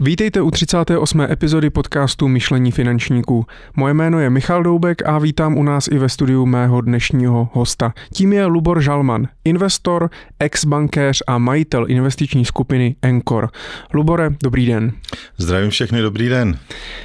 Vítejte 0.00 0.40
u 0.40 0.50
38. 0.50 1.20
epizody 1.20 1.70
podcastu 1.70 2.28
Myšlení 2.28 2.72
finančníků. 2.72 3.46
Moje 3.76 3.94
jméno 3.94 4.20
je 4.20 4.30
Michal 4.30 4.62
Doubek 4.62 5.06
a 5.06 5.18
vítám 5.18 5.56
u 5.56 5.62
nás 5.62 5.88
i 5.88 5.98
ve 5.98 6.08
studiu 6.08 6.46
mého 6.46 6.80
dnešního 6.80 7.48
hosta. 7.52 7.94
Tím 8.12 8.32
je 8.32 8.46
Lubor 8.46 8.80
Žalman, 8.80 9.28
investor, 9.44 10.10
ex-bankéř 10.38 11.22
a 11.26 11.38
majitel 11.38 11.86
investiční 11.88 12.44
skupiny 12.44 12.96
Encore. 13.02 13.48
Lubore, 13.92 14.30
dobrý 14.42 14.66
den. 14.66 14.92
Zdravím 15.36 15.70
všechny, 15.70 16.02
dobrý 16.02 16.28
den. 16.28 16.58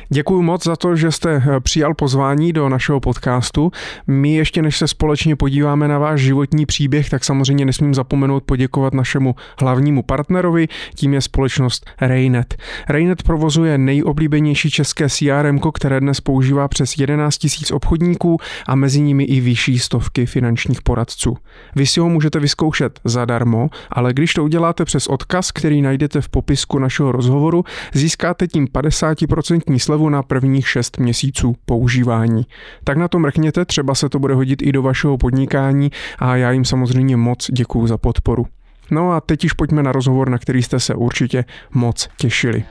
Děkuji 0.09 0.41
moc 0.41 0.63
za 0.63 0.75
to, 0.75 0.95
že 0.95 1.11
jste 1.11 1.35
eh, 1.35 1.59
přijal 1.59 1.93
pozvání 1.93 2.53
do 2.53 2.69
našeho 2.69 2.99
podcastu. 2.99 3.71
My 4.07 4.35
ještě 4.35 4.61
než 4.61 4.77
se 4.77 4.87
společně 4.87 5.35
podíváme 5.35 5.87
na 5.87 5.97
váš 5.97 6.21
životní 6.21 6.65
příběh, 6.65 7.09
tak 7.09 7.23
samozřejmě 7.23 7.65
nesmím 7.65 7.93
zapomenout 7.93 8.43
poděkovat 8.43 8.93
našemu 8.93 9.35
hlavnímu 9.59 10.03
partnerovi, 10.03 10.67
tím 10.95 11.13
je 11.13 11.21
společnost 11.21 11.85
Raynet. 12.01 12.55
Raynet 12.89 13.23
provozuje 13.23 13.77
nejoblíbenější 13.77 14.69
české 14.71 15.09
CRM, 15.09 15.59
které 15.73 15.99
dnes 15.99 16.21
používá 16.21 16.67
přes 16.67 16.97
11 16.97 17.43
000 17.43 17.75
obchodníků 17.75 18.37
a 18.67 18.75
mezi 18.75 19.01
nimi 19.01 19.23
i 19.23 19.41
vyšší 19.41 19.79
stovky 19.79 20.25
finančních 20.25 20.81
poradců. 20.81 21.37
Vy 21.75 21.85
si 21.85 21.99
ho 21.99 22.09
můžete 22.09 22.39
vyzkoušet 22.39 22.99
zadarmo, 23.03 23.69
ale 23.91 24.13
když 24.13 24.33
to 24.33 24.43
uděláte 24.43 24.85
přes 24.85 25.07
odkaz, 25.07 25.51
který 25.51 25.81
najdete 25.81 26.21
v 26.21 26.29
popisku 26.29 26.79
našeho 26.79 27.11
rozhovoru, 27.11 27.63
získáte 27.93 28.47
tím 28.47 28.65
50% 28.65 29.77
slevu 29.77 30.09
na 30.09 30.23
prvních 30.23 30.69
6 30.69 30.97
měsíců 30.97 31.55
používání. 31.65 32.45
Tak 32.83 32.97
na 32.97 33.07
to 33.07 33.19
mrkněte, 33.19 33.65
třeba 33.65 33.95
se 33.95 34.09
to 34.09 34.19
bude 34.19 34.33
hodit 34.33 34.61
i 34.61 34.71
do 34.71 34.81
vašeho 34.81 35.17
podnikání 35.17 35.91
a 36.19 36.35
já 36.35 36.51
jim 36.51 36.65
samozřejmě 36.65 37.17
moc 37.17 37.51
děkuju 37.51 37.87
za 37.87 37.97
podporu. 37.97 38.45
No 38.91 39.11
a 39.11 39.21
teď 39.21 39.43
již 39.43 39.53
pojďme 39.53 39.83
na 39.83 39.91
rozhovor, 39.91 40.29
na 40.29 40.37
který 40.37 40.63
jste 40.63 40.79
se 40.79 40.95
určitě 40.95 41.45
moc 41.73 42.09
těšili. 42.17 42.63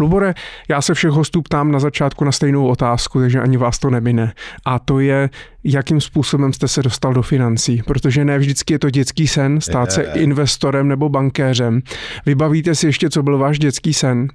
Lubore, 0.00 0.34
já 0.68 0.82
se 0.82 0.94
všech 0.94 1.10
hostů 1.10 1.42
ptám 1.42 1.72
na 1.72 1.78
začátku 1.78 2.24
na 2.24 2.32
stejnou 2.32 2.66
otázku, 2.66 3.20
takže 3.20 3.40
ani 3.40 3.56
vás 3.56 3.78
to 3.78 3.90
nemine. 3.90 4.32
A 4.64 4.78
to 4.78 5.00
je, 5.00 5.30
jakým 5.64 6.00
způsobem 6.00 6.52
jste 6.52 6.68
se 6.68 6.82
dostal 6.82 7.12
do 7.12 7.22
financí, 7.22 7.82
protože 7.86 8.24
ne 8.24 8.38
vždycky 8.38 8.74
je 8.74 8.78
to 8.78 8.90
dětský 8.90 9.28
sen 9.28 9.60
stát 9.60 9.92
se 9.92 10.02
investorem 10.02 10.88
nebo 10.88 11.08
bankéřem. 11.08 11.82
Vybavíte 12.26 12.74
si 12.74 12.86
ještě, 12.86 13.10
co 13.10 13.22
byl 13.22 13.38
váš 13.38 13.58
dětský 13.58 13.94
sen? 13.94 14.28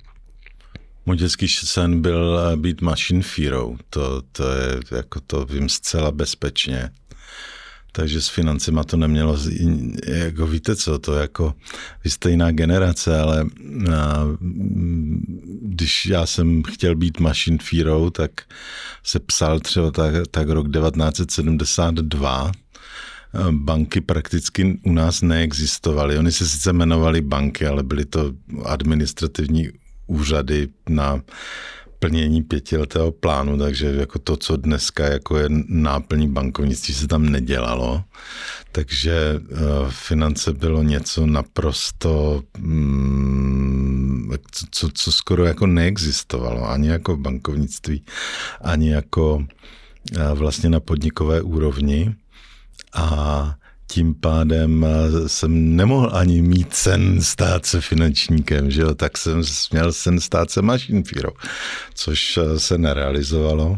Můj 1.06 1.18
dětský 1.18 1.48
sen 1.48 2.02
byl 2.02 2.40
eh, 2.40 2.58
být 2.58 2.82
machine 2.82 3.22
fearou. 3.22 3.78
To, 3.90 4.22
to 4.32 4.52
je, 4.52 4.80
jako 4.98 5.20
to 5.20 5.46
vím 5.46 5.70
zcela 5.70 6.12
bezpečně. 6.12 6.90
Takže 7.96 8.22
s 8.22 8.28
financima 8.28 8.84
to 8.84 8.98
nemělo, 8.98 9.38
jako 10.08 10.48
víte 10.48 10.76
co, 10.76 11.00
to 11.00 11.14
jako, 11.14 11.54
vy 12.04 12.10
jste 12.10 12.30
jiná 12.30 12.52
generace, 12.52 13.20
ale 13.20 13.42
a, 13.42 13.48
když 15.62 16.06
já 16.06 16.26
jsem 16.26 16.64
chtěl 16.64 16.96
být 16.96 17.20
machine 17.20 17.58
fearou, 17.62 18.10
tak 18.10 18.32
se 19.04 19.20
psal 19.20 19.60
třeba 19.60 19.92
tak, 19.92 20.14
tak 20.32 20.50
rok 20.50 20.68
1972, 20.72 22.52
banky 23.52 24.02
prakticky 24.02 24.80
u 24.84 24.92
nás 24.92 25.22
neexistovaly. 25.22 26.18
Oni 26.18 26.32
se 26.32 26.50
sice 26.50 26.70
jmenovali 26.70 27.22
banky, 27.22 27.68
ale 27.68 27.84
byly 27.84 28.06
to 28.06 28.34
administrativní 28.66 29.70
úřady 30.14 30.68
na 30.90 31.22
plnění 32.00 32.44
pětiletého 32.44 33.12
plánu, 33.12 33.58
takže 33.58 33.88
jako 33.88 34.20
to, 34.20 34.38
co 34.38 34.58
dneska 34.58 35.06
jako 35.06 35.38
je 35.38 35.50
náplní 35.68 36.28
bankovnictví, 36.28 36.94
se 36.94 37.08
tam 37.08 37.30
nedělalo. 37.30 38.04
Takže 38.72 39.40
uh, 39.40 39.58
finance 39.90 40.54
bylo 40.54 40.84
něco 40.84 41.26
naprosto, 41.26 42.44
mm, 42.58 44.32
co, 44.72 44.90
co 44.94 45.12
skoro 45.12 45.46
jako 45.46 45.68
neexistovalo, 45.68 46.70
ani 46.70 46.88
jako 46.88 47.16
v 47.16 47.20
bankovnictví, 47.20 48.04
ani 48.62 48.90
jako 48.90 49.36
uh, 49.36 49.46
vlastně 50.34 50.70
na 50.70 50.80
podnikové 50.80 51.42
úrovni. 51.42 52.16
A 52.94 53.56
tím 53.94 54.14
pádem 54.16 54.86
eh, 54.86 55.30
jsem 55.30 55.76
nemohl 55.76 56.10
ani 56.14 56.42
mít 56.42 56.74
sen 56.74 57.22
stát 57.22 57.66
se 57.66 57.82
finančníkem, 57.82 58.72
že 58.72 58.82
jo? 58.82 58.96
tak 58.96 59.18
jsem 59.18 59.42
měl 59.72 59.94
sen 59.94 60.20
stát 60.20 60.52
se 60.52 60.62
mašinfírou, 60.62 61.32
což 61.94 62.38
eh, 62.38 62.60
se 62.60 62.78
nerealizovalo. 62.78 63.78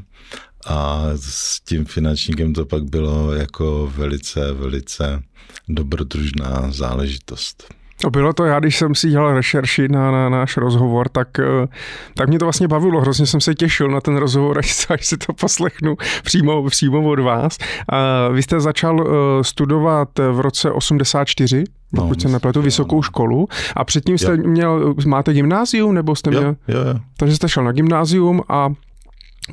A 0.65 1.03
s 1.15 1.59
tím 1.59 1.85
finančníkem 1.85 2.53
to 2.53 2.65
pak 2.65 2.83
bylo 2.83 3.33
jako 3.33 3.93
velice, 3.95 4.53
velice 4.53 5.23
dobrodružná 5.67 6.71
záležitost. 6.71 7.73
To 8.01 8.09
bylo 8.09 8.33
to, 8.33 8.45
já 8.45 8.59
když 8.59 8.77
jsem 8.77 8.95
si 8.95 9.09
dělal 9.09 9.33
rešerši 9.33 9.87
na, 9.87 10.11
na 10.11 10.29
náš 10.29 10.57
rozhovor, 10.57 11.09
tak, 11.09 11.39
eh, 11.39 11.67
tak 12.15 12.29
mě 12.29 12.39
to 12.39 12.45
vlastně 12.45 12.67
bavilo, 12.67 13.01
hrozně 13.01 13.25
jsem 13.25 13.41
se 13.41 13.55
těšil 13.55 13.87
na 13.87 14.01
ten 14.01 14.17
rozhovor, 14.17 14.57
až, 14.59 14.87
až 14.89 15.05
si 15.05 15.17
to 15.17 15.33
poslechnu 15.33 15.97
přímo, 16.23 16.69
přímo 16.69 17.09
od 17.09 17.19
vás. 17.19 17.57
A 17.89 18.27
vy 18.27 18.43
jste 18.43 18.59
začal 18.59 19.07
eh, 19.07 19.43
studovat 19.43 20.09
v 20.31 20.39
roce 20.39 20.71
84, 20.71 21.63
no, 21.93 22.03
pokud 22.03 22.21
se 22.21 22.29
nepletu, 22.29 22.61
vysokou 22.61 22.95
no. 22.95 23.01
školu 23.01 23.47
a 23.75 23.83
předtím 23.83 24.17
jste 24.17 24.31
jo. 24.31 24.37
měl, 24.37 24.95
máte 25.05 25.33
gymnázium, 25.33 25.93
nebo 25.93 26.15
jste 26.15 26.33
jo, 26.33 26.39
měl? 26.39 26.55
Jo, 26.67 26.79
jo. 26.87 26.99
Takže 27.17 27.35
jste 27.35 27.49
šel 27.49 27.63
na 27.63 27.71
gymnázium 27.71 28.41
a 28.49 28.69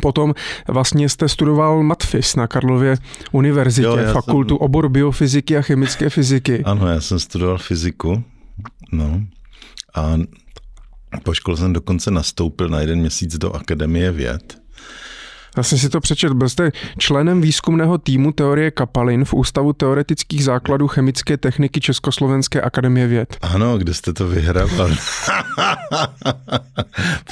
Potom 0.01 0.35
vlastně 0.69 1.09
jste 1.09 1.29
studoval 1.29 1.83
matfis 1.83 2.37
na 2.37 2.47
Karlově 2.47 2.97
univerzitě, 3.33 3.89
jo, 3.89 4.13
fakultu 4.13 4.55
jsem... 4.55 4.65
obor 4.65 4.89
biofyziky 4.89 5.57
a 5.57 5.63
chemické 5.63 6.11
fyziky. 6.11 6.63
Ano, 6.65 6.87
já 6.87 7.01
jsem 7.01 7.19
studoval 7.19 7.59
fyziku 7.59 8.25
No 8.93 9.21
a 9.95 10.17
po 11.23 11.35
škole 11.35 11.57
jsem 11.57 11.73
dokonce 11.73 12.11
nastoupil 12.11 12.69
na 12.69 12.81
jeden 12.81 12.99
měsíc 12.99 13.39
do 13.39 13.53
Akademie 13.53 14.13
věd. 14.13 14.63
Já 15.57 15.63
jsem 15.63 15.79
si 15.79 15.89
to 15.89 16.01
přečetl. 16.01 16.35
Byl 16.35 16.49
jste 16.49 16.71
členem 16.99 17.41
výzkumného 17.41 17.99
týmu 17.99 18.33
teorie 18.33 18.71
kapalin 18.71 19.25
v 19.25 19.35
Ústavu 19.35 19.73
teoretických 19.73 20.45
základů 20.45 20.89
chemické 20.89 21.37
techniky 21.37 21.81
Československé 21.81 22.61
akademie 22.61 23.07
věd. 23.07 23.37
Ano, 23.43 23.79
kde 23.79 23.95
jste 23.95 24.13
to 24.13 24.29
vyhrával. 24.29 24.91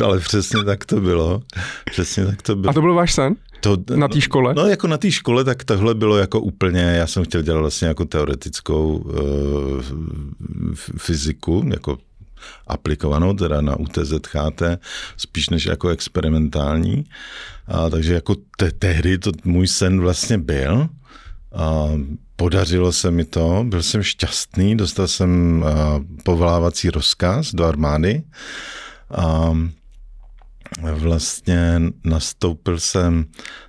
Ale 0.04 0.20
přesně 0.20 0.64
tak 0.64 0.84
to 0.84 1.00
bylo. 1.00 1.42
Přesně 1.90 2.26
tak 2.26 2.42
to 2.42 2.56
bylo. 2.56 2.70
A 2.70 2.74
to 2.74 2.80
byl 2.80 2.94
váš 2.94 3.12
sen? 3.12 3.36
To, 3.60 3.76
na 3.96 4.08
té 4.08 4.20
škole? 4.20 4.54
No, 4.54 4.66
jako 4.66 4.86
na 4.86 4.98
té 4.98 5.10
škole, 5.10 5.44
tak 5.44 5.64
tohle 5.64 5.94
bylo 5.94 6.16
jako 6.16 6.40
úplně, 6.40 6.80
já 6.80 7.06
jsem 7.06 7.24
chtěl 7.24 7.42
dělat 7.42 7.60
vlastně 7.60 7.88
jako 7.88 8.04
teoretickou 8.04 8.96
uh, 8.96 9.82
fyziku, 10.98 11.64
jako 11.72 11.98
aplikovanou, 12.66 13.34
teda 13.34 13.60
na 13.60 13.76
UTZHT, 13.76 14.62
spíš 15.16 15.48
než 15.50 15.66
jako 15.66 15.88
experimentální. 15.88 17.04
A, 17.66 17.90
takže 17.90 18.14
jako 18.14 18.36
te, 18.56 18.72
tehdy 18.72 19.18
to 19.18 19.32
můj 19.44 19.66
sen 19.66 20.00
vlastně 20.00 20.38
byl. 20.38 20.88
A 21.54 21.86
podařilo 22.36 22.92
se 22.92 23.10
mi 23.10 23.24
to, 23.24 23.64
byl 23.68 23.82
jsem 23.82 24.02
šťastný, 24.02 24.76
dostal 24.76 25.08
jsem 25.08 25.64
a, 25.66 26.00
povolávací 26.22 26.90
rozkaz 26.90 27.54
do 27.54 27.64
armády. 27.64 28.22
A, 29.10 29.58
vlastně 30.78 31.80
nastoupil 32.04 32.80
jsem, 32.80 33.24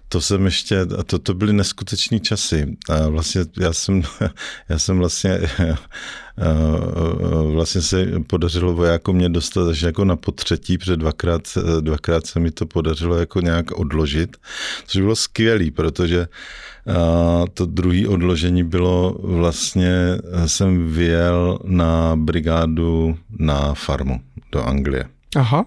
to 0.10 0.22
jsem 0.22 0.46
ještě, 0.46 0.80
a 1.00 1.04
to, 1.04 1.20
to 1.20 1.34
byly 1.34 1.54
neskuteční 1.54 2.20
časy. 2.20 2.78
A 2.90 3.08
vlastně 3.08 3.42
já 3.60 3.74
jsem, 3.74 4.02
já 4.70 4.80
jsem 4.80 4.98
vlastně, 4.98 5.40
vlastně 7.54 7.82
se 7.82 8.08
podařilo 8.28 8.74
vojákům 8.74 9.16
mě 9.16 9.30
dostat 9.30 9.68
až 9.68 9.82
jako 9.82 10.06
na 10.06 10.16
potřetí, 10.16 10.78
protože 10.78 10.98
dvakrát, 10.98 11.42
dvakrát 11.82 12.26
se 12.26 12.40
mi 12.40 12.52
to 12.52 12.66
podařilo 12.66 13.18
jako 13.18 13.42
nějak 13.42 13.72
odložit, 13.72 14.38
což 14.88 15.02
bylo 15.02 15.16
skvělý, 15.16 15.72
protože 15.72 16.28
a 16.88 17.44
to 17.54 17.66
druhé 17.66 18.08
odložení 18.08 18.64
bylo 18.64 19.18
vlastně, 19.24 20.18
jsem 20.46 20.94
vyjel 20.94 21.60
na 21.64 22.16
brigádu 22.16 23.18
na 23.40 23.74
farmu 23.74 24.22
do 24.52 24.64
Anglie. 24.64 25.06
Aha. 25.36 25.66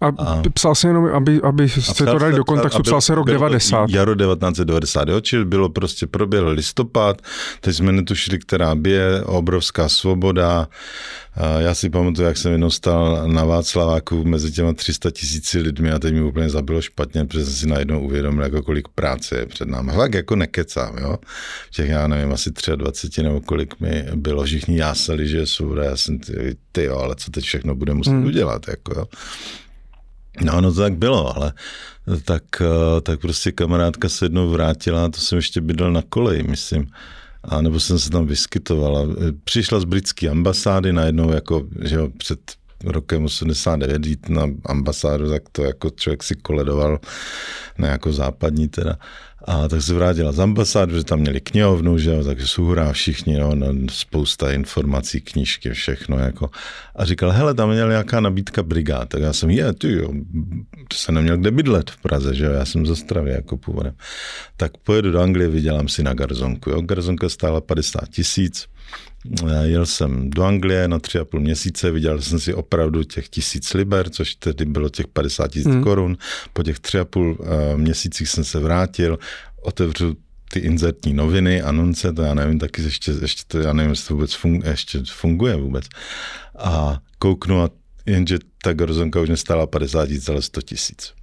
A, 0.00 0.06
a 0.06 0.42
psal 0.54 0.74
se 0.74 0.88
jenom, 0.88 1.06
aby, 1.14 1.40
aby 1.42 1.68
se 1.68 2.04
to 2.04 2.18
dali 2.18 2.36
do 2.36 2.44
kontextu, 2.44 2.82
psal 2.82 3.00
se 3.00 3.14
rok 3.14 3.26
90. 3.26 3.90
Jaro 3.90 4.14
1990, 4.14 5.08
jo, 5.08 5.20
čili 5.20 5.44
bylo 5.44 5.68
prostě, 5.68 6.06
proběhl 6.06 6.48
listopad, 6.48 7.22
teď 7.60 7.76
jsme 7.76 7.92
netušili, 7.92 8.38
která 8.38 8.74
bije, 8.74 9.22
obrovská 9.24 9.88
svoboda. 9.88 10.68
Já 11.58 11.74
si 11.74 11.90
pamatuju, 11.90 12.28
jak 12.28 12.36
jsem 12.36 12.52
jenom 12.52 12.70
stál 12.70 13.28
na 13.28 13.44
Václaváku 13.44 14.24
mezi 14.24 14.52
těma 14.52 14.72
300 14.72 15.10
tisíci 15.10 15.58
lidmi 15.58 15.90
a 15.90 15.98
teď 15.98 16.14
mi 16.14 16.22
úplně 16.22 16.50
zabilo 16.50 16.82
špatně, 16.82 17.24
protože 17.24 17.44
jsem 17.44 17.54
si 17.54 17.66
najednou 17.66 18.00
uvědomil, 18.00 18.44
jako 18.44 18.62
kolik 18.62 18.88
práce 18.88 19.38
je 19.38 19.46
před 19.46 19.68
námi. 19.68 19.92
Fakt 19.92 20.14
jako 20.14 20.36
nekecám, 20.36 20.98
jo. 20.98 21.18
Těch, 21.70 21.88
já 21.88 22.06
nevím, 22.06 22.32
asi 22.32 22.50
23 22.76 23.22
nebo 23.22 23.40
kolik 23.40 23.80
mi 23.80 24.04
bylo, 24.14 24.44
všichni 24.44 24.78
jásali, 24.78 25.28
že 25.28 25.36
je 25.36 25.46
svoboda, 25.46 25.84
já 25.84 25.96
jsem 25.96 26.18
ty, 26.18 26.56
ty 26.72 26.84
jo, 26.84 26.96
ale 26.96 27.14
co 27.16 27.30
teď 27.30 27.44
všechno 27.44 27.74
bude 27.74 27.94
muset 27.94 28.10
hmm. 28.10 28.24
udělat, 28.24 28.68
jako 28.68 28.92
jo. 28.98 29.04
No, 30.42 30.60
no 30.60 30.72
to 30.72 30.80
tak 30.80 30.96
bylo, 30.96 31.36
ale 31.36 31.52
tak, 32.24 32.42
eh, 32.60 33.00
tak 33.00 33.20
prostě 33.20 33.52
kamarádka 33.52 34.08
se 34.08 34.24
jednou 34.24 34.50
vrátila, 34.50 35.08
to 35.08 35.20
jsem 35.20 35.36
ještě 35.36 35.60
bydlel 35.60 35.92
na 35.92 36.02
koleji, 36.08 36.42
myslím. 36.42 36.86
a 37.44 37.62
nebo 37.62 37.80
jsem 37.80 37.98
se 37.98 38.10
tam 38.10 38.26
vyskytoval. 38.26 39.16
Přišla 39.44 39.80
z 39.80 39.84
britské 39.84 40.28
ambasády 40.28 40.92
najednou, 40.92 41.32
jako, 41.32 41.66
že 41.82 41.96
jo, 41.96 42.08
před 42.18 42.40
rokem 42.84 43.24
89 43.24 44.06
jít 44.06 44.28
na 44.28 44.42
ambasádu, 44.66 45.30
tak 45.30 45.42
to 45.52 45.62
jako 45.62 45.90
člověk 45.90 46.22
si 46.22 46.34
koledoval 46.34 46.98
na 47.78 47.88
jako 47.88 48.12
západní 48.12 48.68
teda. 48.68 48.96
A 49.44 49.68
tak 49.68 49.82
se 49.82 49.94
vrátila 49.94 50.32
z 50.32 50.40
ambasády, 50.40 50.94
že 50.94 51.04
tam 51.04 51.20
měli 51.20 51.40
knihovnu, 51.40 51.98
že 51.98 52.10
jo, 52.10 52.24
takže 52.24 52.46
hurá 52.58 52.92
všichni, 52.92 53.34
jo, 53.34 53.54
no, 53.54 53.66
spousta 53.90 54.52
informací, 54.52 55.20
knížky, 55.20 55.70
všechno, 55.70 56.18
jako. 56.18 56.50
A 56.96 57.04
říkal, 57.04 57.30
hele, 57.30 57.54
tam 57.54 57.70
měl 57.70 57.88
nějaká 57.88 58.20
nabídka 58.20 58.62
brigád. 58.62 59.08
Tak 59.08 59.22
já 59.22 59.32
jsem, 59.32 59.50
je, 59.50 59.72
ty 59.72 59.92
jo, 59.92 60.12
to 60.88 60.96
jsem 60.96 61.14
neměl 61.14 61.36
kde 61.36 61.50
bydlet 61.50 61.90
v 61.90 61.96
Praze, 61.96 62.34
že 62.34 62.44
jo, 62.44 62.52
já 62.52 62.64
jsem 62.64 62.86
ze 62.86 62.96
Stravy 62.96 63.30
jako 63.30 63.56
původem. 63.56 63.94
Tak 64.56 64.76
pojedu 64.76 65.10
do 65.10 65.20
Anglie, 65.20 65.48
vydělám 65.48 65.88
si 65.88 66.02
na 66.02 66.14
garzonku, 66.14 66.70
jo. 66.70 66.80
Garzonka 66.80 67.28
stála 67.28 67.60
50 67.60 68.08
tisíc, 68.08 68.66
Jel 69.62 69.86
jsem 69.86 70.30
do 70.30 70.44
Anglie 70.44 70.88
na 70.88 70.98
tři 70.98 71.18
a 71.18 71.24
půl 71.24 71.40
měsíce, 71.40 71.90
viděl 71.90 72.22
jsem 72.22 72.40
si 72.40 72.54
opravdu 72.54 73.04
těch 73.04 73.28
tisíc 73.28 73.74
liber, 73.74 74.10
což 74.10 74.34
tedy 74.34 74.64
bylo 74.64 74.88
těch 74.88 75.06
50 75.06 75.48
tisíc 75.48 75.66
hmm. 75.66 75.82
korun. 75.82 76.16
Po 76.52 76.62
těch 76.62 76.80
tři 76.80 76.98
a 76.98 77.04
půl 77.04 77.38
eh, 77.40 77.76
měsících 77.76 78.28
jsem 78.28 78.44
se 78.44 78.58
vrátil, 78.58 79.18
otevřu 79.62 80.16
ty 80.50 80.58
inzertní 80.58 81.14
noviny, 81.14 81.62
anonce, 81.62 82.12
to 82.12 82.22
já 82.22 82.34
nevím, 82.34 82.58
taky 82.58 82.82
ještě, 82.82 83.12
ještě 83.20 83.42
to, 83.46 83.58
já 83.58 83.72
nevím, 83.72 83.90
jestli 83.90 84.08
to 84.08 84.14
vůbec 84.14 84.34
funguje, 84.34 84.70
ještě 84.70 85.02
funguje 85.12 85.56
vůbec. 85.56 85.84
A 86.58 86.98
kouknu 87.18 87.62
a 87.62 87.70
jenže 88.06 88.38
ta 88.62 88.72
garzonka 88.72 89.20
už 89.20 89.28
nestála 89.28 89.66
50 89.66 90.06
tisíc, 90.06 90.28
ale 90.28 90.42
100 90.42 90.62
tisíc. 90.62 91.17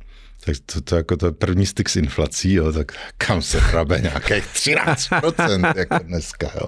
Tak 0.45 0.55
to, 0.73 0.81
to 0.81 0.95
jako 0.95 1.17
to 1.17 1.31
první 1.31 1.65
styk 1.65 1.89
s 1.89 1.95
inflací, 1.95 2.53
jo, 2.53 2.71
tak 2.71 2.91
kam 3.17 3.41
se 3.41 3.59
hrabe 3.59 3.99
nějakých 4.01 4.43
13% 4.43 5.73
jako 5.77 5.97
dneska. 6.03 6.47
Jo. 6.55 6.67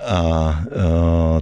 A, 0.00 0.16
a, 0.16 0.64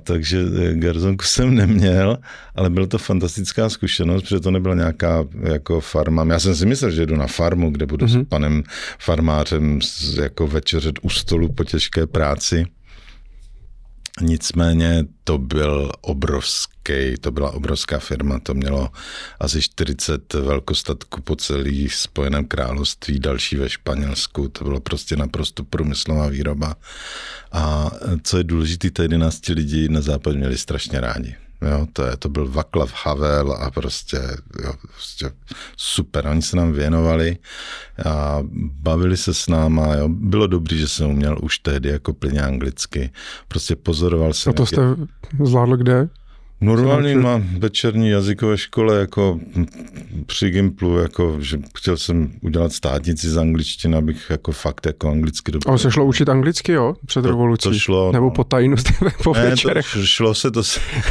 takže 0.02 0.44
garzonku 0.75 1.25
jsem 1.25 1.54
neměl, 1.54 2.19
ale 2.54 2.70
byla 2.70 2.87
to 2.87 2.98
fantastická 2.98 3.69
zkušenost, 3.69 4.22
protože 4.22 4.40
to 4.40 4.50
nebyla 4.50 4.75
nějaká 4.75 5.25
jako 5.42 5.81
farma. 5.81 6.26
Já 6.31 6.38
jsem 6.38 6.54
si 6.54 6.66
myslel, 6.66 6.90
že 6.90 7.06
jdu 7.06 7.16
na 7.16 7.26
farmu, 7.26 7.70
kde 7.70 7.87
budu 7.87 8.06
mm-hmm. 8.06 8.12
s 8.12 8.16
mhm. 8.16 8.25
panem 8.25 8.62
farmářem 8.98 9.78
jako 10.22 10.46
večeřet 10.46 10.94
u 11.02 11.08
stolu 11.08 11.52
po 11.52 11.64
těžké 11.64 12.06
práci. 12.06 12.66
Nicméně 14.20 15.05
to 15.25 15.38
byl 15.38 15.93
obrovský, 16.00 17.14
to 17.20 17.31
byla 17.31 17.50
obrovská 17.50 17.99
firma, 17.99 18.38
to 18.38 18.55
mělo 18.55 18.88
asi 19.40 19.62
40 19.62 20.34
velkostatků 20.34 21.20
po 21.20 21.37
celý 21.37 21.88
Spojeném 21.88 22.44
království, 22.44 23.19
další 23.19 23.56
ve 23.56 23.70
Španělsku, 23.70 24.49
to 24.49 24.64
bylo 24.64 24.81
prostě 24.81 25.17
naprosto 25.17 25.64
průmyslová 25.64 26.28
výroba. 26.28 26.76
A 27.52 27.90
co 28.22 28.38
je 28.38 28.44
důležité, 28.44 28.90
tady 28.90 29.05
11 29.05 29.49
lidí 29.49 29.88
na 29.88 30.00
západ 30.00 30.34
měli 30.34 30.58
strašně 30.58 31.00
rádi. 31.00 31.37
Jo, 31.62 31.86
to, 31.92 32.02
je, 32.02 32.16
to 32.16 32.28
byl 32.28 32.48
Vaclav 32.48 32.92
Havel 33.04 33.52
a 33.52 33.70
prostě, 33.70 34.20
jo, 34.64 34.72
prostě 34.82 35.30
super. 35.76 36.26
Oni 36.26 36.42
se 36.42 36.56
nám 36.56 36.72
věnovali 36.72 37.38
a 38.04 38.38
bavili 38.82 39.16
se 39.16 39.34
s 39.34 39.46
náma. 39.46 39.94
Jo. 39.94 40.08
Bylo 40.08 40.46
dobrý, 40.46 40.78
že 40.78 40.88
jsem 40.88 41.10
uměl 41.10 41.38
už 41.42 41.58
tehdy 41.58 41.88
jako 41.88 42.12
plně 42.12 42.42
anglicky. 42.42 43.10
Prostě 43.48 43.76
pozoroval 43.76 44.32
jsem. 44.32 44.50
A 44.50 44.54
to 44.54 44.66
jste 44.66 44.82
zvládl 45.44 45.76
kde? 45.76 46.08
Normálně 46.60 47.14
na 47.14 47.42
večerní 47.58 48.08
jazykové 48.08 48.58
škole, 48.58 49.00
jako 49.00 49.40
při 50.26 50.50
Gimplu, 50.50 50.98
jako, 50.98 51.36
že 51.40 51.58
chtěl 51.78 51.96
jsem 51.96 52.32
udělat 52.40 52.72
státnici 52.72 53.30
z 53.30 53.38
angličtiny, 53.38 53.96
abych 53.96 54.26
jako 54.30 54.52
fakt 54.52 54.86
jako 54.86 55.10
anglicky 55.10 55.52
dobře. 55.52 55.68
Ale 55.68 55.78
se 55.78 55.90
šlo 55.90 56.04
učit 56.04 56.28
anglicky, 56.28 56.72
jo? 56.72 56.94
Před 57.06 57.22
to, 57.22 57.28
revolucí? 57.28 57.68
To 57.68 57.74
šlo. 57.74 58.12
Nebo 58.12 58.30
po 58.30 58.44
tajnost 58.44 58.88
po 59.24 59.34
ne, 59.34 59.50
večerech? 59.50 59.86
To, 59.92 60.06
šlo 60.06 60.34
se 60.34 60.50
to, 60.50 60.62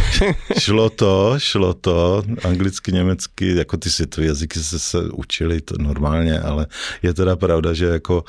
šlo 0.60 0.90
to, 0.90 1.36
šlo 1.38 1.74
to, 1.74 2.24
anglicky, 2.44 2.92
německy, 2.92 3.56
jako 3.56 3.78
ty 3.78 3.90
světové 3.90 4.28
jazyky 4.28 4.60
se, 4.60 4.80
se 4.80 4.98
učili 5.10 5.62
to 5.62 5.76
normálně, 5.80 6.40
ale 6.40 6.68
je 7.04 7.14
teda 7.14 7.36
pravda, 7.36 7.74
že 7.74 7.86
jako 7.86 8.24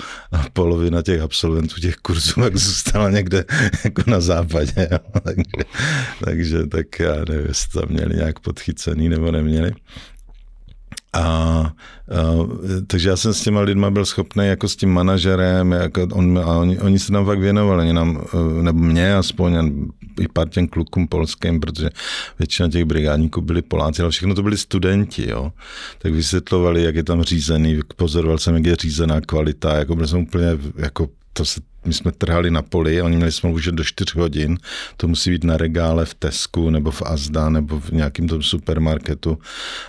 polovina 0.52 1.02
těch 1.02 1.20
absolventů 1.20 1.80
těch 1.80 1.96
kurzů 1.96 2.32
tak 2.40 2.56
zůstala 2.56 3.10
někde 3.10 3.44
jako 3.84 4.02
na 4.06 4.20
západě, 4.20 4.88
jo? 4.92 4.98
takže, 5.22 5.44
takže 6.24 6.66
tak 6.66 7.00
já 7.00 7.09
já 7.14 7.24
nevím, 7.28 7.46
jestli 7.46 7.80
to 7.80 7.86
měli 7.88 8.14
nějak 8.14 8.40
podchycený 8.40 9.08
nebo 9.08 9.32
neměli. 9.32 9.72
A, 11.12 11.22
a, 11.22 11.72
takže 12.86 13.08
já 13.08 13.16
jsem 13.16 13.34
s 13.34 13.42
těma 13.42 13.60
lidma 13.60 13.90
byl 13.90 14.04
schopný 14.06 14.46
jako 14.46 14.68
s 14.68 14.76
tím 14.76 14.90
manažerem, 14.90 15.72
jako 15.72 16.02
on, 16.12 16.38
a 16.38 16.58
oni, 16.58 16.78
oni 16.78 16.98
se 16.98 17.12
nám 17.12 17.26
fakt 17.26 17.38
věnovali, 17.38 17.80
oni 17.80 17.92
nám, 17.92 18.24
nebo 18.62 18.78
mě 18.78 19.14
aspoň, 19.16 19.56
a 19.56 19.62
i 20.20 20.28
pár 20.28 20.48
těm 20.48 20.68
klukům 20.68 21.08
polským, 21.08 21.60
protože 21.60 21.90
většina 22.38 22.68
těch 22.68 22.84
brigádníků 22.84 23.40
byli 23.40 23.62
Poláci, 23.62 24.02
ale 24.02 24.10
všechno 24.10 24.34
to 24.34 24.42
byli 24.42 24.56
studenti, 24.56 25.30
jo. 25.30 25.52
Tak 25.98 26.12
vysvětlovali, 26.12 26.82
jak 26.82 26.94
je 26.94 27.04
tam 27.04 27.22
řízený, 27.22 27.80
pozoroval 27.96 28.38
jsem, 28.38 28.54
jak 28.54 28.66
je 28.66 28.76
řízená 28.76 29.20
kvalita, 29.20 29.76
jako 29.76 29.96
byl 29.96 30.06
jsem 30.06 30.18
úplně 30.18 30.46
jako 30.76 31.08
to 31.32 31.44
se 31.44 31.60
my 31.84 31.92
jsme 31.92 32.12
trhali 32.12 32.50
na 32.50 32.62
poli, 32.62 33.02
oni 33.02 33.16
měli 33.16 33.32
smlouvu, 33.32 33.58
že 33.58 33.72
do 33.72 33.84
4 33.84 34.12
hodin 34.16 34.58
to 34.96 35.08
musí 35.08 35.30
být 35.30 35.44
na 35.44 35.56
regále 35.56 36.04
v 36.04 36.14
Tesku 36.14 36.70
nebo 36.70 36.90
v 36.90 37.02
Azda 37.02 37.48
nebo 37.48 37.80
v 37.80 37.90
nějakém 37.90 38.28
tom 38.28 38.42
supermarketu 38.42 39.38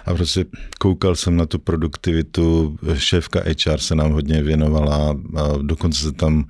a 0.05 0.13
prostě 0.13 0.45
koukal 0.79 1.15
jsem 1.15 1.37
na 1.37 1.45
tu 1.45 1.59
produktivitu, 1.59 2.77
šéfka 2.93 3.39
HR 3.39 3.77
se 3.77 3.95
nám 3.95 4.11
hodně 4.11 4.43
věnovala, 4.43 5.15
a 5.37 5.57
dokonce 5.61 6.01
se 6.01 6.11
tam 6.11 6.45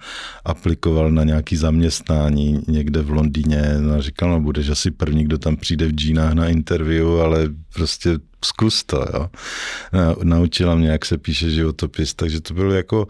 aplikoval 0.46 1.12
na 1.12 1.24
nějaký 1.24 1.56
zaměstnání 1.56 2.64
někde 2.68 3.02
v 3.02 3.10
Londýně 3.10 3.76
no 3.80 3.94
a 3.94 4.02
říkal, 4.02 4.30
no 4.30 4.40
budeš 4.42 4.70
asi 4.70 4.92
první, 4.92 5.24
kdo 5.24 5.38
tam 5.38 5.56
přijde 5.56 5.88
v 5.88 5.92
džínách 5.92 6.34
na 6.34 6.48
interview, 6.48 7.22
ale 7.22 7.50
prostě 7.74 8.20
zkus 8.46 8.84
to, 8.84 9.06
jo. 9.14 9.30
Naučila 10.24 10.76
mě, 10.76 10.90
jak 10.90 11.06
se 11.06 11.18
píše 11.18 11.50
životopis, 11.50 12.14
takže 12.14 12.42
to 12.42 12.54
bylo 12.54 12.74
jako 12.74 13.08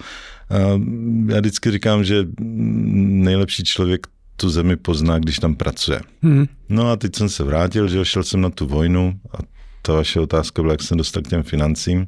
já 1.28 1.40
vždycky 1.40 1.72
říkám, 1.72 2.04
že 2.04 2.21
nejlepší 2.40 3.64
člověk 3.64 4.08
tu 4.36 4.50
zemi 4.50 4.76
pozná, 4.76 5.20
když 5.20 5.40
tam 5.40 5.56
pracuje. 5.56 6.02
Hmm. 6.22 6.46
No 6.70 6.92
a 6.92 6.96
teď 6.96 7.16
jsem 7.16 7.30
se 7.30 7.44
vrátil, 7.44 7.88
že 7.88 8.06
šel 8.06 8.24
jsem 8.24 8.42
na 8.42 8.50
tu 8.50 8.68
vojnu 8.68 9.20
a 9.34 9.38
ta 9.82 9.94
vaše 9.94 10.20
otázka 10.20 10.62
byla, 10.62 10.74
jak 10.74 10.82
jsem 10.82 10.98
dostal 10.98 11.24
k 11.24 11.28
těm 11.28 11.44
financím. 11.44 12.08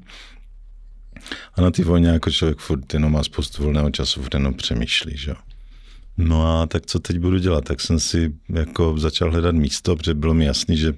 A 1.56 1.62
na 1.62 1.72
ty 1.72 1.84
vojně 1.84 2.08
jako 2.08 2.32
člověk 2.32 2.58
furt 2.58 2.94
jenom 2.94 3.12
má 3.12 3.24
spoustu 3.24 3.64
volného 3.64 3.90
času, 3.92 4.22
furt 4.22 4.34
jenom 4.34 4.54
přemýšlí, 4.54 5.18
že 5.18 5.34
No 6.18 6.62
a 6.62 6.68
tak 6.68 6.86
co 6.86 7.00
teď 7.00 7.20
budu 7.20 7.38
dělat? 7.38 7.64
Tak 7.64 7.82
jsem 7.82 8.00
si 8.00 8.34
jako 8.50 8.98
začal 8.98 9.32
hledat 9.32 9.56
místo, 9.56 9.96
protože 9.96 10.14
bylo 10.14 10.34
mi 10.34 10.46
jasný, 10.46 10.78
že 10.78 10.94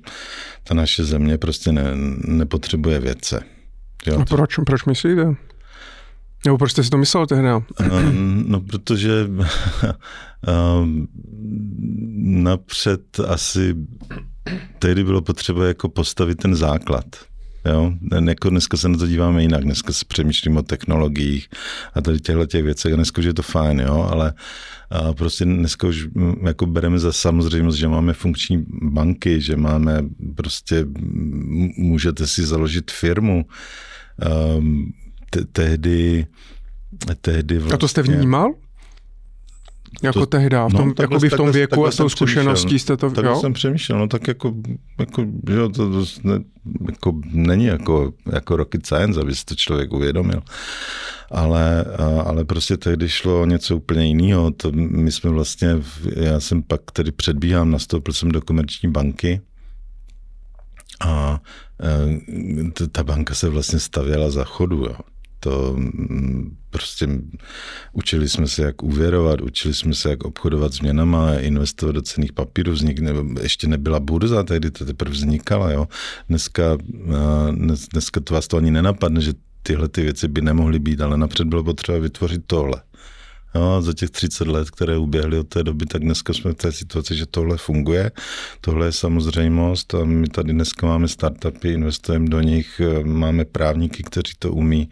ta 0.64 0.74
naše 0.74 1.06
země 1.06 1.38
prostě 1.38 1.72
ne, 1.72 1.84
nepotřebuje 2.28 3.00
vědce. 3.00 3.44
Jo? 4.08 4.20
A 4.20 4.26
proč, 4.26 4.56
proč 4.66 4.86
myslíte? 4.86 5.36
Nebo 6.46 6.58
proč 6.58 6.72
jste 6.72 6.84
si 6.84 6.90
to 6.90 6.98
myslel 6.98 7.28
tehdy? 7.28 7.48
Um, 7.52 8.44
no, 8.48 8.62
protože 8.62 9.28
um, 9.28 11.08
napřed 12.44 13.20
asi 13.28 13.76
tehdy 14.80 15.04
bylo 15.04 15.22
potřeba 15.22 15.66
jako 15.66 15.90
postavit 15.90 16.36
ten 16.36 16.56
základ. 16.56 17.06
Jo? 17.66 17.94
Jako 18.28 18.50
dneska 18.50 18.78
se 18.78 18.90
na 18.90 18.98
to 18.98 19.08
díváme 19.08 19.42
jinak, 19.42 19.64
dneska 19.64 19.94
se 19.94 20.06
přemýšlím 20.08 20.58
o 20.58 20.62
technologiích 20.62 21.50
a 21.94 22.02
tady 22.02 22.20
těchto 22.20 22.46
těch 22.46 22.64
věcech 22.64 22.94
dneska 22.94 23.20
už 23.20 23.26
je 23.26 23.34
to 23.34 23.42
fajn, 23.42 23.80
jo? 23.80 24.08
ale 24.12 24.34
a 24.90 25.14
prostě 25.14 25.46
dneska 25.46 25.88
už 25.88 26.08
jako 26.46 26.66
bereme 26.66 27.00
za 27.00 27.12
samozřejmost, 27.12 27.78
že 27.78 27.88
máme 27.88 28.14
funkční 28.14 28.66
banky, 28.82 29.42
že 29.42 29.56
máme 29.56 30.06
prostě, 30.36 30.86
můžete 31.78 32.28
si 32.28 32.46
založit 32.46 32.92
firmu, 32.92 33.46
um, 34.58 34.94
te- 35.36 35.46
tehdy, 35.46 36.28
tehdy 37.22 37.58
vlastně... 37.58 37.76
A 37.76 37.78
to 37.78 37.88
jste 37.88 38.02
vlastně- 38.02 38.18
vnímal? 38.18 38.54
Jako 40.04 40.20
to, 40.20 40.26
tehdy, 40.26 40.56
v 40.56 40.60
no, 40.60 40.70
tom, 40.70 40.88
no, 40.88 40.94
takhle, 40.94 41.20
v 41.20 41.38
tom 41.38 41.52
věku 41.52 41.86
a 41.86 41.92
s 41.92 41.96
tou 41.96 42.10
zkušeností 42.10 42.80
jste 42.80 42.98
to... 42.98 43.12
Tak 43.12 43.26
jsem 43.36 43.54
přemýšlel, 43.54 44.00
no 44.00 44.08
tak 44.08 44.28
jako, 44.28 44.54
jako 45.00 45.26
že 45.50 45.56
to, 45.56 45.70
to 45.70 46.06
ne, 46.24 46.40
jako, 46.90 47.22
není 47.26 47.66
jako, 47.66 48.14
jako 48.34 48.56
rocket 48.56 48.86
science, 48.86 49.22
aby 49.22 49.36
si 49.36 49.46
to 49.46 49.56
člověk 49.56 49.94
uvědomil. 49.94 50.42
Ale, 51.32 51.86
ale 52.26 52.46
prostě 52.46 52.78
tehdy 52.78 53.10
šlo 53.10 53.42
o 53.42 53.46
něco 53.46 53.78
úplně 53.78 54.06
jiného. 54.06 54.52
To 54.52 54.72
my 54.72 55.12
jsme 55.12 55.30
vlastně, 55.30 55.70
já 56.16 56.40
jsem 56.40 56.64
pak 56.64 56.82
tedy 56.94 57.12
předbíhám, 57.12 57.72
nastoupil 57.72 58.14
jsem 58.14 58.32
do 58.32 58.42
komerční 58.42 58.92
banky, 58.92 59.42
a 61.00 61.42
e, 61.84 62.88
ta 62.92 63.04
banka 63.04 63.34
se 63.34 63.50
vlastně 63.50 63.80
stavěla 63.80 64.30
za 64.30 64.44
chodu. 64.44 64.86
Jo 64.86 64.96
to 65.46 65.74
mm, 65.78 66.58
prostě 66.70 67.08
učili 67.94 68.30
jsme 68.30 68.48
se, 68.48 68.62
jak 68.64 68.84
uvěrovat, 68.84 69.42
učili 69.42 69.74
jsme 69.74 69.94
se, 69.94 70.10
jak 70.10 70.24
obchodovat 70.24 70.74
s 70.74 70.82
měnama, 70.82 71.34
investovat 71.34 71.92
do 71.92 72.02
cených 72.02 72.34
papírů, 72.34 72.72
vznik, 72.72 73.00
ne, 73.00 73.12
ještě 73.42 73.68
nebyla 73.68 74.00
burza, 74.00 74.44
tehdy 74.44 74.72
to 74.72 74.86
teprve 74.86 75.12
vznikala, 75.12 75.72
jo. 75.72 75.88
Dneska, 76.30 76.78
dnes, 77.52 77.88
dneska 77.88 78.20
to 78.20 78.34
vás 78.34 78.48
to 78.48 78.58
ani 78.58 78.72
nenapadne, 78.72 79.22
že 79.22 79.34
tyhle 79.64 79.90
ty 79.90 80.02
věci 80.02 80.28
by 80.28 80.42
nemohly 80.42 80.80
být, 80.80 81.02
ale 81.02 81.18
napřed 81.18 81.48
bylo 81.48 81.64
potřeba 81.64 81.98
vytvořit 81.98 82.42
tohle. 82.48 82.82
Jo, 83.56 83.82
za 83.82 83.94
těch 83.94 84.10
30 84.10 84.48
let, 84.48 84.72
které 84.72 84.98
uběhly 84.98 85.40
od 85.40 85.48
té 85.48 85.64
doby, 85.64 85.86
tak 85.86 86.02
dneska 86.02 86.34
jsme 86.34 86.52
v 86.52 86.56
té 86.56 86.72
situaci, 86.72 87.16
že 87.16 87.26
tohle 87.26 87.58
funguje. 87.58 88.12
Tohle 88.62 88.86
je 88.86 88.92
samozřejmost 88.92 89.96
a 89.96 90.06
my 90.06 90.28
tady 90.28 90.54
dneska 90.54 90.88
máme 90.88 91.08
startupy, 91.08 91.70
investujeme 91.70 92.30
do 92.30 92.42
nich, 92.42 92.82
máme 93.04 93.46
právníky, 93.46 94.04
kteří 94.04 94.34
to 94.40 94.52
umí, 94.52 94.90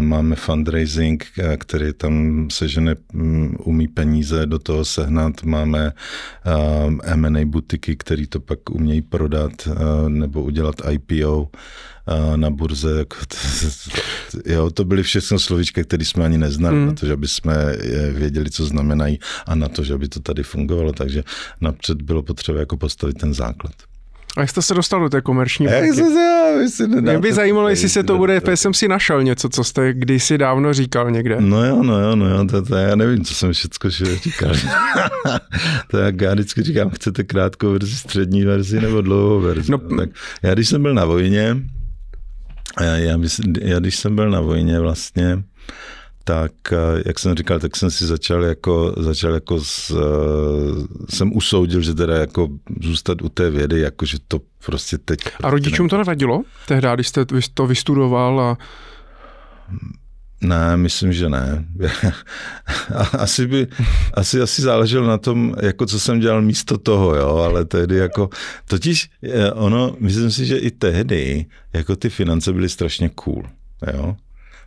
máme 0.00 0.36
fundraising, 0.36 1.26
který 1.58 1.92
tam 1.92 2.46
sežene, 2.50 2.94
mm, 3.12 3.56
umí 3.64 3.88
peníze 3.88 4.46
do 4.46 4.58
toho 4.58 4.84
sehnat, 4.84 5.42
máme 5.42 5.92
M&A 7.02 7.44
butiky, 7.44 7.96
který 7.96 8.26
to 8.26 8.40
pak 8.40 8.70
umějí 8.70 9.02
prodat 9.02 9.52
nebo 10.08 10.42
udělat 10.42 10.74
IPO 10.90 11.50
na 12.36 12.50
burze. 12.50 12.98
Jako 12.98 13.16
jo, 14.46 14.70
to 14.70 14.84
byly 14.84 15.02
všechno 15.02 15.38
slovíčka, 15.38 15.82
které 15.82 16.04
jsme 16.04 16.24
ani 16.24 16.38
neznali, 16.38 16.76
mm. 16.76 16.86
na 16.86 16.92
to, 16.92 17.06
že 17.06 17.12
aby 17.12 17.28
jsme 17.28 17.54
věděli, 18.10 18.50
co 18.50 18.66
znamenají 18.66 19.18
a 19.46 19.54
na 19.54 19.68
to, 19.68 19.84
že 19.84 19.98
by 19.98 20.08
to 20.08 20.20
tady 20.20 20.42
fungovalo. 20.42 20.92
Takže 20.92 21.24
napřed 21.60 22.02
bylo 22.02 22.22
potřeba 22.22 22.60
jako 22.60 22.76
postavit 22.76 23.18
ten 23.18 23.34
základ. 23.34 23.72
A 24.36 24.40
jak 24.40 24.50
jste 24.50 24.62
se 24.62 24.74
dostal 24.74 25.00
do 25.00 25.08
té 25.08 25.20
komerční? 25.20 25.66
Jak 25.66 25.94
se, 25.94 26.68
se 26.68 26.86
Mě 26.86 27.18
by 27.18 27.32
zajímalo, 27.32 27.68
jestli 27.68 27.88
se 27.88 28.02
to 28.02 28.18
bude, 28.18 28.40
jsem 28.54 28.74
si 28.74 28.88
našel 28.88 29.22
něco, 29.22 29.48
co 29.48 29.64
jste 29.64 29.92
kdysi 29.92 30.38
dávno 30.38 30.74
říkal 30.74 31.10
někde. 31.10 31.36
No 31.40 31.64
jo, 31.64 31.82
no 31.82 32.00
jo, 32.00 32.16
no 32.16 32.28
jo, 32.28 32.44
to, 32.44 32.62
to 32.62 32.76
já 32.76 32.96
nevím, 32.96 33.24
co 33.24 33.34
jsem 33.34 33.52
všechno 33.52 33.90
říkal. 33.90 34.52
to 35.90 35.98
jak 35.98 36.20
já 36.20 36.34
vždycky 36.34 36.62
říkám, 36.62 36.90
chcete 36.90 37.24
krátkou 37.24 37.72
verzi, 37.72 37.96
střední 37.96 38.44
verzi 38.44 38.80
nebo 38.80 39.00
dlouhou 39.00 39.40
verzi. 39.40 39.72
No, 39.72 39.78
tak 39.78 40.10
já 40.42 40.54
když 40.54 40.68
jsem 40.68 40.82
byl 40.82 40.94
na 40.94 41.04
vojně, 41.04 41.56
já, 42.80 42.96
já, 42.96 43.18
já 43.60 43.78
když 43.78 43.96
jsem 43.96 44.16
byl 44.16 44.30
na 44.30 44.40
vojně 44.40 44.80
vlastně, 44.80 45.42
tak 46.24 46.52
jak 47.06 47.18
jsem 47.18 47.34
říkal, 47.34 47.60
tak 47.60 47.76
jsem 47.76 47.90
si 47.90 48.06
začal 48.06 48.44
jako, 48.44 48.94
začal 48.98 49.34
jako 49.34 49.60
s, 49.60 49.96
jsem 51.10 51.36
usoudil, 51.36 51.80
že 51.80 51.94
teda 51.94 52.16
jako 52.16 52.48
zůstat 52.80 53.22
u 53.22 53.28
té 53.28 53.50
vědy, 53.50 53.80
jako 53.80 54.06
že 54.06 54.18
to 54.28 54.40
prostě 54.66 54.98
teď... 54.98 55.18
A 55.42 55.50
rodičům 55.50 55.88
to 55.88 55.98
nevadilo? 55.98 56.42
Tehdy, 56.68 56.88
když 56.94 57.08
jste 57.08 57.24
to 57.54 57.66
vystudoval 57.66 58.40
a... 58.40 58.58
Ne, 60.44 60.76
myslím, 60.76 61.12
že 61.12 61.28
ne. 61.28 61.64
asi 63.12 63.46
by, 63.46 63.66
asi, 64.14 64.40
asi 64.40 64.62
záleželo 64.62 65.06
na 65.06 65.18
tom, 65.18 65.54
jako 65.62 65.86
co 65.86 66.00
jsem 66.00 66.20
dělal 66.20 66.42
místo 66.42 66.78
toho, 66.78 67.14
jo, 67.14 67.36
ale 67.36 67.64
tehdy 67.64 67.96
jako, 67.96 68.30
totiž 68.68 69.10
eh, 69.22 69.52
ono, 69.52 69.96
myslím 70.00 70.30
si, 70.30 70.46
že 70.46 70.56
i 70.56 70.70
tehdy, 70.70 71.46
jako 71.72 71.96
ty 71.96 72.10
finance 72.10 72.52
byly 72.52 72.68
strašně 72.68 73.08
cool, 73.08 73.42
jo 73.94 74.16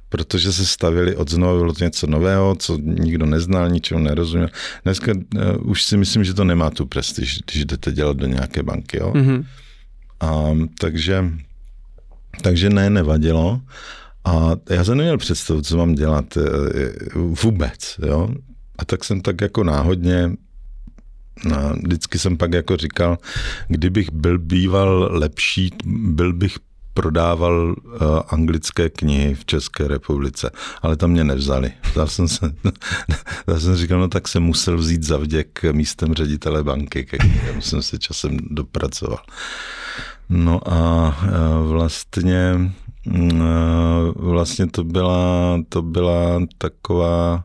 protože 0.10 0.54
se 0.54 0.66
stavili 0.66 1.16
od 1.16 1.30
znovu, 1.30 1.60
bylo 1.60 1.74
to 1.74 1.84
něco 1.84 2.08
nového, 2.08 2.56
co 2.56 2.78
nikdo 2.78 3.26
neznal, 3.26 3.70
ničemu 3.70 4.00
nerozuměl. 4.04 4.50
Dneska 4.84 5.12
uh, 5.12 5.70
už 5.70 5.84
si 5.84 5.98
myslím, 5.98 6.24
že 6.24 6.34
to 6.34 6.44
nemá 6.44 6.70
tu 6.70 6.86
prestiž, 6.86 7.40
když 7.46 7.66
jdete 7.66 7.92
dělat 7.92 8.18
do 8.18 8.28
nějaké 8.28 8.64
banky. 8.64 8.98
Jo? 8.98 9.12
Mm-hmm. 9.16 9.46
A, 10.20 10.58
takže, 10.80 11.26
takže 12.42 12.70
ne, 12.70 12.90
nevadilo. 12.90 13.62
A 14.28 14.56
já 14.70 14.84
jsem 14.84 14.98
neměl 14.98 15.18
představu, 15.18 15.62
co 15.62 15.78
mám 15.78 15.96
dělat 15.96 16.38
uh, 16.38 17.36
vůbec. 17.44 18.00
Jo? 18.06 18.30
A 18.78 18.86
tak 18.86 19.04
jsem 19.04 19.22
tak 19.22 19.42
jako 19.42 19.64
náhodně 19.64 20.32
No, 21.46 21.74
vždycky 21.84 22.20
jsem 22.20 22.38
pak 22.38 22.54
jako 22.54 22.78
říkal, 22.78 23.18
kdybych 23.68 24.12
byl 24.12 24.40
býval 24.40 25.10
lepší, 25.12 25.72
byl 25.86 26.34
bych 26.34 26.58
prodával 26.94 27.76
uh, 27.78 28.02
anglické 28.28 28.90
knihy 28.90 29.36
v 29.36 29.46
České 29.46 29.88
republice, 29.88 30.52
ale 30.82 30.96
tam 30.96 31.12
mě 31.12 31.24
nevzali. 31.24 31.72
Dal 31.96 32.08
jsem, 32.08 32.28
se, 32.28 32.54
dal 33.48 33.60
jsem 33.60 33.76
říkal, 33.76 34.00
no 34.00 34.08
tak 34.08 34.28
jsem 34.28 34.44
musel 34.44 34.78
vzít 34.78 35.04
za 35.04 35.18
vděk 35.18 35.64
místem 35.72 36.14
ředitele 36.14 36.64
banky, 36.64 37.06
ke 37.06 37.18
kterému 37.18 37.62
jsem 37.62 37.82
se 37.82 37.98
časem 37.98 38.38
dopracoval. 38.50 39.20
No 40.30 40.74
a 40.74 41.08
uh, 41.08 41.72
vlastně, 41.72 42.72
vlastně 44.16 44.68
to 44.68 44.84
byla, 44.84 45.60
to 45.70 45.82
byla 45.82 46.42
taková 46.58 47.44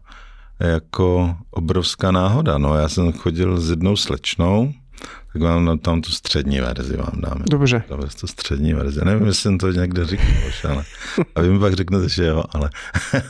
jako 0.61 1.37
obrovská 1.51 2.11
náhoda. 2.11 2.59
No, 2.59 2.75
já 2.75 2.89
jsem 2.89 3.13
chodil 3.13 3.61
s 3.61 3.71
jednou 3.71 3.97
slečnou, 3.97 4.73
tak 5.33 5.43
vám 5.43 5.79
tam 5.79 6.03
tu 6.03 6.11
střední 6.11 6.61
verzi 6.61 6.97
vám 6.97 7.21
dáme. 7.21 7.45
Dobře. 7.51 7.83
Dáme 7.91 8.03
tu 8.21 8.27
střední 8.27 8.75
verzi. 8.75 9.01
Nevím, 9.05 9.27
jestli 9.27 9.43
jsem 9.43 9.59
to 9.59 9.73
někde 9.73 10.05
říkal, 10.05 10.27
ale 10.71 10.85
a 11.35 11.41
vy 11.41 11.49
mi 11.49 11.59
pak 11.59 11.75
řeknete, 11.75 12.09
že 12.09 12.27
jo, 12.27 12.45
ale 12.51 12.71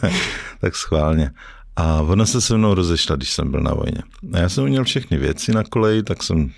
tak 0.60 0.76
schválně. 0.76 1.30
A 1.76 2.00
ona 2.02 2.26
se 2.26 2.40
se 2.40 2.56
mnou 2.56 2.74
rozešla, 2.74 3.16
když 3.16 3.30
jsem 3.30 3.50
byl 3.50 3.60
na 3.60 3.74
vojně. 3.74 4.02
A 4.32 4.38
já 4.38 4.48
jsem 4.48 4.64
měl 4.64 4.84
všechny 4.84 5.16
věci 5.16 5.52
na 5.52 5.64
koleji, 5.64 6.02
tak 6.02 6.22
jsem 6.22 6.50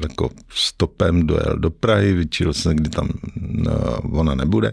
jako 0.00 0.30
stopem 0.48 1.26
dojel 1.26 1.56
do 1.58 1.70
Prahy, 1.70 2.12
vyčil 2.12 2.52
jsem, 2.52 2.76
kdy 2.76 2.90
tam 2.90 3.08
no, 3.36 3.72
ona 4.00 4.34
nebude. 4.34 4.72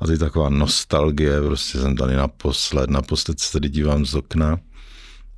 A 0.00 0.06
teď 0.06 0.20
taková 0.20 0.48
nostalgie, 0.48 1.40
prostě 1.40 1.78
jsem 1.78 1.96
tady 1.96 2.16
naposled, 2.16 2.90
naposled 2.90 3.40
se 3.40 3.52
tady 3.52 3.68
dívám 3.68 4.06
z 4.06 4.14
okna. 4.14 4.58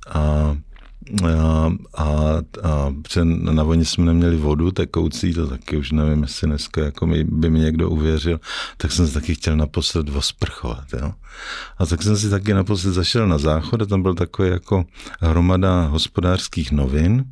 A 0.09 0.55
a, 1.23 1.71
a, 1.97 2.41
a 2.63 2.93
na 3.23 3.63
vojně 3.63 3.85
jsme 3.85 4.05
neměli 4.05 4.37
vodu 4.37 4.71
tekoucí, 4.71 5.33
to 5.33 5.47
taky 5.47 5.77
už 5.77 5.91
nevím, 5.91 6.21
jestli 6.21 6.47
dneska 6.47 6.83
jako 6.83 7.07
mi, 7.07 7.23
by 7.23 7.49
mi 7.49 7.59
někdo 7.59 7.89
uvěřil, 7.89 8.39
tak 8.77 8.91
jsem 8.91 9.07
se 9.07 9.13
taky 9.13 9.35
chtěl 9.35 9.55
naposled 9.55 10.09
osprchovat. 10.09 10.85
Jo? 11.01 11.13
A 11.77 11.85
tak 11.85 12.03
jsem 12.03 12.17
si 12.17 12.29
taky 12.29 12.53
naposled 12.53 12.93
zašel 12.93 13.27
na 13.27 13.37
záchod 13.37 13.81
a 13.81 13.85
tam 13.85 14.01
byl 14.01 14.13
takový 14.13 14.49
jako 14.49 14.85
hromada 15.19 15.85
hospodářských 15.85 16.71
novin 16.71 17.25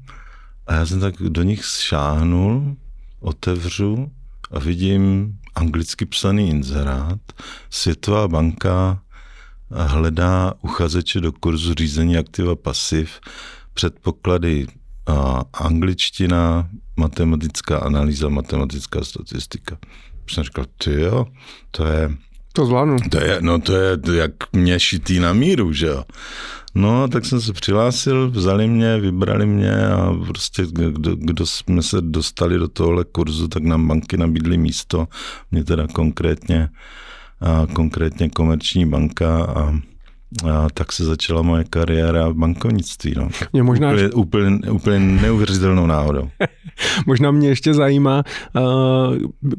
a 0.67 0.74
já 0.74 0.86
jsem 0.86 1.00
tak 1.00 1.15
do 1.15 1.43
nich 1.43 1.65
šáhnul, 1.65 2.75
otevřu 3.20 4.12
a 4.51 4.60
vidím 4.60 5.38
anglicky 5.55 6.05
psaný 6.05 6.50
inzerát. 6.50 7.20
Světová 7.70 8.27
banka 8.27 9.01
hledá 9.72 10.53
uchazeče 10.62 11.22
do 11.22 11.32
kurzu 11.32 11.74
řízení 11.74 12.17
aktiva 12.17 12.55
pasiv 12.55 13.20
předpoklady 13.74 14.67
a 15.08 15.43
angličtina, 15.53 16.70
matematická 16.96 17.77
analýza, 17.77 18.29
matematická 18.29 19.03
statistika. 19.03 19.77
Jsem 20.29 20.43
říkal, 20.43 20.65
ty 20.77 21.01
jo, 21.01 21.27
to 21.72 21.86
je... 21.86 22.12
To 22.53 22.65
zvládnu. 22.65 22.98
To 23.12 23.20
je, 23.20 23.38
no 23.41 23.60
to 23.60 23.75
je 23.75 23.98
jak 24.13 24.32
mě 24.53 24.79
šitý 24.79 25.20
na 25.20 25.34
míru, 25.34 25.74
že 25.74 25.88
jo. 25.88 26.03
No, 26.75 27.08
tak 27.08 27.25
jsem 27.25 27.42
se 27.42 27.53
přihlásil, 27.53 28.32
vzali 28.32 28.68
mě, 28.68 28.98
vybrali 28.98 29.46
mě 29.46 29.88
a 29.88 30.13
prostě 30.27 30.63
kdo, 30.72 31.15
kdo 31.15 31.46
jsme 31.46 31.82
se 31.82 32.01
dostali 32.01 32.58
do 32.58 32.68
tohle 32.68 33.03
kurzu, 33.03 33.48
tak 33.48 33.63
nám 33.63 33.88
banky 33.88 34.18
nabídly 34.18 34.58
místo, 34.58 35.08
mě 35.51 35.63
teda 35.63 35.88
konkrétně, 35.88 36.70
a 37.42 37.68
konkrétně 37.74 38.30
komerční 38.30 38.86
banka 38.86 39.46
a 39.46 39.74
a 40.51 40.68
tak 40.74 40.92
se 40.92 41.06
začala 41.06 41.42
moje 41.42 41.63
kariéra 41.63 42.30
v 42.30 42.34
bankovnictví. 42.34 43.13
No. 43.18 43.30
Mě 43.53 43.63
možná... 43.63 43.92
úplně, 43.92 44.10
úplně, 44.10 44.72
úplně 44.72 45.00
neuvěřitelnou 45.00 45.88
náhodou. 45.88 46.30
možná 47.06 47.32
mě 47.32 47.50
ještě 47.50 47.74
zajímá, 47.74 48.24
uh, 48.56 49.53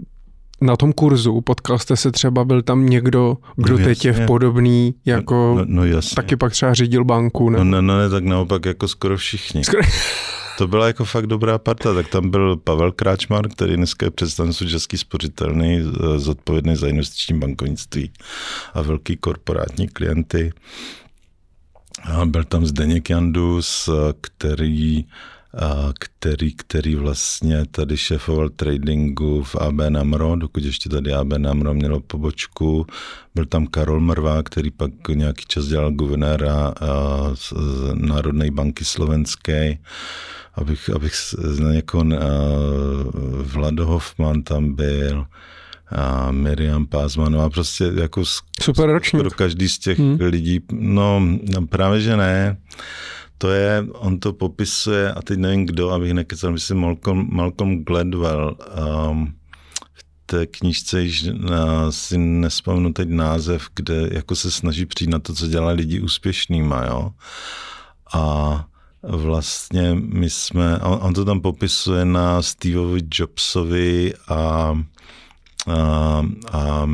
na 0.65 0.77
tom 0.77 0.93
kurzu 0.93 1.41
potkal 1.41 1.79
jste 1.79 1.97
se 1.97 2.13
třeba, 2.13 2.45
byl 2.45 2.63
tam 2.63 2.87
někdo, 2.87 3.37
kdo 3.57 3.79
no, 3.79 3.85
teď 3.85 4.05
je 4.05 4.13
v 4.13 4.27
podobný, 4.27 4.95
jako 5.07 5.55
no, 5.59 5.65
no, 5.69 5.85
jasně. 5.85 6.15
taky 6.15 6.37
pak 6.37 6.53
třeba 6.53 6.75
řídil 6.75 7.05
banku. 7.05 7.51
Ne? 7.51 7.59
No, 7.59 7.65
no, 7.65 7.83
no, 7.83 7.99
ne, 7.99 8.09
tak 8.09 8.25
naopak 8.25 8.67
jako 8.67 8.89
skoro 8.89 9.17
všichni. 9.17 9.65
Skoro... 9.65 9.83
To 10.59 10.69
byla 10.69 10.87
jako 10.87 11.05
fakt 11.05 11.27
dobrá 11.27 11.59
parta, 11.59 11.95
tak 11.95 12.09
tam 12.09 12.31
byl 12.31 12.57
Pavel 12.57 12.93
Kráčmar, 12.93 13.49
který 13.49 13.77
dneska 13.77 14.07
je 14.07 14.11
představenstvo 14.11 14.67
Český 14.67 14.99
spořitelný, 14.99 15.83
zodpovědný 16.17 16.77
za 16.77 16.89
investiční 16.89 17.39
bankovnictví 17.39 18.11
a 18.75 18.83
velký 18.83 19.17
korporátní 19.17 19.89
klienty. 19.89 20.53
A 22.05 22.25
byl 22.27 22.45
tam 22.45 22.67
Zdeněk 22.67 23.11
Jandus, 23.11 23.89
který 24.21 25.05
který, 25.99 26.55
který 26.55 26.95
vlastně 26.95 27.67
tady 27.71 27.97
šéfoval 27.97 28.49
tradingu 28.49 29.43
v 29.43 29.57
AB 29.57 29.81
Namro, 29.89 30.37
dokud 30.37 30.65
ještě 30.65 30.89
tady 30.89 31.13
AB 31.13 31.33
Namro 31.33 31.75
mělo 31.75 32.01
pobočku. 32.01 32.87
Byl 33.35 33.47
tam 33.47 33.67
Karol 33.67 34.01
Mrvá, 34.01 34.43
který 34.43 34.71
pak 34.71 34.91
nějaký 35.09 35.45
čas 35.49 35.65
dělal 35.65 35.93
guvernéra 35.93 36.75
z 37.35 37.53
Národné 37.95 38.51
banky 38.51 38.85
slovenské. 38.85 39.79
Abych, 40.55 40.91
abych 40.91 41.15
na 41.61 41.73
někoho, 41.73 42.05
Vlado 43.43 43.87
Hoffman 43.87 44.43
tam 44.43 44.75
byl, 44.75 45.27
a 45.97 46.31
Miriam 46.31 46.87
Pázmanová, 46.87 47.51
prostě 47.51 47.93
jako 47.95 48.23
Super 48.61 48.91
ročník. 48.91 49.23
pro 49.23 49.31
každý 49.31 49.69
z 49.69 49.79
těch 49.79 49.99
hmm. 49.99 50.19
lidí, 50.21 50.61
no, 50.73 51.23
no 51.55 51.67
právě, 51.67 52.01
že 52.01 52.17
ne 52.17 52.57
to 53.39 53.51
je, 53.51 53.87
on 53.93 54.21
to 54.21 54.33
popisuje, 54.33 55.13
a 55.13 55.23
teď 55.23 55.39
nevím 55.39 55.67
kdo, 55.67 55.91
abych 55.91 56.13
nekecal, 56.15 56.53
myslím 56.53 56.79
Malcolm, 56.79 57.29
Malcolm 57.33 57.85
Gladwell, 57.85 58.57
um, 59.11 59.35
té 60.27 60.47
knížce 60.47 61.03
již 61.03 61.29
si 61.91 62.19
nespomenu 62.19 62.93
teď 62.93 63.09
název, 63.09 63.69
kde 63.75 64.09
jako 64.13 64.37
se 64.37 64.51
snaží 64.51 64.87
přijít 64.87 65.11
na 65.11 65.19
to, 65.19 65.35
co 65.35 65.47
dělá 65.47 65.71
lidi 65.71 66.01
úspěšnýma, 66.01 66.85
jo. 66.85 67.11
A 68.15 68.67
vlastně 69.03 69.95
my 69.95 70.31
jsme, 70.31 70.79
on, 70.79 70.99
on 71.03 71.15
to 71.15 71.25
tam 71.25 71.41
popisuje 71.41 72.05
na 72.05 72.43
Steveovi 72.43 73.01
Jobsovi 73.13 74.15
a, 74.29 74.79
a, 75.67 76.25
a 76.53 76.87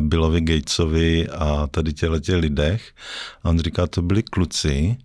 Billovi 0.00 0.40
Gatesovi 0.40 1.28
a 1.28 1.66
tady 1.66 1.92
těchto 1.92 2.38
lidech. 2.38 2.92
A 3.42 3.48
on 3.48 3.58
říká, 3.58 3.86
to 3.86 4.02
byli 4.02 4.22
kluci, 4.22 4.96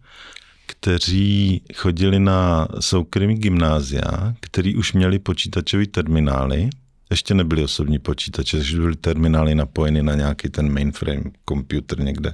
kteří 0.65 1.61
chodili 1.75 2.19
na 2.19 2.67
soukromý 2.79 3.35
gymnázia, 3.35 4.35
který 4.39 4.75
už 4.75 4.93
měli 4.93 5.19
počítačové 5.19 5.87
terminály, 5.87 6.69
ještě 7.11 7.33
nebyly 7.33 7.63
osobní 7.63 7.99
počítače, 7.99 8.57
takže 8.57 8.79
byly 8.79 8.95
terminály 8.95 9.55
napojeny 9.55 10.03
na 10.03 10.15
nějaký 10.15 10.49
ten 10.49 10.73
mainframe 10.73 11.23
computer 11.49 11.99
někde 11.99 12.33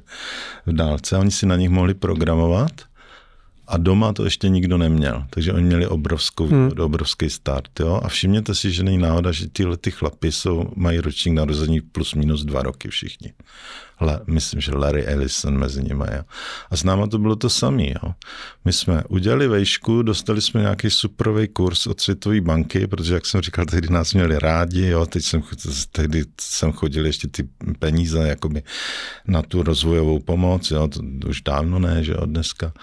v 0.66 0.74
dálce 0.74 1.16
a 1.16 1.20
oni 1.20 1.32
si 1.32 1.46
na 1.46 1.56
nich 1.56 1.70
mohli 1.70 1.94
programovat 1.94 2.72
a 3.70 3.78
doma 3.78 4.14
to 4.14 4.24
ještě 4.24 4.50
nikdo 4.50 4.78
neměl, 4.78 5.26
takže 5.30 5.54
oni 5.54 5.64
měli 5.64 5.88
obrovskou, 5.88 6.48
hmm. 6.48 6.72
obrovský 6.80 7.30
start. 7.30 7.80
Jo? 7.80 8.02
A 8.04 8.08
všimněte 8.08 8.56
si, 8.56 8.72
že 8.72 8.84
není 8.84 8.98
náhoda, 8.98 9.32
že 9.32 9.50
tyhle 9.50 9.78
ty 9.78 9.92
chlapy 9.92 10.32
jsou, 10.32 10.72
mají 10.76 11.00
ročník 11.00 11.36
narození 11.36 11.82
plus 11.82 12.14
minus 12.14 12.44
dva 12.44 12.62
roky 12.62 12.90
všichni. 12.90 13.34
La, 14.02 14.22
myslím, 14.28 14.62
že 14.62 14.72
Larry 14.76 15.06
Ellison 15.06 15.58
mezi 15.58 15.84
nimi. 15.84 16.06
Jo? 16.16 16.24
A 16.70 16.78
s 16.78 16.84
náma 16.84 17.08
to 17.08 17.18
bylo 17.18 17.36
to 17.36 17.50
samé. 17.50 17.94
My 18.66 18.74
jsme 18.74 19.04
udělali 19.10 19.48
vejšku, 19.48 20.02
dostali 20.02 20.42
jsme 20.42 20.62
nějaký 20.62 20.90
superový 20.90 21.48
kurz 21.48 21.88
od 21.88 22.02
Světové 22.02 22.42
banky, 22.42 22.88
protože, 22.88 23.14
jak 23.14 23.26
jsem 23.26 23.42
říkal, 23.42 23.66
tehdy 23.66 23.90
nás 23.90 24.14
měli 24.14 24.40
rádi, 24.40 24.88
jo? 24.88 25.06
teď 25.06 25.24
jsem, 25.24 25.42
tehdy 25.92 26.24
jsem 26.42 26.72
chodil 26.72 27.06
ještě 27.06 27.28
ty 27.28 27.50
peníze 27.80 28.28
jakoby 28.28 28.64
na 29.28 29.42
tu 29.42 29.64
rozvojovou 29.64 30.20
pomoc, 30.20 30.72
jo? 30.72 30.88
to 30.88 31.28
už 31.30 31.42
dávno 31.42 31.80
ne, 31.80 32.04
že 32.04 32.16
od 32.16 32.30
dneska. 32.30 32.74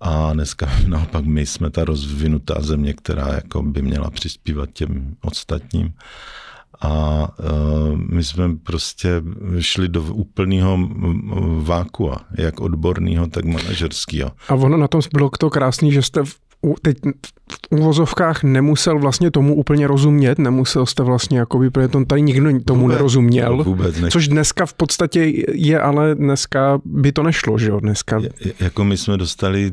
A 0.00 0.32
dneska 0.32 0.68
naopak 0.86 1.24
my 1.24 1.46
jsme 1.46 1.70
ta 1.70 1.84
rozvinutá 1.84 2.54
země, 2.60 2.94
která 2.94 3.34
jako 3.34 3.62
by 3.62 3.82
měla 3.82 4.10
přispívat 4.10 4.70
těm 4.72 5.16
ostatním. 5.20 5.92
A 6.80 7.28
uh, 7.38 7.96
my 7.96 8.24
jsme 8.24 8.56
prostě 8.56 9.22
šli 9.60 9.88
do 9.88 10.02
úplného 10.02 10.78
vákua, 11.62 12.20
jak 12.38 12.60
odborného, 12.60 13.26
tak 13.26 13.44
manažerského. 13.44 14.30
A 14.48 14.54
ono 14.54 14.76
na 14.76 14.88
tom 14.88 15.00
bylo 15.12 15.30
to 15.30 15.50
krásný, 15.50 15.92
že 15.92 16.02
jste 16.02 16.22
teď 16.82 16.96
v 17.52 17.58
úvozovkách 17.70 18.42
nemusel 18.42 18.98
vlastně 18.98 19.30
tomu 19.30 19.54
úplně 19.54 19.86
rozumět, 19.86 20.38
nemusel 20.38 20.86
jste 20.86 21.02
vlastně 21.02 21.38
jako 21.38 21.58
by 21.58 21.70
to 21.70 22.04
tady 22.04 22.22
nikdo 22.22 22.60
tomu 22.64 22.80
vůbec, 22.80 22.96
nerozuměl, 22.96 23.64
vůbec 23.64 24.00
ne. 24.00 24.10
což 24.10 24.28
dneska 24.28 24.66
v 24.66 24.74
podstatě 24.74 25.32
je, 25.52 25.80
ale 25.80 26.14
dneska 26.14 26.80
by 26.84 27.12
to 27.12 27.22
nešlo, 27.22 27.58
že 27.58 27.68
jo, 27.68 27.80
dneska. 27.80 28.18
Je, 28.18 28.52
jako 28.60 28.84
my 28.84 28.96
jsme 28.96 29.16
dostali, 29.16 29.72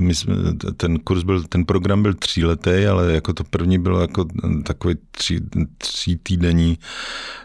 my 0.00 0.14
jsme, 0.14 0.34
ten 0.76 0.98
kurz 0.98 1.22
byl, 1.22 1.42
ten 1.42 1.64
program 1.64 2.02
byl 2.02 2.14
tříletý, 2.14 2.86
ale 2.90 3.12
jako 3.12 3.32
to 3.32 3.44
první 3.44 3.78
bylo 3.78 4.00
jako 4.00 4.24
takový 4.62 4.94
tří, 5.10 5.40
tří 5.78 6.16
týdenní 6.16 6.78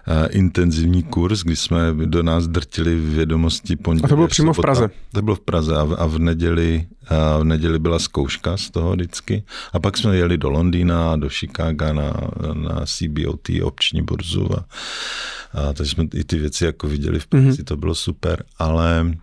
uh, 0.07 0.27
intenzivní 0.29 1.03
kurz, 1.03 1.43
kdy 1.43 1.55
jsme 1.55 1.79
do 2.05 2.23
nás 2.23 2.47
drtili 2.47 2.95
vědomosti 2.95 3.75
pondělí. 3.75 4.05
A 4.05 4.07
to 4.07 4.15
bylo 4.15 4.27
přímo 4.27 4.53
v 4.53 4.59
Praze. 4.61 4.89
To 5.13 5.21
bylo 5.21 5.35
v 5.35 5.39
Praze 5.39 5.75
a 5.75 5.83
v, 5.83 5.95
a 5.99 6.05
v 6.05 6.19
neděli 6.19 6.85
a 7.07 7.37
v 7.37 7.43
neděli 7.43 7.79
byla 7.79 7.99
zkouška 7.99 8.57
z 8.57 8.69
toho 8.69 8.80
vždycky. 8.89 9.43
A 9.73 9.79
pak 9.79 9.97
jsme 9.97 10.17
jeli 10.17 10.37
do 10.37 10.49
Londýna, 10.49 11.15
do 11.15 11.29
Chicaga 11.29 11.93
na, 11.93 12.13
na 12.53 12.85
CBOT, 12.85 13.49
obční 13.63 14.01
burzu. 14.01 14.49
A, 14.57 14.65
a 15.53 15.73
takže 15.73 15.91
jsme 15.91 16.05
i 16.13 16.23
ty 16.23 16.39
věci 16.39 16.65
jako 16.65 16.87
viděli 16.87 17.19
v 17.19 17.27
praxi, 17.27 17.49
mm-hmm. 17.49 17.63
to 17.63 17.77
bylo 17.77 17.95
super. 17.95 18.43
Ale 18.57 19.13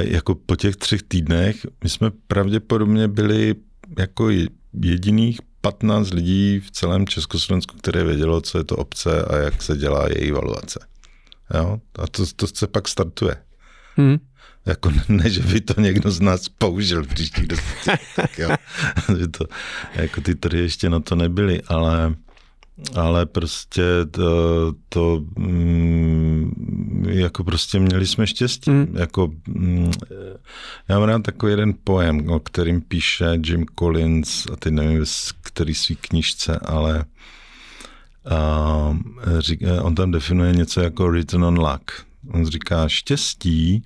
jako 0.00 0.34
po 0.34 0.56
těch 0.56 0.76
třech 0.76 1.02
týdnech 1.02 1.66
my 1.84 1.90
jsme 1.90 2.10
pravděpodobně 2.26 3.08
byli 3.08 3.54
jako 3.98 4.28
jediných 4.82 5.40
15 5.60 6.14
lidí 6.14 6.60
v 6.60 6.70
celém 6.70 7.06
Československu, 7.06 7.76
které 7.76 8.04
vědělo, 8.04 8.40
co 8.40 8.58
je 8.58 8.64
to 8.64 8.76
obce 8.76 9.24
a 9.24 9.36
jak 9.36 9.62
se 9.62 9.76
dělá 9.76 10.08
její 10.08 10.30
valuace. 10.30 10.86
Jo? 11.54 11.78
A 11.98 12.06
to, 12.06 12.24
to 12.36 12.46
se 12.46 12.66
pak 12.66 12.88
startuje. 12.88 13.36
Mm. 13.96 14.16
Jako 14.66 14.92
ne, 15.08 15.30
že 15.30 15.40
by 15.40 15.60
to 15.60 15.80
někdo 15.80 16.10
z 16.10 16.20
nás 16.20 16.48
použil 16.48 17.02
v 17.04 17.08
příštích 17.08 17.46
deseti, 17.46 18.42
jo. 18.42 18.50
že 19.18 19.28
to, 19.28 19.44
jako 19.94 20.20
ty 20.20 20.34
trhy 20.34 20.60
ještě 20.60 20.90
na 20.90 21.00
to 21.00 21.14
nebyly, 21.14 21.62
ale, 21.62 22.14
ale 22.94 23.26
prostě 23.26 23.82
to, 24.10 24.72
to 24.88 25.24
mm, 25.36 27.06
jako 27.08 27.44
prostě 27.44 27.78
měli 27.78 28.06
jsme 28.06 28.26
štěstí. 28.26 28.70
Mm. 28.70 28.96
Jako, 28.98 29.32
mm, 29.46 29.92
já 30.88 30.98
mám 30.98 31.08
rád 31.08 31.22
takový 31.22 31.52
jeden 31.52 31.74
pojem, 31.84 32.28
o 32.30 32.40
kterým 32.40 32.80
píše 32.80 33.26
Jim 33.46 33.66
Collins, 33.78 34.46
a 34.52 34.56
teď 34.56 34.72
nevím, 34.72 35.04
který 35.42 35.74
svý 35.74 35.96
knižce, 35.96 36.58
ale 36.58 37.04
a, 38.30 38.98
řík, 39.38 39.60
on 39.82 39.94
tam 39.94 40.10
definuje 40.10 40.52
něco 40.52 40.80
jako 40.80 41.10
return 41.10 41.44
on 41.44 41.58
luck. 41.58 41.90
On 42.32 42.46
říká, 42.46 42.88
štěstí 42.88 43.82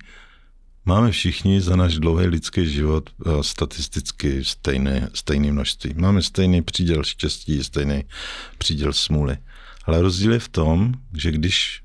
Máme 0.85 1.11
všichni 1.11 1.61
za 1.61 1.75
náš 1.75 1.99
dlouhý 1.99 2.27
lidský 2.27 2.69
život 2.69 3.09
eh, 3.09 3.43
statisticky 3.43 4.45
stejné, 4.45 5.09
stejné 5.13 5.51
množství. 5.51 5.93
Máme 5.93 6.21
stejný 6.21 6.61
příděl 6.61 7.03
štěstí, 7.03 7.63
stejný 7.63 8.03
příděl 8.57 8.93
smůly. 8.93 9.37
Ale 9.85 10.01
rozdíl 10.01 10.33
je 10.33 10.39
v 10.39 10.49
tom, 10.49 10.93
že 11.13 11.31
když, 11.31 11.83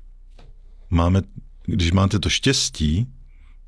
máme, 0.89 1.21
když 1.65 1.91
máte 1.91 2.19
to 2.19 2.29
štěstí, 2.29 3.07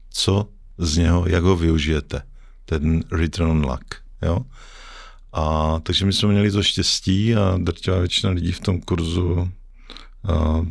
co 0.10 0.50
z 0.78 0.98
něho, 0.98 1.28
jak 1.28 1.44
ho 1.44 1.56
využijete. 1.56 2.22
Ten 2.66 3.04
return 3.12 3.52
on 3.52 3.66
luck. 3.66 3.96
Jo? 4.22 4.40
A 5.34 5.80
takže 5.84 6.06
my 6.06 6.14
jsme 6.14 6.30
měli 6.30 6.52
to 6.52 6.64
štěstí 6.64 7.36
a 7.36 7.58
drtivá 7.58 8.00
většina 8.00 8.32
lidí 8.32 8.52
v 8.52 8.60
tom 8.60 8.82
kurzu 8.82 9.52
a, 10.24 10.60
eh, 10.62 10.66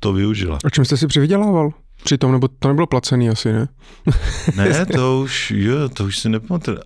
to 0.00 0.12
využila. 0.12 0.58
A 0.64 0.70
čím 0.70 0.84
jste 0.84 0.96
si 0.96 1.06
přivydělával? 1.06 1.72
Přitom, 2.04 2.32
nebo 2.32 2.48
to 2.48 2.68
nebylo 2.68 2.86
placený 2.86 3.28
asi, 3.28 3.52
ne? 3.52 3.68
ne, 4.56 4.86
to 4.86 5.20
už, 5.20 5.50
jo, 5.56 5.88
to 5.88 6.04
už 6.04 6.18
si 6.18 6.28
nepamatuju. 6.28 6.78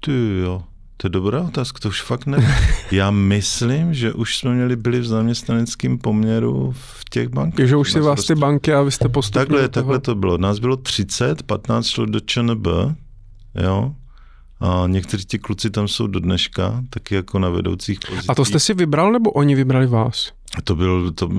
Ty 0.00 0.38
jo, 0.42 0.62
to 0.96 1.06
je 1.06 1.10
dobrá 1.10 1.42
otázka, 1.42 1.78
to 1.78 1.88
už 1.88 2.02
fakt 2.02 2.26
ne. 2.26 2.58
Já 2.90 3.10
myslím, 3.10 3.94
že 3.94 4.12
už 4.12 4.38
jsme 4.38 4.54
měli 4.54 4.76
byli 4.76 5.00
v 5.00 5.06
zaměstnaneckém 5.06 5.98
poměru 5.98 6.74
v 6.76 7.04
těch 7.10 7.28
bankách. 7.28 7.66
že 7.66 7.76
už 7.76 7.92
si 7.92 8.00
vás 8.00 8.24
ty 8.24 8.34
banky 8.34 8.74
a 8.74 8.82
vy 8.82 8.90
jste 8.90 9.08
postupili 9.08 9.46
Takhle, 9.46 9.68
takhle 9.68 9.98
to 10.00 10.14
bylo. 10.14 10.38
Nás 10.38 10.58
bylo 10.58 10.76
30, 10.76 11.42
15 11.42 11.86
šlo 11.86 12.06
do 12.06 12.20
ČNB, 12.20 12.66
jo, 13.62 13.94
a 14.60 14.84
někteří 14.86 15.24
ti 15.24 15.38
kluci 15.38 15.70
tam 15.70 15.88
jsou 15.88 16.06
do 16.06 16.20
dneška, 16.20 16.84
taky 16.90 17.14
jako 17.14 17.38
na 17.38 17.48
vedoucích 17.48 17.98
pozicích. 18.08 18.30
A 18.30 18.34
to 18.34 18.44
jste 18.44 18.60
si 18.60 18.74
vybral, 18.74 19.12
nebo 19.12 19.30
oni 19.30 19.54
vybrali 19.54 19.86
vás? 19.86 20.32
To, 20.64 20.76
byl, 20.76 21.12
to, 21.12 21.30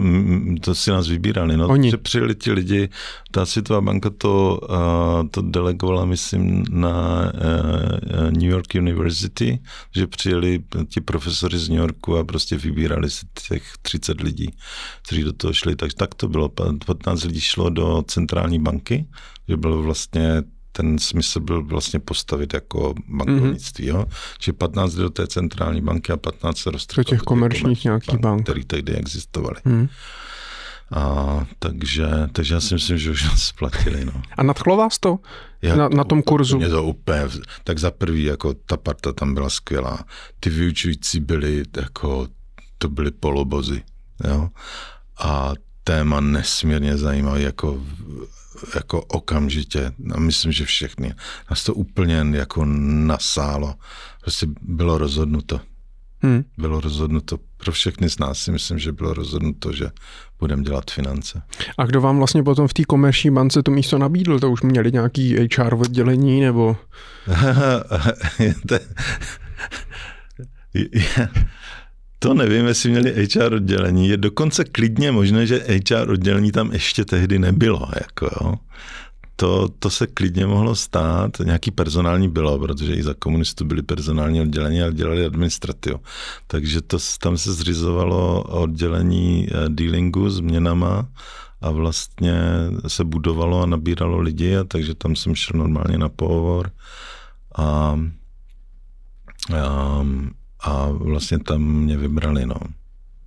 to 0.62 0.76
si 0.76 0.91
nás 0.91 1.08
vybírali. 1.08 1.58
No. 1.58 1.67
Oni. 1.67 1.91
Že 1.91 1.98
přijeli 1.98 2.36
ti 2.36 2.52
lidi, 2.52 2.89
ta 3.32 3.45
Světová 3.45 3.82
banka 3.82 4.10
to, 4.10 4.60
uh, 4.69 5.28
to 5.30 5.41
delegovala, 5.41 6.06
myslím, 6.06 6.65
na 6.69 7.24
uh, 7.34 8.32
New 8.32 8.50
York 8.50 8.76
University, 8.76 9.60
že 9.95 10.08
přijeli 10.08 10.63
ti 10.89 11.02
profesory 11.02 11.58
z 11.58 11.69
New 11.69 11.80
Yorku 11.80 12.17
a 12.17 12.24
prostě 12.24 12.58
vybírali 12.58 13.10
si 13.10 13.26
těch 13.48 13.63
30 13.82 14.22
lidí, 14.22 14.54
kteří 15.02 15.24
do 15.24 15.34
toho 15.34 15.54
šli. 15.54 15.76
Takže 15.76 15.95
tak 15.95 16.15
to 16.15 16.28
bylo. 16.28 16.50
15 16.86 17.24
lidí 17.24 17.41
šlo 17.41 17.69
do 17.69 18.04
centrální 18.08 18.60
banky, 18.60 19.08
že 19.48 19.58
bylo 19.58 19.82
vlastně 19.82 20.43
ten 20.80 21.00
smysl 21.00 21.39
byl 21.39 21.63
vlastně 21.63 22.00
postavit 22.00 22.54
jako 22.54 22.94
bankovnictví. 23.08 23.86
Mm-hmm. 23.86 23.96
Jo? 23.96 24.06
Že 24.42 24.54
15 24.54 24.94
do 24.94 25.10
té 25.10 25.28
centrální 25.28 25.82
banky 25.82 26.12
a 26.12 26.18
15 26.18 26.58
se 26.58 26.72
roztrhlo. 26.72 27.04
Do 27.04 27.10
těch 27.10 27.20
komerčních 27.20 27.84
nějakých 27.84 28.20
bank, 28.20 28.22
bank. 28.22 28.44
Které 28.44 28.65
tehdy 28.65 28.96
existovaly. 28.96 29.56
Mm. 29.65 29.88
A, 30.92 31.46
takže, 31.60 32.08
takže 32.32 32.54
já 32.54 32.62
si 32.62 32.74
myslím, 32.74 32.98
že 32.98 33.12
už 33.12 33.24
nás 33.24 33.44
splatili. 33.44 34.06
No. 34.06 34.22
A 34.38 34.44
nadchlo 34.44 34.78
vás 34.78 35.00
to 35.00 35.20
já, 35.62 35.76
na, 35.76 35.89
na 35.89 36.04
tom 36.04 36.22
kurzu? 36.22 36.58
Mě 36.58 36.70
to 36.70 36.84
úplně, 36.84 37.22
tak 37.63 37.80
za 37.80 37.92
prvý, 37.92 38.24
jako 38.24 38.54
ta 38.54 38.78
parta 38.78 39.13
tam 39.13 39.34
byla 39.34 39.50
skvělá. 39.50 40.00
Ty 40.39 40.50
vyučující 40.50 41.20
byli 41.20 41.63
jako, 41.78 42.28
to 42.78 42.89
byly 42.89 43.12
polobozy. 43.12 43.84
Jo? 44.28 44.50
A 45.20 45.54
téma 45.84 46.20
nesmírně 46.20 46.98
zajímavé, 46.98 47.42
jako 47.42 47.84
jako 48.76 49.02
okamžitě, 49.02 49.91
a 50.13 50.19
myslím, 50.19 50.52
že 50.52 50.65
všechny, 50.65 51.13
nás 51.50 51.63
to 51.63 51.74
úplně 51.74 52.26
jako 52.32 52.65
nasálo. 52.65 53.76
Prostě 54.22 54.48
bylo 54.62 54.98
rozhodnuto. 54.98 55.62
Hmm. 56.22 56.43
Bylo 56.58 56.82
rozhodnuto 56.82 57.38
pro 57.58 57.72
všechny 57.72 58.10
z 58.10 58.19
nás 58.19 58.39
si 58.39 58.52
myslím, 58.52 58.80
že 58.80 58.91
bylo 58.91 59.13
rozhodnuto, 59.13 59.74
že 59.74 59.89
budeme 60.39 60.63
dělat 60.63 60.91
finance. 60.91 61.41
A 61.78 61.86
kdo 61.86 62.02
vám 62.02 62.17
vlastně 62.17 62.43
potom 62.43 62.67
v 62.67 62.74
té 62.74 62.84
komerční 62.84 63.32
bance 63.32 63.63
to 63.63 63.72
místo 63.72 63.98
nabídl? 63.98 64.39
To 64.39 64.52
už 64.52 64.62
měli 64.62 64.91
nějaký 64.91 65.36
HR 65.58 65.74
oddělení 65.74 66.41
nebo? 66.41 66.78
To 72.19 72.34
nevím, 72.34 72.65
jestli 72.65 72.89
měli 72.89 73.27
HR 73.36 73.53
oddělení. 73.53 74.08
Je 74.08 74.17
dokonce 74.17 74.63
klidně 74.63 75.12
možné, 75.12 75.47
že 75.47 75.65
HR 75.89 76.10
oddělení 76.10 76.51
tam 76.51 76.71
ještě 76.71 77.05
tehdy 77.05 77.39
nebylo. 77.39 77.89
Jako 78.01 78.25
jo. 78.25 78.55
To, 79.36 79.69
to 79.79 79.89
se 79.89 80.08
klidně 80.08 80.45
mohlo 80.45 80.75
stát. 80.75 81.32
Nějaký 81.43 81.71
personální 81.71 82.29
bylo, 82.29 82.60
protože 82.60 82.93
i 82.93 83.03
za 83.03 83.13
komunistů 83.13 83.65
byly 83.65 83.82
personální 83.82 84.41
oddělení, 84.41 84.82
ale 84.82 84.93
dělali 84.93 85.25
administrativu. 85.25 85.99
Takže 86.47 86.82
to, 86.82 86.97
tam 87.21 87.38
se 87.38 87.53
zřizovalo 87.53 88.43
oddělení 88.43 89.47
eh, 89.47 89.69
dealingu 89.69 90.29
s 90.29 90.39
měnama 90.39 91.08
a 91.62 91.71
vlastně 91.71 92.41
se 92.88 93.03
budovalo 93.03 93.62
a 93.62 93.65
nabíralo 93.65 94.19
lidi, 94.19 94.58
a 94.58 94.63
takže 94.63 94.95
tam 94.95 95.15
jsem 95.15 95.36
šel 95.36 95.60
normálně 95.60 95.97
na 95.97 96.10
pohovor 96.10 96.71
a, 97.58 97.99
a, 99.58 100.05
a 100.60 100.89
vlastně 100.91 101.39
tam 101.39 101.62
mě 101.62 101.98
vybrali. 101.98 102.45
No. 102.45 102.56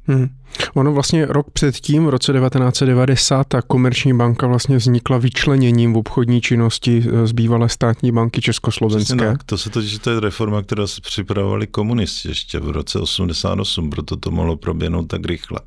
Hmm. 0.07 0.29
Ono 0.75 0.93
vlastně 0.93 1.27
rok 1.27 1.51
předtím, 1.51 2.07
v 2.07 2.09
roce 2.09 2.33
1990, 2.33 3.45
ta 3.45 3.62
komerční 3.62 4.15
banka 4.17 4.47
vlastně 4.47 4.77
vznikla 4.77 5.19
vyčleněním 5.19 5.93
v 5.93 5.97
obchodní 5.97 6.41
činnosti 6.41 7.05
z 7.25 7.33
bývalé 7.33 7.69
státní 7.69 8.12
banky 8.12 8.41
Československé. 8.41 9.17
tak, 9.17 9.45
to 9.45 9.59
se 9.59 9.71
totiž, 9.71 9.99
to 9.99 10.11
je 10.11 10.21
reforma, 10.21 10.62
která 10.62 10.87
se 10.87 11.01
připravovali 11.01 11.67
komunisti 11.67 12.29
ještě 12.29 12.61
v 12.61 12.71
roce 12.71 12.99
88, 12.99 13.91
proto 13.91 14.17
to 14.17 14.31
mohlo 14.31 14.57
proběhnout 14.57 15.07
tak 15.07 15.27
rychle. 15.27 15.61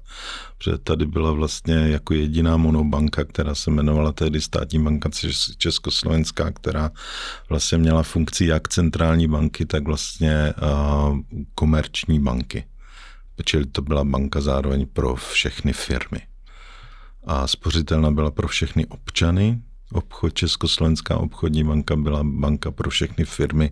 Protože 0.57 0.77
tady 0.77 1.05
byla 1.05 1.31
vlastně 1.31 1.75
jako 1.75 2.13
jediná 2.13 2.57
monobanka, 2.57 3.23
která 3.23 3.55
se 3.55 3.71
jmenovala 3.71 4.11
tehdy 4.11 4.41
státní 4.41 4.83
banka 4.83 5.09
Československá, 5.57 6.51
která 6.51 6.91
vlastně 7.49 7.77
měla 7.77 8.03
funkci 8.03 8.45
jak 8.45 8.67
centrální 8.67 9.27
banky, 9.27 9.65
tak 9.65 9.83
vlastně 9.83 10.53
uh, 10.61 11.17
komerční 11.55 12.19
banky. 12.19 12.63
Čili 13.43 13.65
to 13.65 13.81
byla 13.81 14.03
banka 14.03 14.41
zároveň 14.41 14.85
pro 14.93 15.15
všechny 15.15 15.73
firmy. 15.73 16.19
A 17.27 17.47
spořitelna 17.47 18.11
byla 18.11 18.31
pro 18.31 18.47
všechny 18.47 18.85
občany. 18.85 19.61
Obchod 19.91 20.33
Československá 20.33 21.17
obchodní 21.17 21.63
banka 21.63 21.95
byla 21.95 22.23
banka 22.23 22.71
pro 22.71 22.89
všechny 22.89 23.25
firmy, 23.25 23.71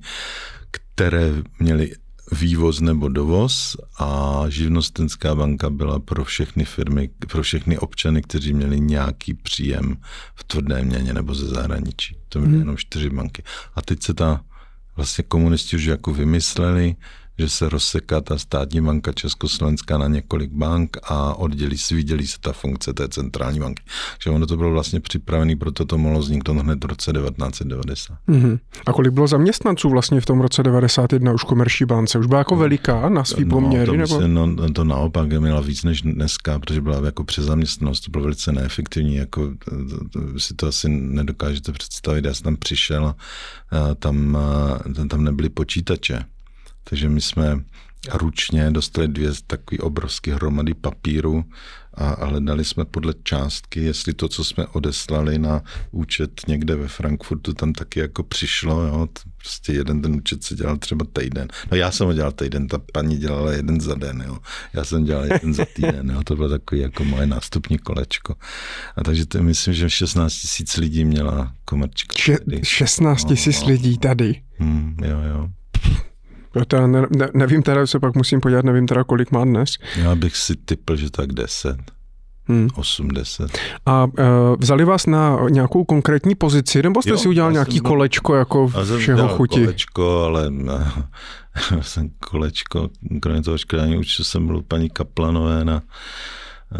které 0.71 1.32
měly 1.60 1.93
vývoz 2.32 2.80
nebo 2.80 3.10
dovoz 3.10 3.78
a 3.99 4.43
živnostenská 4.49 5.36
banka 5.36 5.69
byla 5.69 5.99
pro 5.99 6.23
všechny 6.23 6.65
firmy, 6.65 7.10
pro 7.28 7.43
všechny 7.43 7.78
občany, 7.78 8.21
kteří 8.21 8.54
měli 8.54 8.80
nějaký 8.80 9.34
příjem 9.34 9.97
v 10.36 10.43
tvrdé 10.43 10.84
měně 10.84 11.13
nebo 11.13 11.36
ze 11.36 11.47
zahraničí. 11.47 12.17
To 12.30 12.39
byly 12.39 12.52
hmm. 12.52 12.60
jenom 12.60 12.78
čtyři 12.78 13.10
banky. 13.10 13.43
A 13.76 13.82
teď 13.82 14.04
se 14.04 14.13
ta 14.13 14.41
vlastně 14.95 15.23
komunisti 15.23 15.76
už 15.76 15.84
jako 15.84 16.13
vymysleli, 16.13 16.95
že 17.39 17.50
se 17.50 17.69
rozseká 17.69 18.22
ta 18.22 18.38
státní 18.38 18.82
banka 18.82 19.12
Československá 19.12 19.98
na 19.98 20.08
několik 20.08 20.52
bank 20.52 20.98
a 21.04 21.34
oddělí 21.34 21.78
se, 21.78 21.96
vydělí 21.96 22.28
se 22.28 22.38
ta 22.39 22.54
funkce 22.54 22.93
té 22.93 23.08
centrální 23.08 23.60
banky. 23.60 23.84
Že 24.24 24.30
ono 24.30 24.46
to 24.46 24.58
bylo 24.58 24.72
vlastně 24.72 25.00
připravené, 25.00 25.56
proto 25.56 25.86
to 25.86 25.98
mohlo 25.98 26.19
vzniknout 26.19 26.60
hned 26.60 26.84
v 26.84 26.88
roce 26.88 27.13
1990. 27.13 28.17
Mm-hmm. 28.30 28.60
A 28.86 28.93
kolik 28.93 29.13
bylo 29.13 29.28
zaměstnanců 29.28 29.89
vlastně 29.89 30.22
v 30.22 30.26
tom 30.26 30.41
roce 30.41 30.63
91 30.63 31.34
už 31.34 31.43
komerční 31.43 31.86
bance? 31.86 32.19
Už 32.19 32.26
byla 32.26 32.39
jako 32.39 32.56
veliká 32.56 33.10
na 33.10 33.24
svý 33.24 33.46
no, 33.46 33.50
poměry? 33.50 33.86
To, 33.86 33.93
nebo? 33.93 34.28
no, 34.28 34.74
to 34.74 34.84
naopak 34.84 35.28
měla 35.28 35.62
víc 35.62 35.84
než 35.84 36.02
dneska, 36.02 36.60
protože 36.60 36.82
byla 36.82 37.06
jako 37.06 37.24
přezaměstnanost, 37.24 38.02
to 38.02 38.12
bylo 38.12 38.24
velice 38.24 38.52
neefektivní, 38.52 39.15
jako 39.15 39.52
to, 39.65 40.10
to, 40.10 40.39
si 40.39 40.54
to 40.54 40.67
asi 40.67 40.89
nedokážete 40.89 41.72
představit. 41.72 42.26
Já 42.26 42.34
jsem 42.34 42.43
tam 42.43 42.56
přišel 42.56 43.06
a 43.06 43.15
tam, 43.96 44.38
tam 45.10 45.24
nebyly 45.24 45.50
počítače. 45.50 46.26
Takže 46.84 47.10
my 47.10 47.22
jsme 47.22 47.63
ručně 48.13 48.72
dostali 48.72 49.08
dvě 49.08 49.30
takové 49.48 49.80
obrovské 49.80 50.36
hromady 50.36 50.74
papíru 50.74 51.46
a 51.93 52.26
hledali 52.26 52.65
jsme 52.65 52.86
podle 52.86 53.13
částky, 53.24 53.80
jestli 53.84 54.13
to, 54.13 54.28
co 54.28 54.43
jsme 54.43 54.67
odeslali 54.67 55.39
na 55.39 55.62
účet 55.91 56.41
někde 56.48 56.76
ve 56.76 56.88
Frankfurtu, 56.88 57.54
tam 57.54 57.74
taky 57.74 58.00
jako 58.00 58.24
přišlo, 58.24 58.82
jo, 58.82 59.08
prostě 59.38 59.74
jeden 59.74 60.02
ten 60.02 60.15
účet 60.15 60.43
se 60.43 60.56
dělal 60.56 60.78
třeba 60.78 61.06
týden. 61.13 61.48
No 61.72 61.78
já 61.78 61.91
jsem 61.91 62.08
ho 62.08 62.13
dělal 62.13 62.32
týden, 62.32 62.67
ta 62.67 62.80
paní 62.93 63.17
dělala 63.17 63.52
jeden 63.52 63.82
za 63.82 63.96
den, 63.96 64.24
jo. 64.28 64.38
Já 64.74 64.84
jsem 64.84 65.04
dělal 65.04 65.26
jeden 65.26 65.54
za 65.54 65.65
týden, 65.65 66.12
jo. 66.12 66.22
To 66.24 66.36
bylo 66.36 66.50
takový 66.50 66.82
jako 66.82 67.04
moje 67.04 67.28
nástupní 67.28 67.78
kolečko. 67.78 68.36
A 68.96 69.04
takže 69.04 69.26
to 69.26 69.43
myslím, 69.43 69.74
že 69.74 69.89
16 69.89 70.34
tisíc 70.34 70.78
lidí 70.78 71.06
měla 71.06 71.54
komerčka. 71.65 72.15
Še- 72.15 72.60
16 72.63 73.26
tisíc 73.26 73.62
no, 73.62 73.67
no. 73.67 73.72
lidí 73.72 73.98
tady. 73.98 74.41
Hmm, 74.58 74.98
jo, 75.04 75.22
jo. 75.22 75.50
Já 76.55 76.65
teda 76.65 76.87
ne, 76.87 77.01
ne, 77.17 77.29
nevím 77.33 77.63
teda, 77.63 77.87
se 77.87 77.99
pak 77.99 78.15
musím 78.15 78.41
podívat, 78.41 78.65
nevím 78.65 78.87
teda, 78.87 79.03
kolik 79.03 79.31
má 79.31 79.45
dnes. 79.45 79.69
Já 79.95 80.15
bych 80.15 80.37
si 80.37 80.55
typl, 80.55 80.95
že 80.95 81.11
tak 81.11 81.33
10. 81.33 81.77
Hmm. 82.47 82.67
80. 82.75 83.51
A 83.85 84.05
uh, 84.05 84.11
vzali 84.59 84.85
vás 84.85 85.05
na 85.05 85.39
nějakou 85.49 85.83
konkrétní 85.83 86.35
pozici, 86.35 86.83
nebo 86.83 87.01
jste 87.01 87.11
jo, 87.11 87.17
si 87.17 87.27
udělal 87.27 87.51
nějaký 87.51 87.81
byl, 87.81 87.91
kolečko 87.91 88.35
jako 88.35 88.71
všeho 88.97 89.27
chuti? 89.27 89.59
kolečko, 89.59 90.19
ale 90.23 90.51
já 91.71 91.81
jsem 91.81 92.09
kolečko, 92.19 92.89
kromě 93.21 93.41
toho 93.41 93.57
škodání 93.57 93.97
už 93.97 94.19
jsem 94.19 94.47
byl 94.47 94.61
paní 94.61 94.89
Kaplanové 94.89 95.65
na, 95.65 95.81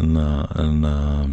na, 0.00 0.48
na, 0.70 1.30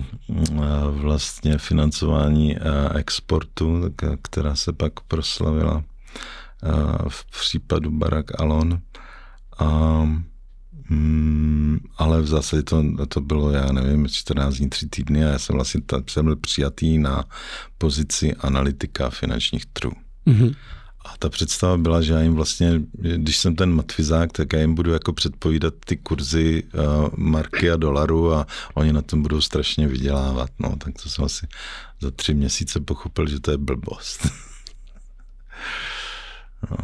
na 0.51 0.83
vlastně 0.89 1.57
financování 1.57 2.57
exportu, 2.95 3.93
která 4.21 4.55
se 4.55 4.73
pak 4.73 4.93
proslavila 5.07 5.83
v 7.09 7.25
případu 7.39 7.91
Barack 7.91 8.41
Alon. 8.41 8.81
A, 9.59 10.01
mm, 10.89 11.79
ale 11.97 12.21
v 12.21 12.27
zásadě 12.27 12.63
to, 12.63 12.83
to 13.07 13.21
bylo, 13.21 13.51
já 13.51 13.71
nevím, 13.71 14.07
14 14.07 14.55
dní, 14.55 14.69
3 14.69 14.87
týdny 14.89 15.25
a 15.25 15.27
já 15.27 15.39
jsem 15.39 15.55
vlastně 15.55 15.81
ta, 15.81 16.03
jsem 16.09 16.25
byl 16.25 16.35
přijatý 16.35 16.97
na 16.97 17.23
pozici 17.77 18.35
analytika 18.35 19.09
finančních 19.09 19.65
trhů. 19.65 19.93
Mm-hmm. 20.27 20.55
A 21.05 21.17
ta 21.19 21.29
představa 21.29 21.77
byla, 21.77 22.01
že 22.01 22.13
já 22.13 22.21
jim 22.21 22.33
vlastně, 22.33 22.81
když 22.93 23.37
jsem 23.37 23.55
ten 23.55 23.73
matvizák, 23.73 24.31
tak 24.31 24.53
já 24.53 24.59
jim 24.59 24.75
budu 24.75 24.91
jako 24.91 25.13
předpovídat 25.13 25.73
ty 25.85 25.97
kurzy 25.97 26.63
uh, 26.63 27.09
marky 27.17 27.71
a 27.71 27.75
dolaru 27.75 28.33
a 28.33 28.47
oni 28.73 28.93
na 28.93 29.01
tom 29.01 29.21
budou 29.21 29.41
strašně 29.41 29.87
vydělávat. 29.87 30.49
No, 30.59 30.75
tak 30.75 30.93
to 31.03 31.09
jsem 31.09 31.25
asi 31.25 31.47
za 32.01 32.11
tři 32.11 32.33
měsíce 32.33 32.79
pochopil, 32.79 33.27
že 33.27 33.39
to 33.39 33.51
je 33.51 33.57
blbost. 33.57 34.27
No. 36.71 36.77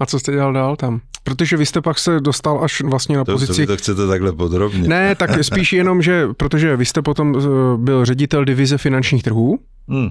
A 0.00 0.06
co 0.06 0.18
jste 0.18 0.32
dělal 0.32 0.52
dál 0.52 0.76
tam? 0.76 1.00
Protože 1.24 1.56
vy 1.56 1.66
jste 1.66 1.80
pak 1.80 1.98
se 1.98 2.20
dostal 2.20 2.64
až 2.64 2.80
vlastně 2.80 3.16
na 3.16 3.24
to, 3.24 3.32
pozici... 3.32 3.66
To 3.66 3.76
chcete 3.76 4.06
takhle 4.06 4.32
podrobně. 4.32 4.88
Ne, 4.88 5.14
tak 5.14 5.44
spíš 5.44 5.72
jenom, 5.72 6.02
že 6.02 6.28
protože 6.36 6.76
vy 6.76 6.86
jste 6.86 7.02
potom 7.02 7.34
eh, 7.38 7.42
byl 7.76 8.04
ředitel 8.04 8.44
divize 8.44 8.78
finančních 8.78 9.22
trhů. 9.22 9.58
Hmm. 9.88 10.08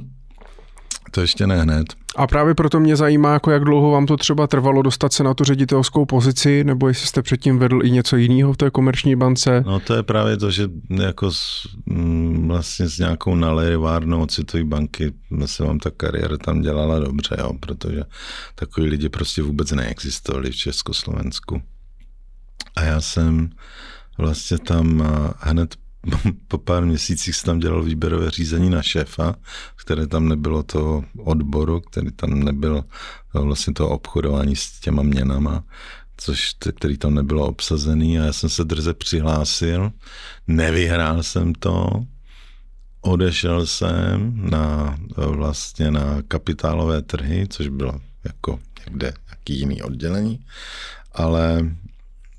To 1.11 1.21
ještě 1.21 1.47
ne 1.47 1.61
hned. 1.61 1.87
A 2.15 2.27
právě 2.27 2.55
proto 2.55 2.79
mě 2.79 2.95
zajímá, 2.95 3.33
jako 3.33 3.51
jak 3.51 3.63
dlouho 3.63 3.91
vám 3.91 4.05
to 4.05 4.17
třeba 4.17 4.47
trvalo 4.47 4.81
dostat 4.81 5.13
se 5.13 5.23
na 5.23 5.33
tu 5.33 5.43
ředitelskou 5.43 6.05
pozici, 6.05 6.63
nebo 6.63 6.87
jestli 6.87 7.07
jste 7.07 7.21
předtím 7.21 7.59
vedl 7.59 7.85
i 7.85 7.91
něco 7.91 8.17
jiného 8.17 8.53
v 8.53 8.57
té 8.57 8.69
komerční 8.69 9.15
bance. 9.15 9.63
No 9.65 9.79
to 9.79 9.93
je 9.93 10.03
právě 10.03 10.37
to, 10.37 10.51
že 10.51 10.69
jako 10.89 11.31
s, 11.31 11.67
mm, 11.85 12.47
vlastně 12.47 12.87
s 12.89 12.97
nějakou 12.97 13.35
nalejvárnou 13.35 14.21
od 14.21 14.31
Citové 14.31 14.63
banky 14.63 15.13
se 15.45 15.63
vám 15.63 15.79
ta 15.79 15.91
kariéra 15.91 16.37
tam 16.37 16.61
dělala 16.61 16.99
dobře, 16.99 17.35
jo, 17.39 17.53
protože 17.59 18.03
takový 18.55 18.87
lidi 18.87 19.09
prostě 19.09 19.41
vůbec 19.41 19.71
neexistovali 19.71 20.51
v 20.51 20.55
Československu. 20.55 21.61
A 22.75 22.83
já 22.83 23.01
jsem 23.01 23.49
vlastně 24.17 24.57
tam 24.57 25.03
hned 25.39 25.75
po 26.47 26.57
pár 26.57 26.85
měsících 26.85 27.35
jsem 27.35 27.45
tam 27.45 27.59
dělal 27.59 27.83
výběrové 27.83 28.31
řízení 28.31 28.69
na 28.69 28.81
šéfa, 28.81 29.35
které 29.75 30.07
tam 30.07 30.29
nebylo 30.29 30.63
toho 30.63 31.03
odboru, 31.17 31.81
který 31.81 32.11
tam 32.11 32.39
nebyl 32.39 32.83
vlastně 33.33 33.73
toho 33.73 33.89
obchodování 33.89 34.55
s 34.55 34.79
těma 34.79 35.03
měnama, 35.03 35.63
což, 36.17 36.55
který 36.75 36.97
tam 36.97 37.15
nebylo 37.15 37.47
obsazený 37.47 38.19
a 38.19 38.25
já 38.25 38.33
jsem 38.33 38.49
se 38.49 38.63
drze 38.63 38.93
přihlásil, 38.93 39.91
nevyhrál 40.47 41.23
jsem 41.23 41.53
to, 41.53 42.05
odešel 43.01 43.67
jsem 43.67 44.49
na 44.49 44.97
vlastně 45.17 45.91
na 45.91 46.21
kapitálové 46.27 47.01
trhy, 47.01 47.47
což 47.49 47.67
bylo 47.67 48.01
jako 48.23 48.59
někde 48.85 49.13
nějaký 49.27 49.59
jiný 49.59 49.81
oddělení, 49.81 50.45
ale, 51.11 51.71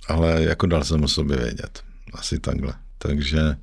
ale 0.08 0.42
jako 0.42 0.66
dal 0.66 0.84
jsem 0.84 1.04
o 1.04 1.08
sobě 1.08 1.36
vědět. 1.36 1.82
Asi 2.12 2.38
takhle. 2.38 2.74
Takže 3.02 3.56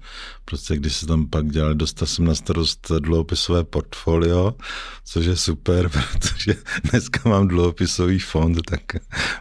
prostě 0.46 0.76
když 0.76 0.96
se 0.96 1.06
tam 1.06 1.28
pak 1.28 1.48
dělali, 1.48 1.76
dostal 1.76 2.08
jsem 2.08 2.26
na 2.26 2.36
starost 2.36 2.92
dluhopisové 3.00 3.64
portfolio, 3.64 4.54
což 5.06 5.26
je 5.26 5.36
super, 5.36 5.90
protože 5.90 6.56
dneska 6.92 7.30
mám 7.30 7.48
dluhopisový 7.48 8.20
fond, 8.20 8.62
tak 8.70 8.82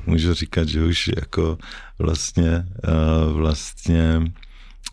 můžu 0.06 0.34
říkat, 0.34 0.68
že 0.68 0.84
už 0.84 1.10
jako 1.16 1.58
vlastně, 1.98 2.66
eh, 2.84 3.32
vlastně 3.32 4.22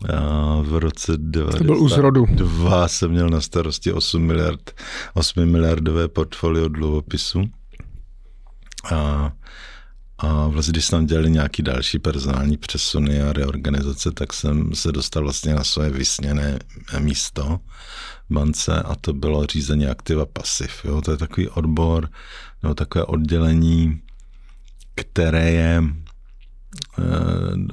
eh, 0.08 0.16
v 0.62 0.76
roce 0.78 1.12
92 1.16 2.88
jsem 2.88 3.10
měl 3.10 3.28
na 3.28 3.40
starosti 3.40 3.92
8 3.92 4.22
miliard, 4.22 4.80
8 5.14 5.46
miliardové 5.46 6.08
portfolio 6.08 6.68
dluhopisu. 6.68 7.44
A 8.92 9.32
A 10.18 10.46
vlastně, 10.48 10.72
když 10.72 10.84
jsme 10.84 11.04
dělali 11.04 11.30
nějaký 11.30 11.62
další 11.62 11.98
personální 11.98 12.56
přesuny 12.56 13.22
a 13.22 13.32
reorganizace, 13.32 14.12
tak 14.12 14.32
jsem 14.32 14.74
se 14.74 14.92
dostal 14.92 15.22
vlastně 15.22 15.54
na 15.54 15.64
své 15.64 15.90
vysněné 15.90 16.58
místo 16.98 17.60
v 18.30 18.34
bance 18.34 18.82
a 18.82 18.94
to 18.94 19.12
bylo 19.12 19.46
řízení 19.46 19.86
aktiva 19.86 20.26
pasiv. 20.26 20.84
Jo? 20.84 21.02
To 21.02 21.10
je 21.10 21.16
takový 21.16 21.48
odbor, 21.48 22.08
nebo 22.62 22.74
takové 22.74 23.04
oddělení, 23.04 24.00
které 24.94 25.50
je 25.50 25.82
eh, 26.98 27.02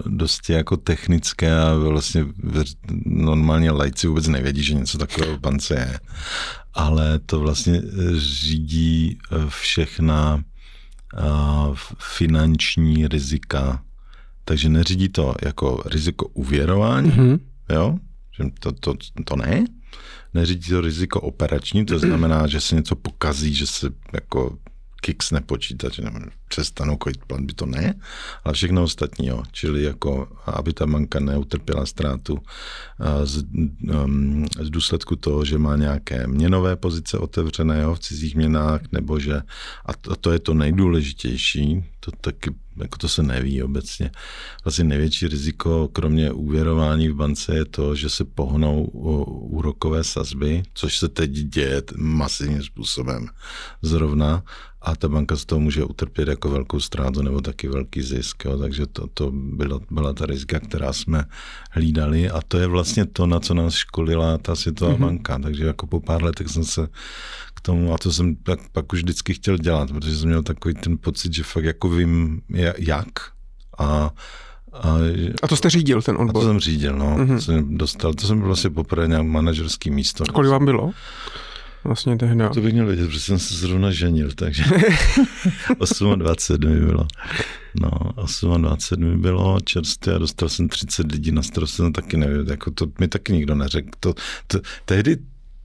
dosti 0.05 0.53
jako 0.53 0.77
technické 0.77 1.59
a 1.59 1.73
vlastně 1.73 2.25
normálně 3.05 3.71
lajci 3.71 4.07
vůbec 4.07 4.27
nevědí, 4.27 4.63
že 4.63 4.73
něco 4.73 4.97
takového 4.97 5.37
v 5.37 5.39
bance 5.39 5.73
je. 5.73 5.99
Ale 6.73 7.19
to 7.19 7.39
vlastně 7.39 7.81
řídí 8.17 9.17
všechna 9.47 10.43
finanční 11.99 13.07
rizika. 13.07 13.83
Takže 14.45 14.69
neřídí 14.69 15.09
to 15.09 15.35
jako 15.41 15.83
riziko 15.85 16.27
uvěrování, 16.27 17.11
mm-hmm. 17.11 17.39
jo, 17.69 17.97
to, 18.59 18.71
to, 18.71 18.93
to 19.25 19.35
ne. 19.35 19.65
Neřídí 20.33 20.69
to 20.69 20.81
riziko 20.81 21.21
operační, 21.21 21.85
to 21.85 21.99
znamená, 21.99 22.47
že 22.47 22.61
se 22.61 22.75
něco 22.75 22.95
pokazí, 22.95 23.53
že 23.53 23.67
se 23.67 23.89
jako 24.13 24.57
kiksne 25.03 25.41
počítač, 25.41 25.99
přestanou 26.47 26.97
kojit 26.97 27.25
platby, 27.27 27.53
to 27.53 27.65
ne, 27.65 27.93
ale 28.43 28.53
všechno 28.53 28.83
ostatní, 28.83 29.27
jo. 29.27 29.43
Čili 29.51 29.83
jako, 29.83 30.27
aby 30.45 30.73
ta 30.73 30.85
banka 30.87 31.19
neutrpěla 31.19 31.85
ztrátu 31.85 32.39
z, 33.23 33.43
um, 34.03 34.45
z 34.61 34.69
důsledku 34.69 35.15
toho, 35.15 35.45
že 35.45 35.57
má 35.57 35.75
nějaké 35.75 36.27
měnové 36.27 36.75
pozice 36.75 37.17
otevřené 37.17 37.81
jo, 37.81 37.95
v 37.95 37.99
cizích 37.99 38.35
měnách, 38.35 38.81
nebo 38.91 39.19
že, 39.19 39.41
a 39.85 39.93
to, 39.93 40.11
a 40.11 40.15
to 40.15 40.31
je 40.31 40.39
to 40.39 40.53
nejdůležitější, 40.53 41.83
to 41.99 42.11
taky, 42.11 42.55
jako 42.77 42.97
to 42.97 43.09
se 43.09 43.23
neví 43.23 43.63
obecně. 43.63 44.11
Vlastně 44.63 44.83
největší 44.83 45.27
riziko, 45.27 45.89
kromě 45.93 46.31
úvěrování 46.31 47.09
v 47.09 47.15
bance, 47.15 47.55
je 47.55 47.65
to, 47.65 47.95
že 47.95 48.09
se 48.09 48.25
pohnou 48.25 48.83
úrokové 49.57 50.03
sazby, 50.03 50.63
což 50.73 50.97
se 50.97 51.09
teď 51.09 51.31
děje 51.31 51.81
masivním 51.95 52.63
způsobem 52.63 53.27
zrovna 53.81 54.43
a 54.83 54.95
ta 54.95 55.07
banka 55.07 55.35
z 55.35 55.45
toho 55.45 55.59
může 55.59 55.83
utrpět 55.83 56.27
jako 56.27 56.49
velkou 56.49 56.79
ztrátu 56.79 57.21
nebo 57.21 57.41
taky 57.41 57.67
velký 57.67 58.01
zisk. 58.01 58.45
Jo. 58.45 58.57
Takže 58.57 58.85
to, 58.87 59.07
to 59.13 59.31
byla, 59.33 59.79
byla 59.91 60.13
ta 60.13 60.25
rizika, 60.25 60.59
která 60.59 60.93
jsme 60.93 61.23
hlídali 61.71 62.29
a 62.29 62.41
to 62.47 62.57
je 62.57 62.67
vlastně 62.67 63.05
to, 63.05 63.27
na 63.27 63.39
co 63.39 63.53
nás 63.53 63.73
školila 63.73 64.37
ta 64.37 64.55
světová 64.55 64.91
mm-hmm. 64.91 64.99
banka. 64.99 65.39
Takže 65.39 65.65
jako 65.65 65.87
po 65.87 65.99
pár 65.99 66.23
letech 66.23 66.47
jsem 66.47 66.63
se 66.63 66.87
k 67.53 67.61
tomu, 67.61 67.93
a 67.93 67.97
to 67.97 68.11
jsem 68.11 68.35
pak, 68.35 68.59
pak 68.71 68.93
už 68.93 68.99
vždycky 68.99 69.33
chtěl 69.33 69.57
dělat, 69.57 69.91
protože 69.91 70.17
jsem 70.17 70.27
měl 70.27 70.43
takový 70.43 70.73
ten 70.73 70.97
pocit, 70.97 71.33
že 71.33 71.43
fakt 71.43 71.65
jako 71.65 71.89
vím 71.89 72.41
jak 72.77 73.07
a 73.77 74.11
a, 74.73 74.97
a 75.43 75.47
to 75.47 75.55
jste 75.55 75.69
řídil, 75.69 76.01
ten 76.01 76.15
odbor? 76.17 76.29
A 76.29 76.33
to 76.33 76.47
jsem 76.47 76.59
řídil, 76.59 76.95
no. 76.95 77.17
Mm-hmm. 77.17 77.37
Jsem 77.37 77.77
dostal, 77.77 78.13
to 78.13 78.27
jsem 78.27 78.37
byl 78.37 78.47
vlastně 78.47 78.69
poprvé 78.69 79.07
nějak 79.07 79.23
manažerský 79.23 79.91
místo. 79.91 80.23
A 80.29 80.33
kolik 80.33 80.51
vám 80.51 80.65
bylo? 80.65 80.91
Vlastně 81.83 82.17
tehdy. 82.17 82.43
To 82.53 82.61
bych 82.61 82.73
měl 82.73 82.87
vědět, 82.87 83.05
protože 83.05 83.19
jsem 83.19 83.39
se 83.39 83.55
zrovna 83.55 83.91
ženil, 83.91 84.31
takže 84.35 84.63
28 86.15 86.69
mi 86.69 86.79
bylo. 86.79 87.07
No, 87.81 87.89
28 88.57 89.03
mi 89.03 89.17
bylo 89.17 89.59
čerstvě 89.59 90.15
a 90.15 90.17
dostal 90.17 90.49
jsem 90.49 90.69
30 90.69 91.11
lidí 91.11 91.31
na 91.31 91.43
starost, 91.43 91.75
jsem 91.75 91.93
taky 91.93 92.17
nevím, 92.17 92.47
jako 92.47 92.71
to 92.71 92.87
mi 92.99 93.07
taky 93.07 93.33
nikdo 93.33 93.55
neřekl. 93.55 93.89
To, 93.99 94.13
to, 94.47 94.59
tehdy 94.85 95.17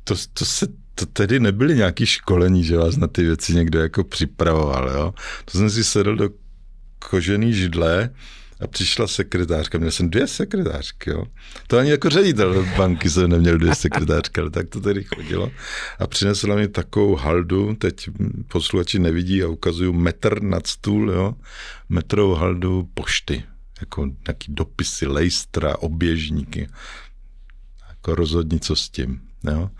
to, 0.04 0.14
to 0.33 0.44
se 0.44 0.66
to 0.94 1.07
tedy 1.07 1.40
nebyly 1.40 1.76
nějaké 1.76 2.07
školení, 2.07 2.64
že 2.64 2.76
vás 2.76 2.96
na 2.96 3.07
ty 3.07 3.22
věci 3.22 3.54
někdo 3.54 3.81
jako 3.81 4.04
připravoval, 4.04 4.88
jo. 4.88 5.14
To 5.44 5.59
jsem 5.59 5.70
si 5.70 5.85
sedl 5.85 6.16
do 6.16 6.31
kožený 7.11 7.52
židle 7.52 8.11
a 8.61 8.66
přišla 8.66 9.07
sekretářka, 9.07 9.79
měl 9.79 9.90
jsem 9.90 10.11
dvě 10.11 10.27
sekretářky, 10.27 11.11
jo. 11.11 11.25
To 11.66 11.79
ani 11.79 11.90
jako 11.90 12.11
ředitel 12.11 12.66
banky 12.77 13.11
jsem 13.11 13.31
neměl 13.31 13.59
dvě 13.59 13.75
sekretářky, 13.75 14.40
ale 14.40 14.51
tak 14.51 14.68
to 14.68 14.81
tedy 14.81 15.05
chodilo. 15.05 15.51
A 15.99 16.07
přinesla 16.07 16.57
mi 16.57 16.68
takovou 16.68 17.14
haldu, 17.14 17.75
teď 17.75 18.11
posluchači 18.49 18.99
nevidí 18.99 19.42
a 19.42 19.49
ukazuju 19.49 19.92
metr 19.92 20.42
nad 20.42 20.66
stůl, 20.66 21.11
jo. 21.11 21.35
Metrovou 21.88 22.35
haldu 22.35 22.88
pošty, 22.94 23.44
jako 23.81 24.07
nějaký 24.27 24.55
dopisy, 24.55 25.07
lejstra, 25.07 25.79
oběžníky. 25.79 26.68
Jako 27.88 28.14
rozhodni, 28.14 28.61
co 28.61 28.77
s 28.77 28.88
tím, 28.88 29.21
jo. 29.51 29.71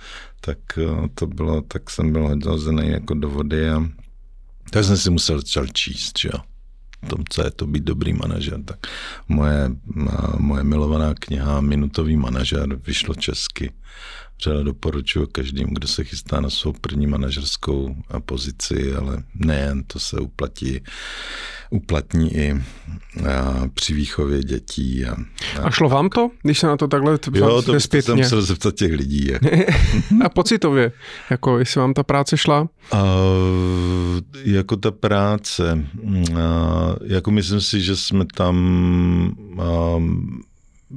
Tak 0.41 0.59
eh, 0.79 1.09
to 1.15 1.27
bylo, 1.27 1.61
tak 1.61 1.91
jsem 1.91 2.13
byl 2.13 2.39
hozený 2.45 2.91
jako 2.91 3.15
do 3.15 3.29
vody 3.29 3.71
a 3.71 3.89
tak 4.71 4.85
jsem 4.85 4.97
si 4.97 5.11
musel 5.11 5.39
začal 5.39 5.67
číst, 5.67 6.25
jo 6.25 6.41
tom, 7.07 7.25
co 7.29 7.45
je 7.45 7.51
to 7.51 7.67
být 7.67 7.85
dobrý 7.85 8.13
manažer. 8.13 8.63
Tak 8.65 8.87
moje, 9.29 9.71
moje 10.39 10.65
milovaná 10.65 11.15
kniha 11.15 11.61
Minutový 11.61 12.17
manažer 12.17 12.75
vyšlo 12.75 13.15
česky. 13.15 13.73
Vřele 14.39 14.65
doporučuji 14.65 15.27
každým, 15.27 15.69
kdo 15.73 15.89
se 15.89 16.05
chystá 16.05 16.41
na 16.41 16.51
svou 16.51 16.73
první 16.73 17.07
manažerskou 17.07 17.97
pozici, 18.25 18.95
ale 18.95 19.23
nejen, 19.35 19.83
to 19.83 19.99
se 19.99 20.21
uplatí, 20.21 20.81
uplatní 21.71 22.37
i 22.37 22.53
a, 22.53 23.69
při 23.75 23.95
výchově 23.95 24.43
dětí. 24.43 25.05
A, 25.05 25.13
a, 25.13 25.63
a 25.63 25.71
šlo 25.71 25.89
vám 25.89 26.09
to, 26.09 26.31
když 26.43 26.59
se 26.59 26.67
na 26.67 26.77
to 26.77 26.89
takhle 26.89 27.19
Jo, 27.35 27.63
to 27.63 27.81
zpětně? 27.81 28.03
jsem 28.03 28.17
musel 28.17 28.43
zeptat 28.43 28.75
těch 28.75 28.93
lidí. 28.93 29.29
Jak. 29.29 29.43
a 30.25 30.29
pocitově, 30.29 30.93
jako 31.31 31.59
jestli 31.59 31.81
vám 31.81 31.95
ta 31.95 32.03
práce 32.03 32.37
šla? 32.37 32.69
A, 32.93 33.05
jako 34.45 34.77
ta 34.77 34.91
práce, 34.91 35.87
a, 36.37 36.97
jako 37.05 37.31
myslím 37.31 37.61
si, 37.61 37.81
že 37.81 37.97
jsme 37.97 38.25
tam 38.35 38.57
a, 39.59 40.03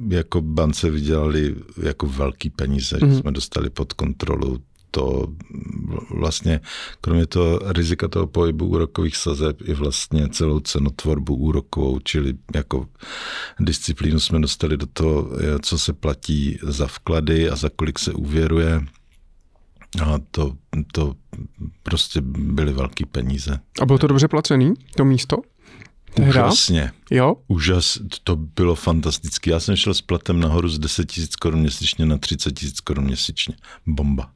jako 0.08 0.40
bance 0.40 0.90
vydělali 0.90 1.54
jako 1.82 2.06
velký 2.06 2.50
peníze, 2.50 2.96
mm-hmm. 2.96 3.00
že 3.00 3.06
mhm. 3.06 3.20
jsme 3.20 3.32
dostali 3.32 3.70
pod 3.70 3.92
kontrolu 3.92 4.58
to 4.94 5.26
vlastně, 6.10 6.60
kromě 7.00 7.26
toho 7.26 7.60
rizika 7.72 8.08
toho 8.08 8.26
pohybu 8.26 8.66
úrokových 8.66 9.16
sazeb 9.16 9.56
i 9.64 9.74
vlastně 9.74 10.28
celou 10.28 10.60
cenotvorbu 10.60 11.34
úrokovou, 11.34 11.98
čili 11.98 12.34
jako 12.54 12.86
disciplínu 13.60 14.20
jsme 14.20 14.40
dostali 14.40 14.76
do 14.76 14.86
toho, 14.86 15.30
co 15.62 15.78
se 15.78 15.92
platí 15.92 16.58
za 16.62 16.86
vklady 16.86 17.50
a 17.50 17.56
za 17.56 17.70
kolik 17.76 17.98
se 17.98 18.12
úvěruje. 18.12 18.80
A 20.04 20.18
to, 20.30 20.52
to 20.92 21.14
prostě 21.82 22.20
byly 22.24 22.72
velké 22.72 23.06
peníze. 23.06 23.60
A 23.80 23.86
bylo 23.86 23.98
to 23.98 24.06
dobře 24.06 24.28
placený, 24.28 24.74
to 24.96 25.04
místo? 25.04 25.36
Úžasně. 26.28 26.92
Jo? 27.10 27.34
Úžas, 27.48 27.98
to 28.24 28.36
bylo 28.36 28.74
fantastické. 28.74 29.50
Já 29.50 29.60
jsem 29.60 29.76
šel 29.76 29.94
s 29.94 30.00
platem 30.00 30.40
nahoru 30.40 30.68
z 30.68 30.78
10 30.78 31.04
tisíc 31.04 31.36
korun 31.36 31.60
měsíčně 31.60 32.06
na 32.06 32.18
30 32.18 32.52
tisíc 32.58 32.80
korun 32.80 33.04
měsíčně. 33.04 33.54
Bomba. 33.86 34.30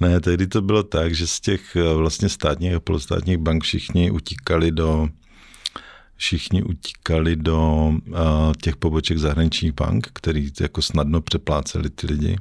Ne, 0.00 0.20
tehdy 0.20 0.46
to 0.46 0.62
bylo 0.62 0.82
tak, 0.82 1.14
že 1.14 1.26
z 1.26 1.40
těch 1.40 1.76
eh, 1.76 1.94
vlastně 1.94 2.28
státních 2.28 2.74
a 2.74 2.80
polostátních 2.80 3.38
bank 3.38 3.62
všichni 3.62 4.10
utíkali 4.10 4.72
do 4.72 5.08
všichni 6.16 6.62
utíkali 6.62 7.36
do 7.36 7.58
uh, 7.88 8.52
těch 8.62 8.76
poboček 8.76 9.18
zahraničních 9.18 9.72
bank, 9.72 10.08
který 10.12 10.52
jako 10.60 10.82
snadno 10.82 11.20
přepláceli 11.20 11.90
ty 11.90 12.06
lidi, 12.06 12.36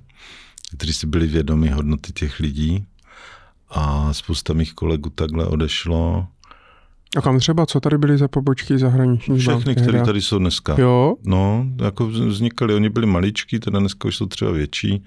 kteří 0.78 0.94
si 0.94 1.08
byli 1.08 1.28
vědomi 1.28 1.70
hodnoty 1.70 2.14
těch 2.14 2.40
lidí 2.40 2.86
a 3.70 4.14
spousta 4.14 4.54
mých 4.54 4.74
kolegů 4.74 5.10
takhle 5.10 5.46
odešlo. 5.46 6.28
A 7.18 7.22
kam 7.22 7.40
třeba, 7.40 7.66
co 7.66 7.80
tady 7.80 7.98
byly 7.98 8.18
za 8.18 8.28
pobočky 8.28 8.78
zahraniční 8.78 9.40
Všechny, 9.40 9.76
které 9.76 10.02
tady 10.02 10.22
jsou 10.22 10.38
dneska. 10.38 10.76
Jo? 10.80 11.16
No, 11.26 11.66
jako 11.84 12.08
vznikaly, 12.08 12.76
oni 12.76 12.90
byli 12.90 13.06
maličkí, 13.06 13.60
teda 13.60 13.80
dneska 13.80 14.08
už 14.08 14.16
jsou 14.16 14.26
třeba 14.26 14.52
větší. 14.52 15.04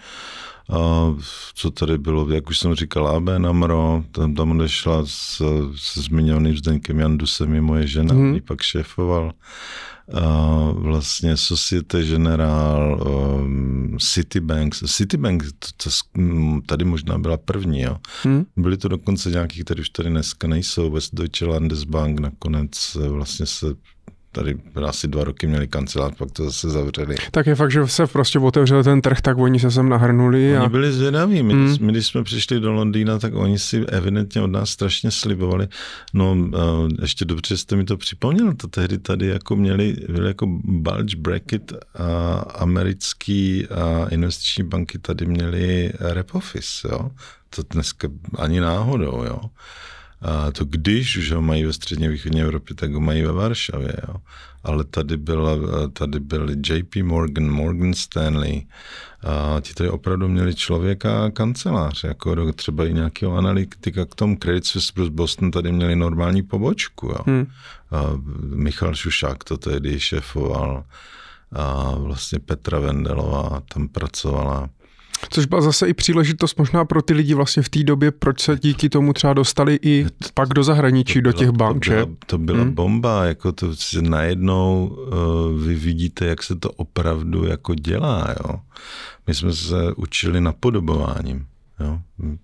A 0.71 1.15
co 1.55 1.71
tady 1.71 1.99
bylo, 1.99 2.31
jak 2.31 2.49
už 2.51 2.59
jsem 2.59 2.75
říkal, 2.75 3.09
AB 3.09 3.29
Namro, 3.39 4.05
tam, 4.13 4.35
tam 4.35 4.51
odešla 4.51 5.03
s, 5.05 5.43
se 5.77 6.01
zmiňovaným 6.01 6.57
Zdeňkem 6.57 7.01
Jandusem, 7.01 7.55
je 7.55 7.61
moje 7.61 7.87
žena, 7.87 8.15
hmm. 8.15 8.41
pak 8.45 8.63
šéfoval 8.63 9.33
vlastně 10.73 11.37
Societe 11.37 12.05
General, 12.05 13.07
um, 13.41 13.99
Citibank. 14.01 14.75
Citibank 14.75 15.43
to, 15.43 15.69
to, 15.77 15.91
tady 16.67 16.85
možná 16.85 17.19
byla 17.19 17.37
první. 17.37 17.81
Jo. 17.81 17.97
Hmm. 18.23 18.45
Byly 18.57 18.77
to 18.77 18.89
dokonce 18.89 19.31
nějaký, 19.31 19.65
které 19.65 19.81
už 19.81 19.91
tady 19.91 20.11
dneska 20.11 20.49
nejsou. 20.49 20.91
Westdeutsche 20.91 21.47
Landesbank 21.47 22.21
nakonec 22.21 22.97
vlastně 23.09 23.47
se 23.47 23.67
tady 24.37 24.57
asi 24.85 25.09
dva 25.09 25.25
roky 25.25 25.47
měli 25.47 25.69
kancelář, 25.69 26.15
pak 26.19 26.31
to 26.31 26.45
zase 26.45 26.71
zavřeli. 26.71 27.17
Tak 27.31 27.47
je 27.47 27.55
fakt, 27.55 27.71
že 27.71 27.87
se 27.87 28.07
prostě 28.07 28.39
otevřel 28.39 28.85
ten 28.85 29.01
trh, 29.01 29.21
tak 29.21 29.39
oni 29.39 29.61
se 29.61 29.71
sem 29.71 29.89
nahrnuli. 29.89 30.57
Oni 30.57 30.67
a... 30.67 30.69
byli 30.69 30.93
zvědaví. 30.93 31.43
My, 31.43 31.55
mm. 31.55 31.77
my, 31.81 31.93
když 31.93 32.07
jsme 32.07 32.25
přišli 32.25 32.61
do 32.61 32.73
Londýna, 32.73 33.19
tak 33.19 33.35
oni 33.35 33.59
si 33.59 33.87
evidentně 33.87 34.43
od 34.43 34.47
nás 34.47 34.71
strašně 34.71 35.11
slibovali. 35.11 35.69
No, 36.15 36.37
ještě 37.03 37.25
dobře 37.25 37.57
jste 37.57 37.77
mi 37.77 37.85
to 37.85 37.97
připomněl, 37.97 38.55
to 38.55 38.69
tehdy 38.69 38.99
tady 38.99 39.27
jako 39.27 39.57
měli, 39.57 39.97
byli 40.09 40.29
jako 40.29 40.47
bulge 40.65 41.17
bracket 41.17 41.73
a 41.95 42.35
americký 42.59 43.67
a 43.67 44.07
investiční 44.11 44.65
banky 44.65 44.99
tady 44.99 45.27
měli 45.27 45.93
rep 46.01 46.35
office, 46.35 46.89
jo. 46.93 47.11
To 47.51 47.63
dneska 47.71 48.09
ani 48.39 48.61
náhodou, 48.61 49.25
jo. 49.25 49.41
A 50.21 50.51
to 50.53 50.65
když 50.65 51.17
už 51.17 51.33
ho 51.33 51.43
mají 51.43 51.65
ve 51.65 51.73
středně 51.73 52.09
východní 52.09 52.43
Evropě, 52.43 52.77
tak 52.77 52.93
ho 52.93 53.01
mají 53.01 53.23
ve 53.23 53.33
Varšavě. 53.33 53.93
Jo. 54.09 54.15
Ale 54.65 54.85
tady, 54.85 55.17
byla, 55.17 55.51
tady 55.93 56.21
byli 56.21 56.57
JP 56.67 56.97
Morgan, 57.03 57.51
Morgan 57.51 57.95
Stanley. 57.95 58.67
A 59.23 59.61
ti 59.61 59.75
tady 59.75 59.91
opravdu 59.91 60.29
měli 60.29 60.55
člověka 60.55 61.25
a 61.25 61.31
kancelář, 61.31 62.05
jako 62.05 62.53
třeba 62.53 62.87
i 62.87 62.95
nějakého 62.95 63.37
analytika 63.37 64.05
k 64.05 64.15
tomu. 64.15 64.37
Credit 64.37 64.67
Suisse 64.67 64.93
plus 64.93 65.09
Boston 65.09 65.51
tady 65.51 65.73
měli 65.73 65.97
normální 65.97 66.43
pobočku. 66.43 67.07
Jo. 67.07 67.19
Hmm. 67.27 67.47
A 67.91 68.03
Michal 68.55 68.95
Šušák 68.95 69.45
to 69.45 69.57
tehdy 69.57 70.01
šefoval 70.01 70.85
a 71.53 71.95
vlastně 71.99 72.39
Petra 72.39 72.79
Vendelová 72.79 73.63
tam 73.75 73.89
pracovala. 73.89 74.71
Což 75.31 75.47
byla 75.47 75.61
zase 75.61 75.89
i 75.89 75.95
příležitost 75.95 76.59
možná 76.59 76.85
pro 76.85 77.03
ty 77.03 77.15
lidi 77.15 77.35
vlastně 77.35 77.63
v 77.63 77.69
té 77.69 77.83
době, 77.83 78.11
proč 78.11 78.41
se 78.41 78.59
díky 78.63 78.89
tomu 78.89 79.13
třeba 79.13 79.35
dostali 79.35 79.79
i 79.83 80.07
pak 80.35 80.49
do 80.49 80.65
zahraničí, 80.65 81.15
to 81.15 81.21
do 81.21 81.33
těch 81.33 81.51
bank, 81.51 81.85
to 81.85 81.91
byla, 81.91 82.07
to 82.27 82.39
byla 82.39 82.63
hmm. 82.63 82.75
bomba, 82.75 83.25
jako 83.25 83.53
to 83.53 83.73
najednou 84.01 84.87
uh, 84.87 85.61
vy 85.63 85.75
vidíte, 85.75 86.27
jak 86.27 86.43
se 86.43 86.55
to 86.55 86.71
opravdu 86.71 87.47
jako 87.47 87.75
dělá, 87.75 88.35
jo. 88.45 88.61
My 89.27 89.35
jsme 89.35 89.53
se 89.53 89.93
učili 89.97 90.41
napodobováním, 90.41 91.47
jo. 91.81 92.01
My 92.19 92.39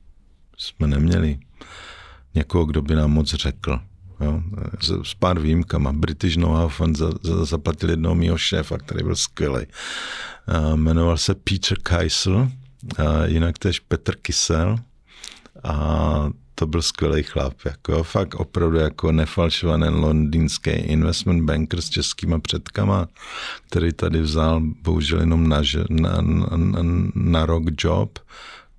jsme 0.58 0.86
neměli 0.86 1.38
někoho, 2.34 2.64
kdo 2.64 2.82
by 2.82 2.94
nám 2.94 3.10
moc 3.10 3.34
řekl. 3.34 3.78
Jo, 4.20 4.42
s, 4.80 5.10
s 5.10 5.14
pár 5.14 5.40
výjimkama. 5.40 5.92
British 5.92 6.36
Know-how 6.36 6.68
Fund 6.68 6.98
za, 6.98 7.10
za, 7.22 7.44
zaplatil 7.44 7.90
jednoho 7.90 8.14
mýho 8.14 8.38
šéfa, 8.38 8.78
který 8.78 9.04
byl 9.04 9.16
skvělý. 9.16 9.66
Uh, 9.66 10.76
jmenoval 10.76 11.18
se 11.18 11.34
Peter 11.34 11.78
Keisel, 11.78 12.48
a 12.98 13.26
jinak 13.26 13.58
tež 13.58 13.80
Petr 13.80 14.16
Kysel 14.16 14.76
a 15.64 16.30
to 16.54 16.66
byl 16.66 16.82
skvělý 16.82 17.22
chlap, 17.22 17.54
jako 17.64 18.02
fakt 18.02 18.34
opravdu 18.34 18.78
jako 18.78 19.12
nefalšovaný 19.12 19.88
londýnský 19.88 20.70
investment 20.70 21.44
banker 21.44 21.80
s 21.80 21.90
českýma 21.90 22.38
předkama, 22.38 23.08
který 23.68 23.92
tady 23.92 24.20
vzal 24.20 24.60
bohužel 24.82 25.20
jenom 25.20 25.48
na, 25.48 25.62
na, 25.90 26.20
na, 26.20 26.82
na 27.14 27.46
rok 27.46 27.62
job, 27.84 28.18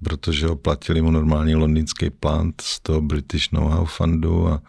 protože 0.03 0.47
ho 0.47 0.55
platili 0.55 1.01
mu 1.01 1.11
normální 1.11 1.55
londýnský 1.55 2.09
plant 2.09 2.61
z 2.61 2.79
toho 2.79 3.01
British 3.01 3.51
Know-how 3.51 3.85
fundu, 3.85 4.47
a, 4.47 4.61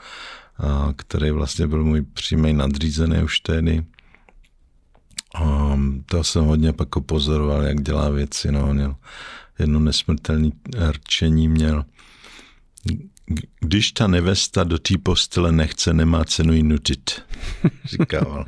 a, 0.58 0.92
který 0.96 1.30
vlastně 1.30 1.66
byl 1.66 1.84
můj 1.84 2.02
přímý 2.02 2.52
nadřízený 2.52 3.22
už 3.22 3.40
tehdy. 3.40 3.84
A 5.34 5.78
to 6.06 6.24
jsem 6.24 6.44
hodně 6.44 6.72
pak 6.72 6.88
pozoroval, 7.06 7.62
jak 7.62 7.82
dělá 7.82 8.08
věci. 8.10 8.52
No, 8.52 8.74
měl 8.74 8.96
jedno 9.58 9.80
nesmrtelné 9.80 10.50
rčení 10.90 11.48
měl. 11.48 11.84
Když 13.60 13.92
ta 13.92 14.06
nevesta 14.06 14.64
do 14.64 14.78
té 14.78 14.94
postele 15.02 15.52
nechce, 15.52 15.92
nemá 15.92 16.24
cenu 16.24 16.52
ji 16.52 16.62
nutit, 16.62 17.22
říkával. 17.84 18.44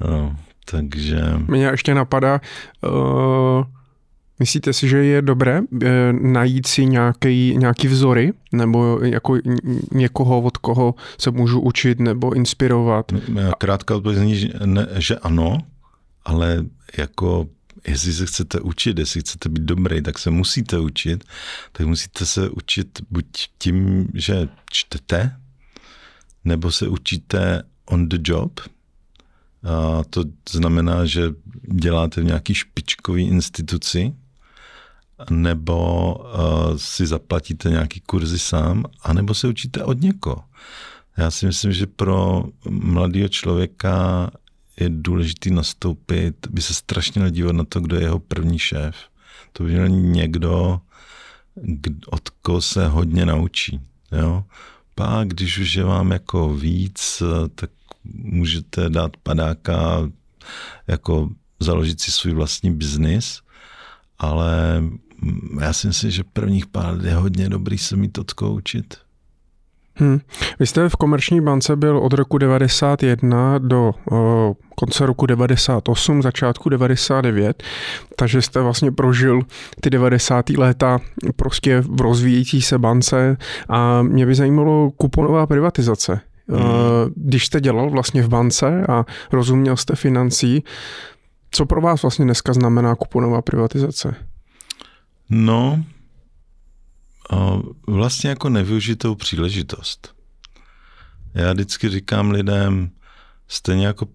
No, 0.00 0.36
takže... 0.64 1.22
Mě 1.48 1.66
ještě 1.66 1.94
napadá, 1.94 2.40
uh, 2.80 3.64
myslíte 4.38 4.72
si, 4.72 4.88
že 4.88 5.04
je 5.04 5.22
dobré 5.22 5.60
uh, 5.60 5.78
najít 6.20 6.66
si 6.66 6.86
nějaký, 6.86 7.56
nějaký 7.56 7.88
vzory, 7.88 8.32
nebo 8.52 8.98
jako 9.02 9.38
někoho, 9.92 10.40
od 10.40 10.56
koho 10.56 10.94
se 11.18 11.30
můžu 11.30 11.60
učit 11.60 12.00
nebo 12.00 12.34
inspirovat? 12.34 13.12
Krátká 13.58 13.96
odpověď 13.96 14.18
zní, 14.18 14.36
že, 14.36 14.48
že 14.98 15.18
ano, 15.18 15.58
ale 16.24 16.64
jako 16.98 17.46
jestli 17.88 18.12
se 18.12 18.26
chcete 18.26 18.60
učit, 18.60 18.98
jestli 18.98 19.20
chcete 19.20 19.48
být 19.48 19.62
dobrý, 19.62 20.02
tak 20.02 20.18
se 20.18 20.30
musíte 20.30 20.78
učit, 20.78 21.24
tak 21.72 21.86
musíte 21.86 22.26
se 22.26 22.50
učit 22.50 23.00
buď 23.10 23.26
tím, 23.58 24.08
že 24.14 24.48
čtete, 24.70 25.36
nebo 26.44 26.72
se 26.72 26.88
učíte 26.88 27.62
on 27.86 28.08
the 28.08 28.18
job. 28.24 28.60
A 29.64 30.02
to 30.10 30.24
znamená, 30.50 31.06
že 31.06 31.22
děláte 31.72 32.20
v 32.20 32.24
nějaký 32.24 32.54
špičkový 32.54 33.28
instituci, 33.28 34.12
nebo 35.30 36.14
uh, 36.14 36.76
si 36.76 37.06
zaplatíte 37.06 37.70
nějaký 37.70 38.00
kurzy 38.00 38.38
sám, 38.38 38.84
anebo 39.02 39.34
se 39.34 39.48
učíte 39.48 39.84
od 39.84 40.00
někoho. 40.00 40.44
Já 41.16 41.30
si 41.30 41.46
myslím, 41.46 41.72
že 41.72 41.86
pro 41.86 42.44
mladého 42.68 43.28
člověka 43.28 44.30
je 44.80 44.88
důležité 44.88 45.50
nastoupit, 45.50 46.46
by 46.50 46.62
se 46.62 46.74
strašně 46.74 47.20
měl 47.20 47.30
dívat 47.30 47.52
na 47.52 47.64
to, 47.64 47.80
kdo 47.80 47.96
je 47.96 48.02
jeho 48.02 48.18
první 48.18 48.58
šéf. 48.58 48.96
To 49.52 49.64
by 49.64 49.70
měl 49.70 49.88
někdo, 49.88 50.80
od 52.06 52.28
koho 52.28 52.60
se 52.60 52.88
hodně 52.88 53.26
naučí. 53.26 53.80
Jo? 54.12 54.44
Pak, 54.94 55.28
když 55.28 55.58
už 55.58 55.74
je 55.74 55.84
vám 55.84 56.10
jako 56.10 56.54
víc, 56.54 57.22
tak 57.54 57.70
můžete 58.04 58.90
dát 58.90 59.16
padáka, 59.16 60.10
jako 60.86 61.28
založit 61.60 62.00
si 62.00 62.12
svůj 62.12 62.34
vlastní 62.34 62.74
biznis, 62.74 63.40
ale 64.18 64.82
já 65.60 65.72
si 65.72 65.86
myslím, 65.86 66.10
že 66.10 66.24
prvních 66.32 66.66
pár 66.66 66.94
let 66.94 67.04
je 67.04 67.14
hodně 67.14 67.48
dobrý 67.48 67.78
se 67.78 67.96
mít 67.96 68.18
od 68.18 68.32
koho 68.32 68.52
učit. 68.52 68.94
Hmm. 69.96 70.20
Vy 70.58 70.66
jste 70.66 70.88
v 70.88 70.96
Komerční 70.96 71.40
bance 71.40 71.76
byl 71.76 71.98
od 71.98 72.12
roku 72.12 72.38
91 72.38 73.58
do 73.58 73.92
o, 74.10 74.54
konce 74.74 75.06
roku 75.06 75.26
98, 75.26 76.22
začátku 76.22 76.68
99, 76.68 77.62
takže 78.16 78.42
jste 78.42 78.60
vlastně 78.60 78.92
prožil 78.92 79.40
ty 79.80 79.90
90. 79.90 80.50
léta 80.50 80.98
prostě 81.36 81.80
v 81.80 82.00
rozvíjející 82.00 82.62
se 82.62 82.78
bance 82.78 83.36
a 83.68 84.02
mě 84.02 84.26
by 84.26 84.34
zajímalo 84.34 84.90
kuponová 84.90 85.46
privatizace. 85.46 86.20
Hmm. 86.48 86.60
Když 87.16 87.46
jste 87.46 87.60
dělal 87.60 87.90
vlastně 87.90 88.22
v 88.22 88.28
bance 88.28 88.86
a 88.88 89.04
rozuměl 89.32 89.76
jste 89.76 89.96
financí, 89.96 90.64
co 91.50 91.66
pro 91.66 91.80
vás 91.80 92.02
vlastně 92.02 92.24
dneska 92.24 92.52
znamená 92.52 92.94
kuponová 92.94 93.42
privatizace? 93.42 94.14
No, 95.30 95.84
vlastně 97.88 98.30
jako 98.30 98.48
nevyužitou 98.48 99.14
příležitost. 99.14 100.14
Já 101.34 101.52
vždycky 101.52 101.88
říkám 101.88 102.30
lidem, 102.30 102.90
stejně 103.48 103.86
jako 103.86 104.06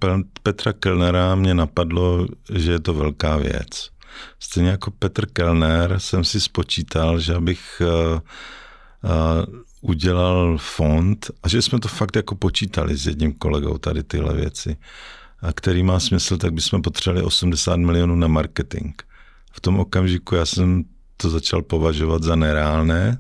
Petra 0.43 0.73
Kellnera 0.73 1.35
mě 1.35 1.53
napadlo, 1.53 2.27
že 2.53 2.71
je 2.71 2.79
to 2.79 2.93
velká 2.93 3.37
věc. 3.37 3.89
Stejně 4.39 4.69
jako 4.69 4.91
Petr 4.91 5.25
Kellner 5.25 5.99
jsem 5.99 6.23
si 6.23 6.41
spočítal, 6.41 7.19
že 7.19 7.35
abych 7.35 7.81
uh, 7.81 8.19
uh, 9.11 9.61
udělal 9.81 10.57
fond 10.57 11.31
a 11.43 11.47
že 11.47 11.61
jsme 11.61 11.79
to 11.79 11.87
fakt 11.87 12.15
jako 12.15 12.35
počítali 12.35 12.97
s 12.97 13.07
jedním 13.07 13.33
kolegou 13.33 13.77
tady 13.77 14.03
tyhle 14.03 14.33
věci, 14.33 14.77
a 15.41 15.53
který 15.53 15.83
má 15.83 15.99
smysl, 15.99 16.37
tak 16.37 16.53
bychom 16.53 16.81
potřebovali 16.81 17.25
80 17.25 17.75
milionů 17.75 18.15
na 18.15 18.27
marketing. 18.27 19.01
V 19.51 19.61
tom 19.61 19.79
okamžiku 19.79 20.35
já 20.35 20.45
jsem 20.45 20.83
to 21.21 21.29
začal 21.29 21.61
považovat 21.61 22.23
za 22.23 22.35
nereálné, 22.35 23.17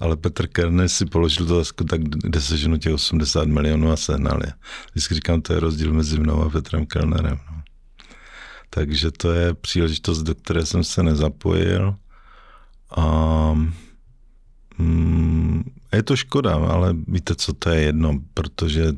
ale 0.00 0.16
Petr 0.16 0.46
Kerner 0.46 0.88
si 0.88 1.06
položil 1.06 1.46
to 1.46 1.84
tak, 1.84 2.00
kde 2.02 2.40
seženu 2.40 2.76
těch 2.76 2.94
80 2.94 3.48
milionů 3.48 3.90
a 3.90 3.96
sehnal 3.96 4.40
je. 4.44 4.52
Vždycky 4.90 5.14
říkám, 5.14 5.42
to 5.42 5.52
je 5.52 5.60
rozdíl 5.60 5.92
mezi 5.92 6.18
mnou 6.18 6.42
a 6.42 6.50
Petrem 6.50 6.86
Kellnerem. 6.86 7.38
No. 7.50 7.62
Takže 8.70 9.10
to 9.10 9.32
je 9.32 9.54
příležitost, 9.54 10.22
do 10.22 10.34
které 10.34 10.66
jsem 10.66 10.84
se 10.84 11.02
nezapojil. 11.02 11.94
A 12.96 13.06
mm, 14.78 15.62
je 15.92 16.02
to 16.02 16.16
škoda, 16.16 16.54
ale 16.54 16.94
víte, 17.08 17.34
co 17.34 17.52
to 17.52 17.70
je 17.70 17.80
jedno, 17.80 18.18
protože 18.34 18.92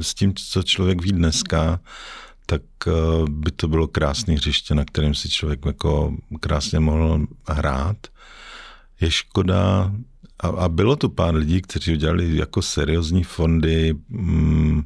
s 0.00 0.14
tím, 0.14 0.34
co 0.34 0.62
člověk 0.62 1.02
ví 1.02 1.12
dneska, 1.12 1.80
tak 2.46 2.62
eh, 2.86 2.92
by 3.30 3.50
to 3.50 3.68
bylo 3.68 3.88
krásné 3.88 4.34
hřiště, 4.34 4.74
na 4.74 4.84
kterém 4.84 5.14
si 5.14 5.28
člověk 5.28 5.66
jako 5.66 6.16
krásně 6.40 6.80
mohl 6.80 7.26
hrát. 7.48 7.96
Je 9.00 9.10
škoda, 9.10 9.92
a, 10.40 10.48
a 10.48 10.68
bylo 10.68 10.96
tu 10.96 11.08
pár 11.08 11.34
lidí, 11.34 11.62
kteří 11.62 11.92
udělali 11.92 12.36
jako 12.36 12.62
seriózní 12.62 13.24
fondy, 13.24 13.94
mm, 14.08 14.82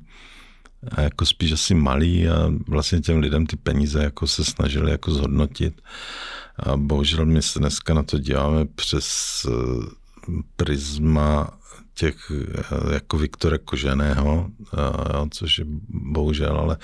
a 0.93 1.01
jako 1.01 1.27
spíš 1.27 1.53
asi 1.53 1.75
malý 1.75 2.29
a 2.29 2.53
vlastně 2.69 3.01
těm 3.01 3.19
lidem 3.19 3.47
ty 3.47 3.57
peníze 3.57 4.03
jako 4.03 4.27
se 4.27 4.45
snažili 4.45 4.91
jako 4.91 5.11
zhodnotit. 5.11 5.83
A 6.59 6.77
bohužel 6.77 7.27
my 7.27 7.43
se 7.43 7.59
dneska 7.59 7.95
na 7.95 8.03
to 8.03 8.19
díváme 8.19 8.65
přes 8.65 9.07
eh, 9.49 10.33
prisma 10.57 11.59
těch 11.95 12.33
eh, 12.35 12.95
jako 12.95 13.19
Viktora 13.19 13.59
Koženého, 13.59 14.51
což 15.31 15.59
je 15.59 15.65
bohužel, 15.89 16.57
ale 16.57 16.77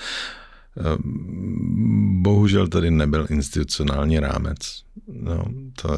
bohužel 2.21 2.67
tady 2.67 2.91
nebyl 2.91 3.27
institucionální 3.29 4.19
rámec. 4.19 4.83
No, 5.07 5.45
to, 5.81 5.97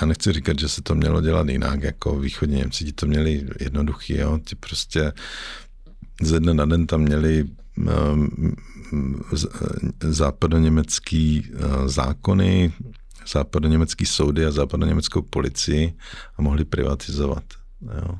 já 0.00 0.06
nechci 0.06 0.32
říkat, 0.32 0.58
že 0.58 0.68
se 0.68 0.82
to 0.82 0.94
mělo 0.94 1.20
dělat 1.20 1.48
jinak, 1.48 1.82
jako 1.82 2.18
východní 2.18 2.56
Němci 2.56 2.84
ti 2.84 2.92
to 2.92 3.06
měli 3.06 3.46
jednoduchý, 3.60 4.16
jo? 4.16 4.38
ti 4.44 4.54
prostě 4.54 5.12
ze 6.22 6.40
dne 6.40 6.54
na 6.54 6.64
den 6.64 6.86
tam 6.86 7.00
měli 7.00 7.44
um, 8.12 8.54
západoněmecký 10.00 11.50
uh, 11.50 11.88
zákony, 11.88 12.72
západoněmecký 13.32 14.06
soudy 14.06 14.46
a 14.46 14.50
západoněmeckou 14.50 15.22
policii 15.22 15.94
a 16.36 16.42
mohli 16.42 16.64
privatizovat. 16.64 17.44
Jo. 17.82 18.18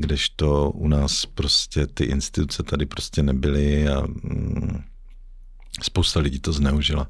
Kdežto 0.00 0.70
u 0.70 0.88
nás 0.88 1.26
prostě 1.26 1.86
ty 1.86 2.04
instituce 2.04 2.62
tady 2.62 2.86
prostě 2.86 3.22
nebyly 3.22 3.88
a 3.88 4.00
mm, 4.00 4.82
spousta 5.82 6.20
lidí 6.20 6.40
to 6.40 6.52
zneužila. 6.52 7.06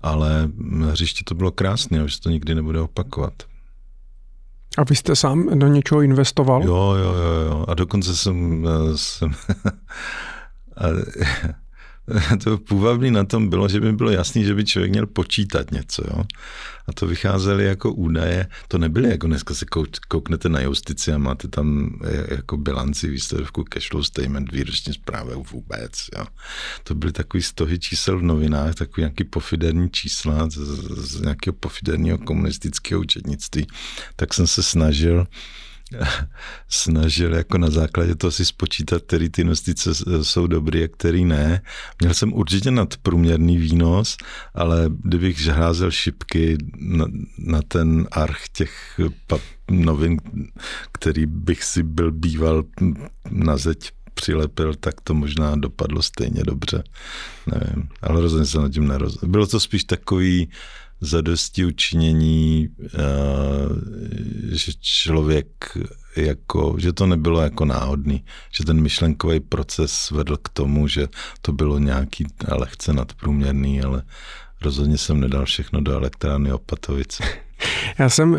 Ale 0.00 0.48
hřiště 0.90 1.24
to 1.24 1.34
bylo 1.34 1.52
krásné, 1.52 2.08
že 2.08 2.20
to 2.20 2.30
nikdy 2.30 2.54
nebude 2.54 2.80
opakovat. 2.80 3.32
A 4.78 4.84
vy 4.84 4.96
jste 4.96 5.16
sám 5.16 5.58
do 5.58 5.66
něčeho 5.66 6.00
investoval? 6.00 6.62
Jo, 6.64 6.94
jo, 6.94 7.14
jo, 7.14 7.40
jo. 7.46 7.64
A 7.68 7.74
dokonce 7.74 8.16
jsem, 8.16 8.66
eh, 8.68 8.98
jsem 8.98 9.30
a, 10.76 10.86
to 12.44 12.58
půvabný 12.58 13.10
na 13.10 13.24
tom 13.24 13.48
bylo, 13.48 13.68
že 13.68 13.80
by 13.80 13.92
bylo 13.92 14.10
jasný, 14.10 14.44
že 14.44 14.54
by 14.54 14.64
člověk 14.64 14.90
měl 14.90 15.06
počítat 15.06 15.70
něco. 15.70 16.02
Jo? 16.06 16.24
A 16.86 16.92
to 16.92 17.06
vycházely 17.06 17.64
jako 17.64 17.92
údaje, 17.92 18.46
to 18.68 18.78
nebyly 18.78 19.10
jako 19.10 19.26
dneska 19.26 19.54
se 19.54 19.66
kouknete 20.08 20.48
na 20.48 20.60
justici 20.60 21.12
a 21.12 21.18
máte 21.18 21.48
tam 21.48 21.98
eh, 22.04 22.34
jako 22.34 22.56
bilanci, 22.56 23.08
výsledovku 23.08 23.64
cashflow 23.64 24.02
statement, 24.02 24.52
výroční 24.52 24.92
zprávu 24.92 25.44
vůbec. 25.50 25.92
Jo? 26.18 26.24
To 26.84 26.94
byly 26.94 27.12
takový 27.12 27.42
stohy 27.42 27.78
čísel 27.78 28.18
v 28.18 28.22
novinách, 28.22 28.74
takový 28.74 29.02
nějaký 29.02 29.24
pofiderní 29.24 29.90
čísla 29.90 30.50
z, 30.50 30.56
z 30.96 31.20
nějakého 31.20 31.54
pofiderního 31.54 32.18
komunistického 32.18 33.00
účetnictví. 33.00 33.66
Tak 34.16 34.34
jsem 34.34 34.46
se 34.46 34.62
snažil 34.62 35.26
snažil 36.68 37.34
jako 37.34 37.58
na 37.58 37.70
základě 37.70 38.14
toho 38.14 38.30
si 38.30 38.44
spočítat, 38.44 39.02
který 39.02 39.28
ty 39.28 39.42
investice 39.42 39.90
jsou 40.22 40.46
dobrý 40.46 40.84
a 40.84 40.88
který 40.88 41.24
ne. 41.24 41.62
Měl 42.00 42.14
jsem 42.14 42.32
určitě 42.32 42.70
nadprůměrný 42.70 43.58
výnos, 43.58 44.16
ale 44.54 44.90
kdybych 45.02 45.40
hrázel 45.46 45.90
šipky 45.90 46.58
na, 46.78 47.06
na 47.38 47.62
ten 47.62 48.08
arch 48.12 48.48
těch 48.52 49.00
novin, 49.70 50.16
který 50.92 51.26
bych 51.26 51.64
si 51.64 51.82
byl 51.82 52.12
býval 52.12 52.62
na 53.30 53.56
zeď 53.56 53.90
přilepil, 54.14 54.74
tak 54.74 55.00
to 55.00 55.14
možná 55.14 55.56
dopadlo 55.56 56.02
stejně 56.02 56.42
dobře. 56.44 56.82
Nevím, 57.46 57.88
ale 58.02 58.20
rozhodně 58.20 58.46
se 58.46 58.58
nad 58.58 58.72
tím 58.72 58.88
neroz... 58.88 59.24
Bylo 59.24 59.46
to 59.46 59.60
spíš 59.60 59.84
takový 59.84 60.50
zadosti 61.00 61.64
učinění, 61.64 62.68
eh, 62.84 62.98
že 64.56 64.72
člověk 64.80 65.78
jako, 66.16 66.74
že 66.78 66.92
to 66.92 67.06
nebylo 67.06 67.40
jako 67.40 67.64
náhodný, 67.64 68.24
že 68.50 68.64
ten 68.64 68.80
myšlenkový 68.80 69.40
proces 69.40 70.10
vedl 70.10 70.36
k 70.36 70.48
tomu, 70.48 70.88
že 70.88 71.08
to 71.42 71.52
bylo 71.52 71.78
nějaký 71.78 72.26
lehce 72.48 72.92
nadprůměrný, 72.92 73.82
ale 73.82 74.02
rozhodně 74.62 74.98
jsem 74.98 75.20
nedal 75.20 75.44
všechno 75.44 75.80
do 75.80 75.92
elektrárny 75.92 76.52
Opatovice. 76.52 77.24
Já 77.98 78.08
jsem, 78.08 78.34
eh, 78.34 78.38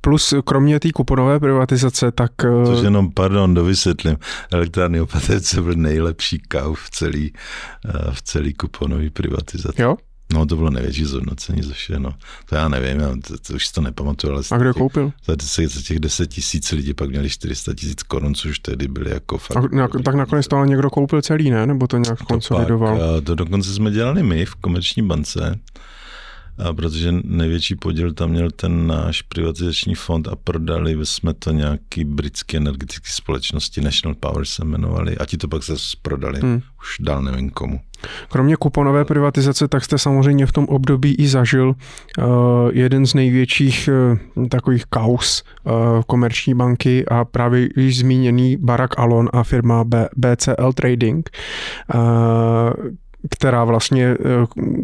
plus 0.00 0.34
kromě 0.44 0.80
té 0.80 0.92
kuponové 0.92 1.40
privatizace, 1.40 2.12
tak... 2.12 2.32
Eh, 2.44 2.66
Což 2.66 2.84
jenom, 2.84 3.10
pardon, 3.12 3.54
dovysvětlím, 3.54 4.16
elektrárny 4.50 5.00
Opatovice 5.00 5.62
byl 5.62 5.74
nejlepší 5.74 6.38
kauf 6.38 6.82
v 6.84 6.90
celý, 6.90 7.32
v 8.12 8.22
celý 8.22 8.54
kuponové 8.54 9.10
privatizaci. 9.10 9.82
Jo? 9.82 9.96
No 10.32 10.46
to 10.46 10.56
bylo 10.56 10.70
největší 10.70 11.04
zhodnocení 11.04 11.62
ze 11.62 11.72
vše, 11.72 11.98
no. 11.98 12.14
To 12.48 12.54
já 12.54 12.68
nevím, 12.68 13.00
já 13.00 13.16
to, 13.26 13.38
to 13.38 13.54
už 13.54 13.66
si 13.66 13.72
to 13.72 13.80
nepamatuju, 13.80 14.32
ale... 14.32 14.42
A 14.50 14.58
kdo 14.58 14.74
koupil? 14.74 15.12
Za, 15.26 15.36
za 15.66 15.82
těch 15.82 15.98
10 15.98 16.26
tisíc 16.26 16.72
lidí 16.72 16.94
pak 16.94 17.10
měli 17.10 17.30
400 17.30 17.74
tisíc 17.74 18.02
korun, 18.02 18.34
což 18.34 18.58
tehdy 18.58 18.88
byly 18.88 19.10
jako 19.10 19.38
fakt... 19.38 19.74
A, 19.74 19.88
tak 20.04 20.14
nakonec 20.14 20.48
to 20.48 20.56
ale 20.56 20.66
někdo 20.66 20.90
koupil 20.90 21.22
celý, 21.22 21.50
ne? 21.50 21.66
Nebo 21.66 21.86
to 21.86 21.98
nějak 21.98 22.18
to 22.18 22.24
konsolidoval? 22.24 22.98
Pak, 22.98 23.24
to 23.24 23.34
dokonce 23.34 23.74
jsme 23.74 23.90
dělali 23.90 24.22
my 24.22 24.46
v 24.46 24.54
komerční 24.54 25.02
bance, 25.02 25.58
a 26.58 26.72
protože 26.72 27.12
největší 27.24 27.76
podíl 27.76 28.12
tam 28.12 28.30
měl 28.30 28.50
ten 28.50 28.86
náš 28.86 29.22
privatizační 29.22 29.94
fond 29.94 30.28
a 30.28 30.36
prodali 30.36 30.96
jsme 31.02 31.34
to 31.34 31.50
nějaký 31.50 32.04
britské 32.04 32.56
energetické 32.56 33.08
společnosti, 33.10 33.80
National 33.80 34.14
Power 34.14 34.44
se 34.44 34.64
jmenovali 34.64 35.18
a 35.18 35.26
ti 35.26 35.36
to 35.36 35.48
pak 35.48 35.62
zase 35.62 35.96
prodali, 36.02 36.40
hmm. 36.40 36.62
už 36.80 36.96
dál 37.00 37.22
nevím 37.22 37.50
komu. 37.50 37.80
Kromě 38.28 38.56
kuponové 38.56 39.04
privatizace, 39.04 39.68
tak 39.68 39.84
jste 39.84 39.98
samozřejmě 39.98 40.46
v 40.46 40.52
tom 40.52 40.64
období 40.64 41.14
i 41.14 41.28
zažil 41.28 41.68
uh, 41.68 42.24
jeden 42.72 43.06
z 43.06 43.14
největších 43.14 43.88
uh, 44.36 44.46
takových 44.48 44.86
kaus 44.86 45.42
uh, 45.64 45.72
komerční 46.06 46.54
banky 46.54 47.06
a 47.06 47.24
právě 47.24 47.68
již 47.76 47.98
zmíněný 47.98 48.56
Barack 48.56 48.98
Alon 48.98 49.28
a 49.32 49.42
firma 49.42 49.84
B- 49.84 50.08
BCL 50.16 50.72
Trading, 50.74 51.30
uh, 51.94 52.00
která 53.30 53.64
vlastně 53.64 54.06
eh, 54.06 54.16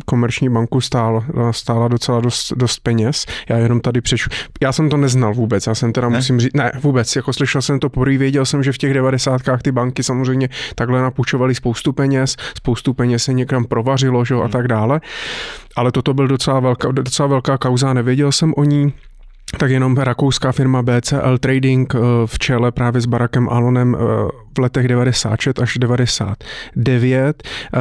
komerční 0.05 0.49
banku 0.49 0.80
stála, 0.80 1.24
stála 1.51 1.89
docela 1.89 2.20
dost, 2.20 2.53
dost 2.57 2.78
peněz. 2.78 3.26
Já 3.49 3.57
jenom 3.57 3.80
tady 3.80 4.01
přeču. 4.01 4.30
Já 4.61 4.72
jsem 4.72 4.91
to 4.91 4.97
neznal 4.97 5.34
vůbec, 5.34 5.66
já 5.66 5.74
jsem 5.74 5.93
teda 5.93 6.09
ne? 6.09 6.16
musím 6.16 6.41
říct, 6.41 6.55
ne 6.55 6.72
vůbec, 6.80 7.16
jako 7.16 7.32
slyšel 7.32 7.62
jsem 7.62 7.80
to 7.80 7.89
poprvé, 7.89 8.18
věděl 8.18 8.47
jsem, 8.47 8.62
že 8.62 8.72
v 8.72 8.78
těch 8.78 8.95
devadesátkách 8.95 9.62
ty 9.62 9.72
banky 9.72 10.03
samozřejmě 10.03 10.49
takhle 10.74 11.03
napůjčovaly 11.03 11.55
spoustu 11.55 11.93
peněz, 11.93 12.36
spoustu 12.57 12.95
peněz 12.95 13.24
se 13.24 13.32
někam 13.32 13.64
provařilo, 13.64 14.24
že, 14.24 14.34
hmm. 14.34 14.43
a 14.43 14.49
tak 14.49 14.68
dále. 14.68 15.01
Ale 15.76 15.93
toto 15.93 16.14
byl 16.14 16.28
docela 16.28 16.61
velká, 16.61 16.93
docela 16.93 17.28
velká 17.28 17.59
kauza, 17.59 17.93
nevěděl 17.93 18.32
jsem 18.32 18.55
o 18.57 18.64
ní 18.64 18.93
tak 19.59 19.70
jenom 19.70 19.97
rakouská 19.97 20.53
firma 20.53 20.82
BCL 20.82 21.39
Trading 21.41 21.95
eh, 21.95 21.99
v 22.26 22.39
čele 22.39 22.72
právě 22.72 23.01
s 23.01 23.07
Barackem 23.07 23.49
Alonem 23.49 23.97
eh, 23.97 23.99
v 24.57 24.61
letech 24.61 24.88
96 24.88 25.59
až 25.59 25.78
99. 25.78 27.42
Eh, 27.42 27.78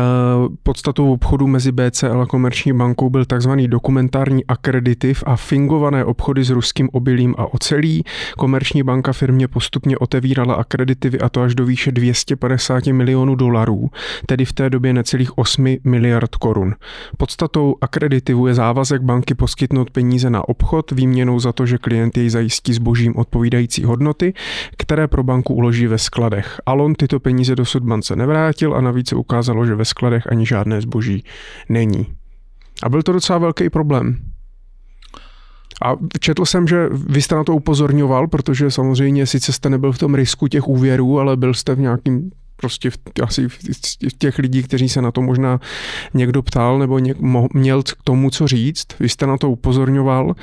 podstatou 0.63 1.13
obchodu 1.13 1.47
mezi 1.47 1.71
BCL 1.71 2.21
a 2.21 2.25
Komerční 2.25 2.73
bankou 2.73 3.09
byl 3.09 3.25
takzvaný 3.25 3.67
dokumentární 3.67 4.45
akreditiv 4.45 5.23
a 5.25 5.35
fingované 5.35 6.05
obchody 6.05 6.43
s 6.43 6.49
ruským 6.49 6.89
obilím 6.93 7.35
a 7.37 7.53
ocelí. 7.53 8.03
Komerční 8.37 8.83
banka 8.83 9.13
firmě 9.13 9.47
postupně 9.47 9.97
otevírala 9.97 10.55
akreditivy 10.55 11.19
a 11.19 11.29
to 11.29 11.41
až 11.41 11.55
do 11.55 11.65
výše 11.65 11.91
250 11.91 12.85
milionů 12.87 13.35
dolarů, 13.35 13.89
tedy 14.25 14.45
v 14.45 14.53
té 14.53 14.69
době 14.69 14.93
necelých 14.93 15.37
8 15.37 15.77
miliard 15.83 16.35
korun. 16.35 16.75
Podstatou 17.17 17.75
akreditivu 17.81 18.47
je 18.47 18.53
závazek 18.53 19.01
banky 19.01 19.35
poskytnout 19.35 19.89
peníze 19.89 20.29
na 20.29 20.49
obchod 20.49 20.91
výměnou 20.91 21.39
za 21.39 21.53
to, 21.53 21.65
že 21.65 21.77
klient 21.77 22.17
jej 22.17 22.29
zajistí 22.29 22.73
zbožím 22.73 23.15
odpovídající 23.15 23.83
hodnoty, 23.83 24.33
které 24.77 25.07
pro 25.07 25.23
banku 25.23 25.53
uloží 25.53 25.87
ve 25.87 25.97
skladech. 25.97 26.56
Alon 26.65 26.95
tyto 26.95 27.19
peníze 27.19 27.55
dosud 27.55 27.83
bance 27.83 28.15
nevrátil 28.15 28.75
a 28.75 28.81
navíc 28.81 29.09
se 29.09 29.15
ukázalo, 29.15 29.65
že 29.65 29.75
ve 29.75 29.85
skladech 29.85 30.27
ani 30.31 30.45
žádné 30.45 30.81
zboží 30.81 31.23
není. 31.69 32.05
A 32.83 32.89
byl 32.89 33.03
to 33.03 33.11
docela 33.11 33.39
velký 33.39 33.69
problém. 33.69 34.17
A 35.85 35.93
četl 36.19 36.45
jsem, 36.45 36.67
že 36.67 36.89
vy 36.91 37.21
jste 37.21 37.35
na 37.35 37.43
to 37.43 37.55
upozorňoval, 37.55 38.27
protože 38.27 38.71
samozřejmě 38.71 39.25
sice 39.25 39.53
jste 39.53 39.69
nebyl 39.69 39.91
v 39.91 39.97
tom 39.97 40.15
risku 40.15 40.47
těch 40.47 40.67
úvěrů, 40.67 41.19
ale 41.19 41.37
byl 41.37 41.53
jste 41.53 41.75
v 41.75 41.79
nějakým 41.79 42.31
prostě 42.55 42.89
v, 42.89 42.97
asi 43.23 43.47
v 43.47 44.17
těch 44.17 44.39
lidí, 44.39 44.63
kteří 44.63 44.89
se 44.89 45.01
na 45.01 45.11
to 45.11 45.21
možná 45.21 45.59
někdo 46.13 46.41
ptal 46.41 46.79
nebo 46.79 46.99
něk, 46.99 47.19
mo, 47.19 47.47
měl 47.53 47.83
k 47.83 48.03
tomu 48.03 48.29
co 48.29 48.47
říct. 48.47 48.87
Vy 48.99 49.09
jste 49.09 49.27
na 49.27 49.37
to 49.37 49.49
upozorňoval. 49.49 50.35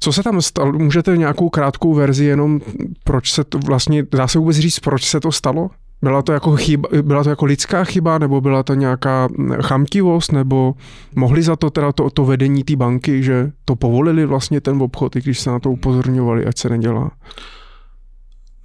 Co 0.00 0.12
se 0.12 0.22
tam 0.22 0.42
stalo? 0.42 0.72
Můžete 0.72 1.16
nějakou 1.16 1.48
krátkou 1.48 1.94
verzi 1.94 2.24
jenom, 2.24 2.60
proč 3.04 3.32
se 3.32 3.44
to 3.44 3.58
vlastně, 3.58 4.06
dá 4.12 4.28
se 4.28 4.38
vůbec 4.38 4.56
říct, 4.56 4.78
proč 4.78 5.04
se 5.04 5.20
to 5.20 5.32
stalo? 5.32 5.70
Byla 6.02 6.22
to 6.22 6.32
jako 6.32 6.56
chyba, 6.56 6.88
byla 7.02 7.24
to 7.24 7.30
jako 7.30 7.44
lidská 7.44 7.84
chyba, 7.84 8.18
nebo 8.18 8.40
byla 8.40 8.62
to 8.62 8.74
nějaká 8.74 9.28
chamtivost, 9.62 10.32
nebo 10.32 10.74
mohli 11.14 11.42
za 11.42 11.56
to 11.56 11.70
teda 11.70 11.92
to, 11.92 12.10
to 12.10 12.24
vedení 12.24 12.64
té 12.64 12.76
banky, 12.76 13.22
že 13.22 13.52
to 13.64 13.76
povolili 13.76 14.26
vlastně 14.26 14.60
ten 14.60 14.82
obchod, 14.82 15.16
i 15.16 15.20
když 15.20 15.40
se 15.40 15.50
na 15.50 15.58
to 15.58 15.70
upozorňovali, 15.70 16.46
ať 16.46 16.58
se 16.58 16.68
nedělá? 16.68 17.10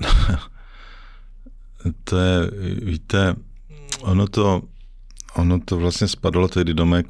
to 2.04 2.18
je, 2.18 2.52
víte, 2.82 3.36
ono 4.02 4.28
to, 4.28 4.62
ono 5.36 5.60
to 5.60 5.78
vlastně 5.78 6.08
spadlo 6.08 6.48
tehdy 6.48 6.74
do 6.74 6.86
mé 6.86 7.04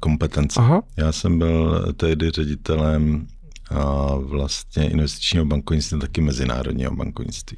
kompetence. 0.00 0.60
Aha. 0.60 0.82
Já 0.96 1.12
jsem 1.12 1.38
byl 1.38 1.84
tehdy 1.96 2.30
ředitelem 2.30 3.26
vlastně 4.18 4.90
investičního 4.90 5.44
bankovnictví, 5.44 6.00
taky 6.00 6.20
mezinárodního 6.20 6.96
bankovnictví. 6.96 7.56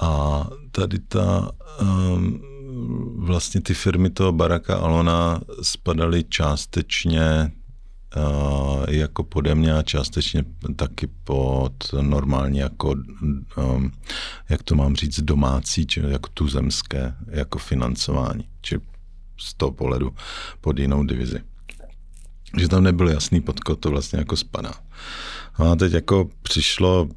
A 0.00 0.46
tady 0.70 0.98
ta, 0.98 1.50
um, 1.82 2.40
vlastně 3.16 3.60
ty 3.60 3.74
firmy 3.74 4.10
toho 4.10 4.32
Baraka 4.32 4.76
Alona 4.76 5.40
spadaly 5.62 6.24
částečně 6.24 7.52
jako 8.88 9.24
pode 9.24 9.54
mě 9.54 9.74
a 9.74 9.82
částečně 9.82 10.44
taky 10.76 11.06
pod 11.24 11.72
normální 12.00 12.58
jako, 12.58 12.94
um, 13.56 13.92
jak 14.48 14.62
to 14.62 14.74
mám 14.74 14.96
říct, 14.96 15.20
domácí, 15.20 15.86
či 15.86 16.02
jako 16.08 16.30
tuzemské, 16.34 17.14
jako 17.26 17.58
financování, 17.58 18.48
či 18.62 18.78
z 19.40 19.54
toho 19.54 19.72
pohledu 19.72 20.14
pod 20.60 20.78
jinou 20.78 21.04
divizi 21.04 21.40
že 22.58 22.68
tam 22.68 22.84
nebyl 22.84 23.08
jasný, 23.08 23.40
pod 23.40 23.60
to 23.80 23.90
vlastně 23.90 24.18
jako 24.18 24.36
spadá. 24.36 24.72
No 25.58 25.70
a 25.70 25.76
teď 25.76 25.92
jako 25.92 26.30
přišlo 26.42 27.08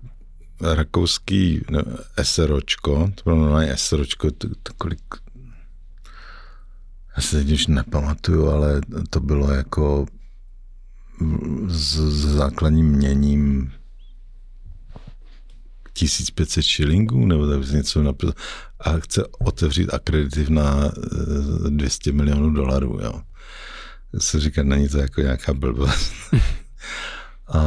rakouský 0.62 1.62
no, 1.70 1.82
SROčko, 2.24 3.12
to 3.16 3.24
bylo 3.24 3.36
normálně 3.36 3.78
SROčko, 3.78 4.32
to, 4.32 4.48
to 4.64 4.74
kolik, 4.78 5.00
já 7.18 7.24
se 7.24 7.38
teď 7.38 7.52
už 7.52 7.68
nepamatuju, 7.68 8.50
ale 8.50 8.82
to 9.10 9.20
bylo 9.20 9.52
jako 9.52 10.06
s, 11.68 11.96
s 11.96 12.26
základním 12.26 12.86
měním 12.86 13.72
1500 15.94 16.64
šilingů, 16.64 17.26
nebo 17.26 17.48
tak 17.48 17.72
něco 17.72 18.04
napil, 18.04 18.34
a 18.80 19.00
chce 19.00 19.24
otevřít 19.40 19.94
akreditiv 19.94 20.50
na 20.50 20.92
200 21.70 22.10
eh, 22.10 22.14
milionů 22.14 22.54
dolarů, 22.54 23.00
jo. 23.02 23.22
Se 24.18 24.40
říká, 24.40 24.64
není 24.64 24.90
to 24.90 24.98
jako 24.98 25.22
nějaká 25.22 25.54
blbost. 25.54 26.14
a, 27.48 27.60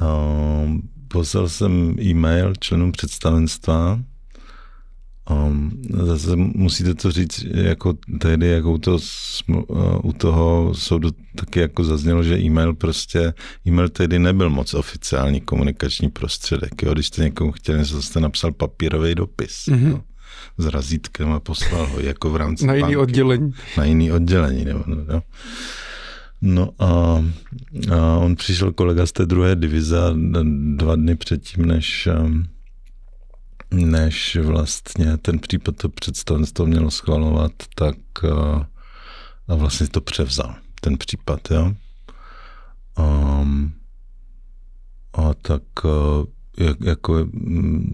a 0.00 0.06
poslal 1.08 1.48
jsem 1.48 1.96
e-mail 2.00 2.54
členům 2.60 2.92
představenstva, 2.92 4.00
Um, 5.30 5.82
zase 6.06 6.36
musíte 6.36 6.94
to 6.94 7.12
říct, 7.12 7.44
jako 7.54 7.94
tehdy, 8.20 8.48
jako 8.48 8.72
u 8.72 8.78
toho, 8.78 8.98
u 10.02 10.12
toho 10.12 10.74
soudu 10.74 11.10
taky 11.36 11.60
jako 11.60 11.84
zaznělo, 11.84 12.22
že 12.22 12.38
e-mail 12.38 12.74
prostě, 12.74 13.34
e-mail 13.66 13.88
tehdy 13.88 14.18
nebyl 14.18 14.50
moc 14.50 14.74
oficiální 14.74 15.40
komunikační 15.40 16.10
prostředek. 16.10 16.82
Jo? 16.82 16.92
Když 16.92 17.06
jste 17.06 17.22
někomu 17.22 17.52
chtěli 17.52 17.78
něco, 17.78 18.02
jste 18.02 18.20
napsal 18.20 18.52
papírový 18.52 19.14
dopis. 19.14 19.64
Mm-hmm. 19.68 19.88
Jo? 19.88 20.00
s 20.58 20.66
razítkem 20.66 21.32
a 21.32 21.40
poslal 21.40 21.86
ho 21.86 22.00
jako 22.00 22.30
v 22.30 22.36
rámci 22.36 22.66
Na 22.66 22.74
jiný 22.74 22.82
banky, 22.82 22.96
oddělení. 22.96 23.52
Na 23.76 23.84
jiný 23.84 24.12
oddělení. 24.12 24.64
Nebo, 24.64 24.84
no, 24.86 24.96
jo? 24.96 25.04
No 25.08 25.22
a, 26.78 27.24
a 27.94 28.16
on 28.16 28.36
přišel 28.36 28.72
kolega 28.72 29.06
z 29.06 29.12
té 29.12 29.26
druhé 29.26 29.56
divize 29.56 29.96
dva 30.76 30.96
dny 30.96 31.16
předtím, 31.16 31.66
než 31.66 32.08
než 33.74 34.36
vlastně 34.36 35.16
ten 35.16 35.38
případ 35.38 35.76
to 35.76 35.88
představenstvo 35.88 36.66
mělo 36.66 36.90
schvalovat, 36.90 37.52
tak 37.74 37.96
a, 38.24 38.68
a 39.48 39.54
vlastně 39.54 39.88
to 39.88 40.00
převzal, 40.00 40.54
ten 40.80 40.98
případ, 40.98 41.50
jo. 41.50 41.74
Um, 42.98 43.72
a 45.12 45.34
tak 45.42 45.62
jak, 46.58 46.76
jako, 46.80 47.26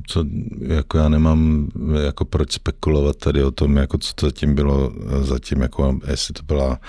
co, 0.07 0.25
jako 0.61 0.99
já 0.99 1.09
nemám 1.09 1.69
jako 2.05 2.25
proč 2.25 2.53
spekulovat 2.53 3.17
tady 3.17 3.45
o 3.45 3.51
tom, 3.51 3.77
jako 3.77 3.99
co 3.99 4.15
to 4.15 4.27
zatím 4.27 4.55
bylo, 4.55 4.93
zatím 5.23 5.61
jako 5.61 5.99
jestli 6.11 6.35
to 6.35 6.43
byla 6.43 6.81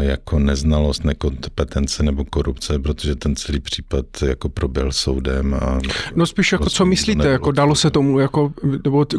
jako 0.00 0.38
neznalost, 0.38 1.04
nekompetence 1.04 2.02
nebo 2.02 2.24
korupce, 2.24 2.78
protože 2.78 3.16
ten 3.16 3.36
celý 3.36 3.60
případ 3.60 4.06
jako 4.26 4.48
proběhl 4.48 4.92
soudem. 4.92 5.54
A 5.54 5.78
no 6.14 6.26
spíš 6.26 6.52
jako 6.52 6.70
co 6.70 6.86
myslíte, 6.86 7.28
jako 7.28 7.52
dalo 7.52 7.74
se 7.74 7.90
tomu, 7.90 8.18
jako, 8.18 8.52
nebo 8.84 9.04
t... 9.04 9.16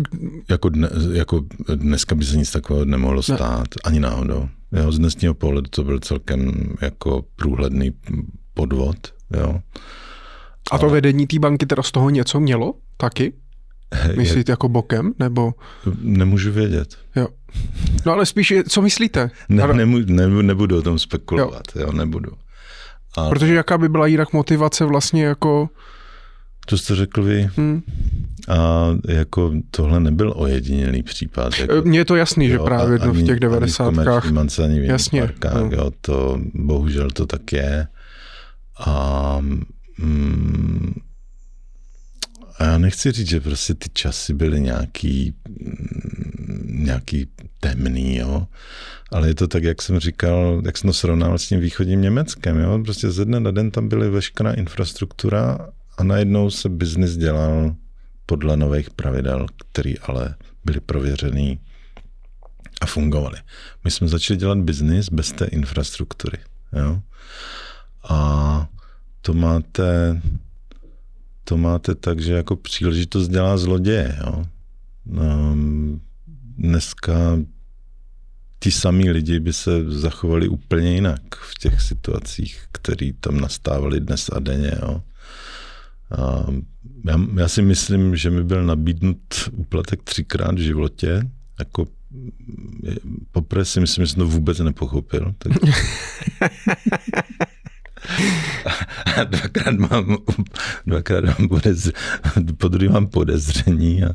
jako, 0.50 0.70
dne, 0.70 0.90
jako 1.12 1.42
dneska 1.76 2.16
by 2.16 2.26
se 2.26 2.38
nic 2.38 2.52
takového 2.52 2.86
nemohlo 2.86 3.24
stát, 3.24 3.60
ne. 3.60 3.82
ani 3.84 4.00
náhodou. 4.00 4.50
Jo, 4.72 4.92
z 4.92 5.00
dnesního 5.00 5.34
pohledu 5.34 5.68
to 5.70 5.84
byl 5.84 6.00
celkem 6.00 6.52
jako 6.82 7.26
průhledný 7.36 7.92
podvod, 8.54 8.96
jo. 9.38 9.60
A 10.72 10.78
to 10.78 10.90
vedení 10.90 11.28
té 11.28 11.40
banky 11.40 11.66
teda 11.66 11.84
z 11.84 11.92
toho 11.92 12.10
něco 12.10 12.40
mělo 12.40 12.74
taky? 12.98 13.34
Myslíte 14.18 14.52
jako 14.52 14.70
bokem, 14.70 15.12
nebo? 15.20 15.54
Nemůžu 16.02 16.52
vědět. 16.52 16.98
Jo. 17.16 17.28
No 18.06 18.12
ale 18.12 18.26
spíš, 18.26 18.54
co 18.70 18.82
myslíte? 18.82 19.32
Ne, 19.50 19.68
nemů, 19.68 19.98
ne, 20.06 20.28
nebudu 20.28 20.78
o 20.78 20.82
tom 20.82 21.00
spekulovat, 21.00 21.64
jo, 21.76 21.82
jo 21.82 21.92
nebudu. 21.92 22.32
Ale... 23.16 23.30
Protože 23.30 23.54
jaká 23.54 23.78
by 23.78 23.90
byla 23.90 24.08
jinak 24.08 24.34
motivace 24.34 24.86
vlastně 24.86 25.26
jako... 25.26 25.70
To 26.66 26.78
jste 26.78 26.96
řekl 26.96 27.24
vy. 27.24 27.50
Hmm. 27.58 27.82
A 28.50 28.88
jako 29.08 29.52
tohle 29.72 30.00
nebyl 30.00 30.34
ojedinělý 30.36 31.04
případ. 31.04 31.60
Jako, 31.60 31.74
Mně 31.84 32.00
je 32.00 32.06
to 32.06 32.16
jasný, 32.16 32.46
jo, 32.46 32.52
že 32.52 32.60
právě 32.60 33.00
ani, 33.00 33.24
v 33.24 33.26
těch 33.26 33.40
devadesátkách. 33.40 34.26
Ani 34.26 34.50
v 34.50 34.60
ani 34.60 34.80
v 34.80 34.84
Jasně, 34.84 35.22
parkách, 35.22 35.54
no. 35.54 35.70
jo, 35.72 35.92
to 36.02 36.40
bohužel 36.54 37.12
to 37.12 37.26
tak 37.26 37.54
je. 37.54 37.88
A 38.86 39.38
mm, 39.98 40.94
a 42.64 42.66
já 42.66 42.78
nechci 42.78 43.12
říct, 43.12 43.30
že 43.30 43.42
prostě 43.42 43.74
ty 43.74 43.90
časy 43.94 44.34
byly 44.34 44.62
nějaký, 44.62 45.34
mm, 45.50 46.84
nějaký 46.86 47.28
temný, 47.60 48.16
jo. 48.16 48.48
Ale 49.12 49.28
je 49.28 49.36
to 49.36 49.48
tak, 49.48 49.64
jak 49.64 49.82
jsem 49.82 50.00
říkal, 50.00 50.62
jak 50.66 50.78
jsem 50.78 50.88
to 50.88 50.94
srovnal 50.94 51.38
s 51.38 51.48
tím 51.48 51.60
východním 51.60 52.02
Německem, 52.02 52.60
jo. 52.60 52.80
Prostě 52.84 53.12
ze 53.12 53.26
dne 53.26 53.40
na 53.40 53.52
den 53.52 53.72
tam 53.72 53.90
byly 53.90 54.10
veškerá 54.10 54.54
infrastruktura 54.54 55.70
a 55.98 56.04
najednou 56.04 56.50
se 56.50 56.70
biznis 56.70 57.18
dělal 57.18 57.76
podle 58.26 58.58
nových 58.58 58.90
pravidel, 58.90 59.48
které 59.72 59.94
ale 60.02 60.36
byly 60.66 60.80
prověřený 60.80 61.60
a 62.82 62.86
fungovaly. 62.86 63.38
My 63.84 63.92
jsme 63.92 64.08
začali 64.08 64.38
dělat 64.38 64.58
biznis 64.58 65.10
bez 65.10 65.32
té 65.32 65.46
infrastruktury, 65.46 66.38
jo. 66.74 67.02
A 68.10 68.68
to 69.22 69.34
máte 69.34 70.22
to 71.44 71.58
máte 71.58 71.96
tak, 71.96 72.20
že 72.20 72.34
jako 72.34 72.56
příležitost 72.56 73.28
dělá 73.28 73.58
zloděje. 73.58 74.18
Jo? 74.26 74.46
Um, 75.06 76.02
dneska 76.58 77.40
ti 78.60 78.72
samí 78.72 79.10
lidi 79.10 79.40
by 79.40 79.54
se 79.54 79.92
zachovali 79.92 80.48
úplně 80.48 80.94
jinak 80.94 81.36
v 81.36 81.60
těch 81.60 81.82
situacích, 81.82 82.66
které 82.72 83.12
tam 83.20 83.40
nastávaly 83.40 84.00
dnes 84.00 84.30
a 84.34 84.40
denně. 84.40 84.72
Jo? 84.82 85.02
A 86.18 86.46
já, 87.06 87.20
já 87.38 87.48
si 87.48 87.62
myslím, 87.62 88.16
že 88.16 88.30
mi 88.30 88.44
byl 88.44 88.64
nabídnut 88.64 89.50
úplatek 89.52 90.04
třikrát 90.04 90.56
v 90.56 90.62
životě. 90.62 91.30
Jako, 91.60 91.88
poprvé 93.32 93.66
si 93.66 93.80
myslím, 93.80 94.06
že 94.06 94.12
jsem 94.12 94.20
to 94.20 94.28
vůbec 94.28 94.60
nepochopil. 94.60 95.36
Tak... 95.38 95.54
A 99.18 99.24
dvakrát 99.24 99.76
mám, 99.76 100.18
dvakrát 100.88 101.24
mám 101.24 101.50
podezř, 101.50 101.92
po 102.58 102.68
druhý 102.68 102.90
mám 102.90 103.08
podezření 103.08 104.04
a, 104.04 104.10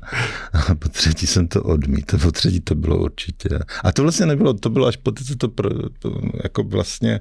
a 0.53 0.75
po 0.75 0.89
třetí 0.89 1.27
jsem 1.27 1.49
to 1.49 1.63
odmítl, 1.63 2.19
po 2.19 2.33
třetí 2.33 2.61
to 2.61 2.75
bylo 2.75 2.99
určitě. 2.99 3.49
A 3.85 3.93
to 3.93 4.03
vlastně 4.03 4.27
nebylo, 4.27 4.55
to 4.55 4.71
bylo 4.71 4.87
až 4.87 4.97
po 4.97 5.11
té, 5.11 5.25
to, 5.39 5.49
pro, 5.49 5.71
to, 5.99 6.21
jako 6.43 6.63
vlastně, 6.63 7.21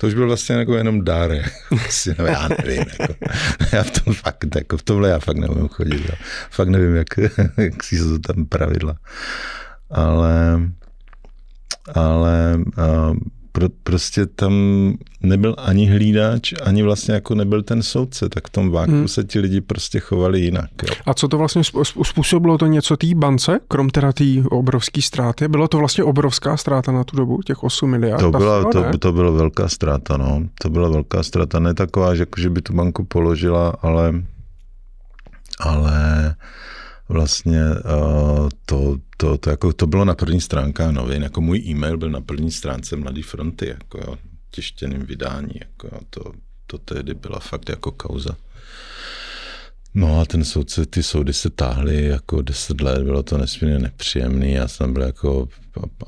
to 0.00 0.06
už 0.06 0.14
byl 0.14 0.26
vlastně 0.26 0.56
jako 0.56 0.74
jenom 0.74 1.04
dár, 1.04 1.30
vlastně, 1.70 2.14
no, 2.18 2.26
já 2.26 2.48
nevím, 2.48 2.84
jako, 3.00 3.14
já 3.72 3.82
v 3.82 3.90
tom 3.90 4.14
fakt, 4.14 4.56
jako 4.56 4.76
v 4.76 4.82
tomhle 4.82 5.08
já 5.08 5.18
fakt 5.18 5.36
nevím 5.36 5.68
chodit, 5.68 6.08
jo. 6.08 6.14
fakt 6.50 6.68
nevím, 6.68 6.94
jak, 6.96 7.18
jak 7.56 7.82
si 7.82 7.98
jsou 7.98 8.18
tam 8.18 8.46
pravidla. 8.46 8.96
Ale, 9.90 10.60
ale 11.94 12.56
uh, 12.56 13.16
pro, 13.58 13.68
prostě 13.82 14.26
tam 14.26 14.52
nebyl 15.22 15.54
ani 15.58 15.86
hlídač, 15.86 16.54
ani 16.62 16.82
vlastně 16.82 17.14
jako 17.14 17.34
nebyl 17.34 17.62
ten 17.62 17.82
soudce, 17.82 18.28
tak 18.28 18.48
v 18.48 18.50
tom 18.50 18.70
váku 18.70 18.92
hmm. 18.92 19.08
se 19.08 19.24
ti 19.24 19.40
lidi 19.40 19.60
prostě 19.60 20.00
chovali 20.00 20.40
jinak. 20.40 20.70
Jo. 20.82 20.94
A 21.06 21.14
co 21.14 21.28
to 21.28 21.38
vlastně 21.38 21.62
způsobilo 22.02 22.58
to 22.58 22.66
něco 22.66 22.96
té 22.96 23.14
bance, 23.14 23.60
krom 23.68 23.90
teda 23.90 24.12
té 24.12 24.24
obrovské 24.50 25.02
ztráty? 25.02 25.48
Bylo 25.48 25.68
to 25.68 25.78
vlastně 25.78 26.04
obrovská 26.04 26.56
ztráta 26.56 26.92
na 26.92 27.04
tu 27.04 27.16
dobu, 27.16 27.42
těch 27.42 27.62
8 27.62 27.90
miliard? 27.90 28.20
To 28.20 28.30
byla, 28.30 28.72
to, 28.72 28.98
to 28.98 29.12
byla 29.12 29.30
velká 29.30 29.68
ztráta, 29.68 30.16
no. 30.16 30.42
To 30.62 30.70
byla 30.70 30.88
velká 30.88 31.22
ztráta, 31.22 31.58
ne 31.58 31.74
taková, 31.74 32.14
že, 32.14 32.22
jako, 32.22 32.40
že 32.40 32.50
by 32.50 32.62
tu 32.62 32.72
banku 32.72 33.04
položila, 33.04 33.74
ale 33.82 34.14
ale 35.60 36.34
vlastně 37.08 37.62
uh, 37.64 38.48
to, 38.66 38.96
to, 39.16 39.38
to, 39.38 39.50
jako, 39.50 39.72
to 39.72 39.86
bylo 39.86 40.04
na 40.04 40.14
první 40.14 40.40
stránka 40.40 40.90
novin, 40.90 41.22
jako 41.22 41.40
můj 41.40 41.58
e-mail 41.58 41.98
byl 41.98 42.10
na 42.10 42.20
první 42.20 42.50
stránce 42.50 42.96
Mladé 42.96 43.22
fronty, 43.22 43.68
jako 43.68 43.98
jo, 43.98 44.16
tištěným 44.50 45.06
vydání, 45.06 45.54
jako 45.60 45.86
jo, 45.92 46.00
to, 46.10 46.32
to 46.66 46.78
tehdy 46.78 47.14
byla 47.14 47.38
fakt 47.38 47.68
jako 47.68 47.90
kauza. 47.90 48.36
No 49.94 50.20
a 50.20 50.24
ten 50.24 50.44
soudce, 50.44 50.86
ty 50.86 51.02
soudy 51.02 51.32
se 51.32 51.50
táhly 51.50 52.04
jako 52.04 52.42
deset 52.42 52.80
let, 52.80 53.02
bylo 53.02 53.22
to 53.22 53.38
nesmírně 53.38 53.78
nepříjemný, 53.78 54.52
já 54.52 54.68
jsem 54.68 54.92
byl 54.92 55.02
jako... 55.02 55.48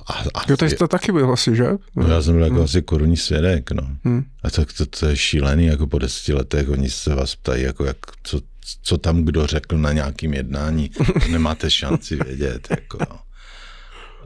A, 0.06 0.12
a, 0.12 0.44
jo, 0.48 0.56
to 0.78 0.88
taky 0.88 1.12
byl 1.12 1.32
asi, 1.32 1.56
že? 1.56 1.68
No, 1.96 2.08
já 2.08 2.22
jsem 2.22 2.34
byl 2.34 2.42
jako 2.42 2.54
hmm. 2.54 2.64
asi 2.64 2.82
korunní 2.82 3.16
svědek, 3.16 3.70
no. 3.70 3.96
Hmm. 4.04 4.24
A 4.42 4.50
tak 4.50 4.72
to, 4.72 4.86
to, 4.86 5.06
je 5.06 5.16
šílený, 5.16 5.66
jako 5.66 5.86
po 5.86 5.98
deseti 5.98 6.32
letech, 6.32 6.68
oni 6.68 6.90
se 6.90 7.14
vás 7.14 7.36
ptají, 7.36 7.62
jako 7.62 7.84
jak, 7.84 7.96
co, 8.22 8.40
co 8.82 8.98
tam 8.98 9.22
kdo 9.22 9.46
řekl 9.46 9.78
na 9.78 9.92
nějakým 9.92 10.34
jednání, 10.34 10.90
nemáte 11.30 11.70
šanci 11.70 12.16
vědět. 12.16 12.68
Jako, 12.70 12.98
no. 13.10 13.18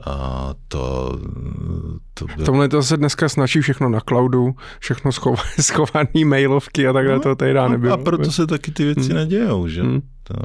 A 0.05 0.53
to, 0.67 1.11
to 2.13 2.25
bylo... 2.25 2.45
Tomhle 2.45 2.69
to 2.69 2.83
se 2.83 2.97
dneska 2.97 3.29
snaží 3.29 3.61
všechno 3.61 3.89
na 3.89 3.99
cloudu, 3.99 4.55
všechno 4.79 5.11
schov, 5.11 5.41
schovaný 5.59 6.25
mailovky 6.25 6.87
a 6.87 6.93
takhle 6.93 7.13
no, 7.15 7.19
to 7.19 7.35
tady 7.35 7.53
nebylo. 7.69 7.93
A 7.93 7.97
proto 7.97 8.31
se 8.31 8.47
taky 8.47 8.71
ty 8.71 8.83
věci 8.83 9.09
hmm. 9.09 9.15
nedějou, 9.15 9.67
že? 9.67 9.81
Hmm. 9.81 10.01
To, 10.23 10.35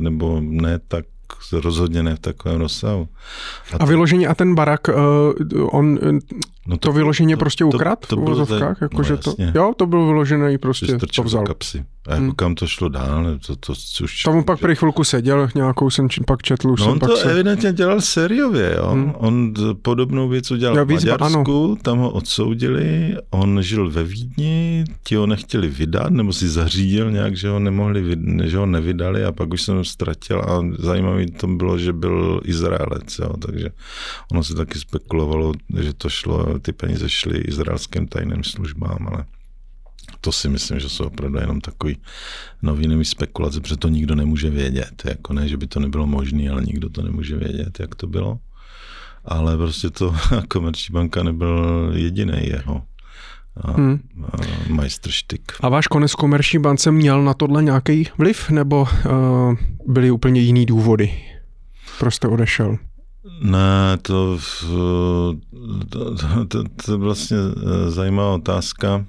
nebo 0.00 0.40
ne 0.40 0.78
tak 0.78 1.04
rozhodně 1.52 2.02
ne 2.02 2.16
v 2.16 2.18
takovém 2.18 2.58
rozsahu. 2.60 3.08
A, 3.72 3.76
a 3.76 3.84
vyložení 3.84 4.26
a 4.26 4.34
ten 4.34 4.54
barak, 4.54 4.88
uh, 4.88 5.78
on 5.78 5.98
no 6.66 6.76
to, 6.76 6.88
to 6.88 6.92
vyloženě 6.92 7.36
to, 7.36 7.38
prostě 7.38 7.64
ukrad 7.64 7.98
to, 8.00 8.06
to 8.06 8.16
v 8.16 8.24
vozovkách? 8.24 8.80
Jako, 8.80 8.96
no, 8.96 9.02
že 9.04 9.16
to, 9.16 9.34
jo, 9.54 9.72
to 9.76 9.86
bylo 9.86 10.06
vyložené 10.06 10.52
i 10.52 10.58
prostě 10.58 10.98
to 11.16 11.22
vzal. 11.22 11.44
kapsy. 11.44 11.84
A 12.08 12.10
jako 12.10 12.22
hmm. 12.22 12.32
kam 12.32 12.54
to 12.54 12.66
šlo 12.66 12.88
dál? 12.88 13.38
To, 13.46 13.56
to, 13.56 13.72
už, 14.02 14.22
Tam 14.22 14.44
pak 14.44 14.60
prý 14.60 14.74
chvilku 14.74 15.04
seděl, 15.04 15.48
nějakou 15.54 15.90
jsem 15.90 16.08
či, 16.08 16.20
pak 16.20 16.42
četl. 16.42 16.70
Už 16.70 16.80
no 16.80 16.84
jsem 16.84 16.92
on 16.92 16.98
pak 16.98 17.08
to 17.08 17.16
se... 17.16 17.30
evidentně 17.30 17.72
dělal 17.72 18.00
sériově, 18.00 18.74
jo. 18.76 18.90
Hmm. 18.90 19.12
On 19.16 19.54
podobnou 19.82 20.28
věc 20.28 20.50
udělal 20.50 20.76
Já 20.76 20.84
v 20.84 20.88
Maďarsku, 20.88 21.64
ano. 21.64 21.76
tam 21.82 21.98
ho 21.98 22.10
odsoudili, 22.10 23.16
on 23.30 23.62
žil 23.62 23.90
ve 23.90 24.04
Vídni, 24.04 24.84
ti 25.04 25.14
ho 25.14 25.26
nechtěli 25.26 25.68
vydat, 25.68 26.10
nebo 26.10 26.32
si 26.32 26.48
zařídil 26.48 27.10
nějak, 27.10 27.36
že 27.36 27.48
ho 27.48 27.58
nemohli, 27.58 28.16
že 28.44 28.58
ho 28.58 28.66
nevydali 28.66 29.24
a 29.24 29.32
pak 29.32 29.52
už 29.52 29.62
jsem 29.62 29.76
ho 29.76 29.84
ztratil 29.84 30.40
a 30.40 30.62
zajímavý 30.78 31.26
to 31.26 31.46
bylo, 31.46 31.78
že 31.78 31.92
byl 31.92 32.40
Izraelec, 32.44 33.18
jo. 33.18 33.36
takže 33.46 33.68
ono 34.32 34.44
se 34.44 34.54
taky 34.54 34.78
spekulovalo, 34.78 35.52
že 35.80 35.92
to 35.92 36.08
šlo, 36.08 36.58
ty 36.58 36.72
peníze 36.72 37.08
šly 37.08 37.38
izraelským 37.38 38.08
tajným 38.08 38.44
službám, 38.44 39.08
ale 39.12 39.24
to 40.20 40.32
si 40.32 40.48
myslím, 40.48 40.80
že 40.80 40.88
jsou 40.88 41.04
opravdu 41.04 41.38
jenom 41.38 41.60
takový 41.60 41.96
novinový 42.62 43.04
spekulace, 43.04 43.60
protože 43.60 43.76
to 43.76 43.88
nikdo 43.88 44.14
nemůže 44.14 44.50
vědět. 44.50 45.02
Jako 45.04 45.32
ne, 45.32 45.48
že 45.48 45.56
by 45.56 45.66
to 45.66 45.80
nebylo 45.80 46.06
možné, 46.06 46.50
ale 46.50 46.62
nikdo 46.62 46.88
to 46.88 47.02
nemůže 47.02 47.36
vědět, 47.36 47.80
jak 47.80 47.94
to 47.94 48.06
bylo. 48.06 48.38
Ale 49.24 49.56
prostě 49.56 49.90
to 49.90 50.14
komerční 50.48 50.92
banka 50.92 51.22
nebyl 51.22 51.90
jediný 51.94 52.38
jeho 52.42 52.82
a, 53.56 53.72
hmm. 53.72 54.00
a 54.24 54.36
majstrštyk. 54.68 55.52
A 55.60 55.68
váš 55.68 55.86
konec 55.86 56.14
komerční 56.14 56.58
bance 56.58 56.90
měl 56.90 57.22
na 57.22 57.34
tohle 57.34 57.62
nějaký 57.62 58.08
vliv, 58.18 58.50
nebo 58.50 58.80
uh, 58.82 59.56
byly 59.86 60.10
úplně 60.10 60.40
jiný 60.40 60.66
důvody? 60.66 61.14
Prostě 61.98 62.26
odešel? 62.26 62.76
Ne, 63.42 63.98
to, 64.02 64.38
to, 65.88 66.14
to, 66.16 66.44
to, 66.48 66.64
to 66.84 66.92
je 66.92 66.98
vlastně 66.98 67.36
eh, 67.36 67.90
zajímavá 67.90 68.34
otázka 68.34 69.04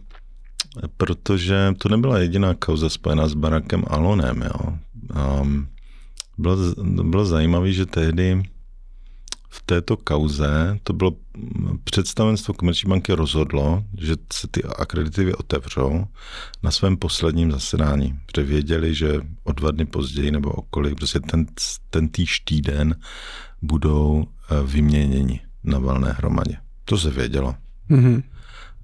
protože 0.98 1.74
to 1.78 1.90
nebyla 1.90 2.20
jediná 2.20 2.54
kauza 2.54 2.90
spojená 2.90 3.28
s 3.28 3.34
Barackem 3.34 3.84
Alonem. 3.88 4.42
Jo. 4.42 4.78
Um, 5.42 5.68
bylo, 6.38 6.58
bylo 7.04 7.26
zajímavé, 7.26 7.72
že 7.72 7.86
tehdy 7.86 8.44
v 9.50 9.62
této 9.66 9.98
kauze 9.98 10.80
to 10.84 10.94
bylo 10.94 11.12
představenstvo 11.84 12.54
Komerční 12.54 12.90
banky 12.90 13.14
rozhodlo, 13.14 13.84
že 13.98 14.16
se 14.34 14.48
ty 14.52 14.64
akreditivy 14.64 15.36
otevřou 15.36 16.06
na 16.64 16.72
svém 16.72 16.98
posledním 16.98 17.52
zasedání, 17.52 18.20
protože 18.26 18.48
věděli, 18.48 18.96
že 18.96 19.22
o 19.44 19.52
dva 19.52 19.72
dny 19.72 19.86
později 19.86 20.32
nebo 20.32 20.52
okolik, 20.52 20.96
prostě 20.96 21.20
ten, 21.20 21.46
ten 21.90 22.10
týž 22.10 22.40
týden 22.40 22.96
budou 23.62 24.26
eh, 24.26 24.56
vyměněni 24.66 25.40
na 25.64 25.80
valné 25.80 26.12
hromadě. 26.12 26.58
To 26.86 26.98
se 26.98 27.10
vědělo. 27.10 27.56
Mm-hmm 27.90 28.24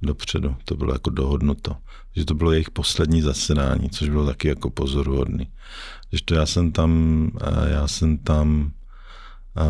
dopředu. 0.02 0.56
To 0.66 0.76
bylo 0.76 0.94
jako 0.94 1.10
dohodnuto. 1.10 1.76
Že 2.16 2.26
to 2.26 2.34
bylo 2.34 2.52
jejich 2.52 2.72
poslední 2.72 3.22
zasedání, 3.22 3.90
což 3.90 4.10
bylo 4.10 4.26
taky 4.26 4.48
jako 4.48 4.70
pozoruhodný. 4.70 5.52
Když 6.10 6.22
to 6.22 6.36
já 6.36 6.46
jsem 6.46 6.72
tam, 6.72 7.32
já 7.68 7.88
jsem 7.88 8.18
tam 8.18 8.72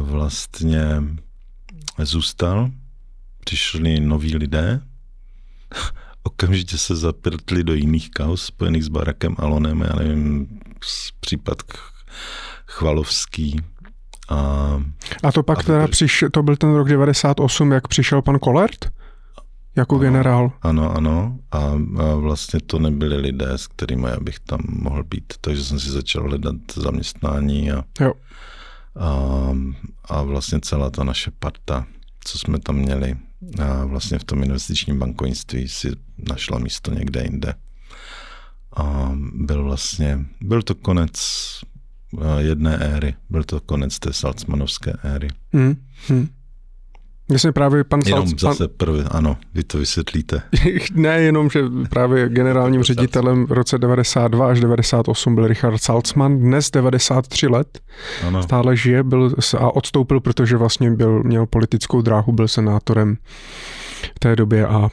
vlastně 0.01 1.03
zůstal, 2.03 2.71
přišli 3.39 3.99
noví 3.99 4.37
lidé, 4.37 4.81
okamžitě 6.23 6.77
se 6.77 6.95
zaprtli 6.95 7.63
do 7.63 7.73
jiných 7.73 8.11
kaus 8.11 8.45
spojených 8.45 8.83
s 8.83 8.87
Barakem 8.87 9.35
Alonem, 9.39 9.81
já 9.81 9.95
nevím, 9.95 10.47
případ 11.19 11.57
Chvalovský, 12.65 13.61
a, 14.29 14.81
a 15.23 15.31
to 15.31 15.43
pak 15.43 15.59
a 15.59 15.63
teda 15.63 15.87
přišel, 15.87 16.29
to 16.29 16.43
byl 16.43 16.55
ten 16.55 16.75
rok 16.75 16.89
98, 16.89 17.71
jak 17.71 17.87
přišel 17.87 18.21
pan 18.21 18.39
Kolert? 18.39 18.96
Jako 19.77 19.95
ano, 19.95 20.01
generál. 20.01 20.51
Ano, 20.61 20.97
ano. 20.97 21.39
A, 21.51 21.57
a 21.57 22.15
vlastně 22.15 22.59
to 22.59 22.79
nebyli 22.79 23.17
lidé, 23.17 23.51
s 23.51 23.67
kterými 23.67 24.07
já 24.07 24.19
bych 24.19 24.39
tam 24.39 24.59
mohl 24.69 25.03
být. 25.03 25.33
Takže 25.41 25.63
jsem 25.63 25.79
si 25.79 25.89
začal 25.89 26.23
hledat 26.23 26.55
zaměstnání 26.75 27.71
a, 27.71 27.83
jo. 27.99 28.13
a, 28.95 29.51
a 30.05 30.23
vlastně 30.23 30.59
celá 30.59 30.89
ta 30.89 31.03
naše 31.03 31.31
parta, 31.39 31.85
co 32.23 32.37
jsme 32.37 32.59
tam 32.59 32.75
měli, 32.75 33.17
a 33.61 33.85
vlastně 33.85 34.19
v 34.19 34.23
tom 34.23 34.43
investičním 34.43 34.99
bankovnictví 34.99 35.67
si 35.67 35.91
našla 36.17 36.59
místo 36.59 36.93
někde 36.93 37.23
jinde. 37.23 37.53
A 38.75 39.11
byl 39.33 39.63
vlastně, 39.63 40.25
byl 40.41 40.61
to 40.61 40.75
konec 40.75 41.13
jedné 42.37 42.77
éry, 42.77 43.13
byl 43.29 43.43
to 43.43 43.59
konec 43.59 43.99
té 43.99 44.13
Salzmanovské 44.13 44.93
éry. 45.03 45.27
Hmm. 45.53 45.75
Hmm. 46.07 46.27
Myslím 47.31 47.53
právě 47.53 47.83
pan 47.83 47.99
Jenom 48.05 48.27
Salc, 48.27 48.39
zase 48.41 48.67
prvý, 48.67 49.01
ano, 49.11 49.37
vy 49.53 49.63
to 49.63 49.77
vysvětlíte. 49.77 50.41
ne, 50.93 51.21
jenom, 51.21 51.49
že 51.49 51.63
právě 51.89 52.29
generálním 52.29 52.83
ředitelem 52.83 53.45
v 53.45 53.51
roce 53.51 53.77
92 53.77 54.49
až 54.49 54.59
98 54.59 55.35
byl 55.35 55.47
Richard 55.47 55.77
Salzman, 55.77 56.39
dnes 56.39 56.71
93 56.71 57.47
let, 57.47 57.79
ano. 58.27 58.43
stále 58.43 58.75
žije 58.75 59.03
byl 59.03 59.33
a 59.57 59.75
odstoupil, 59.75 60.19
protože 60.19 60.57
vlastně 60.57 60.91
byl, 60.91 61.23
měl 61.23 61.45
politickou 61.45 62.01
dráhu, 62.01 62.31
byl 62.31 62.47
senátorem 62.47 63.17
v 64.15 64.19
té 64.19 64.35
době 64.35 64.67
a, 64.67 64.89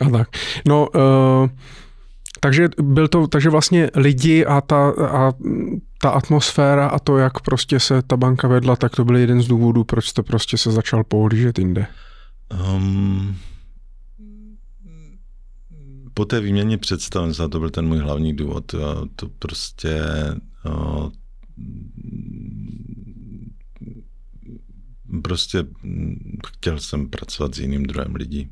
a 0.00 0.10
tak. 0.10 0.28
No, 0.68 0.88
uh, 0.94 1.48
takže 2.40 2.68
byl 2.82 3.08
to, 3.08 3.26
takže 3.26 3.50
vlastně 3.50 3.90
lidi 3.94 4.46
a 4.46 4.60
ta, 4.60 4.90
a 4.90 5.32
ta 6.00 6.10
atmosféra 6.10 6.88
a 6.88 6.98
to, 6.98 7.18
jak 7.18 7.40
prostě 7.40 7.80
se 7.80 8.02
ta 8.02 8.16
banka 8.16 8.48
vedla, 8.48 8.76
tak 8.76 8.96
to 8.96 9.04
byl 9.04 9.16
jeden 9.16 9.42
z 9.42 9.46
důvodů, 9.46 9.84
proč 9.84 10.12
to 10.12 10.22
prostě 10.22 10.58
se 10.58 10.72
začal 10.72 11.04
pohlížet 11.04 11.58
jinde. 11.58 11.86
Um, 12.74 13.36
po 16.14 16.24
té 16.24 16.40
výměně 16.40 16.78
představ, 16.78 17.36
to 17.50 17.60
byl 17.60 17.70
ten 17.70 17.86
můj 17.86 17.98
hlavní 17.98 18.36
důvod. 18.36 18.74
To 19.16 19.28
prostě 19.38 20.00
prostě 25.22 25.64
chtěl 26.46 26.78
jsem 26.78 27.08
pracovat 27.08 27.54
s 27.54 27.58
jiným 27.58 27.86
druhem 27.86 28.14
lidí. 28.14 28.50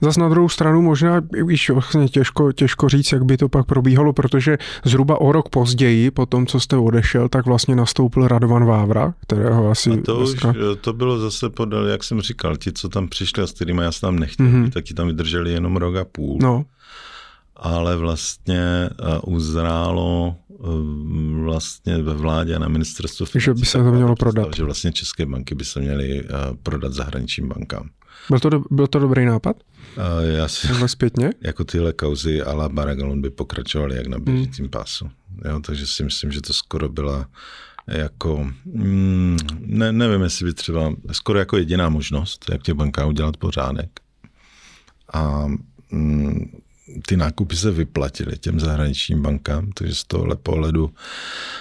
Zas 0.00 0.16
na 0.16 0.28
druhou 0.28 0.48
stranu 0.48 0.82
možná 0.82 1.22
víš, 1.46 1.70
vlastně 1.70 2.08
těžko, 2.08 2.52
těžko 2.52 2.88
říct, 2.88 3.12
jak 3.12 3.24
by 3.24 3.36
to 3.36 3.48
pak 3.48 3.66
probíhalo, 3.66 4.12
protože 4.12 4.58
zhruba 4.84 5.20
o 5.20 5.32
rok 5.32 5.48
později, 5.48 6.10
po 6.10 6.26
tom, 6.26 6.46
co 6.46 6.60
jste 6.60 6.76
odešel, 6.76 7.28
tak 7.28 7.46
vlastně 7.46 7.76
nastoupil 7.76 8.28
Radovan 8.28 8.64
Vávra, 8.64 9.14
kterého 9.20 9.70
asi... 9.70 9.90
A 9.90 9.96
to 10.04 10.16
dneska... 10.16 10.50
už, 10.50 10.56
to 10.80 10.92
bylo 10.92 11.18
zase 11.18 11.50
podal, 11.50 11.86
jak 11.86 12.04
jsem 12.04 12.20
říkal, 12.20 12.56
ti, 12.56 12.72
co 12.72 12.88
tam 12.88 13.08
přišli 13.08 13.42
a 13.42 13.46
s 13.46 13.52
kterými 13.52 13.82
já 13.82 13.92
jsem 13.92 14.06
tam 14.06 14.18
nechtěl, 14.18 14.46
mm-hmm. 14.46 14.70
tak 14.70 14.84
ti 14.84 14.94
tam 14.94 15.06
vydrželi 15.06 15.52
jenom 15.52 15.76
rok 15.76 15.96
a 15.96 16.04
půl. 16.04 16.38
No. 16.42 16.64
Ale 17.56 17.96
vlastně 17.96 18.90
uzrálo 19.26 20.36
e, 20.50 20.54
vlastně 21.44 22.02
ve 22.02 22.14
vládě 22.14 22.56
a 22.56 22.58
na 22.58 22.68
ministerstvu 22.68 23.26
že 23.34 23.54
by 23.54 23.66
se 23.66 23.78
to 23.78 23.92
mělo 23.92 24.16
prodat. 24.16 24.56
Že 24.56 24.64
vlastně 24.64 24.92
české 24.92 25.26
banky 25.26 25.54
by 25.54 25.64
se 25.64 25.80
měly 25.80 26.20
e, 26.20 26.24
prodat 26.62 26.92
zahraničním 26.92 27.48
bankám. 27.48 27.90
Byl 28.30 28.40
to, 28.40 28.50
do, 28.50 28.62
byl 28.70 28.86
to 28.86 28.98
dobrý 28.98 29.24
nápad? 29.24 29.56
Uh, 29.96 30.36
já 30.36 30.48
si, 30.48 30.68
Takhle 30.68 30.88
zpětně? 30.88 31.30
Jako 31.40 31.64
tyhle 31.64 31.92
kauzy 31.92 32.42
la 32.42 32.68
Baragalon 32.68 33.20
by 33.20 33.30
pokračovaly 33.30 33.96
jak 33.96 34.06
na 34.06 34.16
hmm. 34.16 34.24
běžícím 34.24 34.64
hmm. 34.64 34.70
pásu. 34.70 35.10
Jo, 35.48 35.60
takže 35.60 35.86
si 35.86 36.04
myslím, 36.04 36.32
že 36.32 36.40
to 36.40 36.52
skoro 36.52 36.88
byla 36.88 37.26
jako, 37.86 38.50
mm, 38.64 39.36
ne, 39.58 39.92
nevím, 39.92 40.22
jestli 40.22 40.44
by 40.44 40.54
třeba, 40.54 40.94
skoro 41.12 41.38
jako 41.38 41.56
jediná 41.56 41.88
možnost, 41.88 42.44
jak 42.52 42.62
tě 42.62 42.74
banka 42.74 43.06
udělat 43.06 43.36
pořádek. 43.36 44.00
A 45.12 45.46
mm, 45.90 46.50
ty 47.06 47.16
nákupy 47.16 47.56
se 47.56 47.70
vyplatily 47.70 48.38
těm 48.38 48.60
zahraničním 48.60 49.22
bankám, 49.22 49.72
takže 49.72 49.94
z 49.94 50.04
tohohle 50.04 50.36
pohledu, 50.36 50.94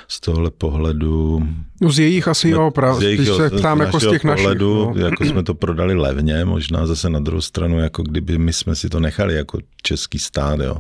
z 0.07 0.19
tohohle 0.19 0.51
pohledu... 0.51 1.47
No 1.83 1.91
z 1.91 1.99
jejich 1.99 2.27
asi 2.27 2.49
jo, 2.49 2.71
právě, 2.71 3.15
když 3.15 3.29
se 3.29 3.49
ptám 3.49 3.79
jako 3.79 3.99
z 3.99 4.09
těch 4.09 4.21
pohledu, 4.21 4.85
našich. 4.85 5.01
No. 5.01 5.05
Jako 5.05 5.25
jsme 5.25 5.43
to 5.43 5.53
prodali 5.53 5.95
levně, 5.95 6.45
možná 6.45 6.87
zase 6.87 7.09
na 7.09 7.19
druhou 7.19 7.41
stranu, 7.41 7.79
jako 7.79 8.03
kdyby 8.03 8.37
my 8.37 8.53
jsme 8.53 8.75
si 8.75 8.89
to 8.89 8.99
nechali 8.99 9.33
jako 9.33 9.59
český 9.83 10.19
stát, 10.19 10.59
jo, 10.59 10.77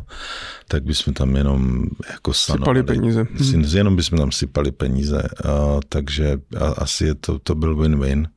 tak 0.67 0.83
bychom 0.83 1.13
tam 1.13 1.35
jenom 1.35 1.83
jako 2.11 2.33
sanovali. 2.33 2.79
Sypali 2.79 2.97
peníze. 2.97 3.27
Hmm. 3.53 3.65
Jenom 3.73 3.95
bychom 3.95 4.19
tam 4.19 4.31
sypali 4.31 4.71
peníze, 4.71 5.23
a, 5.45 5.79
takže 5.89 6.37
a, 6.59 6.65
asi 6.65 7.05
je 7.05 7.15
to, 7.15 7.39
to 7.39 7.55
byl 7.55 7.75
win-win. 7.75 8.27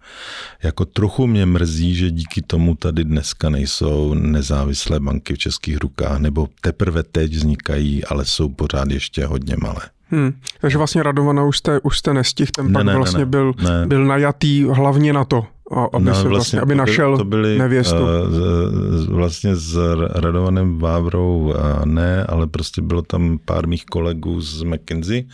Jako 0.63 0.85
trochu 0.85 1.27
mě 1.27 1.47
mrzí, 1.47 1.95
že 1.95 2.11
díky 2.11 2.43
tomu 2.43 2.75
tady 2.75 3.05
dneska 3.05 3.51
nejsou 3.51 4.15
nezávislé 4.15 5.01
banky 5.01 5.35
v 5.35 5.39
českých 5.39 5.77
rukách, 5.77 6.19
nebo 6.19 6.49
teprve 6.61 7.03
teď 7.03 7.35
vznikají, 7.35 8.05
ale 8.05 8.25
jsou 8.25 8.49
pořád 8.49 8.91
ještě 8.91 9.27
hodně 9.27 9.57
malé. 9.63 9.81
Hmm. 10.11 10.33
Takže 10.61 10.79
vlastně 10.79 11.03
Radovana 11.03 11.45
už 11.45 11.59
jste, 11.59 11.81
už 11.81 11.99
jste 11.99 12.15
nestihl, 12.15 12.51
ten 12.57 12.67
ne, 12.67 12.73
pak 12.73 12.85
ne, 12.85 12.97
vlastně 12.97 13.19
ne, 13.19 13.27
byl, 13.27 13.53
ne. 13.65 13.87
byl 13.87 14.05
najatý 14.05 14.65
hlavně 14.65 15.13
na 15.13 15.25
to, 15.25 15.47
aby, 15.93 16.05
no, 16.05 16.15
se 16.15 16.23
vlastně, 16.23 16.29
vlastně, 16.29 16.61
aby 16.61 16.75
to 16.75 16.79
našel 16.79 17.19
to 17.19 17.25
byli, 17.25 17.59
nevěstu. 17.59 17.97
Uh, 17.97 19.17
vlastně 19.17 19.57
s 19.57 19.79
Radovanem 20.15 20.79
Vávrou 20.79 21.39
uh, 21.39 21.55
ne, 21.85 22.25
ale 22.25 22.47
prostě 22.47 22.83
bylo 22.83 23.03
tam 23.03 23.39
pár 23.45 23.67
mých 23.67 23.85
kolegů 23.85 24.41
z 24.41 24.63
McKinsey, 24.63 25.29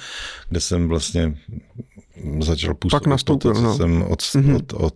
kde 0.48 0.60
jsem 0.60 0.88
vlastně 0.88 1.34
začal 2.40 2.74
působit. 2.74 3.00
Pak 3.00 3.06
nastoupil, 3.06 3.52
poté, 3.52 3.64
no. 3.64 3.76
jsem 3.76 4.02
od, 4.02 4.20
mm-hmm. 4.20 4.56
od, 4.56 4.72
od, 4.72 4.94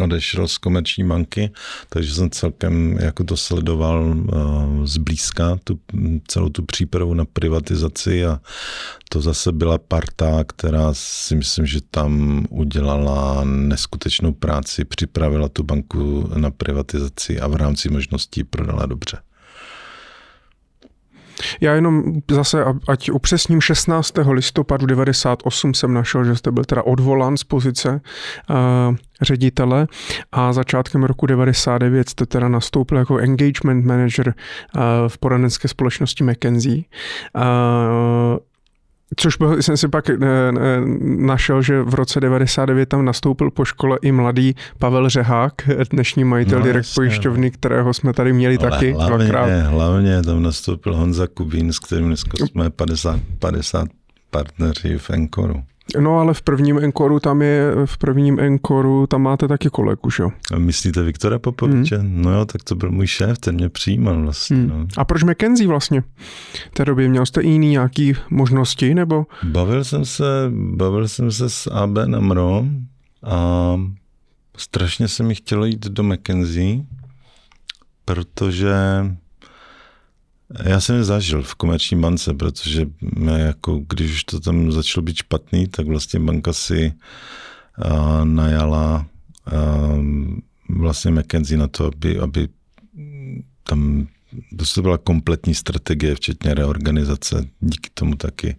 odešel 0.00 0.48
z 0.48 0.58
komerční 0.58 1.04
banky, 1.04 1.50
takže 1.88 2.14
jsem 2.14 2.30
celkem 2.30 2.98
jako 3.00 3.24
to 3.24 3.36
sledoval 3.36 4.16
uh, 4.16 4.84
zblízka, 4.84 5.58
tu, 5.64 5.80
celou 6.28 6.48
tu 6.48 6.62
přípravu 6.62 7.14
na 7.14 7.24
privatizaci 7.24 8.26
a 8.26 8.40
to 9.08 9.20
zase 9.20 9.52
byla 9.52 9.78
parta, 9.78 10.44
která 10.44 10.90
si 10.92 11.36
myslím, 11.36 11.66
že 11.66 11.80
tam 11.90 12.44
udělala 12.50 13.44
neskutečnou 13.44 14.32
práci, 14.32 14.84
připravila 14.84 15.48
tu 15.48 15.62
banku 15.62 16.30
na 16.36 16.50
privatizaci 16.50 17.40
a 17.40 17.46
v 17.46 17.56
rámci 17.56 17.88
možností 17.88 18.44
prodala 18.44 18.86
dobře. 18.86 19.18
Já 21.60 21.74
jenom 21.74 22.02
zase, 22.30 22.64
ať 22.88 23.10
upřesním, 23.10 23.60
16. 23.60 24.14
listopadu 24.30 24.86
98 24.86 25.74
jsem 25.74 25.94
našel, 25.94 26.24
že 26.24 26.36
jste 26.36 26.50
byl 26.50 26.64
teda 26.64 26.82
odvolán 26.82 27.36
z 27.36 27.44
pozice 27.44 28.00
uh, 28.50 28.96
ředitele 29.22 29.86
a 30.32 30.52
začátkem 30.52 31.04
roku 31.04 31.26
99 31.26 32.08
jste 32.08 32.26
teda 32.26 32.48
nastoupil 32.48 32.98
jako 32.98 33.18
engagement 33.18 33.84
manager 33.84 34.28
uh, 34.28 34.82
v 35.08 35.18
poradenské 35.18 35.68
společnosti 35.68 36.24
McKenzie. 36.24 36.82
Uh, 37.36 38.38
Což 39.16 39.36
byl, 39.36 39.62
jsem 39.62 39.76
si 39.76 39.88
pak 39.88 40.10
e, 40.10 40.12
e, 40.12 40.16
našel, 41.00 41.62
že 41.62 41.82
v 41.82 41.94
roce 41.94 42.20
99 42.20 42.88
tam 42.88 43.04
nastoupil 43.04 43.50
po 43.50 43.64
škole 43.64 43.98
i 44.02 44.12
mladý 44.12 44.54
Pavel 44.78 45.08
Řehák, 45.08 45.52
dnešní 45.90 46.24
majitel 46.24 46.58
no, 46.58 46.64
direkt 46.64 46.94
pojišťovny, 46.94 47.46
no. 47.46 47.50
kterého 47.50 47.94
jsme 47.94 48.12
tady 48.12 48.32
měli 48.32 48.58
Ale 48.58 48.70
taky 48.70 48.92
hlavně, 48.92 49.16
dvakrát. 49.16 49.48
Hlavně 49.62 50.22
tam 50.22 50.42
nastoupil 50.42 50.96
Honza 50.96 51.26
Kubín, 51.26 51.72
s 51.72 51.78
kterým 51.78 52.06
dneska 52.06 52.46
jsme 52.46 52.70
50, 52.70 53.20
50 53.38 53.88
partneři 54.30 54.98
v 54.98 55.10
Enkoru. 55.10 55.62
No 56.00 56.18
ale 56.18 56.34
v 56.34 56.42
prvním 56.42 56.78
enkoru 56.78 57.20
tam 57.20 57.42
je, 57.42 57.72
v 57.84 57.98
prvním 57.98 58.40
enkoru 58.40 59.06
tam 59.06 59.22
máte 59.22 59.48
taky 59.48 59.68
kolegu, 59.70 60.10
že 60.10 60.22
jo? 60.22 60.30
Myslíte 60.58 61.02
Viktora 61.02 61.38
Popoviče? 61.38 61.98
Hmm. 61.98 62.22
No 62.22 62.32
jo, 62.32 62.44
tak 62.44 62.62
to 62.62 62.74
byl 62.74 62.90
můj 62.90 63.06
šéf, 63.06 63.38
ten 63.38 63.54
mě 63.54 63.68
přijímal 63.68 64.22
vlastně. 64.22 64.56
Hmm. 64.56 64.68
No. 64.68 64.86
A 64.96 65.04
proč 65.04 65.22
McKenzie 65.22 65.68
vlastně? 65.68 66.02
V 66.70 66.74
té 66.74 66.84
době 66.84 67.08
měl 67.08 67.26
jste 67.26 67.42
jiný 67.42 67.68
nějaký 67.70 68.14
možnosti, 68.30 68.94
nebo? 68.94 69.26
Bavil 69.42 69.84
jsem 69.84 70.04
se, 70.04 70.24
bavil 70.52 71.08
jsem 71.08 71.32
se 71.32 71.50
s 71.50 71.70
AB 71.70 71.96
Namro 72.06 72.64
a 73.22 73.80
strašně 74.56 75.08
se 75.08 75.22
mi 75.22 75.34
chtělo 75.34 75.64
jít 75.64 75.86
do 75.86 76.02
McKenzie, 76.02 76.80
protože 78.04 78.74
já 80.64 80.80
jsem 80.80 80.96
je 80.96 81.04
zažil 81.04 81.42
v 81.42 81.54
komerční 81.54 82.00
bance, 82.00 82.34
protože 82.34 82.86
jako, 83.36 83.80
když 83.88 84.12
už 84.12 84.24
to 84.24 84.40
tam 84.40 84.72
začalo 84.72 85.04
být 85.04 85.16
špatný, 85.16 85.66
tak 85.66 85.86
vlastně 85.86 86.20
banka 86.20 86.52
si 86.52 86.92
uh, 87.84 88.24
najala 88.24 89.06
uh, 89.52 90.04
vlastně 90.68 91.10
McKenzie 91.10 91.58
na 91.58 91.68
to, 91.68 91.86
aby, 91.86 92.18
aby 92.18 92.48
tam 93.62 94.08
to 94.74 94.82
byla 94.82 94.98
kompletní 94.98 95.54
strategie, 95.54 96.14
včetně 96.14 96.54
reorganizace. 96.54 97.48
Díky 97.60 97.90
tomu 97.94 98.14
taky, 98.14 98.56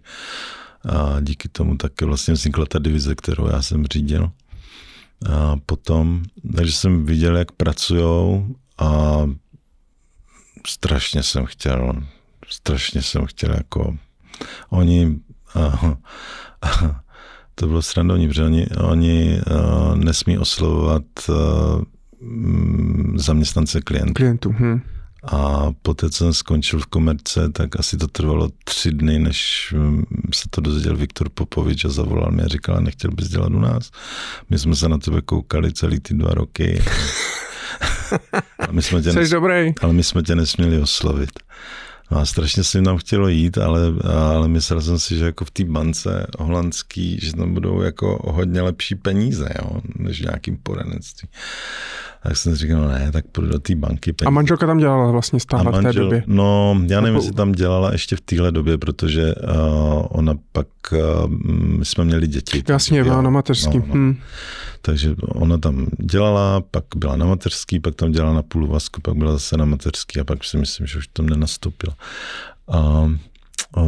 a 0.88 1.20
díky 1.20 1.48
tomu 1.48 1.76
taky 1.76 2.04
vlastně 2.04 2.34
vznikla 2.34 2.66
ta 2.66 2.78
divize, 2.78 3.14
kterou 3.14 3.46
já 3.46 3.62
jsem 3.62 3.86
řídil. 3.86 4.30
A 5.30 5.56
potom, 5.66 6.22
takže 6.56 6.72
jsem 6.72 7.06
viděl, 7.06 7.36
jak 7.36 7.52
pracují 7.52 8.44
a 8.78 9.20
strašně 10.66 11.22
jsem 11.22 11.46
chtěl, 11.46 11.92
strašně 12.48 13.02
jsem 13.02 13.26
chtěl 13.26 13.54
jako, 13.54 13.96
oni, 14.70 15.18
uh, 15.56 15.84
uh, 15.84 16.90
to 17.54 17.66
bylo 17.66 17.82
srandovní, 17.82 18.28
protože 18.28 18.44
oni, 18.44 18.66
oni 18.66 19.40
uh, 19.50 19.96
nesmí 19.96 20.38
oslovovat 20.38 21.02
uh, 21.28 21.82
zaměstnance 23.14 23.80
klientů. 23.80 24.12
Klientů, 24.12 24.54
hm. 24.58 24.80
A 25.22 25.70
poté, 25.82 26.10
co 26.10 26.18
jsem 26.18 26.34
skončil 26.34 26.80
v 26.80 26.86
komerce, 26.86 27.48
tak 27.48 27.80
asi 27.80 27.96
to 27.96 28.06
trvalo 28.06 28.48
tři 28.64 28.92
dny, 28.92 29.18
než 29.18 29.74
se 30.34 30.48
to 30.50 30.60
dozvěděl 30.60 30.96
Viktor 30.96 31.28
Popovič 31.28 31.84
a 31.84 31.88
zavolal 31.88 32.30
mě 32.30 32.42
a 32.42 32.48
říkal, 32.48 32.80
nechtěl 32.80 33.10
bys 33.10 33.28
dělat 33.28 33.52
u 33.52 33.58
nás. 33.58 33.90
My 34.50 34.58
jsme 34.58 34.76
se 34.76 34.88
na 34.88 34.98
tebe 34.98 35.20
koukali 35.20 35.72
celý 35.72 36.00
ty 36.00 36.14
dva 36.14 36.34
roky. 36.34 36.82
A 38.58 38.72
my 38.72 38.82
jsme 38.82 39.02
tě 39.02 39.12
nes... 39.12 39.30
dobrý. 39.30 39.72
Ale 39.80 39.92
my 39.92 40.04
jsme 40.04 40.22
tě 40.22 40.34
nesměli 40.34 40.78
oslovit. 40.78 41.30
No 42.10 42.18
a 42.18 42.26
strašně 42.26 42.64
se 42.64 42.78
jim 42.78 42.84
tam 42.84 42.96
chtělo 42.96 43.28
jít, 43.28 43.58
ale, 43.58 43.80
ale 44.14 44.48
myslel 44.48 44.80
jsem 44.80 44.98
si, 44.98 45.16
že 45.16 45.24
jako 45.24 45.44
v 45.44 45.50
té 45.50 45.64
bance 45.64 46.26
holandský, 46.38 47.18
že 47.22 47.36
tam 47.36 47.54
budou 47.54 47.82
jako 47.82 48.32
hodně 48.32 48.62
lepší 48.62 48.94
peníze, 48.94 49.48
jo, 49.58 49.80
než 49.98 50.20
v 50.20 50.24
nějakým 50.24 50.56
poradenství. 50.56 51.28
Tak 52.22 52.36
jsem 52.36 52.52
si 52.52 52.58
říkal, 52.58 52.88
ne, 52.88 53.12
tak 53.12 53.24
půjdu 53.26 53.48
do 53.48 53.58
té 53.58 53.74
banky. 53.74 54.12
Peníze. 54.12 54.26
A 54.26 54.30
manželka 54.30 54.66
tam 54.66 54.78
dělala 54.78 55.10
vlastně 55.10 55.40
stále 55.40 55.64
manžel, 55.64 55.92
v 55.92 55.94
té 55.94 56.00
době? 56.00 56.22
No, 56.26 56.80
já 56.86 57.00
nevím, 57.00 57.16
jestli 57.16 57.32
tam 57.32 57.52
dělala 57.52 57.92
ještě 57.92 58.16
v 58.16 58.20
téhle 58.20 58.52
době, 58.52 58.78
protože 58.78 59.34
uh, 59.34 60.06
ona 60.08 60.34
pak, 60.52 60.66
uh, 60.92 61.30
my 61.78 61.84
jsme 61.84 62.04
měli 62.04 62.26
děti. 62.26 62.62
Jasně, 62.68 63.04
byla 63.04 63.22
na 63.22 63.30
mateřský. 63.30 63.78
No, 63.78 63.84
no. 63.86 63.94
Hmm. 63.94 64.16
Takže 64.82 65.14
ona 65.28 65.58
tam 65.58 65.86
dělala, 65.98 66.60
pak 66.70 66.84
byla 66.96 67.16
na 67.16 67.26
mateřský, 67.26 67.80
pak 67.80 67.94
tam 67.94 68.12
dělala 68.12 68.34
na 68.34 68.42
půl 68.42 68.66
vasku, 68.66 69.00
pak 69.00 69.14
byla 69.14 69.32
zase 69.32 69.56
na 69.56 69.64
mateřský 69.64 70.20
a 70.20 70.24
pak 70.24 70.44
si 70.44 70.56
myslím, 70.56 70.86
že 70.86 70.98
už 70.98 71.06
tam 71.06 71.26
nenastoupila. 71.26 71.96
A, 72.68 73.10
a, 73.74 73.80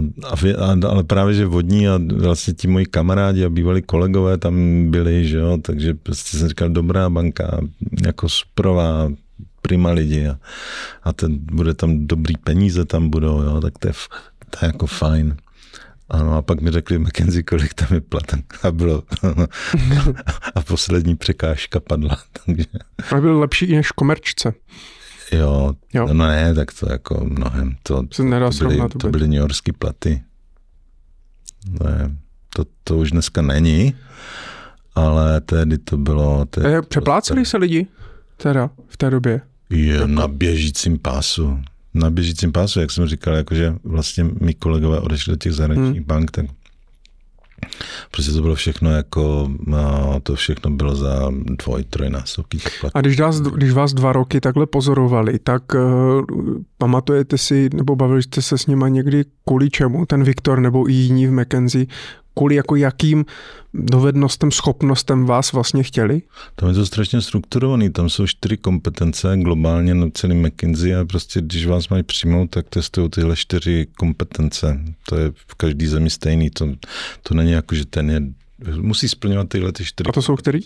a, 0.59 0.89
ale 0.89 1.05
právě, 1.05 1.35
že 1.35 1.47
vodní 1.47 1.89
a 1.89 2.01
vlastně 2.17 2.55
ti 2.55 2.69
moji 2.69 2.87
kamarádi 2.87 3.45
a 3.45 3.51
bývalí 3.51 3.83
kolegové 3.83 4.39
tam 4.39 4.87
byli, 4.91 5.29
že 5.29 5.37
jo, 5.37 5.59
takže 5.63 5.95
prostě 5.95 6.37
jsem 6.37 6.49
říkal, 6.49 6.69
dobrá 6.69 7.11
banka, 7.11 7.61
jako 8.05 8.29
suprová, 8.29 9.09
prima 9.63 9.91
lidi 9.91 10.29
a, 10.29 10.39
a 11.03 11.13
ten, 11.13 11.39
bude 11.39 11.75
tam 11.75 12.07
dobrý 12.07 12.37
peníze 12.37 12.85
tam 12.85 13.09
budou, 13.09 13.43
jo, 13.43 13.61
tak 13.61 13.79
to 13.79 13.89
je, 13.89 13.95
to 14.51 14.59
je 14.63 14.67
jako 14.67 14.87
fajn. 14.87 15.37
Ano, 16.11 16.37
a 16.37 16.43
pak 16.43 16.61
mi 16.61 16.71
řekli 16.71 16.99
McKenzie, 16.99 17.43
kolik 17.43 17.75
tam 17.75 17.89
je 17.95 18.01
plat. 18.01 18.23
A 18.63 18.71
bylo. 18.71 19.03
a 20.55 20.61
poslední 20.61 21.17
překážka 21.17 21.81
padla. 21.81 22.19
Takže... 22.47 22.65
A 23.17 23.21
byl 23.21 23.39
lepší 23.39 23.77
než 23.77 23.91
komerčce. 23.91 24.55
Jo, 25.33 25.73
jo, 25.95 26.07
no 26.13 26.27
ne, 26.27 26.55
tak 26.55 26.73
to 26.81 26.93
jako 26.93 27.25
mnohem. 27.25 27.77
To, 27.83 28.03
to, 28.17 28.23
nedá 28.23 28.51
to, 28.51 28.69
byly, 28.69 28.89
to 28.99 29.09
byly 29.09 29.29
New 29.29 29.39
Yorkské 29.39 29.73
platy. 29.73 30.23
Ne, 31.85 32.17
to, 32.57 32.65
to 32.85 32.99
už 32.99 33.11
dneska 33.11 33.43
není, 33.43 33.95
ale 34.95 35.41
tehdy 35.41 35.79
to 35.79 35.97
bylo... 35.97 36.45
Tehdy 36.45 36.83
Přepláceli 36.83 37.47
se 37.47 37.57
lidi 37.57 37.87
teda 38.37 38.71
v 38.89 38.97
té 38.97 39.11
době? 39.11 39.41
Je 39.71 40.07
na 40.07 40.29
běžícím 40.29 40.99
pásu 40.99 41.59
na 41.95 42.11
běžícím 42.11 42.53
pásu, 42.53 42.81
jak 42.81 42.91
jsem 42.91 43.07
říkal, 43.07 43.35
jakože 43.35 43.75
vlastně 43.85 44.25
mi 44.25 44.55
kolegové 44.55 45.01
odešli 45.01 45.31
do 45.31 45.37
těch 45.37 45.53
zahraničních 45.53 45.99
hmm. 45.99 46.07
bank, 46.07 46.31
tak 46.31 46.47
Prostě 48.11 48.33
to 48.33 48.43
bylo 48.43 48.55
všechno 48.55 48.91
jako, 48.91 49.51
no, 49.67 50.21
to 50.23 50.35
všechno 50.35 50.71
bylo 50.71 50.95
za 50.95 51.31
dvoj, 51.65 51.85
trojnásobky. 51.85 52.59
A 52.95 53.01
když 53.01 53.21
vás, 53.21 53.41
když 53.41 53.73
vás 53.73 53.95
dva 53.95 54.13
roky 54.13 54.41
takhle 54.41 54.67
pozorovali, 54.67 55.39
tak 55.39 55.63
uh, 55.75 55.81
pamatujete 56.79 57.39
si, 57.39 57.71
nebo 57.75 57.97
bavili 57.97 58.23
jste 58.23 58.43
se 58.43 58.59
s 58.59 58.67
nima 58.67 58.89
někdy 58.89 59.25
kvůli 59.45 59.71
čemu, 59.71 60.07
ten 60.07 60.25
Viktor 60.25 60.61
nebo 60.61 60.91
i 60.91 60.93
jiní 60.93 61.27
v 61.27 61.33
McKenzie, 61.33 61.87
kvůli 62.35 62.55
jako 62.55 62.77
jakým 62.77 63.25
dovednostem, 63.75 64.51
schopnostem 64.51 65.25
vás 65.25 65.53
vlastně 65.53 65.83
chtěli? 65.83 66.23
Tam 66.55 66.69
je 66.69 66.75
to 66.75 66.87
strašně 66.87 67.21
strukturovaný, 67.21 67.91
tam 67.91 68.09
jsou 68.09 68.27
čtyři 68.27 68.57
kompetence 68.57 69.37
globálně 69.37 69.95
na 69.95 70.07
celý 70.15 70.35
McKinsey 70.35 70.97
a 70.97 71.05
prostě 71.05 71.41
když 71.41 71.67
vás 71.67 71.89
mají 71.89 72.03
přijmout, 72.03 72.51
tak 72.51 72.69
testují 72.69 73.11
tyhle 73.11 73.37
čtyři 73.37 73.87
kompetence. 73.99 74.81
To 75.09 75.17
je 75.17 75.33
v 75.47 75.55
každý 75.55 75.87
zemi 75.87 76.11
stejný, 76.11 76.51
to, 76.51 76.69
to 77.23 77.35
není 77.35 77.53
jako, 77.53 77.75
že 77.75 77.87
ten 77.87 78.11
je 78.11 78.23
musí 78.81 79.09
splňovat 79.09 79.49
tyhle 79.49 79.73
ty 79.73 79.85
čtyři. 79.85 80.09
A 80.09 80.13
to 80.13 80.23
jsou 80.23 80.37
který? 80.37 80.61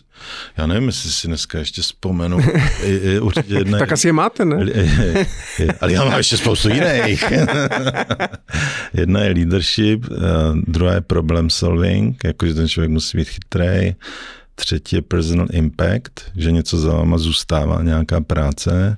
Já 0.56 0.66
nevím, 0.66 0.86
jestli 0.86 1.10
si 1.10 1.26
dneska 1.26 1.58
ještě 1.58 1.82
vzpomenu. 1.82 2.38
Je, 2.82 3.00
je 3.00 3.20
určitě 3.20 3.54
jedna, 3.58 3.78
tak 3.78 3.92
asi 3.92 4.08
je 4.08 4.12
máte, 4.12 4.44
ne? 4.44 4.56
Je, 4.74 4.82
je, 4.82 5.26
je, 5.58 5.72
ale 5.80 5.92
já 5.92 6.04
mám 6.04 6.18
ještě 6.18 6.36
spoustu 6.36 6.68
jiných. 6.68 7.24
jedna 8.94 9.20
je 9.20 9.32
leadership, 9.32 10.10
uh, 10.10 10.16
druhá 10.66 10.92
je 10.92 11.00
problem 11.00 11.50
solving, 11.50 12.24
jakože 12.24 12.54
ten 12.54 12.68
člověk 12.68 12.90
musí 12.90 13.18
být 13.18 13.28
chytrý. 13.28 13.94
Třetí 14.54 14.96
je 14.96 15.02
personal 15.02 15.46
impact, 15.52 16.20
že 16.36 16.52
něco 16.52 16.78
za 16.78 16.92
váma 16.92 17.18
zůstává, 17.18 17.82
nějaká 17.82 18.20
práce. 18.20 18.96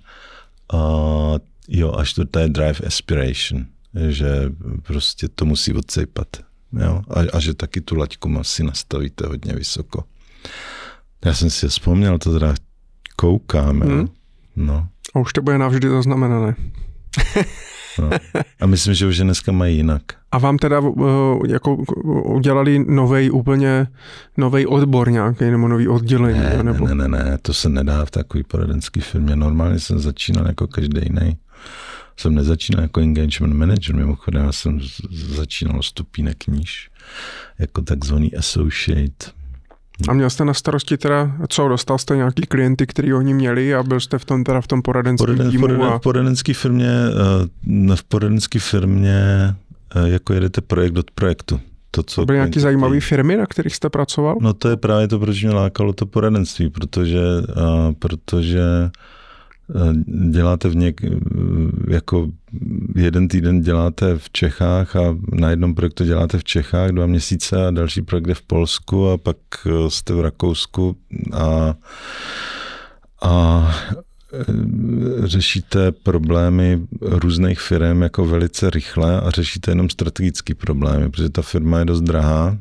Uh, 0.73 1.39
jo, 1.69 1.95
a 1.99 2.05
čtvrtá 2.05 2.41
je 2.41 2.49
drive 2.49 2.81
aspiration, 2.87 3.67
že 4.09 4.29
prostě 4.83 5.29
to 5.29 5.45
musí 5.45 5.73
odsejpat. 5.73 6.27
Jo? 6.73 7.03
A, 7.11 7.37
a 7.37 7.41
že 7.41 7.55
taky 7.55 7.81
tu 7.81 7.97
laťku 7.97 8.39
si 8.43 8.63
nastavíte 8.63 9.27
hodně 9.27 9.53
vysoko. 9.53 10.05
Já 11.25 11.35
jsem 11.35 11.51
si 11.51 11.69
vzpomněl, 11.69 12.19
to 12.19 12.33
teda 12.33 12.55
koukám. 13.17 13.81
Hmm. 13.81 14.09
No. 14.57 14.89
A 15.15 15.19
už 15.19 15.33
to 15.33 15.43
bude 15.43 15.59
navždy 15.59 15.89
zaznamenané. 15.89 16.55
no. 17.99 18.11
A 18.61 18.67
myslím, 18.67 18.95
že 18.95 19.07
už 19.07 19.17
je 19.17 19.25
dneska 19.25 19.53
mají 19.53 19.77
jinak. 19.77 20.03
A 20.33 20.39
vám 20.39 20.59
teda 20.59 20.81
uh, 20.81 21.47
jako 21.47 21.77
udělali 22.25 22.85
novej 22.89 23.31
úplně, 23.31 23.87
novej 24.37 24.67
odbor 24.67 25.11
nějaký, 25.11 25.45
nebo 25.45 25.69
nový 25.69 25.89
oddělení? 25.89 26.39
Ne, 26.39 26.63
nebo? 26.63 26.87
ne, 26.87 26.95
ne, 26.95 27.09
ne, 27.09 27.39
to 27.43 27.55
se 27.55 27.69
nedá 27.69 28.05
v 28.05 28.11
takový 28.11 28.45
poradenský 28.45 29.01
firmě. 29.01 29.37
Normálně 29.37 29.81
jsem 29.81 29.99
začínal 29.99 30.47
jako 30.47 30.67
každý 30.67 31.01
jiný. 31.03 31.37
Jsem 32.19 32.35
nezačínal 32.35 32.83
jako 32.83 33.01
engagement 33.01 33.55
manager, 33.55 33.95
mimochodem 33.95 34.45
já 34.45 34.53
jsem 34.53 34.81
začínal 35.11 35.83
stupínek 35.83 36.47
níž, 36.47 36.91
jako 37.59 37.83
takzvaný 37.83 38.35
associate. 38.35 39.39
A 40.09 40.13
měl 40.13 40.31
jste 40.31 40.45
na 40.45 40.55
starosti 40.55 40.97
teda, 40.97 41.37
co, 41.49 41.69
dostal 41.69 41.99
jste 41.99 42.17
nějaký 42.17 42.43
klienty, 42.43 42.87
který 42.87 43.15
oni 43.15 43.35
měli 43.35 43.75
a 43.75 43.83
byl 43.83 44.01
jste 44.01 44.19
v 44.19 44.25
tom 44.25 44.45
teda 44.45 44.61
v 44.61 44.67
tom 44.67 44.83
poradenském 44.83 45.27
Poraden, 45.27 45.51
týmu? 45.51 45.67
poraden, 45.67 45.87
a... 45.87 45.99
V 45.99 46.03
poradenské 46.03 46.55
firmě, 46.55 46.91
eh, 47.93 47.97
v 47.97 48.05
poradenské 48.05 48.59
firmě 48.59 49.19
eh, 49.95 50.09
jako 50.09 50.33
jedete 50.33 50.61
projekt 50.61 50.99
od 50.99 51.11
projektu. 51.11 51.61
To, 51.91 52.03
co 52.03 52.27
byly 52.27 52.39
nějaké 52.39 52.61
zajímavé 52.61 53.01
firmy, 53.01 53.37
na 53.37 53.47
kterých 53.47 53.77
jste 53.77 53.91
pracoval? 53.91 54.37
No 54.41 54.55
to 54.55 54.69
je 54.69 54.77
právě 54.77 55.09
to, 55.09 55.19
proč 55.19 55.43
mě 55.43 55.53
lákalo 55.53 55.93
to 55.93 56.07
poradenství, 56.07 56.71
protože, 56.71 57.21
uh, 57.21 57.93
protože 57.99 58.61
děláte 60.31 60.69
v 60.69 60.77
něk, 60.77 61.01
jako 61.89 62.29
jeden 62.97 63.29
týden 63.29 63.61
děláte 63.61 64.19
v 64.19 64.31
Čechách 64.31 64.97
a 64.97 65.17
na 65.33 65.51
jednom 65.51 65.75
projektu 65.75 66.05
děláte 66.05 66.39
v 66.39 66.45
Čechách 66.45 66.91
dva 66.91 67.07
měsíce 67.07 67.67
a 67.67 67.71
další 67.71 68.03
projekt 68.03 68.27
je 68.27 68.35
v 68.35 68.43
Polsku 68.43 69.09
a 69.09 69.19
pak 69.19 69.37
jste 69.89 70.15
v 70.15 70.21
Rakousku 70.21 70.97
a, 71.33 71.75
a 73.23 73.71
řešíte 75.25 75.93
problémy 75.93 76.87
různých 77.01 77.61
firm 77.61 78.03
jako 78.03 78.27
velice 78.27 78.71
rychle 78.71 79.21
a 79.21 79.31
řešíte 79.31 79.71
jenom 79.71 79.91
strategické 79.91 80.55
problémy, 80.55 81.11
protože 81.11 81.29
ta 81.31 81.43
firma 81.43 81.79
je 81.79 81.85
dost 81.85 82.01
drahá, 82.01 82.59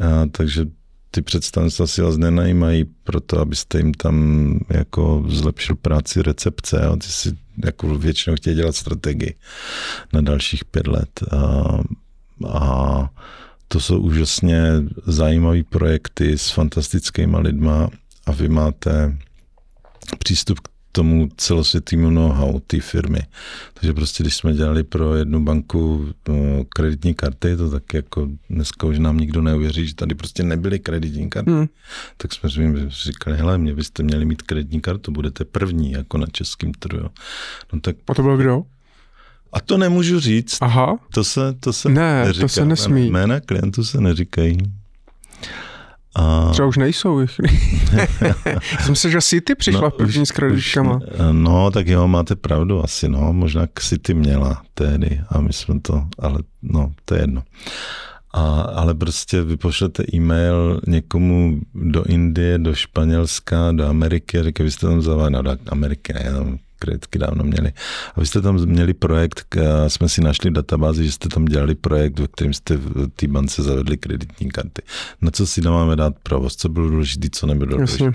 a, 0.00 0.26
takže 0.30 0.66
ty 1.14 1.22
představenstva 1.22 1.86
si 1.86 2.02
vás 2.02 2.16
nenajímají 2.16 2.84
proto, 3.04 3.40
abyste 3.40 3.78
jim 3.78 3.94
tam 3.94 4.58
jako 4.70 5.24
zlepšil 5.28 5.76
práci 5.76 6.22
recepce. 6.22 6.80
A 6.80 6.96
ty 6.96 7.06
si 7.06 7.36
jako 7.64 7.98
většinou 7.98 8.36
chtějí 8.36 8.56
dělat 8.56 8.76
strategii 8.76 9.34
na 10.12 10.20
dalších 10.20 10.64
pět 10.64 10.86
let. 10.86 11.20
A, 11.32 11.64
a 12.48 13.10
to 13.68 13.80
jsou 13.80 14.00
úžasně 14.00 14.72
zajímavé 15.06 15.62
projekty 15.62 16.38
s 16.38 16.50
fantastickými 16.50 17.36
lidma 17.38 17.90
a 18.26 18.32
vy 18.32 18.48
máte 18.48 19.18
přístup 20.18 20.60
k 20.60 20.68
tomu 20.96 21.28
celosvětnému 21.36 22.10
know-how 22.10 22.60
té 22.60 22.80
firmy. 22.80 23.18
Takže 23.74 23.92
prostě, 23.92 24.22
když 24.22 24.36
jsme 24.36 24.52
dělali 24.52 24.82
pro 24.82 25.14
jednu 25.14 25.44
banku 25.44 26.08
no, 26.28 26.64
kreditní 26.68 27.14
karty, 27.14 27.56
to 27.56 27.70
tak 27.70 27.94
jako 27.94 28.28
dneska 28.50 28.86
už 28.86 28.98
nám 28.98 29.18
nikdo 29.18 29.42
neuvěří, 29.42 29.86
že 29.86 29.94
tady 29.94 30.14
prostě 30.14 30.42
nebyly 30.42 30.78
kreditní 30.78 31.30
karty, 31.30 31.50
hmm. 31.50 31.66
tak 32.16 32.32
jsme 32.32 32.62
jim 32.62 32.88
říkali, 32.88 33.36
hele, 33.36 33.58
mě 33.58 33.74
byste 33.74 34.02
měli 34.02 34.24
mít 34.24 34.42
kreditní 34.42 34.80
kartu, 34.80 35.12
budete 35.12 35.44
první 35.44 35.92
jako 35.92 36.18
na 36.18 36.26
českém 36.32 36.72
trhu. 36.72 37.08
No 37.72 37.80
tak... 37.80 37.96
A 38.08 38.14
to 38.14 38.22
byl 38.22 38.36
kdo? 38.36 38.62
A 39.52 39.60
to 39.60 39.78
nemůžu 39.78 40.20
říct. 40.20 40.58
Aha. 40.60 40.98
To 41.14 41.24
se, 41.24 41.40
to 41.60 41.72
se 41.72 41.88
ne, 41.88 42.24
neříká. 42.24 42.44
to 42.44 42.48
se 42.48 42.64
nesmí. 42.64 43.10
Jména 43.10 43.40
klientů 43.40 43.84
se 43.84 44.00
neříkají. 44.00 44.58
A... 46.14 46.50
Třeba 46.50 46.68
už 46.68 46.76
nejsou. 46.76 47.20
Já 48.80 48.88
myslím, 48.90 49.10
že 49.10 49.20
City 49.20 49.54
přišla 49.54 49.80
no, 49.80 49.90
první 49.90 50.26
s 50.26 50.30
kreditkama. 50.30 51.00
No, 51.32 51.70
tak 51.70 51.88
jo, 51.88 52.08
máte 52.08 52.36
pravdu 52.36 52.84
asi, 52.84 53.08
no. 53.08 53.32
Možná 53.32 53.66
City 53.78 54.14
měla 54.14 54.62
tehdy 54.74 55.20
a 55.28 55.40
my 55.40 55.52
jsme 55.52 55.80
to, 55.80 56.04
ale 56.18 56.38
no, 56.62 56.92
to 57.04 57.14
je 57.14 57.20
jedno. 57.20 57.42
A, 58.32 58.60
ale 58.60 58.94
prostě 58.94 59.42
vy 59.42 59.56
pošlete 59.56 60.04
e-mail 60.14 60.80
někomu 60.86 61.60
do 61.74 62.04
Indie, 62.04 62.58
do 62.58 62.74
Španělska, 62.74 63.72
do 63.72 63.86
Ameriky 63.86 64.38
a 64.38 64.42
vy 64.58 64.70
jste 64.70 64.86
tam 64.86 65.02
zavali, 65.02 65.30
no 65.30 65.42
do 65.42 65.56
Ameriky 65.66 66.12
ne, 66.12 66.32
tam 66.32 66.58
kreditky 66.84 67.18
dávno 67.18 67.44
měli. 67.44 67.72
A 68.14 68.20
vy 68.20 68.26
jste 68.26 68.40
tam 68.40 68.54
měli 68.54 68.94
projekt, 68.94 69.56
jsme 69.88 70.08
si 70.08 70.20
našli 70.20 70.50
v 70.50 70.52
databázi, 70.52 71.04
že 71.04 71.12
jste 71.12 71.28
tam 71.28 71.44
dělali 71.44 71.74
projekt, 71.74 72.18
ve 72.18 72.28
kterém 72.28 72.52
jste 72.52 72.76
v 72.76 73.08
té 73.08 73.28
bance 73.28 73.62
zavedli 73.62 73.96
kreditní 73.96 74.50
karty. 74.50 74.82
Na 75.20 75.30
co 75.30 75.46
si 75.46 75.60
máme 75.60 75.96
dát 75.96 76.14
provoz, 76.22 76.56
co 76.56 76.68
bylo 76.68 76.88
důležité, 76.88 77.28
co 77.32 77.46
nebylo 77.46 77.70
důležité. 77.70 78.12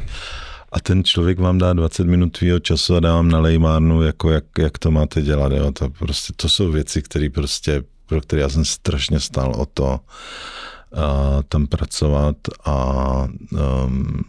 A 0.72 0.80
ten 0.80 1.04
člověk 1.04 1.40
vám 1.40 1.58
dá 1.58 1.74
20 1.74 2.08
minut 2.08 2.38
tvýho 2.38 2.60
času 2.60 2.96
a 2.96 3.00
dá 3.00 3.14
vám 3.14 3.30
na 3.30 3.40
lejmárnu, 3.40 4.02
jako 4.02 4.32
jak, 4.32 4.44
jak 4.60 4.78
to 4.78 4.92
máte 4.92 5.22
dělat. 5.22 5.52
Jo? 5.52 5.72
To, 5.72 5.90
prostě, 5.90 6.34
to 6.36 6.50
jsou 6.50 6.72
věci, 6.72 7.02
které 7.02 7.30
prostě, 7.30 7.84
pro 8.06 8.22
které 8.22 8.42
já 8.42 8.50
jsem 8.50 8.66
strašně 8.66 9.20
stál 9.20 9.54
o 9.58 9.66
to, 9.66 10.00
a 10.96 11.40
tam 11.50 11.68
pracovat 11.68 12.36
a, 12.66 13.28
um, 13.86 14.24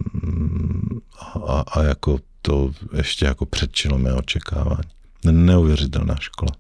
a, 1.47 1.65
a 1.73 1.83
jako 1.83 2.19
to 2.43 2.71
ještě 2.97 3.27
jako 3.27 3.47
předčilo 3.47 3.99
mé 3.99 4.15
očekávání. 4.15 4.91
Neuvěřitelná 5.31 6.17
škola. 6.21 6.53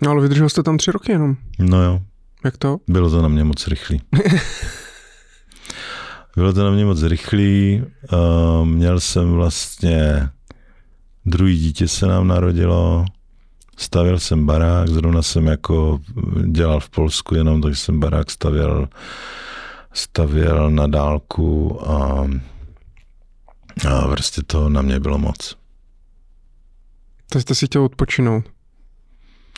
No 0.00 0.10
ale 0.10 0.22
vydržel 0.22 0.48
jste 0.48 0.62
tam 0.62 0.78
tři 0.78 0.90
roky 0.90 1.12
jenom. 1.12 1.36
No 1.58 1.82
jo. 1.82 2.00
Jak 2.44 2.56
to? 2.56 2.78
Bylo 2.88 3.10
to 3.10 3.22
na 3.22 3.28
mě 3.28 3.44
moc 3.44 3.66
rychlý. 3.66 4.00
Bylo 6.36 6.52
to 6.52 6.64
na 6.64 6.70
mě 6.70 6.84
moc 6.84 7.02
rychlý. 7.02 7.82
Uh, 8.12 8.66
měl 8.66 9.00
jsem 9.00 9.32
vlastně 9.32 10.28
druhý 11.26 11.58
dítě 11.58 11.88
se 11.88 12.06
nám 12.06 12.28
narodilo. 12.28 13.04
Stavil 13.76 14.18
jsem 14.18 14.46
barák, 14.46 14.88
zrovna 14.88 15.22
jsem 15.22 15.46
jako 15.46 15.98
dělal 16.46 16.80
v 16.80 16.88
Polsku 16.88 17.34
jenom, 17.34 17.62
takže 17.62 17.80
jsem 17.80 18.00
barák 18.00 18.30
stavěl, 18.30 18.88
stavěl 19.92 20.70
na 20.70 20.86
dálku 20.86 21.80
a 21.90 22.26
a 23.88 24.08
prostě 24.08 24.42
to 24.46 24.68
na 24.68 24.82
mě 24.82 25.00
bylo 25.00 25.18
moc. 25.18 25.56
Tak 27.28 27.42
jste 27.42 27.54
si 27.54 27.66
chtěl 27.66 27.82
odpočinout. 27.82 28.44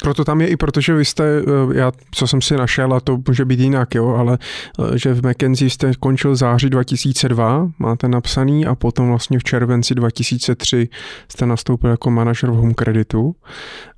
Proto 0.03 0.25
tam 0.25 0.41
je 0.41 0.49
i 0.49 0.57
proto, 0.57 0.81
že 0.81 0.95
vy 0.95 1.05
jste, 1.05 1.25
eh, 1.25 1.79
já, 1.79 1.93
co 2.11 2.27
jsem 2.27 2.43
si 2.43 2.57
našel, 2.57 2.95
a 2.95 3.01
to 3.01 3.19
může 3.29 3.45
být 3.45 3.61
jinak, 3.61 3.95
jo, 3.95 4.09
ale 4.09 4.39
eh, 4.79 4.99
že 4.99 5.14
v 5.14 5.27
McKenzie 5.27 5.71
jste 5.71 5.93
končil 6.01 6.37
září 6.37 6.71
2002, 6.71 7.71
máte 7.79 8.09
napsaný, 8.09 8.66
a 8.66 8.75
potom 8.75 9.09
vlastně 9.09 9.39
v 9.39 9.45
červenci 9.45 9.95
2003 9.95 10.89
jste 11.29 11.47
nastoupil 11.47 11.91
jako 11.91 12.11
manažer 12.11 12.51
v 12.51 12.55
Home 12.55 12.75
Creditu. 12.75 13.35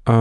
A, 0.07 0.15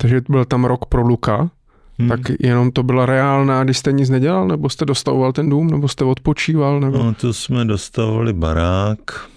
takže 0.00 0.20
byl 0.28 0.44
tam 0.44 0.64
rok 0.64 0.86
pro 0.86 1.02
Luka, 1.02 1.50
Hmm. 1.98 2.08
Tak 2.08 2.20
jenom 2.40 2.70
to 2.70 2.82
byla 2.82 3.06
reálná, 3.06 3.64
když 3.64 3.78
jste 3.78 3.92
nic 3.92 4.10
nedělal, 4.10 4.48
nebo 4.48 4.68
jste 4.68 4.84
dostavoval 4.84 5.32
ten 5.32 5.50
dům, 5.50 5.70
nebo 5.70 5.88
jste 5.88 6.04
odpočíval? 6.04 6.80
Nebo... 6.80 6.98
No, 6.98 7.14
to 7.14 7.32
jsme 7.32 7.64
dostavovali 7.64 8.32
barák. 8.32 9.28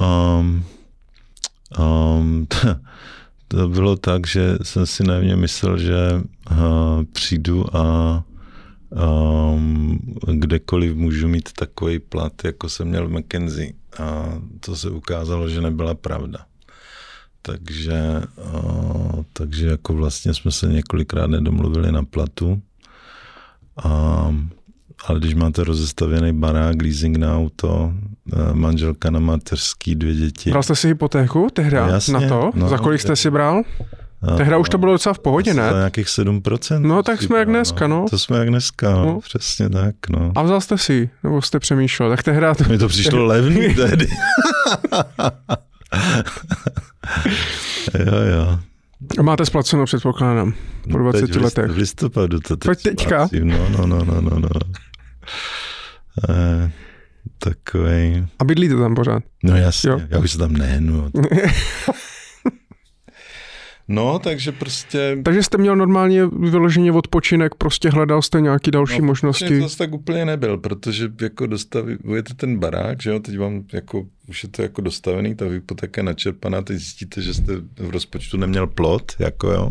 Um, 0.00 0.64
um, 1.78 2.46
to, 2.48 2.68
to 3.48 3.68
bylo 3.68 3.96
tak, 3.96 4.26
že 4.26 4.58
jsem 4.62 4.86
si 4.86 5.04
na 5.04 5.14
myslel, 5.34 5.78
že 5.78 5.96
uh, 6.50 6.56
přijdu 7.12 7.76
a 7.76 8.24
um, 9.54 9.98
kdekoliv 10.32 10.96
můžu 10.96 11.28
mít 11.28 11.52
takový 11.52 11.98
plat, 11.98 12.32
jako 12.44 12.68
jsem 12.68 12.88
měl 12.88 13.08
v 13.08 13.18
McKenzie. 13.18 13.72
A 13.98 14.38
to 14.60 14.76
se 14.76 14.90
ukázalo, 14.90 15.48
že 15.48 15.60
nebyla 15.60 15.94
pravda 15.94 16.38
takže, 17.42 18.22
uh, 18.54 19.22
takže 19.32 19.66
jako 19.66 19.94
vlastně 19.94 20.34
jsme 20.34 20.50
se 20.50 20.66
několikrát 20.66 21.26
nedomluvili 21.26 21.92
na 21.92 22.04
platu. 22.04 22.62
A, 23.84 24.34
ale 25.06 25.18
když 25.18 25.34
máte 25.34 25.64
rozestavěný 25.64 26.32
barák, 26.32 26.82
leasing 26.82 27.16
na 27.16 27.36
auto, 27.36 27.92
e, 28.32 28.54
manželka 28.54 29.10
na 29.10 29.20
mateřský, 29.20 29.94
dvě 29.94 30.14
děti. 30.14 30.50
Bral 30.50 30.62
jste 30.62 30.76
si 30.76 30.88
hypotéku 30.88 31.48
tehda 31.52 31.86
no, 31.86 31.92
jasně, 31.92 32.12
na 32.12 32.28
to? 32.28 32.50
No, 32.54 32.68
Za 32.68 32.78
kolik 32.78 33.00
jste 33.00 33.16
si 33.16 33.30
bral? 33.30 33.62
No, 34.22 34.36
Tehda 34.36 34.52
no, 34.52 34.60
už 34.60 34.68
to 34.68 34.78
bylo 34.78 34.92
docela 34.92 35.12
v 35.14 35.18
pohodě, 35.18 35.54
ne? 35.54 35.70
Za 35.70 35.76
nějakých 35.76 36.06
7%. 36.06 36.80
No 36.80 37.02
tak 37.02 37.22
jsme 37.22 37.38
jak 37.38 37.48
dneska, 37.48 37.86
no. 37.86 38.06
To 38.10 38.18
jsme 38.18 38.38
jak 38.38 38.48
dneska, 38.48 38.90
no. 38.90 39.04
no. 39.04 39.20
Přesně 39.20 39.68
tak, 39.68 39.94
no. 40.10 40.32
A 40.34 40.42
vzal 40.42 40.60
jste 40.60 40.78
si, 40.78 41.10
nebo 41.22 41.42
jste 41.42 41.58
přemýšlel, 41.58 42.10
tak 42.10 42.22
tehda... 42.22 42.54
To... 42.54 42.64
Mi 42.64 42.78
to 42.78 42.88
přišlo 42.88 43.24
levný 43.24 43.74
tehdy. 43.74 44.06
jo, 48.06 48.14
jo. 48.14 48.58
A 49.18 49.22
máte 49.22 49.46
splaceno, 49.46 49.84
předpokládám, 49.84 50.54
po 50.92 50.98
20 50.98 51.26
Teď 51.26 51.36
letech. 51.36 51.70
V 51.70 51.76
listopadu 51.76 52.40
to 52.40 52.56
teď 52.56 52.82
teďka? 52.82 53.28
No, 53.42 53.68
no, 53.68 53.86
no, 53.86 54.04
no, 54.04 54.20
no. 54.20 54.38
no. 54.38 54.48
Eh, 56.30 56.70
takovej... 57.38 58.26
A 58.38 58.44
bydlíte 58.44 58.76
tam 58.76 58.94
pořád? 58.94 59.22
No 59.44 59.56
jasně, 59.56 59.90
jo. 59.90 60.00
já 60.08 60.18
už 60.18 60.30
se 60.30 60.38
tam 60.38 60.52
nehnu. 60.52 61.10
No, 63.90 64.18
takže 64.18 64.52
prostě... 64.52 65.18
Takže 65.24 65.42
jste 65.42 65.58
měl 65.58 65.76
normálně 65.76 66.26
vyloženě 66.26 66.92
odpočinek, 66.92 67.54
prostě 67.54 67.90
hledal 67.90 68.22
jste 68.22 68.40
nějaké 68.40 68.70
další 68.70 69.00
no, 69.00 69.06
možnosti? 69.06 69.60
To 69.60 69.76
tak 69.76 69.92
úplně 69.92 70.24
nebyl, 70.24 70.58
protože 70.58 71.08
jako 71.20 71.46
dostavujete 71.46 72.34
ten 72.34 72.58
barák, 72.58 73.02
že 73.02 73.10
jo, 73.10 73.18
teď 73.18 73.38
vám 73.38 73.64
jako, 73.72 74.06
už 74.28 74.42
je 74.42 74.48
to 74.48 74.62
jako 74.62 74.80
dostavený, 74.80 75.34
ta 75.34 75.44
hypotéka 75.44 76.00
je 76.00 76.02
načerpaná, 76.02 76.62
teď 76.62 76.76
zjistíte, 76.76 77.22
že 77.22 77.34
jste 77.34 77.52
v 77.76 77.90
rozpočtu 77.90 78.36
neměl 78.36 78.66
plot, 78.66 79.12
jako 79.18 79.50
jo. 79.50 79.70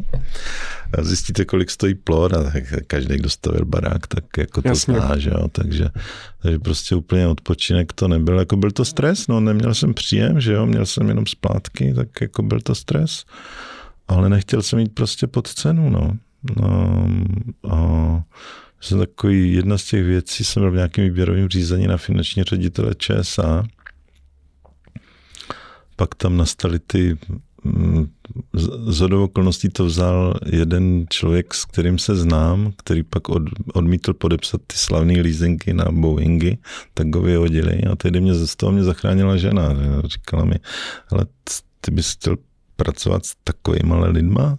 A 0.98 1.04
zjistíte, 1.04 1.46
kolik 1.46 1.72
stojí 1.72 1.96
plot 1.96 2.34
a 2.34 2.52
každý, 2.88 3.18
kdo 3.18 3.30
stavil 3.30 3.66
barák, 3.66 4.08
tak 4.08 4.24
jako 4.38 4.62
to 4.62 4.68
Jasně. 4.68 4.94
zná, 4.94 5.18
že 5.18 5.30
jo, 5.30 5.48
takže, 5.52 5.90
takže 6.42 6.60
prostě 6.60 6.96
úplně 6.96 7.28
odpočinek 7.28 7.94
to 7.94 8.08
nebyl, 8.08 8.40
jako 8.40 8.58
byl 8.58 8.72
to 8.72 8.86
stres, 8.86 9.28
no, 9.28 9.40
neměl 9.40 9.74
jsem 9.74 9.94
příjem, 9.94 10.42
že 10.42 10.54
jo, 10.54 10.66
měl 10.66 10.86
jsem 10.86 11.10
jenom 11.10 11.26
splátky, 11.26 11.94
tak 11.94 12.22
jako 12.22 12.42
byl 12.42 12.62
to 12.62 12.76
stres 12.76 13.24
ale 14.08 14.30
nechtěl 14.30 14.62
jsem 14.62 14.80
jít 14.80 14.94
prostě 14.94 15.28
pod 15.28 15.48
cenu, 15.48 15.90
no. 15.90 16.12
no 16.62 17.08
a 17.70 18.24
jsem 18.82 19.00
takový, 19.00 19.54
jedna 19.54 19.78
z 19.78 19.84
těch 19.84 20.04
věcí, 20.04 20.44
jsem 20.44 20.64
byl 20.64 20.72
v 20.72 20.76
nějakém 20.76 21.04
výběrovém 21.04 21.50
řízení 21.50 21.88
na 21.88 21.98
finanční 21.98 22.44
ředitele 22.44 22.96
ČSA, 22.98 23.64
pak 25.98 26.16
tam 26.16 26.38
nastaly 26.38 26.80
ty 26.80 27.18
mm, 27.64 28.08
z 28.88 29.02
okolností 29.02 29.70
to 29.70 29.86
vzal 29.86 30.34
jeden 30.46 31.06
člověk, 31.10 31.54
s 31.54 31.66
kterým 31.66 32.00
se 32.00 32.16
znám, 32.16 32.74
který 32.78 33.04
pak 33.04 33.30
od, 33.30 33.44
odmítl 33.74 34.14
podepsat 34.14 34.62
ty 34.68 34.78
slavné 34.78 35.22
leasingy 35.22 35.74
na 35.74 35.86
Boeingy, 35.92 36.58
tak 36.94 37.16
ho 37.16 37.22
vyhodili 37.22 37.84
a 37.84 37.96
tehdy 37.96 38.22
mě 38.22 38.34
z 38.34 38.56
toho 38.56 38.72
mě 38.72 38.84
zachránila 38.84 39.38
žena. 39.38 39.76
Říkala 40.06 40.46
mi, 40.46 40.56
ale 41.12 41.26
ty 41.82 41.92
bys 41.92 42.12
chtěl 42.12 42.38
pracovat 42.76 43.26
s 43.26 43.36
takovými 43.44 43.96
lidma? 43.96 44.58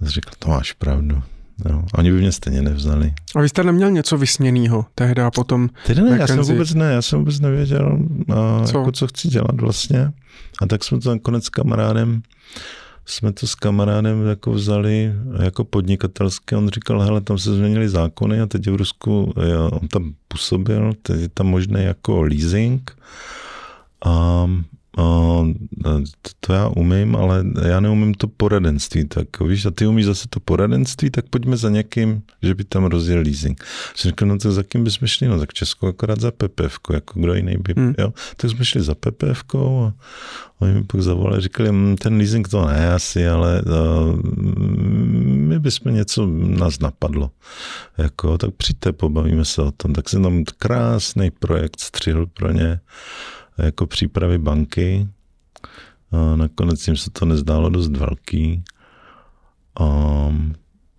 Řekl, 0.00 0.30
to 0.38 0.48
máš 0.48 0.72
pravdu. 0.72 1.22
Jo. 1.70 1.82
Oni 1.94 2.12
by 2.12 2.18
mě 2.18 2.32
stejně 2.32 2.62
nevzali. 2.62 3.12
A 3.36 3.40
vy 3.40 3.48
jste 3.48 3.64
neměl 3.64 3.90
něco 3.90 4.18
vysněného 4.18 4.86
tehdy 4.94 5.22
a 5.22 5.30
potom? 5.30 5.68
Tedy 5.86 6.02
ne, 6.02 6.16
já 6.20 6.26
jsem 6.26 6.38
vůbec 6.38 6.74
ne, 6.74 6.92
já 6.92 7.02
jsem 7.02 7.18
vůbec 7.18 7.40
nevěděl, 7.40 7.98
a, 8.34 8.66
co? 8.66 8.78
Jako, 8.78 8.92
co 8.92 9.06
chci 9.06 9.28
dělat 9.28 9.60
vlastně. 9.60 10.12
A 10.62 10.66
tak 10.66 10.84
jsme 10.84 11.00
to 11.00 11.10
nakonec 11.10 11.44
s 11.44 11.48
kamarádem, 11.48 12.22
jsme 13.06 13.32
to 13.32 13.46
s 13.46 13.54
kamarádem 13.54 14.26
jako 14.26 14.52
vzali 14.52 15.12
jako 15.42 15.64
podnikatelské. 15.64 16.56
On 16.56 16.68
říkal, 16.68 17.00
hele, 17.00 17.20
tam 17.20 17.38
se 17.38 17.54
změnili 17.54 17.88
zákony 17.88 18.40
a 18.40 18.46
teď 18.46 18.70
v 18.70 18.74
Rusku, 18.74 19.32
jo, 19.52 19.70
on 19.72 19.88
tam 19.88 20.14
působil, 20.28 20.92
teď 21.02 21.20
je 21.20 21.28
tam 21.28 21.46
možné 21.46 21.82
jako 21.82 22.22
leasing. 22.22 22.96
A 24.04 24.46
to 26.40 26.52
já 26.52 26.68
umím, 26.68 27.16
ale 27.16 27.44
já 27.68 27.80
neumím 27.80 28.14
to 28.14 28.28
poradenství. 28.28 29.04
Tak 29.04 29.40
víš, 29.40 29.66
a 29.66 29.70
ty 29.70 29.86
umíš 29.86 30.04
zase 30.04 30.28
to 30.28 30.40
poradenství, 30.40 31.10
tak 31.10 31.24
pojďme 31.28 31.56
za 31.56 31.70
někým, 31.70 32.22
že 32.42 32.54
by 32.54 32.64
tam 32.64 32.84
rozjel 32.84 33.20
leasing. 33.20 33.64
Jsem 33.94 34.08
řekl, 34.08 34.26
no 34.26 34.38
tak 34.38 34.52
za 34.52 34.62
kým 34.62 34.84
bychom 34.84 35.08
šli? 35.08 35.28
No 35.28 35.38
tak 35.38 35.52
Česko 35.52 35.86
akorát 35.86 36.20
za 36.20 36.30
PPF, 36.30 36.78
jako 36.92 37.20
kdo 37.20 37.34
jiný 37.34 37.56
by, 37.56 37.74
hmm. 37.76 37.94
jo. 37.98 38.12
Tak 38.36 38.50
jsme 38.50 38.64
šli 38.64 38.82
za 38.82 38.94
PPF 38.94 39.44
a 39.54 39.92
oni 40.58 40.74
mi 40.74 40.84
pak 40.84 41.02
zavolali, 41.02 41.40
říkali, 41.40 41.70
ten 41.98 42.16
leasing 42.16 42.48
to 42.48 42.66
ne 42.66 42.92
asi, 42.92 43.28
ale 43.28 43.62
uh, 43.62 44.20
my 45.24 45.58
bychom 45.58 45.94
něco 45.94 46.26
nás 46.26 46.78
napadlo. 46.78 47.30
Jako, 47.98 48.38
tak 48.38 48.54
přijďte, 48.54 48.92
pobavíme 48.92 49.44
se 49.44 49.62
o 49.62 49.70
tom. 49.70 49.92
Tak 49.92 50.08
jsem 50.08 50.22
tam 50.22 50.44
krásný 50.58 51.30
projekt 51.30 51.80
střihl 51.80 52.26
pro 52.26 52.52
ně 52.52 52.80
jako 53.58 53.86
přípravy 53.86 54.38
banky. 54.38 55.08
A 56.12 56.36
nakonec 56.36 56.86
jim 56.86 56.96
se 56.96 57.10
to 57.10 57.24
nezdálo 57.24 57.68
dost 57.68 57.96
velký. 57.96 58.64
A, 59.80 59.84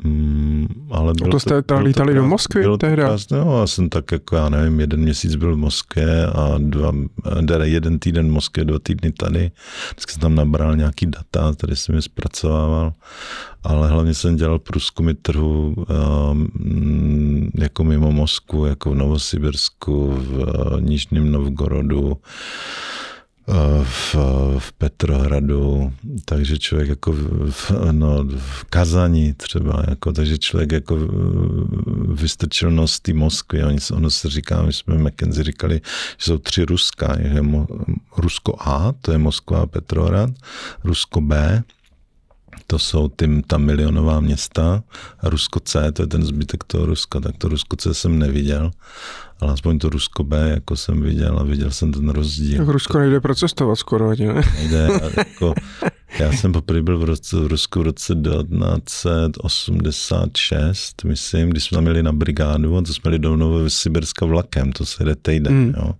mm, 0.05 0.67
ale 0.91 1.13
bylo 1.13 1.31
to 1.31 1.39
jste 1.39 1.61
to, 1.61 1.79
lítali 1.79 2.13
to, 2.13 2.19
do 2.19 2.27
Moskvy 2.27 2.61
bylo 2.61 2.77
tehdy? 2.77 2.95
Krásné, 2.95 3.37
no, 3.37 3.59
já 3.59 3.67
jsem 3.67 3.89
tak 3.89 4.11
jako, 4.11 4.35
já 4.35 4.49
nevím, 4.49 4.79
jeden 4.79 4.99
měsíc 4.99 5.35
byl 5.35 5.55
v 5.55 5.57
Moskvě 5.57 6.27
a 6.27 6.55
dva, 6.57 6.91
teda 7.47 7.65
jeden 7.65 7.99
týden 7.99 8.27
v 8.27 8.31
Moskvě, 8.31 8.65
dva 8.65 8.79
týdny 8.79 9.11
tady. 9.11 9.51
Vždycky 9.91 10.11
jsem 10.13 10.21
tam 10.21 10.35
nabral 10.35 10.75
nějaký 10.75 11.05
data, 11.05 11.53
tady 11.53 11.75
jsem 11.75 11.95
je 11.95 12.01
zpracovával, 12.01 12.93
ale 13.63 13.89
hlavně 13.89 14.13
jsem 14.13 14.35
dělal 14.35 14.59
průzkumy 14.59 15.13
trhu 15.13 15.75
um, 16.31 17.49
jako 17.55 17.83
mimo 17.83 18.11
Moskvu, 18.11 18.65
jako 18.65 18.91
v 18.91 18.95
Novosibirsku, 18.95 20.11
v 20.11 20.37
uh, 20.37 20.81
Nižním 20.81 21.31
Novgorodu, 21.31 22.17
v, 23.83 24.15
v 24.59 24.73
Petrohradu, 24.73 25.93
takže 26.25 26.57
člověk 26.57 26.89
jako 26.89 27.13
v, 27.49 27.71
no, 27.91 28.23
v 28.37 28.63
Kazani 28.63 29.33
třeba, 29.33 29.83
jako, 29.89 30.11
takže 30.11 30.37
člověk 30.37 30.71
jako 30.71 30.97
vystrčil 32.13 32.71
nos 32.71 32.93
z 32.93 32.99
té 32.99 33.13
Moskvy. 33.13 33.63
Oni, 33.63 33.77
ono 33.93 34.09
se 34.09 34.29
říká, 34.29 34.61
my 34.61 34.73
jsme 34.73 34.95
McKenzie 34.95 35.43
říkali, 35.43 35.81
že 36.17 36.31
jsou 36.31 36.37
tři 36.37 36.65
Ruska. 36.65 37.15
Je 37.19 37.43
Rusko 38.17 38.55
A, 38.59 38.93
to 39.01 39.11
je 39.11 39.17
Moskva 39.17 39.61
a 39.61 39.65
Petrohrad, 39.65 40.29
Rusko 40.83 41.21
B, 41.21 41.63
to 42.67 42.79
jsou 42.79 43.09
tím, 43.19 43.43
ta 43.43 43.57
milionová 43.57 44.19
města 44.19 44.83
a 45.19 45.29
Rusko 45.29 45.59
C, 45.59 45.91
to 45.91 46.01
je 46.01 46.07
ten 46.07 46.23
zbytek 46.23 46.63
toho 46.63 46.85
Ruska, 46.85 47.19
tak 47.19 47.37
to 47.37 47.47
Rusko 47.47 47.75
C 47.75 47.93
jsem 47.93 48.19
neviděl, 48.19 48.71
ale 49.39 49.53
aspoň 49.53 49.79
to 49.79 49.89
Rusko 49.89 50.23
B 50.23 50.49
jako 50.49 50.75
jsem 50.75 51.01
viděl 51.01 51.39
a 51.39 51.43
viděl 51.43 51.71
jsem 51.71 51.91
ten 51.91 52.09
rozdíl. 52.09 52.57
Tak 52.57 52.67
Rusko 52.67 52.99
nejde 52.99 53.19
procestovat 53.19 53.79
skoro 53.79 54.09
ani, 54.09 54.27
ne? 54.27 54.41
Nejde, 54.55 54.87
jako, 55.17 55.53
já 56.19 56.31
jsem 56.31 56.51
poprvé 56.51 56.81
byl 56.81 56.97
v, 56.97 57.03
roce, 57.03 57.35
v 57.35 57.47
Rusku 57.47 57.79
v 57.79 57.83
roce 57.83 58.15
1986, 58.15 61.03
myslím, 61.03 61.49
když 61.49 61.63
jsme 61.63 61.75
tam 61.75 61.83
měli 61.83 62.03
na 62.03 62.11
brigádu 62.11 62.77
a 62.77 62.81
to 62.81 62.93
jsme 62.93 63.07
jeli 63.07 63.19
do 63.19 63.35
Novosibirska 63.35 64.25
vlakem, 64.25 64.71
to 64.71 64.85
se 64.85 65.03
jde 65.03 65.15
týden, 65.15 65.53
mm. 65.53 65.73
jo. 65.77 65.93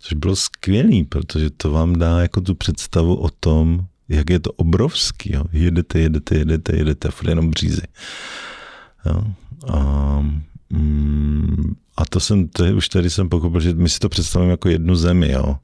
Což 0.00 0.12
bylo 0.12 0.36
skvělý, 0.36 1.04
protože 1.04 1.50
to 1.50 1.70
vám 1.70 1.98
dá 1.98 2.20
jako 2.20 2.40
tu 2.40 2.54
představu 2.54 3.14
o 3.14 3.30
tom, 3.40 3.80
jak 4.08 4.30
je 4.30 4.40
to 4.40 4.52
obrovský. 4.52 5.32
Jo. 5.32 5.44
Jedete, 5.52 5.98
jedete, 5.98 6.38
jedete, 6.38 6.76
jedete, 6.76 7.10
furt 7.10 7.28
jenom 7.28 7.50
břízy. 7.50 7.82
Jo. 9.06 9.24
A, 9.68 10.20
mm, 10.70 11.74
a 11.96 12.04
to 12.04 12.20
jsem, 12.20 12.48
to 12.48 12.64
už 12.64 12.88
tady 12.88 13.10
jsem 13.10 13.28
pochopil, 13.28 13.60
že 13.60 13.74
my 13.74 13.88
si 13.88 13.98
to 13.98 14.08
představujeme 14.08 14.52
jako 14.52 14.68
jednu 14.68 14.96
zemi, 14.96 15.32
jo. 15.32 15.56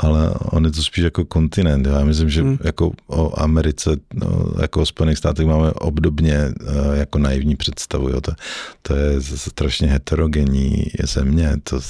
Ale 0.00 0.30
on 0.30 0.64
je 0.64 0.70
to 0.70 0.82
spíš 0.82 1.04
jako 1.04 1.24
kontinent. 1.24 1.86
Jo. 1.86 1.92
Já 1.92 2.04
myslím, 2.04 2.30
že 2.30 2.42
hmm. 2.42 2.58
jako 2.64 2.92
o 3.06 3.40
Americe, 3.40 3.90
no, 4.14 4.52
jako 4.60 4.82
o 4.82 4.86
Spojených 4.86 5.18
státech 5.18 5.46
máme 5.46 5.70
obdobně 5.70 6.54
uh, 6.60 6.94
jako 6.94 7.18
naivní 7.18 7.56
představu. 7.56 8.08
Jo. 8.08 8.20
To, 8.20 8.32
to 8.82 8.96
je 8.96 9.20
strašně 9.20 9.88
heterogenní 9.88 10.84
země. 11.02 11.56
To, 11.64 11.80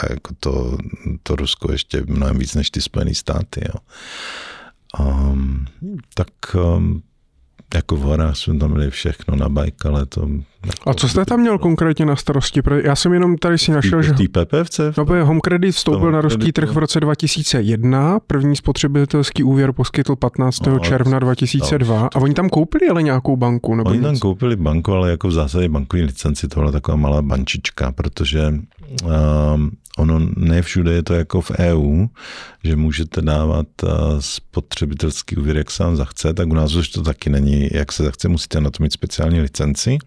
a 0.00 0.10
jako 0.10 0.34
to, 0.40 0.78
to 1.22 1.36
Rusko 1.36 1.72
ještě 1.72 2.02
mnohem 2.06 2.38
víc 2.38 2.54
než 2.54 2.70
ty 2.70 2.80
Spojené 2.80 3.14
státy. 3.14 3.60
Jo. 3.64 3.80
Um, 5.06 5.66
tak 6.14 6.28
um, 6.54 7.02
jako 7.74 7.96
v 7.96 8.00
horách 8.00 8.36
jsme 8.36 8.58
tam 8.58 8.70
měli 8.70 8.90
všechno 8.90 9.36
na 9.36 9.48
ale 9.84 10.06
to... 10.06 10.28
A 10.86 10.94
co 10.94 11.08
jste 11.08 11.24
tam 11.24 11.40
měl 11.40 11.58
konkrétně 11.58 12.06
na 12.06 12.16
starosti? 12.16 12.60
Já 12.84 12.96
jsem 12.96 13.12
jenom 13.12 13.36
tady 13.36 13.58
si 13.58 13.72
našel, 13.72 14.02
že... 14.02 14.12
V 14.12 14.28
PPFC? 14.28 14.80
No, 14.98 15.26
Home 15.26 15.40
Credit 15.40 15.74
vstoupil 15.74 16.12
na 16.12 16.20
ruský 16.20 16.52
trh 16.52 16.70
v 16.70 16.78
roce 16.78 17.00
2001, 17.00 18.20
první 18.26 18.56
spotřebitelský 18.56 19.42
úvěr 19.42 19.72
poskytl 19.72 20.16
15. 20.16 20.66
No, 20.66 20.78
června 20.78 21.18
2002 21.18 22.00
no, 22.00 22.08
a 22.14 22.16
oni 22.16 22.34
tam 22.34 22.48
koupili 22.48 22.88
ale 22.88 23.02
nějakou 23.02 23.36
banku? 23.36 23.74
Nebo 23.74 23.90
oni 23.90 23.98
nic? 23.98 24.06
tam 24.06 24.18
koupili 24.18 24.56
banku, 24.56 24.92
ale 24.92 25.10
jako 25.10 25.28
v 25.28 25.32
zásadě 25.32 25.68
bankovní 25.68 26.06
licenci, 26.06 26.48
tohle 26.48 26.72
taková 26.72 26.96
malá 26.96 27.22
bančička, 27.22 27.92
protože 27.92 28.54
um, 29.04 29.70
ono 29.96 30.20
ne 30.36 30.62
všude 30.62 30.92
je 30.92 31.02
to 31.02 31.14
jako 31.14 31.40
v 31.40 31.50
EU, 31.58 32.06
že 32.64 32.76
můžete 32.76 33.22
dávat 33.22 33.66
eh, 33.84 33.88
spotřebitelský 34.20 35.36
úvěr, 35.36 35.56
jak 35.56 35.70
se 35.70 35.84
vám 35.84 35.96
zachce, 35.96 36.34
tak 36.34 36.48
u 36.48 36.54
nás 36.54 36.74
už 36.74 36.88
to 36.88 37.02
taky 37.02 37.30
není, 37.30 37.68
jak 37.72 37.92
se 37.92 38.04
zachce, 38.04 38.28
musíte 38.28 38.60
na 38.60 38.70
to 38.70 38.82
mít 38.82 38.92
speciální 38.92 39.40
licenci, 39.40 39.98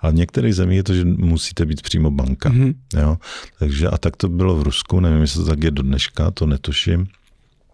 ale 0.00 0.12
v 0.12 0.16
některých 0.16 0.54
zemích 0.54 0.76
je 0.76 0.82
to, 0.82 0.94
že 0.94 1.04
musíte 1.04 1.66
být 1.66 1.82
přímo 1.82 2.10
banka. 2.10 2.50
Mm-hmm. 2.50 2.74
Jo? 3.00 3.16
Takže 3.58 3.88
a 3.88 3.98
tak 3.98 4.16
to 4.16 4.28
bylo 4.28 4.56
v 4.56 4.62
Rusku, 4.62 5.00
nevím, 5.00 5.20
jestli 5.20 5.44
to 5.44 5.50
tak 5.50 5.62
je 5.62 5.70
do 5.70 5.82
dneška, 5.82 6.30
to 6.30 6.46
netuším. 6.46 7.06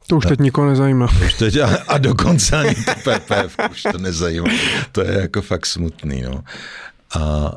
To 0.07 0.17
už 0.17 0.27
teď 0.27 0.41
nikoho 0.41 0.67
nezajímá. 0.69 1.09
Už 1.27 1.35
teď 1.35 1.57
a, 1.57 1.77
a 1.89 1.99
dokonce 1.99 2.57
ani 2.57 2.75
to 2.75 2.93
PPF 3.11 3.57
už 3.71 3.83
to 3.83 3.99
nezajímá. 3.99 4.49
To 4.93 5.01
je 5.01 5.21
jako 5.21 5.43
fakt 5.43 5.67
smutný. 5.67 6.23
No. 6.23 6.45
A 7.19 7.53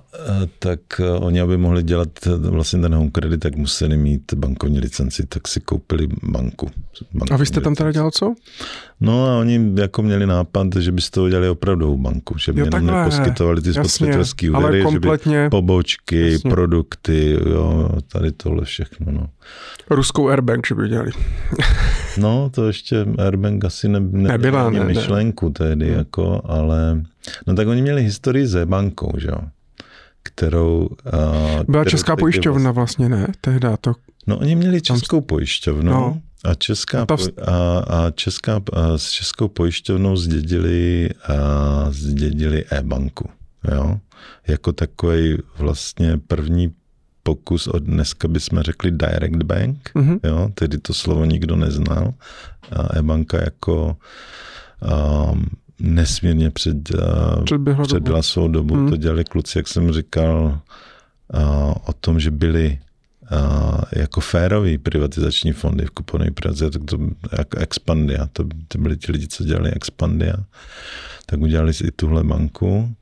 tak 0.59 0.79
e, 0.99 1.11
oni, 1.11 1.41
aby 1.41 1.57
mohli 1.57 1.83
dělat 1.83 2.09
vlastně 2.39 2.81
ten 2.81 2.95
home 2.95 3.11
credit, 3.11 3.39
tak 3.39 3.55
museli 3.55 3.97
mít 3.97 4.33
bankovní 4.33 4.79
licenci, 4.79 5.25
tak 5.25 5.47
si 5.47 5.59
koupili 5.59 6.07
banku. 6.23 6.69
A 7.31 7.37
vy 7.37 7.45
jste 7.45 7.61
tam 7.61 7.75
teda 7.75 7.91
dělal 7.91 8.11
co? 8.11 8.33
No 9.01 9.25
a 9.25 9.37
oni 9.39 9.71
jako 9.75 10.01
měli 10.01 10.25
nápad, 10.25 10.67
že 10.79 10.91
by 10.91 11.01
z 11.01 11.09
toho 11.09 11.25
udělali 11.25 11.49
opravdovou 11.49 11.97
banku, 11.97 12.37
že 12.37 12.53
by 12.53 12.61
jenom 12.61 12.85
neposkytovali 12.85 13.61
ty 13.61 13.73
spotřebitelské 13.73 14.51
úvěry, 14.51 14.83
kompletně, 14.83 15.33
že 15.35 15.43
by 15.43 15.49
pobočky, 15.49 16.31
jasně. 16.31 16.49
produkty, 16.51 17.37
jo, 17.49 17.89
tady 18.11 18.31
tohle 18.31 18.65
všechno. 18.65 19.11
No. 19.11 19.29
Ruskou 19.89 20.29
Airbank, 20.29 20.67
že 20.67 20.75
by 20.75 20.89
dělali. 20.89 21.11
No, 22.17 22.49
to 22.53 22.67
ještě 22.67 23.05
Airbank 23.17 23.65
asi 23.65 23.89
ne, 23.89 23.99
ne, 23.99 24.29
Nebyla, 24.29 24.69
ne, 24.69 24.83
myšlenku 24.83 25.49
tehdy, 25.49 25.85
Hmm. 25.87 25.97
jako, 25.97 26.41
ale 26.45 27.03
no 27.47 27.55
tak 27.55 27.67
oni 27.67 27.81
měli 27.81 28.03
historii 28.03 28.47
s 28.47 28.65
bankou, 28.65 29.11
že 29.17 29.27
jo, 29.27 29.37
kterou... 30.23 30.87
Uh, 30.87 30.93
Byla 31.43 31.63
kterou 31.65 31.83
česká 31.83 32.15
pojišťovna 32.15 32.71
vlastně, 32.71 33.09
ne? 33.09 33.27
Tehda 33.41 33.77
to. 33.77 33.93
No, 34.27 34.37
oni 34.37 34.55
měli 34.55 34.81
českou 34.81 35.21
pojišťovnu 35.21 35.91
No. 35.91 36.21
a 36.45 36.53
česká, 36.55 37.01
A 37.01 37.05
vst- 37.05 37.43
a, 37.51 37.79
a 37.79 38.11
česká 38.11 38.61
a 38.73 38.97
s 38.97 39.09
českou 39.09 39.47
pojišťovnou 39.47 40.15
zdědili, 40.15 41.09
a 41.27 41.33
zdědili 41.91 42.65
e-banku, 42.71 43.29
jo, 43.71 43.99
jako 44.47 44.71
takový 44.73 45.37
vlastně 45.57 46.17
první 46.27 46.73
pokus 47.23 47.67
od 47.67 47.83
dneska 47.83 48.27
bychom 48.27 48.61
řekli 48.61 48.91
direct 48.91 49.43
bank, 49.43 49.91
Mhm. 49.95 50.19
jo, 50.23 50.49
tedy 50.53 50.77
to 50.77 50.93
slovo 50.93 51.25
nikdo 51.25 51.55
neznal. 51.55 52.13
A 52.71 52.97
e-banka 52.97 53.37
jako 53.43 53.97
um, 55.31 55.45
nesmírně 55.79 56.49
před, 56.49 56.89
uh, 56.93 57.43
Předběhla 57.43 57.85
dobu. 57.85 58.21
svou 58.21 58.47
dobu. 58.47 58.75
Hmm. 58.75 58.89
To 58.89 58.97
dělali 58.97 59.23
kluci, 59.23 59.57
jak 59.57 59.67
jsem 59.67 59.91
říkal, 59.91 60.59
uh, 61.33 61.73
o 61.85 61.93
tom, 61.99 62.19
že 62.19 62.31
byli 62.31 62.79
uh, 63.31 63.81
jako 63.95 64.21
férový 64.21 64.77
privatizační 64.77 65.51
fondy 65.51 65.85
v 65.85 65.89
kuponové 65.89 66.31
privatizaci, 66.31 66.79
tak 66.79 66.83
to 66.89 66.97
jako 67.37 67.57
Expandia, 67.57 68.29
to, 68.33 68.45
to 68.67 68.77
byli 68.77 68.97
ti 68.97 69.11
lidi, 69.11 69.27
co 69.27 69.43
dělali 69.43 69.71
Expandia, 69.71 70.35
tak 71.25 71.39
udělali 71.39 71.73
si 71.73 71.87
i 71.87 71.91
tuhle 71.91 72.23
banku, 72.23 72.95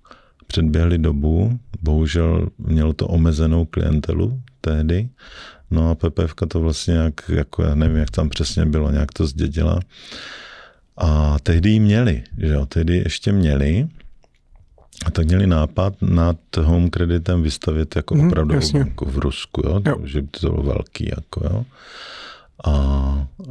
předběhli 0.48 0.98
dobu, 0.98 1.60
bohužel 1.82 2.50
mělo 2.58 2.94
to 2.94 3.08
omezenou 3.08 3.66
klientelu 3.66 4.42
tehdy, 4.62 5.10
no 5.72 5.90
a 5.90 5.96
PPF 5.96 6.34
to 6.48 6.60
vlastně 6.60 6.94
nějak, 6.94 7.14
jako 7.30 7.64
já 7.64 7.76
nevím, 7.76 7.98
jak 7.98 8.12
tam 8.12 8.30
přesně 8.30 8.66
bylo, 8.66 8.92
nějak 8.92 9.12
to 9.14 9.28
zdědila. 9.28 9.80
A 10.98 11.38
tehdy 11.44 11.70
ji 11.70 11.80
měli, 11.80 12.24
že 12.38 12.48
jo, 12.54 12.66
tehdy 12.66 12.98
ještě 12.98 13.32
měli, 13.32 13.88
a 15.06 15.12
tak 15.12 15.26
měli 15.26 15.48
nápad 15.48 15.94
nad 16.02 16.38
home 16.64 16.90
kreditem 16.90 17.44
vystavit 17.44 17.96
jako 17.96 18.16
Mhm, 18.16 18.28
opravdu 18.28 18.56
banku 18.74 19.06
v 19.06 19.18
Rusku, 19.18 19.62
jo? 19.66 19.82
Jo. 19.88 19.98
že 20.04 20.22
by 20.22 20.28
to 20.28 20.50
bylo 20.50 20.64
velký. 20.64 21.10
Jako, 21.16 21.42
jo? 21.44 21.66
A, 22.66 22.72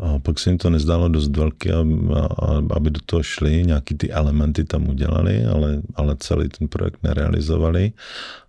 a 0.03 0.19
pak 0.19 0.39
se 0.39 0.51
jim 0.51 0.59
to 0.59 0.71
nezdálo 0.71 1.09
dost 1.09 1.37
velký, 1.37 1.71
a, 1.71 1.79
a, 1.79 2.63
aby 2.77 2.91
do 2.91 3.01
toho 3.07 3.23
šli, 3.23 3.63
nějaký 3.67 3.95
ty 3.95 4.11
elementy 4.11 4.65
tam 4.65 4.89
udělali, 4.89 5.45
ale, 5.45 5.83
ale 5.95 6.17
celý 6.19 6.49
ten 6.49 6.69
projekt 6.69 6.99
nerealizovali. 7.03 7.93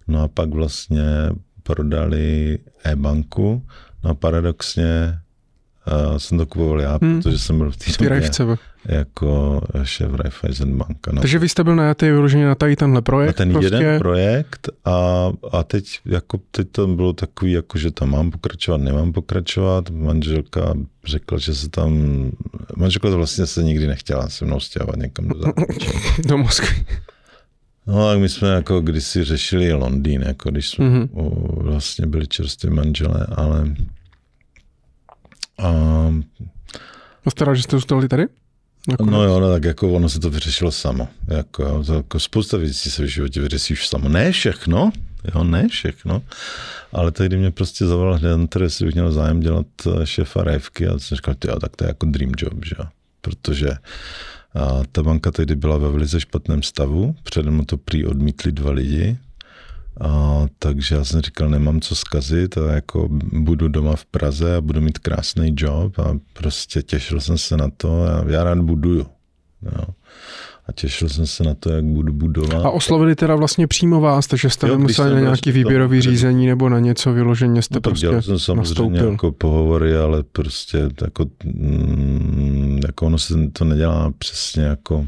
No 0.08 0.22
a 0.24 0.28
pak 0.28 0.50
vlastně 0.50 1.04
prodali 1.64 2.60
e-banku, 2.84 3.64
no 4.04 4.10
a 4.10 4.14
paradoxně 4.14 5.20
uh, 6.12 6.18
jsem 6.18 6.38
to 6.38 6.46
kupoval 6.46 6.82
já, 6.82 6.98
Hmm. 7.02 7.22
protože 7.22 7.40
jsem 7.40 7.58
byl 7.58 7.72
v 7.72 7.78
té 7.78 7.86
době. 7.92 8.20
Jako 8.88 9.62
šéf 9.84 10.14
Raiffeisen 10.14 10.78
banka. 10.78 11.12
No. 11.12 11.22
Takže 11.22 11.40
vy 11.40 11.50
jste 11.50 11.64
byl 11.64 11.76
najatý 11.76 12.06
vyloženě 12.06 12.46
na 12.46 12.56
tady 12.56 12.76
tenhle 12.76 12.96
Na 12.96 13.02
projekt. 13.02 13.36
ten 13.36 13.52
prostě. 13.52 13.76
jeden 13.76 14.00
projekt 14.00 14.70
a, 14.86 15.32
a 15.52 15.64
teď, 15.64 16.00
jako, 16.06 16.40
teď 16.52 16.68
to 16.72 16.88
bylo 16.88 17.14
takový, 17.14 17.52
jako, 17.52 17.78
že 17.78 17.92
tam 17.92 18.12
mám 18.12 18.32
pokračovat, 18.32 18.82
nemám 18.82 19.14
pokračovat. 19.14 19.90
Manželka 19.90 20.74
řekla, 21.06 21.38
že 21.38 21.56
se 21.56 21.70
tam, 21.70 21.92
manželka 22.78 23.10
to 23.10 23.18
vlastně 23.18 23.46
se 23.46 23.64
nikdy 23.64 23.88
nechtěla 23.88 24.30
se 24.30 24.46
mnou 24.46 24.60
stěhovat 24.60 24.96
někam 24.96 25.28
do 25.28 25.40
zahraničí. 25.42 25.90
Do 26.28 26.38
Moskvy. 26.38 26.86
No 27.88 28.10
a 28.10 28.18
my 28.18 28.30
jsme 28.30 28.48
jako 28.48 28.82
kdysi 28.82 29.24
řešili 29.24 29.74
Londýn, 29.74 30.22
jako 30.22 30.50
když 30.52 30.70
jsme 30.70 30.90
Mhm. 30.90 31.02
mm-hmm. 31.04 31.64
vlastně 31.64 32.06
byli 32.08 32.28
čerství 32.28 32.70
manželé, 32.70 33.28
ale 33.36 33.76
a, 35.58 35.68
A 37.26 37.30
jste 37.30 37.46
rád, 37.46 37.54
že 37.54 37.64
jste 37.64 37.76
zůstali 37.76 38.08
tady? 38.08 38.26
Nakonec. 38.88 39.12
No 39.12 39.24
jo, 39.24 39.40
no, 39.40 39.52
tak 39.52 39.64
jako 39.64 39.94
ono 39.94 40.10
se 40.10 40.20
to 40.20 40.30
vyřešilo 40.30 40.72
samo. 40.72 41.08
Jako, 41.28 41.84
to, 41.84 41.94
jako 41.94 42.20
spousta 42.20 42.58
věcí 42.58 42.92
se 42.92 43.04
v 43.04 43.06
životě 43.06 43.42
vyřeší 43.42 43.74
už 43.74 43.88
samo. 43.88 44.10
Ne 44.10 44.32
všechno, 44.32 44.92
jo, 45.36 45.44
ne 45.44 45.68
všechno. 45.68 46.22
Ale 46.94 47.12
tehdy 47.12 47.38
mě 47.38 47.52
prostě 47.52 47.86
zavolal 47.86 48.20
Hunter, 48.20 48.62
jestli 48.62 48.86
bych 48.86 48.96
měl 48.96 49.12
zájem 49.12 49.40
dělat 49.40 49.68
eh, 49.88 50.06
šéfa 50.06 50.44
Rajvky 50.44 50.88
a 50.88 51.00
jsem 51.00 51.16
říkal, 51.16 51.36
jo, 51.48 51.60
tak 51.60 51.76
to 51.76 51.84
je 51.84 51.88
jako 51.88 52.06
dream 52.06 52.32
job, 52.38 52.66
že 52.66 52.76
jo. 52.80 52.86
Protože 53.22 53.70
a 54.56 54.84
ta 54.92 55.04
banka 55.04 55.32
tehdy 55.32 55.56
byla 55.56 55.78
ve 55.78 55.90
velice 55.90 56.22
špatném 56.22 56.64
stavu, 56.64 57.16
přede 57.24 57.52
mnou 57.52 57.66
to 57.66 57.78
prý 57.78 58.06
odmítli 58.06 58.52
dva 58.52 58.72
lidi, 58.72 59.18
a, 60.02 60.46
takže 60.60 60.96
já 60.96 61.04
jsem 61.04 61.22
říkal, 61.22 61.50
nemám 61.50 61.82
co 61.82 61.96
zkazit 61.96 62.58
a 62.58 62.72
jako 62.72 63.08
budu 63.32 63.68
doma 63.68 63.96
v 63.96 64.06
Praze 64.06 64.56
a 64.56 64.62
budu 64.62 64.82
mít 64.82 65.00
krásný 65.00 65.54
job 65.58 66.00
a 66.00 66.18
prostě 66.34 66.82
těšil 66.82 67.20
jsem 67.20 67.38
se 67.38 67.58
na 67.58 67.70
to 67.78 68.04
a 68.04 68.24
já 68.28 68.44
rád 68.44 68.58
buduju. 68.60 69.06
Jo. 69.62 69.86
A 70.68 70.72
těšil 70.72 71.10
jsem 71.10 71.28
se 71.28 71.44
na 71.44 71.54
to, 71.54 71.70
jak 71.70 71.86
budu 71.86 72.14
budovat. 72.14 72.66
A 72.66 72.70
oslovili 72.70 73.16
teda 73.16 73.36
vlastně 73.36 73.68
přímo 73.68 74.02
vás, 74.02 74.28
takže 74.28 74.50
jste 74.50 74.68
Jo, 74.68 74.78
nemuseli 74.78 75.14
na 75.14 75.20
nějaký 75.20 75.52
výběrový 75.52 76.02
řízení 76.02 76.48
nebo 76.48 76.70
na 76.70 76.80
něco 76.80 77.14
vyloženě 77.14 77.62
jste 77.62 77.76
No, 77.76 77.82
tak 77.82 77.92
prostě 77.92 78.08
dělal 78.08 78.22
jsem 78.22 78.40
samozřejmě 78.40 78.92
nastoupil. 78.92 79.12
jako 79.12 79.32
pohovory, 79.32 79.98
ale 79.98 80.24
prostě 80.24 80.90
jako, 81.02 81.26
mm, 81.44 82.80
jako 82.88 83.06
ono 83.06 83.18
se 83.18 83.34
to 83.54 83.66
nedělá 83.66 84.14
přesně 84.18 84.64
jako 84.64 85.06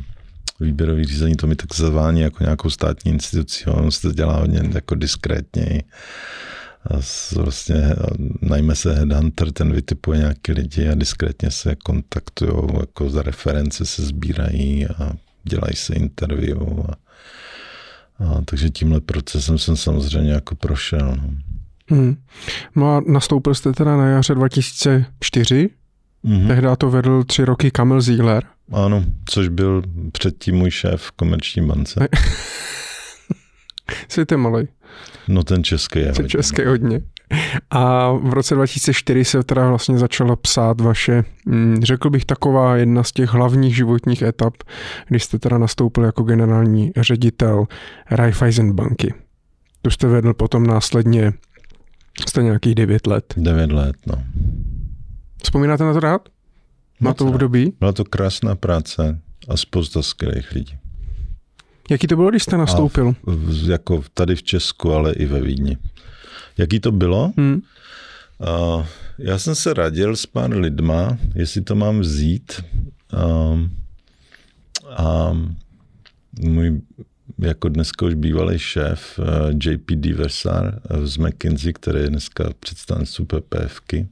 výběrový 0.60 1.06
řízení, 1.06 1.36
to 1.36 1.48
mi 1.48 1.56
tak 1.56 1.76
zavání 1.76 2.22
jako 2.22 2.44
nějakou 2.44 2.70
státní 2.70 3.12
instituci, 3.12 3.66
ono 3.66 3.92
se 3.92 4.02
to 4.02 4.12
dělá 4.14 4.40
hodně 4.40 4.62
jako 4.74 4.96
diskrétněji. 4.96 5.84
A 6.92 6.94
vlastně 7.36 7.86
a 7.94 8.08
najme 8.42 8.76
se 8.76 8.94
headhunter, 8.94 9.52
ten 9.52 9.74
vytipuje 9.74 10.18
nějaký 10.20 10.52
lidi 10.52 10.90
a 10.90 10.96
diskrétně 10.96 11.52
se 11.52 11.76
kontaktují, 11.76 12.52
jako 12.80 13.10
za 13.10 13.22
reference 13.22 13.86
se 13.86 14.02
sbírají 14.06 14.88
a 14.88 15.14
dělají 15.44 15.76
se 15.76 15.94
interview. 15.94 16.58
A, 16.90 16.94
a, 18.26 18.42
takže 18.46 18.70
tímhle 18.70 19.02
procesem 19.02 19.58
jsem 19.58 19.76
samozřejmě 19.76 20.32
jako 20.32 20.56
prošel. 20.56 21.18
No. 21.22 21.30
Hmm. 21.90 22.18
No 22.76 22.96
a 22.96 23.02
nastoupil 23.08 23.56
jste 23.56 23.72
teda 23.74 23.98
na 23.98 24.08
jaře 24.10 24.36
2004, 24.36 25.70
Mhm. 26.24 26.48
tehdy 26.48 26.68
to 26.78 26.90
vedl 26.90 27.24
tři 27.24 27.46
roky 27.46 27.72
Kamil 27.72 28.02
Ziegler. 28.02 28.44
Ano, 28.74 29.04
což 29.26 29.48
byl 29.48 29.82
předtím 30.12 30.56
můj 30.56 30.72
šéf 30.72 31.02
v 31.02 31.12
komerční 31.12 31.68
bance. 31.68 32.08
Svět 34.08 34.32
je 34.32 34.38
malý, 34.38 34.68
No 35.28 35.44
ten 35.44 35.64
český 35.64 36.00
je. 36.00 36.06
je 36.06 36.12
hodně. 36.12 36.30
český 36.30 36.66
hodně. 36.66 37.02
A 37.70 38.12
v 38.12 38.34
roce 38.34 38.56
2004 38.56 39.26
se 39.26 39.44
teda 39.44 39.70
vlastně 39.70 39.98
začala 39.98 40.36
psát 40.36 40.82
vaše, 40.82 41.24
hm, 41.50 41.80
řekl 41.84 42.10
bych 42.10 42.26
taková 42.26 42.76
jedna 42.76 43.04
z 43.04 43.12
těch 43.12 43.30
hlavních 43.30 43.76
životních 43.76 44.22
etap, 44.22 44.54
kdy 45.08 45.20
jste 45.20 45.40
teda 45.40 45.58
nastoupil 45.58 46.04
jako 46.04 46.24
generální 46.24 46.92
ředitel 46.98 47.66
Raiffeisen 48.12 48.74
banky. 48.74 49.14
Tu 49.82 49.90
jste 49.90 50.08
vedl 50.08 50.34
potom 50.34 50.68
následně 50.68 51.34
jste 52.28 52.44
nějakých 52.44 52.76
9 52.76 53.08
let. 53.08 53.34
Devět 53.38 53.72
let, 53.72 53.96
no. 54.08 54.24
Vzpomínáte 55.44 55.84
na 55.84 55.94
to 55.94 56.00
rád? 56.00 56.22
Na 57.02 57.14
to 57.14 57.26
období? 57.26 57.74
Byla 57.80 57.92
to 57.92 58.06
krásná 58.06 58.56
práce 58.56 59.20
a 59.48 59.58
spousta 59.58 60.02
skvělých 60.02 60.52
lidí. 60.52 60.78
Jaký 61.90 62.08
to 62.08 62.16
bylo, 62.16 62.30
když 62.30 62.44
jste 62.44 62.58
nastoupil? 62.58 63.16
V, 63.24 63.70
jako 63.70 64.04
tady 64.14 64.36
v 64.36 64.44
Česku, 64.44 64.92
ale 64.92 65.14
i 65.14 65.26
ve 65.26 65.42
Vídni. 65.42 65.78
Jaký 66.58 66.80
to 66.80 66.92
bylo? 66.92 67.34
Hmm. 67.38 67.62
Uh, 68.40 68.86
já 69.18 69.40
jsem 69.40 69.56
se 69.56 69.74
radil 69.74 70.16
s 70.16 70.26
pár 70.26 70.52
lidma, 70.52 71.18
jestli 71.36 71.62
to 71.62 71.76
mám 71.76 72.00
vzít. 72.00 72.62
Um, 73.52 73.72
a 74.90 75.38
můj 76.40 76.82
jako 77.40 77.70
dneska 77.70 78.06
už 78.06 78.14
bývalý 78.14 78.60
šéf 78.60 79.20
uh, 79.20 79.26
JP 79.64 79.92
Diversar 79.92 80.80
uh, 80.92 81.06
z 81.06 81.18
McKinsey, 81.18 81.74
který 81.74 82.00
je 82.00 82.10
dneska 82.10 82.50
představenství 82.60 83.26
PPFky, 83.26 84.08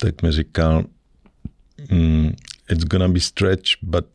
tak 0.00 0.22
mi 0.22 0.32
říkal, 0.32 0.84
mm, 1.90 2.32
it's 2.70 2.84
gonna 2.84 3.08
be 3.08 3.20
stretch, 3.20 3.70
but 3.82 4.06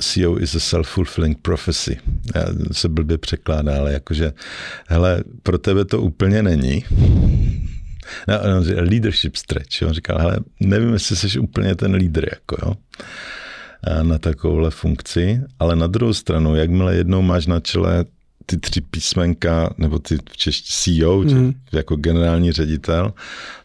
CEO 0.00 0.38
is 0.38 0.54
a 0.54 0.58
self-fulfilling 0.58 1.38
prophecy. 1.42 1.98
Já 2.34 2.44
se 2.72 2.88
blbě 2.88 3.18
překládá, 3.18 3.78
ale 3.78 3.92
jakože, 3.92 4.32
hele, 4.86 5.24
pro 5.42 5.58
tebe 5.58 5.84
to 5.84 6.02
úplně 6.02 6.42
není. 6.42 6.84
No, 8.28 8.56
on 8.56 8.64
říkal, 8.64 8.84
leadership 8.84 9.36
stretch. 9.36 9.82
On 9.82 9.92
říkal, 9.92 10.18
hele, 10.18 10.38
nevím, 10.60 10.92
jestli 10.92 11.16
jsi 11.16 11.38
úplně 11.38 11.74
ten 11.74 11.94
lídr, 11.94 12.28
jako 12.32 12.56
jo, 12.62 12.74
na 14.02 14.18
takovouhle 14.18 14.70
funkci, 14.70 15.40
ale 15.58 15.76
na 15.76 15.86
druhou 15.86 16.14
stranu, 16.14 16.56
jakmile 16.56 16.94
jednou 16.94 17.22
máš 17.22 17.46
na 17.46 17.60
čele 17.60 18.04
ty 18.46 18.56
tři 18.56 18.80
písmenka, 18.80 19.74
nebo 19.78 19.98
ty 19.98 20.16
v 20.30 20.36
češtině 20.36 21.00
CEO, 21.00 21.22
mm. 21.22 21.54
jako 21.72 21.96
generální 21.96 22.52
ředitel, 22.52 23.12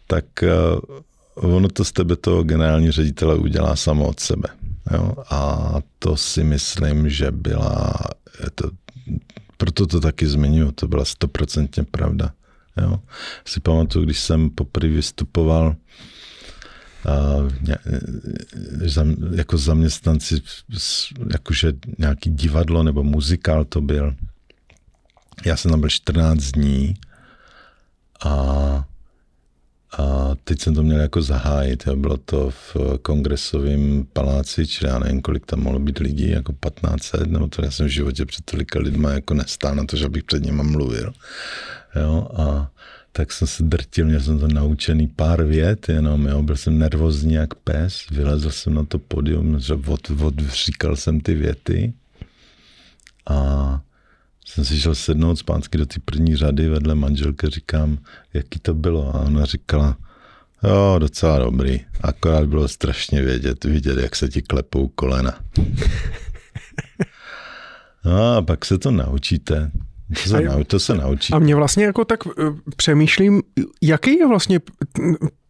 tak 0.07 0.25
uh, 0.43 0.99
ono 1.35 1.69
to 1.69 1.85
z 1.85 1.91
tebe 1.91 2.15
toho 2.15 2.43
generální 2.43 2.91
ředitele 2.91 3.35
udělá 3.35 3.75
samo 3.75 4.07
od 4.07 4.19
sebe. 4.19 4.49
Jo? 4.93 5.13
A 5.29 5.73
to 5.99 6.17
si 6.17 6.43
myslím, 6.43 7.09
že 7.09 7.31
byla, 7.31 7.93
to, 8.55 8.71
proto 9.57 9.87
to 9.87 9.99
taky 9.99 10.27
zmiňuji, 10.27 10.71
to 10.71 10.87
byla 10.87 11.05
stoprocentně 11.05 11.83
pravda. 11.83 12.31
Jo? 12.81 12.99
Si 13.45 13.59
pamatuju, 13.59 14.05
když 14.05 14.19
jsem 14.19 14.49
poprvé 14.49 14.89
vystupoval 14.89 15.75
jako 19.35 19.57
zaměstnanci, 19.57 20.41
jakože 21.33 21.73
nějaký 21.97 22.29
divadlo 22.29 22.83
nebo 22.83 23.03
muzikál 23.03 23.65
to 23.65 23.81
byl. 23.81 24.15
Já 25.45 25.57
jsem 25.57 25.71
tam 25.71 25.79
byl 25.79 25.89
14 25.89 26.43
dní 26.43 26.93
a, 28.25 28.85
a 29.97 30.35
teď 30.43 30.61
jsem 30.61 30.75
to 30.75 30.83
měl 30.83 30.99
jako 30.99 31.21
zahájit. 31.21 31.83
Jo. 31.87 31.95
Bylo 31.95 32.17
to 32.17 32.49
v 32.49 32.77
kongresovém 33.01 34.07
paláci, 34.13 34.67
čili 34.67 34.91
já 34.91 34.99
nevím, 34.99 35.21
kolik 35.21 35.45
tam 35.45 35.59
mohlo 35.59 35.79
být 35.79 35.99
lidí, 35.99 36.29
jako 36.29 36.53
1500, 36.53 37.27
nebo 37.27 37.47
to 37.47 37.65
já 37.65 37.71
jsem 37.71 37.85
v 37.85 37.89
životě 37.89 38.25
před 38.25 38.45
tolika 38.45 38.79
lidma 38.79 39.11
jako 39.11 39.33
nestál 39.33 39.75
na 39.75 39.85
to, 39.85 39.97
že 39.97 40.09
bych 40.09 40.23
před 40.23 40.43
nimi 40.43 40.63
mluvil. 40.63 41.13
Jo, 41.95 42.27
a 42.37 42.69
tak 43.11 43.31
jsem 43.31 43.47
se 43.47 43.63
drtil, 43.63 44.05
měl 44.05 44.21
jsem 44.21 44.39
to 44.39 44.47
naučený 44.47 45.07
pár 45.07 45.43
vět 45.43 45.89
jenom, 45.89 46.25
jo, 46.27 46.43
byl 46.43 46.55
jsem 46.55 46.79
nervózní 46.79 47.33
jak 47.33 47.55
pes, 47.55 48.09
vylezl 48.11 48.51
jsem 48.51 48.73
na 48.73 48.85
to 48.85 48.99
podium, 48.99 49.59
že 49.59 49.73
od, 49.73 50.11
od, 50.21 50.39
říkal 50.39 50.95
jsem 50.95 51.19
ty 51.19 51.33
věty 51.33 51.93
a 53.29 53.81
jsem 54.45 54.65
si 54.65 54.79
šel 54.79 54.95
sednout 54.95 55.35
zpátky 55.35 55.77
do 55.77 55.85
té 55.85 55.99
první 56.05 56.35
řady 56.35 56.69
vedle 56.69 56.95
manželky, 56.95 57.49
říkám, 57.49 57.97
jaký 58.33 58.59
to 58.59 58.73
bylo 58.73 59.15
a 59.15 59.19
ona 59.19 59.45
říkala, 59.45 59.97
jo, 60.63 60.95
docela 60.99 61.39
dobrý, 61.39 61.81
akorát 62.01 62.45
bylo 62.45 62.67
strašně 62.67 63.21
vědět, 63.21 63.63
vidět, 63.63 63.97
jak 63.97 64.15
se 64.15 64.29
ti 64.29 64.41
klepou 64.41 64.87
kolena. 64.87 65.39
No 68.05 68.35
a 68.35 68.41
pak 68.41 68.65
se 68.65 68.77
to 68.77 68.91
naučíte. 68.91 69.71
To 70.23 70.29
se, 70.29 70.41
nau, 70.41 70.63
to 70.63 70.79
se 70.79 70.95
naučí. 70.95 71.33
A 71.33 71.39
mě 71.39 71.55
vlastně 71.55 71.85
jako 71.85 72.05
tak 72.05 72.19
eh, 72.27 72.31
přemýšlím, 72.75 73.41
jaký 73.81 74.17
je 74.17 74.27
vlastně 74.27 74.59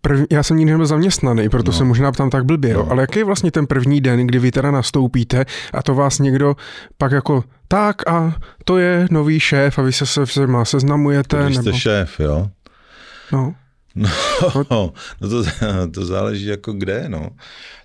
Prv, 0.06 0.26
já 0.32 0.44
jsem 0.44 0.58
nikdy 0.58 0.72
nebyl 0.72 0.86
zaměstnaný, 0.86 1.50
proto 1.50 1.72
no. 1.72 1.78
se 1.78 1.84
možná 1.84 2.12
tam 2.12 2.30
tak 2.30 2.46
blbě, 2.46 2.74
no. 2.74 2.92
ale 2.92 3.04
jaký 3.04 3.20
je 3.20 3.26
vlastně 3.26 3.52
ten 3.52 3.68
první 3.68 4.02
den, 4.02 4.28
kdy 4.28 4.40
vy 4.40 4.52
teda 4.52 4.72
nastoupíte 4.72 5.46
a 5.74 5.84
to 5.84 5.96
vás 5.96 6.20
někdo 6.20 6.56
pak 6.98 7.12
jako 7.12 7.44
tak 7.68 8.08
a 8.08 8.36
to 8.66 8.78
je 8.78 9.08
nový 9.12 9.40
šéf 9.40 9.80
a 9.80 9.82
vy 9.82 9.94
se 9.94 10.06
se, 10.06 10.48
má 10.48 10.66
seznamujete? 10.66 11.44
Když 11.46 11.58
jste 11.58 11.66
nebo... 11.66 11.78
šéf, 11.78 12.20
jo? 12.20 12.50
No. 13.32 13.56
No, 13.96 14.10
no 14.72 14.94
to, 15.20 15.44
to 15.92 16.06
záleží 16.06 16.46
jako 16.46 16.74
kde, 16.74 17.06
no. 17.08 17.30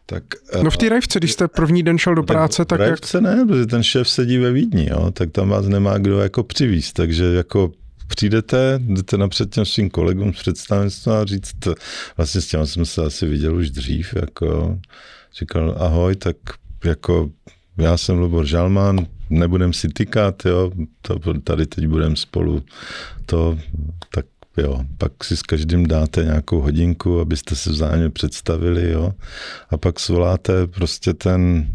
Tak, 0.06 0.22
no 0.62 0.70
v 0.70 0.76
té 0.76 0.88
rajvce, 0.88 1.18
když 1.18 1.32
jste 1.32 1.48
první 1.48 1.82
den 1.82 1.98
šel 1.98 2.14
do 2.14 2.22
práce, 2.22 2.56
tak, 2.64 2.68
tak 2.68 2.80
jak... 2.80 2.88
rajvce 2.88 3.20
ne, 3.20 3.44
protože 3.48 3.66
ten 3.66 3.82
šéf 3.82 4.08
sedí 4.08 4.38
ve 4.38 4.52
Vídni, 4.52 4.88
jo, 4.90 5.10
tak 5.10 5.30
tam 5.30 5.48
vás 5.48 5.66
nemá 5.66 5.98
kdo 5.98 6.18
jako 6.18 6.42
přivízt, 6.42 6.92
takže 6.92 7.24
jako 7.24 7.72
přijdete, 8.08 8.80
jdete 8.82 9.16
napřed 9.16 9.54
těm 9.54 9.64
svým 9.64 9.90
kolegům 9.90 10.34
z 10.34 10.38
představenstva 10.38 11.20
a 11.20 11.24
říct, 11.24 11.68
vlastně 12.16 12.40
s 12.40 12.46
těma 12.46 12.66
jsem 12.66 12.86
se 12.86 13.04
asi 13.04 13.26
viděl 13.26 13.56
už 13.56 13.70
dřív, 13.70 14.14
jako 14.16 14.78
říkal 15.38 15.76
ahoj, 15.78 16.16
tak 16.16 16.36
jako 16.84 17.30
já 17.78 17.96
jsem 17.96 18.18
Lubor 18.18 18.46
Žalman, 18.46 19.06
nebudem 19.30 19.72
si 19.72 19.88
tykat, 19.88 20.46
jo, 20.46 20.70
to, 21.02 21.18
tady 21.44 21.66
teď 21.66 21.86
budeme 21.86 22.16
spolu 22.16 22.62
to, 23.26 23.58
tak 24.14 24.26
jo, 24.56 24.84
pak 24.98 25.24
si 25.24 25.36
s 25.36 25.42
každým 25.42 25.86
dáte 25.86 26.24
nějakou 26.24 26.60
hodinku, 26.60 27.20
abyste 27.20 27.56
se 27.56 27.70
vzájemně 27.70 28.10
představili, 28.10 28.90
jo, 28.90 29.12
a 29.70 29.76
pak 29.76 30.00
svoláte 30.00 30.66
prostě 30.66 31.14
ten 31.14 31.68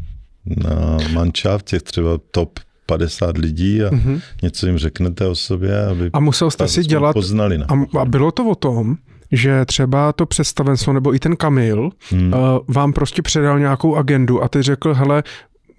na 0.45 0.97
mančáv 1.13 1.63
těch 1.63 1.81
třeba 1.81 2.19
top 2.31 2.59
50 2.85 3.37
lidí 3.37 3.83
a 3.83 3.89
mm-hmm. 3.89 4.21
něco 4.41 4.67
jim 4.67 4.77
řeknete 4.77 5.27
o 5.27 5.35
sobě, 5.35 5.85
aby 5.85 6.09
a 6.13 6.19
musel 6.19 6.51
jste 6.51 6.67
si 6.67 6.83
dělat, 6.83 7.13
poznali. 7.13 7.57
Na 7.57 7.65
a, 7.69 7.99
a 7.99 8.05
bylo 8.05 8.31
to 8.31 8.49
o 8.49 8.55
tom, 8.55 8.97
že 9.31 9.65
třeba 9.65 10.13
to 10.13 10.25
představenstvo 10.25 10.93
nebo 10.93 11.15
i 11.15 11.19
ten 11.19 11.35
Kamil 11.35 11.89
hmm. 12.09 12.33
uh, 12.33 12.39
vám 12.67 12.93
prostě 12.93 13.21
předal 13.21 13.59
nějakou 13.59 13.95
agendu 13.95 14.43
a 14.43 14.47
ty 14.47 14.61
řekl, 14.61 14.93
hele, 14.93 15.23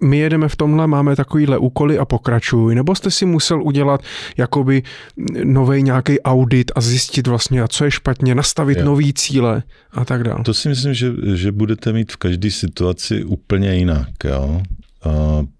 my 0.03 0.17
jedeme 0.17 0.49
v 0.49 0.55
tomhle, 0.55 0.87
máme 0.87 1.15
takovýhle 1.15 1.57
úkoly 1.57 1.99
a 1.99 2.05
pokračuj, 2.05 2.75
nebo 2.75 2.95
jste 2.95 3.11
si 3.11 3.25
musel 3.25 3.63
udělat 3.63 4.01
jakoby 4.37 4.83
nový 5.43 5.83
nějaký 5.83 6.21
audit 6.21 6.71
a 6.75 6.81
zjistit 6.81 7.27
vlastně, 7.27 7.61
a 7.61 7.67
co 7.67 7.85
je 7.85 7.91
špatně, 7.91 8.35
nastavit 8.35 8.77
jo. 8.77 8.85
nový 8.85 9.13
cíle 9.13 9.63
a 9.91 10.05
tak 10.05 10.23
dále. 10.23 10.43
To 10.43 10.53
si 10.53 10.69
myslím, 10.69 10.93
že, 10.93 11.11
že 11.33 11.51
budete 11.51 11.93
mít 11.93 12.11
v 12.11 12.17
každé 12.17 12.51
situaci 12.51 13.23
úplně 13.23 13.75
jinak, 13.75 14.09
jo. 14.23 14.61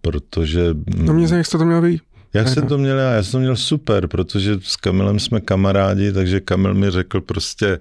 Protože... 0.01 0.75
No 0.95 1.13
mě 1.13 1.35
jak 1.35 1.45
jste 1.45 1.57
to 1.57 1.65
měl 1.65 1.81
být. 1.81 2.01
Jak 2.35 2.47
jsem 2.47 2.67
to 2.67 2.77
měl 2.77 2.97
já? 2.97 3.11
Já 3.11 3.23
jsem 3.23 3.31
to 3.31 3.39
měl 3.39 3.55
super, 3.55 4.07
protože 4.07 4.57
s 4.61 4.75
Kamilem 4.75 5.19
jsme 5.19 5.41
kamarádi, 5.41 6.11
takže 6.11 6.39
Kamil 6.39 6.73
mi 6.73 6.91
řekl 6.91 7.21
prostě 7.21 7.79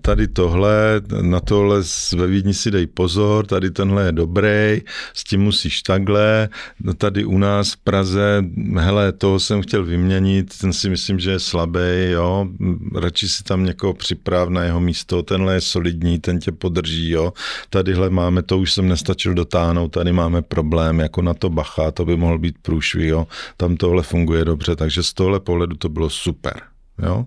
tady 0.00 0.28
tohle, 0.28 1.00
na 1.20 1.40
tohle 1.40 1.82
ve 2.16 2.26
Vídni 2.26 2.54
si 2.54 2.70
dej 2.70 2.86
pozor, 2.86 3.46
tady 3.46 3.70
tenhle 3.70 4.06
je 4.06 4.12
dobrý, 4.12 4.82
s 5.14 5.24
tím 5.24 5.40
musíš 5.40 5.82
takhle, 5.82 6.48
no 6.80 6.94
tady 6.94 7.24
u 7.24 7.38
nás 7.38 7.72
v 7.72 7.76
Praze, 7.76 8.44
hele, 8.78 9.12
toho 9.12 9.40
jsem 9.40 9.62
chtěl 9.62 9.84
vyměnit, 9.84 10.58
ten 10.60 10.72
si 10.72 10.90
myslím, 10.90 11.18
že 11.18 11.30
je 11.30 11.38
slabý, 11.38 12.10
jo, 12.10 12.48
radši 12.94 13.28
si 13.28 13.44
tam 13.44 13.64
někoho 13.64 13.94
připrav 13.94 14.48
na 14.48 14.64
jeho 14.64 14.80
místo, 14.80 15.22
tenhle 15.22 15.54
je 15.54 15.60
solidní, 15.60 16.18
ten 16.18 16.38
tě 16.38 16.52
podrží, 16.52 17.10
jo, 17.10 17.32
tadyhle 17.70 18.10
máme, 18.10 18.42
to 18.42 18.58
už 18.58 18.72
jsem 18.72 18.88
nestačil 18.88 19.34
dotáhnout, 19.34 19.88
tady 19.88 20.12
máme 20.12 20.42
problém, 20.42 21.00
jako 21.00 21.22
na 21.22 21.34
to 21.34 21.50
bacha, 21.50 21.90
to 21.90 22.04
by 22.04 22.16
mohl 22.16 22.38
být 22.38 22.56
průšvih, 22.62 23.08
jo, 23.08 23.26
tam 23.66 23.76
tohle 23.76 24.02
funguje 24.02 24.44
dobře, 24.44 24.76
takže 24.76 25.02
z 25.02 25.12
tohle 25.12 25.40
pohledu 25.40 25.76
to 25.76 25.88
bylo 25.88 26.10
super. 26.10 26.60
Jo? 27.02 27.26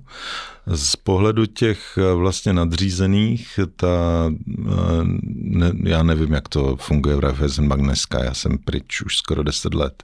Z 0.67 0.95
pohledu 0.95 1.45
těch 1.45 1.97
eh, 1.97 2.13
vlastně 2.13 2.53
nadřízených, 2.53 3.59
ta, 3.75 4.31
eh, 4.67 5.03
ne, 5.25 5.71
já 5.83 6.03
nevím, 6.03 6.33
jak 6.33 6.49
to 6.49 6.75
funguje 6.75 7.15
v 7.15 7.19
Raiffeisenbank 7.19 7.81
dneska, 7.81 8.23
já 8.23 8.33
jsem 8.33 8.57
pryč 8.57 9.01
už 9.01 9.17
skoro 9.17 9.43
10 9.43 9.73
let, 9.73 10.03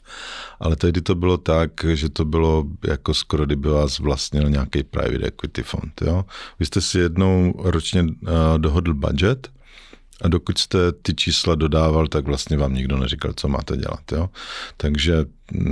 ale 0.59 0.75
tehdy 0.75 1.01
to 1.01 1.15
bylo 1.15 1.37
tak, 1.37 1.71
že 1.93 2.09
to 2.09 2.25
bylo 2.25 2.63
jako 2.87 3.13
skoro, 3.13 3.45
kdyby 3.45 3.69
vás 3.69 3.99
vlastnil 3.99 4.49
nějaký 4.49 4.83
private 4.83 5.25
equity 5.27 5.63
fond. 5.63 6.01
Jo? 6.01 6.25
Vy 6.59 6.65
jste 6.65 6.81
si 6.81 6.99
jednou 6.99 7.53
ročně 7.57 8.01
uh, 8.01 8.09
dohodl 8.57 8.93
budget, 8.93 9.51
a 10.21 10.27
dokud 10.27 10.57
jste 10.57 10.91
ty 10.91 11.13
čísla 11.13 11.55
dodával, 11.55 12.07
tak 12.07 12.25
vlastně 12.25 12.57
vám 12.57 12.73
nikdo 12.73 12.97
neříkal, 12.97 13.33
co 13.35 13.47
máte 13.47 13.77
dělat. 13.77 14.11
Jo? 14.11 14.29
Takže 14.77 15.25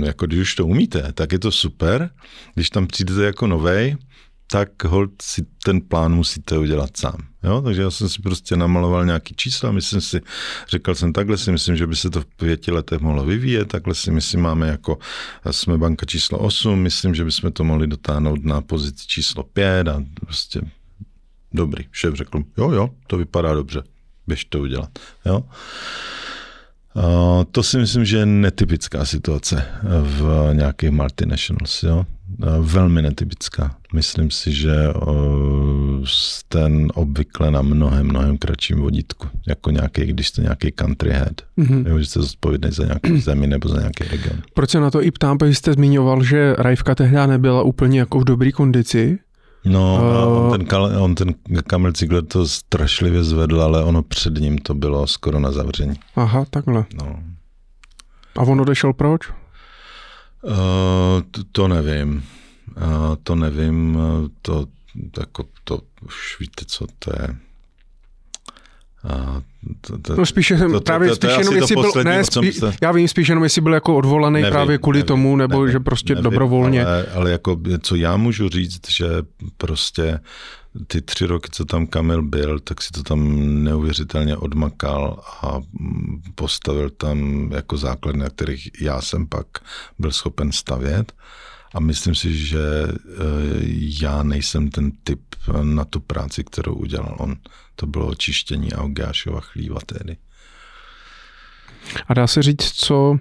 jako 0.04 0.26
když 0.26 0.40
už 0.40 0.54
to 0.54 0.66
umíte, 0.66 1.12
tak 1.12 1.32
je 1.32 1.38
to 1.38 1.52
super. 1.52 2.10
Když 2.54 2.70
tam 2.70 2.86
přijdete 2.86 3.24
jako 3.24 3.46
novej, 3.46 3.96
tak 4.50 4.84
hold 4.84 5.10
si 5.22 5.46
ten 5.64 5.80
plán 5.80 6.14
musíte 6.14 6.58
udělat 6.58 6.96
sám. 6.96 7.18
Jo? 7.42 7.60
Takže 7.60 7.82
já 7.82 7.90
jsem 7.90 8.08
si 8.08 8.22
prostě 8.22 8.56
namaloval 8.56 9.06
nějaký 9.06 9.34
čísla, 9.34 9.72
myslím 9.72 10.00
si, 10.00 10.20
řekl 10.68 10.94
jsem, 10.94 11.12
takhle 11.12 11.38
si 11.38 11.52
myslím, 11.52 11.76
že 11.76 11.86
by 11.86 11.96
se 11.96 12.10
to 12.10 12.20
v 12.20 12.26
pěti 12.26 12.70
letech 12.70 13.00
mohlo 13.00 13.24
vyvíjet, 13.24 13.68
takhle 13.68 13.94
si 13.94 14.10
myslím, 14.10 14.40
máme 14.40 14.68
jako, 14.68 14.98
jsme 15.50 15.78
banka 15.78 16.06
číslo 16.06 16.38
8, 16.38 16.78
myslím, 16.78 17.14
že 17.14 17.24
bychom 17.24 17.52
to 17.52 17.64
mohli 17.64 17.86
dotáhnout 17.86 18.44
na 18.44 18.60
pozici 18.60 19.06
číslo 19.06 19.42
5 19.42 19.88
a 19.88 20.02
prostě 20.20 20.60
dobrý. 21.52 21.84
Šéf 21.92 22.14
řekl, 22.14 22.42
jo, 22.58 22.70
jo, 22.70 22.90
to 23.06 23.16
vypadá 23.16 23.54
dobře 23.54 23.82
běž 24.26 24.44
to 24.44 24.60
udělat. 24.60 24.90
Jo? 25.26 25.42
To 27.52 27.62
si 27.62 27.78
myslím, 27.78 28.04
že 28.04 28.16
je 28.16 28.26
netypická 28.26 29.04
situace 29.04 29.64
v 30.02 30.50
nějakých 30.52 30.90
multinationals. 30.90 31.82
Jo? 31.82 32.06
Velmi 32.60 33.02
netypická. 33.02 33.76
Myslím 33.92 34.30
si, 34.30 34.52
že 34.52 34.74
ten 36.48 36.92
obvykle 36.94 37.50
na 37.50 37.62
mnohem, 37.62 38.06
mnohem 38.06 38.38
kratším 38.38 38.80
vodítku, 38.80 39.28
jako 39.46 39.70
nějaký, 39.70 40.04
když 40.06 40.28
jste 40.28 40.42
nějaký 40.42 40.72
country 40.72 41.10
head, 41.10 41.40
mm-hmm. 41.58 41.88
jo, 41.88 41.98
že 41.98 42.06
jste 42.06 42.22
zodpovědný 42.22 42.70
za 42.70 42.84
nějakou 42.84 43.16
zemi 43.20 43.46
nebo 43.46 43.68
za 43.68 43.78
nějaký 43.78 44.04
region. 44.04 44.42
Proč 44.54 44.70
se 44.70 44.80
na 44.80 44.90
to 44.90 45.02
i 45.02 45.10
ptám, 45.10 45.38
protože 45.38 45.54
jste 45.54 45.72
zmiňoval, 45.72 46.24
že 46.24 46.54
Rajvka 46.58 46.94
tehdy 46.94 47.26
nebyla 47.26 47.62
úplně 47.62 47.98
jako 47.98 48.20
v 48.20 48.24
dobré 48.24 48.52
kondici, 48.52 49.18
No, 49.64 49.96
uh, 49.96 50.52
on, 50.52 50.66
ten, 50.66 50.78
on 50.98 51.14
ten 51.14 51.34
Kamil 51.66 51.92
Ziegler 51.96 52.24
to 52.24 52.48
strašlivě 52.48 53.24
zvedl, 53.24 53.62
ale 53.62 53.84
ono 53.84 54.02
před 54.02 54.34
ním 54.34 54.58
to 54.58 54.74
bylo 54.74 55.06
skoro 55.06 55.40
na 55.40 55.52
zavření. 55.52 55.94
Aha, 56.16 56.44
takhle. 56.50 56.84
No. 56.94 57.22
A 58.36 58.42
on 58.42 58.60
odešel 58.60 58.92
proč? 58.92 59.28
Uh, 59.28 59.34
to, 61.30 61.44
to 61.52 61.68
nevím. 61.68 62.24
Uh, 62.76 63.16
to 63.22 63.34
nevím, 63.34 63.98
to, 64.42 64.66
jako, 65.18 65.44
to 65.64 65.80
už 66.06 66.40
víte, 66.40 66.64
co 66.66 66.86
to 66.98 67.10
je. 67.20 67.36
A 69.10 69.42
to, 69.80 69.98
to, 69.98 70.16
no 70.16 70.26
spíše 70.26 70.56
to, 70.56 70.72
to, 70.72 70.80
právě 70.80 71.08
to, 71.08 71.16
to, 71.16 71.26
spíš 71.26 71.38
jenom, 71.38 71.54
jestli 71.54 71.74
byl, 71.74 71.92
ne, 72.04 72.24
spí, 72.24 72.52
se... 72.52 72.74
já 72.82 72.92
vím 72.92 73.08
spíš 73.08 73.28
jenom, 73.28 73.44
jestli 73.44 73.60
byl 73.60 73.74
jako 73.74 73.96
odvolaný 73.96 74.42
nevím, 74.42 74.52
právě 74.52 74.78
kvůli 74.78 74.98
nevím, 74.98 75.06
tomu, 75.06 75.36
nebo 75.36 75.60
nevím, 75.60 75.72
že 75.72 75.80
prostě 75.80 76.14
nevím, 76.14 76.24
dobrovolně. 76.24 76.84
Ale, 76.84 77.06
ale 77.14 77.30
jako, 77.30 77.60
co 77.82 77.94
já 77.94 78.16
můžu 78.16 78.48
říct, 78.48 78.90
že 78.90 79.06
prostě 79.56 80.20
ty 80.86 81.02
tři 81.02 81.26
roky, 81.26 81.48
co 81.52 81.64
tam 81.64 81.86
Kamil 81.86 82.22
byl, 82.22 82.58
tak 82.60 82.82
si 82.82 82.90
to 82.90 83.02
tam 83.02 83.38
neuvěřitelně 83.64 84.36
odmakal 84.36 85.22
a 85.42 85.60
postavil 86.34 86.90
tam 86.90 87.50
jako 87.52 87.76
základ, 87.76 88.16
na 88.16 88.30
kterých 88.30 88.70
já 88.80 89.02
jsem 89.02 89.26
pak 89.26 89.46
byl 89.98 90.12
schopen 90.12 90.52
stavět. 90.52 91.12
A 91.74 91.80
myslím 91.80 92.14
si, 92.14 92.36
že 92.36 92.58
já 94.02 94.22
nejsem 94.22 94.70
ten 94.70 94.92
typ 95.04 95.20
na 95.62 95.84
tu 95.84 96.00
práci, 96.00 96.44
kterou 96.44 96.74
udělal 96.74 97.16
on. 97.18 97.36
To 97.76 97.86
bylo 97.86 98.06
očištění 98.06 98.72
Augášova 98.72 99.40
chlíva 99.40 99.80
tehdy. 99.86 100.16
A 102.08 102.14
dá 102.14 102.26
se 102.26 102.42
říct, 102.42 102.72
co, 102.72 103.18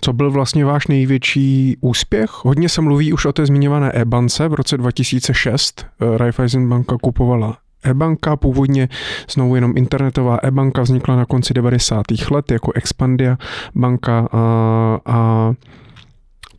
co 0.00 0.12
byl 0.12 0.30
vlastně 0.30 0.64
váš 0.64 0.86
největší 0.86 1.76
úspěch? 1.80 2.30
Hodně 2.44 2.68
se 2.68 2.80
mluví 2.80 3.12
už 3.12 3.24
o 3.24 3.32
té 3.32 3.46
zmiňované 3.46 3.92
e-bance. 3.92 4.48
V 4.48 4.54
roce 4.54 4.76
2006 4.76 5.86
Raiffeisen 6.16 6.68
banka 6.68 6.96
kupovala 7.02 7.58
e-banka, 7.82 8.36
původně 8.36 8.88
znovu 9.30 9.54
jenom 9.54 9.76
internetová 9.76 10.38
e-banka 10.42 10.82
vznikla 10.82 11.16
na 11.16 11.24
konci 11.24 11.54
90. 11.54 12.04
let 12.30 12.50
jako 12.50 12.72
Expandia 12.72 13.38
banka 13.74 14.28
a, 14.32 15.00
a 15.06 15.52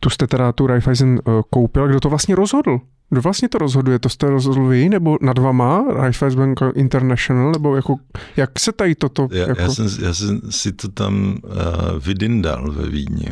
tu 0.00 0.10
jste 0.10 0.26
teda 0.26 0.52
tu 0.52 0.66
Raiffeisen 0.66 1.18
eh, 1.18 1.30
koupil. 1.50 1.88
Kdo 1.88 2.00
to 2.00 2.08
vlastně 2.08 2.34
rozhodl? 2.34 2.78
Kdo 3.10 3.20
vlastně 3.20 3.48
to 3.48 3.58
rozhoduje? 3.58 3.98
To 3.98 4.08
jste 4.08 4.30
rozhodl 4.30 4.66
vy, 4.66 4.88
nebo 4.88 5.18
nad 5.22 5.38
vama, 5.38 5.84
Raiffeisen 5.92 6.38
Bank 6.38 6.60
International, 6.74 7.52
nebo 7.52 7.76
jako, 7.76 7.96
jak 8.36 8.58
se 8.58 8.72
tady 8.72 8.94
toto... 8.94 9.28
Já, 9.30 9.48
jako... 9.48 9.62
já, 9.62 9.68
jsem, 9.68 9.88
já 10.02 10.14
jsem 10.14 10.40
si 10.50 10.72
to 10.72 10.88
tam 10.88 11.38
uh, 11.44 11.50
vydindal 11.98 12.72
ve 12.72 12.86
Vídni. 12.88 13.26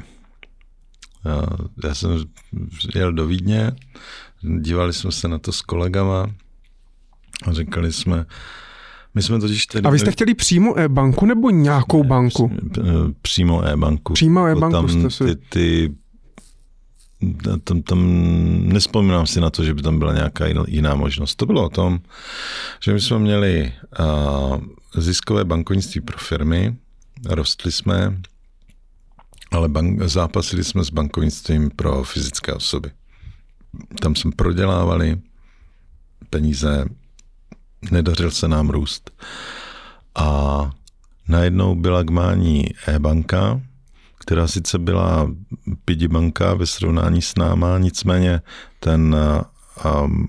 Uh, 1.27 1.66
já 1.85 1.95
jsem 1.95 2.11
jel 2.95 3.12
do 3.12 3.27
Vídně, 3.27 3.73
dívali 4.61 4.93
jsme 4.93 5.12
se 5.12 5.28
na 5.28 5.39
to 5.39 5.53
s 5.53 5.62
kolegama 5.62 6.27
a 7.47 7.53
říkali 7.53 7.93
jsme, 7.93 8.27
my 9.15 9.23
jsme 9.23 9.39
totiž 9.39 9.66
tedy... 9.66 9.86
A 9.89 9.90
vy 9.90 9.99
jste 9.99 10.12
chtěli 10.12 10.35
přímo 10.35 10.78
e-banku 10.78 11.27
nebo 11.27 11.51
nějakou 11.51 12.03
ne, 12.03 12.09
banku? 12.09 12.53
Přímo 13.23 13.65
e-banku. 13.65 14.12
Přímo 14.12 14.47
e-banku 14.47 14.73
tam 14.73 14.89
jste 14.89 15.11
si... 15.11 15.24
Ty, 15.24 15.36
ty 15.49 15.95
tam, 17.65 17.82
tam 17.82 18.01
nespomínám 18.69 19.27
si 19.27 19.40
na 19.40 19.51
to, 19.51 19.65
že 19.65 19.74
by 19.74 19.82
tam 19.82 19.99
byla 19.99 20.15
nějaká 20.15 20.45
jiná 20.66 20.95
možnost. 20.95 21.35
To 21.35 21.47
bylo 21.47 21.65
o 21.65 21.69
tom, 21.69 22.01
že 22.82 22.93
my 22.93 23.01
jsme 23.01 23.19
měli 23.19 23.73
uh, 24.01 24.61
ziskové 24.97 25.45
bankovnictví 25.45 26.01
pro 26.01 26.19
firmy, 26.19 26.77
rostli 27.27 27.73
jsme, 27.73 28.20
ale 29.51 29.69
bank, 29.69 30.03
zápasili 30.03 30.65
jsme 30.65 30.85
s 30.85 30.90
bankovnictvím 30.90 31.70
pro 31.70 32.05
fyzické 32.05 32.53
osoby. 32.53 32.90
Tam 34.01 34.15
jsme 34.15 34.32
prodělávali 34.36 35.20
peníze, 36.31 36.85
nedařil 37.90 38.31
se 38.31 38.49
nám 38.49 38.70
růst. 38.70 39.11
A 40.15 40.70
najednou 41.28 41.74
byla 41.74 42.03
k 42.03 42.11
mání 42.11 42.65
e-banka, 42.86 43.61
která 44.28 44.46
sice 44.46 44.78
byla 44.78 45.30
pidi 45.84 46.09
banka 46.09 46.55
ve 46.55 46.66
srovnání 46.66 47.22
s 47.22 47.34
náma, 47.36 47.78
nicméně 47.78 48.40
ten, 48.80 49.16
um, 50.05 50.28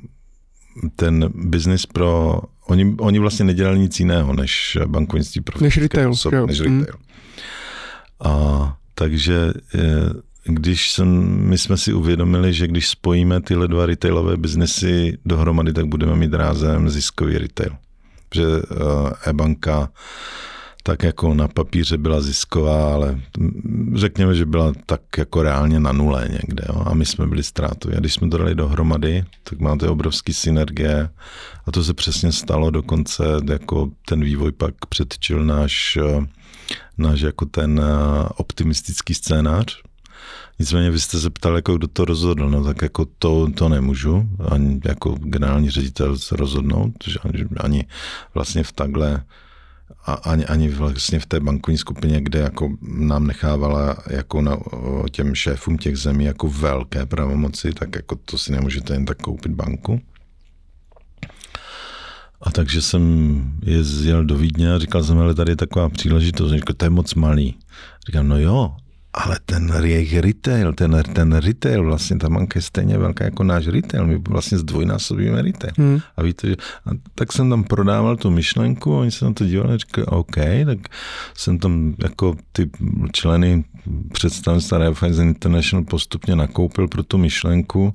ten 0.95 1.29
biznis 1.35 1.85
pro... 1.85 2.41
Oni, 2.67 2.95
oni 2.99 3.19
vlastně 3.19 3.45
nedělali 3.45 3.79
nic 3.79 3.99
jiného, 3.99 4.33
než 4.33 4.77
bankovnictví 4.85 5.41
pro 5.41 5.61
než 5.61 5.77
retail, 5.77 6.11
osob, 6.11 6.33
než 6.47 6.59
retail. 6.59 6.77
Mm. 6.79 6.85
A 8.19 8.77
takže 8.95 9.53
e, 9.75 9.81
když 10.43 10.91
jsem, 10.91 11.09
my 11.49 11.57
jsme 11.57 11.77
si 11.77 11.93
uvědomili, 11.93 12.53
že 12.53 12.67
když 12.67 12.89
spojíme 12.89 13.41
tyhle 13.41 13.67
dva 13.67 13.85
retailové 13.85 14.37
biznesy 14.37 15.17
dohromady, 15.25 15.73
tak 15.73 15.85
budeme 15.85 16.15
mít 16.15 16.33
rázem 16.33 16.89
ziskový 16.89 17.37
retail. 17.37 17.75
Protože 18.29 18.45
e, 18.45 19.29
e-banka 19.29 19.89
tak 20.83 21.03
jako 21.03 21.33
na 21.33 21.47
papíře 21.47 21.97
byla 21.97 22.21
zisková, 22.21 22.93
ale 22.93 23.19
řekněme, 23.93 24.35
že 24.35 24.45
byla 24.45 24.73
tak 24.85 25.01
jako 25.17 25.43
reálně 25.43 25.79
na 25.79 25.91
nule 25.91 26.27
někde. 26.31 26.63
Jo? 26.69 26.83
A 26.85 26.93
my 26.93 27.05
jsme 27.05 27.27
byli 27.27 27.43
ztrátoví. 27.43 27.95
A 27.95 27.99
když 27.99 28.13
jsme 28.13 28.29
to 28.29 28.37
dali 28.37 28.55
dohromady, 28.55 29.23
tak 29.43 29.59
máte 29.59 29.87
obrovský 29.89 30.33
synergie. 30.33 31.09
A 31.65 31.71
to 31.71 31.83
se 31.83 31.93
přesně 31.93 32.31
stalo. 32.31 32.71
Dokonce 32.71 33.23
jako 33.49 33.89
ten 34.05 34.21
vývoj 34.21 34.51
pak 34.51 34.73
předčil 34.89 35.45
náš, 35.45 35.97
náš 36.97 37.21
jako 37.21 37.45
ten 37.45 37.81
optimistický 38.37 39.13
scénář. 39.13 39.81
Nicméně 40.59 40.91
vy 40.91 40.99
jste 40.99 41.19
se 41.19 41.29
ptal, 41.29 41.55
jako 41.55 41.77
kdo 41.77 41.87
to 41.87 42.05
rozhodl, 42.05 42.49
no 42.49 42.63
tak 42.63 42.81
jako 42.81 43.05
to, 43.19 43.47
to 43.55 43.69
nemůžu, 43.69 44.29
ani 44.51 44.79
jako 44.85 45.15
generální 45.19 45.69
ředitel 45.69 46.17
rozhodnout, 46.31 46.93
že 47.07 47.19
ani, 47.19 47.45
ani 47.59 47.85
vlastně 48.33 48.63
v 48.63 48.71
takhle 48.71 49.23
a 50.05 50.13
ani, 50.13 50.45
ani 50.45 50.69
vlastně 50.69 51.19
v 51.19 51.25
té 51.25 51.39
bankovní 51.39 51.77
skupině, 51.77 52.21
kde 52.21 52.39
jako 52.39 52.69
nám 52.81 53.27
nechávala 53.27 53.97
jako 54.09 54.41
na, 54.41 54.57
těm 55.11 55.35
šéfům 55.35 55.77
těch 55.77 55.97
zemí 55.97 56.25
jako 56.25 56.49
velké 56.49 57.05
pravomoci, 57.05 57.73
tak 57.73 57.95
jako 57.95 58.15
to 58.15 58.37
si 58.37 58.51
nemůžete 58.51 58.93
jen 58.93 59.05
tak 59.05 59.17
koupit 59.17 59.51
banku. 59.51 60.01
A 62.41 62.51
takže 62.51 62.81
jsem 62.81 63.43
jezdil 63.63 64.25
do 64.25 64.37
Vídně 64.37 64.73
a 64.73 64.79
říkal 64.79 65.03
jsem, 65.03 65.19
ale 65.19 65.33
tady 65.33 65.51
je 65.51 65.55
taková 65.55 65.89
příležitost. 65.89 66.51
Říkal, 66.51 66.75
to 66.77 66.85
je 66.85 66.89
moc 66.89 67.13
malý. 67.13 67.57
Říkám, 68.07 68.27
no 68.27 68.39
jo, 68.39 68.75
ale 69.19 69.37
ten 69.45 69.71
jejich 69.83 70.17
retail, 70.19 70.73
ten, 70.73 71.03
ten 71.13 71.33
retail, 71.33 71.83
vlastně 71.83 72.17
ta 72.17 72.29
banka 72.29 72.57
je 72.57 72.61
stejně 72.61 72.97
velká 72.97 73.23
jako 73.23 73.43
náš 73.43 73.67
retail. 73.67 74.07
My 74.07 74.17
vlastně 74.29 74.57
zdvojnásobíme 74.57 75.41
retail. 75.41 75.73
Hmm. 75.77 75.99
A 76.17 76.23
víte, 76.23 76.47
že, 76.47 76.55
a 76.85 76.89
tak 77.15 77.31
jsem 77.31 77.49
tam 77.49 77.63
prodával 77.63 78.17
tu 78.17 78.31
myšlenku, 78.31 78.97
oni 78.97 79.11
se 79.11 79.25
na 79.25 79.33
to 79.33 79.45
dívali 79.45 79.73
a 79.73 79.77
říkali, 79.77 80.05
OK, 80.07 80.35
tak 80.65 80.79
jsem 81.37 81.59
tam 81.59 81.95
jako 82.03 82.35
ty 82.51 82.69
členy 83.11 83.63
představenstva 84.13 84.77
Raiffeisen 84.77 85.27
International 85.27 85.85
postupně 85.85 86.35
nakoupil 86.35 86.87
pro 86.87 87.03
tu 87.03 87.17
myšlenku 87.17 87.93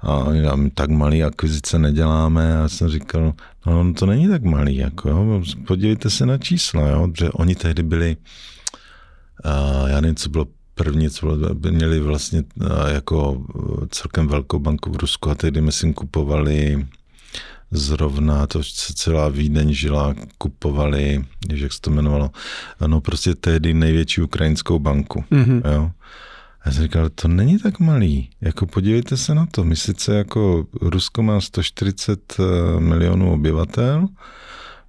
a 0.00 0.56
my 0.56 0.70
tak 0.70 0.90
malý 0.90 1.24
akvizice 1.24 1.78
neděláme 1.78 2.56
a 2.56 2.60
já 2.60 2.68
jsem 2.68 2.88
říkal, 2.88 3.32
no 3.66 3.94
to 3.94 4.06
není 4.06 4.28
tak 4.28 4.42
malý, 4.42 4.76
jako 4.76 5.08
jo, 5.08 5.42
podívejte 5.66 6.10
se 6.10 6.26
na 6.26 6.38
čísla, 6.38 6.88
jo, 6.88 7.08
že 7.18 7.30
oni 7.30 7.54
tehdy 7.54 7.82
byli 7.82 8.16
a 9.44 9.88
já 9.88 10.00
nevím, 10.00 10.16
co 10.16 10.30
bylo 10.30 10.46
první, 10.84 11.10
co 11.10 11.36
měli 11.70 12.00
vlastně 12.00 12.42
jako 12.92 13.44
e, 13.82 13.86
celkem 13.90 14.28
velkou 14.28 14.58
banku 14.58 14.90
v 14.90 14.96
Rusku 14.96 15.30
a 15.30 15.34
tehdy 15.34 15.60
myslím 15.60 15.94
kupovali 15.94 16.86
zrovna, 17.70 18.46
to 18.46 18.60
celá 18.94 19.28
Vídeň 19.28 19.72
žila, 19.72 20.14
kupovali, 20.38 21.24
jak 21.48 21.72
se 21.72 21.80
to 21.80 21.90
jmenovalo, 21.90 22.30
no 22.86 23.00
prostě 23.00 23.34
tehdy 23.34 23.74
největší 23.74 24.22
ukrajinskou 24.22 24.78
banku, 24.78 25.24
mm-hmm. 25.30 25.72
jo. 25.72 25.90
A 26.60 26.68
já 26.68 26.72
jsem 26.72 26.82
říkal, 26.82 27.08
to 27.08 27.28
není 27.28 27.58
tak 27.58 27.80
malý, 27.80 28.28
jako 28.40 28.66
podívejte 28.66 29.16
se 29.16 29.34
na 29.34 29.46
to, 29.46 29.64
my 29.64 29.76
sice 29.76 30.14
jako 30.14 30.66
Rusko 30.80 31.22
má 31.22 31.40
140 31.40 32.34
e, 32.40 32.80
milionů 32.80 33.32
obyvatel, 33.32 34.08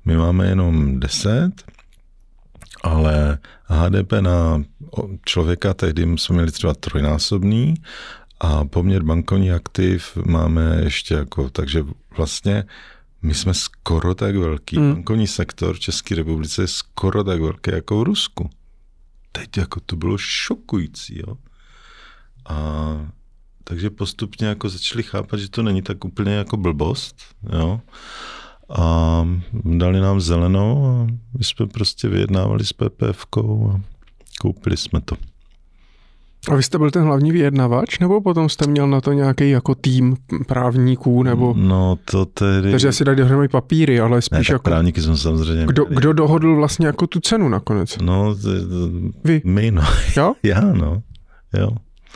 my 0.06 0.18
máme 0.18 0.48
jenom 0.48 1.00
10, 1.00 1.52
ale 2.82 3.38
HDP 3.66 4.12
na 4.20 4.64
člověka 5.26 5.74
tehdy 5.74 6.18
jsme 6.18 6.34
měli 6.34 6.52
třeba 6.52 6.74
trojnásobný 6.74 7.74
a 8.40 8.66
poměr 8.66 9.04
bankovních 9.04 9.52
aktiv 9.52 10.18
máme 10.26 10.82
ještě 10.84 11.14
jako, 11.14 11.50
takže 11.50 11.84
vlastně 12.18 12.66
my 13.22 13.34
jsme 13.34 13.54
skoro 13.54 14.16
tak 14.16 14.36
velký. 14.36 14.78
Hmm. 14.78 14.94
Bankovní 14.94 15.28
sektor 15.28 15.76
v 15.76 15.80
České 15.80 16.16
republice 16.16 16.62
je 16.62 16.68
skoro 16.68 17.24
tak 17.24 17.42
velký 17.42 17.72
jako 17.72 18.00
v 18.00 18.04
Rusku. 18.04 18.50
Teď 19.32 19.58
jako 19.58 19.80
to 19.80 19.96
bylo 19.96 20.18
šokující, 20.18 21.20
jo. 21.20 21.38
A 22.50 23.12
takže 23.64 23.90
postupně 23.90 24.48
jako 24.48 24.70
začali 24.70 25.04
chápat, 25.04 25.40
že 25.40 25.50
to 25.50 25.64
není 25.64 25.82
tak 25.82 26.06
úplně 26.06 26.34
jako 26.34 26.58
blbost, 26.58 27.16
jo 27.54 27.82
a 28.76 29.28
dali 29.66 30.00
nám 30.00 30.22
zelenou 30.22 30.86
a 30.86 31.08
my 31.38 31.44
jsme 31.44 31.68
prostě 31.68 32.08
vyjednávali 32.08 32.66
s 32.66 32.74
PPF 32.74 33.26
a 33.38 33.82
koupili 34.42 34.78
jsme 34.78 35.02
to. 35.02 35.16
A 36.50 36.56
vy 36.56 36.64
jste 36.64 36.78
byl 36.78 36.92
ten 36.92 37.04
hlavní 37.04 37.32
vyjednavač, 37.32 38.00
nebo 38.00 38.22
potom 38.22 38.50
jste 38.50 38.68
měl 38.68 38.88
na 38.88 39.02
to 39.02 39.14
nějaký 39.14 39.50
jako 39.50 39.76
tým 39.76 40.16
právníků, 40.48 41.24
nebo... 41.24 41.54
No 41.58 41.98
to 42.06 42.26
tedy... 42.26 42.72
Takže 42.72 42.88
asi 42.88 43.04
dali 43.04 43.18
dohromady 43.18 43.48
papíry, 43.48 44.00
ale 44.00 44.22
spíš 44.22 44.50
ne, 44.50 44.54
jako... 44.54 44.64
právníky 44.64 45.02
jsme 45.02 45.18
samozřejmě 45.18 45.66
kdo, 45.66 45.86
kdo 45.86 46.14
dohodl 46.14 46.56
vlastně 46.56 46.88
jako 46.88 47.08
tu 47.08 47.20
cenu 47.20 47.50
nakonec? 47.50 47.98
No, 47.98 48.36
to, 48.36 48.42
to, 48.42 48.90
Vy? 49.24 49.42
My, 49.46 49.72
no. 49.72 49.82
Jo? 50.18 50.34
Já, 50.44 50.62
no. 50.62 51.02
Jo. 51.54 51.70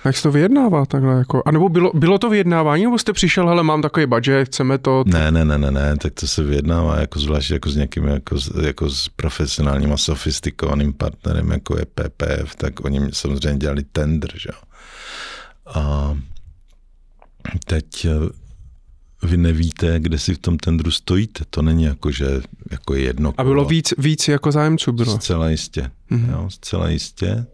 Jak 0.05 0.17
se 0.17 0.23
to 0.23 0.31
vyjednává 0.31 0.85
takhle? 0.85 1.17
Jako? 1.17 1.43
A 1.45 1.51
nebo 1.51 1.69
bylo, 1.69 1.91
bylo 1.93 2.17
to 2.17 2.29
vyjednávání, 2.29 2.83
nebo 2.83 2.97
jste 2.97 3.13
přišel, 3.13 3.47
hele, 3.47 3.63
mám 3.63 3.81
takový 3.81 4.05
budget, 4.05 4.47
chceme 4.47 4.77
to... 4.77 5.03
Ne, 5.07 5.31
ne, 5.31 5.45
ne, 5.45 5.57
ne, 5.57 5.71
ne, 5.71 5.97
tak 5.97 6.13
to 6.13 6.27
se 6.27 6.43
vyjednává 6.43 6.99
jako 6.99 7.19
zvlášť 7.19 7.51
jako 7.51 7.69
s 7.69 7.75
někým 7.75 8.03
jako, 8.03 8.37
jako 8.61 8.89
s 8.89 9.09
profesionálním 9.09 9.93
a 9.93 9.97
sofistikovaným 9.97 10.93
partnerem, 10.93 11.51
jako 11.51 11.79
je 11.79 11.85
PPF, 11.85 12.55
tak 12.55 12.85
oni 12.85 13.01
samozřejmě 13.13 13.59
dělali 13.59 13.83
tender, 13.83 14.29
že 14.35 14.49
jo. 14.53 14.59
A 15.65 16.15
teď 17.65 18.05
eh, 18.05 18.09
vy 19.25 19.37
nevíte, 19.37 19.99
kde 19.99 20.19
si 20.19 20.33
v 20.33 20.37
tom 20.37 20.57
tendru 20.57 20.91
stojíte. 20.91 21.43
To 21.49 21.61
není 21.61 21.83
jako, 21.83 22.11
že 22.11 22.25
jako 22.71 22.95
jedno 22.95 23.33
A 23.37 23.43
bylo 23.43 23.65
víc, 23.65 23.93
víc 23.97 24.27
jako 24.27 24.51
zájemců 24.51 24.91
bylo? 24.91 25.15
Zcela 25.15 25.49
jistě. 25.49 25.91
Mm-hmm. 26.11 26.31
Jo, 26.31 26.49
zcela 26.49 26.89
jistě. 26.89 27.45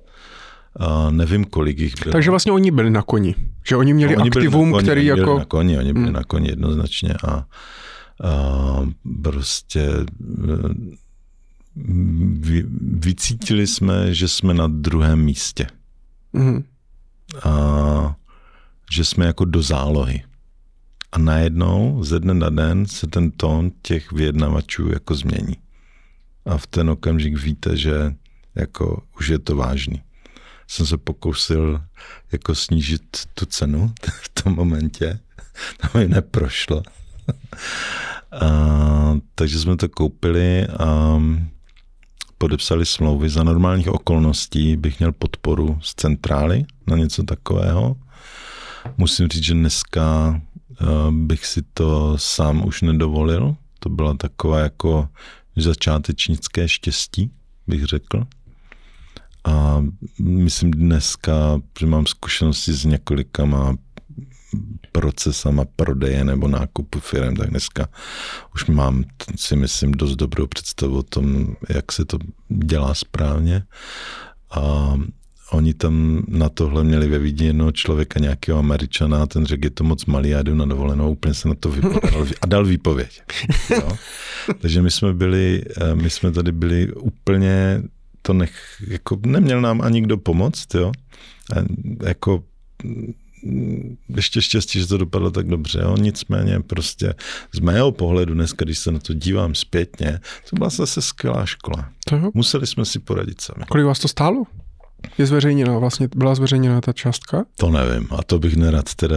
A 0.80 1.12
nevím, 1.12 1.46
kolik 1.46 1.80
jich 1.80 1.94
bylo. 2.04 2.12
Takže 2.12 2.30
vlastně 2.30 2.52
oni 2.52 2.72
byli 2.72 2.90
na 2.90 3.02
koni. 3.02 3.36
Že 3.68 3.76
oni 3.76 3.94
měli 3.94 4.16
No, 4.16 4.22
oni 4.22 4.30
byli 4.30 4.46
aktivum, 4.46 4.70
na 4.70 4.74
koni, 4.74 4.84
který 4.84 5.02
oni 5.12 5.20
jako... 5.20 5.32
Byli 5.32 5.40
na 5.40 5.46
koni, 5.46 5.78
oni 5.78 5.94
byli 5.94 6.06
Hmm. 6.06 6.14
na 6.14 6.24
koni 6.24 6.50
jednoznačně 6.50 7.14
a, 7.28 7.32
a 7.34 7.46
prostě 9.24 9.82
eh, 9.82 10.70
vy, 12.40 12.64
vycítili 12.82 13.68
jsme, 13.68 14.14
že 14.14 14.28
jsme 14.28 14.54
na 14.54 14.68
druhém 14.68 15.20
místě. 15.20 15.68
Mhm. 16.34 16.64
A 17.44 18.16
že 18.92 19.06
jsme 19.06 19.26
jako 19.26 19.46
do 19.46 19.62
zálohy. 19.62 20.24
A 21.12 21.20
najednou 21.20 22.04
ze 22.04 22.20
dne 22.20 22.34
na 22.34 22.50
den 22.50 22.86
se 22.86 23.08
ten 23.08 23.32
tón 23.32 23.72
těch 23.82 24.12
vyjednavačů 24.12 24.90
jako 24.90 25.16
změní. 25.16 25.56
A 26.46 26.58
v 26.58 26.68
ten 26.68 26.90
okamžik 26.90 27.38
víte, 27.38 27.78
že 27.78 28.14
jako 28.56 29.04
už 29.18 29.28
je 29.28 29.40
to 29.40 29.56
vážný. 29.56 30.02
Jsem 30.72 30.86
se 30.86 30.98
pokusil 30.98 31.82
jako 32.32 32.56
snížit 32.56 33.02
tu 33.34 33.46
cenu 33.46 33.94
v 34.24 34.30
tom 34.30 34.56
momentě. 34.56 35.20
To 35.82 35.98
mi 35.98 36.08
neprošlo. 36.08 36.84
A, 38.42 39.18
takže 39.36 39.60
jsme 39.60 39.78
to 39.78 39.90
koupili 39.90 40.68
a 40.68 41.20
podepsali 42.38 42.86
smlouvy. 42.86 43.30
Za 43.30 43.44
normálních 43.44 43.88
okolností 43.88 44.78
bych 44.78 45.00
měl 45.00 45.12
podporu 45.12 45.80
z 45.82 45.96
centrály 45.96 46.66
na 46.88 46.98
něco 46.98 47.24
takového. 47.24 47.96
Musím 48.98 49.28
říct, 49.28 49.44
že 49.44 49.54
dneska 49.54 50.42
uh, 50.82 51.12
bych 51.12 51.46
si 51.46 51.62
to 51.74 52.18
sám 52.18 52.66
už 52.66 52.82
nedovolil. 52.82 53.56
To 53.80 53.90
byla 53.90 54.14
taková 54.14 54.60
jako 54.60 55.10
začátečnické 55.56 56.68
štěstí, 56.68 57.32
bych 57.68 57.86
řekl. 57.86 58.28
A 59.44 59.86
myslím 60.22 60.72
dneska, 60.72 61.62
že 61.80 61.86
mám 61.86 62.06
zkušenosti 62.06 62.74
s 62.74 62.86
několikama 62.86 63.76
procesama 64.92 65.66
prodeje 65.76 66.24
nebo 66.24 66.48
nákupu 66.48 67.00
firm, 67.00 67.36
tak 67.36 67.50
dneska 67.50 67.88
už 68.56 68.66
mám 68.66 69.04
si 69.36 69.56
myslím 69.56 69.92
dost 69.92 70.16
dobrou 70.16 70.48
představu 70.48 70.98
o 70.98 71.04
tom, 71.04 71.56
jak 71.70 71.92
se 71.92 72.06
to 72.06 72.18
dělá 72.50 72.94
správně. 72.94 73.64
A 74.52 74.96
oni 75.52 75.74
tam 75.74 76.24
na 76.28 76.50
tohle 76.50 76.84
měli 76.84 77.08
ve 77.08 77.20
Vídni 77.20 77.46
jednoho 77.48 77.72
člověka, 77.72 78.20
nějakého 78.20 78.60
američana, 78.60 79.26
ten 79.26 79.46
řekl, 79.46 79.66
je 79.66 79.70
to 79.70 79.84
moc 79.84 80.06
malý, 80.06 80.30
já 80.30 80.42
jdu 80.44 80.56
na 80.56 80.66
dovolenou, 80.66 81.12
úplně 81.12 81.34
se 81.34 81.48
na 81.48 81.56
to 81.56 81.70
vypověděl 81.70 82.28
a 82.42 82.46
dal 82.46 82.66
výpověď. 82.66 83.22
Jo? 83.70 83.98
Takže 84.62 84.82
my 84.82 84.92
jsme 84.92 85.14
byli, 85.14 85.64
my 85.94 86.10
jsme 86.10 86.32
tady 86.32 86.52
byli 86.52 86.94
úplně, 86.94 87.84
to 88.22 88.34
nech, 88.34 88.84
jako 88.88 89.20
neměl 89.26 89.62
nám 89.62 89.82
ani 89.82 90.02
kdo 90.02 90.18
pomoct, 90.18 90.76
jo? 90.76 90.92
A 91.56 91.60
jako 92.08 92.44
ještě 94.16 94.42
štěstí, 94.42 94.80
že 94.80 94.88
to 94.88 94.98
dopadlo 94.98 95.32
tak 95.32 95.48
dobře. 95.48 95.80
Jo? 95.82 95.98
Nicméně 95.98 96.60
prostě 96.60 97.14
z 97.54 97.60
mého 97.60 97.92
pohledu 97.92 98.34
dneska, 98.34 98.66
když 98.66 98.80
se 98.80 98.92
na 98.92 99.00
to 99.00 99.14
dívám 99.14 99.56
zpětně, 99.56 100.20
to 100.50 100.56
byla 100.56 100.70
zase 100.70 101.02
skvělá 101.02 101.46
škola. 101.46 101.90
To 102.06 102.16
jo. 102.16 102.32
Museli 102.34 102.68
jsme 102.68 102.86
si 102.86 103.00
poradit 103.00 103.42
sami. 103.42 103.66
Kolik 103.70 103.86
vás 103.86 104.00
to 104.00 104.08
stálo? 104.08 104.44
Je 105.18 105.26
zveřejněna, 105.26 105.78
vlastně 105.78 106.08
byla 106.16 106.36
zveřejněna 106.36 106.82
ta 106.82 106.94
částka? 106.94 107.44
To 107.58 107.70
nevím 107.70 108.08
a 108.20 108.24
to 108.24 108.40
bych 108.40 108.56
nerad 108.56 108.96
teda, 108.96 109.16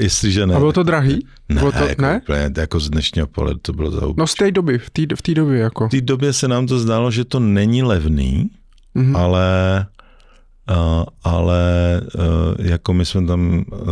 jestliže 0.00 0.46
ne. 0.46 0.54
A 0.54 0.58
bylo 0.58 0.72
to 0.72 0.82
drahý? 0.82 1.26
Ne, 1.48 1.60
bylo 1.60 1.72
to, 1.72 1.78
jako, 1.84 2.02
ne? 2.02 2.20
Úplně, 2.22 2.50
jako 2.58 2.80
z 2.80 2.90
dnešního 2.90 3.26
pohledu 3.26 3.58
to 3.62 3.72
bylo 3.72 3.90
za 3.90 4.00
No 4.16 4.26
z 4.26 4.34
té 4.34 4.50
doby, 4.52 4.78
v 4.78 4.90
té 4.90 5.02
v 5.16 5.34
době 5.34 5.58
jako. 5.58 5.88
V 5.88 5.90
té 5.90 6.00
době 6.00 6.32
se 6.32 6.48
nám 6.48 6.66
to 6.66 6.78
zdálo, 6.78 7.10
že 7.10 7.24
to 7.24 7.40
není 7.40 7.82
levný, 7.82 8.50
Mhm. 8.94 9.16
ale 9.16 9.46
Uh, 10.70 11.04
ale 11.24 11.60
uh, 12.14 12.66
jako 12.66 12.94
my 12.94 13.04
jsme 13.06 13.26
tam, 13.26 13.64
uh, 13.72 13.88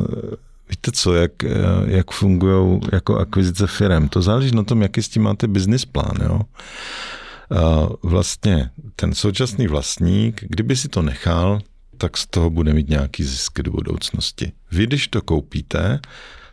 víte 0.70 0.90
co, 0.92 1.14
jak, 1.14 1.32
uh, 1.44 1.50
jak 1.90 2.10
fungují 2.10 2.80
jako 2.92 3.18
akvizice 3.18 3.66
firm. 3.66 4.08
To 4.08 4.22
záleží 4.22 4.54
na 4.56 4.62
tom, 4.62 4.82
jaký 4.82 5.02
s 5.02 5.08
tím 5.08 5.22
máte 5.22 5.46
business 5.48 5.84
plán. 5.84 6.12
Jo? 6.22 6.34
Uh, 6.34 6.40
vlastně 8.02 8.70
ten 8.96 9.14
současný 9.14 9.66
vlastník, 9.66 10.44
kdyby 10.48 10.76
si 10.76 10.88
to 10.88 11.02
nechal, 11.02 11.60
tak 11.98 12.16
z 12.16 12.26
toho 12.26 12.50
bude 12.50 12.72
mít 12.72 12.88
nějaký 12.88 13.24
zisky 13.24 13.62
do 13.62 13.70
budoucnosti. 13.70 14.52
Vy, 14.72 14.86
když 14.86 15.08
to 15.08 15.22
koupíte, 15.22 16.00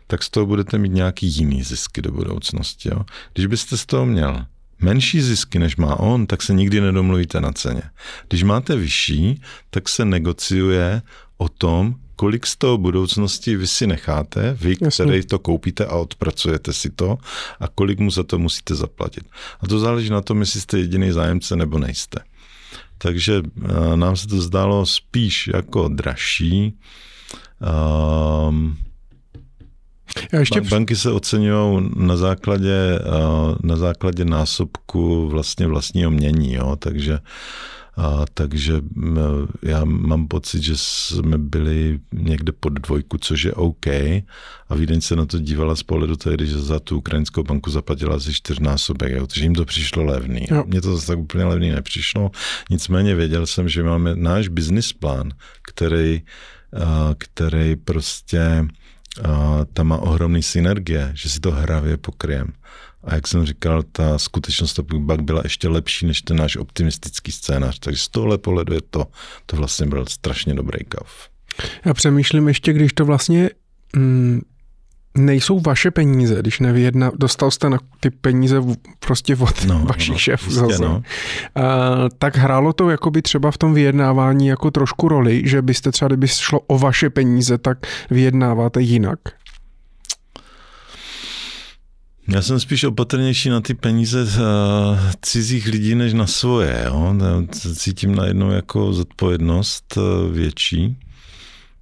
tak 0.06 0.22
z 0.22 0.30
toho 0.30 0.46
budete 0.46 0.78
mít 0.78 0.92
nějaký 0.92 1.26
jiný 1.26 1.62
zisky 1.62 2.02
do 2.02 2.12
budoucnosti. 2.12 2.88
Jo? 2.88 3.04
Když 3.34 3.46
byste 3.46 3.76
z 3.76 3.86
toho 3.86 4.06
měl 4.06 4.46
menší 4.80 5.20
zisky, 5.20 5.58
než 5.58 5.76
má 5.76 6.00
on, 6.00 6.26
tak 6.26 6.42
se 6.42 6.54
nikdy 6.54 6.80
nedomluvíte 6.80 7.40
na 7.40 7.52
ceně. 7.52 7.82
Když 8.28 8.42
máte 8.42 8.76
vyšší, 8.76 9.42
tak 9.70 9.88
se 9.88 10.04
negociuje 10.04 11.02
o 11.36 11.48
tom, 11.48 11.94
kolik 12.18 12.46
z 12.46 12.56
toho 12.56 12.78
budoucnosti 12.78 13.56
vy 13.56 13.66
si 13.66 13.86
necháte, 13.86 14.56
vy, 14.60 14.76
Jasně. 14.80 15.04
který 15.04 15.26
to 15.26 15.38
koupíte 15.38 15.86
a 15.86 15.94
odpracujete 15.96 16.72
si 16.72 16.90
to, 16.90 17.18
a 17.60 17.68
kolik 17.68 17.98
mu 17.98 18.10
za 18.10 18.22
to 18.22 18.38
musíte 18.38 18.74
zaplatit. 18.74 19.24
A 19.60 19.66
to 19.66 19.78
záleží 19.78 20.10
na 20.10 20.20
tom, 20.20 20.40
jestli 20.40 20.60
jste 20.60 20.78
jediný 20.78 21.12
zájemce 21.12 21.56
nebo 21.56 21.78
nejste. 21.78 22.18
Takže 22.98 23.38
uh, 23.40 23.96
nám 23.96 24.16
se 24.16 24.26
to 24.28 24.40
zdálo 24.40 24.86
spíš 24.86 25.50
jako 25.54 25.88
dražší. 25.88 26.74
Um, 28.48 28.76
Já 30.32 30.40
ještě... 30.40 30.60
Ba- 30.60 30.68
Banky 30.68 30.96
se 30.96 31.12
oceňují 31.12 31.90
na 31.96 32.16
základě, 32.16 32.98
uh, 32.98 33.56
na 33.62 33.76
základě 33.76 34.24
násobku 34.24 35.28
vlastně 35.28 35.66
vlastního 35.66 36.10
mění, 36.10 36.54
jo? 36.54 36.76
takže 36.76 37.18
a, 37.98 38.24
takže 38.34 38.80
já 39.62 39.84
mám 39.84 40.28
pocit, 40.28 40.62
že 40.62 40.72
jsme 40.76 41.38
byli 41.38 42.00
někde 42.12 42.52
pod 42.52 42.72
dvojku, 42.72 43.18
což 43.18 43.42
je 43.42 43.52
OK. 43.52 43.86
A 44.68 44.74
Vídeň 44.76 45.00
se 45.00 45.16
na 45.16 45.26
to 45.26 45.38
dívala 45.38 45.76
z 45.76 45.82
pohledu 45.82 46.16
tehdy, 46.16 46.46
že 46.46 46.58
za 46.58 46.80
tu 46.80 46.98
ukrajinskou 46.98 47.42
banku 47.42 47.70
zaplatila 47.70 48.16
asi 48.16 48.34
čtyřnásobek, 48.34 49.12
jo? 49.12 49.26
takže 49.26 49.42
jim 49.42 49.54
to 49.54 49.64
přišlo 49.64 50.04
levný. 50.04 50.46
Jo. 50.50 50.64
Mně 50.66 50.80
to 50.80 50.94
zase 50.94 51.06
tak 51.06 51.18
úplně 51.18 51.44
levný 51.44 51.70
nepřišlo. 51.70 52.30
Nicméně 52.70 53.14
věděl 53.14 53.46
jsem, 53.46 53.68
že 53.68 53.82
máme 53.82 54.16
náš 54.16 54.48
business 54.48 54.92
plán, 54.92 55.32
který, 55.62 56.22
který 57.18 57.76
prostě 57.76 58.66
tam 59.72 59.86
má 59.86 59.98
ohromný 59.98 60.42
synergie, 60.42 61.12
že 61.14 61.28
si 61.28 61.40
to 61.40 61.50
hravě 61.50 61.96
pokryjem. 61.96 62.52
A 63.04 63.14
jak 63.14 63.26
jsem 63.26 63.46
říkal, 63.46 63.82
ta 63.92 64.18
skutečnost 64.18 64.74
to 64.74 64.82
pak 65.06 65.22
byla 65.22 65.40
ještě 65.44 65.68
lepší 65.68 66.06
než 66.06 66.22
ten 66.22 66.36
náš 66.36 66.56
optimistický 66.56 67.32
scénář. 67.32 67.78
Takže 67.78 68.02
z 68.02 68.08
tohle 68.08 68.38
pohledu 68.38 68.74
je 68.74 68.80
to, 68.90 69.06
to 69.46 69.56
vlastně 69.56 69.86
byl 69.86 70.06
strašně 70.06 70.54
dobrý 70.54 70.84
kav. 70.84 71.28
Já 71.84 71.94
přemýšlím 71.94 72.48
ještě, 72.48 72.72
když 72.72 72.92
to 72.92 73.04
vlastně 73.04 73.50
mm, 73.96 74.40
nejsou 75.18 75.60
vaše 75.60 75.90
peníze, 75.90 76.36
když 76.40 76.60
nevyjedna, 76.60 77.10
dostal 77.14 77.50
jste 77.50 77.70
na 77.70 77.78
ty 78.00 78.10
peníze 78.10 78.62
prostě 78.98 79.36
od 79.36 79.64
no, 79.66 79.84
vašich 79.84 80.12
no, 80.12 80.18
šéfů 80.18 80.50
jistě, 80.50 80.60
zase. 80.60 80.82
no. 80.82 81.02
A, 81.54 81.62
tak 82.18 82.36
hrálo 82.36 82.72
to 82.72 82.90
jakoby 82.90 83.22
třeba 83.22 83.50
v 83.50 83.58
tom 83.58 83.74
vyjednávání 83.74 84.46
jako 84.46 84.70
trošku 84.70 85.08
roli, 85.08 85.42
že 85.44 85.62
byste 85.62 85.92
třeba, 85.92 86.06
kdyby 86.08 86.28
šlo 86.28 86.60
o 86.60 86.78
vaše 86.78 87.10
peníze, 87.10 87.58
tak 87.58 87.78
vyjednáváte 88.10 88.80
jinak? 88.80 89.18
Já 92.28 92.42
jsem 92.42 92.60
spíš 92.60 92.84
opatrnější 92.84 93.48
na 93.48 93.60
ty 93.60 93.74
peníze 93.74 94.22
uh, 94.22 94.30
cizích 95.22 95.66
lidí, 95.66 95.94
než 95.94 96.12
na 96.12 96.26
svoje. 96.26 96.82
Jo? 96.86 97.14
Cítím 97.76 98.14
najednou 98.14 98.50
jako 98.50 98.92
zodpovědnost 98.92 99.96
uh, 99.96 100.32
větší. 100.32 100.96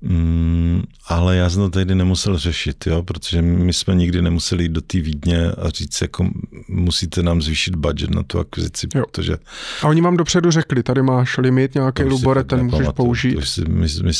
Mm, 0.02 0.82
ale 1.08 1.36
já 1.36 1.50
jsem 1.50 1.62
to 1.62 1.70
tehdy 1.70 1.94
nemusel 1.94 2.38
řešit, 2.38 2.86
jo? 2.86 3.02
protože 3.02 3.42
my 3.42 3.72
jsme 3.72 3.94
nikdy 3.94 4.22
nemuseli 4.22 4.62
jít 4.64 4.72
do 4.72 4.80
té 4.80 5.00
Vídně 5.00 5.50
a 5.50 5.70
říct, 5.70 6.02
jako 6.02 6.28
musíte 6.68 7.22
nám 7.22 7.42
zvýšit 7.42 7.76
budget 7.76 8.10
na 8.10 8.22
tu 8.22 8.38
akvizici, 8.38 8.88
Jo. 8.94 9.04
protože 9.10 9.36
A 9.82 9.88
oni 9.88 10.00
vám 10.00 10.16
dopředu 10.16 10.50
řekli, 10.50 10.82
tady 10.82 11.02
máš 11.02 11.38
limit 11.38 11.74
nějaký 11.74 12.02
lubore, 12.02 12.44
ten 12.44 12.64
můžeš 12.64 12.88
použít. 12.94 13.32
To 13.32 13.38
už 13.38 13.48
si, 13.48 13.60
my, 13.68 13.86
my, 14.02 14.12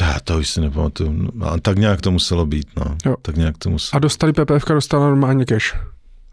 já 0.00 0.20
to 0.24 0.38
už 0.38 0.48
si 0.48 0.60
nepamatuju. 0.60 1.12
No, 1.12 1.46
a 1.46 1.58
tak 1.60 1.78
nějak 1.78 2.00
to 2.00 2.10
muselo 2.10 2.46
být. 2.46 2.66
No. 2.76 2.96
Jo. 3.06 3.16
Tak 3.22 3.36
nějak 3.36 3.58
to 3.58 3.70
muselo. 3.70 3.96
A 3.96 3.98
dostali 3.98 4.32
PPF, 4.32 4.64
dostala 4.68 5.06
normálně 5.06 5.44
cash. 5.44 5.76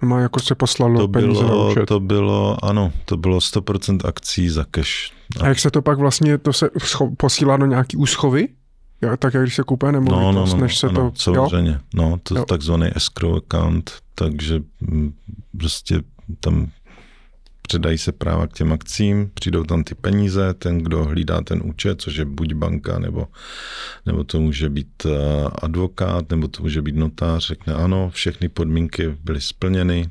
Normálně 0.02 0.24
jako 0.24 0.40
se 0.40 0.56
poslalo 0.56 1.00
to 1.00 1.08
peníze 1.08 1.42
na 1.42 1.48
bylo, 1.48 1.72
účet. 1.72 1.86
to 1.86 2.00
bylo, 2.00 2.66
ano, 2.66 2.94
to 3.06 3.18
bylo 3.18 3.38
100% 3.40 4.00
akcí 4.08 4.50
za 4.50 4.66
cash. 4.72 5.12
A 5.42 5.48
jak 5.48 5.60
se 5.60 5.72
to 5.72 5.82
pak 5.82 5.98
vlastně, 5.98 6.38
to 6.38 6.54
se 6.54 6.70
posílá 7.18 7.58
do 7.58 7.66
nějaký 7.66 7.98
úschovy? 7.98 8.48
Jo, 9.02 9.18
tak 9.18 9.34
jak 9.34 9.44
když 9.44 9.56
se 9.56 9.64
kupuje 9.64 9.92
No, 9.92 10.00
no, 10.00 10.18
nemovitost, 10.20 10.54
no, 10.54 10.60
než 10.60 10.78
se 10.78 10.88
ano, 10.88 10.96
to... 10.96 11.02
Jo? 11.02 11.12
samozřejmě. 11.16 11.80
No, 11.94 12.18
to 12.24 12.36
Jo. 12.36 12.42
je 12.42 12.46
takzvaný 12.46 12.90
escrow 12.96 13.36
account, 13.36 13.92
takže 14.16 14.62
mm, 14.82 15.14
prostě 15.58 16.02
tam 16.40 16.68
předají 17.62 17.98
se 17.98 18.12
práva 18.12 18.48
k 18.48 18.54
těm 18.54 18.74
akcím, 18.74 19.32
přijdou 19.34 19.64
tam 19.64 19.84
ty 19.84 19.96
peníze, 19.96 20.54
ten, 20.54 20.78
kdo 20.78 21.06
hlídá 21.06 21.42
ten 21.42 21.62
účet, 21.66 22.02
což 22.02 22.16
je 22.16 22.26
buď 22.26 22.54
banka, 22.54 23.00
nebo, 23.00 23.28
nebo 24.06 24.24
to 24.24 24.40
může 24.40 24.70
být 24.70 25.06
eh, 25.06 25.10
advokát, 25.62 26.30
nebo 26.30 26.48
to 26.48 26.64
může 26.64 26.82
být 26.82 26.96
notář, 26.96 27.48
řekne 27.48 27.74
ano, 27.74 28.10
všechny 28.14 28.50
podmínky 28.50 29.18
byly 29.24 29.42
splněny, 29.42 30.10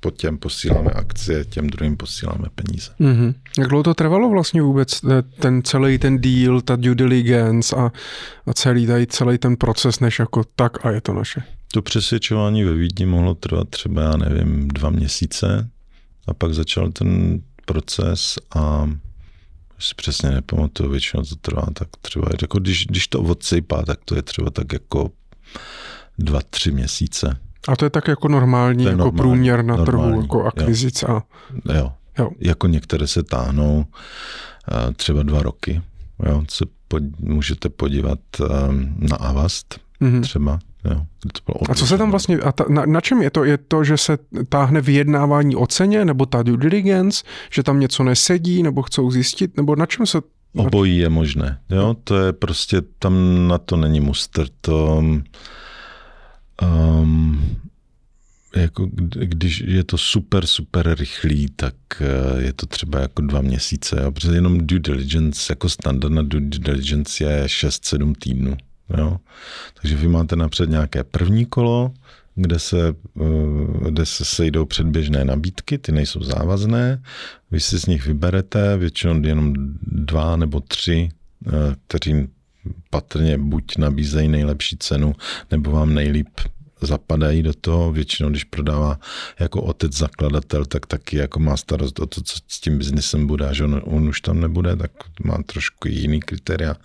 po 0.00 0.10
těm 0.10 0.38
posíláme 0.38 0.90
akcie, 0.90 1.44
těm 1.44 1.66
druhým 1.66 1.96
posíláme 1.96 2.48
peníze. 2.54 2.90
Mm-hmm. 3.00 3.34
Jak 3.58 3.68
dlouho 3.68 3.82
to 3.82 3.94
trvalo 3.94 4.30
vlastně 4.30 4.62
vůbec, 4.62 5.04
eh, 5.04 5.22
ten 5.22 5.62
celý 5.62 5.98
ten 5.98 6.20
deal, 6.20 6.60
ta 6.60 6.76
due 6.76 6.94
diligence 6.94 7.76
a, 7.76 7.92
a 8.46 8.54
celý 8.54 8.86
tady 8.86 9.06
celý 9.06 9.38
ten 9.38 9.56
proces, 9.56 10.00
než 10.00 10.18
jako 10.18 10.44
tak 10.56 10.86
a 10.86 10.90
je 10.90 11.00
to 11.00 11.12
naše? 11.12 11.42
To 11.72 11.82
přesvědčování 11.82 12.64
ve 12.64 12.74
Vídni 12.74 13.06
mohlo 13.06 13.34
trvat 13.34 13.68
třeba, 13.68 14.02
já 14.02 14.16
nevím, 14.16 14.68
dva 14.68 14.90
měsíce 14.90 15.70
a 16.26 16.34
pak 16.34 16.54
začal 16.54 16.90
ten 16.92 17.40
proces 17.64 18.38
a 18.54 18.90
si 19.78 19.94
přesně 19.94 20.30
nepamatuju, 20.30 20.90
většinou 20.90 21.22
to 21.22 21.36
trvá 21.36 21.66
tak 21.72 21.88
třeba, 22.00 22.28
jako 22.42 22.58
když, 22.58 22.86
když 22.86 23.08
to 23.08 23.20
odsypá, 23.20 23.82
tak 23.82 23.98
to 24.04 24.16
je 24.16 24.22
třeba 24.22 24.50
tak 24.50 24.72
jako 24.72 25.10
dva, 26.18 26.40
tři 26.50 26.70
měsíce. 26.70 27.36
A 27.68 27.76
to 27.76 27.84
je 27.84 27.90
tak 27.90 28.08
jako 28.08 28.28
normální, 28.28 28.84
jako 28.84 28.96
normální, 28.96 29.16
průměr 29.16 29.64
na 29.64 29.76
normální, 29.76 30.12
trhu, 30.12 30.20
jako 30.22 30.44
akvizice. 30.44 31.06
Jo. 31.08 31.22
jo. 31.74 31.92
jo. 32.18 32.30
Jako 32.38 32.66
některé 32.66 33.06
se 33.06 33.22
táhnou 33.22 33.84
třeba 34.96 35.22
dva 35.22 35.42
roky. 35.42 35.82
Jo. 36.26 36.44
Se 36.50 36.64
pod, 36.88 37.02
můžete 37.18 37.68
podívat 37.68 38.18
na 38.98 39.16
Avast 39.16 39.80
mm-hmm. 40.00 40.20
třeba. 40.20 40.58
Jo, 40.90 41.06
to 41.32 41.40
bylo 41.46 41.70
a 41.70 41.74
co 41.74 41.86
se 41.86 41.98
tam 41.98 42.10
vlastně, 42.10 42.38
a 42.38 42.52
ta, 42.52 42.64
na, 42.68 42.86
na 42.86 43.00
čem 43.00 43.22
je 43.22 43.30
to? 43.30 43.44
Je 43.44 43.58
to, 43.58 43.84
že 43.84 43.96
se 43.96 44.18
táhne 44.48 44.80
vyjednávání 44.80 45.56
o 45.56 45.66
ceně, 45.66 46.04
nebo 46.04 46.26
ta 46.26 46.42
due 46.42 46.56
diligence, 46.56 47.24
že 47.50 47.62
tam 47.62 47.80
něco 47.80 48.04
nesedí, 48.04 48.62
nebo 48.62 48.82
chcou 48.82 49.10
zjistit, 49.10 49.56
nebo 49.56 49.76
na 49.76 49.86
čem 49.86 50.06
se... 50.06 50.18
Obojí 50.56 50.98
je 50.98 51.08
možné, 51.08 51.58
jo, 51.70 51.96
to 52.04 52.18
je 52.18 52.32
prostě, 52.32 52.82
tam 52.98 53.14
na 53.48 53.58
to 53.58 53.76
není 53.76 54.00
mustr, 54.00 54.46
to... 54.60 55.04
Um, 56.62 57.56
jako 58.56 58.88
když 59.12 59.60
je 59.66 59.84
to 59.84 59.98
super, 59.98 60.46
super 60.46 60.94
rychlý, 60.98 61.48
tak 61.56 61.74
eh, 62.00 62.42
je 62.42 62.52
to 62.52 62.66
třeba 62.66 63.00
jako 63.00 63.22
dva 63.22 63.40
měsíce, 63.40 64.00
jo? 64.02 64.12
protože 64.12 64.32
jenom 64.32 64.66
due 64.66 64.80
diligence, 64.80 65.52
jako 65.52 65.68
standardna 65.68 66.22
due 66.22 66.40
diligence 66.40 67.24
je 67.24 67.46
6-7 67.46 68.14
týdnů. 68.18 68.56
Jo? 68.98 69.18
Takže 69.82 69.96
vy 69.96 70.08
máte 70.08 70.36
napřed 70.36 70.70
nějaké 70.70 71.04
první 71.04 71.46
kolo, 71.46 71.92
kde 72.34 72.58
se, 72.58 72.94
eh, 73.20 73.90
kde 73.90 74.06
se 74.06 74.24
sejdou 74.24 74.64
předběžné 74.64 75.24
nabídky, 75.24 75.78
ty 75.78 75.92
nejsou 75.92 76.22
závazné, 76.22 77.02
vy 77.50 77.60
si 77.60 77.78
z 77.78 77.86
nich 77.86 78.06
vyberete 78.06 78.76
většinou 78.76 79.22
jenom 79.22 79.54
dva 79.82 80.36
nebo 80.36 80.60
tři, 80.60 81.08
eh, 81.46 81.50
kteří 81.86 82.28
patrně 82.90 83.38
buď 83.38 83.76
nabízejí 83.78 84.28
nejlepší 84.28 84.76
cenu, 84.76 85.14
nebo 85.50 85.70
vám 85.70 85.94
nejlíp 85.94 86.28
zapadají 86.80 87.42
do 87.42 87.52
toho. 87.60 87.92
Většinou, 87.92 88.30
když 88.30 88.44
prodává 88.44 88.98
jako 89.40 89.62
otec 89.62 89.96
zakladatel, 89.96 90.64
tak 90.64 90.86
taky 90.86 91.16
jako 91.16 91.40
má 91.40 91.56
starost 91.56 92.00
o 92.00 92.06
to, 92.06 92.20
co 92.20 92.36
s 92.48 92.60
tím 92.60 92.78
biznesem 92.78 93.26
bude, 93.26 93.48
že 93.52 93.64
on, 93.64 93.82
on 93.84 94.08
už 94.08 94.20
tam 94.20 94.40
nebude, 94.40 94.76
tak 94.76 94.90
má 95.24 95.38
trošku 95.46 95.88
jiný 95.88 96.20
kritéria 96.20 96.76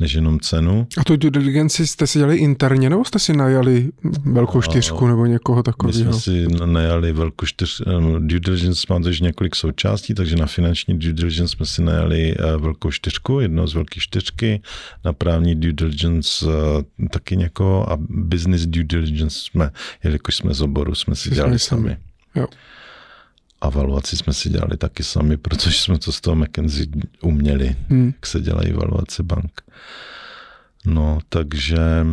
než 0.00 0.12
jenom 0.12 0.40
cenu. 0.40 0.86
A 0.98 1.04
tu 1.04 1.16
due 1.16 1.30
diligence 1.30 1.86
jste 1.86 2.06
si 2.06 2.18
dělali 2.18 2.36
interně, 2.36 2.90
nebo 2.90 3.04
jste 3.04 3.18
si 3.18 3.32
najali 3.32 3.90
velkou 4.24 4.62
čtyřku 4.62 5.06
nebo 5.06 5.26
někoho 5.26 5.62
takového? 5.62 5.98
My 5.98 6.12
jsme 6.12 6.20
si 6.20 6.46
najali 6.64 7.12
velkou 7.12 7.46
čtyřku. 7.46 7.84
Due 8.18 8.40
diligence 8.40 8.86
má 8.90 9.00
tož 9.00 9.20
několik 9.20 9.56
součástí, 9.56 10.14
takže 10.14 10.36
na 10.36 10.46
finanční 10.46 10.98
due 10.98 11.12
diligence 11.12 11.56
jsme 11.56 11.66
si 11.66 11.82
najali 11.82 12.34
eh, 12.38 12.56
velkou 12.56 12.90
čtyřku, 12.90 13.40
jednou 13.40 13.66
z 13.66 13.74
velkých 13.74 14.02
čtyřky, 14.02 14.62
na 15.04 15.12
právní 15.12 15.54
due 15.54 15.72
diligence 15.72 16.46
eh, 16.46 17.08
taky 17.08 17.36
někoho 17.36 17.92
a 17.92 17.98
business 18.08 18.66
due 18.66 18.84
diligence 18.84 19.33
jsme, 19.34 19.70
jelikož 20.04 20.36
jsme 20.36 20.54
z 20.54 20.60
oboru, 20.60 20.94
jsme 20.94 21.16
si 21.16 21.30
dělali 21.30 21.58
sami. 21.58 21.82
sami. 21.82 21.98
Jo. 22.34 22.46
A 23.60 23.68
valuaci 23.68 24.16
jsme 24.16 24.32
si 24.32 24.48
dělali 24.48 24.76
taky 24.76 25.02
sami, 25.02 25.36
protože 25.36 25.78
jsme 25.78 25.98
to 25.98 26.12
z 26.12 26.20
toho 26.20 26.36
McKenzie 26.36 26.86
uměli, 27.22 27.76
hmm. 27.88 28.06
jak 28.06 28.26
se 28.26 28.40
dělají 28.40 28.72
valuace 28.72 29.22
bank. 29.22 29.62
No, 30.86 31.18
takže, 31.28 32.06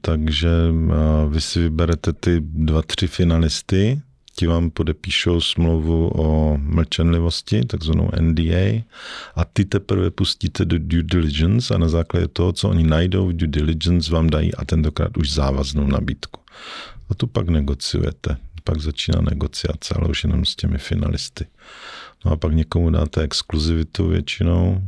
takže 0.00 0.48
vy 1.28 1.40
si 1.40 1.60
vyberete 1.60 2.12
ty 2.12 2.40
dva, 2.40 2.82
tři 2.82 3.06
finalisty, 3.06 4.02
vám 4.46 4.70
podepíšou 4.70 5.40
smlouvu 5.40 6.10
o 6.14 6.56
mlčenlivosti, 6.58 7.64
takzvanou 7.64 8.10
NDA, 8.20 8.82
a 9.34 9.44
ty 9.44 9.64
teprve 9.64 10.10
pustíte 10.10 10.64
do 10.64 10.78
due 10.78 11.02
diligence 11.02 11.74
a 11.74 11.78
na 11.78 11.88
základě 11.88 12.28
toho, 12.28 12.52
co 12.52 12.68
oni 12.68 12.84
najdou 12.84 13.28
v 13.28 13.32
due 13.32 13.48
diligence, 13.48 14.12
vám 14.12 14.30
dají 14.30 14.54
a 14.54 14.64
tentokrát 14.64 15.16
už 15.16 15.32
závaznou 15.32 15.86
nabídku. 15.86 16.40
A 17.10 17.14
tu 17.14 17.26
pak 17.26 17.48
negociujete. 17.48 18.36
Pak 18.64 18.80
začíná 18.80 19.20
negociace, 19.20 19.94
ale 19.98 20.08
už 20.08 20.24
jenom 20.24 20.44
s 20.44 20.56
těmi 20.56 20.78
finalisty. 20.78 21.46
No 22.24 22.32
a 22.32 22.36
pak 22.36 22.52
někomu 22.52 22.90
dáte 22.90 23.22
exkluzivitu 23.22 24.08
většinou, 24.08 24.82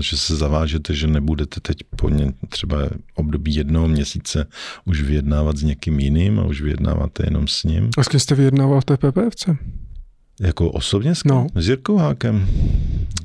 že 0.00 0.16
se 0.16 0.36
zavážete, 0.36 0.94
že 0.94 1.06
nebudete 1.06 1.60
teď 1.60 1.76
po 1.96 2.08
ně, 2.08 2.32
třeba 2.48 2.78
období 3.14 3.54
jednoho 3.54 3.88
měsíce 3.88 4.46
už 4.84 5.02
vyjednávat 5.02 5.56
s 5.56 5.62
někým 5.62 6.00
jiným 6.00 6.40
a 6.40 6.44
už 6.44 6.60
vyjednáváte 6.60 7.26
jenom 7.26 7.48
s 7.48 7.64
ním. 7.64 7.90
A 7.98 8.02
s 8.02 8.08
kým 8.08 8.20
jste 8.20 8.34
vyjednával 8.34 8.80
v 8.80 8.84
té 8.84 8.96
PPFC? 8.96 9.48
Jako 10.40 10.70
osobně 10.70 11.14
s, 11.14 11.24
no. 11.24 11.46
s 11.54 11.68
Jirkou 11.68 11.96
Hákem, 11.96 12.48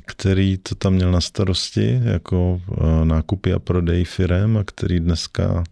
který 0.06 0.58
to 0.58 0.74
tam 0.74 0.94
měl 0.94 1.12
na 1.12 1.20
starosti 1.20 2.00
jako 2.04 2.60
uh, 2.66 3.04
nákupy 3.04 3.52
a 3.52 3.58
prodej 3.58 4.04
firem 4.04 4.56
a 4.56 4.64
který 4.64 5.00
dneska 5.00 5.64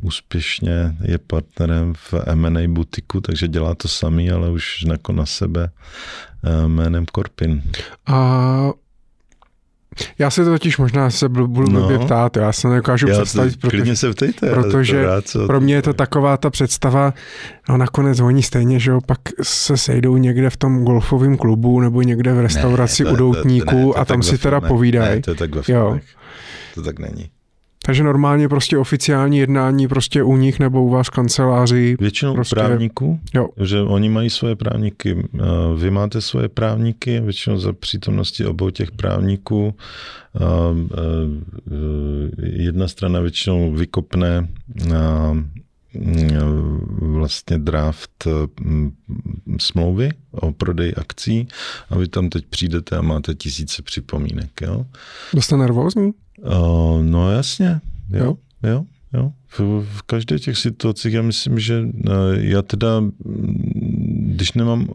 úspěšně 0.00 0.96
je 1.02 1.18
partnerem 1.18 1.94
v 1.94 2.14
M&A 2.26 2.68
butiku, 2.68 3.20
takže 3.20 3.48
dělá 3.48 3.74
to 3.74 3.88
samý, 3.88 4.30
ale 4.30 4.50
už 4.50 4.82
jako 4.82 5.12
na 5.12 5.26
sebe 5.26 5.70
uh, 6.42 6.68
jménem 6.68 7.06
Korpin. 7.06 7.62
A 8.06 8.72
já 10.18 10.30
se 10.30 10.44
to 10.44 10.50
totiž 10.50 10.78
možná 10.78 11.10
se 11.10 11.28
budu 11.28 11.70
no. 11.70 11.80
blbě 11.80 11.98
ptát, 11.98 12.36
já 12.36 12.52
se 12.52 12.68
nedokážu 12.68 13.08
já 13.08 13.14
představit, 13.14 13.56
to, 13.56 13.68
protože, 13.68 13.96
se 13.96 14.10
ptejte, 14.10 14.50
protože 14.50 15.04
rád, 15.04 15.24
pro 15.46 15.60
mě 15.60 15.74
je 15.74 15.82
to 15.82 15.92
taková 15.92 16.36
ta 16.36 16.50
představa, 16.50 17.14
no 17.68 17.76
nakonec 17.76 18.20
oni 18.20 18.42
stejně, 18.42 18.78
že 18.78 18.90
jo, 18.90 19.00
pak 19.06 19.18
se 19.42 19.76
sejdou 19.76 20.16
někde 20.16 20.50
v 20.50 20.56
tom 20.56 20.84
golfovém 20.84 21.36
klubu 21.36 21.80
nebo 21.80 22.02
někde 22.02 22.32
v 22.32 22.40
restauraci 22.40 23.04
ne, 23.04 23.10
to, 23.10 23.14
u 23.14 23.16
doutníku 23.16 23.70
to, 23.70 23.76
ne, 23.76 23.84
to 23.84 23.98
a 23.98 24.04
tam 24.04 24.22
si 24.22 24.38
teda 24.38 24.60
povídají. 24.60 25.14
Ne, 25.14 25.22
to 25.22 25.30
je 25.30 25.34
tak 25.34 25.54
ve 25.54 25.74
jo. 25.74 25.98
To 26.74 26.82
tak 26.82 26.98
není. 26.98 27.30
Takže 27.86 28.02
normálně 28.02 28.48
prostě 28.48 28.78
oficiální 28.78 29.38
jednání 29.38 29.88
prostě 29.88 30.22
u 30.22 30.36
nich 30.36 30.58
nebo 30.58 30.84
u 30.84 30.88
vás 30.88 31.08
kanceláři. 31.08 31.96
Většinou 32.00 32.34
prostě, 32.34 32.54
právníků, 32.54 33.20
jo. 33.34 33.48
že 33.60 33.80
oni 33.80 34.08
mají 34.08 34.30
svoje 34.30 34.56
právníky, 34.56 35.28
vy 35.76 35.90
máte 35.90 36.20
svoje 36.20 36.48
právníky, 36.48 37.20
většinou 37.20 37.58
za 37.58 37.72
přítomnosti 37.72 38.46
obou 38.46 38.70
těch 38.70 38.90
právníků. 38.90 39.74
Jedna 42.38 42.88
strana 42.88 43.20
většinou 43.20 43.72
vykopne 43.72 44.48
vlastně 47.00 47.58
draft 47.58 48.28
smlouvy 49.58 50.08
o 50.30 50.52
prodej 50.52 50.94
akcí 50.96 51.48
a 51.90 51.98
vy 51.98 52.08
tam 52.08 52.28
teď 52.28 52.46
přijdete 52.46 52.96
a 52.96 53.02
máte 53.02 53.34
tisíce 53.34 53.82
připomínek. 53.82 54.60
Jo? 54.60 54.86
Jste 55.40 55.56
nervózní? 55.56 56.12
Uh, 56.42 57.02
no 57.02 57.32
jasně, 57.32 57.80
jo, 58.10 58.24
jo, 58.24 58.36
jo. 58.70 58.84
jo. 59.12 59.32
V, 59.58 59.86
v 59.98 60.02
každé 60.02 60.38
těch 60.38 60.58
situacích 60.58 61.14
já 61.14 61.22
myslím, 61.22 61.58
že 61.58 61.80
uh, 61.80 61.90
já 62.34 62.62
teda, 62.62 63.00
mm, 63.00 63.12
když 64.34 64.52
nemám, 64.52 64.88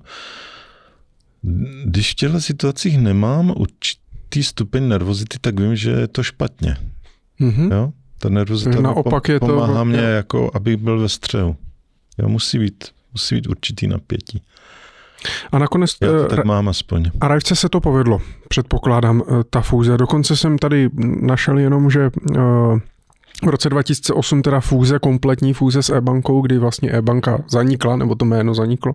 když 1.86 2.12
v 2.12 2.16
těchto 2.16 2.42
situacích 2.42 2.98
nemám 2.98 3.54
určitý 3.58 4.44
stupeň 4.44 4.88
nervozity, 4.88 5.38
tak 5.42 5.60
vím, 5.60 5.76
že 5.76 5.92
je 5.92 6.08
to 6.08 6.24
špatně. 6.24 6.78
Mm-hmm. 7.42 7.74
Jo? 7.74 7.94
Ta 8.20 8.30
nervozita 8.30 8.82
Naopak 8.82 9.30
je 9.30 9.40
to, 9.40 9.46
pomáhá 9.46 9.84
mě, 9.84 9.98
jako, 9.98 10.52
abych 10.54 10.78
byl 10.78 11.00
ve 11.00 11.10
střehu. 11.10 11.56
Jo, 12.18 12.30
musí 12.30 12.60
být, 12.60 12.88
musí 13.14 13.36
být 13.36 13.48
určitý 13.48 13.88
napětí. 13.88 14.42
A 15.52 15.60
nakonec... 15.60 15.96
Já 16.02 16.08
to 16.08 16.26
eh, 16.26 16.28
tak 16.28 16.46
mám 16.46 16.70
aspoň. 16.70 17.12
A 17.22 17.28
Rajce 17.28 17.56
se 17.56 17.70
to 17.70 17.82
povedlo, 17.82 18.22
předpokládám, 18.48 19.24
eh, 19.28 19.44
ta 19.50 19.62
fúze. 19.62 19.98
Dokonce 19.98 20.38
jsem 20.38 20.58
tady 20.58 20.90
našel 21.22 21.58
jenom, 21.58 21.90
že 21.90 22.10
eh, 22.36 22.40
v 23.44 23.50
roce 23.50 23.70
2008 23.70 24.42
teda 24.42 24.60
fúze, 24.60 25.00
kompletní 25.00 25.54
fúze 25.54 25.84
s 25.84 25.90
e-bankou, 25.90 26.42
kdy 26.42 26.58
vlastně 26.58 26.92
e-banka 26.92 27.40
zanikla, 27.50 27.96
nebo 27.96 28.16
to 28.16 28.26
jméno 28.26 28.54
zaniklo. 28.54 28.94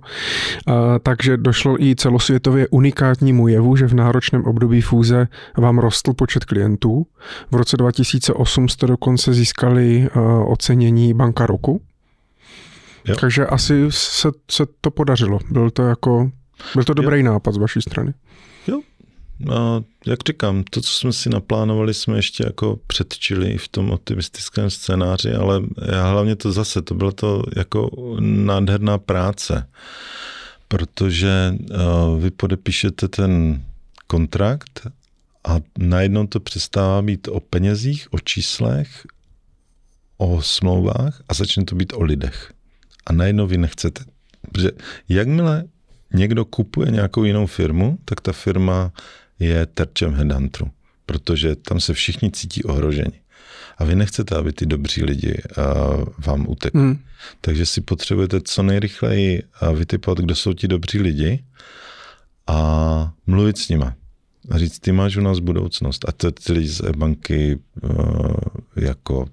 takže 1.02 1.36
došlo 1.36 1.82
i 1.82 1.96
celosvětově 1.96 2.68
unikátnímu 2.70 3.48
jevu, 3.48 3.76
že 3.76 3.86
v 3.86 3.94
náročném 3.94 4.44
období 4.44 4.80
fúze 4.80 5.28
vám 5.56 5.78
rostl 5.78 6.12
počet 6.12 6.44
klientů. 6.44 7.06
V 7.50 7.56
roce 7.56 7.76
2008 7.76 8.68
jste 8.68 8.86
dokonce 8.86 9.34
získali 9.34 10.08
ocenění 10.46 11.14
Banka 11.14 11.46
roku 11.46 11.80
Jo. 13.04 13.16
Takže 13.20 13.46
asi 13.46 13.86
se, 13.88 14.28
se 14.50 14.66
to 14.80 14.90
podařilo. 14.90 15.38
Byl 15.50 15.70
to 15.70 15.82
jako, 15.82 16.30
byl 16.74 16.84
to 16.84 16.94
dobrý 16.94 17.20
jo. 17.20 17.24
nápad 17.24 17.54
z 17.54 17.56
vaší 17.56 17.80
strany. 17.80 18.14
A 19.52 19.80
jak 20.06 20.18
říkám, 20.26 20.64
to, 20.70 20.80
co 20.80 20.92
jsme 20.92 21.12
si 21.12 21.30
naplánovali, 21.30 21.94
jsme 21.94 22.18
ještě 22.18 22.44
jako 22.46 22.78
předčili 22.86 23.58
v 23.58 23.68
tom 23.68 23.90
optimistickém 23.90 24.70
scénáři, 24.70 25.32
ale 25.32 25.62
já 25.92 26.10
hlavně 26.10 26.36
to 26.36 26.52
zase, 26.52 26.82
to 26.82 26.94
bylo 26.94 27.12
to 27.12 27.42
jako 27.56 27.90
nádherná 28.20 28.98
práce 28.98 29.66
protože 30.68 31.54
uh, 31.54 32.20
vy 32.20 32.30
podepíšete 32.30 33.08
ten 33.08 33.62
kontrakt 34.06 34.86
a 35.48 35.56
najednou 35.78 36.26
to 36.26 36.40
přestává 36.40 37.02
být 37.02 37.28
o 37.28 37.40
penězích, 37.40 38.12
o 38.12 38.18
číslech, 38.18 39.06
o 40.18 40.42
smlouvách 40.42 41.22
a 41.28 41.34
začne 41.34 41.64
to 41.64 41.74
být 41.74 41.92
o 41.92 42.02
lidech. 42.02 42.52
A 43.06 43.12
najednou 43.12 43.46
vy 43.46 43.58
nechcete. 43.58 44.04
Protože 44.52 44.70
jakmile 45.08 45.64
někdo 46.14 46.44
kupuje 46.44 46.90
nějakou 46.90 47.24
jinou 47.24 47.46
firmu, 47.46 47.98
tak 48.04 48.20
ta 48.20 48.32
firma 48.32 48.92
je 49.38 49.66
terčem 49.66 50.14
headhunteru, 50.14 50.70
protože 51.06 51.56
tam 51.56 51.80
se 51.80 51.94
všichni 51.94 52.30
cítí 52.30 52.62
ohroženi. 52.64 53.20
A 53.78 53.84
vy 53.84 53.94
nechcete, 53.94 54.36
aby 54.36 54.52
ty 54.52 54.66
dobří 54.66 55.04
lidi 55.04 55.42
uh, 55.58 56.04
vám 56.18 56.48
utekli. 56.48 56.80
Hmm. 56.80 56.98
Takže 57.40 57.66
si 57.66 57.80
potřebujete 57.80 58.40
co 58.40 58.62
nejrychleji 58.62 59.42
vytipovat, 59.74 60.18
kdo 60.18 60.34
jsou 60.34 60.52
ti 60.52 60.68
dobří 60.68 60.98
lidi 60.98 61.44
a 62.46 63.12
mluvit 63.26 63.58
s 63.58 63.68
nima. 63.68 63.94
A 64.50 64.58
říct, 64.58 64.78
ty 64.78 64.92
máš 64.92 65.16
u 65.16 65.20
nás 65.20 65.38
budoucnost. 65.38 66.04
A 66.08 66.12
to 66.12 66.30
ty 66.30 66.52
lidi 66.52 66.68
z 66.68 66.80
e-banky 66.80 67.58
uh, 67.82 68.34
jako, 68.76 69.26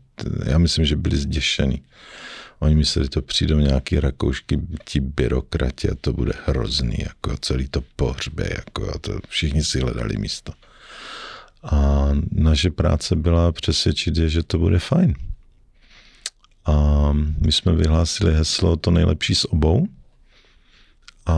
já 0.46 0.58
myslím, 0.58 0.86
že 0.86 0.96
byli 0.96 1.18
zděšení. 1.18 1.82
Oni 2.62 2.76
mysleli, 2.76 3.06
že 3.06 3.10
to 3.10 3.22
přijdou 3.22 3.60
nějaký 3.60 4.00
rakoušky, 4.00 4.60
ti 4.86 5.00
byrokrati 5.00 5.90
a 5.90 5.96
to 6.02 6.14
bude 6.14 6.34
hrozný, 6.46 6.96
jako 7.00 7.38
celý 7.38 7.68
to 7.68 7.84
pohřbe, 7.96 8.50
jako 8.56 8.90
a 8.96 8.98
to 8.98 9.20
všichni 9.28 9.64
si 9.64 9.80
hledali 9.80 10.18
místo. 10.18 10.54
A 11.64 12.10
naše 12.32 12.70
práce 12.70 13.16
byla 13.16 13.52
přesvědčit 13.52 14.18
je, 14.18 14.30
že 14.30 14.44
to 14.44 14.60
bude 14.60 14.80
fajn. 14.80 15.14
A 16.66 17.10
my 17.40 17.52
jsme 17.52 17.76
vyhlásili 17.76 18.36
heslo 18.36 18.76
to 18.76 18.92
nejlepší 18.92 19.36
z 19.36 19.46
obou. 19.46 19.88
A 21.26 21.36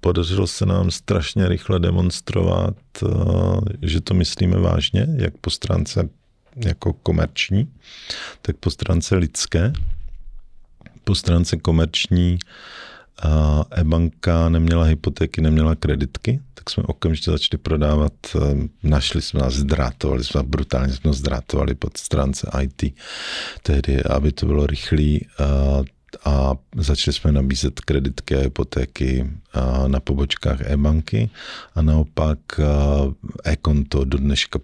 podařilo 0.00 0.46
se 0.46 0.66
nám 0.66 0.90
strašně 0.90 1.48
rychle 1.48 1.80
demonstrovat, 1.80 2.76
eh, 3.02 3.08
že 3.82 4.00
to 4.00 4.14
myslíme 4.14 4.56
vážně, 4.56 5.06
jak 5.16 5.36
po 5.36 5.50
stránce 5.50 6.08
jako 6.56 6.92
komerční, 6.92 7.72
tak 8.42 8.56
po 8.56 8.70
stránce 8.70 9.16
lidské. 9.16 9.72
Po 11.08 11.14
stránce 11.14 11.56
komerční 11.56 12.38
e-banka 13.70 14.48
neměla 14.48 14.84
hypotéky, 14.84 15.40
neměla 15.40 15.74
kreditky, 15.74 16.40
tak 16.54 16.70
jsme 16.70 16.82
okamžitě 16.82 17.30
začali 17.30 17.58
prodávat, 17.62 18.12
eh, 18.36 18.68
našli 18.82 19.22
jsme 19.22 19.40
nás, 19.40 19.54
zdrátovali 19.54 20.24
jsme, 20.24 20.42
brutálně 20.42 20.92
jsme 20.92 21.12
zdrátovali 21.12 21.74
pod 21.74 21.96
stránce 21.96 22.50
IT, 22.62 22.94
tehdy, 23.62 24.02
aby 24.02 24.32
to 24.32 24.46
bylo 24.46 24.66
rychlý, 24.66 25.26
a 26.24 26.54
začali 26.76 27.14
jsme 27.14 27.32
nabízet 27.32 27.80
kreditky 27.80 28.36
a 28.36 28.40
hypotéky 28.40 29.30
na 29.86 30.00
pobočkách 30.00 30.60
e-banky 30.60 31.30
a 31.74 31.82
naopak 31.82 32.38
e-konto 33.44 34.04
do 34.04 34.18
dneška, 34.18 34.58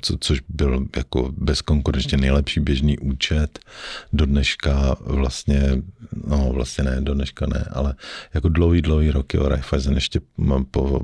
co, 0.00 0.16
což 0.20 0.40
byl 0.48 0.86
jako 0.96 1.32
bezkonkurenčně 1.36 2.18
nejlepší 2.18 2.60
běžný 2.60 2.98
účet, 2.98 3.58
do 4.12 4.26
dneška 4.26 4.96
vlastně, 5.00 5.62
no 6.26 6.50
vlastně 6.52 6.84
ne, 6.84 7.00
do 7.00 7.14
dneška 7.14 7.46
ne, 7.46 7.68
ale 7.72 7.94
jako 8.34 8.48
dlouhý, 8.48 8.82
dlouhý 8.82 9.10
roky 9.10 9.38
o 9.38 9.48
Raiffeisen 9.48 9.94
ještě 9.94 10.20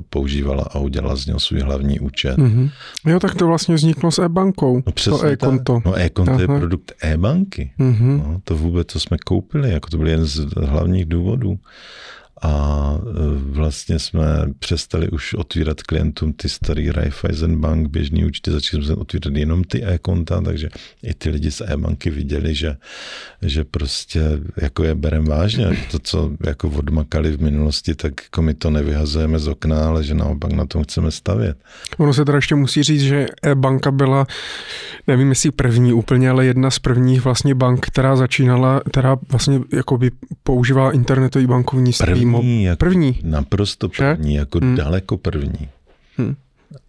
používala 0.09 0.63
a 0.63 0.79
udělala 0.79 1.15
z 1.15 1.25
něho 1.25 1.39
svůj 1.39 1.59
hlavní 1.59 1.99
účet. 1.99 2.37
Mm-hmm. 2.37 2.71
Jo, 3.05 3.19
tak 3.19 3.35
to 3.35 3.47
vlastně 3.47 3.75
vzniklo 3.75 4.11
s 4.11 4.19
e-bankou, 4.19 4.83
no, 4.85 4.91
to 4.91 5.25
e-konto. 5.25 5.81
No 5.85 5.95
e-konto 5.95 6.39
je 6.41 6.47
produkt 6.47 6.93
e-banky. 7.01 7.71
Mm-hmm. 7.79 8.17
No, 8.17 8.41
to 8.43 8.57
vůbec, 8.57 8.87
co 8.87 8.99
jsme 8.99 9.17
koupili, 9.17 9.54
jako 9.63 9.89
to 9.89 9.97
byl 9.97 10.07
jeden 10.07 10.25
z 10.25 10.39
hlavních 10.55 11.05
důvodů 11.05 11.59
a 12.41 12.95
e, 12.97 13.03
vlastně 13.51 13.99
jsme 13.99 14.25
přestali 14.59 15.09
už 15.09 15.33
otvírat 15.33 15.83
klientům 15.83 16.33
ty 16.33 16.49
starý 16.49 16.91
Raiffeisen 16.91 17.61
Bank, 17.61 17.89
běžný 17.89 18.25
účty, 18.25 18.51
začali 18.51 18.85
jsme 18.85 18.95
otvírat 18.95 19.35
jenom 19.35 19.63
ty 19.63 19.83
e-konta, 19.83 20.41
takže 20.41 20.69
i 21.03 21.13
ty 21.13 21.29
lidi 21.29 21.51
z 21.51 21.61
e-banky 21.61 22.09
viděli, 22.09 22.55
že, 22.55 22.77
že 23.41 23.63
prostě 23.63 24.21
jako 24.57 24.83
je 24.83 24.95
berem 24.95 25.25
vážně. 25.25 25.67
To, 25.91 25.99
co 25.99 26.31
jako 26.45 26.69
odmakali 26.69 27.31
v 27.31 27.41
minulosti, 27.41 27.95
tak 27.95 28.13
jako 28.23 28.41
my 28.41 28.53
to 28.53 28.69
nevyhazujeme 28.69 29.39
z 29.39 29.47
okna, 29.47 29.87
ale 29.87 30.03
že 30.03 30.13
naopak 30.13 30.51
na 30.51 30.65
tom 30.65 30.83
chceme 30.83 31.11
stavět. 31.11 31.57
Ono 31.97 32.13
se 32.13 32.25
teda 32.25 32.37
ještě 32.37 32.55
musí 32.55 32.83
říct, 32.83 33.01
že 33.01 33.25
e-banka 33.43 33.91
byla, 33.91 34.27
nevím 35.07 35.29
jestli 35.29 35.51
první 35.51 35.93
úplně, 35.93 36.29
ale 36.29 36.45
jedna 36.45 36.71
z 36.71 36.79
prvních 36.79 37.23
vlastně 37.23 37.55
bank, 37.55 37.85
která 37.85 38.15
začínala, 38.15 38.81
která 38.89 39.17
vlastně 39.31 39.61
jako 39.73 39.97
by 39.97 40.11
používala 40.43 40.91
internetový 40.91 41.47
bankovnictví. 41.47 42.05
První 42.05 42.24
první, 42.31 42.63
jako 42.63 42.77
první. 42.77 43.19
Naprosto 43.23 43.89
první, 43.89 44.31
že? 44.31 44.37
jako 44.37 44.59
hmm. 44.59 44.75
daleko 44.75 45.17
první. 45.17 45.69
Hmm. 46.17 46.35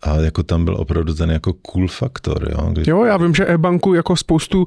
A 0.03 0.17
jako 0.17 0.43
tam 0.43 0.65
byl 0.65 0.77
opravdu 0.77 1.15
ten 1.15 1.31
jako 1.31 1.53
cool 1.53 1.89
faktor, 1.89 2.49
jo? 2.53 2.71
Kdy... 2.73 2.91
Jo, 2.91 3.05
já 3.05 3.17
vím, 3.17 3.35
že 3.35 3.47
e-banku 3.47 3.95
jako 3.95 4.17
spoustu 4.17 4.67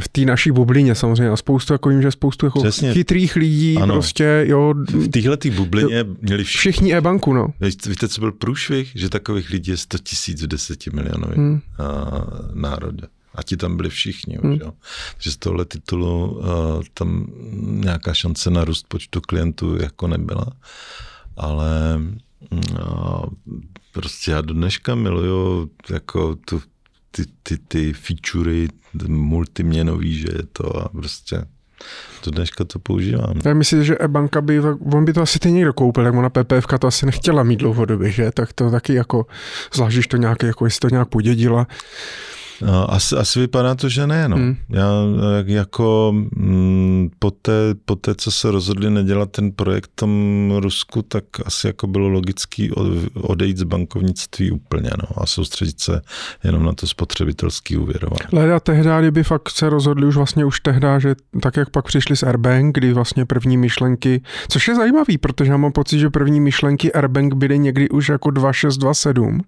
v 0.00 0.08
té 0.12 0.20
naší 0.20 0.50
bublině 0.50 0.94
samozřejmě, 0.94 1.30
a 1.30 1.36
spoustu 1.36 1.72
jako 1.72 1.88
vím, 1.88 2.02
že 2.02 2.10
spoustu 2.10 2.46
jako 2.46 2.60
Přesně. 2.60 2.92
chytrých 2.92 3.36
lidí 3.36 3.76
ano. 3.76 3.94
prostě, 3.94 4.44
jo. 4.48 4.74
V 4.92 5.08
téhle 5.08 5.38
bublině 5.56 5.98
jo, 5.98 6.04
měli 6.20 6.44
všichni, 6.44 6.58
všichni 6.72 6.94
e-banku, 6.94 7.32
no. 7.32 7.48
Víte, 7.86 8.08
co 8.08 8.20
byl 8.20 8.32
průšvih? 8.32 8.92
Že 8.94 9.08
takových 9.08 9.50
lidí 9.50 9.70
je 9.70 9.76
100 9.76 9.98
tisíc 9.98 10.42
v 10.42 10.46
desetimelionovém 10.46 11.38
hmm. 11.38 11.60
národě. 12.54 13.06
A 13.34 13.42
ti 13.42 13.56
tam 13.56 13.76
byli 13.76 13.90
všichni. 13.90 14.38
Hmm. 14.42 14.52
Už, 14.52 14.60
jo. 14.60 14.72
Takže 15.14 15.30
z 15.30 15.36
tohle 15.36 15.64
titulu 15.64 16.30
uh, 16.30 16.44
tam 16.94 17.26
nějaká 17.60 18.14
šance 18.14 18.50
na 18.50 18.64
růst 18.64 18.86
počtu 18.88 19.20
klientů 19.20 19.76
jako 19.76 20.06
nebyla. 20.06 20.46
Ale 21.36 22.00
uh, 22.50 23.24
prostě 23.92 24.30
já 24.30 24.40
do 24.40 24.54
dneška 24.54 24.94
miluju 24.94 25.70
jako 25.90 26.36
tu, 26.36 26.62
ty, 27.10 27.22
ty, 27.42 27.58
ty 27.58 27.92
featurey 27.92 28.68
multiměnový, 29.08 30.14
že 30.18 30.28
je 30.36 30.42
to 30.52 30.76
a 30.76 30.88
prostě 30.88 31.44
do 32.24 32.30
dneška 32.30 32.64
to 32.64 32.78
používám. 32.78 33.40
Já 33.44 33.54
myslím, 33.54 33.84
že 33.84 33.98
e-banka 33.98 34.40
by, 34.40 34.60
on 34.92 35.04
by 35.04 35.12
to 35.12 35.22
asi 35.22 35.38
ty 35.38 35.52
někdo 35.52 35.72
koupil, 35.72 36.04
tak 36.04 36.14
ona 36.14 36.30
PPF 36.30 36.66
to 36.80 36.86
asi 36.86 37.06
nechtěla 37.06 37.42
mít 37.42 37.56
dlouhodobě, 37.56 38.10
že? 38.10 38.30
Tak 38.30 38.52
to 38.52 38.70
taky 38.70 38.94
jako, 38.94 39.26
zvlášť 39.74 40.10
to 40.10 40.16
nějak, 40.16 40.42
jako 40.42 40.64
jestli 40.64 40.80
to 40.80 40.88
nějak 40.88 41.08
podědila. 41.08 41.66
No, 42.62 42.94
asi, 42.94 43.16
asi 43.16 43.40
vypadá 43.40 43.74
to, 43.74 43.88
že 43.88 44.06
ne. 44.06 44.28
No. 44.28 44.36
Hmm. 44.36 44.56
Já 44.68 44.90
jako 45.44 46.12
mm, 46.12 47.10
po, 47.18 47.30
té, 47.30 47.74
po 47.84 47.96
té, 47.96 48.14
co 48.14 48.30
se 48.30 48.50
rozhodli 48.50 48.90
nedělat 48.90 49.30
ten 49.30 49.52
projekt 49.52 49.90
v 49.90 49.96
tom 49.96 50.52
Rusku, 50.58 51.02
tak 51.02 51.24
asi 51.44 51.66
jako 51.66 51.86
bylo 51.86 52.08
logický 52.08 52.70
odejít 53.14 53.56
z 53.56 53.62
bankovnictví 53.62 54.50
úplně 54.50 54.90
no, 55.02 55.22
a 55.22 55.26
soustředit 55.26 55.80
se 55.80 56.00
jenom 56.44 56.62
na 56.62 56.72
to 56.72 56.86
spotřebitelský 56.86 57.76
úvěrování. 57.76 58.28
Leda 58.32 58.60
tehdy, 58.60 58.90
kdyby 58.98 59.24
fakt 59.24 59.50
se 59.50 59.68
rozhodli 59.68 60.06
už 60.06 60.16
vlastně 60.16 60.44
už 60.44 60.60
tehdy, 60.60 60.86
že 60.98 61.14
tak 61.42 61.56
jak 61.56 61.70
pak 61.70 61.84
přišli 61.84 62.16
z 62.16 62.22
Airbank, 62.22 62.74
kdy 62.74 62.92
vlastně 62.92 63.26
první 63.26 63.56
myšlenky, 63.56 64.22
což 64.48 64.68
je 64.68 64.74
zajímavý, 64.74 65.18
protože 65.18 65.50
já 65.50 65.56
mám 65.56 65.72
pocit, 65.72 65.98
že 65.98 66.10
první 66.10 66.40
myšlenky 66.40 66.92
Airbank 66.92 67.34
byly 67.34 67.58
někdy 67.58 67.88
už 67.88 68.08
jako 68.08 68.30
2627. 68.30 69.40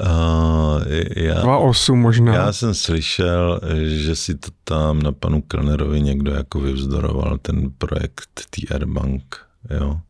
Uh, 0.00 0.82
já, 1.16 1.42
2,8 1.42 1.94
možná. 1.94 2.34
Já 2.34 2.52
jsem 2.52 2.74
slyšel, 2.74 3.60
že 3.86 4.16
si 4.16 4.34
to 4.34 4.50
tam 4.64 5.02
na 5.02 5.12
panu 5.12 5.42
Kellnerovi 5.42 6.00
někdo 6.00 6.32
jako 6.32 6.60
vyvzdoroval 6.60 7.38
ten 7.38 7.70
projekt 7.78 8.46
TR 8.50 8.86
Bank, 8.86 9.36
jo. 9.80 10.00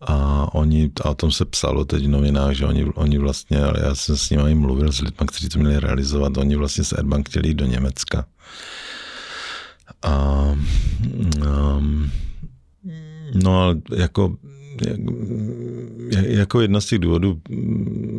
A 0.00 0.48
oni, 0.54 0.90
a 1.04 1.10
o 1.10 1.14
tom 1.14 1.32
se 1.32 1.44
psalo 1.44 1.84
teď 1.84 2.04
v 2.04 2.08
novinách, 2.08 2.52
že 2.52 2.66
oni, 2.66 2.84
oni 2.84 3.18
vlastně, 3.18 3.64
ale 3.64 3.80
já 3.82 3.94
jsem 3.94 4.16
s 4.16 4.30
nimi 4.30 4.54
mluvil, 4.54 4.92
s 4.92 5.00
lidmi, 5.00 5.26
kteří 5.26 5.48
to 5.48 5.58
měli 5.58 5.80
realizovat, 5.80 6.36
oni 6.36 6.56
vlastně 6.56 6.84
z 6.84 6.92
Airbank 6.92 7.28
chtěli 7.28 7.48
jít 7.48 7.54
do 7.54 7.66
Německa. 7.66 8.24
A, 10.02 10.42
um, 11.76 12.10
no 13.34 13.62
ale 13.62 13.76
jako 13.96 14.36
jako 16.12 16.60
jedna 16.60 16.80
z 16.80 16.86
těch 16.86 16.98
důvodů, 16.98 17.40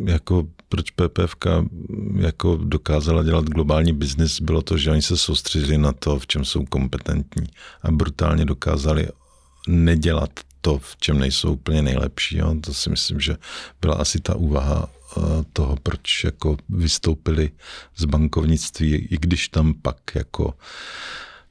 jako 0.04 0.46
proč 0.74 0.90
PPF 0.90 1.36
jako 2.16 2.56
dokázala 2.56 3.22
dělat 3.22 3.44
globální 3.44 3.92
biznis, 3.92 4.40
bylo 4.40 4.62
to, 4.62 4.76
že 4.76 4.90
oni 4.90 5.02
se 5.02 5.16
soustředili 5.16 5.78
na 5.78 5.92
to, 5.92 6.18
v 6.18 6.26
čem 6.26 6.44
jsou 6.44 6.64
kompetentní 6.64 7.46
a 7.82 7.90
brutálně 7.90 8.44
dokázali 8.44 9.08
nedělat 9.68 10.30
to, 10.60 10.78
v 10.78 10.96
čem 10.96 11.18
nejsou 11.18 11.52
úplně 11.52 11.82
nejlepší. 11.82 12.38
Jo. 12.38 12.54
To 12.60 12.74
si 12.74 12.90
myslím, 12.90 13.20
že 13.20 13.36
byla 13.80 13.94
asi 13.94 14.20
ta 14.20 14.34
úvaha 14.34 14.88
eh, 14.88 15.20
toho, 15.52 15.76
proč 15.82 16.24
jako 16.24 16.56
vystoupili 16.68 17.50
z 17.96 18.04
bankovnictví, 18.04 18.94
i 18.94 19.18
když 19.18 19.48
tam 19.48 19.74
pak 19.74 19.98
jako 20.14 20.54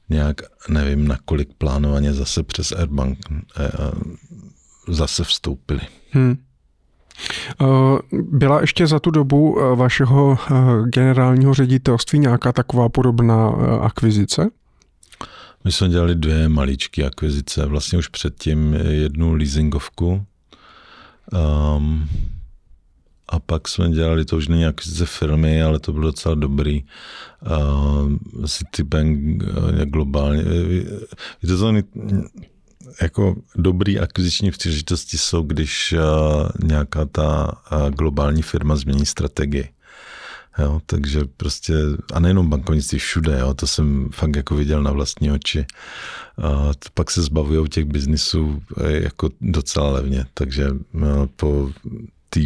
nějak, 0.08 0.40
nevím, 0.68 1.08
nakolik 1.08 1.48
plánovaně 1.58 2.14
zase 2.14 2.42
přes 2.42 2.72
Airbank 2.72 3.18
eh, 3.30 3.70
zase 4.88 5.24
vstoupili. 5.24 5.80
Hmm. 6.10 6.36
Eh, 7.60 7.64
byla 8.12 8.60
ještě 8.60 8.86
za 8.86 9.00
tu 9.00 9.10
dobu 9.10 9.58
eh, 9.58 9.76
vašeho 9.76 10.38
eh, 10.38 10.54
generálního 10.88 11.54
ředitelství 11.54 12.18
nějaká 12.18 12.52
taková 12.52 12.88
podobná 12.88 13.48
akvizice? 13.80 14.50
My 15.64 15.72
jsme 15.72 15.88
dělali 15.88 16.14
dvě 16.14 16.48
maličké 16.48 17.04
akvizice, 17.04 17.66
vlastně 17.66 17.98
už 17.98 18.08
předtím 18.08 18.74
jednu 18.74 19.34
leasingovku. 19.34 20.24
Um, 21.76 22.08
a 23.28 23.40
pak 23.40 23.68
jsme 23.68 23.90
dělali, 23.90 24.24
to 24.24 24.36
už 24.36 24.48
není 24.48 24.66
akvizice 24.66 25.06
firmy, 25.06 25.62
ale 25.62 25.78
to 25.78 25.92
bylo 25.92 26.04
docela 26.04 26.34
dobrý. 26.34 26.84
Uh, 27.46 28.46
Citibank 28.46 29.42
uh, 29.42 29.84
globálně. 29.84 30.42
Víte, 31.40 31.56
to 31.56 31.72
jako 33.02 33.36
dobrý 33.56 33.98
akviziční 33.98 34.50
příležitosti 34.50 35.18
jsou, 35.18 35.42
když 35.42 35.92
uh, 35.92 36.68
nějaká 36.68 37.04
ta 37.04 37.52
uh, 37.72 37.90
globální 37.90 38.42
firma 38.42 38.76
změní 38.76 39.06
strategii. 39.06 39.68
Jo, 40.58 40.80
takže 40.86 41.20
prostě, 41.36 41.74
a 42.12 42.20
nejenom 42.20 42.50
bankovnictví, 42.50 42.98
všude, 42.98 43.38
jo, 43.40 43.54
to 43.54 43.66
jsem 43.66 44.08
fakt 44.12 44.36
jako 44.36 44.54
viděl 44.54 44.82
na 44.82 44.92
vlastní 44.92 45.30
oči. 45.30 45.66
A 46.42 46.72
pak 46.94 47.10
se 47.10 47.22
zbavují 47.22 47.68
těch 47.68 47.84
biznisů 47.84 48.62
e, 48.80 48.92
jako 48.92 49.30
docela 49.40 49.90
levně, 49.90 50.26
takže 50.34 50.68
po 51.36 51.70
té 52.30 52.40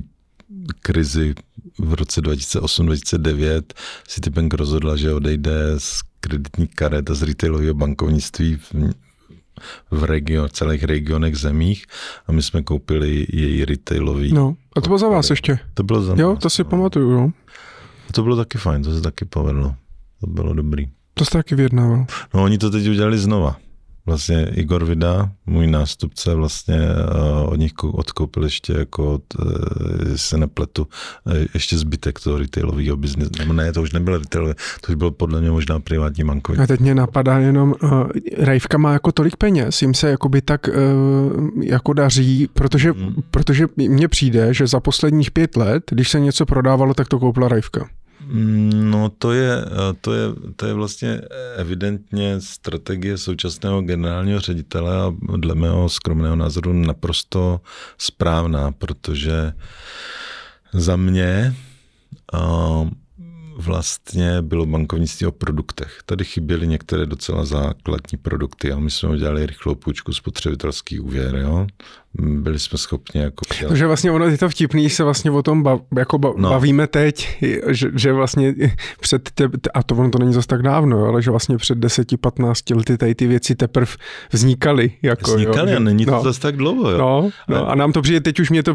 krizi 0.80 1.34
v 1.78 1.94
roce 1.94 2.20
2008-2009 2.20 3.62
Citibank 4.06 4.54
rozhodla, 4.54 4.96
že 4.96 5.14
odejde 5.14 5.52
z 5.78 6.02
kreditní 6.20 6.66
karet 6.66 7.10
a 7.10 7.14
z 7.14 7.22
retailového 7.22 7.74
bankovnictví 7.74 8.58
v, 9.90 10.04
region, 10.04 10.48
celých 10.52 10.84
regionech 10.84 11.36
zemích 11.36 11.84
a 12.26 12.32
my 12.32 12.42
jsme 12.42 12.62
koupili 12.62 13.26
její 13.32 13.64
retailový. 13.64 14.32
No, 14.32 14.54
a 14.76 14.80
to 14.80 14.86
bylo 14.88 14.98
za 14.98 15.08
vás 15.08 15.30
ještě? 15.30 15.58
To 15.74 15.82
bylo 15.82 16.02
za 16.02 16.14
Jo, 16.18 16.30
nás, 16.34 16.42
to 16.42 16.50
si 16.50 16.62
no. 16.62 16.68
pamatuju, 16.70 17.10
jo. 17.10 17.30
A 18.08 18.12
to 18.12 18.22
bylo 18.22 18.36
taky 18.36 18.58
fajn, 18.58 18.82
to 18.82 18.94
se 18.94 19.00
taky 19.00 19.24
povedlo. 19.24 19.74
To 20.20 20.26
bylo 20.26 20.54
dobrý. 20.54 20.88
To 21.14 21.24
jste 21.24 21.38
taky 21.38 21.54
vyjednával. 21.54 22.06
No 22.34 22.42
oni 22.42 22.58
to 22.58 22.70
teď 22.70 22.88
udělali 22.88 23.18
znova. 23.18 23.56
Vlastně 24.08 24.48
Igor 24.54 24.84
Vida, 24.84 25.30
můj 25.46 25.66
nástupce, 25.66 26.34
vlastně 26.34 26.78
uh, 27.44 27.52
od 27.52 27.56
nich 27.56 27.72
odkoupil 27.84 28.44
ještě 28.44 28.72
jako, 28.72 29.20
uh, 29.38 29.48
se 30.16 30.38
nepletu, 30.38 30.86
uh, 31.24 31.32
ještě 31.54 31.78
zbytek 31.78 32.20
toho 32.20 32.38
retailového 32.38 32.96
biznesu. 32.96 33.30
Nebo 33.38 33.52
ne, 33.52 33.72
to 33.72 33.82
už 33.82 33.92
nebylo 33.92 34.18
retailové, 34.18 34.54
to 34.80 34.92
už 34.92 34.94
bylo 34.94 35.10
podle 35.10 35.40
mě 35.40 35.50
možná 35.50 35.80
privátní 35.80 36.24
bankovní. 36.24 36.62
A 36.62 36.66
teď 36.66 36.80
mě 36.80 36.94
napadá 36.94 37.38
jenom, 37.38 37.74
uh, 37.82 38.08
Rajvka 38.38 38.78
má 38.78 38.92
jako 38.92 39.12
tolik 39.12 39.36
peněz, 39.36 39.82
jim 39.82 39.94
se 39.94 40.10
jakoby 40.10 40.42
tak 40.42 40.68
uh, 40.68 41.62
jako 41.64 41.92
daří, 41.92 42.48
protože, 42.54 42.92
Hmm. 42.92 43.14
protože 43.30 43.66
mně 43.76 44.08
přijde, 44.08 44.54
že 44.54 44.66
za 44.66 44.80
posledních 44.80 45.30
pět 45.30 45.56
let, 45.56 45.82
když 45.90 46.10
se 46.10 46.20
něco 46.20 46.46
prodávalo, 46.46 46.94
tak 46.94 47.08
to 47.08 47.18
koupila 47.18 47.48
Rajvka. 47.48 47.88
No 48.74 49.08
to 49.18 49.32
je, 49.32 49.64
to, 50.00 50.12
je, 50.12 50.22
to 50.56 50.66
je 50.66 50.72
vlastně 50.72 51.20
evidentně 51.56 52.40
strategie 52.40 53.18
současného 53.18 53.82
generálního 53.82 54.40
ředitele 54.40 54.96
a 54.96 55.14
dle 55.36 55.54
mého 55.54 55.88
skromného 55.88 56.36
názoru 56.36 56.72
naprosto 56.72 57.60
správná, 57.98 58.72
protože 58.72 59.52
za 60.72 60.96
mě 60.96 61.56
uh, 62.34 62.88
vlastně 63.58 64.42
bylo 64.42 64.66
bankovnictví 64.66 65.26
o 65.26 65.32
produktech. 65.32 65.98
Tady 66.06 66.24
chyběly 66.24 66.66
některé 66.66 67.06
docela 67.06 67.44
základní 67.44 68.18
produkty 68.22 68.72
a 68.72 68.78
my 68.78 68.90
jsme 68.90 69.08
udělali 69.08 69.46
rychlou 69.46 69.74
půjčku 69.74 70.12
spotřebitelský 70.12 71.00
úvěr. 71.00 71.34
Jo? 71.34 71.66
Byli 72.14 72.58
jsme 72.58 72.78
schopni 72.78 73.20
jako... 73.20 73.44
Dělat... 73.58 73.68
Takže 73.68 73.86
vlastně 73.86 74.10
ono 74.10 74.24
je 74.24 74.38
to 74.38 74.48
vtipný, 74.48 74.90
se 74.90 75.04
vlastně 75.04 75.30
o 75.30 75.42
tom 75.42 75.62
bav, 75.62 75.80
jako 75.96 76.18
ba, 76.18 76.32
no. 76.36 76.50
bavíme 76.50 76.86
teď, 76.86 77.38
že, 77.68 77.90
že 77.94 78.12
vlastně 78.12 78.54
před, 79.00 79.30
te, 79.30 79.48
a 79.74 79.82
to 79.82 79.94
ono 79.94 80.10
to 80.10 80.18
není 80.18 80.32
zase 80.32 80.48
tak 80.48 80.62
dávno, 80.62 81.04
ale 81.04 81.22
že 81.22 81.30
vlastně 81.30 81.56
před 81.56 81.78
10-15 81.78 82.76
lety 82.76 82.98
tady 82.98 83.14
ty 83.14 83.26
věci 83.26 83.54
teprve 83.54 83.92
vznikaly. 84.32 84.92
Jako, 85.02 85.30
vznikaly 85.30 85.70
jo, 85.70 85.76
a 85.76 85.80
není 85.80 86.04
to 86.04 86.10
no. 86.10 86.22
zase 86.22 86.40
tak 86.40 86.56
dlouho. 86.56 86.90
Jo? 86.90 86.98
No, 86.98 87.30
no, 87.48 87.68
a 87.68 87.74
nám 87.74 87.92
to 87.92 88.02
přijde, 88.02 88.20
teď 88.20 88.40
už 88.40 88.50
mě 88.50 88.62
to 88.62 88.74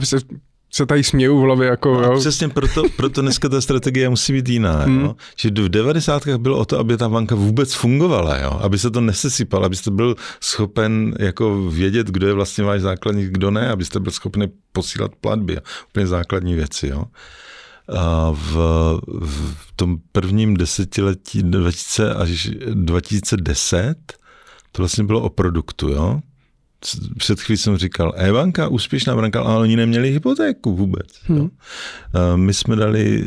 se 0.76 0.86
tady 0.86 1.04
směju 1.04 1.40
v 1.40 1.42
hlavě. 1.42 1.68
Jako, 1.68 2.02
no, 2.02 2.08
jo. 2.08 2.20
Přesně 2.20 2.50
proto, 2.50 2.84
proto 2.96 3.22
dneska 3.22 3.50
ta 3.50 3.62
strategie 3.62 4.10
musí 4.10 4.34
být 4.34 4.50
jiná. 4.50 4.84
Hmm. 4.84 5.02
Jo? 5.02 5.16
Že 5.38 5.50
v 5.50 5.70
90. 5.70 6.28
bylo 6.28 6.58
o 6.58 6.66
to, 6.66 6.80
aby 6.80 6.98
ta 6.98 7.10
banka 7.10 7.36
vůbec 7.36 7.74
fungovala, 7.74 8.38
jo? 8.38 8.52
aby 8.62 8.80
se 8.80 8.92
to 8.92 9.02
nesesypalo, 9.02 9.66
abyste 9.66 9.92
byl 9.92 10.16
schopen 10.40 11.16
jako 11.20 11.62
vědět, 11.70 12.08
kdo 12.08 12.28
je 12.28 12.34
vlastně 12.34 12.64
váš 12.64 12.82
základník, 12.82 13.32
kdo 13.32 13.52
ne, 13.52 13.70
abyste 13.70 14.00
byl 14.00 14.12
schopen 14.12 14.50
posílat 14.72 15.12
platby, 15.22 15.58
úplně 15.90 16.08
základní 16.08 16.54
věci. 16.54 16.88
Jo? 16.88 17.04
A 17.98 18.32
v, 18.32 18.56
v 19.26 19.72
tom 19.76 19.98
prvním 20.12 20.58
desetiletí 20.58 21.44
2000 21.44 22.14
až 22.14 22.50
2010 22.74 23.96
to 24.72 24.82
vlastně 24.82 25.04
bylo 25.04 25.22
o 25.22 25.30
produktu, 25.30 25.90
jo? 25.90 26.20
Před 27.18 27.42
chvílí 27.42 27.58
jsem 27.58 27.78
říkal, 27.78 28.14
e-banka, 28.18 28.68
úspěšná 28.68 29.16
banka, 29.16 29.42
ale 29.42 29.60
oni 29.60 29.76
neměli 29.76 30.12
hypotéku 30.12 30.76
vůbec. 30.76 31.08
Hmm. 31.24 31.50
My 32.36 32.54
jsme 32.54 32.76
dali 32.76 33.26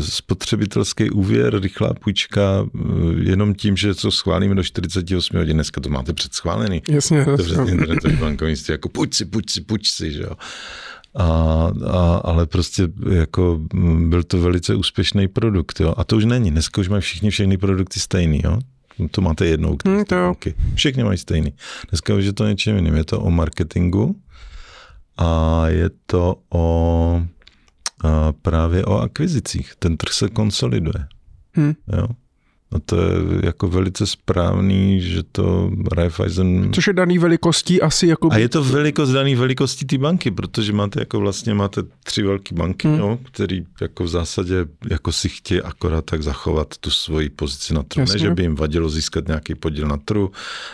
spotřebitelský 0.00 1.10
úvěr, 1.10 1.60
rychlá 1.60 1.94
půjčka, 1.94 2.66
jenom 3.22 3.54
tím, 3.54 3.76
že 3.76 3.94
to 3.94 4.10
schválíme 4.10 4.54
do 4.54 4.62
48 4.62 5.36
hodin. 5.36 5.56
Dneska 5.56 5.80
to 5.80 5.88
máte 5.88 6.12
předschválený. 6.12 6.82
Jasně. 6.88 7.24
To 7.24 7.36
přes 7.36 7.58
internetový 7.68 8.16
bankovnictví, 8.16 8.72
jako 8.72 8.88
půjč 8.88 9.14
si, 9.14 9.24
půjč 9.24 9.50
si, 9.50 9.60
půjč 9.60 9.90
si, 9.90 10.12
že 10.12 10.22
jo. 10.22 10.32
A, 11.14 11.24
a, 11.90 12.16
ale 12.24 12.46
prostě 12.46 12.88
jako 13.10 13.60
byl 13.98 14.22
to 14.22 14.40
velice 14.40 14.74
úspěšný 14.74 15.28
produkt. 15.28 15.80
Jo? 15.80 15.94
A 15.96 16.04
to 16.04 16.16
už 16.16 16.24
není. 16.24 16.50
Dneska 16.50 16.80
už 16.80 16.88
mají 16.88 17.02
všichni 17.02 17.30
všechny 17.30 17.56
produkty 17.56 18.00
stejný. 18.00 18.40
Jo? 18.44 18.58
To 19.10 19.20
máte 19.20 19.46
jednou. 19.46 19.76
Hmm, 19.86 20.04
to 20.04 20.34
Všichni 20.74 21.04
mají 21.04 21.18
stejný. 21.18 21.54
Dneska 21.90 22.14
už 22.14 22.24
je 22.24 22.32
to 22.32 22.46
něčím 22.46 22.76
jiným. 22.76 22.94
Je 22.94 23.04
to 23.04 23.20
o 23.20 23.30
marketingu 23.30 24.16
a 25.18 25.62
je 25.68 25.90
to 26.06 26.36
o 26.50 27.22
a 28.04 28.32
právě 28.32 28.84
o 28.84 28.98
akvizicích. 28.98 29.72
Ten 29.78 29.96
trh 29.96 30.12
se 30.12 30.28
konsoliduje. 30.28 31.06
Hmm. 31.52 31.74
Jo? 31.92 32.08
A 32.72 32.78
to 32.78 32.96
je 32.96 33.12
jako 33.42 33.68
velice 33.68 34.06
správný, 34.06 35.00
že 35.00 35.22
to 35.32 35.70
Raiffeisen... 35.92 36.72
Což 36.72 36.86
je 36.86 36.92
daný 36.92 37.18
velikostí 37.18 37.82
asi 37.82 38.06
jako... 38.06 38.28
A 38.32 38.38
je 38.38 38.48
to 38.48 38.64
velikost 38.64 39.10
daný 39.10 39.34
velikostí 39.34 39.86
té 39.86 39.98
banky, 39.98 40.30
protože 40.30 40.72
máte 40.72 41.00
jako 41.00 41.20
vlastně 41.20 41.54
máte 41.54 41.82
tři 42.04 42.22
velké 42.22 42.54
banky, 42.54 42.88
hmm. 42.88 42.98
jo, 42.98 43.18
který 43.32 43.66
jako 43.80 44.04
v 44.04 44.08
zásadě 44.08 44.66
jako 44.90 45.12
si 45.12 45.28
chtějí 45.28 45.62
akorát 45.62 46.04
tak 46.04 46.22
zachovat 46.22 46.76
tu 46.76 46.90
svoji 46.90 47.28
pozici 47.28 47.74
na 47.74 47.82
trhu. 47.82 48.06
Ne, 48.12 48.18
že 48.18 48.30
by 48.30 48.42
jim 48.42 48.54
vadilo 48.54 48.88
získat 48.88 49.28
nějaký 49.28 49.54
podíl 49.54 49.88
na 49.88 49.96
trhu, 49.96 50.30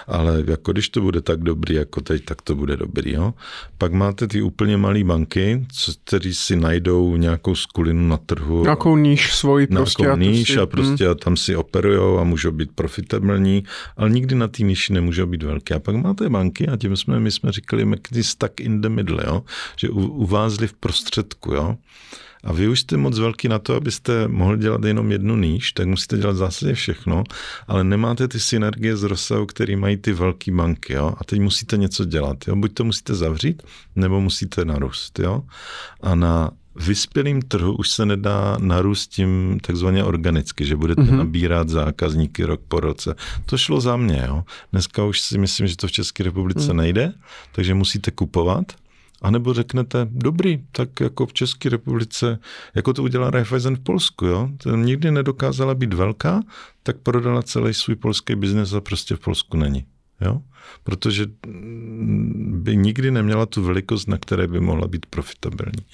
ale 0.07 0.43
jako 0.47 0.73
když 0.73 0.89
to 0.89 1.01
bude 1.01 1.21
tak 1.21 1.41
dobrý 1.41 1.75
jako 1.75 2.01
teď, 2.01 2.25
tak 2.25 2.43
to 2.43 2.55
bude 2.55 2.77
dobrý. 2.77 3.13
Jo. 3.13 3.35
Pak 3.79 3.93
máte 3.93 4.29
ty 4.29 4.43
úplně 4.43 4.77
malé 4.77 5.05
banky, 5.05 5.67
který 6.05 6.35
si 6.35 6.57
najdou 6.57 7.17
nějakou 7.17 7.55
skulinu 7.55 8.09
na 8.09 8.17
trhu. 8.17 8.63
Nějakou 8.63 8.97
níž 8.97 9.35
svoji 9.35 9.67
prostě. 9.67 10.03
Nějakou 10.03 10.21
níž 10.21 10.57
a 10.57 10.67
prostě 10.67 11.05
hmm. 11.05 11.13
a 11.13 11.15
tam 11.15 11.37
si 11.37 11.57
operují 11.57 11.84
a 12.21 12.25
můžou 12.25 12.51
být 12.51 12.73
profitabilní, 12.75 13.65
ale 13.97 14.11
nikdy 14.11 14.35
na 14.35 14.49
té 14.49 14.63
níži 14.63 14.93
nemůžou 14.93 15.27
být 15.27 15.43
velké. 15.43 15.75
A 15.75 15.79
pak 15.79 15.97
máte 15.97 16.29
banky 16.29 16.69
a 16.69 16.77
tím 16.77 16.97
jsme, 16.97 17.21
my 17.21 17.31
jsme 17.31 17.53
říkali, 17.53 17.85
McKinsey 17.85 18.23
stuck 18.23 18.61
in 18.61 18.81
the 18.81 18.89
middle, 18.89 19.25
jo? 19.27 19.43
že 19.77 19.89
uvázli 19.91 20.67
v 20.67 20.73
prostředku. 20.73 21.53
Jo? 21.53 21.77
A 22.45 22.53
vy 22.53 22.69
už 22.69 22.81
jste 22.81 22.97
moc 22.97 23.19
velký 23.19 23.49
na 23.49 23.59
to, 23.59 23.75
abyste 23.75 24.29
mohli 24.29 24.59
dělat 24.59 24.85
jenom 24.85 25.13
jednu 25.13 25.37
níž, 25.37 25.73
tak 25.73 25.87
musíte 25.87 26.19
dělat 26.19 26.37
zásadě 26.37 26.75
všechno, 26.75 27.25
ale 27.69 27.85
nemáte 27.85 28.29
ty 28.29 28.41
synergie 28.41 28.97
z 28.97 29.03
rozsahu, 29.03 29.47
který 29.47 29.77
mají 29.77 29.97
ty 29.97 30.13
velké 30.13 30.53
banky. 30.53 30.93
Jo? 30.93 31.15
A 31.19 31.25
teď 31.25 31.41
musíte 31.41 31.77
něco 31.77 32.05
dělat. 32.05 32.49
Jo? 32.49 32.57
Buď 32.57 32.75
to 32.75 32.85
musíte 32.85 33.15
zavřít, 33.15 33.63
nebo 33.97 34.21
musíte 34.21 34.65
narůst. 34.65 35.19
Jo? 35.19 35.43
A 36.01 36.15
na 36.15 36.51
vyspělým 36.77 37.43
trhu 37.43 37.77
už 37.77 37.91
se 37.91 38.07
nedá 38.07 38.57
narůst 38.61 39.11
tím 39.11 39.61
takzvaně 39.61 40.05
organicky, 40.05 40.67
že 40.67 40.77
budete 40.77 41.03
mm-hmm. 41.03 41.17
nabírat 41.17 41.69
zákazníky 41.69 42.45
rok 42.45 42.61
po 42.69 42.81
roce. 42.81 43.15
To 43.47 43.59
šlo 43.59 43.81
za 43.81 43.97
mě. 43.97 44.25
Jo. 44.29 44.45
Dneska 44.73 45.05
už 45.05 45.21
si 45.21 45.39
myslím, 45.39 45.67
že 45.67 45.77
to 45.77 45.87
v 45.87 45.93
České 45.93 46.23
republice 46.23 46.73
mm. 46.73 46.77
nejde, 46.77 47.13
takže 47.53 47.75
musíte 47.75 48.11
kupovat. 48.11 48.73
A 49.23 49.31
nebo 49.31 49.55
řeknete, 49.55 50.09
dobrý, 50.11 50.65
tak 50.73 51.01
jako 51.01 51.27
v 51.27 51.33
České 51.33 51.69
republice, 51.69 52.39
jako 52.75 52.93
to 52.93 53.03
udělá 53.03 53.31
Raiffeisen 53.31 53.77
v 53.77 53.81
Polsku, 53.81 54.27
jo? 54.27 54.49
To 54.63 54.77
nikdy 54.77 55.11
nedokázala 55.11 55.75
být 55.75 55.95
velká, 55.95 56.43
tak 56.83 56.97
prodala 56.97 57.43
celý 57.43 57.75
svůj 57.75 57.97
polský 57.97 58.35
biznes 58.35 58.73
a 58.73 58.81
prostě 58.81 59.17
v 59.17 59.21
Polsku 59.21 59.57
není. 59.57 59.87
Jo? 60.21 60.43
Protože 60.85 61.27
by 62.37 62.77
nikdy 62.77 63.11
neměla 63.11 63.47
tu 63.47 63.63
velikost, 63.63 64.07
na 64.07 64.19
které 64.19 64.47
by 64.47 64.61
mohla 64.61 64.89
být 64.89 65.07
profitabilní. 65.07 65.85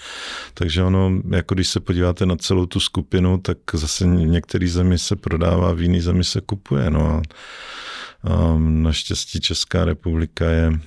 Takže 0.55 0.83
ono, 0.83 1.13
jako 1.31 1.55
když 1.55 1.69
se 1.69 1.81
podíváte 1.81 2.27
na 2.27 2.37
celou 2.37 2.67
tu 2.67 2.81
skupinu, 2.81 3.39
tak 3.39 3.59
zase 3.73 4.05
v 4.05 4.09
některé 4.09 4.69
zemi 4.69 4.99
se 4.99 5.17
prodává, 5.17 5.73
v 5.73 5.81
jiné 5.81 6.01
zemi 6.03 6.25
se 6.25 6.41
kupuje. 6.41 6.91
No 6.91 7.07
a, 7.07 7.23
a 8.25 8.59
naštěstí 8.59 9.41
Česká 9.41 9.85
republika 9.85 10.51
je 10.51 10.81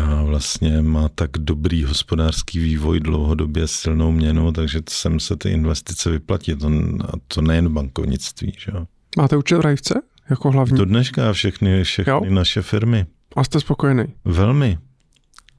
a 0.00 0.22
vlastně 0.22 0.82
má 0.82 1.08
tak 1.08 1.30
dobrý 1.38 1.84
hospodářský 1.84 2.58
vývoj 2.58 3.00
dlouhodobě 3.00 3.68
silnou 3.68 4.12
měnu, 4.12 4.52
takže 4.52 4.80
sem 4.88 5.20
se 5.20 5.36
ty 5.36 5.50
investice 5.50 6.10
vyplatí. 6.10 6.54
To, 6.56 6.68
a 7.00 7.12
to 7.28 7.42
nejen 7.42 7.68
bankovnictví. 7.68 8.52
Že? 8.58 8.72
Máte 9.16 9.36
účet 9.36 9.56
v 9.56 9.60
Rajvce? 9.60 9.94
Jako 10.30 10.50
hlavní. 10.50 10.78
Do 10.78 10.84
dneška 10.84 11.32
všechny, 11.32 11.84
všechny 11.84 12.10
Jo. 12.10 12.20
naše 12.28 12.62
firmy. 12.62 13.06
A 13.36 13.44
jste 13.44 13.60
spokojený? 13.60 14.04
Velmi. 14.24 14.78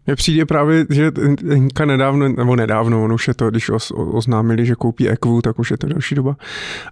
Mně 0.07 0.15
přijde 0.15 0.45
právě, 0.45 0.85
že 0.89 1.11
Hinka 1.49 1.85
nedávno, 1.85 2.29
nebo 2.29 2.55
nedávno, 2.55 3.03
on 3.03 3.13
už 3.13 3.27
je 3.27 3.33
to, 3.33 3.49
když 3.49 3.71
oznámili, 3.93 4.65
že 4.65 4.75
koupí 4.75 5.09
Equu, 5.09 5.41
tak 5.41 5.59
už 5.59 5.71
je 5.71 5.77
to 5.77 5.87
další 5.87 6.15
doba, 6.15 6.35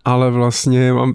ale 0.06 0.32
vlastně 0.32 0.94
mám 0.94 1.14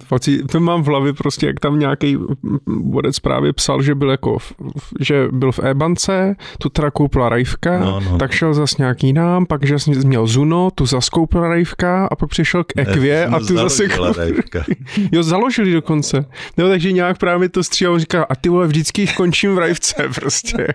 to 0.51 0.59
mám 0.59 0.83
v 0.83 0.87
hlavě 0.87 1.13
prostě, 1.13 1.47
jak 1.47 1.59
tam 1.59 1.79
nějaký 1.79 2.17
vodec 2.65 3.19
právě 3.19 3.53
psal, 3.53 3.81
že 3.81 3.95
byl 3.95 4.09
jako, 4.11 4.39
v, 4.39 4.53
že 4.99 5.27
byl 5.31 5.51
v 5.51 5.59
e-bance, 5.59 6.35
tu 6.59 6.69
teda 6.69 6.91
koupila 6.91 7.29
Rajvka, 7.29 7.79
No, 7.79 7.99
no. 7.99 8.17
tak 8.17 8.31
šel 8.31 8.53
zas 8.53 8.77
nějaký 8.77 9.13
nám, 9.13 9.45
pak 9.45 9.65
že 9.65 9.75
měl 10.05 10.27
Zuno, 10.27 10.71
tu 10.75 10.85
zas 10.85 11.09
koupila 11.09 11.47
Rajvka 11.47 12.07
a 12.11 12.15
pak 12.15 12.29
přišel 12.29 12.63
k 12.63 12.77
Equě 12.77 13.25
a 13.25 13.39
tu 13.39 13.57
zase. 13.57 13.83
Jo, 15.11 15.23
založili 15.23 15.73
dokonce. 15.73 16.25
No, 16.57 16.67
takže 16.69 16.91
nějak 16.91 17.17
právě 17.17 17.49
to 17.49 17.63
stříhal, 17.63 17.99
říká, 17.99 18.23
a 18.23 18.35
ty 18.35 18.49
vole, 18.49 18.67
vždycky 18.67 19.07
končím 19.07 19.55
v 19.55 19.57
rajvce 19.57 19.95
prostě. 20.15 20.67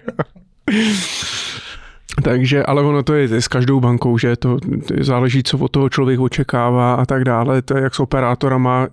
Takže, 2.23 2.63
ale 2.63 2.83
ono 2.83 3.03
to 3.03 3.15
je, 3.15 3.41
s 3.41 3.49
každou 3.49 3.81
bankou, 3.81 4.19
že 4.19 4.37
to, 4.37 4.59
to 4.61 4.95
záleží, 5.01 5.43
co 5.43 5.59
od 5.59 5.69
toho 5.69 5.89
člověk 5.89 6.21
očekává 6.21 6.95
a 6.95 7.07
tak 7.07 7.25
dále. 7.25 7.63
To 7.63 7.77
je 7.77 7.83
jak 7.83 7.95
s 7.95 8.01
operátorama, 8.01 8.89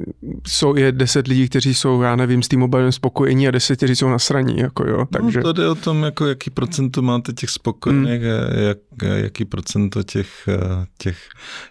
jsou, 0.47 0.75
je 0.75 0.91
deset 0.91 1.27
lidí, 1.27 1.49
kteří 1.49 1.73
jsou, 1.73 2.01
já 2.01 2.15
nevím, 2.15 2.43
s 2.43 2.47
tím 2.47 2.59
mobilem 2.59 2.91
spokojení 2.91 3.47
a 3.47 3.51
deset, 3.51 3.75
kteří 3.75 3.95
jsou 3.95 4.09
nasraní, 4.09 4.57
jako 4.57 4.87
jo. 4.87 5.05
Takže, 5.11 5.39
No, 5.39 5.43
to 5.43 5.53
jde 5.53 5.69
o 5.69 5.75
tom, 5.75 6.03
jako 6.03 6.27
jaký 6.27 6.49
procento 6.49 7.01
máte 7.01 7.33
těch 7.33 7.49
spokojených 7.49 8.21
a 8.23 8.59
jak, 8.59 8.77
jaký 9.15 9.45
procento 9.45 10.03
těch, 10.03 10.49
těch, 10.97 11.17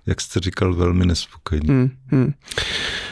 jak 0.07 0.21
jste 0.21 0.41
říkal, 0.41 0.75
velmi 0.75 1.07
nespokojených. 1.07 1.71
Hmm, 1.71 1.91
hmm. 2.07 2.33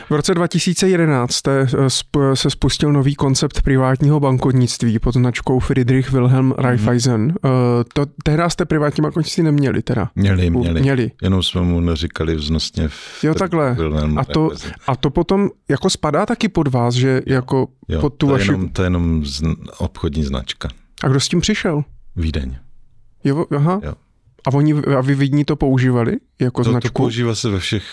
V 0.06 0.10
roce 0.10 0.34
2011 0.34 1.32
jste, 1.32 1.60
eh, 1.60 2.36
se 2.36 2.50
spustil 2.50 2.92
nový 2.92 3.14
koncept 3.14 3.62
privátního 3.62 4.20
bankovnictví 4.20 4.98
pod 4.98 5.14
značkou 5.14 5.58
Friedrich 5.60 6.12
Wilhelm 6.12 6.54
Raiffeisen. 6.58 7.20
Mhm. 7.22 7.30
Uh, 7.44 7.50
to, 7.92 8.06
tehdy 8.24 8.42
jste 8.48 8.64
privátní 8.64 9.02
bankovnictví 9.02 9.42
neměli 9.42 9.82
teda? 9.82 10.10
Měli, 10.14 10.50
měli. 10.50 10.80
Měli. 10.80 11.10
Jenom 11.22 11.42
jsme 11.42 11.60
mu 11.60 11.80
neříkali 11.80 12.34
vznosně 12.34 12.88
v 12.88 13.24
Jo, 13.24 13.34
takhle. 13.34 13.74
Wilhelm 13.74 14.18
A 14.18 14.24
to, 14.24 14.48
Raiffeisen. 14.48 14.72
a 14.86 14.96
to 14.96 15.10
potom 15.10 15.48
jako 15.68 15.90
spadá 15.90 16.26
taky 16.26 16.48
pod 16.48 16.68
vás, 16.68 16.94
že 16.94 17.22
jako 17.26 17.68
jo, 17.88 18.00
pod 18.00 18.14
tu 18.14 18.26
to, 18.26 18.32
vaši... 18.32 18.48
jenom, 18.48 18.68
to 18.68 18.82
je 18.82 18.86
jenom 18.86 19.24
zn, 19.24 19.52
obchodní 19.78 20.24
značka. 20.24 20.68
A 21.04 21.08
kdo 21.08 21.20
s 21.20 21.28
tím 21.28 21.40
přišel? 21.40 21.82
Vídeň. 22.16 22.56
Jo, 23.24 23.44
aha. 23.56 23.80
Jo. 23.84 23.92
A, 24.46 24.54
oni, 24.54 24.74
a 24.74 25.00
vy 25.00 25.14
vidní 25.14 25.44
to 25.44 25.56
používali 25.56 26.16
jako 26.40 26.60
To, 26.60 26.64
to 26.64 26.70
značku? 26.70 27.02
používá 27.02 27.34
se 27.34 27.48
ve 27.50 27.58
všech 27.58 27.84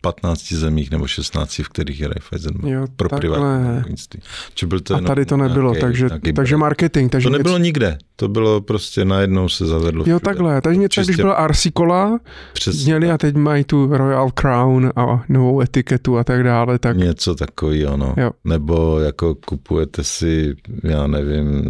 15 0.00 0.52
zemích 0.52 0.90
nebo 0.90 1.06
16, 1.06 1.58
v 1.58 1.68
kterých 1.68 2.00
je 2.00 2.08
Raiffeisen 2.08 2.52
Jo, 2.66 2.86
pro 2.96 3.08
takhle. 3.08 3.18
privátní 3.20 3.64
bankovnictví. 3.66 4.20
Byl 4.66 4.80
to 4.80 4.94
a 4.94 5.00
tady 5.00 5.26
to 5.26 5.36
nebylo, 5.36 5.70
nějaký- 5.72 5.80
takže, 5.80 6.06
nějaký 6.06 6.32
takže 6.32 6.56
marketing. 6.56 7.12
Takže 7.12 7.26
To 7.30 7.36
nebylo 7.36 7.58
něco, 7.58 7.64
nikde, 7.64 7.98
to 8.16 8.28
bylo 8.28 8.60
prostě 8.60 9.04
najednou 9.04 9.48
se 9.48 9.66
zavedlo. 9.66 10.04
jo, 10.06 10.20
takhle. 10.20 10.60
Takže 10.60 10.80
něco, 10.80 11.02
když 11.02 11.16
byla 11.16 11.34
Arsicola, 11.34 12.20
Přesně 12.52 12.84
měli 12.84 13.10
a 13.12 13.18
teď 13.18 13.36
mají 13.36 13.64
tu 13.64 13.86
Royal 13.96 14.30
Crown 14.30 14.92
a 14.96 15.24
novou 15.28 15.60
etiketu 15.60 16.18
a 16.18 16.24
tak 16.24 16.42
dále, 16.44 16.78
tak 16.78 16.96
Něco 16.96 17.34
takového, 17.34 17.96
no. 17.96 18.14
Jo. 18.16 18.30
Nebo 18.44 18.98
jako 19.00 19.34
kupujete 19.34 20.04
si, 20.04 20.54
já 20.82 21.06
nevím, 21.06 21.64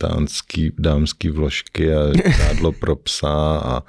dánský, 0.00 0.72
dámský 0.78 1.30
vložky 1.30 1.94
a 1.94 2.00
žádlo 2.36 2.72
pro 2.72 2.96
psa 2.96 3.58
a 3.64 3.82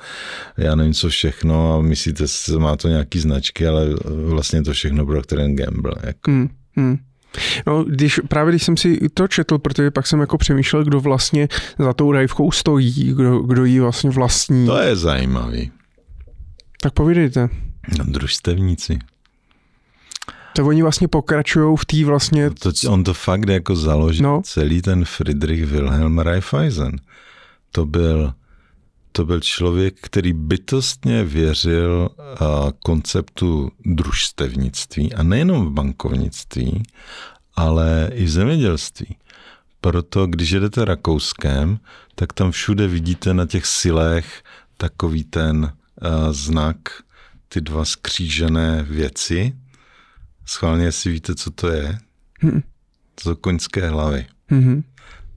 já 0.57 0.75
nevím 0.75 0.93
co 0.93 1.09
všechno 1.09 1.73
a 1.77 1.81
myslíte, 1.81 2.27
si, 2.27 2.51
má 2.51 2.75
to 2.75 2.87
nějaký 2.99 3.19
značky, 3.19 3.67
ale 3.67 3.87
vlastně 4.05 4.63
to 4.63 4.73
všechno 4.73 5.05
bylo 5.05 5.21
ten 5.21 5.55
gamble. 5.55 5.93
Jako. 6.03 6.31
Hmm, 6.31 6.49
hmm. 6.75 6.97
No, 7.67 7.83
když, 7.83 8.19
právě 8.27 8.51
když 8.51 8.63
jsem 8.63 8.77
si 8.77 8.99
to 9.13 9.27
četl, 9.27 9.57
protože 9.57 9.91
pak 9.91 10.07
jsem 10.07 10.19
jako 10.19 10.37
přemýšlel, 10.37 10.83
kdo 10.83 10.99
vlastně 10.99 11.47
za 11.79 11.93
tou 11.93 12.11
rajvkou 12.11 12.51
stojí, 12.51 13.13
kdo, 13.13 13.39
kdo 13.39 13.65
ji 13.65 13.79
vlastně 13.79 14.09
vlastní. 14.09 14.65
To 14.65 14.77
je 14.77 14.95
zajímavý. 14.95 15.71
Tak 16.81 16.93
povídejte. 16.93 17.49
No, 17.99 18.05
družstevníci. 18.07 18.99
To 20.55 20.65
oni 20.65 20.81
vlastně 20.81 21.07
pokračují 21.07 21.77
v 21.77 21.85
té 21.85 22.05
vlastně... 22.05 22.49
To, 22.49 22.71
on 22.89 23.03
to 23.03 23.13
fakt 23.13 23.49
jako 23.49 23.75
založil 23.75 24.23
No. 24.23 24.35
no. 24.35 24.41
celý 24.41 24.81
ten 24.81 25.05
Friedrich 25.05 25.65
Wilhelm 25.65 26.19
Raiffeisen. 26.19 26.91
To 27.71 27.85
byl, 27.85 28.33
to 29.11 29.25
byl 29.25 29.39
člověk, 29.39 29.97
který 30.01 30.33
bytostně 30.33 31.23
věřil 31.23 32.09
konceptu 32.83 33.71
družstevnictví 33.85 35.13
a 35.13 35.23
nejenom 35.23 35.65
v 35.65 35.71
bankovnictví, 35.71 36.83
ale 37.55 38.09
i 38.13 38.23
v 38.23 38.29
zemědělství. 38.29 39.15
Proto, 39.81 40.27
když 40.27 40.51
jedete 40.51 40.85
Rakouskem, 40.85 41.79
tak 42.15 42.33
tam 42.33 42.51
všude 42.51 42.87
vidíte 42.87 43.33
na 43.33 43.45
těch 43.45 43.65
silech 43.65 44.43
takový 44.77 45.23
ten 45.23 45.73
znak, 46.31 46.77
ty 47.47 47.61
dva 47.61 47.85
skřížené 47.85 48.83
věci. 48.89 49.53
Schválně, 50.45 50.85
jestli 50.85 51.11
víte, 51.11 51.35
co 51.35 51.51
to 51.51 51.67
je. 51.67 51.97
Hm. 52.43 52.61
To 53.15 53.21
jsou 53.21 53.35
koňské 53.35 53.89
hlavy. 53.89 54.25
Mhm. 54.49 54.83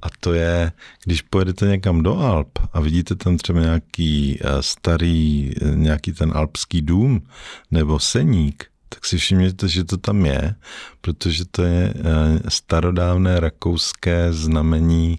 A 0.02 0.06
to 0.20 0.32
je, 0.32 0.72
když 1.04 1.22
pojedete 1.22 1.66
někam 1.66 2.02
do 2.02 2.18
Alp 2.18 2.58
a 2.72 2.80
vidíte 2.80 3.14
tam 3.14 3.36
třeba 3.36 3.60
nějaký 3.60 4.38
eh, 4.40 4.62
starý, 4.62 5.50
eh, 5.62 5.74
nějaký 5.74 6.12
ten 6.12 6.32
alpský 6.34 6.82
dům 6.82 7.22
nebo 7.70 7.98
seník, 7.98 8.66
tak 8.88 9.04
si 9.04 9.18
všimněte, 9.18 9.68
že 9.68 9.84
to 9.84 9.96
tam 9.96 10.26
je, 10.26 10.54
protože 11.00 11.44
to 11.50 11.62
je 11.62 11.94
eh, 11.96 12.50
starodávné 12.50 13.40
rakouské 13.40 14.32
znamení 14.32 15.18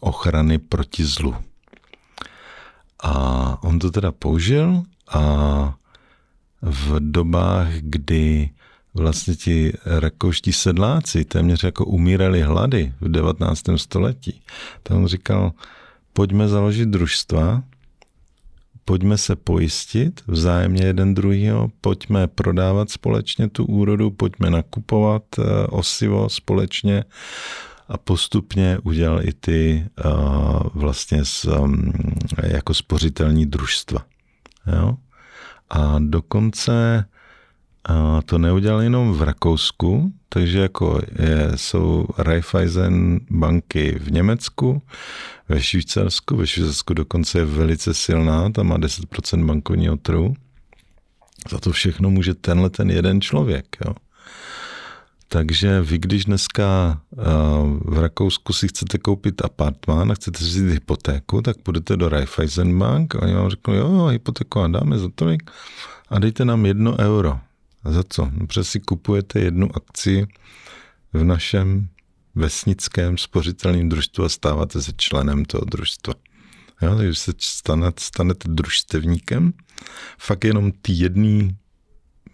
ochrany 0.00 0.58
proti 0.58 1.04
zlu. 1.04 1.36
A 3.02 3.58
on 3.62 3.78
to 3.78 3.90
teda 3.90 4.12
použil 4.12 4.82
a 5.08 5.74
v 6.62 6.96
dobách, 7.00 7.68
kdy 7.68 8.50
vlastně 8.96 9.34
ti 9.34 9.72
rakouští 9.84 10.52
sedláci 10.52 11.24
téměř 11.24 11.64
jako 11.64 11.84
umírali 11.84 12.42
hlady 12.42 12.92
v 13.00 13.08
19. 13.08 13.62
století, 13.76 14.42
tak 14.82 14.96
on 14.96 15.06
říkal, 15.06 15.52
pojďme 16.12 16.48
založit 16.48 16.88
družstva, 16.88 17.62
pojďme 18.84 19.18
se 19.18 19.36
pojistit 19.36 20.22
vzájemně 20.26 20.84
jeden 20.84 21.14
druhýho, 21.14 21.70
pojďme 21.80 22.26
prodávat 22.26 22.90
společně 22.90 23.48
tu 23.48 23.64
úrodu, 23.64 24.10
pojďme 24.10 24.50
nakupovat 24.50 25.22
eh, 25.38 25.66
osivo 25.66 26.28
společně 26.28 27.04
a 27.88 27.96
postupně 27.98 28.78
udělal 28.82 29.28
i 29.28 29.32
ty 29.32 29.86
uh, 30.04 30.12
vlastně 30.74 31.24
s, 31.24 31.44
um, 31.44 31.92
jako 32.42 32.74
spořitelní 32.74 33.46
družstva. 33.46 34.04
Jo? 34.76 34.96
A 35.70 35.96
dokonce 35.98 37.04
a 37.88 38.22
to 38.22 38.38
neudělal 38.38 38.82
jenom 38.82 39.12
v 39.12 39.22
Rakousku, 39.22 40.12
takže 40.28 40.58
jako 40.58 41.00
je, 41.18 41.52
jsou 41.54 42.06
Raiffeisen 42.18 43.20
banky 43.30 43.98
v 44.00 44.12
Německu, 44.12 44.82
ve 45.48 45.62
Švýcarsku, 45.62 46.36
ve 46.36 46.46
Švýcarsku 46.46 46.94
dokonce 46.94 47.38
je 47.38 47.44
velice 47.44 47.94
silná, 47.94 48.50
tam 48.50 48.66
má 48.66 48.78
10% 48.78 49.46
bankovního 49.46 49.96
trhu. 49.96 50.34
Za 51.50 51.58
to 51.58 51.72
všechno 51.72 52.10
může 52.10 52.34
tenhle 52.34 52.70
ten 52.70 52.90
jeden 52.90 53.20
člověk. 53.20 53.76
Jo. 53.86 53.94
Takže 55.28 55.80
vy, 55.80 55.98
když 55.98 56.24
dneska 56.24 57.00
v 57.84 57.98
Rakousku 57.98 58.52
si 58.52 58.68
chcete 58.68 58.98
koupit 58.98 59.44
apartmán 59.44 60.12
a 60.12 60.14
chcete 60.14 60.38
si 60.38 60.44
vzít 60.44 60.72
hypotéku, 60.72 61.42
tak 61.42 61.56
půjdete 61.56 61.96
do 61.96 62.08
Raiffeisen 62.08 62.78
Bank 62.78 63.14
a 63.14 63.22
oni 63.22 63.34
vám 63.34 63.50
řeknou, 63.50 63.74
jo, 63.74 64.06
hypotéku 64.06 64.58
vám 64.58 64.72
dáme 64.72 64.98
za 64.98 65.08
tolik 65.14 65.50
a 66.08 66.18
dejte 66.18 66.44
nám 66.44 66.66
jedno 66.66 66.98
euro. 66.98 67.40
A 67.86 67.92
za 67.92 68.02
co? 68.08 68.30
No, 68.32 68.46
protože 68.46 68.64
si 68.64 68.80
kupujete 68.80 69.40
jednu 69.40 69.76
akci 69.76 70.26
v 71.12 71.24
našem 71.24 71.88
vesnickém 72.34 73.18
spořitelném 73.18 73.88
družstvu 73.88 74.24
a 74.24 74.28
stáváte 74.28 74.82
se 74.82 74.92
členem 74.96 75.44
toho 75.44 75.64
družstva. 75.64 76.14
Jo, 76.82 76.96
takže 76.96 77.14
se 77.14 77.32
stanete, 77.38 78.02
stanete 78.04 78.48
družstevníkem, 78.48 79.52
fakt 80.18 80.44
jenom 80.44 80.72
ty 80.72 80.92
jedné 80.92 81.54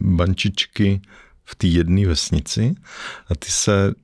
bančičky 0.00 1.00
v 1.44 1.54
té 1.54 1.66
jedné 1.66 2.06
vesnici 2.06 2.74
a 3.28 3.34
ty 3.34 3.50
se 3.50 3.94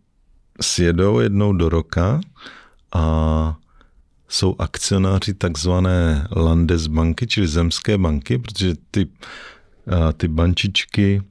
sjedou 0.60 1.20
jednou 1.20 1.52
do 1.52 1.68
roka 1.68 2.20
a 2.92 3.56
jsou 4.28 4.56
akcionáři 4.58 5.34
takzvané 5.34 6.28
Landesbanky, 6.30 7.26
čili 7.26 7.48
zemské 7.48 7.98
banky, 7.98 8.38
protože 8.38 8.74
ty, 8.90 9.08
ty 10.16 10.28
bančičky 10.28 11.22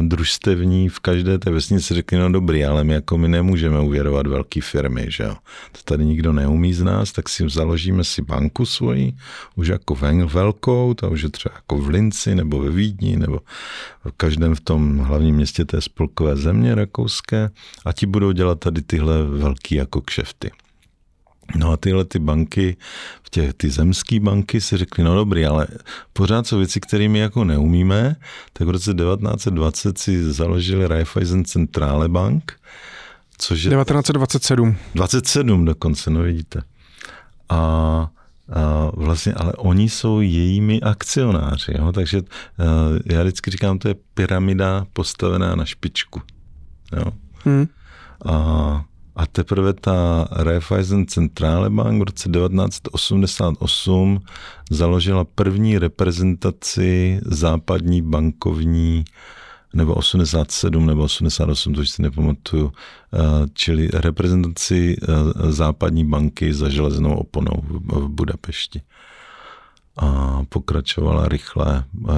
družstevní 0.00 0.88
v 0.88 1.00
každé 1.00 1.38
té 1.38 1.50
vesnici 1.50 1.94
řekli, 1.94 2.18
no 2.18 2.32
dobrý, 2.32 2.64
ale 2.64 2.84
my 2.84 2.92
jako 2.94 3.18
my 3.18 3.28
nemůžeme 3.28 3.80
uvěrovat 3.80 4.26
velké 4.26 4.60
firmy, 4.60 5.06
že 5.08 5.24
jo. 5.24 5.34
To 5.72 5.78
tady 5.84 6.06
nikdo 6.06 6.32
neumí 6.32 6.74
z 6.74 6.82
nás, 6.82 7.12
tak 7.12 7.28
si 7.28 7.48
založíme 7.48 8.04
si 8.04 8.22
banku 8.22 8.66
svoji, 8.66 9.12
už 9.56 9.68
jako 9.68 9.94
velkou, 10.26 10.94
to 10.94 11.10
už 11.10 11.22
je 11.22 11.28
třeba 11.28 11.54
jako 11.54 11.76
v 11.78 11.88
Linci 11.88 12.34
nebo 12.34 12.58
ve 12.58 12.70
Vídni 12.70 13.16
nebo 13.16 13.40
v 14.04 14.12
každém 14.16 14.54
v 14.54 14.60
tom 14.60 14.98
hlavním 14.98 15.36
městě 15.36 15.64
té 15.64 15.80
spolkové 15.80 16.36
země 16.36 16.74
rakouské 16.74 17.50
a 17.84 17.92
ti 17.92 18.06
budou 18.06 18.32
dělat 18.32 18.58
tady 18.60 18.82
tyhle 18.82 19.22
velký 19.22 19.74
jako 19.74 20.00
kšefty. 20.00 20.50
No 21.56 21.72
a 21.72 21.76
tyhle 21.76 22.04
ty 22.04 22.18
banky, 22.18 22.76
v 23.22 23.30
těch, 23.30 23.54
ty 23.54 23.70
zemské 23.70 24.20
banky 24.20 24.60
si 24.60 24.76
řekli, 24.76 25.04
no 25.04 25.14
dobrý, 25.14 25.46
ale 25.46 25.66
pořád 26.12 26.46
jsou 26.46 26.58
věci, 26.58 26.80
které 26.80 27.08
my 27.08 27.18
jako 27.18 27.44
neumíme, 27.44 28.16
tak 28.52 28.66
v 28.66 28.70
roce 28.70 28.94
1920 28.94 29.98
si 29.98 30.32
založili 30.32 30.88
Raiffeisen 30.88 31.44
Centrale 31.44 32.08
Bank, 32.08 32.60
což 33.38 33.62
je... 33.62 33.70
1927. 33.70 34.76
27 34.94 35.64
dokonce, 35.64 36.10
no 36.10 36.22
vidíte. 36.22 36.62
A, 37.48 37.56
a 37.56 38.10
vlastně, 38.94 39.34
ale 39.34 39.52
oni 39.52 39.88
jsou 39.88 40.20
jejími 40.20 40.80
akcionáři, 40.80 41.72
jo? 41.78 41.92
takže 41.92 42.22
já 43.06 43.22
vždycky 43.22 43.50
říkám, 43.50 43.78
to 43.78 43.88
je 43.88 43.94
pyramida 44.14 44.86
postavená 44.92 45.54
na 45.54 45.64
špičku. 45.64 46.22
Jo? 46.96 47.12
Hmm. 47.44 47.68
A 48.24 48.84
a 49.18 49.26
teprve 49.26 49.72
ta 49.72 50.28
Raiffeisen 50.30 51.06
Centrale 51.06 51.70
Bank 51.70 52.02
v 52.02 52.06
roce 52.06 52.28
1988 52.28 54.20
založila 54.70 55.24
první 55.24 55.78
reprezentaci 55.78 57.20
západní 57.24 58.02
bankovní 58.02 59.04
nebo 59.74 59.94
87 59.94 60.86
nebo 60.86 61.02
88, 61.02 61.74
to 61.74 61.80
už 61.80 61.90
si 61.90 62.02
nepamatuju, 62.02 62.72
eh, 62.72 63.18
čili 63.52 63.88
reprezentaci 63.92 64.96
eh, 65.02 65.06
západní 65.52 66.04
banky 66.04 66.54
za 66.54 66.68
železnou 66.68 67.14
oponou 67.14 67.62
v 67.62 68.08
Budapešti. 68.08 68.82
A 69.96 70.40
pokračovala 70.48 71.28
rychle 71.28 71.84
eh, 71.84 72.12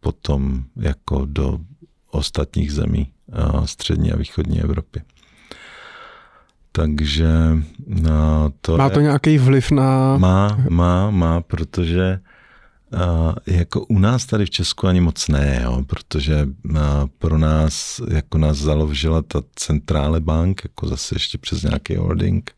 potom 0.00 0.64
jako 0.76 1.24
do 1.24 1.58
ostatních 2.10 2.72
zemí 2.72 3.08
střední 3.64 4.12
a 4.12 4.16
východní 4.16 4.60
Evropy. 4.60 5.02
Takže 6.72 7.28
no, 7.86 8.52
to 8.60 8.76
Má 8.76 8.90
to 8.90 9.00
je, 9.00 9.02
nějaký 9.02 9.38
vliv 9.38 9.70
na... 9.70 10.16
Má, 10.16 10.64
má, 10.68 11.10
má, 11.10 11.40
protože 11.40 12.20
uh, 12.92 13.34
jako 13.46 13.80
u 13.80 13.98
nás 13.98 14.26
tady 14.26 14.46
v 14.46 14.50
Česku 14.50 14.86
ani 14.86 15.00
moc 15.00 15.28
ne, 15.28 15.60
jo, 15.64 15.84
protože 15.86 16.48
uh, 16.70 16.76
pro 17.18 17.38
nás, 17.38 18.00
jako 18.10 18.38
nás 18.38 18.56
založila 18.56 19.22
ta 19.22 19.42
centrále 19.54 20.20
bank, 20.20 20.60
jako 20.64 20.86
zase 20.86 21.14
ještě 21.14 21.38
přes 21.38 21.62
nějaký 21.62 21.96
holding, 21.96 22.50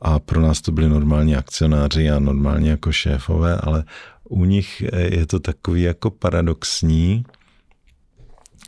a 0.00 0.18
pro 0.18 0.40
nás 0.40 0.60
to 0.60 0.72
byli 0.72 0.88
normální 0.88 1.36
akcionáři 1.36 2.10
a 2.10 2.18
normálně 2.18 2.70
jako 2.70 2.92
šéfové, 2.92 3.56
ale 3.56 3.84
u 4.28 4.44
nich 4.44 4.82
je 4.92 5.26
to 5.26 5.40
takový 5.40 5.82
jako 5.82 6.10
paradoxní, 6.10 7.24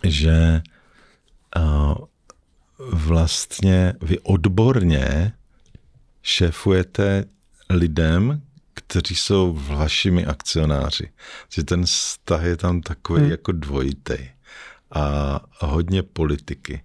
že 0.04 0.62
uh, 1.56 1.94
vlastně 2.90 3.94
vy 4.02 4.18
odborně 4.18 5.32
šéfujete 6.22 7.24
lidem, 7.70 8.42
kteří 8.74 9.14
jsou 9.14 9.58
vašimi 9.68 10.26
akcionáři. 10.26 11.10
Že 11.48 11.64
ten 11.64 11.84
vztah 11.84 12.44
je 12.44 12.56
tam 12.56 12.80
takový 12.80 13.20
hmm. 13.20 13.30
jako 13.30 13.52
dvojitý 13.52 14.18
a 14.90 15.40
hodně 15.58 16.02
politiky. 16.02 16.82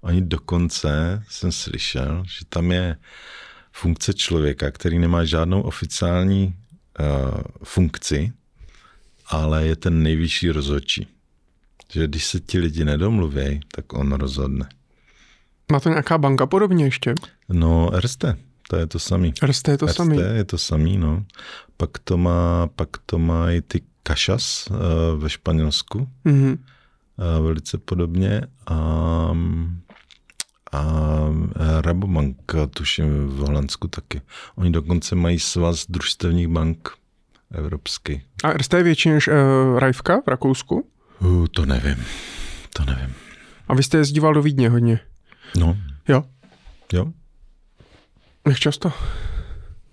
Oni 0.00 0.20
dokonce, 0.20 1.22
jsem 1.28 1.52
slyšel, 1.52 2.24
že 2.38 2.44
tam 2.48 2.72
je 2.72 2.96
funkce 3.72 4.14
člověka, 4.14 4.70
který 4.70 4.98
nemá 4.98 5.24
žádnou 5.24 5.62
oficiální 5.62 6.54
uh, 7.00 7.40
funkci, 7.64 8.32
ale 9.26 9.66
je 9.66 9.76
ten 9.76 10.02
nejvyšší 10.02 10.50
rozhodčí. 10.50 11.06
Že 11.92 12.06
když 12.06 12.26
se 12.26 12.40
ti 12.40 12.58
lidi 12.58 12.84
nedomluví, 12.84 13.60
tak 13.74 13.92
on 13.92 14.12
rozhodne. 14.12 14.68
Má 15.72 15.80
to 15.80 15.88
nějaká 15.88 16.18
banka 16.18 16.46
podobně 16.46 16.84
ještě? 16.84 17.14
No, 17.48 17.90
RST, 18.00 18.24
to 18.68 18.76
je 18.76 18.86
to 18.86 18.98
samý. 18.98 19.34
RST 19.42 19.68
je 19.68 19.78
to 19.78 19.86
RST 19.86 19.96
samý. 19.96 20.18
je 20.34 20.44
to 20.44 20.58
samý, 20.58 20.98
no. 20.98 21.24
Pak 21.76 21.98
to 21.98 22.16
má, 22.16 22.66
pak 22.76 22.88
to 23.06 23.18
má 23.18 23.50
i 23.50 23.60
ty 23.60 23.82
Kašas 24.02 24.68
uh, 24.70 24.76
ve 25.22 25.30
Španělsku. 25.30 26.08
Mm-hmm. 26.26 26.58
Uh, 27.38 27.44
velice 27.44 27.78
podobně. 27.78 28.42
A, 28.66 28.76
a 30.72 30.82
Rabobank, 31.80 32.52
tuším, 32.70 33.26
v 33.26 33.36
Holandsku 33.36 33.88
taky. 33.88 34.20
Oni 34.56 34.70
dokonce 34.70 35.14
mají 35.14 35.40
svaz 35.40 35.86
družstevních 35.88 36.48
bank 36.48 36.88
evropský. 37.54 38.22
A 38.44 38.52
RST 38.52 38.72
je 38.72 38.82
větší 38.82 39.10
než 39.10 39.28
uh, 39.28 39.34
Rajvka 39.78 40.20
v 40.20 40.28
Rakousku? 40.28 40.88
Uh, 41.20 41.46
to 41.46 41.66
nevím. 41.66 42.04
To 42.72 42.84
nevím. 42.84 43.14
A 43.68 43.74
vy 43.74 43.82
jste 43.82 43.98
jezdíval 43.98 44.34
do 44.34 44.42
Vídně 44.42 44.70
hodně? 44.70 45.00
No. 45.58 45.76
Jo. 46.08 46.24
Jo. 46.92 47.06
Jak 48.46 48.58
často? 48.58 48.92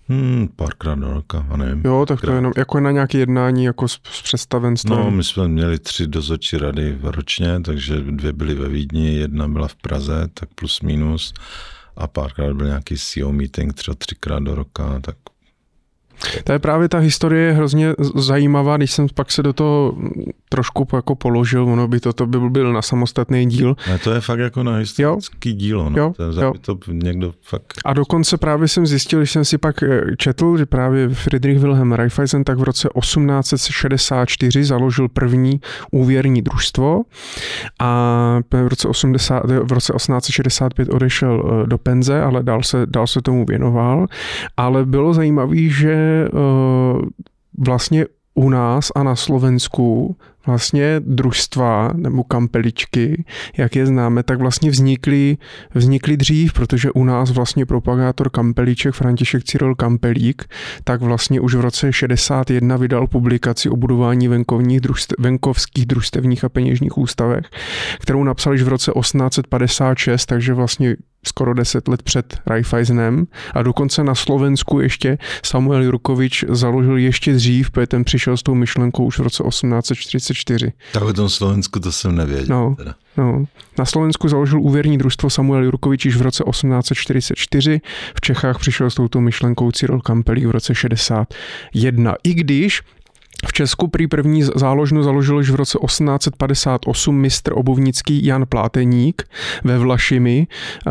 Hmm, 0.08 0.48
párkrát 0.56 0.94
do 0.94 1.12
roka, 1.12 1.46
a 1.50 1.56
nevím. 1.56 1.82
Jo, 1.84 2.06
tak 2.08 2.20
to 2.20 2.30
je 2.30 2.36
jenom 2.36 2.52
jako 2.56 2.80
na 2.80 2.90
nějaké 2.90 3.18
jednání 3.18 3.64
jako 3.64 3.88
s, 3.88 4.00
s 4.10 4.22
představenstvem. 4.22 4.98
No, 4.98 5.10
my 5.10 5.24
jsme 5.24 5.48
měli 5.48 5.78
tři 5.78 6.06
dozorčí 6.06 6.56
rady 6.56 6.98
ročně, 7.02 7.60
takže 7.60 8.00
dvě 8.00 8.32
byly 8.32 8.54
ve 8.54 8.68
Vídni, 8.68 9.14
jedna 9.14 9.48
byla 9.48 9.68
v 9.68 9.74
Praze, 9.74 10.28
tak 10.34 10.48
plus 10.54 10.80
minus. 10.80 11.34
A 11.96 12.06
párkrát 12.06 12.54
byl 12.54 12.66
nějaký 12.66 12.96
CEO 12.96 13.32
meeting, 13.32 13.74
třeba 13.74 13.94
třikrát 13.94 14.42
do 14.42 14.54
roka, 14.54 15.00
tak 15.00 15.16
to 16.44 16.52
je 16.52 16.58
právě 16.58 16.88
ta 16.88 16.98
historie 16.98 17.52
hrozně 17.52 17.94
zajímavá, 18.14 18.76
když 18.76 18.92
jsem 18.92 19.06
pak 19.14 19.32
se 19.32 19.42
do 19.42 19.52
toho 19.52 19.96
trošku 20.48 20.88
jako 20.92 21.14
položil, 21.14 21.64
ono 21.64 21.88
by 21.88 22.00
to, 22.00 22.12
to 22.12 22.26
by 22.26 22.50
byl 22.50 22.72
na 22.72 22.82
samostatný 22.82 23.46
díl. 23.46 23.76
A 23.94 23.98
to 23.98 24.12
je 24.12 24.20
fakt 24.20 24.38
jako 24.38 24.62
na 24.62 24.76
historický 24.76 25.50
jo? 25.50 25.56
dílo, 25.56 25.90
no. 25.90 25.98
jo, 25.98 26.14
to, 26.16 26.40
jo. 26.40 26.52
to 26.60 26.78
někdo 26.92 27.32
fakt... 27.42 27.64
A 27.84 27.92
dokonce 27.92 28.36
právě 28.38 28.68
jsem 28.68 28.86
zjistil, 28.86 29.18
když 29.18 29.30
jsem 29.30 29.44
si 29.44 29.58
pak 29.58 29.82
eh, 29.82 30.16
četl, 30.16 30.56
že 30.56 30.66
právě 30.66 31.08
Friedrich 31.08 31.58
Wilhelm 31.58 31.92
Raiffeisen 31.92 32.44
tak 32.44 32.58
v 32.58 32.62
roce 32.62 32.88
1864 33.00 34.64
založil 34.64 35.08
první 35.08 35.60
úvěrní 35.90 36.42
družstvo 36.42 37.02
a 37.80 38.40
v 38.50 38.68
roce, 38.68 38.88
80, 38.88 39.42
v 39.44 39.72
roce 39.72 39.92
1865 39.92 40.88
odešel 40.88 41.62
eh, 41.64 41.66
do 41.66 41.78
penze, 41.78 42.22
ale 42.22 42.42
dál 42.42 42.62
se, 42.62 42.86
dál 42.86 43.06
se 43.06 43.22
tomu 43.22 43.44
věnoval. 43.44 44.06
Ale 44.56 44.84
bylo 44.86 45.14
zajímavé, 45.14 45.56
že 45.56 46.03
Eh, 46.03 46.03
vlastně 47.58 48.06
u 48.34 48.50
nás 48.50 48.92
a 48.94 49.02
na 49.02 49.16
Slovensku 49.16 50.16
vlastně 50.46 51.00
družstva 51.00 51.92
nebo 51.94 52.24
kampeličky, 52.24 53.24
jak 53.56 53.76
je 53.76 53.86
známe, 53.86 54.22
tak 54.22 54.38
vlastně 54.38 54.70
vznikly, 54.70 55.36
vznikly 55.74 56.16
dřív, 56.16 56.52
protože 56.52 56.90
u 56.90 57.04
nás 57.04 57.30
vlastně 57.30 57.66
propagátor 57.66 58.30
kampeliček 58.30 58.94
František 58.94 59.44
Cyril 59.44 59.74
Kampelík, 59.74 60.44
tak 60.84 61.02
vlastně 61.02 61.40
už 61.40 61.54
v 61.54 61.60
roce 61.60 61.92
61 61.92 62.76
vydal 62.76 63.06
publikaci 63.06 63.70
o 63.70 63.76
budování 63.76 64.28
venkovních 64.28 64.80
družstev, 64.80 65.16
venkovských 65.18 65.86
družstevních 65.86 66.44
a 66.44 66.48
peněžních 66.48 66.98
ústavech, 66.98 67.44
kterou 68.00 68.24
napsal 68.24 68.52
již 68.52 68.62
v 68.62 68.68
roce 68.68 68.92
1856, 69.00 70.26
takže 70.26 70.54
vlastně 70.54 70.96
skoro 71.28 71.54
deset 71.54 71.88
let 71.88 72.02
před 72.02 72.38
Raiffeisenem 72.46 73.26
a 73.54 73.62
dokonce 73.62 74.04
na 74.04 74.14
Slovensku 74.14 74.80
ještě 74.80 75.18
Samuel 75.44 75.82
Jurkovič 75.82 76.44
založil 76.48 76.96
ještě 76.96 77.32
dřív, 77.32 77.70
protože 77.70 77.86
ten 77.86 78.04
přišel 78.04 78.36
s 78.36 78.42
tou 78.42 78.54
myšlenkou 78.54 79.04
už 79.04 79.18
v 79.18 79.22
roce 79.22 79.42
1844. 79.48 80.72
Tak 80.92 81.02
o 81.02 81.12
tom 81.12 81.28
Slovensku 81.28 81.80
to 81.80 81.92
jsem 81.92 82.16
nevěděl. 82.16 82.56
No, 82.56 82.74
teda. 82.78 82.94
no. 83.16 83.44
Na 83.78 83.84
Slovensku 83.84 84.28
založil 84.28 84.60
úvěrní 84.60 84.98
družstvo 84.98 85.30
Samuel 85.30 85.64
Jurkovič 85.64 86.04
již 86.04 86.16
v 86.16 86.22
roce 86.22 86.44
1844, 86.50 87.80
v 88.14 88.20
Čechách 88.20 88.58
přišel 88.58 88.90
s 88.90 88.94
touto 88.94 89.20
myšlenkou 89.20 89.70
Cyril 89.70 90.00
Kampelík 90.00 90.46
v 90.46 90.50
roce 90.50 90.74
61. 90.74 92.14
I 92.24 92.34
když 92.34 92.82
v 93.46 93.52
Česku 93.52 93.88
prý 93.88 94.06
první 94.06 94.42
záložnu 94.42 95.02
založil 95.02 95.38
již 95.38 95.50
v 95.50 95.54
roce 95.54 95.78
1858 95.86 97.16
mistr 97.16 97.52
obuvnický 97.54 98.26
Jan 98.26 98.46
Pláteník 98.46 99.22
ve 99.64 99.78
Vlašimi, 99.78 100.46
eh, 100.46 100.90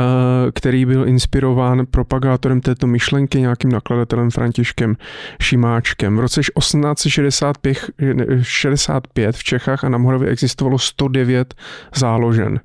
který 0.51 0.85
byl 0.85 1.07
inspirován 1.07 1.85
propagátorem 1.91 2.61
této 2.61 2.88
myšlenky 2.88 3.41
nějakým 3.41 3.71
nakladatelem 3.71 4.31
Františkem 4.31 4.97
Šimáčkem. 5.41 6.17
V 6.17 6.19
roce 6.19 6.41
1865 6.41 9.35
v 9.35 9.43
Čechách 9.43 9.84
a 9.84 9.89
na 9.89 9.97
Moravě 9.97 10.30
existovalo 10.30 10.80
109 10.80 11.53
záložen. 11.95 12.59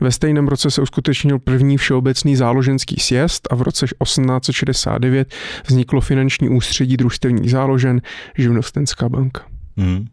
Ve 0.00 0.12
stejném 0.12 0.48
roce 0.48 0.70
se 0.70 0.82
uskutečnil 0.82 1.38
první 1.38 1.76
všeobecný 1.76 2.36
záloženský 2.36 2.96
sjezd 2.98 3.48
a 3.50 3.54
v 3.54 3.62
roce 3.62 3.86
1869 3.86 5.34
vzniklo 5.66 6.00
finanční 6.00 6.48
ústředí 6.48 6.96
družstevních 6.96 7.50
záložen 7.50 8.00
Živnostenská 8.38 9.08
banka. 9.08 9.42
Hmm. 9.76 10.06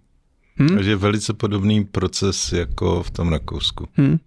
Hmm? 0.57 0.75
Takže 0.75 0.95
velice 0.95 1.33
podobný 1.33 1.85
proces 1.85 2.53
jako 2.53 3.03
v 3.03 3.11
tom 3.11 3.29
Rakousku. 3.29 3.87
Hmm. 3.93 4.17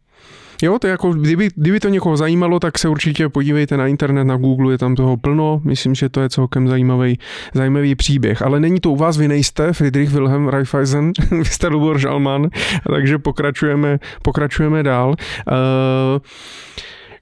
Jo, 0.62 0.78
to 0.78 0.86
je 0.86 0.90
jako, 0.90 1.12
kdyby, 1.12 1.48
kdyby 1.56 1.80
to 1.80 1.88
někoho 1.88 2.16
zajímalo, 2.16 2.60
tak 2.60 2.78
se 2.78 2.88
určitě 2.88 3.28
podívejte 3.28 3.76
na 3.76 3.86
internet, 3.86 4.24
na 4.24 4.36
Google, 4.36 4.74
je 4.74 4.78
tam 4.78 4.94
toho 4.94 5.16
plno. 5.16 5.60
Myslím, 5.64 5.94
že 5.94 6.08
to 6.08 6.20
je 6.20 6.30
celkem 6.30 6.68
zajímavý, 6.68 7.18
zajímavý 7.54 7.94
příběh. 7.94 8.42
Ale 8.42 8.60
není 8.60 8.80
to 8.80 8.90
u 8.90 8.96
vás, 8.96 9.16
vy 9.16 9.28
nejste 9.28 9.72
Friedrich 9.72 10.10
Wilhelm 10.10 10.48
Raiffeisen, 10.48 11.12
vy 11.30 11.44
jste 11.44 11.68
Lubor 11.68 11.98
Žalman, 11.98 12.48
takže 12.90 13.18
pokračujeme, 13.18 13.98
pokračujeme 14.22 14.82
dál. 14.82 15.08
Uh, 15.08 15.54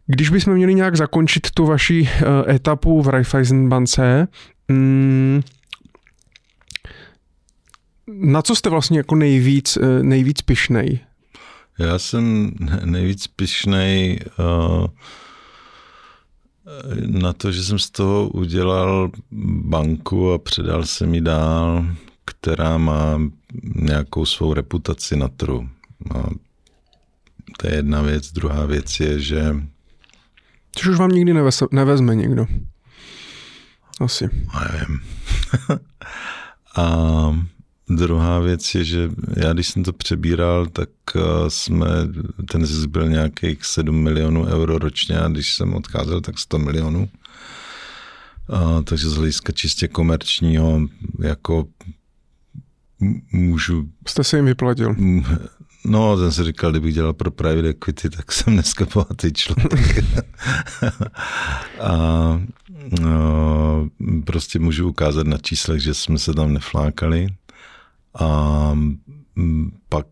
když 0.07 0.31
bychom 0.31 0.55
měli 0.55 0.75
nějak 0.75 0.97
zakončit 0.97 1.51
tu 1.51 1.67
vaši 1.67 2.01
uh, 2.03 2.55
etapu 2.55 3.03
v 3.03 3.09
Raiffeisenbance, 3.09 4.29
um, 4.71 5.43
na 8.09 8.43
co 8.43 8.55
jste 8.55 8.71
vlastně 8.71 8.99
jako 8.99 9.15
nejvíc, 9.15 9.77
uh, 9.77 10.03
nejvíc 10.03 10.43
pišnej? 10.43 11.01
Já 11.79 11.99
jsem 11.99 12.53
nejvíc 12.85 13.27
pišnej 13.27 14.21
uh, 14.39 14.87
na 17.07 17.33
to, 17.33 17.53
že 17.53 17.65
jsem 17.65 17.79
z 17.79 17.91
toho 17.91 18.29
udělal 18.29 19.11
banku 19.63 20.33
a 20.33 20.39
předal 20.39 20.87
jsem 20.87 21.15
ji 21.15 21.21
dál, 21.21 21.87
která 22.25 22.79
má 22.79 23.21
nějakou 23.75 24.27
svou 24.27 24.55
reputaci 24.55 25.17
na 25.17 25.29
trhu. 25.29 25.69
A 26.15 26.29
to 27.59 27.67
je 27.67 27.75
jedna 27.75 28.03
věc. 28.03 28.33
Druhá 28.33 28.67
věc 28.67 29.01
je, 29.01 29.21
že... 29.21 29.57
Což 30.77 30.87
už 30.87 30.99
vám 30.99 31.11
nikdy 31.11 31.35
nevez, 31.35 31.63
nevezme 31.71 32.15
někdo. 32.15 32.47
Asi. 34.01 34.31
Nevím. 34.73 35.01
a 36.77 37.47
Druhá 37.89 38.39
věc 38.39 38.75
je, 38.75 38.85
že 38.85 39.11
já 39.37 39.53
když 39.53 39.69
jsem 39.69 39.85
to 39.85 39.93
přebíral, 39.93 40.67
tak 40.67 40.89
eh, 41.17 41.21
jsme, 41.49 41.87
ten 42.51 42.67
zisk 42.67 42.89
byl 42.89 43.09
nějakých 43.09 43.65
7 43.65 43.97
milionů 44.03 44.45
euro 44.47 44.79
ročně 44.79 45.19
a 45.19 45.29
když 45.29 45.55
jsem 45.55 45.75
odcházel, 45.75 46.21
tak 46.21 46.39
100 46.39 46.59
milionů. 46.59 47.09
A, 48.49 48.83
takže 48.83 49.09
z 49.09 49.17
hlediska 49.17 49.53
čistě 49.53 49.89
komerčního, 49.89 50.81
jako 51.23 51.67
můžu... 53.33 53.89
Jste 54.07 54.25
se 54.25 54.37
jim 54.37 54.47
vyplatil? 54.47 54.97
No, 55.85 56.19
jsem 56.19 56.33
si 56.33 56.45
říkal, 56.45 56.71
kdybych 56.71 56.95
dělal 56.95 57.13
pro 57.13 57.31
private 57.31 57.69
equity, 57.69 58.11
tak 58.11 58.33
jsem 58.33 58.53
dneska 58.53 58.87
bohatý 58.95 59.33
člověk. 59.33 60.05
a 61.81 62.43
no, 63.01 63.89
prostě 64.25 64.59
můžu 64.59 64.89
ukázat 64.89 65.27
na 65.27 65.39
číslech, 65.39 65.81
že 65.81 65.95
jsme 65.95 66.19
se 66.19 66.35
tam 66.35 66.53
neflákali. 66.53 67.27
A 68.21 68.71
mm, 69.37 69.73
pak 69.89 70.07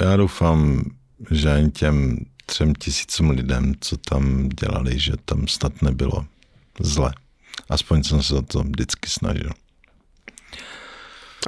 já 0.00 0.16
doufám, 0.16 0.82
že 1.30 1.52
ani 1.52 1.70
těm 1.70 2.18
třem 2.46 2.74
tisícům 2.74 3.30
lidem, 3.30 3.74
co 3.80 3.96
tam 3.96 4.48
dělali, 4.48 4.98
že 4.98 5.12
tam 5.24 5.48
snad 5.48 5.82
nebylo 5.82 6.24
zle. 6.80 7.12
Aspoň 7.68 8.02
jsem 8.02 8.22
se 8.22 8.34
o 8.34 8.42
to 8.42 8.62
vždycky 8.62 9.08
snažil. 9.08 9.50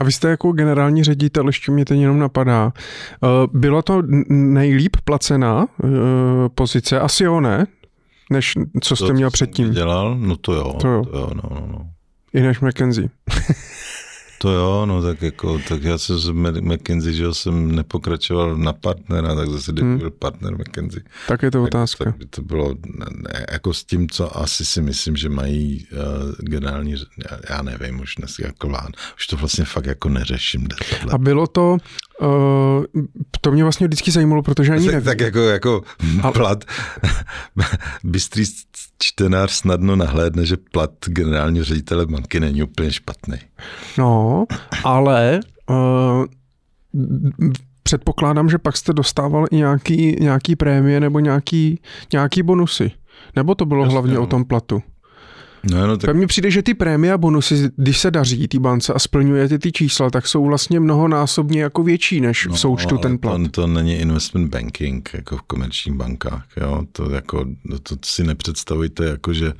A 0.01 0.05
vy 0.05 0.13
jste 0.13 0.29
jako 0.29 0.53
generální 0.53 1.05
ředitel, 1.05 1.47
ještě 1.47 1.73
mě 1.73 1.85
to 1.85 1.95
jenom 1.95 2.19
napadá. 2.19 2.73
Eh, 2.77 3.27
bylo 3.53 3.83
to 3.83 4.03
nejlíp 4.29 4.97
placená 5.05 5.67
eh, 5.85 5.89
pozice? 6.55 7.01
Asi 7.01 7.25
jo, 7.25 7.41
ne? 7.41 7.67
Než 8.31 8.55
co 8.81 8.97
jste 8.97 9.07
to, 9.07 9.13
měl 9.13 9.31
předtím. 9.31 9.71
Dělal? 9.71 10.19
No 10.19 10.37
to 10.37 10.53
jo. 10.53 10.73
To 10.81 10.89
jo, 10.89 11.05
to 11.05 11.19
jo 11.19 11.31
no, 11.35 11.43
no, 11.51 11.67
no. 11.67 11.91
I 12.35 12.41
než 12.41 12.61
McKenzie. 12.61 13.09
To 14.45 14.51
jo, 14.51 14.87
no 14.87 15.03
tak 15.03 15.23
jako, 15.23 15.59
tak 15.69 15.83
já 15.83 15.99
jsem 15.99 16.19
z 16.19 16.31
McKinsey, 16.61 17.15
že 17.15 17.35
jsem 17.35 17.77
nepokračoval 17.77 18.57
na 18.57 18.73
partnera, 18.73 19.35
tak 19.35 19.49
zase 19.49 19.73
kdyby 19.73 19.89
hmm. 19.89 19.99
byl 19.99 20.11
partner 20.11 20.55
McKinsey. 20.55 21.03
Tak 21.29 21.43
je 21.43 21.51
to 21.51 21.59
tak, 21.59 21.66
otázka. 21.66 22.05
Tak 22.05 22.16
by 22.16 22.27
to 22.27 22.43
bylo 22.43 22.75
ne, 22.97 23.47
jako 23.53 23.75
s 23.75 23.85
tím, 23.85 24.09
co 24.09 24.39
asi 24.39 24.65
si 24.65 24.83
myslím, 24.83 25.16
že 25.16 25.29
mají 25.29 25.87
uh, 25.93 25.99
generální, 26.39 26.93
já, 27.31 27.39
já 27.51 27.62
nevím, 27.62 28.01
už 28.01 28.15
dnes 28.15 28.39
jako 28.39 28.69
lán, 28.69 28.93
už 29.16 29.27
to 29.27 29.37
vlastně 29.37 29.65
fakt 29.65 29.87
jako 29.87 30.09
neřeším. 30.09 30.69
A 31.11 31.19
bylo 31.19 31.47
to, 31.47 31.79
Uh, 32.21 32.85
to 33.41 33.53
mě 33.53 33.62
vlastně 33.62 33.87
vždycky 33.87 34.11
zajímalo, 34.11 34.43
protože 34.43 34.73
ani 34.73 34.87
nevím. 34.87 35.03
Tak 35.03 35.21
jako, 35.21 35.39
jako 35.39 35.83
plat, 36.33 36.65
bystrý 38.05 38.45
čtenář 39.05 39.51
snadno 39.51 39.97
nahlédne, 39.97 40.47
že 40.47 40.57
plat 40.57 40.91
generálního 41.07 41.65
ředitele 41.65 42.07
banky 42.07 42.41
není 42.41 42.63
úplně 42.63 42.93
špatný. 42.93 43.37
No, 43.99 44.45
ale 44.85 45.41
uh, 45.71 46.25
předpokládám, 47.83 48.49
že 48.51 48.59
pak 48.59 48.77
jste 48.77 48.93
dostával 48.93 49.47
i 49.51 49.57
nějaký, 49.57 50.17
nějaký 50.21 50.57
prémie 50.57 51.01
nebo 51.01 51.19
nějaký, 51.19 51.81
nějaký 52.13 52.43
bonusy. 52.43 52.91
Nebo 53.37 53.55
to 53.55 53.67
bylo 53.67 53.83
Jasně, 53.83 53.93
hlavně 53.93 54.15
no. 54.15 54.23
o 54.23 54.27
tom 54.27 54.45
platu? 54.45 54.83
No, 55.70 55.86
no, 55.86 55.97
tak... 55.97 56.16
Mně 56.16 56.27
přijde, 56.27 56.51
že 56.51 56.62
ty 56.62 56.74
prémie 56.74 57.12
a 57.12 57.19
bonusy, 57.19 57.70
když 57.77 57.99
se 57.99 58.11
daří 58.11 58.49
té 58.49 58.59
bance 58.59 58.93
a 58.93 58.99
splňujete 58.99 59.59
ty 59.59 59.73
čísla, 59.73 60.11
tak 60.11 60.27
jsou 60.27 60.45
vlastně 60.45 60.81
mnohonásobně 60.81 61.62
jako 61.62 61.82
větší 61.82 62.20
než 62.20 62.47
no, 62.47 62.55
v 62.55 62.61
součtu 62.61 62.99
ten 62.99 63.19
plat. 63.19 63.43
To, 63.43 63.49
to 63.49 63.66
není 63.66 63.95
investment 63.95 64.51
banking 64.51 65.11
jako 65.15 65.36
v 65.36 65.43
komerčních 65.43 65.95
bankách. 65.95 66.47
Jo? 66.57 66.85
To, 66.93 67.11
jako, 67.11 67.45
to 67.82 67.97
si 68.05 68.24
nepředstavujte, 68.24 69.05
jako 69.05 69.32
že 69.32 69.53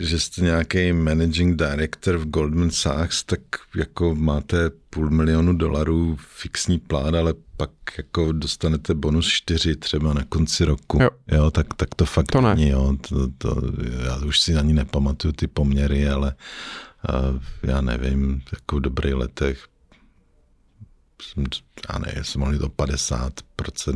že 0.00 0.20
jste 0.20 0.42
nějaký 0.42 0.92
managing 0.92 1.56
director 1.56 2.16
v 2.16 2.30
Goldman 2.30 2.70
Sachs, 2.70 3.24
tak 3.24 3.40
jako 3.76 4.14
máte 4.14 4.70
půl 4.90 5.10
milionu 5.10 5.52
dolarů 5.52 6.16
fixní 6.20 6.78
plán, 6.78 7.16
ale 7.16 7.34
pak 7.56 7.70
jako 7.98 8.32
dostanete 8.32 8.94
bonus 8.94 9.28
čtyři 9.28 9.76
třeba 9.76 10.14
na 10.14 10.24
konci 10.24 10.64
roku. 10.64 11.02
Jo. 11.02 11.10
jo 11.28 11.50
tak, 11.50 11.74
tak 11.74 11.94
to 11.94 12.04
fakt 12.04 12.32
to 12.32 12.40
ne. 12.40 12.54
není. 12.54 12.70
Jo. 12.70 12.96
To, 13.08 13.28
to, 13.38 13.62
já 14.04 14.16
už 14.26 14.40
si 14.40 14.54
ani 14.56 14.72
nepamatuju 14.72 15.32
ty 15.32 15.46
poměry, 15.46 16.08
ale 16.08 16.34
uh, 17.08 17.38
já 17.62 17.80
nevím, 17.80 18.42
jako 18.52 18.76
v 18.76 18.80
dobrých 18.80 19.14
letech 19.14 19.66
jsem, 21.22 21.44
já 21.92 21.98
nevím, 21.98 22.24
jsem 22.24 22.40
mohli 22.40 22.58
to 22.58 22.68
50% 22.68 23.30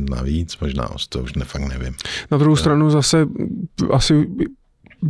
navíc, 0.09 0.57
možná 0.57 0.89
o 0.89 0.95
to 1.09 1.23
už 1.23 1.33
ne, 1.33 1.45
fakt 1.45 1.67
nevím. 1.67 1.95
Na 2.31 2.37
druhou 2.37 2.55
stranu 2.55 2.89
zase 2.89 3.27
asi 3.91 4.27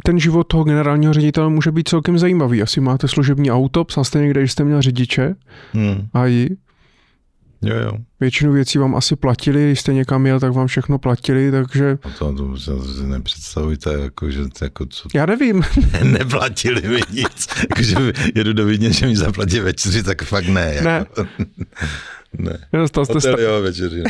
ten 0.06 0.20
život 0.20 0.44
toho 0.44 0.64
generálního 0.64 1.14
ředitele 1.14 1.50
může 1.50 1.72
být 1.72 1.88
celkem 1.88 2.20
zajímavý. 2.20 2.62
Asi 2.62 2.82
máte 2.82 3.08
služební 3.08 3.52
auto, 3.52 3.84
psal 3.84 4.04
jste 4.04 4.20
někde, 4.20 4.46
že 4.46 4.52
jste 4.52 4.64
měl 4.64 4.82
řidiče 4.82 5.36
hmm. 5.74 6.08
a 6.14 6.28
i 6.28 6.50
Jo, 7.64 7.76
jo. 7.76 7.92
Většinu 8.20 8.54
věcí 8.54 8.78
vám 8.78 8.96
asi 8.96 9.16
platili, 9.16 9.66
když 9.66 9.80
jste 9.80 9.94
někam 9.94 10.26
jel, 10.26 10.40
tak 10.40 10.54
vám 10.54 10.68
všechno 10.68 11.00
platili, 11.00 11.52
takže... 11.52 11.98
A 12.04 12.10
to, 12.10 12.34
to 12.34 12.58
si 12.58 13.04
nepředstavujte, 13.04 13.94
jako, 13.94 14.32
že 14.32 14.42
jako 14.62 14.86
co... 14.86 15.10
Já 15.16 15.26
nevím. 15.26 15.64
Neplatili 16.04 16.90
mi 16.90 17.00
nic. 17.12 17.48
jako, 17.70 17.84
že 17.84 17.96
jedu 18.36 18.54
do 18.54 18.66
Vídně, 18.66 18.94
že 18.94 19.06
mi 19.06 19.16
zaplatí 19.16 19.60
večeři, 19.60 20.04
tak 20.04 20.24
fakt 20.24 20.48
ne. 20.48 20.74
Jako. 20.76 21.24
Ne. 21.24 21.26
ne. 22.52 22.60
Dostal 22.74 23.06
jste 23.06 23.14
Hotel, 23.14 23.40
jo, 23.40 23.62
večeři. 23.62 24.04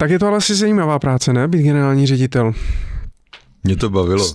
Tak 0.00 0.10
je 0.10 0.18
to 0.18 0.26
ale 0.26 0.36
asi 0.36 0.54
zajímavá 0.54 0.98
práce, 0.98 1.32
ne? 1.32 1.48
Být 1.48 1.62
generální 1.62 2.06
ředitel. 2.06 2.52
Mě 3.64 3.76
to 3.76 3.90
bavilo. 3.90 4.34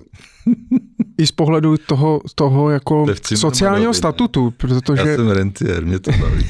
I 1.17 1.27
z 1.27 1.31
pohledu 1.31 1.77
toho, 1.77 2.21
toho 2.35 2.69
jako 2.69 3.05
sociálního 3.35 3.93
statutu, 3.93 4.51
protože... 4.51 5.09
Já 5.09 5.15
jsem 5.15 5.29
rentier, 5.29 5.85
mě 5.85 5.99
to 5.99 6.11
baví. 6.11 6.45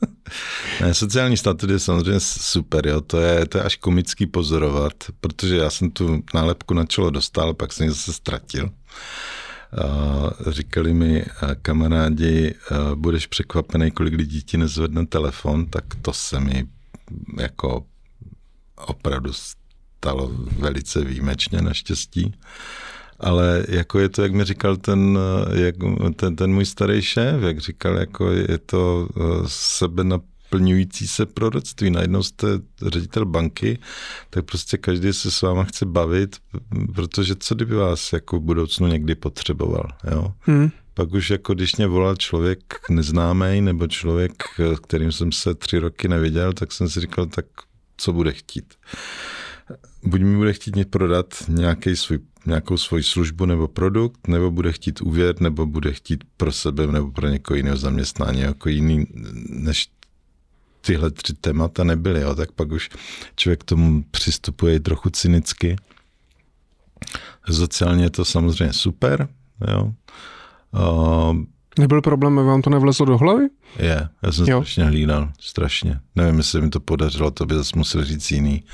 ne, 0.80 0.94
sociální 0.94 1.36
statut 1.36 1.70
je 1.70 1.78
samozřejmě 1.78 2.20
super, 2.20 2.86
jo. 2.86 3.00
To, 3.00 3.20
je, 3.20 3.46
to 3.46 3.58
je 3.58 3.64
až 3.64 3.76
komický 3.76 4.26
pozorovat, 4.26 4.92
protože 5.20 5.56
já 5.56 5.70
jsem 5.70 5.90
tu 5.90 6.22
nálepku 6.34 6.74
na 6.74 6.84
čelo 6.84 7.10
dostal, 7.10 7.54
pak 7.54 7.72
jsem 7.72 7.86
ji 7.86 7.90
zase 7.90 8.12
ztratil. 8.12 8.70
Uh, 9.84 10.52
říkali 10.52 10.94
mi 10.94 11.24
kamarádi, 11.62 12.54
uh, 12.70 12.94
budeš 12.94 13.26
překvapený, 13.26 13.90
kolik 13.90 14.14
lidí 14.14 14.42
ti 14.42 14.58
nezvedne 14.58 15.06
telefon, 15.06 15.66
tak 15.66 15.84
to 16.02 16.12
se 16.12 16.40
mi 16.40 16.66
jako 17.38 17.84
opravdu 18.88 19.32
stalo 19.32 20.30
velice 20.58 21.04
výjimečně 21.04 21.62
naštěstí. 21.62 22.34
Ale 23.20 23.64
jako 23.68 23.98
je 23.98 24.08
to, 24.08 24.22
jak 24.22 24.32
mi 24.32 24.44
říkal 24.44 24.76
ten, 24.76 25.18
jak, 25.52 25.74
ten, 26.16 26.36
ten 26.36 26.54
můj 26.54 26.64
starý 26.64 27.02
šéf, 27.02 27.42
jak 27.42 27.58
říkal, 27.58 27.96
jako 27.96 28.30
je 28.30 28.58
to 28.58 29.08
eh, 29.16 29.20
sebe 29.46 30.04
naplňující 30.04 31.08
se 31.08 31.26
proroctví. 31.26 31.90
Najednou 31.90 32.22
jste 32.22 32.46
ředitel 32.86 33.24
banky, 33.24 33.78
tak 34.30 34.44
prostě 34.44 34.76
každý 34.76 35.12
se 35.12 35.30
s 35.30 35.42
váma 35.42 35.64
chce 35.64 35.86
bavit, 35.86 36.36
protože 36.94 37.34
co 37.38 37.54
kdyby 37.54 37.74
vás 37.74 38.12
jako 38.12 38.36
v 38.36 38.42
budoucnu 38.42 38.86
někdy 38.86 39.14
potřeboval, 39.14 39.88
jo? 40.10 40.32
Hmm. 40.40 40.70
Pak 40.94 41.12
už 41.12 41.30
jako 41.30 41.54
když 41.54 41.76
mě 41.76 41.86
volal 41.86 42.16
člověk 42.16 42.80
neznámý 42.90 43.60
nebo 43.60 43.86
člověk, 43.86 44.32
kterým 44.82 45.12
jsem 45.12 45.32
se 45.32 45.54
tři 45.54 45.78
roky 45.78 46.08
neviděl, 46.08 46.52
tak 46.52 46.72
jsem 46.72 46.88
si 46.88 47.00
říkal, 47.00 47.26
tak 47.26 47.46
co 47.96 48.12
bude 48.12 48.32
chtít. 48.32 48.74
buď 50.02 50.20
mi 50.20 50.36
bude 50.36 50.52
chtít 50.52 50.90
prodat 50.90 51.26
nějaký 51.48 51.96
svůj, 51.96 52.18
nějakou 52.46 52.76
svoji 52.76 53.02
službu 53.02 53.46
nebo 53.46 53.68
produkt, 53.68 54.28
nebo 54.28 54.50
bude 54.50 54.72
chtít 54.72 55.00
úvěr, 55.00 55.40
nebo 55.40 55.66
bude 55.66 55.92
chtít 55.92 56.24
pro 56.36 56.52
sebe 56.52 56.86
nebo 56.86 57.10
pro 57.10 57.28
někoho 57.28 57.56
jiného 57.56 57.76
zaměstnání, 57.76 58.40
jako 58.40 58.68
jiný, 58.68 59.06
než 59.48 59.88
tyhle 60.80 61.10
tři 61.10 61.34
témata 61.34 61.84
nebyly, 61.84 62.20
jo, 62.20 62.34
tak 62.34 62.52
pak 62.52 62.72
už 62.72 62.90
člověk 63.36 63.60
k 63.60 63.64
tomu 63.64 64.04
přistupuje 64.10 64.80
trochu 64.80 65.10
cynicky. 65.10 65.76
Sociálně 67.50 68.04
je 68.04 68.10
to 68.10 68.24
samozřejmě 68.24 68.72
super, 68.72 69.28
jo. 69.68 69.92
Uh, 70.72 71.36
Nebyl 71.78 72.02
problém, 72.02 72.36
vám 72.36 72.62
to 72.62 72.70
nevlezlo 72.70 73.06
do 73.06 73.18
hlavy? 73.18 73.48
Je, 73.78 74.08
já 74.22 74.32
jsem 74.32 74.46
jo. 74.46 74.60
strašně 74.60 74.84
hlídal, 74.84 75.32
strašně. 75.40 76.00
Nevím, 76.14 76.36
jestli 76.36 76.60
mi 76.60 76.70
to 76.70 76.80
podařilo, 76.80 77.30
to 77.30 77.46
by 77.46 77.54
zase 77.54 77.72
musel 77.76 78.04
říct 78.04 78.30
jiný. 78.30 78.64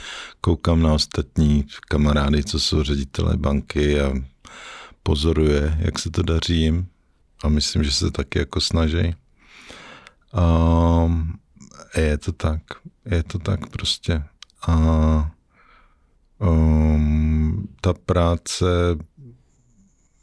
Koukám 0.40 0.82
na 0.82 0.94
ostatní 0.94 1.64
kamarády, 1.88 2.44
co 2.44 2.60
jsou 2.60 2.82
ředitelé 2.82 3.36
banky 3.36 4.00
a 4.00 4.12
pozoruje, 5.02 5.78
jak 5.80 5.98
se 5.98 6.10
to 6.10 6.22
daří 6.22 6.60
jim. 6.60 6.86
A 7.44 7.48
myslím, 7.48 7.84
že 7.84 7.92
se 7.92 8.10
taky 8.10 8.38
jako 8.38 8.60
snaží. 8.60 9.14
Um, 11.04 11.32
je 11.96 12.18
to 12.18 12.32
tak, 12.32 12.62
je 13.04 13.22
to 13.22 13.38
tak 13.38 13.66
prostě. 13.66 14.22
A 14.66 15.30
um, 16.38 17.68
ta 17.80 17.92
práce 17.92 18.66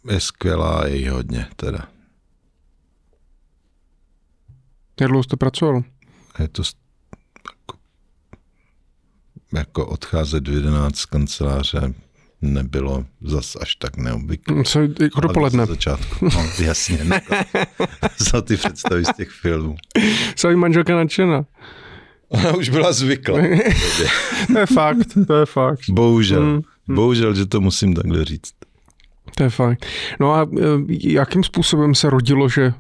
je 0.10 0.20
skvělá, 0.20 0.88
je 0.88 1.12
hodně 1.12 1.48
teda. 1.56 1.88
Jak 5.02 5.10
dlouho 5.10 5.24
jste 5.24 5.38
pracoval? 5.38 5.84
Je 6.40 6.48
to 6.48 6.64
jako, 7.50 7.80
jako 9.54 9.86
odcházet 9.86 10.48
v 10.48 10.54
11 10.54 10.96
z 10.96 11.06
kanceláře 11.06 11.94
nebylo 12.42 13.06
zas 13.22 13.58
až 13.62 13.76
tak 13.76 13.98
neobvyklé. 13.98 14.64
Co, 14.64 14.80
jako 15.02 15.22
dopoledne. 15.22 15.66
začátku, 15.66 16.26
no, 16.26 16.50
jasně. 16.66 17.00
Ne, 17.04 17.22
za 18.18 18.42
ty 18.42 18.58
představy 18.58 19.06
z 19.06 19.14
těch 19.18 19.30
filmů. 19.30 19.76
Co 20.36 20.58
manželka 20.58 20.96
nadšená? 20.96 21.46
Ona 22.30 22.56
už 22.56 22.70
byla 22.70 22.94
zvyklá. 22.94 23.38
to 24.48 24.60
je 24.60 24.66
fakt, 24.66 25.08
to 25.28 25.36
je 25.36 25.46
fakt. 25.46 25.80
Bohužel, 25.90 26.42
mm, 26.42 26.62
mm. 26.88 26.96
bohužel, 26.96 27.36
že 27.36 27.46
to 27.46 27.62
musím 27.62 27.94
takhle 27.94 28.26
říct. 28.26 28.54
To 29.36 29.44
je 29.44 29.50
fajn. 29.50 29.78
No 30.20 30.34
a 30.34 30.44
e, 30.44 30.64
jakým 30.88 31.44
způsobem 31.44 31.96
se 31.96 32.10
rodilo, 32.10 32.50
že 32.50 32.74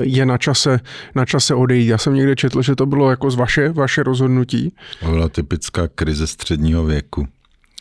je 0.00 0.26
na 0.26 0.38
čase, 0.38 0.80
na 1.14 1.24
čase 1.24 1.54
odejít? 1.54 1.88
Já 1.88 1.98
jsem 1.98 2.14
někde 2.14 2.36
četl, 2.36 2.62
že 2.62 2.76
to 2.76 2.86
bylo 2.86 3.10
jako 3.10 3.30
z 3.30 3.36
vaše, 3.36 3.68
vaše 3.72 4.02
rozhodnutí. 4.02 4.74
To 5.00 5.10
byla 5.10 5.28
typická 5.28 5.88
krize 5.88 6.26
středního 6.26 6.84
věku. 6.84 7.28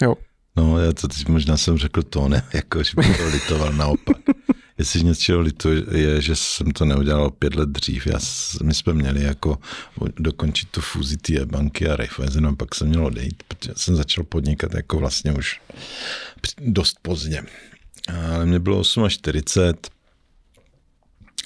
Jo. 0.02 0.16
No, 0.56 0.80
já 0.80 0.94
to 0.94 1.07
teď 1.07 1.28
možná 1.28 1.57
jsem 1.57 1.78
řekl 1.78 2.03
to, 2.03 2.30
ne, 2.30 2.44
jako, 2.53 2.84
že 2.84 2.91
bych 2.95 3.18
to 3.18 3.28
litoval 3.28 3.74
naopak. 3.74 4.18
Jestli 4.78 5.03
něčeho 5.03 5.40
lituje, 5.40 5.84
je, 5.91 6.22
že 6.22 6.36
jsem 6.36 6.72
to 6.72 6.86
neudělal 6.86 7.30
pět 7.30 7.56
let 7.56 7.70
dřív. 7.70 8.07
Já, 8.07 8.20
my 8.64 8.74
jsme 8.74 8.94
měli 8.94 9.24
jako 9.24 9.57
dokončit 10.20 10.70
tu 10.70 10.82
fúzi 10.82 11.18
té 11.18 11.45
banky 11.45 11.90
a 11.90 11.95
Raiffeisen 11.95 12.48
a 12.48 12.56
pak 12.56 12.76
jsem 12.76 12.88
měl 12.88 13.06
odejít, 13.06 13.44
protože 13.48 13.74
jsem 13.76 13.95
začal 13.95 14.24
podnikat 14.24 14.74
jako 14.74 14.98
vlastně 14.98 15.32
už 15.32 15.61
dost 16.60 16.99
pozdě 17.02 17.44
ale 18.36 18.45
mě 18.45 18.60
bylo 18.60 18.84
48 19.07 19.73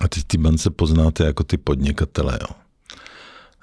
a 0.01 0.07
ty 0.07 0.23
ty 0.27 0.37
bance 0.37 0.69
poznáte 0.69 1.25
jako 1.25 1.43
ty 1.43 1.57
podnikatele, 1.57 2.39
jo. 2.41 2.55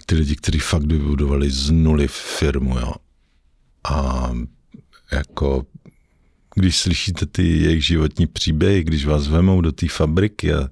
Ty 0.06 0.14
lidi, 0.14 0.36
kteří 0.36 0.58
fakt 0.58 0.86
vybudovali 0.86 1.50
z 1.50 1.70
nuly 1.70 2.08
firmu, 2.08 2.78
jo. 2.78 2.92
A 3.90 4.30
jako 5.12 5.66
když 6.54 6.78
slyšíte 6.78 7.26
ty 7.26 7.58
jejich 7.58 7.86
životní 7.86 8.26
příběhy, 8.26 8.84
když 8.84 9.06
vás 9.06 9.28
vemou 9.28 9.60
do 9.60 9.72
té 9.72 9.88
fabriky 9.88 10.54
a 10.54 10.68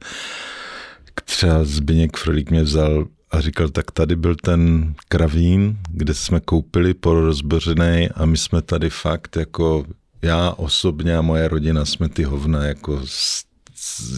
třeba 1.24 1.64
Zbyněk 1.64 2.16
Frolík 2.16 2.50
mě 2.50 2.62
vzal 2.62 3.06
a 3.30 3.40
říkal, 3.40 3.68
tak 3.68 3.90
tady 3.90 4.16
byl 4.16 4.36
ten 4.36 4.94
kravín, 5.08 5.78
kde 5.90 6.14
jsme 6.14 6.40
koupili 6.40 6.94
porozbořený 6.94 8.08
a 8.14 8.24
my 8.26 8.36
jsme 8.36 8.62
tady 8.62 8.90
fakt 8.90 9.36
jako 9.36 9.86
já 10.22 10.50
osobně 10.50 11.16
a 11.16 11.22
moje 11.22 11.48
rodina 11.48 11.84
jsme 11.84 12.08
ty 12.08 12.22
hovna 12.22 12.64
jako 12.64 13.00
s, 13.04 13.44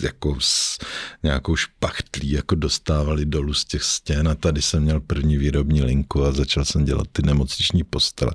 jako 0.02 0.36
s 0.38 0.78
nějakou 1.22 1.56
špachtlí 1.56 2.30
jako 2.30 2.54
dostávali 2.54 3.26
dolů 3.26 3.54
z 3.54 3.64
těch 3.64 3.82
stěn 3.82 4.28
a 4.28 4.34
tady 4.34 4.62
jsem 4.62 4.82
měl 4.82 5.00
první 5.00 5.36
výrobní 5.36 5.82
linku 5.82 6.24
a 6.24 6.32
začal 6.32 6.64
jsem 6.64 6.84
dělat 6.84 7.06
ty 7.12 7.22
nemocniční 7.22 7.84
postele. 7.84 8.32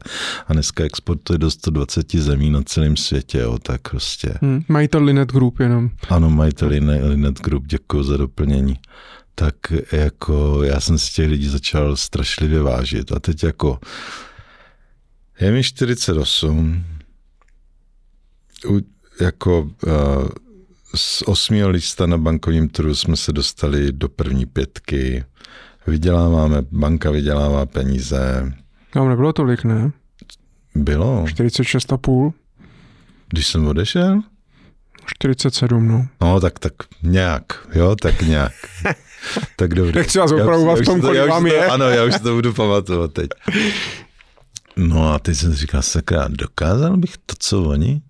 A 0.48 0.54
dneska 0.54 0.84
exportuje 0.84 1.38
do 1.38 1.52
120 1.52 2.16
zemí 2.16 2.50
na 2.50 2.62
celém 2.62 2.98
světě, 2.98 3.38
jo, 3.38 3.58
tak 3.58 3.90
prostě. 3.90 4.34
Hmm, 4.42 4.64
majitel 4.68 5.04
Linet 5.04 5.32
Group 5.32 5.60
jenom. 5.60 5.90
Ano, 6.10 6.30
majitel 6.30 6.68
Linet 7.04 7.42
Group, 7.42 7.68
děkuji 7.68 8.04
za 8.04 8.18
doplnění. 8.18 8.80
Tak 9.36 9.56
jako 9.92 10.64
já 10.64 10.80
jsem 10.80 10.98
si 10.98 11.14
těch 11.14 11.30
lidí 11.30 11.48
začal 11.48 11.96
strašlivě 11.96 12.62
vážit 12.62 13.12
a 13.12 13.20
teď 13.20 13.44
jako 13.44 13.80
je 15.40 15.52
mi 15.52 15.64
48, 15.64 16.86
jako 19.22 19.62
uh, 19.62 20.28
z 20.96 21.22
osmého 21.22 21.70
lista 21.70 22.06
na 22.06 22.18
bankovním 22.18 22.70
trhu 22.70 22.96
jsme 22.96 23.16
se 23.16 23.34
dostali 23.34 23.92
do 23.92 24.10
první 24.10 24.46
pětky. 24.46 25.24
Vyděláváme, 25.88 26.58
banka 26.72 27.12
vydělává 27.12 27.66
peníze. 27.66 28.54
Tam 28.94 29.10
nebylo 29.10 29.34
tolik, 29.34 29.64
ne? 29.64 29.92
Bylo. 30.76 31.24
46,5. 31.24 32.34
Když 33.30 33.48
jsem 33.48 33.68
odešel? 33.68 34.22
47, 35.06 35.88
no. 35.88 36.08
No, 36.22 36.40
tak, 36.40 36.60
tak 36.60 36.74
nějak, 37.04 37.68
jo, 37.76 37.96
tak 37.96 38.22
nějak. 38.22 38.54
tak 39.56 39.74
dobře. 39.74 40.00
Nechci 40.00 40.20
vás 40.20 40.32
opravovat 40.32 40.80
v 40.80 40.86
tom, 40.86 41.02
kolik 41.02 41.30
vám 41.30 41.48
je. 41.48 41.66
Ano, 41.66 41.86
já 41.86 42.04
už 42.04 42.20
to 42.20 42.36
budu 42.36 42.54
pamatovat 42.54 43.14
teď. 43.14 43.30
No 44.78 45.14
a 45.14 45.20
teď 45.20 45.38
jsem 45.38 45.54
říkal, 45.54 45.82
sakra, 45.82 46.28
dokázal 46.30 46.98
bych 46.98 47.18
to, 47.26 47.36
co 47.40 47.64
oni? 47.64 48.02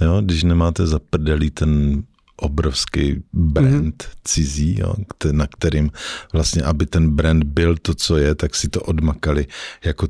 Jo, 0.00 0.20
když 0.20 0.42
nemáte 0.42 0.86
za 0.86 0.98
prdelí 0.98 1.50
ten 1.50 2.02
obrovský 2.40 3.22
brand 3.32 4.02
mm-hmm. 4.02 4.18
cizí, 4.24 4.80
jo, 4.80 4.94
na 5.32 5.46
kterým 5.46 5.90
vlastně, 6.32 6.62
aby 6.62 6.86
ten 6.86 7.10
brand 7.10 7.44
byl 7.44 7.76
to, 7.76 7.94
co 7.94 8.16
je, 8.16 8.34
tak 8.34 8.54
si 8.54 8.68
to 8.68 8.80
odmakali 8.80 9.46
jako 9.84 10.08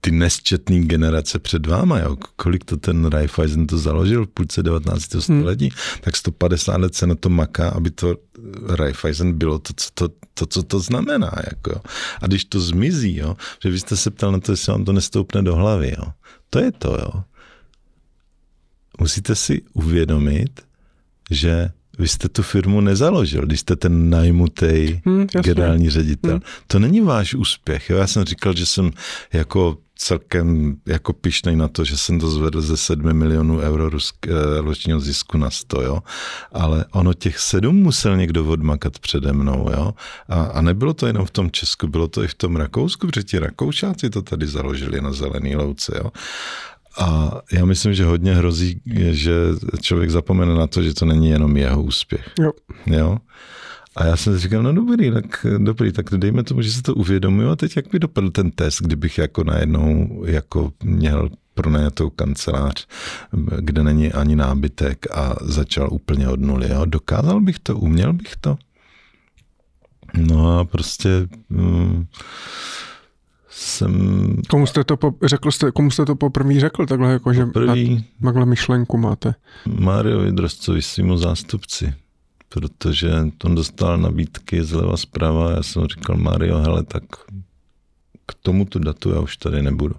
ty 0.00 0.10
nesčetný 0.10 0.88
generace 0.88 1.38
před 1.38 1.66
váma, 1.66 1.98
jo. 1.98 2.16
kolik 2.36 2.64
to 2.64 2.76
ten 2.76 3.04
Raiffeisen 3.04 3.66
to 3.66 3.78
založil 3.78 4.26
v 4.26 4.28
půlce 4.28 4.62
19. 4.62 5.14
Hmm. 5.14 5.22
století, 5.22 5.70
tak 6.00 6.16
150 6.16 6.76
let 6.76 6.94
se 6.94 7.06
na 7.06 7.14
to 7.14 7.28
maká, 7.28 7.68
aby 7.68 7.90
to 7.90 8.16
Raiffeisen 8.68 9.38
bylo 9.38 9.58
to, 9.58 9.72
co 9.76 9.90
to, 9.94 10.08
to, 10.34 10.46
co 10.46 10.62
to 10.62 10.80
znamená. 10.80 11.32
Jako. 11.50 11.80
A 12.22 12.26
když 12.26 12.44
to 12.44 12.60
zmizí, 12.60 13.16
jo, 13.16 13.36
že 13.62 13.70
vy 13.70 13.80
jste 13.80 13.96
se 13.96 14.10
ptal 14.10 14.32
na 14.32 14.40
to, 14.40 14.52
jestli 14.52 14.72
vám 14.72 14.84
to 14.84 14.92
nestoupne 14.92 15.42
do 15.42 15.56
hlavy, 15.56 15.94
jo. 15.98 16.12
to 16.50 16.58
je 16.58 16.72
to, 16.72 16.88
jo 16.88 17.22
musíte 19.00 19.34
si 19.34 19.62
uvědomit, 19.72 20.60
že 21.30 21.70
vy 21.98 22.08
jste 22.08 22.28
tu 22.28 22.42
firmu 22.42 22.80
nezaložil, 22.80 23.46
když 23.46 23.60
jste 23.60 23.76
ten 23.76 24.10
najmutý 24.10 25.00
hmm, 25.04 25.26
generální 25.44 25.90
ředitel. 25.90 26.30
Hmm. 26.30 26.40
To 26.66 26.78
není 26.78 27.00
váš 27.00 27.34
úspěch. 27.34 27.90
Jo? 27.90 27.96
Já 27.96 28.06
jsem 28.06 28.24
říkal, 28.24 28.56
že 28.56 28.66
jsem 28.66 28.90
jako 29.32 29.78
celkem 30.00 30.76
jako 30.86 31.12
pišnej 31.12 31.56
na 31.56 31.68
to, 31.68 31.84
že 31.84 31.96
jsem 31.96 32.20
to 32.20 32.30
zvedl 32.30 32.60
ze 32.60 32.76
7 32.76 33.12
milionů 33.12 33.58
euro 33.58 33.90
rusk, 33.90 34.26
eh, 34.26 34.60
ročního 34.60 35.00
zisku 35.00 35.38
na 35.38 35.50
100, 35.50 35.82
jo. 35.82 35.98
Ale 36.52 36.84
ono 36.92 37.14
těch 37.14 37.38
sedm 37.38 37.76
musel 37.76 38.16
někdo 38.16 38.46
odmakat 38.46 38.98
přede 38.98 39.32
mnou, 39.32 39.70
jo. 39.72 39.94
A, 40.28 40.42
a 40.42 40.60
nebylo 40.60 40.94
to 40.94 41.06
jenom 41.06 41.26
v 41.26 41.30
tom 41.30 41.50
Česku, 41.50 41.86
bylo 41.86 42.08
to 42.08 42.24
i 42.24 42.28
v 42.28 42.34
tom 42.34 42.56
Rakousku, 42.56 43.06
protože 43.06 43.22
ti 43.22 43.38
Rakoušáci 43.38 44.10
to 44.10 44.22
tady 44.22 44.46
založili 44.46 45.00
na 45.00 45.12
zelený 45.12 45.56
louce, 45.56 45.92
jo. 45.96 46.10
A 46.98 47.30
já 47.52 47.64
myslím, 47.64 47.94
že 47.94 48.04
hodně 48.04 48.34
hrozí, 48.34 48.80
že 49.10 49.32
člověk 49.80 50.10
zapomene 50.10 50.54
na 50.54 50.66
to, 50.66 50.82
že 50.82 50.94
to 50.94 51.04
není 51.04 51.30
jenom 51.30 51.56
jeho 51.56 51.82
úspěch. 51.82 52.30
Jo. 52.40 52.52
jo? 52.86 53.18
A 53.96 54.04
já 54.04 54.16
jsem 54.16 54.34
si 54.34 54.40
říkal, 54.40 54.62
no 54.62 54.72
dobrý, 54.72 55.10
tak 55.10 55.46
dobrý, 55.58 55.92
tak 55.92 56.10
dejme 56.10 56.42
tomu, 56.42 56.62
že 56.62 56.72
se 56.72 56.82
to 56.82 56.94
uvědomuju 56.94 57.48
a 57.48 57.56
teď 57.56 57.76
jak 57.76 57.90
by 57.92 57.98
dopadl 57.98 58.30
ten 58.30 58.50
test, 58.50 58.82
kdybych 58.82 59.18
jako 59.18 59.44
najednou 59.44 60.08
jako 60.26 60.72
měl 60.82 61.28
pronajatou 61.54 62.10
kancelář, 62.10 62.86
kde 63.58 63.82
není 63.82 64.12
ani 64.12 64.36
nábytek 64.36 65.06
a 65.16 65.34
začal 65.40 65.88
úplně 65.92 66.28
od 66.28 66.40
nuly. 66.40 66.68
Jo? 66.70 66.84
Dokázal 66.84 67.40
bych 67.40 67.58
to, 67.58 67.76
uměl 67.76 68.12
bych 68.12 68.36
to? 68.36 68.58
No 70.14 70.58
a 70.58 70.64
prostě... 70.64 71.28
Hmm, 71.50 72.06
jsem... 73.60 74.36
Komu 74.48 74.66
jste 74.66 74.84
to, 74.84 74.96
po, 74.96 75.14
řekl 75.24 75.50
jste, 75.50 75.70
komu 75.70 75.90
jste 75.90 76.04
to 76.06 76.16
poprvé 76.16 76.60
řekl, 76.60 76.86
takhle 76.86 77.12
jako, 77.12 77.32
že 77.32 77.46
poprvý, 77.46 78.04
takhle 78.24 78.46
myšlenku 78.46 78.98
máte? 78.98 79.34
Mariovi 79.66 80.32
Drozcovi, 80.32 80.82
svýmu 80.82 81.16
zástupci, 81.16 81.94
protože 82.48 83.10
on 83.44 83.54
dostal 83.54 83.98
nabídky 83.98 84.64
zleva 84.64 84.96
zprava 84.96 85.50
já 85.50 85.62
jsem 85.62 85.86
říkal, 85.86 86.16
Mario, 86.16 86.58
hele, 86.58 86.84
tak 86.84 87.02
k 88.26 88.34
tomuto 88.42 88.78
datu 88.78 89.10
já 89.10 89.20
už 89.20 89.36
tady 89.36 89.62
nebudu. 89.62 89.94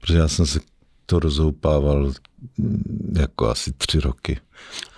protože 0.00 0.18
já 0.18 0.28
jsem 0.28 0.46
se 0.46 0.60
to 1.06 1.18
rozhoupával 1.18 2.12
mm, 2.58 3.14
jako 3.18 3.48
asi 3.48 3.72
tři 3.72 4.00
roky. 4.00 4.40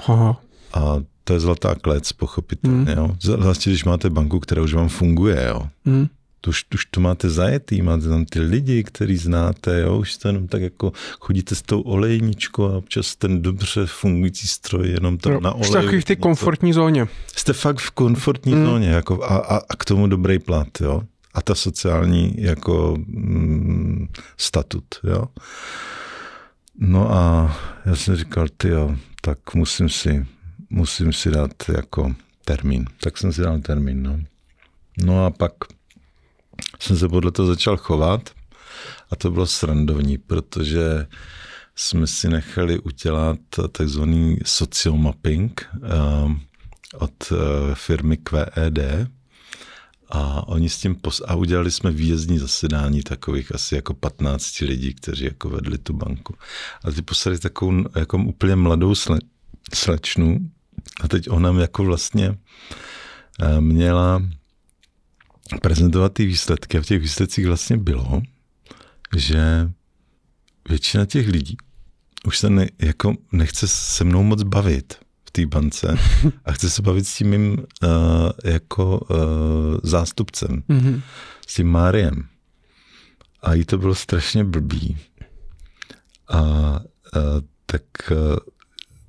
Aha. 0.08 0.40
A 0.74 0.96
to 1.24 1.32
je 1.32 1.40
zlatá 1.40 1.74
klec, 1.74 2.12
pochopitelně. 2.12 2.78
Mm. 2.94 2.98
Jo. 2.98 3.16
Zvláště, 3.20 3.70
když 3.70 3.84
máte 3.84 4.10
banku, 4.10 4.40
která 4.40 4.62
už 4.62 4.74
vám 4.74 4.88
funguje. 4.88 5.46
Jo. 5.48 5.68
Mm. 5.84 6.06
To 6.44 6.50
už, 6.50 6.64
už 6.74 6.84
to 6.84 7.00
máte 7.00 7.30
zajetý, 7.30 7.82
máte 7.82 8.08
tam 8.08 8.24
ty 8.24 8.40
lidi, 8.40 8.84
který 8.84 9.16
znáte, 9.16 9.80
jo, 9.80 9.98
už 9.98 10.16
to 10.16 10.28
jenom 10.28 10.48
tak 10.48 10.62
jako 10.62 10.92
chodíte 11.20 11.54
s 11.54 11.62
tou 11.62 11.80
olejničkou 11.80 12.64
a 12.64 12.76
občas 12.76 13.16
ten 13.16 13.42
dobře 13.42 13.86
fungující 13.86 14.48
stroj 14.48 14.88
jenom 14.88 15.18
tam 15.18 15.32
jo, 15.32 15.40
na 15.40 15.52
olej. 15.52 15.64
Jste 15.64 15.82
takový 15.82 16.00
v 16.00 16.04
té 16.04 16.16
komfortní 16.16 16.72
zóně. 16.72 17.06
Jste 17.36 17.52
fakt 17.52 17.78
v 17.78 17.90
komfortní 17.90 18.54
mm. 18.54 18.64
zóně 18.64 18.88
jako 18.88 19.24
a, 19.24 19.26
a, 19.26 19.56
a 19.56 19.76
k 19.78 19.84
tomu 19.84 20.06
dobrý 20.06 20.38
plat, 20.38 20.68
jo. 20.80 21.02
A 21.34 21.42
ta 21.42 21.54
sociální 21.54 22.34
jako 22.36 22.96
mm, 23.06 24.08
statut, 24.36 24.84
jo. 25.04 25.24
No 26.78 27.14
a 27.14 27.56
já 27.86 27.96
jsem 27.96 28.16
říkal, 28.16 28.46
ty 28.56 28.68
jo, 28.68 28.96
tak 29.20 29.54
musím 29.54 29.88
si, 29.88 30.26
musím 30.70 31.12
si 31.12 31.30
dát 31.30 31.50
jako 31.76 32.14
termín. 32.44 32.84
Tak 33.00 33.18
jsem 33.18 33.32
si 33.32 33.42
dal 33.42 33.58
termín, 33.58 34.02
no. 34.02 34.20
No 35.04 35.26
a 35.26 35.30
pak 35.30 35.52
jsem 36.80 36.98
se 36.98 37.08
podle 37.08 37.32
toho 37.32 37.48
začal 37.48 37.76
chovat 37.76 38.30
a 39.10 39.16
to 39.16 39.30
bylo 39.30 39.46
srandovní, 39.46 40.18
protože 40.18 41.06
jsme 41.76 42.06
si 42.06 42.28
nechali 42.28 42.78
udělat 42.78 43.38
takzvaný 43.72 44.38
social 44.44 44.96
mapping 44.96 45.70
uh, 45.76 46.32
od 46.98 47.32
uh, 47.32 47.38
firmy 47.74 48.16
QED 48.16 49.08
a 50.08 50.48
oni 50.48 50.68
s 50.68 50.78
tím 50.78 50.94
pos- 50.94 51.24
a 51.26 51.34
udělali 51.34 51.70
jsme 51.70 51.90
výjezdní 51.90 52.38
zasedání 52.38 53.02
takových 53.02 53.54
asi 53.54 53.74
jako 53.74 53.94
15 53.94 54.60
lidí, 54.60 54.94
kteří 54.94 55.24
jako 55.24 55.48
vedli 55.48 55.78
tu 55.78 55.92
banku. 55.92 56.34
A 56.84 56.90
ty 56.90 57.02
poslali 57.02 57.38
takovou 57.38 57.84
jako 57.94 58.18
úplně 58.18 58.56
mladou 58.56 58.92
sle- 58.92 59.20
slečnu 59.74 60.38
a 61.00 61.08
teď 61.08 61.30
ona 61.30 61.60
jako 61.60 61.84
vlastně 61.84 62.28
uh, 62.30 63.60
měla 63.60 64.22
prezentovat 65.62 66.12
ty 66.12 66.26
výsledky 66.26 66.78
a 66.78 66.82
v 66.82 66.86
těch 66.86 67.00
výsledcích 67.00 67.46
vlastně 67.46 67.76
bylo, 67.76 68.22
že 69.16 69.70
většina 70.68 71.06
těch 71.06 71.28
lidí 71.28 71.56
už 72.24 72.38
se 72.38 72.50
ne, 72.50 72.68
jako 72.78 73.14
nechce 73.32 73.68
se 73.68 74.04
mnou 74.04 74.22
moc 74.22 74.42
bavit 74.42 74.94
v 75.24 75.30
té 75.30 75.46
bance 75.46 75.98
a 76.44 76.52
chce 76.52 76.70
se 76.70 76.82
bavit 76.82 77.06
s 77.06 77.16
tím 77.16 77.30
mým 77.30 77.52
uh, 77.52 77.58
jako 78.44 78.98
uh, 78.98 79.16
zástupcem, 79.82 80.62
mm-hmm. 80.68 81.02
s 81.46 81.54
tím 81.54 81.68
Máriem. 81.68 82.28
A 83.42 83.54
jí 83.54 83.64
to 83.64 83.78
bylo 83.78 83.94
strašně 83.94 84.44
blbý. 84.44 84.98
A 86.28 86.40
uh, 86.40 86.80
tak 87.66 87.82
uh, 88.10 88.36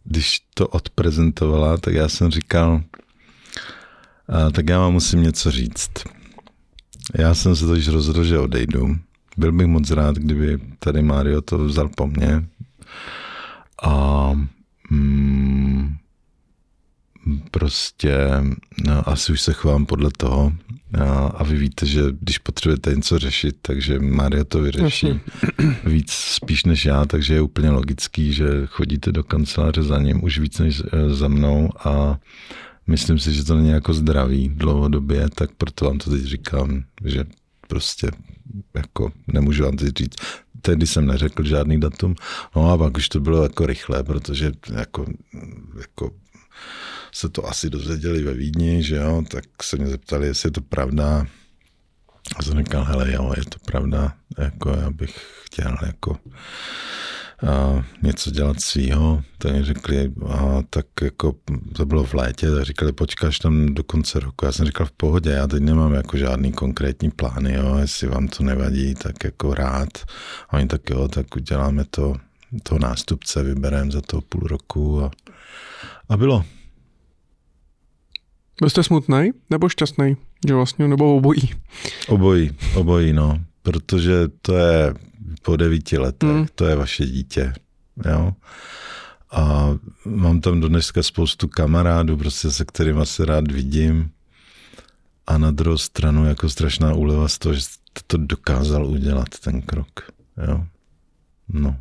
když 0.04 0.40
to 0.54 0.68
odprezentovala, 0.68 1.78
tak 1.78 1.94
já 1.94 2.10
jsem 2.10 2.32
říkal, 2.32 2.74
uh, 2.74 4.52
tak 4.52 4.70
já 4.70 4.80
vám 4.80 4.94
musím 4.94 5.22
něco 5.22 5.52
říct. 5.52 5.92
Já 7.14 7.36
jsem 7.36 7.56
se 7.56 7.66
totiž 7.66 7.88
rozhodl, 7.88 8.24
že 8.24 8.40
odejdu. 8.40 8.96
Byl 9.38 9.52
bych 9.52 9.68
moc 9.68 9.92
rád, 9.92 10.16
kdyby 10.16 10.60
tady 10.80 11.02
Mario 11.02 11.42
to 11.42 11.58
vzal 11.58 11.90
po 11.96 12.08
mně. 12.08 12.46
A 13.84 14.32
mm, 14.90 15.96
prostě 17.52 18.18
no, 18.88 19.10
asi 19.10 19.32
už 19.32 19.42
se 19.42 19.54
chovám 19.54 19.86
podle 19.86 20.10
toho. 20.18 20.54
A, 21.00 21.28
a 21.28 21.44
vy 21.44 21.58
víte, 21.58 21.86
že 21.86 22.02
když 22.22 22.38
potřebujete 22.38 22.96
něco 22.96 23.20
řešit, 23.20 23.56
takže 23.62 24.00
Mario 24.00 24.44
to 24.44 24.62
vyřeší 24.62 25.08
Jasně. 25.08 25.20
víc 25.86 26.12
spíš 26.12 26.66
než 26.66 26.86
já, 26.86 27.06
takže 27.06 27.34
je 27.34 27.42
úplně 27.42 27.70
logický, 27.70 28.34
že 28.34 28.46
chodíte 28.66 29.12
do 29.12 29.24
kanceláře 29.24 29.84
za 29.84 30.00
ním 30.00 30.24
už 30.24 30.40
víc 30.40 30.60
než 30.60 30.84
eh, 30.92 31.10
za 31.10 31.28
mnou 31.28 31.70
a 31.86 32.20
myslím 32.88 33.20
si, 33.20 33.34
že 33.34 33.44
to 33.44 33.56
není 33.56 33.70
jako 33.70 33.94
zdravý 33.94 34.50
dlouhodobě, 34.50 35.30
tak 35.36 35.52
proto 35.58 35.86
vám 35.86 35.98
to 35.98 36.10
teď 36.10 36.24
říkám, 36.24 36.84
že 37.06 37.24
prostě 37.68 38.12
jako 38.74 39.12
nemůžu 39.28 39.64
vám 39.64 39.78
teď 39.78 39.98
říct. 39.98 40.16
Tehdy 40.62 40.88
jsem 40.88 41.06
neřekl 41.06 41.44
žádný 41.44 41.80
datum, 41.80 42.16
no 42.56 42.72
a 42.72 42.78
pak 42.78 42.98
už 42.98 43.10
to 43.10 43.20
bylo 43.20 43.44
jako 43.44 43.66
rychle, 43.66 44.04
protože 44.04 44.52
jako, 44.74 45.06
jako 45.78 46.12
se 47.12 47.30
to 47.30 47.48
asi 47.48 47.70
dozvěděli 47.70 48.24
ve 48.24 48.34
Vídni, 48.34 48.84
že 48.84 48.96
jo, 48.96 49.24
tak 49.30 49.44
se 49.62 49.78
mě 49.78 49.88
zeptali, 49.88 50.28
jestli 50.28 50.48
je 50.48 50.52
to 50.52 50.62
pravda. 50.62 51.26
A 52.36 52.44
jsem 52.44 52.58
říkal, 52.58 52.84
hele 52.84 53.12
jo, 53.12 53.34
je 53.38 53.46
to 53.46 53.60
pravda, 53.66 54.14
jako 54.38 54.70
já 54.70 54.90
bych 54.90 55.44
chtěl 55.44 55.78
jako 55.86 56.18
a 57.48 57.84
něco 58.02 58.32
dělat 58.32 58.62
svýho, 58.62 59.24
tak 59.38 59.54
mi 59.54 59.64
řekli, 59.64 60.12
a 60.28 60.60
tak 60.70 60.86
jako 61.02 61.36
to 61.74 61.86
bylo 61.86 62.04
v 62.04 62.14
létě, 62.14 62.52
tak 62.52 62.64
říkali, 62.64 62.92
počkáš 62.92 63.40
tam 63.40 63.74
do 63.74 63.84
konce 63.84 64.20
roku. 64.20 64.46
Já 64.46 64.52
jsem 64.52 64.66
říkal 64.66 64.86
v 64.86 64.92
pohodě, 64.92 65.30
já 65.30 65.48
teď 65.48 65.64
nemám 65.64 65.94
jako 65.94 66.18
žádný 66.18 66.52
konkrétní 66.52 67.12
plány, 67.12 67.54
jo, 67.54 67.78
jestli 67.78 68.08
vám 68.08 68.28
to 68.28 68.44
nevadí, 68.44 68.96
tak 68.96 69.24
jako 69.24 69.54
rád. 69.54 69.90
A 70.50 70.58
oni 70.58 70.68
tak 70.68 70.90
jo, 70.90 71.08
tak 71.08 71.36
uděláme 71.36 71.86
to, 71.90 72.16
toho 72.64 72.80
nástupce, 72.80 73.44
vybereme 73.44 73.92
za 73.92 74.02
to 74.02 74.22
půl 74.22 74.42
roku 74.48 75.04
a, 75.04 75.12
a 76.10 76.18
bylo. 76.18 76.46
Byl 78.60 78.70
jste 78.70 78.84
smutný 78.84 79.32
nebo 79.50 79.70
šťastný, 79.70 80.18
že 80.48 80.54
vlastně, 80.54 80.88
nebo 80.88 81.16
obojí? 81.16 81.54
Obojí, 82.08 82.52
obojí, 82.76 83.14
no, 83.14 83.40
protože 83.64 84.14
to 84.42 84.58
je 84.58 84.94
po 85.42 85.56
devíti 85.56 85.98
letech, 85.98 86.30
hmm. 86.30 86.46
to 86.56 86.66
je 86.66 86.76
vaše 86.76 87.06
dítě, 87.06 87.54
jo. 88.06 88.34
A 89.32 89.70
mám 90.06 90.42
tam 90.42 90.60
do 90.60 90.68
dneska 90.68 91.04
spoustu 91.04 91.48
kamarádů, 91.48 92.18
prostě 92.18 92.52
se 92.52 92.66
kterými 92.66 93.06
se 93.06 93.26
rád 93.26 93.52
vidím. 93.52 94.10
A 95.28 95.38
na 95.38 95.52
druhou 95.52 95.78
stranu 95.78 96.26
jako 96.26 96.50
strašná 96.50 96.94
úleva 96.94 97.28
z 97.28 97.38
toho, 97.38 97.56
že 97.56 97.62
to 98.08 98.18
dokázal 98.18 98.86
udělat 98.86 99.28
ten 99.44 99.62
krok. 99.62 100.12
Jo? 100.48 100.64
No. 101.50 101.76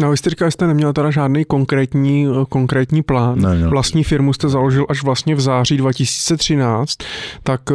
No, 0.00 0.10
vy 0.10 0.16
jste 0.16 0.30
říkal, 0.30 0.48
že 0.48 0.52
jste 0.52 0.66
neměl 0.66 0.92
teda 0.92 1.10
žádný 1.10 1.44
konkrétní, 1.44 2.26
konkrétní 2.48 3.02
plán. 3.02 3.40
Ne, 3.40 3.58
ne. 3.58 3.68
Vlastní 3.68 4.04
firmu 4.04 4.32
jste 4.32 4.48
založil 4.48 4.86
až 4.88 5.02
vlastně 5.02 5.34
v 5.34 5.40
září 5.40 5.76
2013, 5.76 6.98
tak 7.42 7.60
eh, 7.70 7.74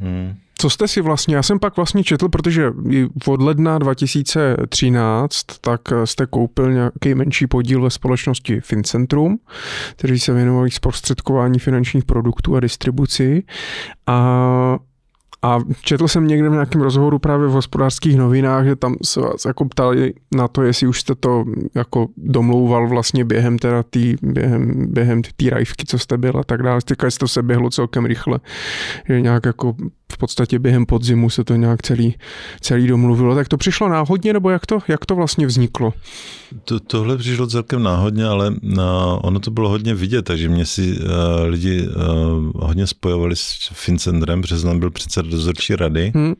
hmm 0.00 0.36
co 0.58 0.70
jste 0.70 0.88
si 0.88 1.00
vlastně, 1.00 1.36
já 1.36 1.42
jsem 1.42 1.58
pak 1.58 1.76
vlastně 1.76 2.04
četl, 2.04 2.28
protože 2.28 2.72
od 3.26 3.42
ledna 3.42 3.78
2013 3.78 5.36
tak 5.60 5.80
jste 6.04 6.26
koupil 6.26 6.72
nějaký 6.72 7.14
menší 7.14 7.46
podíl 7.46 7.82
ve 7.82 7.90
společnosti 7.90 8.60
Fincentrum, 8.60 9.38
kteří 9.96 10.18
se 10.18 10.32
věnovali 10.32 10.70
zprostředkování 10.70 11.58
finančních 11.58 12.04
produktů 12.04 12.56
a 12.56 12.60
distribuci. 12.60 13.42
A 14.06 14.78
a 15.44 15.58
četl 15.80 16.08
jsem 16.08 16.26
někde 16.26 16.48
v 16.48 16.52
nějakém 16.52 16.80
rozhovoru 16.80 17.18
právě 17.18 17.48
v 17.48 17.50
hospodářských 17.50 18.16
novinách, 18.16 18.64
že 18.64 18.76
tam 18.76 18.96
se 19.04 19.20
vás 19.20 19.44
jako 19.44 19.64
ptali 19.64 20.14
na 20.34 20.48
to, 20.48 20.62
jestli 20.62 20.86
už 20.86 21.00
jste 21.00 21.14
to 21.14 21.44
jako 21.74 22.08
domlouval 22.16 22.88
vlastně 22.88 23.24
během 23.24 23.58
teda 23.58 23.82
tý, 23.82 24.16
během, 24.22 24.92
během 24.92 25.22
té 25.22 25.50
rajvky, 25.50 25.86
co 25.86 25.98
jste 25.98 26.18
byl 26.18 26.32
a 26.38 26.44
tak 26.44 26.62
dále. 26.62 26.80
Říkali, 26.88 27.10
že 27.10 27.18
to 27.18 27.28
se 27.28 27.42
běhlo 27.42 27.70
celkem 27.70 28.04
rychle, 28.04 28.40
že 29.08 29.20
nějak 29.20 29.46
jako 29.46 29.74
v 30.12 30.18
podstatě 30.18 30.58
během 30.58 30.86
podzimu 30.86 31.30
se 31.30 31.44
to 31.44 31.56
nějak 31.56 31.82
celý, 31.82 32.14
celý 32.60 32.86
domluvilo. 32.86 33.34
Tak 33.34 33.48
to 33.48 33.56
přišlo 33.56 33.88
náhodně, 33.88 34.32
nebo 34.32 34.50
jak 34.50 34.66
to, 34.66 34.78
jak 34.88 35.06
to 35.06 35.14
vlastně 35.14 35.46
vzniklo? 35.46 35.92
To, 36.64 36.80
tohle 36.80 37.16
přišlo 37.16 37.46
celkem 37.46 37.82
náhodně, 37.82 38.24
ale 38.24 38.54
na, 38.62 39.18
ono 39.22 39.40
to 39.40 39.50
bylo 39.50 39.68
hodně 39.68 39.94
vidět, 39.94 40.22
takže 40.22 40.48
mě 40.48 40.66
si 40.66 40.98
uh, 40.98 41.08
lidi 41.46 41.88
uh, 41.88 41.94
hodně 42.54 42.86
spojovali 42.86 43.36
s 43.36 43.70
Fincendrem, 43.72 44.42
protože 44.42 44.58
jsem 44.58 44.78
byl 44.78 44.90
předseda 44.90 45.30
dozorčí 45.30 45.76
rady, 45.76 46.12
hmm. 46.14 46.34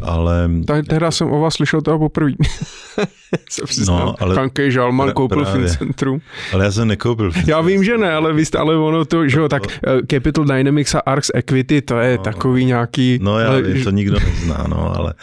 ale... 0.00 0.50
Tak 0.66 0.86
teda 0.86 1.10
jsem 1.10 1.32
o 1.32 1.40
vás 1.40 1.54
slyšel 1.54 1.82
toho 1.82 1.98
poprvé. 1.98 2.32
se 3.66 3.84
no, 3.90 4.14
ale... 4.20 4.34
Kankej 4.34 4.70
Žalman 4.70 5.06
pra, 5.06 5.14
koupil 5.14 5.42
právě. 5.42 5.68
Fincentrum. 5.68 6.20
Ale 6.52 6.64
já 6.64 6.72
jsem 6.72 6.88
nekoupil 6.88 7.30
Fincentrum. 7.30 7.50
Já 7.50 7.60
vím, 7.60 7.84
že 7.84 7.98
ne, 7.98 8.14
ale 8.14 8.32
vy 8.32 8.44
jste, 8.44 8.58
ale 8.58 8.76
ono 8.76 9.04
to, 9.04 9.28
že 9.28 9.38
jo, 9.38 9.48
tak 9.48 9.62
uh, 9.62 10.00
Capital 10.10 10.44
Dynamics 10.44 10.94
a 10.94 10.98
Arx 10.98 11.30
Equity, 11.34 11.82
to 11.82 11.98
je 11.98 12.16
no, 12.16 12.22
takový 12.22 12.64
nějaký... 12.64 13.18
No 13.22 13.38
já 13.38 13.48
ale... 13.48 13.62
to 13.84 13.90
nikdo 13.90 14.18
nezná, 14.20 14.64
no, 14.68 14.96
ale 14.96 15.14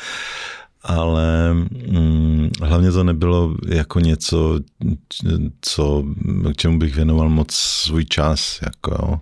ale 0.83 1.53
mm, 1.53 2.49
hlavně 2.61 2.91
to 2.91 3.03
nebylo 3.03 3.55
jako 3.67 3.99
něco, 3.99 4.59
co, 5.61 6.03
k 6.53 6.57
čemu 6.57 6.79
bych 6.79 6.95
věnoval 6.95 7.29
moc 7.29 7.51
svůj 7.53 8.05
čas. 8.05 8.59
Jako, 8.65 8.91
jo. 8.91 9.19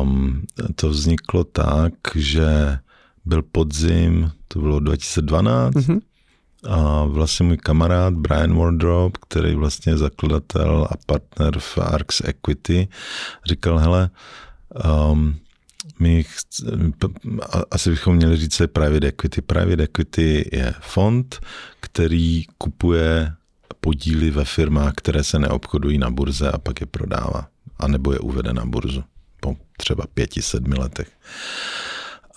Um, 0.00 0.42
to 0.74 0.88
vzniklo 0.88 1.44
tak, 1.44 1.92
že 2.14 2.78
byl 3.24 3.42
podzim, 3.42 4.30
to 4.48 4.58
bylo 4.58 4.80
2012, 4.80 5.74
mm-hmm. 5.74 6.00
A 6.68 7.04
vlastně 7.04 7.46
můj 7.46 7.56
kamarád 7.56 8.14
Brian 8.14 8.56
Wardrop, 8.56 9.16
který 9.16 9.54
vlastně 9.54 9.92
je 9.92 9.96
zakladatel 9.96 10.88
a 10.90 10.94
partner 11.06 11.58
v 11.58 11.78
Arx 11.78 12.22
Equity, 12.24 12.88
říkal, 13.46 13.78
hele, 13.78 14.10
um, 15.10 15.36
my 15.98 16.22
chc, 16.22 16.64
asi 17.70 17.90
bychom 17.90 18.16
měli 18.16 18.36
říct, 18.36 18.60
je 18.60 18.66
private 18.66 19.06
equity. 19.06 19.42
Private 19.42 19.82
equity 19.82 20.48
je 20.52 20.74
fond, 20.80 21.40
který 21.80 22.44
kupuje 22.58 23.32
podíly 23.80 24.30
ve 24.30 24.44
firmách, 24.44 24.92
které 24.96 25.24
se 25.24 25.38
neobchodují 25.38 25.98
na 25.98 26.10
burze 26.10 26.50
a 26.50 26.58
pak 26.58 26.80
je 26.80 26.86
prodává. 26.86 27.48
A 27.78 27.88
nebo 27.88 28.12
je 28.12 28.18
uvede 28.18 28.52
na 28.52 28.64
burzu 28.64 29.04
po 29.40 29.56
třeba 29.76 30.04
pěti, 30.14 30.42
sedmi 30.42 30.74
letech. 30.74 31.08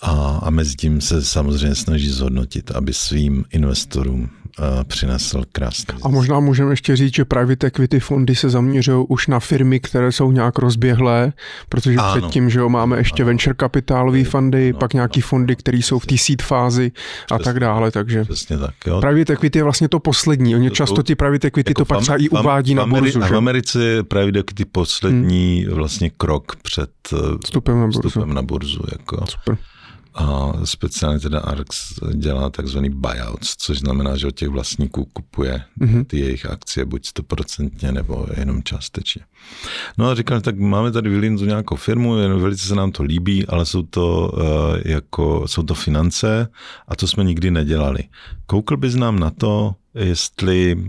A, 0.02 0.40
a 0.42 0.50
mezi 0.50 0.76
tím 0.76 1.00
se 1.00 1.24
samozřejmě 1.24 1.74
snaží 1.74 2.08
zhodnotit, 2.08 2.70
aby 2.70 2.92
svým 2.94 3.44
investorům 3.52 4.20
uh, 4.22 4.84
přinesl 4.84 5.44
krásný. 5.52 5.94
A 6.02 6.08
možná 6.08 6.40
můžeme 6.40 6.72
ještě 6.72 6.96
říct, 6.96 7.14
že 7.14 7.24
private 7.24 7.66
equity 7.66 8.00
fondy 8.00 8.34
se 8.34 8.50
zaměřují 8.50 9.06
už 9.08 9.26
na 9.26 9.40
firmy, 9.40 9.80
které 9.80 10.12
jsou 10.12 10.32
nějak 10.32 10.58
rozběhlé, 10.58 11.32
protože 11.68 11.96
ano. 11.96 12.20
předtím, 12.20 12.50
že 12.50 12.58
jo, 12.58 12.68
máme 12.68 12.96
ještě 12.96 13.22
ano. 13.22 13.26
venture 13.26 13.54
kapitálové 13.54 14.24
fondy, 14.24 14.70
ano. 14.70 14.78
pak 14.78 14.94
nějaký 14.94 15.20
fondy, 15.20 15.56
které 15.56 15.78
jsou 15.78 15.98
v 15.98 16.06
té 16.06 16.18
seed 16.18 16.42
fázi 16.42 16.92
a 17.30 17.34
Přesně. 17.34 17.44
tak 17.44 17.60
dále, 17.60 17.90
takže 17.90 18.24
Přesně 18.24 18.58
tak, 18.58 18.74
jo. 18.86 19.00
private 19.00 19.32
equity 19.32 19.58
je 19.58 19.62
vlastně 19.62 19.88
to 19.88 20.00
poslední, 20.00 20.54
oni 20.54 20.68
to, 20.68 20.74
často 20.76 21.02
ty 21.02 21.14
private 21.14 21.46
equity 21.48 21.70
jako 21.70 21.80
to 21.80 21.84
pak 21.84 22.00
třeba 22.00 22.16
i 22.18 22.28
uvádí 22.28 22.74
na 22.74 22.86
burzu. 22.86 23.22
A 23.22 23.26
v 23.26 23.36
Americe 23.36 23.84
je 23.84 24.02
private 24.02 24.38
equity 24.38 24.64
poslední 24.64 25.64
hmm. 25.64 25.74
vlastně 25.74 26.10
krok 26.10 26.56
před 26.62 26.90
eh, 27.12 27.16
vstupem 27.44 27.80
na 27.80 27.86
burzu. 27.86 28.08
Vstupem 28.08 28.34
na 28.34 28.42
burzu 28.42 28.82
jako. 28.92 29.24
Super. 29.28 29.56
A 30.14 30.52
speciálně 30.64 31.18
teda 31.20 31.40
ARX 31.40 31.94
dělá 32.14 32.50
takzvaný 32.50 32.90
buyouts, 32.90 33.56
což 33.56 33.78
znamená, 33.78 34.16
že 34.16 34.26
od 34.26 34.34
těch 34.34 34.48
vlastníků 34.48 35.04
kupuje 35.04 35.62
mm-hmm. 35.80 36.04
ty 36.04 36.18
jejich 36.18 36.46
akcie, 36.46 36.84
buď 36.84 37.06
stoprocentně 37.06 37.92
nebo 37.92 38.26
jenom 38.36 38.62
částečně. 38.62 39.22
No 39.98 40.08
a 40.08 40.14
říkal, 40.14 40.40
tak 40.40 40.58
máme 40.58 40.92
tady 40.92 41.10
Vilinzu 41.10 41.44
nějakou 41.44 41.76
firmu, 41.76 42.14
velice 42.14 42.66
se 42.66 42.74
nám 42.74 42.92
to 42.92 43.02
líbí, 43.02 43.46
ale 43.46 43.66
jsou 43.66 43.82
to, 43.82 44.32
uh, 44.34 44.42
jako, 44.84 45.48
jsou 45.48 45.62
to 45.62 45.74
finance 45.74 46.48
a 46.88 46.96
to 46.96 47.06
jsme 47.06 47.24
nikdy 47.24 47.50
nedělali. 47.50 48.04
Koukl 48.46 48.76
bys 48.76 48.94
nám 48.94 49.18
na 49.18 49.30
to, 49.30 49.74
jestli 49.94 50.84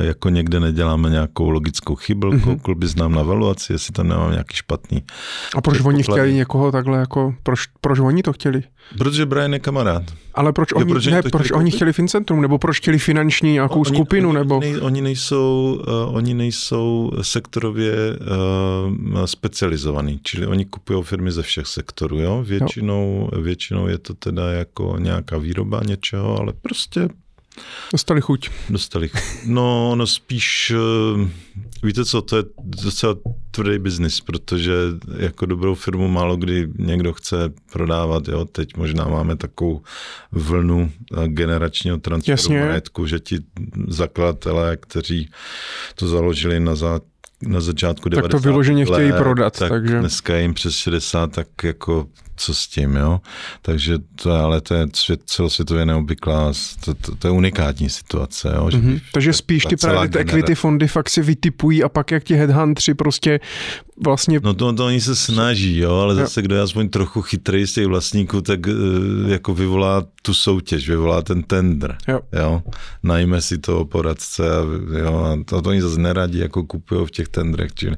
jako 0.00 0.28
někde 0.28 0.60
neděláme 0.60 1.10
nějakou 1.10 1.50
logickou 1.50 1.94
chybu, 1.94 2.30
mm-hmm. 2.30 2.44
koukl 2.44 2.74
bys 2.74 2.94
nám 2.94 3.12
na 3.12 3.22
valuaci, 3.22 3.72
jestli 3.72 3.92
tam 3.92 4.08
nemám 4.08 4.30
nějaký 4.30 4.56
špatný. 4.56 5.02
A 5.56 5.60
proč 5.60 5.80
oni 5.80 6.02
chtěli 6.02 6.34
někoho 6.34 6.72
takhle 6.72 6.98
jako, 6.98 7.34
proč, 7.42 7.60
proč 7.80 7.98
oni 7.98 8.22
to 8.22 8.32
chtěli? 8.32 8.62
Protože 8.98 9.26
Brian 9.26 9.52
je 9.52 9.58
kamarád. 9.58 10.02
Ale 10.34 10.52
proč 10.52 10.72
oni, 10.72 10.92
proč 10.92 11.06
ne, 11.06 11.22
proč 11.22 11.50
oni 11.50 11.70
chtěli 11.70 11.92
Fincentrum, 11.92 12.42
nebo 12.42 12.58
proč 12.58 12.76
chtěli 12.76 12.98
finanční 12.98 13.52
nějakou 13.52 13.80
oni, 13.80 13.96
skupinu, 13.96 14.28
oni, 14.28 14.38
nebo? 14.38 14.60
Nej, 14.60 14.80
oni, 14.80 15.02
nejsou, 15.02 15.82
uh, 15.88 16.16
oni 16.16 16.34
nejsou 16.34 17.10
sektorově 17.22 17.94
uh, 19.14 19.24
specializovaní, 19.24 20.20
čili 20.22 20.46
oni 20.46 20.64
kupují 20.64 21.02
firmy 21.02 21.32
ze 21.32 21.42
všech 21.42 21.66
sektorů, 21.66 22.20
jo? 22.20 22.42
Většinou, 22.46 23.28
jo. 23.32 23.42
většinou 23.42 23.86
je 23.86 23.98
to 23.98 24.14
teda 24.14 24.50
jako 24.52 24.96
nějaká 24.98 25.38
výroba 25.38 25.80
něčeho, 25.86 26.40
ale 26.40 26.52
prostě 26.62 27.08
Dostali 27.92 28.20
chuť. 28.20 28.70
Dostali 28.70 29.08
chuť. 29.08 29.46
No, 29.46 29.94
no 29.96 30.06
spíš, 30.06 30.72
eh, 30.74 31.28
víte 31.82 32.04
co, 32.04 32.22
to 32.22 32.36
je 32.36 32.42
docela 32.82 33.14
tvrdý 33.50 33.78
biznis, 33.78 34.20
protože 34.20 34.72
jako 35.18 35.46
dobrou 35.46 35.74
firmu 35.74 36.08
málo 36.08 36.36
kdy 36.36 36.68
někdo 36.78 37.12
chce 37.12 37.36
prodávat, 37.72 38.28
jo, 38.28 38.44
teď 38.44 38.76
možná 38.76 39.04
máme 39.04 39.36
takovou 39.36 39.82
vlnu 40.32 40.92
eh, 40.92 41.28
generačního 41.28 41.98
transferu 41.98 42.32
Jasně. 42.32 42.60
majetku, 42.60 43.06
že 43.06 43.20
ti 43.20 43.38
zakladatelé, 43.88 44.76
kteří 44.76 45.30
to 45.94 46.08
založili 46.08 46.60
na 46.60 46.74
za 46.74 47.00
na 47.42 47.60
začátku 47.60 48.08
90. 48.08 48.28
Tak 48.28 48.40
to 48.40 48.48
vyloženě 48.48 48.84
let, 48.84 48.94
chtějí 48.94 49.12
prodat. 49.12 49.58
Tak 49.58 49.68
takže... 49.68 49.98
dneska 50.00 50.36
jim 50.36 50.54
přes 50.54 50.76
60, 50.76 51.32
tak 51.32 51.48
jako 51.62 52.06
co 52.36 52.54
s 52.54 52.66
tím, 52.66 52.96
jo. 52.96 53.20
Takže 53.62 53.98
to, 54.22 54.32
ale 54.32 54.60
to 54.60 54.74
je 54.74 54.86
svět, 54.94 55.20
celosvětově 55.26 55.86
neobvyklá, 55.86 56.52
to, 56.84 56.94
to, 56.94 57.16
to 57.16 57.28
je 57.28 57.32
unikátní 57.32 57.90
situace, 57.90 58.52
jo. 58.56 58.70
Že 58.70 58.78
mm-hmm. 58.78 59.00
Takže 59.12 59.32
spíš 59.32 59.64
ty 59.64 59.76
private 59.76 60.18
equity 60.18 60.54
fondy 60.54 60.88
fakt 60.88 61.10
si 61.10 61.22
vytipují 61.22 61.82
a 61.82 61.88
pak 61.88 62.10
jak 62.10 62.24
ti 62.24 62.34
headhuntři 62.34 62.94
prostě 62.94 63.40
vlastně... 64.04 64.40
No 64.42 64.54
to, 64.54 64.72
to 64.72 64.86
oni 64.86 65.00
se 65.00 65.16
snaží, 65.16 65.78
jo, 65.78 65.94
ale 65.94 66.14
zase 66.14 66.42
kdo 66.42 66.54
je 66.54 66.60
aspoň 66.60 66.88
trochu 66.88 67.22
chytrý 67.22 67.66
z 67.66 67.72
těch 67.72 67.86
vlastníků, 67.86 68.40
tak 68.40 68.68
eh, 68.68 68.72
jako 69.26 69.54
vyvolá 69.54 70.04
tu 70.22 70.34
soutěž, 70.34 70.88
vyvolá 70.88 71.22
ten 71.22 71.42
tender, 71.42 71.96
jo. 72.08 72.20
jo? 72.32 72.62
Najme 73.02 73.40
si 73.40 73.58
toho 73.58 73.84
poradce 73.84 74.50
a, 74.50 74.60
jo, 74.98 75.18
a 75.18 75.44
to, 75.44 75.62
to 75.62 75.70
oni 75.70 75.82
zase 75.82 76.00
neradí, 76.00 76.38
jako 76.38 76.64
kupují 76.64 77.06
v 77.06 77.10
těch 77.10 77.25
tendrech, 77.28 77.74
čili 77.74 77.96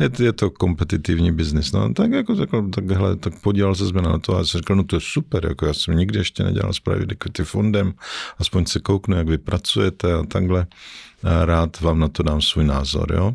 je, 0.00 0.24
je 0.24 0.32
to 0.32 0.50
kompetitivní 0.50 1.32
biznis, 1.32 1.72
no 1.72 1.94
tak 1.94 2.12
jako 2.12 2.34
tak, 2.34 2.50
takhle, 2.74 3.16
tak 3.16 3.40
podíval 3.40 3.74
se 3.74 3.88
jsme 3.88 4.02
na 4.02 4.18
to 4.18 4.36
a 4.36 4.44
jsem 4.44 4.58
řekl, 4.58 4.74
no 4.74 4.84
to 4.84 4.96
je 4.96 5.00
super, 5.00 5.46
jako 5.46 5.66
já 5.66 5.74
jsem 5.74 5.96
nikdy 5.96 6.18
ještě 6.18 6.42
nedělal 6.42 6.72
s 6.72 6.80
private 6.80 7.12
equity 7.12 7.44
fondem, 7.44 7.94
aspoň 8.38 8.66
se 8.66 8.80
kouknu, 8.80 9.16
jak 9.16 9.28
vy 9.28 9.38
pracujete 9.38 10.14
a 10.14 10.22
takhle, 10.22 10.66
a 11.22 11.44
rád 11.44 11.80
vám 11.80 11.98
na 11.98 12.08
to 12.08 12.22
dám 12.22 12.40
svůj 12.40 12.64
názor, 12.64 13.12
jo. 13.14 13.34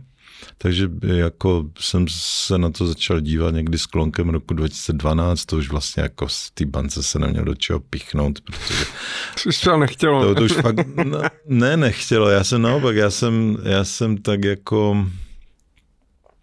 Takže 0.57 0.90
jako 1.03 1.65
jsem 1.80 2.06
se 2.10 2.57
na 2.57 2.70
to 2.70 2.88
začal 2.88 3.20
dívat 3.20 3.53
někdy 3.53 3.78
s 3.78 3.86
klonkem 3.86 4.30
roku 4.30 4.53
2012, 4.53 5.45
to 5.45 5.57
už 5.57 5.70
vlastně 5.70 6.03
jako 6.03 6.28
v 6.28 6.52
té 6.53 6.65
bance 6.65 7.03
se 7.03 7.20
neměl 7.20 7.44
do 7.44 7.56
čeho 7.56 7.80
pichnout, 7.80 8.41
protože... 8.41 8.86
Jsi 9.52 9.61
to 9.61 9.78
nechtělo. 9.78 10.26
To, 10.26 10.36
to 10.36 10.44
už 10.44 10.52
fakt, 10.52 10.95
no, 11.06 11.22
ne, 11.48 11.78
nechtělo, 11.78 12.30
já 12.30 12.44
jsem 12.44 12.61
naopak, 12.61 12.95
já 12.95 13.10
jsem, 13.10 13.57
já 13.64 13.84
jsem 13.84 14.18
tak 14.18 14.44
jako 14.44 15.07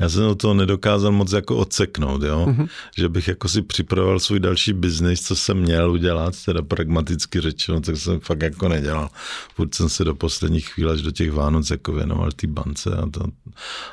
já 0.00 0.08
jsem 0.08 0.24
o 0.24 0.34
toho 0.34 0.54
nedokázal 0.54 1.12
moc 1.12 1.32
jako 1.32 1.56
odseknout, 1.56 2.22
jo? 2.22 2.46
Mm-hmm. 2.48 2.68
že 2.98 3.08
bych 3.08 3.28
jako 3.28 3.48
si 3.48 3.62
připravoval 3.62 4.20
svůj 4.20 4.40
další 4.40 4.72
biznis, 4.72 5.22
co 5.22 5.36
jsem 5.36 5.56
měl 5.56 5.90
udělat, 5.90 6.34
teda 6.44 6.62
pragmaticky 6.62 7.40
řečeno, 7.40 7.80
tak 7.80 7.96
jsem 7.96 8.20
fakt 8.20 8.42
jako 8.42 8.68
nedělal. 8.68 9.08
Furt 9.54 9.74
jsem 9.74 9.88
se 9.88 10.04
do 10.04 10.14
posledních 10.14 10.68
chvíle 10.68 10.92
až 10.92 11.02
do 11.02 11.10
těch 11.10 11.32
Vánoc 11.32 11.70
jako 11.70 11.92
věnoval 11.92 12.30
té 12.32 12.46
bance, 12.46 12.90
a 12.96 13.10
to, 13.10 13.24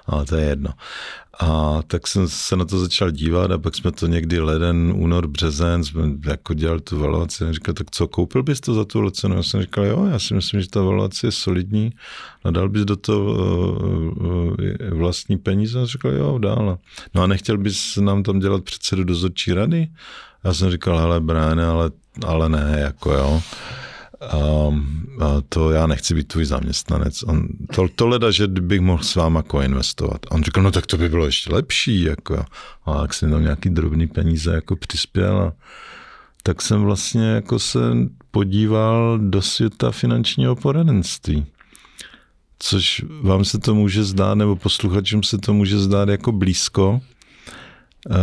ale 0.05 0.25
to 0.25 0.35
je 0.35 0.45
jedno. 0.45 0.69
A 1.39 1.79
tak 1.87 2.07
jsem 2.07 2.27
se 2.27 2.55
na 2.55 2.65
to 2.65 2.79
začal 2.79 3.11
dívat 3.11 3.51
a 3.51 3.57
pak 3.57 3.75
jsme 3.75 3.91
to 3.91 4.07
někdy 4.07 4.39
leden, 4.39 4.93
únor, 4.95 5.27
březen, 5.27 5.83
jsme 5.83 6.01
jako 6.25 6.53
dělali 6.53 6.81
tu 6.81 6.99
valuaci 6.99 7.45
a 7.45 7.53
říkal, 7.53 7.73
tak 7.73 7.91
co, 7.91 8.07
koupil 8.07 8.43
bys 8.43 8.59
to 8.59 8.73
za 8.73 8.85
tu 8.85 9.09
cenu? 9.09 9.35
Já 9.35 9.43
jsem 9.43 9.61
říkal, 9.61 9.85
jo, 9.85 10.07
já 10.11 10.19
si 10.19 10.33
myslím, 10.33 10.61
že 10.61 10.69
ta 10.69 10.81
valuace 10.81 11.27
je 11.27 11.31
solidní 11.31 11.91
a 12.43 12.51
dal 12.51 12.69
bys 12.69 12.85
do 12.85 12.95
toho 12.95 13.33
uh, 13.33 14.27
uh, 14.27 14.55
vlastní 14.91 15.37
peníze? 15.37 15.79
A 15.97 16.09
říkal, 16.09 16.11
jo, 16.11 16.37
dál. 16.37 16.77
No 17.15 17.23
a 17.23 17.27
nechtěl 17.27 17.57
bys 17.57 17.97
nám 17.97 18.23
tam 18.23 18.39
dělat 18.39 18.63
předsedu 18.63 19.03
dozorčí 19.03 19.53
rady? 19.53 19.87
Já 20.43 20.53
jsem 20.53 20.71
říkal, 20.71 20.97
hele, 20.97 21.19
bráne, 21.19 21.65
ale, 21.65 21.91
ale 22.25 22.49
ne, 22.49 22.77
jako 22.79 23.13
jo 23.13 23.41
a, 24.21 24.37
a 25.25 25.41
to 25.49 25.71
já 25.71 25.87
nechci 25.87 26.15
být 26.15 26.27
tvůj 26.27 26.45
zaměstnanec. 26.45 27.23
On, 27.23 27.47
to, 27.75 27.87
to 27.95 28.07
leda, 28.07 28.31
že 28.31 28.47
bych 28.47 28.81
mohl 28.81 29.03
s 29.03 29.15
váma 29.15 29.43
koinvestovat. 29.43 30.25
A 30.25 30.31
on 30.31 30.43
říkal, 30.43 30.63
no 30.63 30.71
tak 30.71 30.85
to 30.85 30.97
by 30.97 31.09
bylo 31.09 31.25
ještě 31.25 31.53
lepší. 31.53 32.01
Jako. 32.01 32.45
A 32.85 33.01
jak 33.01 33.13
jsem 33.13 33.31
tam 33.31 33.41
nějaký 33.41 33.69
drobný 33.69 34.07
peníze 34.07 34.53
jako 34.53 34.75
přispěl 34.75 35.39
a 35.39 35.53
tak 36.43 36.61
jsem 36.61 36.81
vlastně 36.81 37.25
jako 37.25 37.59
se 37.59 37.79
podíval 38.31 39.19
do 39.19 39.41
světa 39.41 39.91
finančního 39.91 40.55
poradenství. 40.55 41.45
Což 42.59 43.05
vám 43.21 43.45
se 43.45 43.59
to 43.59 43.75
může 43.75 44.03
zdát, 44.03 44.35
nebo 44.35 44.55
posluchačům 44.55 45.23
se 45.23 45.37
to 45.37 45.53
může 45.53 45.79
zdát 45.79 46.09
jako 46.09 46.31
blízko, 46.31 47.01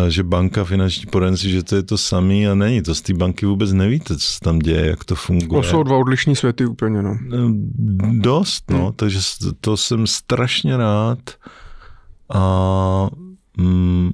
že 0.08 0.22
banka 0.22 0.64
finanční 0.64 1.06
poradenství, 1.06 1.50
že 1.50 1.62
to 1.62 1.76
je 1.76 1.82
to 1.82 1.98
samý 1.98 2.48
a 2.48 2.54
není. 2.54 2.82
To 2.82 2.94
z 2.94 3.02
té 3.02 3.14
banky 3.14 3.46
vůbec 3.46 3.72
nevíte, 3.72 4.16
co 4.16 4.26
se 4.26 4.40
tam 4.40 4.58
děje, 4.58 4.86
jak 4.86 5.04
to 5.04 5.14
funguje. 5.14 5.62
To 5.62 5.68
jsou 5.68 5.82
dva 5.82 5.96
odlišní 5.96 6.36
světy 6.36 6.66
úplně, 6.66 7.02
no. 7.02 7.18
Dost, 8.12 8.70
no, 8.70 8.84
hmm. 8.84 8.92
takže 8.96 9.18
to 9.60 9.76
jsem 9.76 10.06
strašně 10.06 10.76
rád. 10.76 11.18
A, 12.34 13.08
mm, 13.56 14.12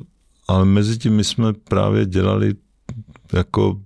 ale 0.48 0.64
mezi 0.64 0.98
tím 0.98 1.16
my 1.16 1.24
jsme 1.24 1.52
právě 1.52 2.06
dělali 2.06 2.54
jako 3.32 3.80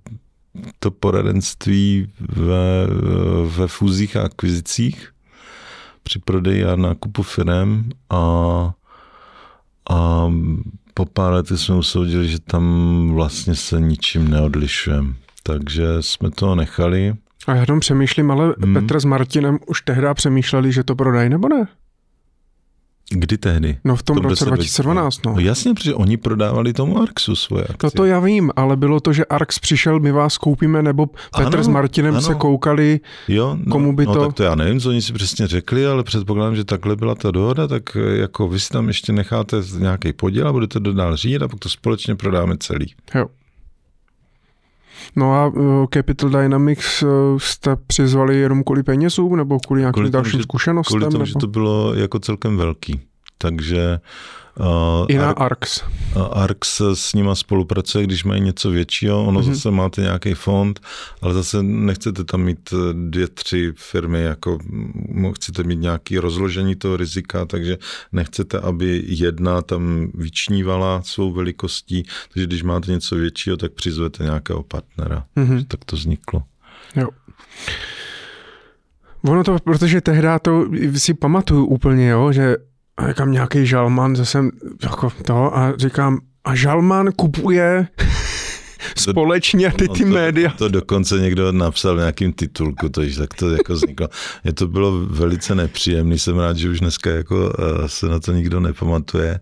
to 0.78 0.90
poradenství 0.90 2.12
ve, 2.20 2.86
ve 3.46 3.68
fúzích 3.68 4.16
a 4.16 4.22
akvizicích 4.22 5.13
při 6.04 6.18
prodeji 6.18 6.64
a 6.64 6.76
nákupu 6.76 7.22
firm 7.22 7.90
a, 8.10 8.18
a 9.90 10.30
po 10.94 11.06
pár 11.06 11.32
lety 11.32 11.58
jsme 11.58 11.74
usoudili, 11.74 12.28
že 12.28 12.40
tam 12.40 13.10
vlastně 13.14 13.54
se 13.54 13.80
ničím 13.80 14.30
neodlišujeme. 14.30 15.14
Takže 15.42 15.84
jsme 16.00 16.30
to 16.30 16.54
nechali. 16.54 17.14
A 17.46 17.54
já 17.54 17.66
tam 17.66 17.80
přemýšlím, 17.80 18.30
ale 18.30 18.54
hmm. 18.58 18.74
Petr 18.74 19.00
s 19.00 19.04
Martinem 19.04 19.58
už 19.66 19.80
tehdy 19.80 20.06
přemýšleli, 20.14 20.72
že 20.72 20.84
to 20.84 20.94
prodají 20.94 21.28
nebo 21.28 21.48
ne? 21.48 21.66
Kdy 23.14 23.38
tehdy? 23.38 23.78
No 23.84 23.96
v 23.96 24.02
tom 24.02 24.16
to 24.16 24.28
roce 24.28 24.44
2012, 24.44 25.24
no. 25.26 25.32
no. 25.32 25.40
jasně, 25.40 25.74
protože 25.74 25.94
oni 25.94 26.16
prodávali 26.16 26.72
tomu 26.72 27.02
Arxu 27.02 27.36
svoje 27.36 27.64
akcie. 27.64 27.78
No 27.84 27.90
to 27.90 28.04
já 28.04 28.20
vím, 28.20 28.50
ale 28.56 28.76
bylo 28.76 29.00
to, 29.00 29.12
že 29.12 29.24
Arx 29.24 29.58
přišel, 29.58 30.00
my 30.00 30.12
vás 30.12 30.38
koupíme, 30.38 30.82
nebo 30.82 31.06
Petr 31.06 31.54
ano, 31.54 31.64
s 31.64 31.68
Martinem 31.68 32.14
ano. 32.14 32.22
se 32.22 32.34
koukali, 32.34 33.00
jo, 33.28 33.58
no, 33.64 33.72
komu 33.72 33.96
by 33.96 34.06
no, 34.06 34.14
to... 34.14 34.20
tak 34.20 34.32
to 34.32 34.42
já 34.42 34.54
nevím, 34.54 34.80
co 34.80 34.88
oni 34.88 35.02
si 35.02 35.12
přesně 35.12 35.46
řekli, 35.46 35.86
ale 35.86 36.02
předpokládám, 36.02 36.56
že 36.56 36.64
takhle 36.64 36.96
byla 36.96 37.14
ta 37.14 37.30
dohoda, 37.30 37.66
tak 37.66 37.96
eh, 37.96 38.16
jako 38.16 38.48
vy 38.48 38.60
si 38.60 38.68
tam 38.68 38.88
ještě 38.88 39.12
necháte 39.12 39.56
nějaký 39.78 40.12
podíl 40.12 40.48
a 40.48 40.52
budete 40.52 40.80
to 40.80 40.92
dál 40.92 41.16
řídit 41.16 41.42
a 41.42 41.48
pak 41.48 41.58
to 41.58 41.68
společně 41.68 42.14
prodáme 42.14 42.56
celý. 42.58 42.94
Jo. 43.14 43.26
No 45.16 45.34
a 45.34 45.46
uh, 45.46 45.86
Capital 45.94 46.30
Dynamics 46.30 47.02
uh, 47.02 47.08
jste 47.38 47.76
přizvali 47.76 48.36
jenom 48.36 48.64
kvůli 48.64 48.82
penězům 48.82 49.36
nebo 49.36 49.58
kvůli 49.58 49.80
nějakým 49.80 49.92
kvůli 49.92 50.10
dalším 50.10 50.32
tomu, 50.32 50.42
zkušenostem? 50.42 50.98
Kvůli 50.98 51.04
tomu, 51.12 51.18
nebo? 51.18 51.26
že 51.26 51.34
to 51.40 51.46
bylo 51.46 51.94
jako 51.94 52.18
celkem 52.18 52.56
velký. 52.56 53.00
Takže 53.38 53.98
Uh, 53.98 54.43
I 55.08 55.16
na 55.18 55.30
Ar- 55.30 55.42
Arx. 55.42 55.82
Uh, 56.16 56.22
Arx 56.32 56.80
s 56.94 57.14
nima 57.14 57.34
spolupracuje, 57.34 58.04
když 58.04 58.24
mají 58.24 58.40
něco 58.40 58.70
většího, 58.70 59.24
ono 59.24 59.40
mm-hmm. 59.40 59.54
zase 59.54 59.70
máte 59.70 60.00
nějaký 60.00 60.34
fond, 60.34 60.80
ale 61.22 61.34
zase 61.34 61.62
nechcete 61.62 62.24
tam 62.24 62.42
mít 62.42 62.72
eh, 62.72 62.76
dvě, 62.92 63.28
tři 63.28 63.72
firmy, 63.76 64.22
jako 64.22 64.58
chcete 65.34 65.62
mít 65.62 65.76
nějaké 65.76 66.20
rozložení 66.20 66.74
toho 66.74 66.96
rizika, 66.96 67.44
takže 67.44 67.78
nechcete, 68.12 68.58
aby 68.58 69.02
jedna 69.06 69.62
tam 69.62 70.10
vyčnívala 70.14 71.02
svou 71.02 71.32
velikostí, 71.32 72.04
takže 72.32 72.46
když 72.46 72.62
máte 72.62 72.92
něco 72.92 73.16
většího, 73.16 73.56
tak 73.56 73.72
přizvete 73.72 74.24
nějakého 74.24 74.62
partnera. 74.62 75.24
Mm-hmm. 75.36 75.64
Tak 75.68 75.84
to 75.84 75.96
vzniklo. 75.96 76.42
Jo. 76.96 77.08
Ono 79.22 79.44
to, 79.44 79.56
protože 79.64 80.00
tehdy 80.00 80.28
to 80.42 80.64
si 80.96 81.14
pamatuju 81.14 81.64
úplně, 81.64 82.08
jo, 82.08 82.32
že 82.32 82.56
a 82.96 83.08
říkám 83.08 83.32
nějaký 83.32 83.66
žalman, 83.66 84.16
zase 84.16 84.44
jako 84.82 85.10
to 85.10 85.56
a 85.56 85.72
říkám, 85.76 86.18
a 86.44 86.54
žalman 86.54 87.12
kupuje 87.16 87.86
společně 88.96 89.70
ty 89.70 89.88
ty 89.88 90.04
no 90.04 90.10
to, 90.10 90.14
média. 90.14 90.50
To 90.58 90.68
dokonce 90.68 91.18
někdo 91.20 91.52
napsal 91.52 91.94
v 91.94 91.98
nějakým 91.98 92.32
titulku, 92.32 92.88
to 92.88 93.00
tak 93.18 93.34
to 93.34 93.50
jako 93.50 93.74
vzniklo. 93.74 94.08
Mně 94.44 94.52
to 94.52 94.68
bylo 94.68 95.06
velice 95.06 95.54
nepříjemný, 95.54 96.18
jsem 96.18 96.38
rád, 96.38 96.56
že 96.56 96.70
už 96.70 96.80
dneska 96.80 97.10
jako 97.10 97.52
eh, 97.58 97.88
se 97.88 98.06
na 98.06 98.20
to 98.20 98.32
nikdo 98.32 98.60
nepamatuje, 98.60 99.40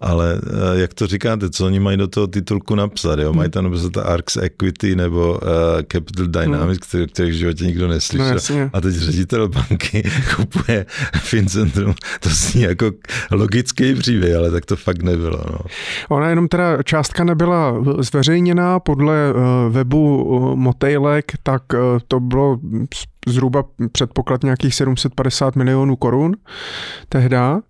ale 0.00 0.40
eh, 0.46 0.80
jak 0.80 0.94
to 0.94 1.06
říkáte, 1.06 1.50
co 1.50 1.66
oni 1.66 1.80
mají 1.80 1.96
do 1.96 2.08
toho 2.08 2.26
titulku 2.26 2.74
napsat, 2.74 3.18
jo? 3.18 3.32
Mají 3.32 3.50
tam 3.50 3.64
napsat 3.64 3.96
Arx 3.96 4.36
Equity 4.36 4.96
nebo 4.96 5.32
uh, 5.32 5.38
Capital 5.92 6.26
Dynamics, 6.26 6.80
no. 6.80 6.88
který, 6.88 7.06
který 7.06 7.30
v 7.30 7.34
životě 7.34 7.64
nikdo 7.64 7.88
neslyšel. 7.88 8.38
No, 8.50 8.70
a 8.72 8.80
teď 8.80 8.94
ředitel 8.94 9.48
banky 9.48 10.10
kupuje 10.36 10.86
Fincentrum, 11.20 11.94
to 12.20 12.28
zní 12.28 12.62
jako 12.62 12.92
logický 13.30 13.94
příběh, 13.94 14.36
ale 14.36 14.50
tak 14.50 14.66
to 14.66 14.76
fakt 14.76 15.02
nebylo. 15.02 15.44
No. 15.52 15.58
Ona 16.08 16.30
jenom 16.30 16.48
teda 16.48 16.82
částka 16.82 17.24
nebyla 17.24 17.74
zveřejněná, 17.98 18.71
podle 18.80 19.14
eh, 19.30 19.34
webu 19.70 20.30
eh, 20.52 20.56
Motejlek, 20.56 21.32
tak 21.42 21.62
eh, 21.74 21.78
to 22.08 22.20
bylo 22.20 22.58
zhruba 23.28 23.64
předpoklad 23.92 24.42
nějakých 24.42 24.74
750 24.74 25.56
milionů 25.56 25.96
korun 25.96 26.36
tehda. 27.08 27.60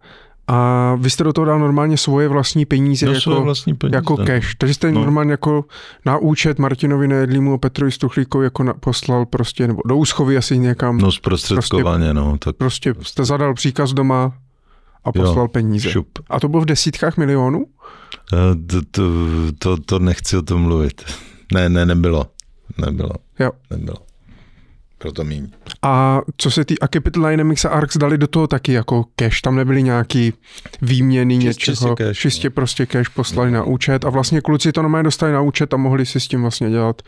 A 0.46 0.94
vy 1.00 1.10
jste 1.10 1.24
do 1.24 1.32
toho 1.32 1.44
dal 1.44 1.58
normálně 1.58 1.96
svoje 1.96 2.28
vlastní 2.28 2.64
peníze 2.64 3.06
no, 3.06 3.12
jako, 3.12 3.42
vlastní 3.42 3.74
peníze. 3.74 3.96
jako 3.96 4.16
cash. 4.16 4.54
Takže 4.58 4.74
jste 4.74 4.92
no. 4.92 5.00
normálně 5.00 5.30
jako 5.30 5.64
na 6.06 6.18
účet 6.18 6.58
Martinovi 6.58 7.08
Nejedlímu 7.08 7.54
a 7.54 7.58
Petrovi 7.58 7.92
Stuchlíkovi 7.92 8.44
jako 8.44 8.62
na, 8.62 8.74
poslal 8.74 9.26
prostě, 9.26 9.66
nebo 9.66 9.82
do 9.86 9.96
úschovy 9.96 10.36
asi 10.36 10.58
někam. 10.58 10.98
No 10.98 11.12
zprostředkovaně, 11.12 12.04
prostě, 12.04 12.14
no. 12.14 12.38
Tak 12.38 12.56
prostě 12.56 12.94
jste 13.02 13.24
zadal 13.24 13.54
příkaz 13.54 13.92
doma 13.92 14.32
a 15.04 15.12
poslal 15.12 15.44
jo, 15.44 15.48
peníze. 15.48 15.90
Šup. 15.90 16.08
A 16.30 16.40
to 16.40 16.48
bylo 16.48 16.62
v 16.62 16.66
desítkách 16.66 17.16
milionů? 17.16 17.66
To, 18.66 18.80
to, 18.90 19.02
to, 19.58 19.76
to 19.76 19.98
nechci 19.98 20.36
o 20.36 20.42
tom 20.42 20.62
mluvit. 20.62 21.04
Ne, 21.54 21.68
ne, 21.68 21.86
nebylo. 21.86 22.26
Nebylo. 22.78 23.10
Jo. 23.38 23.50
Nebylo. 23.70 23.96
Proto 24.98 25.24
míň. 25.24 25.50
A 25.82 26.20
co 26.36 26.50
se 26.50 26.64
ty 26.64 26.78
a 26.78 26.88
Capital 26.88 27.30
Dynamics 27.30 27.64
a 27.64 27.68
Arx 27.68 27.96
dali 27.96 28.18
do 28.18 28.26
toho 28.26 28.46
taky 28.46 28.72
jako 28.72 29.04
cash, 29.16 29.40
tam 29.40 29.56
nebyly 29.56 29.82
nějaký 29.82 30.32
výměny 30.82 31.34
Čist, 31.34 31.44
něčeho, 31.44 31.76
čistě, 31.76 32.04
cash, 32.04 32.18
čistě 32.18 32.48
no. 32.48 32.52
prostě 32.52 32.86
cash 32.86 33.08
poslali 33.08 33.50
no. 33.50 33.58
na 33.58 33.64
účet 33.64 34.04
a 34.04 34.10
vlastně 34.10 34.40
kluci 34.40 34.72
to 34.72 34.82
normálně 34.82 35.04
dostali 35.04 35.32
na 35.32 35.40
účet 35.40 35.74
a 35.74 35.76
mohli 35.76 36.06
si 36.06 36.20
s 36.20 36.28
tím 36.28 36.42
vlastně 36.42 36.70
dělat, 36.70 37.02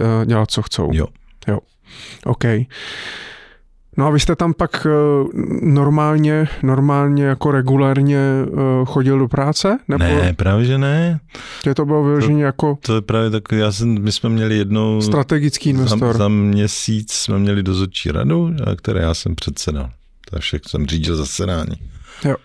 uh, 0.00 0.24
dělat 0.24 0.50
co 0.50 0.62
chcou. 0.62 0.90
Jo. 0.92 1.06
Jo. 1.48 1.58
OK. 2.24 2.44
No 3.98 4.06
a 4.06 4.10
vy 4.10 4.20
jste 4.20 4.36
tam 4.36 4.54
pak 4.54 4.86
eh, 4.86 4.90
normálně, 5.62 6.48
normálně 6.62 7.24
jako 7.24 7.50
regulárně 7.50 8.18
eh, 8.18 8.50
chodil 8.84 9.18
do 9.18 9.28
práce? 9.28 9.78
Nebo? 9.88 10.04
Ne, 10.04 10.34
právě 10.34 10.64
že 10.64 10.78
ne. 10.78 11.20
Je 11.66 11.74
to 11.74 11.84
bylo 11.84 12.04
vyloženě 12.04 12.44
jako... 12.44 12.78
To 12.82 12.94
je 12.94 13.00
právě 13.00 13.30
tak, 13.30 13.42
já 13.52 13.72
jsem, 13.72 14.02
my 14.02 14.12
jsme 14.12 14.28
měli 14.28 14.56
jednou... 14.56 15.00
Strategický 15.00 15.70
investor. 15.70 16.12
Za, 16.12 16.18
za 16.18 16.28
měsíc 16.28 17.12
jsme 17.12 17.38
měli 17.38 17.62
dozorčí 17.62 18.10
radu, 18.10 18.50
které 18.76 19.00
já 19.00 19.14
jsem 19.14 19.34
předsedal. 19.34 19.90
To 20.30 20.38
však 20.38 20.68
jsem 20.68 20.86
řídil 20.86 21.16
zasedání. 21.16 21.76
Jo. 22.24 22.36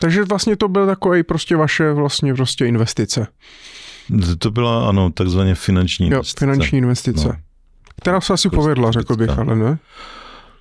Takže 0.00 0.24
vlastně 0.24 0.56
to 0.56 0.68
byl 0.68 0.86
takový 0.86 1.22
prostě 1.22 1.56
vaše 1.56 1.92
vlastně 1.92 2.34
prostě 2.34 2.66
investice. 2.66 3.26
To 4.38 4.50
byla, 4.50 4.88
ano, 4.88 5.10
takzvaně 5.10 5.54
finanční 5.54 6.06
investice. 6.06 6.44
Jo, 6.44 6.48
finanční 6.48 6.78
investice. 6.78 7.28
No. 7.28 7.34
Která 7.96 8.20
se 8.20 8.32
asi 8.32 8.48
povedla, 8.48 8.90
řekl 8.90 9.16
bych, 9.16 9.38
ale 9.38 9.56
ne? 9.56 9.78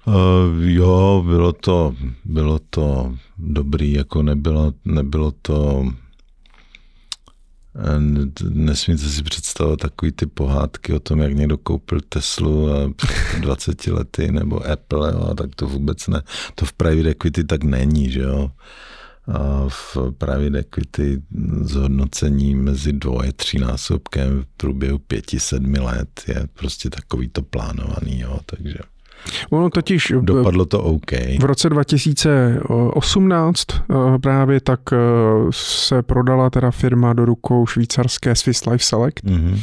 Uh, 0.09 0.63
jo, 0.63 1.23
bylo 1.27 1.53
to, 1.53 1.95
bylo 2.25 2.59
to 2.69 3.15
dobrý, 3.37 3.93
jako 3.93 4.23
nebylo, 4.23 4.73
nebylo 4.85 5.31
to 5.41 5.85
eh, 7.75 8.49
Nesmíte 8.49 9.03
si 9.03 9.23
představit 9.23 9.77
takový 9.77 10.11
ty 10.11 10.25
pohádky 10.25 10.93
o 10.93 10.99
tom, 10.99 11.19
jak 11.19 11.33
někdo 11.33 11.57
koupil 11.57 11.99
Teslu 12.09 12.73
a 12.73 12.93
20 13.39 13.87
lety 13.87 14.31
nebo 14.31 14.71
Apple, 14.71 15.11
jo, 15.11 15.27
a 15.31 15.35
tak 15.35 15.55
to 15.55 15.67
vůbec 15.67 16.07
ne. 16.07 16.21
To 16.55 16.65
v 16.65 16.73
private 16.73 17.09
equity 17.09 17.43
tak 17.43 17.63
není, 17.63 18.11
že 18.11 18.21
jo. 18.21 18.51
A 19.33 19.65
v 19.67 19.97
private 20.17 20.59
equity 20.59 21.21
zhodnocení 21.61 22.55
mezi 22.55 22.93
dvoje, 22.93 23.31
násobkem 23.59 24.41
v 24.41 24.45
průběhu 24.57 24.99
pěti, 24.99 25.39
sedmi 25.39 25.79
let 25.79 26.21
je 26.27 26.47
prostě 26.53 26.89
takový 26.89 27.27
to 27.27 27.41
plánovaný, 27.41 28.19
jo, 28.19 28.39
takže... 28.45 28.79
Ono 29.49 29.69
totiž... 29.69 30.13
Dopadlo 30.21 30.65
to 30.65 30.83
OK. 30.83 31.11
V 31.39 31.43
roce 31.43 31.69
2018 31.69 33.67
eh, 33.71 33.83
právě 34.21 34.61
tak 34.61 34.79
eh, 34.93 34.97
se 35.51 36.01
prodala 36.03 36.49
teda 36.49 36.71
firma 36.71 37.13
do 37.13 37.25
rukou 37.25 37.65
švýcarské 37.65 38.35
Swiss 38.35 38.65
Life 38.65 38.83
Select. 38.83 39.23
Mm-hmm 39.23 39.59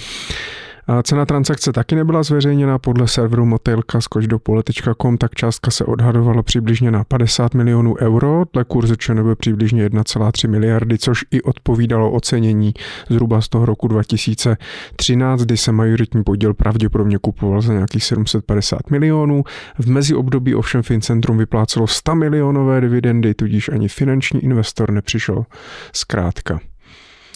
Cena 1.02 1.26
transakce 1.26 1.72
taky 1.72 1.94
nebyla 1.94 2.22
zveřejněna 2.22 2.78
podle 2.78 3.08
serveru 3.08 3.46
motelka 3.46 4.00
skočdopole.com, 4.00 5.18
tak 5.18 5.34
částka 5.34 5.70
se 5.70 5.84
odhadovala 5.84 6.42
přibližně 6.42 6.90
na 6.90 7.04
50 7.04 7.54
milionů 7.54 7.96
euro, 8.00 8.44
dle 8.52 8.64
kurzu 8.64 8.96
ČNB 8.96 9.38
přibližně 9.38 9.88
1,3 9.88 10.48
miliardy, 10.48 10.98
což 10.98 11.24
i 11.30 11.42
odpovídalo 11.42 12.10
ocenění 12.10 12.74
zhruba 13.08 13.40
z 13.40 13.48
toho 13.48 13.66
roku 13.66 13.88
2013, 13.88 15.40
kdy 15.40 15.56
se 15.56 15.72
majoritní 15.72 16.24
podíl 16.24 16.54
pravděpodobně 16.54 17.18
kupoval 17.18 17.62
za 17.62 17.72
nějakých 17.72 18.04
750 18.04 18.90
milionů. 18.90 19.44
V 19.78 19.90
meziobdobí 19.90 20.54
ovšem 20.54 20.82
Fincentrum 20.82 21.38
vyplácelo 21.38 21.86
100 21.86 22.14
milionové 22.14 22.80
dividendy, 22.80 23.34
tudíž 23.34 23.68
ani 23.68 23.88
finanční 23.88 24.44
investor 24.44 24.90
nepřišel 24.90 25.44
zkrátka. 25.92 26.60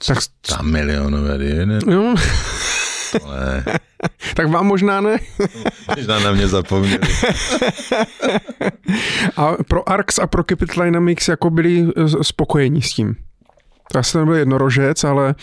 Tak 0.06 0.22
100 0.22 0.62
milionové 0.62 1.38
dividendy? 1.38 1.78
No. 1.86 2.14
Tak 4.34 4.48
vám 4.48 4.66
možná 4.66 5.00
ne? 5.00 5.16
možná 5.96 6.18
na 6.20 6.32
mě 6.32 6.48
zapomněli. 6.48 7.00
a 9.36 9.52
pro 9.68 9.88
ARX 9.88 10.18
a 10.18 10.26
pro 10.26 10.44
Capital 10.44 10.84
Dynamics 10.84 11.28
jako 11.28 11.50
byli 11.50 11.86
spokojení 12.22 12.82
s 12.82 12.92
tím? 12.92 13.16
To 13.92 13.98
asi 13.98 14.18
nebyl 14.18 14.34
jednorožec, 14.34 15.04
ale... 15.04 15.34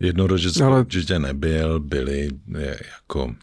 Jednorožec 0.00 0.60
ale... 0.60 0.80
určitě 0.80 1.18
nebyl, 1.18 1.80
byli 1.80 2.28
jako... 2.92 3.34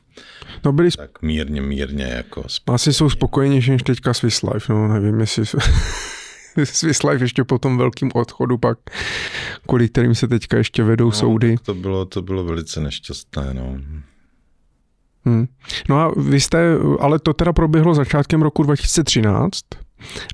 No 0.65 0.72
byli... 0.73 0.91
Tak 0.91 1.22
mírně, 1.22 1.61
mírně 1.61 2.06
jako 2.06 2.44
spokojení. 2.48 2.76
Asi 2.76 2.94
jsou 2.94 3.10
spokojenější 3.10 3.72
než 3.72 3.84
teďka 3.84 4.14
Swiss 4.14 4.41
Life, 4.53 4.73
no 4.73 4.88
nevím, 4.88 5.19
jestli... 5.19 5.44
Swiss 6.64 7.04
Life 7.04 7.24
ještě 7.24 7.44
po 7.44 7.60
tom 7.60 7.78
velkým 7.78 8.12
odchodu 8.14 8.58
pak, 8.58 8.78
kvůli 9.68 9.90
kterým 9.90 10.16
se 10.16 10.28
teďka 10.28 10.58
ještě 10.58 10.84
vedou 10.84 11.06
no, 11.06 11.12
soudy. 11.12 11.56
To 11.66 11.74
bylo, 11.74 12.06
to 12.06 12.22
bylo 12.22 12.44
velice 12.44 12.82
nešťastné, 12.82 13.54
no. 13.54 13.78
Hmm. 15.26 15.48
No 15.90 16.00
a 16.00 16.12
vy 16.18 16.42
jste, 16.42 16.76
ale 17.00 17.20
to 17.20 17.34
teda 17.34 17.54
proběhlo 17.54 17.96
začátkem 17.96 18.42
roku 18.42 18.64
2013 18.64 19.60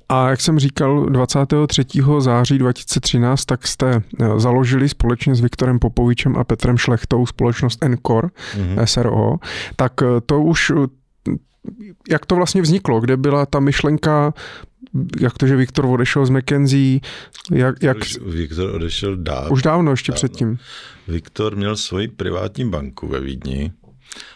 a 0.09 0.29
jak 0.29 0.41
jsem 0.41 0.59
říkal, 0.59 1.05
23. 1.05 1.85
září 2.19 2.57
2013 2.57 3.45
tak 3.45 3.67
jste 3.67 3.91
eh, 4.19 4.39
založili 4.39 4.89
společně 4.89 5.35
s 5.35 5.39
Viktorem 5.39 5.79
Popovičem 5.79 6.37
a 6.37 6.43
Petrem 6.43 6.77
Šlechtou 6.77 7.25
společnost 7.25 7.83
Encore 7.83 8.27
mm-hmm. 8.27 8.83
SRO, 8.83 9.35
tak 9.75 9.93
eh, 10.01 10.21
to 10.25 10.41
už 10.41 10.71
jak 12.09 12.25
to 12.25 12.35
vlastně 12.35 12.61
vzniklo, 12.61 13.01
kde 13.01 13.17
byla 13.17 13.45
ta 13.45 13.59
myšlenka 13.59 14.33
jak 15.19 15.37
to, 15.37 15.47
že 15.47 15.55
Viktor 15.55 15.85
odešel 15.85 16.25
z 16.25 16.29
McKenzie, 16.29 16.99
jak... 17.51 17.83
jak... 17.83 17.97
Viktor 18.25 18.75
odešel 18.75 19.15
dávno. 19.15 19.49
Už 19.49 19.61
dávno, 19.61 19.91
ještě 19.91 20.11
dávno. 20.11 20.15
předtím. 20.15 20.59
Viktor 21.07 21.55
měl 21.55 21.75
svoji 21.77 22.07
privátní 22.07 22.69
banku 22.69 23.07
ve 23.07 23.19
Vídni, 23.19 23.71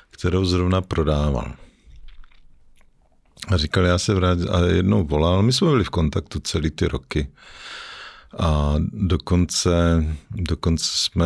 kterou 0.10 0.46
zrovna 0.46 0.82
prodával. 0.82 1.54
A 3.48 3.58
říkal, 3.58 3.86
já 3.86 3.98
se 3.98 4.14
vrátím, 4.14 4.48
a 4.52 4.60
jednou 4.60 5.04
volal, 5.04 5.44
my 5.44 5.54
jsme 5.54 5.68
byli 5.68 5.84
v 5.84 5.90
kontaktu 5.90 6.40
celý 6.40 6.72
ty 6.72 6.88
roky. 6.88 7.28
A 8.40 8.76
dokonce, 8.94 10.06
dokonce 10.32 10.86
jsme 10.88 11.26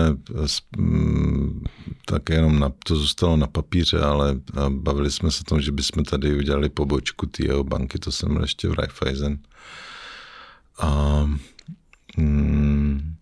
mm, 0.78 1.64
tak 2.06 2.30
jenom 2.30 2.60
na, 2.60 2.72
to 2.86 2.96
zůstalo 2.96 3.38
na 3.38 3.48
papíře, 3.48 4.00
ale 4.00 4.40
bavili 4.70 5.12
jsme 5.12 5.32
se 5.32 5.42
o 5.42 5.44
tom, 5.44 5.62
že 5.62 5.72
bychom 5.72 6.04
tady 6.04 6.38
udělali 6.38 6.70
pobočku 6.70 7.30
jeho 7.40 7.64
banky, 7.64 8.00
to 8.00 8.12
jsem 8.12 8.34
byl 8.34 8.42
ještě 8.42 8.68
v 8.68 8.74
Raiffeisen. 8.74 9.40
A 10.80 11.22
mm, 12.18 13.16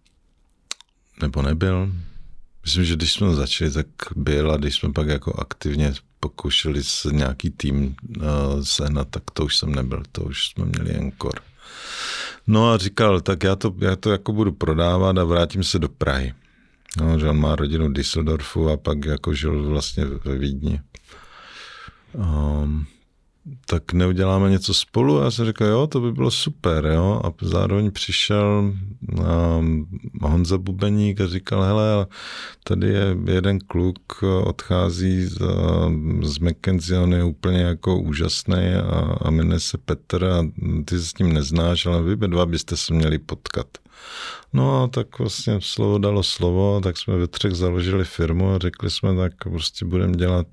nebo 1.22 1.42
nebyl. 1.42 1.92
Myslím, 2.64 2.86
že 2.86 2.96
když 2.96 3.14
jsme 3.14 3.36
začali, 3.36 3.72
tak 3.72 3.88
byl 4.16 4.52
a 4.52 4.58
když 4.58 4.76
jsme 4.76 4.94
pak 4.94 5.08
jako 5.08 5.40
aktivně 5.40 5.94
pokoušeli 6.20 6.84
se 6.84 7.10
nějaký 7.14 7.50
tým 7.50 7.96
uh, 8.18 8.24
sehnat, 8.64 9.08
tak 9.10 9.24
to 9.34 9.46
už 9.46 9.58
jsem 9.58 9.76
nebyl, 9.76 10.04
to 10.12 10.22
už 10.22 10.48
jsme 10.48 10.66
měli 10.66 10.94
jen 10.94 11.12
kor. 11.12 11.42
No 12.48 12.72
a 12.72 12.78
říkal, 12.78 13.22
tak 13.22 13.44
já 13.44 13.56
to, 13.56 13.76
já 13.80 13.96
to 13.96 14.12
jako 14.12 14.34
budu 14.34 14.52
prodávat 14.52 15.18
a 15.18 15.24
vrátím 15.24 15.64
se 15.64 15.80
do 15.80 15.90
Prahy. 15.90 16.34
No, 17.02 17.20
že 17.20 17.30
on 17.30 17.40
má 17.40 17.56
rodinu 17.56 17.94
Düsseldorfu 17.94 18.70
a 18.70 18.78
pak 18.78 19.06
jako 19.06 19.34
žil 19.34 19.64
vlastně 19.64 20.06
ve 20.06 20.38
Vídni. 20.38 20.82
Um, 22.14 22.86
tak 23.66 23.94
neuděláme 23.94 24.50
něco 24.50 24.74
spolu? 24.74 25.22
A 25.22 25.24
já 25.24 25.32
jsem 25.32 25.46
řekl, 25.46 25.66
jo, 25.66 25.88
to 25.88 26.00
by 26.00 26.12
bylo 26.12 26.32
super, 26.32 26.86
jo. 26.86 27.22
A 27.24 27.34
zároveň 27.42 27.92
přišel 27.92 28.74
um, 29.58 29.88
Honza 30.22 30.58
Bubeník 30.58 31.22
a 31.22 31.28
říkal, 31.28 31.62
hele, 31.62 32.08
tady 32.64 32.88
je 32.88 33.18
jeden 33.26 33.60
kluk, 33.60 34.24
odchází 34.44 35.26
z, 35.26 35.38
z 36.22 36.40
McKenzie, 36.40 37.00
on 37.00 37.14
je 37.14 37.24
úplně 37.24 37.62
jako 37.62 38.00
úžasný 38.00 38.74
a, 38.76 39.18
a 39.22 39.30
jmenuje 39.30 39.60
se 39.60 39.78
Petr 39.78 40.26
a 40.26 40.44
ty 40.86 41.00
se 41.00 41.06
s 41.06 41.18
ním 41.18 41.34
neznáš, 41.34 41.86
ale 41.86 42.02
vy 42.02 42.16
dva 42.16 42.46
byste 42.46 42.78
se 42.78 42.94
měli 42.94 43.18
potkat. 43.18 43.68
No 44.54 44.84
a 44.84 44.88
tak 44.88 45.20
vlastně 45.20 45.58
slovo 45.62 45.98
dalo 45.98 46.24
slovo, 46.24 46.82
tak 46.84 46.98
jsme 46.98 47.18
ve 47.18 47.28
třech 47.28 47.54
založili 47.54 48.06
firmu 48.06 48.52
a 48.52 48.58
řekli 48.58 48.92
jsme, 48.92 49.16
tak 49.16 49.34
prostě 49.44 49.86
budeme 49.86 50.18
dělat 50.18 50.48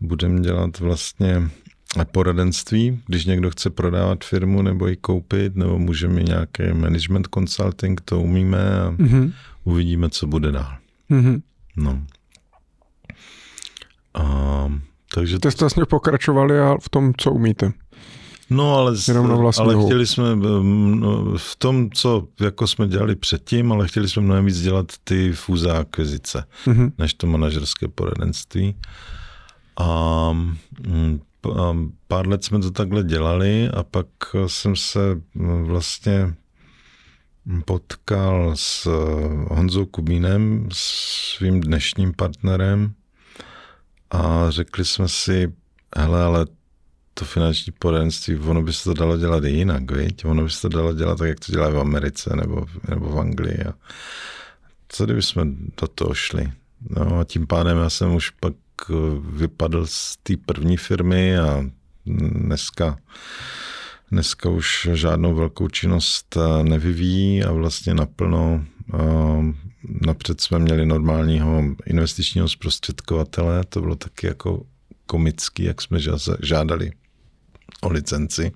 budeme 0.00 0.40
dělat 0.40 0.78
vlastně 0.78 1.50
poradenství, 2.12 3.00
když 3.06 3.24
někdo 3.24 3.50
chce 3.50 3.70
prodávat 3.70 4.24
firmu 4.24 4.62
nebo 4.62 4.86
ji 4.86 4.96
koupit, 4.96 5.56
nebo 5.56 5.78
můžeme 5.78 6.22
nějaký 6.22 6.62
management 6.72 7.28
consulting, 7.34 8.00
to 8.00 8.20
umíme 8.20 8.80
a 8.80 8.90
mm-hmm. 8.90 9.32
uvidíme, 9.64 10.10
co 10.10 10.26
bude 10.26 10.52
dál. 10.52 10.76
Mm-hmm. 11.10 11.42
No. 11.76 12.02
A, 14.14 14.72
takže... 15.14 15.36
Jste 15.36 15.50
vlastně 15.60 15.84
pokračovali 15.84 16.60
a 16.60 16.76
v 16.80 16.88
tom, 16.88 17.12
co 17.16 17.32
umíte. 17.32 17.72
No, 18.50 18.74
ale, 18.74 18.94
ale 19.58 19.84
chtěli 19.84 20.06
jsme 20.06 20.36
no, 20.36 21.24
v 21.36 21.56
tom, 21.56 21.90
co 21.90 22.28
jako 22.40 22.66
jsme 22.66 22.88
dělali 22.88 23.16
předtím, 23.16 23.72
ale 23.72 23.88
chtěli 23.88 24.08
jsme 24.08 24.22
mnohem 24.22 24.44
víc 24.44 24.60
dělat 24.60 24.92
ty 25.04 25.32
fúze 25.32 25.72
akvizice, 25.72 26.44
mm-hmm. 26.66 26.92
než 26.98 27.14
to 27.14 27.26
manažerské 27.26 27.88
poradenství. 27.88 28.76
A 29.80 30.30
pár 32.08 32.28
let 32.28 32.44
jsme 32.44 32.58
to 32.58 32.70
takhle 32.70 33.04
dělali 33.04 33.68
a 33.68 33.82
pak 33.82 34.06
jsem 34.46 34.76
se 34.76 35.00
vlastně 35.62 36.34
potkal 37.64 38.52
s 38.54 38.86
Honzou 39.48 39.86
Kubínem, 39.86 40.68
svým 40.72 41.60
dnešním 41.60 42.12
partnerem 42.12 42.94
a 44.10 44.50
řekli 44.50 44.84
jsme 44.84 45.08
si, 45.08 45.52
hele, 45.96 46.22
ale 46.22 46.46
to 47.14 47.24
finanční 47.24 47.72
poradenství, 47.78 48.36
ono 48.36 48.62
by 48.62 48.72
se 48.72 48.84
to 48.84 48.94
dalo 48.94 49.16
dělat 49.16 49.44
jinak, 49.44 49.90
viď? 49.90 50.24
Ono 50.24 50.42
by 50.44 50.50
se 50.50 50.60
to 50.60 50.68
dalo 50.68 50.94
dělat 50.94 51.18
tak, 51.18 51.28
jak 51.28 51.40
to 51.40 51.52
dělají 51.52 51.74
v 51.74 51.78
Americe 51.78 52.36
nebo, 52.36 52.66
nebo 52.88 53.08
v 53.08 53.18
Anglii. 53.18 53.58
A 53.64 53.74
co 54.88 55.04
kdyby 55.04 55.22
jsme 55.22 55.44
do 55.80 55.88
toho 55.94 56.14
šli? 56.14 56.52
No 56.90 57.18
a 57.18 57.24
tím 57.24 57.46
pádem 57.46 57.78
já 57.78 57.90
jsem 57.90 58.14
už 58.14 58.30
pak 58.30 58.52
Eh, 58.54 58.65
vypadl 59.20 59.86
z 59.86 60.16
té 60.22 60.34
první 60.46 60.76
firmy 60.76 61.38
a 61.38 61.64
dneska, 62.06 62.98
dneska 64.10 64.48
už 64.48 64.88
žádnou 64.92 65.34
velkou 65.34 65.68
činnost 65.68 66.36
eh, 66.36 66.64
nevyvíjí 66.64 67.44
a 67.44 67.52
vlastně 67.52 67.94
naplno 67.94 68.64
eh, 68.94 69.54
napřed 70.06 70.40
jsme 70.40 70.58
měli 70.58 70.86
normálního 70.86 71.64
investičního 71.86 72.48
zprostředkovatele, 72.48 73.64
to 73.64 73.80
bylo 73.80 73.96
taky 73.96 74.26
jako 74.26 74.66
komický, 75.06 75.64
jak 75.64 75.82
jsme 75.82 75.98
žádali 76.42 76.92
o 77.80 77.88
licenci. 77.88 78.52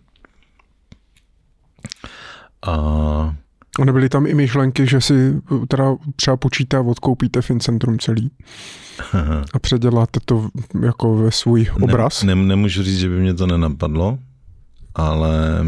A 2.62 3.36
a 3.78 3.84
nebyly 3.84 4.08
tam 4.08 4.26
i 4.26 4.34
myšlenky, 4.34 4.86
že 4.86 5.00
si 5.00 5.40
teda 5.68 5.96
třeba 6.16 6.36
počítá 6.36 6.80
odkoupíte 6.80 7.42
Fincentrum 7.42 7.98
celý 7.98 8.30
a 9.52 9.58
předěláte 9.58 10.20
to 10.24 10.48
jako 10.82 11.16
ve 11.16 11.30
svůj 11.30 11.70
obraz? 11.80 12.22
Ne, 12.22 12.34
ne, 12.34 12.42
nemůžu 12.42 12.82
říct, 12.82 12.98
že 12.98 13.08
by 13.08 13.20
mě 13.20 13.34
to 13.34 13.46
nenapadlo, 13.46 14.18
ale 14.94 15.64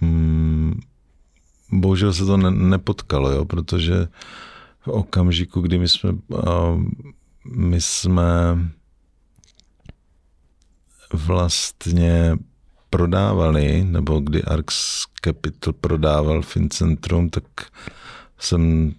mm, 0.00 0.80
bohužel 1.72 2.12
se 2.12 2.26
to 2.26 2.36
ne, 2.36 2.50
nepotkalo, 2.50 3.30
jo, 3.30 3.44
protože 3.44 4.08
v 4.80 4.88
okamžiku, 4.88 5.60
kdy 5.60 5.78
my 5.78 5.88
jsme, 5.88 6.10
uh, 6.10 6.82
my 7.54 7.80
jsme 7.80 8.24
vlastně 11.12 12.36
prodávali, 12.90 13.84
nebo 13.84 14.20
kdy 14.20 14.42
Arx 14.42 15.02
Capital 15.24 15.72
prodával 15.72 16.42
Fincentrum, 16.42 17.30
tak 17.30 17.44
jsem 18.38 18.92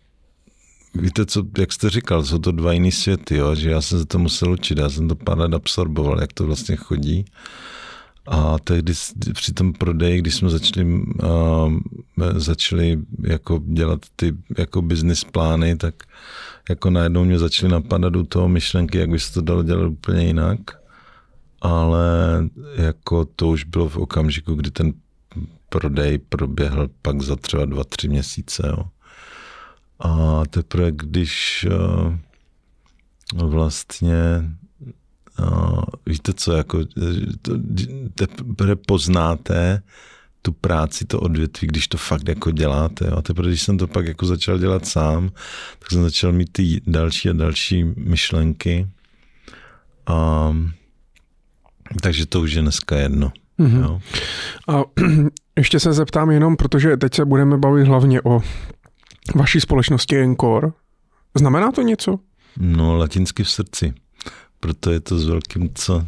Víte, 0.96 1.26
co, 1.26 1.44
jak 1.58 1.74
jste 1.74 1.90
říkal, 1.90 2.24
jsou 2.24 2.38
to 2.38 2.52
dva 2.52 2.74
jiný 2.74 2.92
světy, 2.92 3.36
jo? 3.36 3.56
že 3.56 3.70
já 3.70 3.82
jsem 3.82 4.00
se 4.00 4.06
to 4.06 4.20
musel 4.20 4.52
učit, 4.52 4.78
já 4.78 4.90
jsem 4.90 5.08
to 5.08 5.16
pár 5.16 5.38
let 5.38 5.54
absorboval, 5.54 6.22
jak 6.22 6.34
to 6.34 6.46
vlastně 6.46 6.76
chodí. 6.76 7.26
A 8.28 8.60
tehdy 8.60 8.94
při 9.34 9.54
tom 9.54 9.74
prodeji, 9.74 10.22
když 10.22 10.36
jsme 10.36 10.50
začali, 10.50 10.86
uh, 11.24 11.74
začali 12.36 13.00
jako 13.24 13.62
dělat 13.66 14.00
ty 14.16 14.34
jako 14.58 14.82
business 14.82 15.24
plány, 15.24 15.76
tak 15.76 15.96
jako 16.70 16.90
najednou 16.90 17.26
mě 17.26 17.40
začaly 17.40 17.72
napadat 17.72 18.16
u 18.16 18.24
toho 18.24 18.50
myšlenky, 18.50 18.98
jak 18.98 19.10
by 19.10 19.20
se 19.20 19.34
to 19.34 19.42
dalo 19.42 19.64
dělat 19.64 19.88
úplně 19.88 20.26
jinak 20.26 20.60
ale 21.62 22.00
to 23.40 23.48
už 23.48 23.64
bylo 23.64 23.90
v 23.90 23.98
okamžiku, 23.98 24.56
kdy 24.56 24.72
ten 24.72 24.94
prodej 25.70 26.18
proběhl 26.18 26.90
pak 27.02 27.22
za 27.22 27.36
třeba 27.36 27.66
dva, 27.66 27.84
tři 27.84 28.08
měsíce. 28.08 28.68
Jo. 28.68 28.84
A 30.00 30.44
teprve, 30.50 30.92
když 30.92 31.66
uh, 31.72 33.50
vlastně 33.50 34.16
uh, 35.40 35.84
víte 36.06 36.34
co, 36.34 36.52
jako 36.52 36.80
teprve 38.16 38.76
poznáte 38.76 39.84
tu 40.42 40.52
práci, 40.52 41.06
to 41.06 41.20
odvětví, 41.20 41.68
když 41.68 41.88
to 41.88 41.98
fakt 41.98 42.28
jako 42.28 42.52
děláte. 42.52 43.08
Jo. 43.08 43.18
A 43.18 43.22
teprve, 43.22 43.48
když 43.48 43.62
jsem 43.62 43.78
to 43.78 43.88
pak 43.88 44.08
jako 44.08 44.26
začal 44.26 44.58
dělat 44.58 44.86
sám, 44.86 45.30
tak 45.80 45.92
jsem 45.92 46.04
začal 46.04 46.32
mít 46.32 46.50
ty 46.52 46.82
další 46.88 47.30
a 47.30 47.34
další 47.34 47.84
myšlenky. 47.84 48.88
A 50.06 50.52
takže 52.02 52.26
to 52.26 52.42
už 52.42 52.54
je 52.54 52.62
dneska 52.62 52.96
jedno. 52.96 53.32
Mm-hmm. 53.60 53.82
Jo. 53.82 54.02
A 54.68 54.84
ještě 55.58 55.80
se 55.80 55.94
zeptám 55.94 56.32
jenom, 56.32 56.56
protože 56.56 56.98
teď 56.98 57.16
se 57.16 57.26
budeme 57.26 57.58
bavit 57.58 57.88
hlavně 57.88 58.22
o 58.22 58.42
vaší 59.36 59.62
společnosti 59.62 60.18
Encore. 60.18 60.72
Znamená 61.38 61.72
to 61.72 61.82
něco? 61.82 62.20
No, 62.58 62.98
latinsky 62.98 63.44
v 63.44 63.50
srdci. 63.50 63.94
Proto 64.60 64.92
je 64.92 65.00
to 65.00 65.20
s 65.20 65.26
velkým 65.26 65.74
C. 65.74 66.08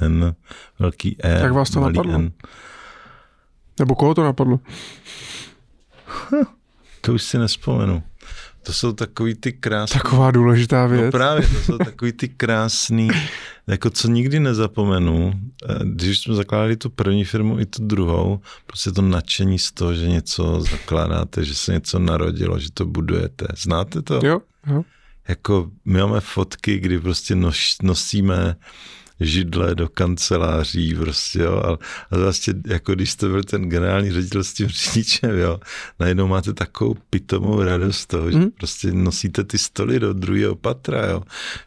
N, 0.00 0.34
velký 0.78 1.16
E. 1.20 1.42
Jak 1.42 1.52
vás 1.52 1.70
to 1.70 1.80
napadlo? 1.80 2.14
N. 2.14 2.32
Nebo 3.78 3.94
koho 3.94 4.14
to 4.14 4.24
napadlo? 4.24 4.60
to 7.00 7.12
už 7.14 7.22
si 7.22 7.38
nespomenu. 7.38 8.02
To 8.68 8.72
jsou 8.72 8.92
takový 8.92 9.34
ty 9.34 9.52
krásné. 9.52 10.00
Taková 10.00 10.30
důležitá 10.30 10.82
no 10.82 10.88
věc. 10.88 11.04
No 11.04 11.10
právě, 11.10 11.48
to 11.48 11.54
jsou 11.54 11.78
takový 11.84 12.12
ty 12.12 12.28
krásný, 12.28 13.08
jako 13.66 13.90
co 13.90 14.08
nikdy 14.08 14.40
nezapomenu, 14.40 15.32
eh, 15.68 15.78
když 15.84 16.20
jsme 16.20 16.34
zakládali 16.34 16.76
tu 16.76 16.90
první 16.90 17.24
firmu 17.24 17.60
i 17.60 17.66
tu 17.66 17.86
druhou, 17.86 18.40
prostě 18.66 18.92
to 18.92 19.02
nadšení 19.02 19.58
z 19.58 19.72
toho, 19.72 19.94
že 19.94 20.08
něco 20.08 20.60
zakládáte, 20.60 21.44
že 21.44 21.54
se 21.54 21.72
něco 21.72 21.98
narodilo, 21.98 22.58
že 22.58 22.68
to 22.74 22.86
budujete. 22.86 23.46
Znáte 23.56 24.02
to? 24.02 24.20
Jo, 24.22 24.40
jo. 24.66 24.82
Jako 25.28 25.70
my 25.84 26.00
máme 26.00 26.20
fotky, 26.20 26.78
kdy 26.78 27.00
prostě 27.00 27.34
nos, 27.34 27.76
nosíme 27.82 28.56
židle 29.20 29.74
do 29.74 29.88
kanceláří 29.88 30.94
prostě, 30.94 31.38
jo, 31.38 31.56
a, 31.56 31.78
a 32.10 32.18
vlastně 32.18 32.54
jako 32.66 32.94
když 32.94 33.10
jste 33.10 33.28
byl 33.28 33.44
ten 33.44 33.68
generální 33.68 34.12
ředitel 34.12 34.44
s 34.44 34.54
tím 34.54 34.68
řidičem, 34.68 35.38
jo, 35.38 35.60
najednou 36.00 36.26
máte 36.26 36.52
takovou 36.52 36.96
pitomou 37.10 37.62
radost 37.62 38.06
toho, 38.06 38.30
že 38.30 38.38
mm. 38.38 38.50
prostě 38.50 38.92
nosíte 38.92 39.44
ty 39.44 39.58
stoly 39.58 40.00
do 40.00 40.12
druhého 40.12 40.56
patra, 40.56 41.06
jo, 41.06 41.22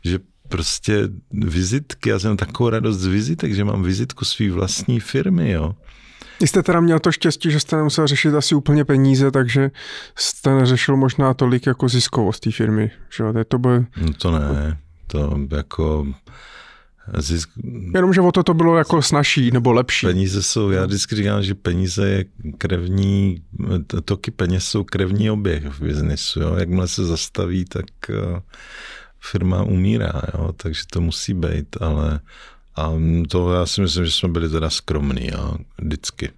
že 0.05 0.19
prostě 0.47 1.09
vizitky, 1.31 2.09
já 2.09 2.19
jsem 2.19 2.37
takovou 2.37 2.69
radost 2.69 2.97
z 2.97 3.05
vizitek, 3.05 3.53
že 3.53 3.63
mám 3.63 3.83
vizitku 3.83 4.25
své 4.25 4.51
vlastní 4.51 4.99
firmy, 4.99 5.51
jo. 5.51 5.75
Jste 6.41 6.63
teda 6.63 6.79
měl 6.79 6.99
to 6.99 7.11
štěstí, 7.11 7.51
že 7.51 7.59
jste 7.59 7.75
nemusel 7.75 8.07
řešit 8.07 8.33
asi 8.35 8.55
úplně 8.55 8.85
peníze, 8.85 9.31
takže 9.31 9.71
jste 10.15 10.55
neřešil 10.55 10.97
možná 10.97 11.33
tolik 11.33 11.65
jako 11.65 11.89
ziskovost 11.89 12.39
té 12.39 12.51
firmy, 12.51 12.91
že 13.09 13.23
to 13.47 13.59
by... 13.59 13.69
No 13.97 14.13
to 14.17 14.31
ne, 14.31 14.77
to 15.07 15.39
jako... 15.55 16.07
Zisk... 17.17 17.49
Jenomže 17.95 18.21
o 18.21 18.31
to 18.31 18.43
to 18.43 18.53
bylo 18.53 18.77
jako 18.77 19.01
snažší 19.01 19.51
nebo 19.51 19.71
lepší. 19.71 20.05
Peníze 20.05 20.43
jsou, 20.43 20.69
já 20.69 20.85
vždycky 20.85 21.15
říkám, 21.15 21.43
že 21.43 21.55
peníze 21.55 22.09
je 22.09 22.25
krevní, 22.57 23.41
toky 24.05 24.31
peněz 24.31 24.63
jsou 24.63 24.83
krevní 24.83 25.31
oběh 25.31 25.65
v 25.65 25.81
biznesu. 25.81 26.41
Jo? 26.41 26.55
Jakmile 26.55 26.87
se 26.87 27.05
zastaví, 27.05 27.65
tak 27.65 27.85
eh, 28.09 28.41
firma 29.19 29.63
umírá, 29.63 30.21
jo? 30.33 30.53
takže 30.57 30.81
to 30.91 31.01
musí 31.01 31.33
být, 31.33 31.77
ale 31.81 32.19
a 32.75 32.91
to 33.29 33.53
já 33.53 33.65
si 33.65 33.81
myslím, 33.81 34.05
že 34.05 34.11
jsme 34.11 34.29
byli 34.29 34.49
teda 34.49 34.69
skromní, 34.69 35.27
jo? 35.27 35.55
vždycky. 35.77 36.29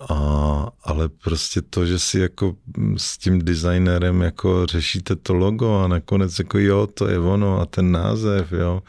A, 0.00 0.68
ale 0.84 1.08
prostě 1.08 1.62
to, 1.62 1.86
že 1.86 1.98
si 1.98 2.20
jako 2.20 2.56
s 2.96 3.18
tím 3.18 3.38
designérem 3.38 4.22
jako 4.22 4.66
řešíte 4.66 5.16
to 5.16 5.34
logo 5.34 5.78
a 5.78 5.88
nakonec 5.88 6.38
jako 6.38 6.58
jo, 6.58 6.86
to 6.86 7.08
je 7.08 7.18
ono 7.18 7.60
a 7.60 7.66
ten 7.66 7.92
název, 7.92 8.52
jo. 8.52 8.82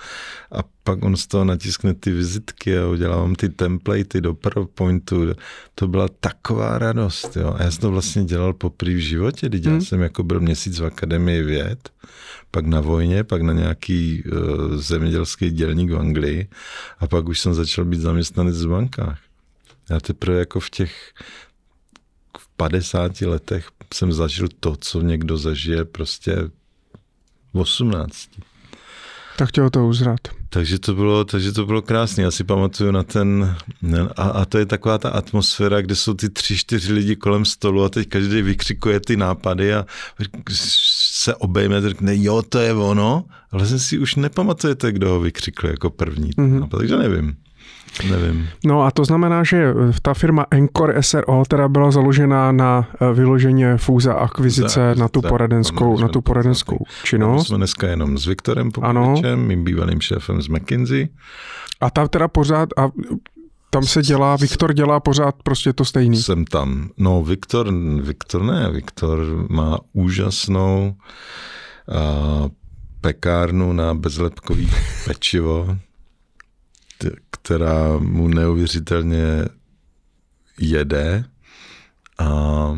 A 0.51 0.63
pak 0.83 1.03
on 1.03 1.17
z 1.17 1.27
toho 1.27 1.45
natiskne 1.45 1.93
ty 1.93 2.11
vizitky 2.11 2.77
a 2.77 2.87
udělá 2.87 3.17
vám 3.17 3.35
ty 3.35 3.49
templatey 3.49 4.21
do 4.21 4.33
PowerPointu. 4.33 5.33
To 5.75 5.87
byla 5.87 6.07
taková 6.19 6.77
radost, 6.77 7.37
jo. 7.37 7.55
A 7.57 7.63
já 7.63 7.71
jsem 7.71 7.81
to 7.81 7.91
vlastně 7.91 8.23
dělal 8.23 8.53
poprvé 8.53 8.93
v 8.93 8.97
životě, 8.97 9.49
když 9.49 9.65
hmm. 9.65 9.81
jsem 9.81 10.01
jako 10.01 10.23
byl 10.23 10.39
měsíc 10.39 10.79
v 10.79 10.85
Akademii 10.85 11.43
věd, 11.43 11.89
pak 12.51 12.65
na 12.65 12.81
vojně, 12.81 13.23
pak 13.23 13.41
na 13.41 13.53
nějaký 13.53 14.23
uh, 14.23 14.75
zemědělský 14.75 15.51
dělník 15.51 15.91
v 15.91 15.97
Anglii 15.97 16.47
a 16.99 17.07
pak 17.07 17.27
už 17.27 17.39
jsem 17.39 17.53
začal 17.53 17.85
být 17.85 18.01
zaměstnanec 18.01 18.65
v 18.65 18.69
bankách. 18.69 19.26
Já 19.89 19.99
teprve 19.99 20.39
jako 20.39 20.59
v 20.59 20.69
těch 20.69 21.13
v 22.37 22.47
50 22.57 23.21
letech 23.21 23.69
jsem 23.93 24.13
zažil 24.13 24.47
to, 24.59 24.75
co 24.75 25.01
někdo 25.01 25.37
zažije 25.37 25.85
prostě 25.85 26.35
v 27.53 27.59
18. 27.59 28.29
Tak 29.37 29.49
chtěl 29.49 29.69
to 29.69 29.87
uzrat. 29.87 30.19
Takže 30.49 30.79
to 30.79 30.93
bylo, 30.93 31.25
takže 31.25 31.51
to 31.51 31.65
bylo 31.65 31.81
krásné. 31.81 32.23
Já 32.23 32.31
si 32.31 32.43
pamatuju 32.43 32.91
na 32.91 33.03
ten, 33.03 33.57
a, 34.15 34.23
a 34.23 34.45
to 34.45 34.57
je 34.57 34.65
taková 34.65 34.97
ta 34.97 35.09
atmosféra, 35.09 35.81
kde 35.81 35.95
jsou 35.95 36.13
ty 36.13 36.29
tři, 36.29 36.57
čtyři 36.57 36.93
lidi 36.93 37.15
kolem 37.15 37.45
stolu 37.45 37.83
a 37.83 37.89
teď 37.89 38.09
každý 38.09 38.41
vykřikuje 38.41 38.99
ty 38.99 39.17
nápady 39.17 39.73
a 39.73 39.85
se 40.51 41.35
obejme, 41.35 41.81
řekne, 41.81 42.11
jo, 42.15 42.41
to 42.41 42.59
je 42.59 42.73
ono, 42.73 43.25
ale 43.51 43.65
jsem 43.65 43.79
si 43.79 43.99
už 43.99 44.15
nepamatujete, 44.15 44.91
kdo 44.91 45.09
ho 45.09 45.19
vykřikl 45.19 45.67
jako 45.67 45.89
první. 45.89 46.31
Mm-hmm. 46.31 46.69
takže 46.77 46.97
nevím. 46.97 47.35
Nevím. 48.09 48.47
No 48.65 48.83
a 48.83 48.91
to 48.91 49.05
znamená, 49.05 49.43
že 49.43 49.73
ta 50.01 50.13
firma 50.13 50.45
Encore 50.51 51.03
SRO 51.03 51.43
teda 51.47 51.67
byla 51.67 51.91
založena 51.91 52.51
na 52.51 52.87
eh, 53.01 53.13
vyloženě 53.13 53.77
fúze 53.77 54.13
akvizice 54.13 54.93
za, 54.95 55.01
na 55.01 55.07
tu 55.07 55.21
za, 55.21 55.29
poradenskou, 55.29 55.99
na 55.99 56.07
tu 56.07 56.21
poradenskou 56.21 56.85
činnost. 57.03 57.47
jsme 57.47 57.57
dneska 57.57 57.87
jenom 57.87 58.17
s 58.17 58.25
Viktorem 58.25 58.71
Popovičem, 58.71 59.39
mým 59.39 59.63
bývalým 59.63 60.01
šéfem 60.01 60.41
z 60.41 60.47
McKinsey. 60.47 61.09
A 61.81 61.89
ta 61.89 62.07
teda 62.07 62.27
pořád, 62.27 62.69
a 62.77 62.89
tam 63.69 63.83
se 63.83 64.01
dělá, 64.01 64.35
Viktor 64.35 64.73
dělá 64.73 64.99
pořád 64.99 65.35
prostě 65.43 65.73
to 65.73 65.85
stejný. 65.85 66.17
Jsem 66.17 66.45
tam. 66.45 66.89
No 66.97 67.23
Viktor, 67.23 67.73
Viktor 68.01 68.43
ne, 68.43 68.71
Viktor 68.71 69.45
má 69.49 69.79
úžasnou 69.93 70.95
uh, 71.87 72.47
pekárnu 73.01 73.73
na 73.73 73.93
bezlepkový 73.93 74.69
pečivo 75.05 75.77
která 77.31 77.97
mu 77.99 78.27
neuvěřitelně 78.27 79.45
jede 80.59 81.25
a, 82.17 82.25
a 82.25 82.77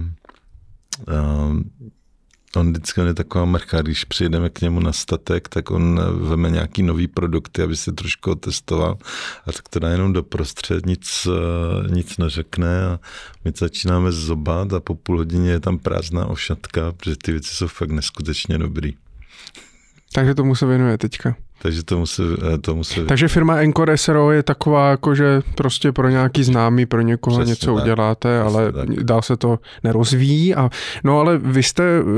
on 2.56 2.72
vždycky 2.72 3.02
je 3.02 3.14
taková 3.14 3.46
mrcha, 3.46 3.82
když 3.82 4.04
přijedeme 4.04 4.50
k 4.50 4.62
němu 4.62 4.80
na 4.80 4.94
statek, 4.94 5.48
tak 5.48 5.72
on 5.72 6.02
veme 6.30 6.50
nějaký 6.50 6.84
nový 6.84 7.08
produkty, 7.08 7.62
aby 7.62 7.78
se 7.78 7.92
trošku 7.92 8.36
testoval 8.36 8.98
a 9.46 9.52
tak 9.52 9.70
to 9.70 9.80
dá 9.80 9.90
jenom 9.90 10.14
doprostřed, 10.14 10.86
nic, 10.86 11.28
nic 11.90 12.18
neřekne 12.18 12.86
a 12.86 13.00
my 13.46 13.52
začínáme 13.58 14.12
zobat 14.12 14.74
a 14.74 14.80
po 14.80 14.96
půl 14.96 15.18
hodině 15.18 15.52
je 15.52 15.60
tam 15.60 15.80
prázdná 15.80 16.26
ošatka, 16.26 16.92
protože 16.92 17.16
ty 17.16 17.32
věci 17.32 17.56
jsou 17.56 17.68
fakt 17.68 17.92
neskutečně 17.92 18.58
dobrý. 18.58 18.94
Takže 20.14 20.36
tomu 20.36 20.56
se 20.56 20.66
věnuje 20.66 20.98
teďka. 20.98 21.36
Takže 21.62 21.84
to 21.84 22.00
musí, 22.00 22.24
eh, 22.54 22.58
to 22.58 22.76
musí... 22.76 23.06
Takže 23.06 23.28
firma 23.28 23.58
Encore 23.58 23.98
SRO 23.98 24.32
je 24.32 24.44
taková, 24.44 24.90
jako 24.90 25.16
že 25.16 25.42
prostě 25.56 25.92
pro 25.92 26.10
nějaký 26.10 26.44
známý, 26.44 26.86
pro 26.86 27.02
někoho 27.02 27.38
Přesně 27.38 27.50
něco 27.50 27.76
tak. 27.76 27.84
uděláte, 27.84 28.42
Přesně 28.42 28.60
ale 28.60 28.72
tak. 28.72 29.04
dál 29.04 29.22
se 29.22 29.38
to 29.38 29.60
nerozvíjí. 29.84 30.56
A, 30.56 30.70
no 31.04 31.20
ale 31.20 31.38
vy 31.38 31.64
jste 31.64 32.02
uh, 32.02 32.10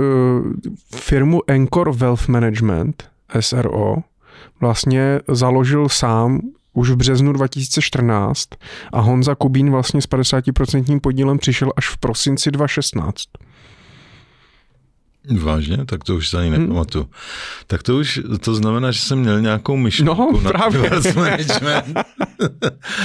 firmu 0.95 1.42
Encore 1.48 1.92
Wealth 1.92 2.28
Management, 2.28 3.03
SRO, 3.40 3.95
vlastně 4.60 5.20
založil 5.28 5.90
sám 5.90 6.40
už 6.74 6.90
v 6.90 6.95
březnu 6.95 7.34
2014 7.34 8.50
a 8.94 9.00
Honza 9.00 9.36
Kubín 9.36 9.72
vlastně 9.72 10.02
s 10.02 10.10
50% 10.10 11.00
podílem 11.00 11.38
přišel 11.38 11.72
až 11.76 11.90
v 11.90 11.98
prosinci 11.98 12.52
2016. 12.52 13.26
Vážně? 15.30 15.85
Tak 15.85 16.03
to 16.03 16.16
už 16.16 16.30
se 16.30 16.38
ani 16.38 16.50
hmm. 16.50 16.61
nepamatuju. 16.61 17.03
Hmm. 17.03 17.14
Tak 17.67 17.83
to 17.83 17.98
už, 17.98 18.19
to 18.40 18.56
znamená, 18.56 18.91
že 18.91 19.00
jsem 19.00 19.19
měl 19.19 19.41
nějakou 19.41 19.77
myšlenku 19.77 20.32
no, 20.32 20.41
na 20.41 20.50
právě. 20.50 20.90
management. 21.16 21.93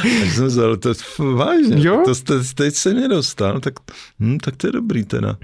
tak 0.02 0.30
jsem 0.34 0.46
vzal, 0.46 0.76
to 0.76 0.92
vážně, 1.34 1.88
jo? 1.88 2.02
to 2.04 2.14
jste, 2.14 2.34
teď 2.54 2.74
se 2.74 2.94
mě 2.94 3.08
dostal, 3.08 3.60
tak, 3.60 3.74
hm, 4.20 4.38
tak 4.38 4.56
to 4.56 4.66
je 4.66 4.72
dobrý 4.72 5.04
teda. 5.04 5.36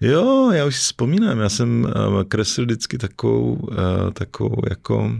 Jo, 0.00 0.50
já 0.54 0.64
už 0.64 0.76
si 0.76 0.82
vzpomínám, 0.82 1.38
já 1.38 1.48
jsem 1.48 1.84
uh, 1.84 2.22
kreslil 2.22 2.66
vždycky 2.66 2.98
takovou, 2.98 3.54
uh, 3.54 3.76
takovou 4.12 4.62
jako 4.70 5.12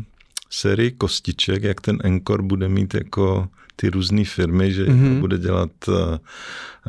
sérii 0.51 0.91
kostiček, 0.91 1.63
jak 1.63 1.81
ten 1.81 1.99
Encore 2.05 2.43
bude 2.43 2.69
mít 2.69 2.95
jako 2.95 3.49
ty 3.77 3.91
různé 3.91 4.25
firmy, 4.25 4.73
že 4.73 4.85
mm-hmm. 4.85 5.21
bude 5.21 5.39
dělat, 5.39 5.71
eh, 5.89 6.19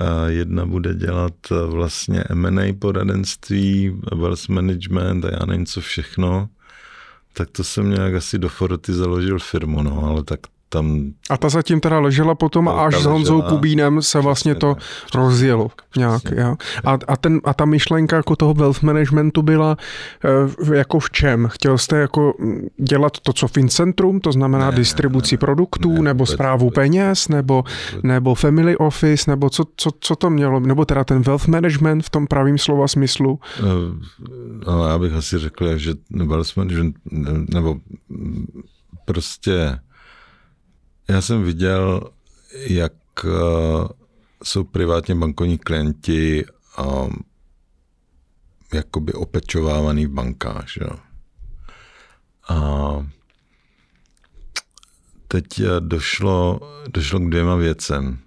eh, 0.01 0.31
jedna 0.31 0.65
bude 0.65 0.93
dělat 0.93 1.33
vlastně 1.67 2.23
M&A 2.29 2.73
poradenství, 2.79 4.01
wealth 4.15 4.49
management 4.49 5.25
a 5.25 5.29
já 5.31 5.45
nevím 5.45 5.65
co 5.65 5.81
všechno, 5.81 6.49
tak 7.33 7.49
to 7.49 7.63
jsem 7.63 7.89
nějak 7.89 8.13
asi 8.13 8.39
do 8.39 8.49
Foroty 8.49 8.93
založil 8.93 9.39
firmu, 9.39 9.83
no, 9.83 10.03
ale 10.05 10.23
tak 10.23 10.39
tam... 10.73 11.13
A 11.29 11.37
ta 11.37 11.49
zatím 11.49 11.79
teda 11.79 11.99
ležela 11.99 12.35
potom 12.35 12.67
a 12.67 12.71
až 12.71 12.95
s 12.95 13.05
Honzou 13.05 13.41
Kubínem 13.41 14.01
se 14.01 14.19
vlastně 14.19 14.55
to 14.55 14.75
rozjelo 15.15 15.69
nějak. 15.97 16.21
Jo. 16.31 16.55
A, 16.85 16.97
a, 17.07 17.17
ten, 17.17 17.41
a 17.43 17.53
ta 17.53 17.65
myšlenka 17.65 18.15
jako 18.15 18.35
toho 18.35 18.53
wealth 18.53 18.81
managementu 18.81 19.41
byla 19.41 19.77
uh, 20.67 20.73
jako 20.73 20.99
v 20.99 21.11
čem? 21.11 21.47
Chtěl 21.51 21.77
jste 21.77 21.97
jako 21.97 22.33
dělat 22.77 23.19
to, 23.19 23.33
co 23.33 23.47
Fincentrum, 23.47 24.19
to 24.19 24.31
znamená 24.31 24.71
ne, 24.71 24.77
distribuci 24.77 25.35
ne, 25.35 25.37
produktů, 25.37 25.91
ne, 25.91 26.01
nebo 26.01 26.25
zprávu 26.25 26.69
peněz, 26.69 27.27
nebo, 27.27 27.63
nebo 28.03 28.35
family 28.35 28.77
office, 28.77 29.31
nebo 29.31 29.49
co, 29.49 29.63
co, 29.75 29.89
co 29.99 30.15
to 30.15 30.29
mělo? 30.29 30.59
Nebo 30.59 30.85
teda 30.85 31.03
ten 31.03 31.21
wealth 31.21 31.47
management 31.47 32.01
v 32.05 32.09
tom 32.09 32.27
pravým 32.27 32.57
slova 32.57 32.87
smyslu? 32.87 33.39
No, 34.67 34.87
já 34.87 34.99
bych 34.99 35.13
asi 35.13 35.39
řekl, 35.39 35.77
že 35.77 35.93
wealth 36.25 36.57
management, 36.57 36.95
nebo 37.53 37.77
prostě 39.05 39.79
já 41.07 41.22
jsem 41.22 41.43
viděl, 41.43 42.09
jak 42.53 42.93
eh, 43.25 43.30
jsou 44.43 44.64
privátně 44.64 45.15
bankovní 45.15 45.57
klienti 45.57 46.45
a 46.77 47.07
jakoby 48.73 49.14
opečovávaný 49.14 50.06
v 50.06 50.09
bankách. 50.09 50.69
Že? 50.69 50.85
A 52.49 53.07
teď 55.27 55.59
eh, 55.59 55.67
došlo, 55.80 56.59
došlo 56.88 57.19
k 57.19 57.30
dvěma 57.30 57.56
věcem 57.56 58.19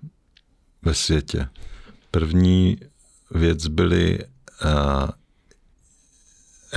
ve 0.82 0.94
světě. 0.94 1.48
První 2.10 2.76
věc 3.30 3.66
byly 3.66 4.18
uh, 4.64 5.10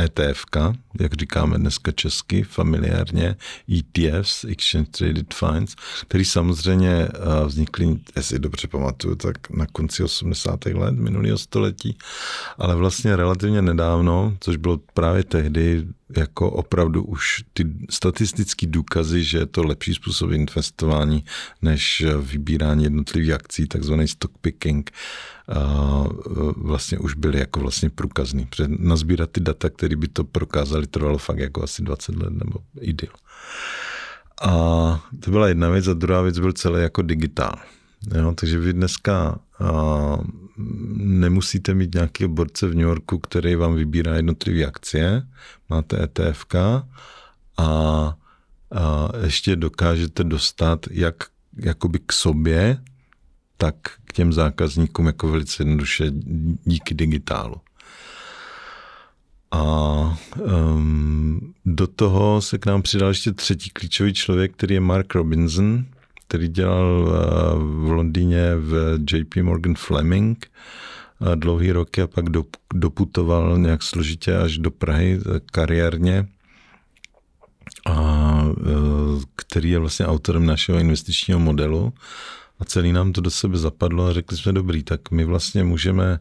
ETF, 0.04 0.46
jak 1.00 1.14
říkáme 1.14 1.58
dneska 1.58 1.92
česky, 1.92 2.44
familiárně, 2.44 3.36
ETFs, 3.78 4.44
Exchange 4.44 4.90
Traded 4.92 5.34
Funds, 5.34 5.76
který 6.02 6.26
samozřejmě 6.26 6.90
eh, 6.90 7.10
vznikly, 7.46 8.00
jestli 8.16 8.40
dobře 8.40 8.68
pamatuju, 8.68 9.16
tak 9.16 9.50
na 9.50 9.66
konci 9.66 10.04
80. 10.04 10.66
let 10.66 10.96
minulého 10.96 11.38
století, 11.38 11.98
ale 12.58 12.76
vlastně 12.76 13.16
relativně 13.16 13.62
nedávno, 13.62 14.38
což 14.40 14.58
bylo 14.58 14.80
právě 14.94 15.24
tehdy, 15.24 15.88
jako 16.18 16.52
opravdu 16.52 17.04
už 17.04 17.44
ty 17.54 17.66
statistické 17.90 18.68
důkazy, 18.68 19.24
že 19.24 19.38
je 19.38 19.46
to 19.46 19.64
lepší 19.64 19.94
způsob 19.94 20.32
investování 20.32 21.24
než 21.62 22.06
vybírání 22.22 22.84
jednotlivých 22.84 23.32
akcí, 23.32 23.68
takzvaný 23.68 24.08
stock 24.08 24.32
picking, 24.42 24.92
vlastně 26.56 27.00
už 27.00 27.14
byly 27.14 27.40
jako 27.40 27.60
vlastně 27.60 27.90
průkazný. 27.90 28.46
Protože 28.46 28.68
nazbírat 28.68 29.32
ty 29.32 29.40
data, 29.40 29.70
které 29.70 29.96
by 29.96 30.08
to 30.08 30.24
prokázali, 30.24 30.88
trvalo 30.90 31.18
fakt 31.18 31.40
jako 31.40 31.64
asi 31.64 31.82
20 31.82 32.16
let 32.16 32.34
nebo 32.34 32.60
i 32.82 32.94
díl. 32.94 33.14
A 34.42 34.52
to 35.20 35.32
byla 35.32 35.48
jedna 35.48 35.70
věc 35.70 35.88
a 35.88 35.94
druhá 35.94 36.22
věc 36.22 36.40
byl 36.40 36.54
celý 36.54 36.82
jako 36.82 37.02
digitál. 37.02 37.56
Jo, 38.16 38.34
takže 38.36 38.60
vy 38.60 38.74
dneska 38.74 39.40
a, 39.60 40.18
nemusíte 40.98 41.74
mít 41.74 41.94
nějaký 41.94 42.28
borce 42.28 42.68
v 42.68 42.76
New 42.76 42.88
Yorku, 42.88 43.20
který 43.20 43.56
vám 43.56 43.76
vybírá 43.76 44.16
jednotlivé 44.16 44.66
akcie, 44.66 45.24
máte 45.70 46.04
ETF 46.04 46.46
a, 46.56 46.84
a 47.58 48.16
ještě 49.24 49.56
dokážete 49.56 50.24
dostat 50.24 50.86
jak 50.92 51.16
jakoby 51.58 52.00
k 52.06 52.14
sobě, 52.14 52.78
tak 53.58 53.76
k 54.06 54.14
těm 54.14 54.34
zákazníkům 54.34 55.06
jako 55.06 55.28
velice 55.28 55.62
jednoduše 55.64 56.12
díky 56.64 56.94
digitálu. 56.94 57.56
A 59.52 60.18
um, 60.38 61.54
do 61.66 61.88
toho 61.88 62.42
se 62.42 62.58
k 62.58 62.66
nám 62.66 62.82
přidal 62.82 63.10
ještě 63.10 63.32
třetí 63.32 63.70
klíčový 63.70 64.14
člověk, 64.14 64.54
který 64.54 64.74
je 64.74 64.80
Mark 64.80 65.16
Robinson, 65.16 65.86
který 66.28 66.48
dělal 66.48 67.02
uh, 67.02 67.88
v 67.88 67.92
Londýně 67.92 68.56
v 68.56 69.00
JP 69.12 69.36
Morgan 69.36 69.76
Fleming 69.76 70.52
uh, 71.20 71.36
dlouhý 71.36 71.72
roky 71.72 72.02
a 72.02 72.08
pak 72.08 72.26
doputoval 72.74 73.58
nějak 73.58 73.84
složitě 73.84 74.38
až 74.38 74.58
do 74.58 74.72
Prahy 74.72 75.18
uh, 75.18 75.38
kariérně. 75.52 76.28
A 77.86 78.46
který 79.36 79.70
je 79.70 79.80
vlastně 79.80 80.06
autorem 80.06 80.46
našeho 80.46 80.80
investičního 80.80 81.40
modelu 81.40 81.94
a 82.60 82.66
celý 82.66 82.94
nám 82.94 83.14
to 83.14 83.22
do 83.22 83.32
sebe 83.32 83.58
zapadlo 83.58 84.06
a 84.08 84.14
řekli 84.14 84.38
jsme, 84.38 84.54
dobrý, 84.54 84.84
tak 84.84 85.12
my 85.12 85.26
vlastně 85.26 85.64
můžeme, 85.64 86.20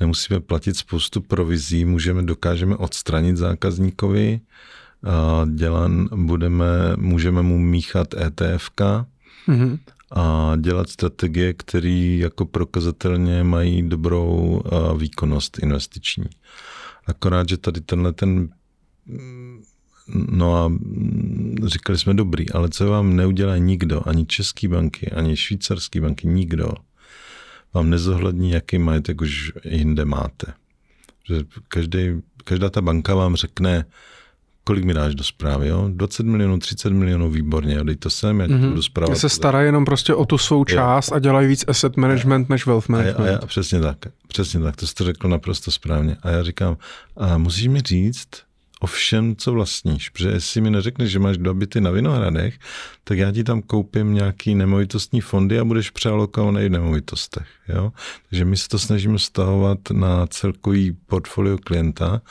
nemusíme 0.00 0.40
platit 0.40 0.76
spoustu 0.76 1.20
provizí, 1.20 1.84
můžeme, 1.84 2.22
dokážeme 2.22 2.76
odstranit 2.76 3.36
zákazníkovi, 3.36 4.40
a 5.04 5.46
dělan, 5.54 6.08
budeme, 6.26 6.66
můžeme 6.96 7.42
mu 7.42 7.58
míchat 7.58 8.14
ETFK 8.14 8.80
mm-hmm. 9.48 9.78
a 10.10 10.52
dělat 10.56 10.88
strategie, 10.88 11.54
které 11.54 12.16
jako 12.18 12.46
prokazatelně 12.46 13.44
mají 13.44 13.88
dobrou 13.88 14.62
výkonnost 14.96 15.58
investiční. 15.58 16.26
Akorát, 17.06 17.48
že 17.48 17.56
tady 17.56 17.80
tenhle 17.80 18.12
ten 18.12 18.48
No 20.08 20.56
a 20.56 20.72
říkali 21.66 21.98
jsme 21.98 22.14
dobrý, 22.14 22.50
ale 22.50 22.68
co 22.68 22.90
vám 22.90 23.16
neudělá 23.16 23.56
nikdo, 23.56 24.08
ani 24.08 24.26
český 24.26 24.68
banky, 24.68 25.10
ani 25.10 25.36
švýcarský 25.36 26.00
banky, 26.00 26.26
nikdo, 26.26 26.72
vám 27.74 27.90
nezohlední, 27.90 28.50
jaký 28.50 28.78
majetek 28.78 29.20
už 29.20 29.52
jinde 29.64 30.04
máte. 30.04 30.52
Že 31.28 31.44
každý, 31.68 31.98
každá 32.44 32.70
ta 32.70 32.80
banka 32.80 33.14
vám 33.14 33.36
řekne, 33.36 33.84
kolik 34.64 34.84
mi 34.84 34.94
dáš 34.94 35.14
do 35.14 35.24
zprávy, 35.24 35.68
jo? 35.68 35.88
20 35.88 36.26
milionů, 36.26 36.58
30 36.58 36.90
milionů, 36.90 37.30
výborně, 37.30 37.84
dej 37.84 37.96
to 37.96 38.10
sem, 38.10 38.40
já 38.40 38.46
mm-hmm. 38.46 38.68
budu 38.68 38.82
zprávy. 38.82 39.16
se 39.16 39.28
stará 39.28 39.60
jenom 39.60 39.84
prostě 39.84 40.14
o 40.14 40.24
tu 40.24 40.38
svou 40.38 40.64
část 40.64 41.10
jo. 41.10 41.16
a 41.16 41.18
dělají 41.18 41.48
víc 41.48 41.64
asset 41.68 41.96
management 41.96 42.44
a, 42.44 42.46
než 42.50 42.66
wealth 42.66 42.88
management. 42.88 43.20
A, 43.20 43.26
já, 43.26 43.38
a 43.38 43.40
já, 43.40 43.46
přesně 43.46 43.80
tak, 43.80 43.98
přesně 44.28 44.60
tak, 44.60 44.76
to 44.76 44.86
jste 44.86 45.04
řekl 45.04 45.28
naprosto 45.28 45.70
správně. 45.70 46.16
A 46.22 46.30
já 46.30 46.42
říkám, 46.42 46.76
a 47.16 47.38
musíš 47.38 47.66
mi 47.66 47.80
říct, 47.80 48.28
o 48.82 48.86
všem, 48.86 49.36
co 49.36 49.52
vlastníš. 49.52 50.08
Protože 50.08 50.28
jestli 50.28 50.60
mi 50.60 50.70
neřekneš, 50.70 51.10
že 51.10 51.18
máš 51.18 51.38
dva 51.38 51.54
byty 51.54 51.80
na 51.80 51.90
Vinohradech, 51.90 52.58
tak 53.04 53.18
já 53.18 53.32
ti 53.32 53.44
tam 53.44 53.62
koupím 53.62 54.14
nějaký 54.14 54.54
nemovitostní 54.54 55.20
fondy 55.20 55.58
a 55.58 55.64
budeš 55.64 55.90
přealokovaný 55.90 56.66
v 56.66 56.70
nemovitostech. 56.70 57.46
Jo? 57.68 57.92
Takže 58.28 58.44
my 58.44 58.56
se 58.56 58.68
to 58.68 58.78
snažíme 58.78 59.18
stahovat 59.18 59.78
na 59.92 60.26
celkový 60.26 60.92
portfolio 60.92 61.58
klienta, 61.58 62.22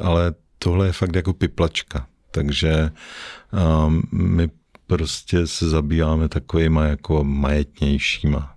ale 0.00 0.34
tohle 0.58 0.86
je 0.86 0.92
fakt 0.92 1.16
jako 1.16 1.32
piplačka. 1.32 2.06
Takže 2.30 2.90
um, 3.86 4.02
my 4.12 4.48
prostě 4.86 5.46
se 5.46 5.68
zabýváme 5.68 6.28
takovýma 6.28 6.84
jako 6.84 7.24
majetnějšíma 7.24 8.55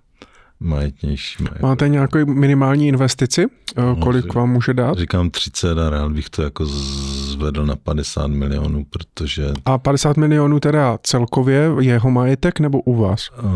majetnější. 0.60 1.42
Majet. 1.42 1.62
Máte 1.62 1.88
nějakou 1.88 2.26
minimální 2.26 2.88
investici? 2.88 3.46
Eh, 3.76 3.82
no, 3.82 3.96
kolik 3.96 4.34
vám 4.34 4.50
může 4.50 4.74
dát? 4.74 4.98
Říkám 4.98 5.30
30 5.30 5.78
a 5.78 5.90
rád 5.90 6.12
bych 6.12 6.30
to 6.30 6.42
jako 6.42 6.66
zvedl 6.66 7.66
na 7.66 7.76
50 7.76 8.26
milionů, 8.26 8.84
protože... 8.90 9.52
A 9.64 9.78
50 9.78 10.16
milionů 10.16 10.60
teda 10.60 10.98
celkově 11.02 11.70
jeho 11.80 12.10
majetek 12.10 12.60
nebo 12.60 12.80
u 12.80 12.96
vás? 12.96 13.30
Uh, 13.42 13.50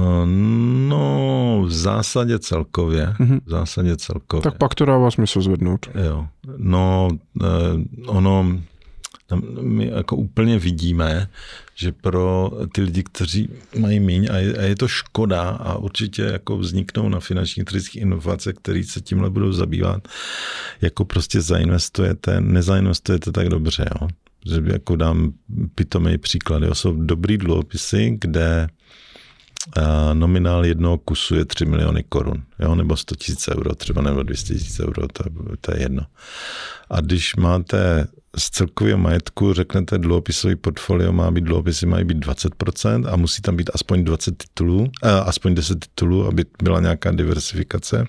no, 0.89 1.63
v 1.67 1.73
zásadě 1.73 2.39
celkově. 2.39 3.07
Mm-hmm. 3.07 3.41
V 3.47 3.51
zásadě 3.51 3.97
celkově. 3.97 4.43
Tak 4.43 4.59
pak 4.59 4.75
to 4.75 4.85
dává 4.85 5.11
smysl 5.11 5.41
zvednout. 5.41 5.87
Jo. 6.05 6.27
No, 6.57 7.09
uh, 8.15 8.57
ono 9.31 9.63
my 9.63 9.87
jako 9.87 10.17
úplně 10.17 10.59
vidíme, 10.59 11.29
že 11.75 11.93
pro 11.93 12.51
ty 12.73 12.81
lidi, 12.81 13.03
kteří 13.03 13.49
mají 13.79 14.01
míň 14.01 14.29
a 14.33 14.37
je, 14.37 14.57
a 14.57 14.63
je 14.63 14.77
to 14.77 14.89
škoda 14.89 15.43
a 15.43 15.77
určitě 15.77 16.23
jako 16.23 16.57
vzniknou 16.57 17.09
na 17.09 17.21
finančních 17.21 17.65
trzích 17.65 17.97
inovace, 17.97 18.53
které 18.53 18.83
se 18.85 19.01
tímhle 19.01 19.31
budou 19.31 19.53
zabývat, 19.53 20.09
jako 20.81 21.05
prostě 21.05 21.41
zainvestujete, 21.41 22.41
nezainvestujete 22.41 23.33
tak 23.33 23.49
dobře, 23.49 23.87
jo. 24.01 24.09
Že 24.47 24.63
jako 24.73 24.97
dám 24.97 25.33
pitomý 25.75 26.19
příklady. 26.19 26.67
Jsou 26.73 26.93
dobrý 26.93 27.39
dluhopisy, 27.39 28.17
kde 28.21 28.69
nominál 30.13 30.65
jednoho 30.65 30.99
kusu 30.99 31.35
je 31.35 31.45
3 31.45 31.65
miliony 31.65 32.05
korun, 32.09 32.43
jo, 32.61 32.75
nebo 32.75 32.97
100 32.97 33.15
tisíc 33.15 33.49
euro, 33.49 33.75
třeba 33.75 34.03
nebo 34.03 34.23
200 34.23 34.55
tisíc 34.55 34.81
euro, 34.81 35.09
to, 35.09 35.25
to 35.61 35.75
je 35.75 35.83
jedno. 35.83 36.03
A 36.91 37.01
když 37.01 37.37
máte 37.37 38.07
z 38.37 38.51
celkového 38.51 38.99
majetku 38.99 39.53
řeknete 39.53 39.99
dluhopisový 39.99 40.57
portfolio 40.57 41.13
má 41.13 41.31
být, 41.31 41.45
dluhopisy 41.45 41.87
mají 41.87 42.05
být 42.05 42.19
20% 42.19 43.13
a 43.13 43.17
musí 43.17 43.43
tam 43.43 43.57
být 43.57 43.71
aspoň 43.75 44.05
20 44.05 44.37
titulů, 44.37 44.91
eh, 45.05 45.11
aspoň 45.11 45.55
10 45.55 45.79
titulů, 45.79 46.27
aby 46.27 46.45
byla 46.63 46.81
nějaká 46.81 47.11
diversifikace, 47.11 48.07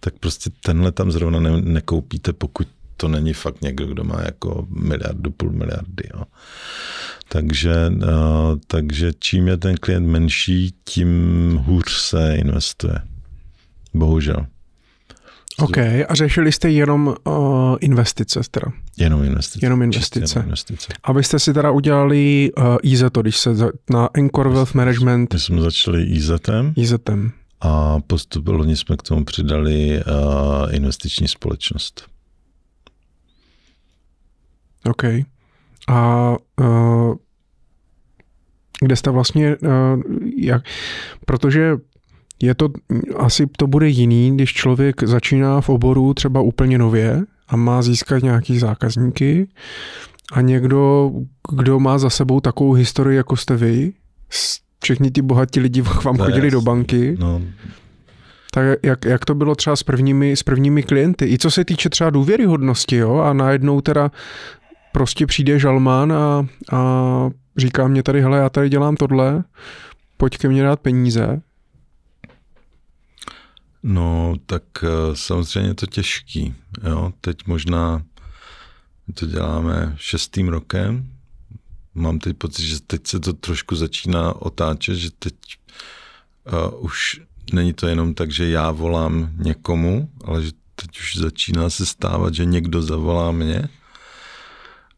tak 0.00 0.14
prostě 0.20 0.50
tenhle 0.64 0.92
tam 0.92 1.12
zrovna 1.12 1.40
ne, 1.40 1.60
nekoupíte, 1.60 2.32
pokud 2.32 2.68
to 2.96 3.08
není 3.08 3.32
fakt 3.32 3.62
někdo, 3.62 3.86
kdo 3.86 4.04
má 4.04 4.20
jako 4.24 4.66
miliardu, 4.70 5.30
půl 5.30 5.52
miliardy. 5.52 6.04
Jo. 6.14 6.22
Takže, 7.28 7.74
uh, 7.96 8.58
takže 8.66 9.12
čím 9.18 9.48
je 9.48 9.56
ten 9.56 9.76
klient 9.76 10.06
menší, 10.06 10.74
tím 10.84 11.10
hůř 11.64 11.92
se 11.92 12.36
investuje. 12.36 12.98
Bohužel. 13.94 14.46
OK, 15.58 15.78
a 16.08 16.14
řešili 16.14 16.52
jste 16.52 16.70
jenom 16.70 17.14
uh, 17.24 17.76
investice 17.80 18.40
teda? 18.50 18.66
Jenom 18.98 19.24
investice. 19.24 19.66
Jenom 19.66 19.82
investice. 19.82 20.38
Jenom 20.38 20.48
investice. 20.48 20.92
Abyste 21.02 21.38
si 21.38 21.54
teda 21.54 21.70
udělali 21.70 22.50
uh, 22.58 22.76
IZETO, 22.82 23.22
když 23.22 23.36
se 23.36 23.54
za, 23.54 23.68
na 23.90 24.08
Encore 24.14 24.50
Wealth 24.50 24.74
Management. 24.74 25.32
My 25.32 25.40
jsme 25.40 25.60
začali 25.60 26.02
IZETem. 26.02 26.72
IZETem. 26.76 27.32
A 27.60 28.00
postupně 28.06 28.76
jsme 28.76 28.96
k 28.96 29.02
tomu 29.02 29.24
přidali 29.24 30.02
uh, 30.04 30.74
investiční 30.74 31.28
společnost. 31.28 32.08
OK. 34.84 35.04
A 35.88 36.30
uh, 36.60 37.14
kde 38.80 38.96
jste 38.96 39.10
vlastně, 39.10 39.56
uh, 39.56 39.70
jak, 40.36 40.62
protože 41.26 41.76
je 42.42 42.54
to, 42.54 42.68
asi 43.16 43.46
to 43.56 43.66
bude 43.66 43.88
jiný, 43.88 44.34
když 44.34 44.52
člověk 44.52 45.02
začíná 45.02 45.60
v 45.60 45.68
oboru 45.68 46.14
třeba 46.14 46.40
úplně 46.40 46.78
nově 46.78 47.22
a 47.48 47.56
má 47.56 47.82
získat 47.82 48.22
nějaký 48.22 48.58
zákazníky 48.58 49.48
a 50.32 50.40
někdo, 50.40 51.10
kdo 51.56 51.80
má 51.80 51.98
za 51.98 52.10
sebou 52.10 52.40
takovou 52.40 52.72
historii, 52.72 53.16
jako 53.16 53.36
jste 53.36 53.56
vy, 53.56 53.92
všichni 54.82 55.10
ty 55.10 55.22
bohatí 55.22 55.60
lidi 55.60 55.82
k 55.82 56.04
vám 56.04 56.18
chodili 56.18 56.50
do 56.50 56.60
banky, 56.60 57.16
no. 57.20 57.42
tak 58.50 58.78
jak, 58.82 59.04
jak 59.04 59.24
to 59.24 59.34
bylo 59.34 59.54
třeba 59.54 59.76
s 59.76 59.82
prvními, 59.82 60.36
s 60.36 60.42
prvními 60.42 60.82
klienty? 60.82 61.26
I 61.26 61.38
co 61.38 61.50
se 61.50 61.64
týče 61.64 61.88
třeba 61.88 62.10
důvěryhodnosti, 62.10 62.96
jo, 62.96 63.16
a 63.18 63.32
najednou 63.32 63.80
teda 63.80 64.10
prostě 64.92 65.26
přijde 65.26 65.58
žalmán 65.58 66.12
a, 66.12 66.46
a 66.72 67.30
říká 67.56 67.88
mě 67.88 68.02
tady, 68.02 68.20
hele, 68.20 68.38
já 68.38 68.48
tady 68.48 68.68
dělám 68.68 68.96
tohle, 68.96 69.44
pojď 70.16 70.38
ke 70.38 70.48
mně 70.48 70.62
dát 70.62 70.80
peníze. 70.80 71.40
No, 73.86 74.34
tak 74.46 74.62
eh, 74.82 74.88
samozřejmě 75.16 75.70
je 75.70 75.74
to 75.74 75.86
těžký. 75.86 76.54
Jo? 76.82 77.12
Teď 77.20 77.46
možná 77.46 78.02
to 79.14 79.26
děláme 79.26 79.94
šestým 79.96 80.48
rokem. 80.48 81.10
Mám 81.94 82.18
teď 82.18 82.36
pocit, 82.36 82.66
že 82.66 82.80
teď 82.80 83.06
se 83.06 83.20
to 83.20 83.32
trošku 83.32 83.76
začíná 83.76 84.42
otáčet, 84.42 84.96
že 84.96 85.10
teď 85.10 85.34
uh, 86.52 86.84
už 86.84 87.20
není 87.52 87.72
to 87.72 87.86
jenom 87.86 88.14
tak, 88.14 88.30
že 88.30 88.48
já 88.48 88.70
volám 88.70 89.30
někomu, 89.36 90.10
ale 90.24 90.42
že 90.42 90.50
teď 90.74 91.00
už 91.00 91.16
začíná 91.16 91.70
se 91.70 91.86
stávat, 91.86 92.34
že 92.34 92.44
někdo 92.44 92.82
zavolá 92.82 93.32
mě 93.32 93.68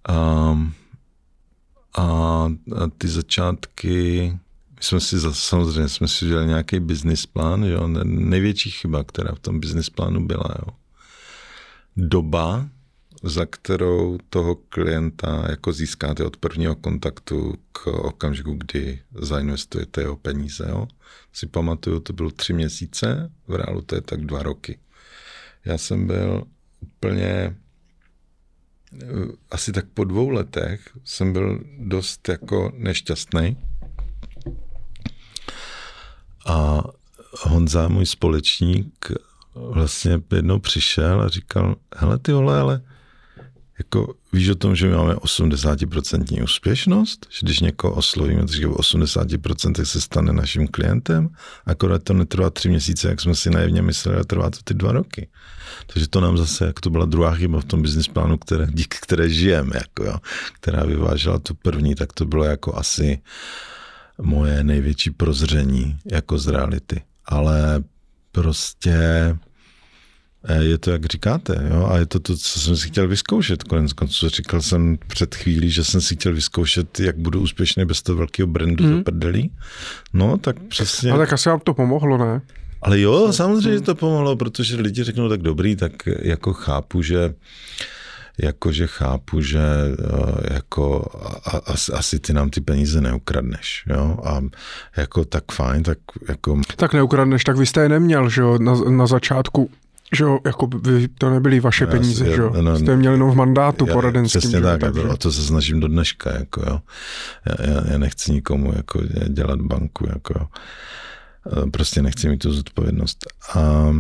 Um, 0.08 0.74
a, 1.98 2.02
a 2.02 2.86
ty 2.98 3.08
začátky, 3.08 4.38
my 4.76 4.82
jsme 4.82 5.00
si 5.00 5.16
samozřejmě 5.32 5.88
jsme 5.88 6.08
si 6.08 6.24
udělali 6.24 6.46
nějaký 6.46 6.80
business 6.80 7.26
plán, 7.26 7.64
jo? 7.64 7.88
největší 8.04 8.70
chyba, 8.70 9.04
která 9.04 9.34
v 9.34 9.38
tom 9.38 9.60
business 9.60 9.90
plánu 9.90 10.26
byla. 10.26 10.54
Jo? 10.58 10.74
Doba, 11.96 12.68
za 13.22 13.46
kterou 13.46 14.18
toho 14.30 14.54
klienta 14.54 15.46
jako 15.50 15.72
získáte 15.72 16.24
od 16.24 16.36
prvního 16.36 16.76
kontaktu 16.76 17.54
k 17.72 17.86
okamžiku, 17.86 18.54
kdy 18.54 19.02
zainvestujete 19.20 20.00
jeho 20.00 20.16
peníze. 20.16 20.66
Jo? 20.68 20.88
Si 21.32 21.46
pamatuju, 21.46 22.00
to 22.00 22.12
bylo 22.12 22.30
tři 22.30 22.52
měsíce, 22.52 23.32
v 23.48 23.54
reálu 23.54 23.82
to 23.82 23.94
je 23.94 24.00
tak 24.00 24.20
dva 24.20 24.42
roky. 24.42 24.78
Já 25.64 25.78
jsem 25.78 26.06
byl 26.06 26.44
úplně 26.80 27.56
asi 29.50 29.72
tak 29.72 29.86
po 29.94 30.04
dvou 30.04 30.28
letech 30.28 30.80
jsem 31.04 31.32
byl 31.32 31.60
dost 31.78 32.28
jako 32.28 32.72
nešťastný. 32.76 33.56
A 36.46 36.82
Honza, 37.40 37.88
můj 37.88 38.06
společník, 38.06 39.12
vlastně 39.54 40.20
jednou 40.34 40.58
přišel 40.58 41.20
a 41.20 41.28
říkal, 41.28 41.76
hele 41.96 42.18
ty 42.18 42.32
vole, 42.32 42.60
ale 42.60 42.80
jako 43.78 44.14
víš 44.32 44.48
o 44.48 44.54
tom, 44.54 44.76
že 44.76 44.86
my 44.86 44.96
máme 44.96 45.14
80% 45.14 46.42
úspěšnost, 46.42 47.26
že 47.30 47.38
když 47.42 47.60
někoho 47.60 47.94
oslovíme, 47.94 48.46
takže 48.46 48.66
v 48.66 48.72
80% 48.72 49.82
se 49.82 50.00
stane 50.00 50.32
naším 50.32 50.68
klientem, 50.68 51.28
akorát 51.66 52.02
to 52.02 52.12
netrvá 52.12 52.50
tři 52.50 52.68
měsíce, 52.68 53.08
jak 53.08 53.20
jsme 53.20 53.34
si 53.34 53.50
naivně 53.50 53.82
mysleli, 53.82 54.16
ale 54.16 54.24
trvá 54.24 54.50
to 54.50 54.58
ty 54.64 54.74
dva 54.74 54.92
roky. 54.92 55.28
Takže 55.86 56.08
to 56.08 56.20
nám 56.20 56.38
zase, 56.38 56.66
jak 56.66 56.80
to 56.80 56.90
byla 56.90 57.04
druhá 57.04 57.34
chyba 57.34 57.60
v 57.60 57.64
tom 57.64 57.82
business 57.82 58.08
plánu, 58.08 58.38
které, 58.38 58.66
díky 58.70 58.98
které 59.00 59.30
žijeme, 59.30 59.72
jako 59.74 60.04
jo, 60.04 60.18
která 60.52 60.84
vyvážela 60.84 61.38
tu 61.38 61.54
první, 61.54 61.94
tak 61.94 62.12
to 62.12 62.24
bylo 62.24 62.44
jako 62.44 62.76
asi 62.76 63.18
moje 64.22 64.64
největší 64.64 65.10
prozření 65.10 65.98
jako 66.12 66.38
z 66.38 66.46
reality. 66.46 67.02
Ale 67.24 67.84
prostě 68.32 68.98
Eh, 70.48 70.64
je 70.64 70.78
to, 70.78 70.90
jak 70.90 71.06
říkáte, 71.06 71.68
jo? 71.70 71.86
a 71.90 71.98
je 71.98 72.06
to 72.06 72.20
to, 72.20 72.36
co 72.36 72.60
jsem 72.60 72.76
si 72.76 72.88
chtěl 72.88 73.08
vyzkoušet. 73.08 73.62
Konec 73.62 73.92
konců 73.92 74.28
říkal 74.28 74.62
jsem 74.62 74.98
před 75.06 75.34
chvílí, 75.34 75.70
že 75.70 75.84
jsem 75.84 76.00
si 76.00 76.14
chtěl 76.14 76.34
vyzkoušet, 76.34 77.00
jak 77.00 77.16
budu 77.16 77.40
úspěšný 77.40 77.84
bez 77.84 78.02
toho 78.02 78.16
velkého 78.16 78.46
brandu 78.46 78.84
mm. 78.84 79.04
prdelí. 79.04 79.50
No, 80.12 80.38
tak 80.38 80.60
přesně. 80.60 81.10
Ale 81.10 81.26
tak 81.26 81.32
asi 81.32 81.48
vám 81.48 81.60
to 81.60 81.74
pomohlo, 81.74 82.18
ne? 82.18 82.40
Ale 82.82 83.00
jo, 83.00 83.32
samozřejmě 83.32 83.80
to 83.80 83.94
pomohlo, 83.94 84.36
protože 84.36 84.76
lidi 84.76 85.04
řeknou 85.04 85.28
tak 85.28 85.42
dobrý, 85.42 85.76
tak 85.76 85.92
jako 86.06 86.52
chápu, 86.52 87.02
že 87.02 87.34
jakože 88.42 88.86
chápu, 88.86 89.40
že 89.40 89.60
eh, 89.60 90.54
jako 90.54 91.04
asi, 91.66 91.92
asi 91.92 92.18
ty 92.18 92.32
nám 92.32 92.50
ty 92.50 92.60
peníze 92.60 93.00
neukradneš, 93.00 93.84
jo, 93.86 94.18
a 94.24 94.40
jako 94.96 95.24
tak 95.24 95.44
fajn, 95.52 95.82
tak 95.82 95.98
jako... 96.28 96.60
Tak 96.76 96.94
neukradneš, 96.94 97.44
tak 97.44 97.56
vy 97.56 97.66
jste 97.66 97.82
je 97.82 97.88
neměl, 97.88 98.28
že 98.28 98.40
jo, 98.40 98.58
na, 98.58 98.74
na 98.74 99.06
začátku 99.06 99.70
že 100.12 100.24
jo, 100.24 100.38
jako 100.46 100.66
by 100.66 101.08
to 101.08 101.30
nebyly 101.30 101.60
vaše 101.60 101.84
já 101.84 101.90
peníze, 101.90 102.24
si, 102.24 102.30
že 102.30 102.40
jo? 102.40 102.52
No, 102.60 102.78
Jste 102.78 102.96
měli 102.96 103.14
jenom 103.14 103.30
v 103.30 103.34
mandátu 103.34 103.86
já, 103.88 103.94
poradenským. 103.94 104.40
Přesně 104.40 104.60
tak, 104.60 104.80
tak 104.80 104.96
a 104.96 105.16
to 105.16 105.32
se 105.32 105.42
snažím 105.42 105.80
do 105.80 105.88
dneška, 105.88 106.34
jako 106.34 106.62
jo. 106.66 106.80
Já, 107.46 107.70
já, 107.70 107.92
já 107.92 107.98
nechci 107.98 108.32
nikomu 108.32 108.72
jako 108.76 109.00
dělat 109.28 109.60
banku, 109.60 110.06
jako 110.08 110.34
jo. 110.38 110.46
Prostě 111.70 112.02
nechci 112.02 112.28
mít 112.28 112.38
tu 112.38 112.52
zodpovědnost. 112.52 113.26
A, 113.54 113.94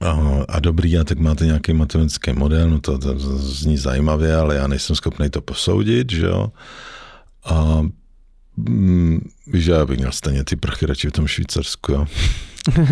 a, 0.00 0.44
a 0.48 0.60
dobrý, 0.60 0.98
a 0.98 1.04
tak 1.04 1.18
máte 1.18 1.46
nějaký 1.46 1.72
matematický 1.72 2.32
model, 2.32 2.70
no 2.70 2.80
to, 2.80 2.98
to, 2.98 3.18
zní 3.38 3.76
zajímavě, 3.76 4.36
ale 4.36 4.54
já 4.54 4.66
nejsem 4.66 4.96
schopný 4.96 5.30
to 5.30 5.40
posoudit, 5.40 6.12
že 6.12 6.26
jo. 6.26 6.52
A 7.44 7.82
mm, 8.56 9.20
víš, 9.46 9.66
já 9.66 9.86
bych 9.86 9.98
měl 9.98 10.12
stejně 10.12 10.44
ty 10.44 10.56
prachy 10.56 10.86
radši 10.86 11.08
v 11.08 11.12
tom 11.12 11.26
Švýcarsku, 11.26 11.92
jo. 11.92 12.06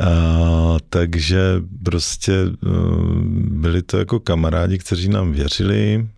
a, 0.00 0.76
takže 0.88 1.40
prostě 1.84 2.32
uh, 2.44 3.22
byli 3.34 3.82
to 3.82 3.98
jako 3.98 4.20
kamarádi, 4.20 4.78
kteří 4.78 5.08
nám 5.08 5.32
věřili 5.32 6.08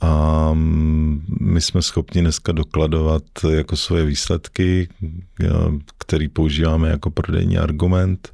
a 0.00 0.50
my 1.40 1.60
jsme 1.60 1.82
schopni 1.82 2.20
dneska 2.20 2.52
dokladovat 2.52 3.22
jako 3.50 3.76
svoje 3.76 4.04
výsledky, 4.04 4.88
který 5.98 6.28
používáme 6.28 6.88
jako 6.88 7.10
prodejní 7.10 7.58
argument 7.58 8.32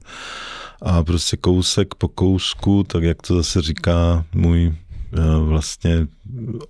a 0.82 1.02
prostě 1.02 1.36
kousek 1.36 1.94
po 1.94 2.08
kousku, 2.08 2.84
tak 2.84 3.02
jak 3.02 3.23
to 3.23 3.36
zase 3.36 3.62
říká 3.62 4.24
můj 4.34 4.74
Eh, 5.12 5.39
vlastně 5.39 6.07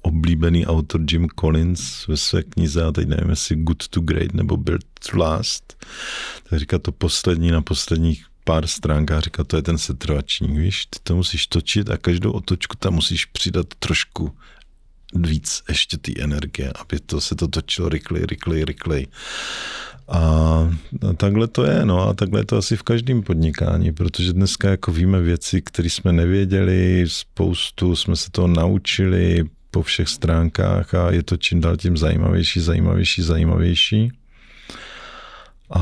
oblíbený 0.02 0.66
autor 0.66 1.00
Jim 1.10 1.28
Collins 1.40 2.06
ve 2.06 2.16
své 2.16 2.42
knize, 2.42 2.84
a 2.84 2.92
teď 2.92 3.08
nevím, 3.08 3.30
jestli 3.30 3.56
Good 3.56 3.88
to 3.88 4.00
Great 4.00 4.34
nebo 4.34 4.56
Build 4.56 4.84
to 5.10 5.18
Last, 5.18 5.86
tak 6.50 6.58
říká 6.58 6.78
to 6.78 6.92
poslední 6.92 7.50
na 7.50 7.62
posledních 7.62 8.26
pár 8.44 8.66
stránkách, 8.66 9.22
říká, 9.22 9.44
to 9.44 9.56
je 9.56 9.62
ten 9.62 9.78
setrvačník, 9.78 10.50
víš, 10.50 10.86
ty 10.86 10.98
to 11.02 11.16
musíš 11.16 11.46
točit 11.46 11.90
a 11.90 11.96
každou 11.96 12.32
otočku 12.32 12.76
tam 12.76 12.94
musíš 12.94 13.24
přidat 13.24 13.66
trošku 13.78 14.36
víc 15.14 15.62
ještě 15.68 15.96
té 15.96 16.12
energie, 16.18 16.72
aby 16.72 17.00
to 17.00 17.20
se 17.20 17.34
to 17.34 17.48
točilo 17.48 17.88
rychleji, 17.88 18.26
rychleji, 18.26 18.64
rychleji. 18.64 19.06
A 20.08 20.70
takhle 21.16 21.48
to 21.48 21.64
je, 21.64 21.84
no 21.84 22.08
a 22.08 22.14
takhle 22.14 22.40
je 22.40 22.44
to 22.44 22.56
asi 22.56 22.76
v 22.76 22.82
každém 22.82 23.22
podnikání, 23.22 23.92
protože 23.92 24.32
dneska 24.32 24.70
jako 24.70 24.92
víme 24.92 25.20
věci, 25.20 25.62
které 25.62 25.90
jsme 25.90 26.12
nevěděli, 26.12 27.04
spoustu 27.06 27.96
jsme 27.96 28.16
se 28.16 28.30
to 28.30 28.46
naučili 28.46 29.44
po 29.70 29.82
všech 29.82 30.08
stránkách 30.08 30.94
a 30.94 31.10
je 31.10 31.22
to 31.22 31.36
čím 31.36 31.60
dál 31.60 31.76
tím 31.76 31.96
zajímavější, 31.96 32.60
zajímavější, 32.60 33.22
zajímavější. 33.22 34.12
A, 35.70 35.80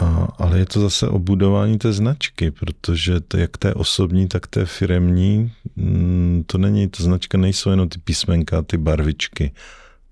a, 0.00 0.28
ale 0.38 0.58
je 0.58 0.66
to 0.66 0.80
zase 0.80 1.08
o 1.08 1.18
budování 1.18 1.78
té 1.78 1.92
značky, 1.92 2.50
protože 2.50 3.20
to, 3.20 3.36
jak 3.36 3.56
té 3.56 3.74
osobní, 3.74 4.28
tak 4.28 4.46
té 4.46 4.66
firemní, 4.66 5.52
mm, 5.76 6.44
to 6.46 6.58
není, 6.58 6.88
ta 6.88 7.04
značka 7.04 7.38
nejsou 7.38 7.70
jenom 7.70 7.88
ty 7.88 7.98
písmenka, 7.98 8.62
ty 8.62 8.76
barvičky. 8.76 9.52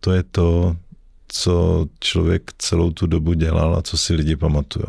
To 0.00 0.12
je 0.12 0.22
to, 0.22 0.76
co 1.28 1.86
člověk 2.00 2.42
celou 2.58 2.90
tu 2.90 3.06
dobu 3.06 3.34
dělal 3.34 3.76
a 3.76 3.82
co 3.82 3.98
si 3.98 4.14
lidi 4.14 4.36
pamatují. 4.36 4.86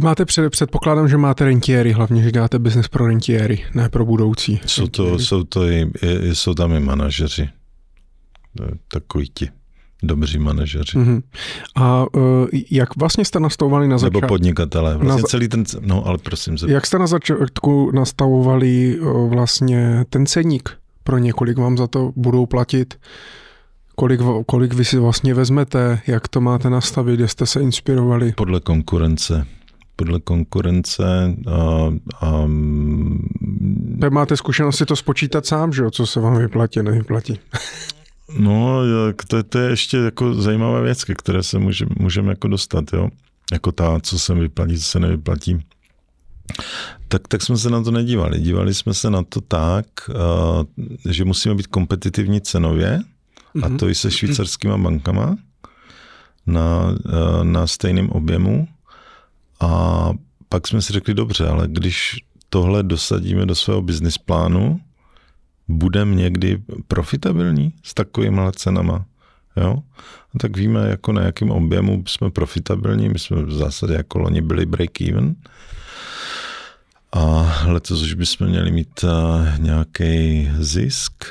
Máte 0.00 0.24
před, 0.24 0.50
předpokládám, 0.50 1.08
že 1.08 1.16
máte 1.16 1.44
rentiéry, 1.44 1.92
hlavně, 1.92 2.22
že 2.22 2.32
děláte 2.32 2.58
biznes 2.58 2.88
pro 2.88 3.06
rentiéry, 3.06 3.64
ne 3.74 3.88
pro 3.88 4.04
budoucí. 4.04 4.60
Jsou, 4.66 4.86
to, 4.86 5.18
jsou, 5.18 5.44
to 5.44 5.68
i, 5.68 5.90
jsou 6.32 6.54
tam 6.54 6.72
i 6.72 6.80
manažeři. 6.80 7.48
Takový 8.92 9.30
ti 9.34 9.50
dobří 10.02 10.38
manažeři. 10.38 10.98
Uh-huh. 10.98 11.22
A 11.74 12.06
uh, 12.16 12.46
jak 12.70 12.96
vlastně 12.96 13.24
jste 13.24 13.40
nastavovali 13.40 13.88
na 13.88 13.98
začátku? 13.98 14.20
Nebo 14.20 14.28
podnikatelé. 14.28 14.96
Vlastně 14.96 15.22
na, 15.22 15.28
celý 15.28 15.48
ten, 15.48 15.64
no 15.80 16.06
ale 16.06 16.18
prosím. 16.18 16.58
Se... 16.58 16.70
Jak 16.70 16.86
jste 16.86 16.98
na 16.98 17.06
začátku 17.06 17.90
nastavovali 17.94 19.00
uh, 19.00 19.30
vlastně 19.30 20.04
ten 20.10 20.26
ceník 20.26 20.70
pro 21.04 21.18
několik 21.18 21.58
vám 21.58 21.76
za 21.76 21.86
to 21.86 22.12
budou 22.16 22.46
platit? 22.46 22.94
Kolik, 23.94 24.20
kolik 24.46 24.74
vy 24.74 24.84
si 24.84 24.98
vlastně 24.98 25.34
vezmete, 25.34 26.00
jak 26.06 26.28
to 26.28 26.40
máte 26.40 26.70
nastavit, 26.70 27.16
kde 27.16 27.28
jste 27.28 27.46
se 27.46 27.60
inspirovali? 27.60 28.32
Podle 28.32 28.60
konkurence. 28.60 29.46
Podle 29.96 30.20
konkurence 30.20 31.34
a, 31.50 31.92
a 32.26 32.46
Vy 33.98 34.10
máte 34.10 34.36
zkušenost 34.36 34.76
si 34.76 34.86
to 34.86 34.96
spočítat 34.96 35.46
sám, 35.46 35.72
že 35.72 35.82
jo, 35.82 35.90
co 35.90 36.06
se 36.06 36.20
vám 36.20 36.38
vyplatí, 36.38 36.82
nevyplatí. 36.82 37.38
No, 38.38 38.80
to, 39.28 39.42
to 39.42 39.58
je 39.58 39.70
ještě 39.70 39.96
jako 39.96 40.34
zajímavá 40.34 40.80
věc, 40.80 41.04
ke 41.04 41.14
které 41.14 41.42
se 41.42 41.58
můžeme 41.58 41.90
můžem 41.98 42.28
jako 42.28 42.48
dostat, 42.48 42.84
jo. 42.92 43.08
Jako 43.52 43.72
ta, 43.72 44.00
co 44.00 44.18
se 44.18 44.34
vyplatí, 44.34 44.76
co 44.76 44.82
se 44.82 45.00
nevyplatí. 45.00 45.58
Tak, 47.08 47.28
tak 47.28 47.42
jsme 47.42 47.56
se 47.56 47.70
na 47.70 47.82
to 47.82 47.90
nedívali. 47.90 48.40
Dívali 48.40 48.74
jsme 48.74 48.94
se 48.94 49.10
na 49.10 49.22
to 49.22 49.40
tak, 49.40 49.86
že 51.08 51.24
musíme 51.24 51.54
být 51.54 51.66
kompetitivní 51.66 52.40
cenově, 52.40 53.00
a 53.62 53.68
to 53.78 53.88
i 53.88 53.94
se 53.94 54.10
švýcarskýma 54.10 54.78
bankama 54.78 55.36
na, 56.46 56.96
eh, 57.06 57.44
na 57.44 57.66
stejném 57.66 58.10
objemu. 58.10 58.68
A 59.60 60.10
pak 60.48 60.68
jsme 60.68 60.82
si 60.82 60.92
řekli, 60.92 61.14
dobře, 61.14 61.48
ale 61.48 61.68
když 61.68 62.16
tohle 62.48 62.82
dosadíme 62.82 63.46
do 63.46 63.54
svého 63.54 63.82
business 63.82 64.18
plánu, 64.18 64.80
budeme 65.68 66.14
někdy 66.14 66.62
profitabilní 66.88 67.72
s 67.82 67.94
takovými 67.94 68.40
cenama. 68.52 69.04
Jo? 69.56 69.82
A 70.34 70.38
tak 70.38 70.56
víme, 70.56 70.88
jako 70.88 71.12
na 71.12 71.22
jakém 71.22 71.50
objemu 71.50 72.04
jsme 72.06 72.30
profitabilní. 72.30 73.08
My 73.08 73.18
jsme 73.18 73.42
v 73.42 73.52
zásadě 73.52 73.94
jako 73.94 74.18
loni 74.18 74.40
byli 74.40 74.66
break-even. 74.66 75.34
A 77.12 77.52
letos 77.66 78.02
už 78.02 78.14
bychom 78.14 78.46
měli 78.46 78.70
mít 78.70 79.04
uh, 79.04 79.10
nějaký 79.58 80.48
zisk. 80.58 81.24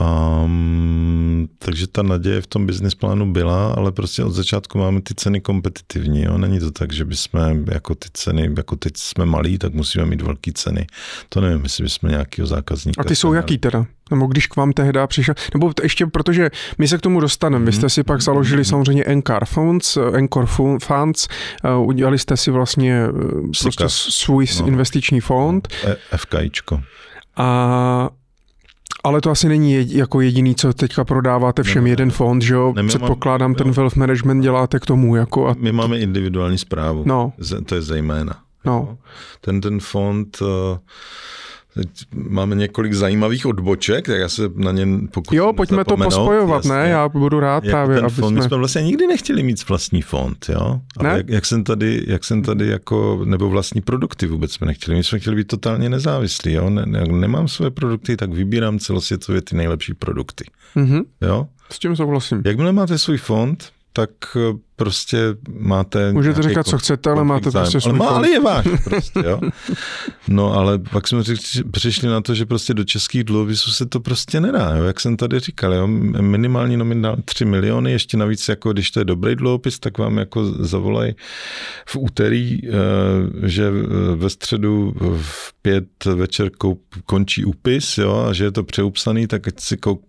Um, 0.00 1.48
takže 1.58 1.86
ta 1.86 2.02
naděje 2.02 2.40
v 2.40 2.46
tom 2.46 2.66
business 2.66 2.94
plánu 2.94 3.32
byla, 3.32 3.72
ale 3.72 3.92
prostě 3.92 4.24
od 4.24 4.30
začátku 4.30 4.78
máme 4.78 5.00
ty 5.00 5.14
ceny 5.14 5.40
kompetitivní. 5.40 6.22
Jo? 6.22 6.38
Není 6.38 6.60
to 6.60 6.70
tak, 6.70 6.92
že 6.92 7.04
bychom 7.04 7.64
jako 7.72 7.94
ty 7.94 8.08
ceny, 8.12 8.50
jako 8.56 8.76
teď 8.76 8.96
jsme 8.96 9.24
malí, 9.24 9.58
tak 9.58 9.74
musíme 9.74 10.06
mít 10.06 10.22
velké 10.22 10.52
ceny. 10.52 10.86
To 11.28 11.40
nevím, 11.40 11.62
jestli 11.62 11.84
bychom 11.84 12.10
nějakého 12.10 12.46
zákazníka. 12.46 13.00
A 13.00 13.04
ty 13.04 13.16
jsou 13.16 13.32
jaký 13.32 13.58
teda? 13.58 13.86
Nebo 14.10 14.26
když 14.26 14.46
k 14.46 14.56
vám 14.56 14.72
tehdy 14.72 15.00
přišel, 15.06 15.34
nebo 15.54 15.72
ještě 15.82 16.06
protože 16.06 16.50
my 16.78 16.88
se 16.88 16.98
k 16.98 17.00
tomu 17.00 17.20
dostaneme, 17.20 17.64
vy 17.64 17.72
jste 17.72 17.88
si 17.88 18.02
pak 18.02 18.20
založili 18.20 18.64
samozřejmě 18.64 19.04
Enkar 19.04 19.44
Funds, 19.44 19.98
Enkor 20.12 20.46
Funds, 20.78 21.28
eh, 21.64 21.74
udělali 21.74 22.18
jste 22.18 22.36
si 22.36 22.50
vlastně 22.50 23.04
eh, 23.04 23.62
prostě 23.62 23.84
svůj 23.88 24.46
no. 24.60 24.66
investiční 24.66 25.20
fond. 25.20 25.68
E, 25.84 26.16
FKIčko. 26.16 26.80
A 27.36 28.10
ale 29.06 29.20
to 29.20 29.30
asi 29.30 29.48
není 29.48 29.94
jako 29.96 30.20
jediný, 30.20 30.54
co 30.54 30.72
teďka 30.72 31.04
prodáváte 31.04 31.62
všem 31.62 31.84
ne, 31.84 31.90
jeden 31.90 32.10
fond, 32.10 32.42
že 32.42 32.54
jo? 32.54 32.72
Ne, 32.76 32.84
Předpokládám, 32.84 33.50
mám, 33.50 33.54
ten 33.54 33.66
jo. 33.66 33.72
wealth 33.72 33.96
management 33.96 34.40
děláte 34.40 34.78
k 34.78 34.86
tomu. 34.86 35.16
Jako 35.16 35.48
a... 35.48 35.54
My 35.58 35.72
máme 35.72 35.98
individuální 35.98 36.58
zprávu. 36.58 37.02
No. 37.06 37.32
To 37.66 37.74
je 37.74 37.82
zejména. 37.82 38.40
No. 38.64 38.98
Ten, 39.40 39.60
ten 39.60 39.80
fond 39.80 40.38
uh, 40.40 40.48
Teď 41.76 41.88
máme 42.12 42.54
několik 42.54 42.92
zajímavých 42.92 43.46
odboček, 43.46 44.06
tak 44.06 44.18
já 44.18 44.28
se 44.28 44.42
na 44.54 44.72
ně 44.72 44.86
pokud 45.10 45.34
Jo, 45.34 45.52
pojďme 45.52 45.84
to 45.84 45.96
pospojovat, 45.96 46.56
jasně. 46.56 46.72
ne? 46.72 46.88
Já 46.88 47.08
budu 47.08 47.40
rád 47.40 47.64
jak 47.64 47.72
právě, 47.72 48.00
ten 48.00 48.08
fond, 48.08 48.28
jsme... 48.28 48.40
My 48.40 48.48
jsme 48.48 48.56
vlastně 48.56 48.82
nikdy 48.82 49.06
nechtěli 49.06 49.42
mít 49.42 49.68
vlastní 49.68 50.02
fond, 50.02 50.46
jo? 50.48 50.80
Ale 50.96 51.08
ne? 51.10 51.16
jak, 51.16 51.28
jak, 51.28 51.46
jsem 51.46 51.64
tady, 51.64 52.04
jak 52.06 52.24
jsem 52.24 52.42
tady 52.42 52.66
jako, 52.66 53.20
nebo 53.24 53.50
vlastní 53.50 53.80
produkty 53.80 54.26
vůbec 54.26 54.52
jsme 54.52 54.66
nechtěli. 54.66 54.96
My 54.96 55.04
jsme 55.04 55.18
chtěli 55.18 55.36
být 55.36 55.46
totálně 55.46 55.88
nezávislí, 55.88 56.52
jo? 56.52 56.70
Ne, 56.70 56.86
ne, 56.86 57.04
nemám 57.04 57.48
své 57.48 57.70
produkty, 57.70 58.16
tak 58.16 58.32
vybírám 58.32 58.78
celosvětově 58.78 59.42
ty 59.42 59.56
nejlepší 59.56 59.94
produkty. 59.94 60.44
Mm-hmm. 60.76 61.04
Jo? 61.22 61.46
S 61.72 61.78
tím 61.78 61.96
souhlasím. 61.96 62.42
Jakmile 62.44 62.72
máte 62.72 62.98
svůj 62.98 63.18
fond, 63.18 63.68
tak 63.96 64.10
eh, 64.36 64.58
prostě 64.76 65.18
máte... 65.50 66.12
Můžete 66.12 66.42
říkat, 66.42 66.66
co 66.66 66.78
chcete, 66.78 67.10
ale 67.10 67.24
máte 67.24 67.50
zájem. 67.50 67.64
prostě 67.64 67.80
svůj 67.80 67.90
ale, 67.90 67.98
má, 67.98 68.08
ale 68.08 68.28
je 68.28 68.40
váš 68.40 68.66
prostě, 68.84 69.20
jo. 69.24 69.40
No 70.28 70.52
ale 70.52 70.78
pak 70.78 71.08
jsme 71.08 71.22
přišli 71.70 72.08
na 72.08 72.20
to, 72.20 72.34
že 72.34 72.46
prostě 72.46 72.74
do 72.74 72.84
českých 72.84 73.24
dluhopisů 73.24 73.70
se 73.70 73.86
to 73.86 74.00
prostě 74.00 74.40
nedá, 74.40 74.76
jo. 74.76 74.84
Jak 74.84 75.00
jsem 75.00 75.16
tady 75.16 75.40
říkal, 75.40 75.74
jo. 75.74 75.86
Minimální 76.20 76.76
nominál 76.76 77.16
3 77.24 77.44
miliony, 77.44 77.92
ještě 77.92 78.16
navíc, 78.16 78.48
jako 78.48 78.72
když 78.72 78.90
to 78.90 79.00
je 79.00 79.04
dobrý 79.04 79.36
dluhopis, 79.36 79.78
tak 79.78 79.98
vám 79.98 80.18
jako 80.18 80.44
zavolají 80.44 81.14
v 81.88 81.96
úterý, 81.96 82.60
eh, 82.64 82.70
že 83.48 83.70
ve 84.14 84.30
středu 84.30 84.94
v 85.20 85.54
pět 85.62 86.04
večer 86.04 86.50
končí 87.06 87.44
úpis, 87.44 87.98
jo, 87.98 88.26
a 88.28 88.32
že 88.32 88.44
je 88.44 88.52
to 88.52 88.64
přeupsaný, 88.64 89.26
tak 89.26 89.48
ať 89.48 89.60
si 89.60 89.76
kouk 89.76 90.00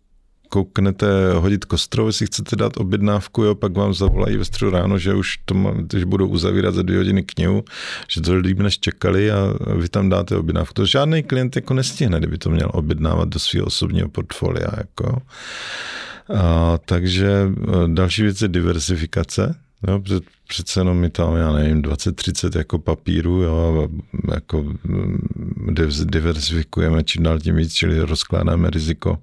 kouknete 0.50 1.08
hodit 1.34 1.66
kostro, 1.66 2.08
jestli 2.08 2.26
chcete 2.26 2.56
dát 2.56 2.78
objednávku, 2.78 3.44
jo, 3.44 3.56
pak 3.56 3.78
vám 3.78 3.94
zavolají 3.94 4.38
ve 4.38 4.46
středu 4.46 4.72
ráno, 4.72 4.98
že 4.98 5.14
už 5.14 5.38
to 5.46 5.54
má, 5.54 5.74
že 5.98 6.06
budou 6.06 6.28
uzavírat 6.28 6.76
za 6.76 6.82
dvě 6.82 6.98
hodiny 6.98 7.24
knihu, 7.24 7.64
že 8.08 8.22
to 8.22 8.36
líp 8.36 8.60
než 8.60 8.80
čekali 8.80 9.32
a 9.32 9.54
vy 9.76 9.90
tam 9.90 10.10
dáte 10.10 10.38
objednávku. 10.38 10.74
To 10.74 10.86
žádný 10.86 11.24
klient 11.24 11.56
jako 11.56 11.74
nestihne, 11.74 12.20
kdyby 12.20 12.38
to 12.38 12.50
měl 12.50 12.70
objednávat 12.74 13.30
do 13.30 13.40
svého 13.40 13.66
osobního 13.66 14.10
portfolia. 14.10 14.70
Jako. 14.78 15.22
A, 16.36 16.78
takže 16.86 17.28
e, 17.28 17.88
další 17.88 18.24
věc 18.24 18.42
je 18.42 18.48
diversifikace. 18.48 19.56
Jo, 19.88 20.02
přece 20.48 20.80
jenom 20.80 20.98
mi 20.98 21.10
tam, 21.10 21.36
já 21.36 21.52
nevím, 21.52 21.82
20-30 21.82 22.58
jako 22.58 22.80
papíru, 22.80 23.42
jo, 23.42 23.88
jako 24.34 24.64
mm, 24.84 25.76
diversifikujeme 26.04 27.04
čím 27.04 27.24
dál 27.24 27.40
tím 27.40 27.56
víc, 27.56 27.74
čili 27.74 28.00
rozkládáme 28.00 28.70
riziko. 28.70 29.18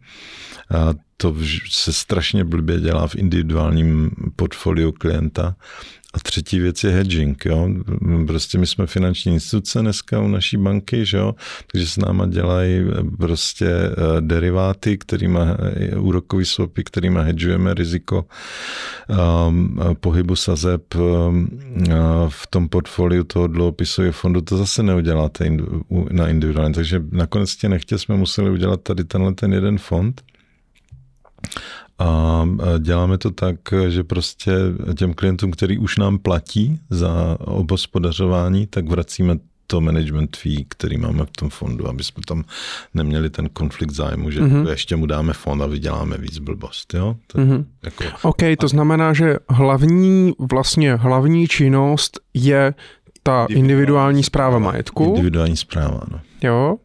A 0.70 0.94
to 1.16 1.36
se 1.70 1.92
strašně 1.92 2.44
blbě 2.44 2.80
dělá 2.80 3.06
v 3.06 3.16
individuálním 3.16 4.10
portfoliu 4.36 4.92
klienta. 4.92 5.56
A 6.14 6.18
třetí 6.22 6.58
věc 6.58 6.84
je 6.84 6.90
hedging. 6.90 7.44
Jo? 7.44 7.68
Prostě 8.26 8.58
my 8.58 8.66
jsme 8.66 8.86
finanční 8.86 9.32
instituce 9.32 9.80
dneska 9.80 10.20
u 10.20 10.28
naší 10.28 10.56
banky, 10.56 11.06
že 11.06 11.16
jo? 11.16 11.34
takže 11.72 11.86
s 11.86 11.96
náma 11.96 12.26
dělají 12.26 12.84
prostě 13.18 13.66
eh, 13.66 14.20
deriváty, 14.20 14.98
kterýma, 14.98 15.56
eh, 15.62 15.96
úrokový 15.96 16.44
swapy, 16.44 16.84
kterýma 16.84 17.20
hedžujeme 17.20 17.74
riziko 17.74 18.24
um, 19.46 19.80
pohybu 20.00 20.36
sazeb 20.36 20.94
um, 20.94 21.48
v 22.28 22.46
tom 22.46 22.68
portfoliu 22.68 23.24
toho 23.24 23.46
dluhopisového 23.46 24.12
fondu. 24.12 24.40
To 24.40 24.56
zase 24.56 24.82
neuděláte 24.82 25.50
na 26.10 26.28
individuální. 26.28 26.74
Takže 26.74 27.02
nakonec 27.10 27.56
tě 27.56 27.68
nechtě 27.68 27.98
jsme 27.98 28.16
museli 28.16 28.50
udělat 28.50 28.82
tady 28.82 29.04
tenhle 29.04 29.34
ten 29.34 29.52
jeden 29.52 29.78
fond, 29.78 30.22
a 31.98 32.44
děláme 32.78 33.18
to 33.18 33.30
tak, 33.30 33.56
že 33.88 34.04
prostě 34.04 34.52
těm 34.98 35.14
klientům, 35.14 35.50
který 35.50 35.78
už 35.78 35.96
nám 35.96 36.18
platí 36.18 36.80
za 36.90 37.36
obospodařování, 37.40 38.66
tak 38.66 38.88
vracíme 38.88 39.38
to 39.66 39.80
management 39.80 40.36
fee, 40.36 40.64
který 40.68 40.98
máme 40.98 41.24
v 41.24 41.30
tom 41.30 41.50
fondu, 41.50 41.88
aby 41.88 42.04
jsme 42.04 42.22
tam 42.26 42.44
neměli 42.94 43.30
ten 43.30 43.48
konflikt 43.48 43.90
zájmu, 43.90 44.30
že 44.30 44.40
mm-hmm. 44.40 44.68
ještě 44.68 44.96
mu 44.96 45.06
dáme 45.06 45.32
fond 45.32 45.62
a 45.62 45.66
vyděláme 45.66 46.18
víc 46.18 46.38
blbost. 46.38 46.94
Jo? 46.94 47.16
To, 47.26 47.38
mm-hmm. 47.38 47.64
jako... 47.82 48.04
OK, 48.22 48.42
to 48.58 48.68
znamená, 48.68 49.12
že 49.12 49.36
hlavní, 49.48 50.32
vlastně 50.50 50.94
hlavní 50.94 51.48
činnost 51.48 52.20
je 52.34 52.74
ta 53.26 53.46
individuální 53.48 54.22
zpráva 54.22 54.58
majetku. 54.58 55.04
Individuální 55.04 55.56
zpráva, 55.56 56.00
no. 56.10 56.20
Jo. 56.42 56.76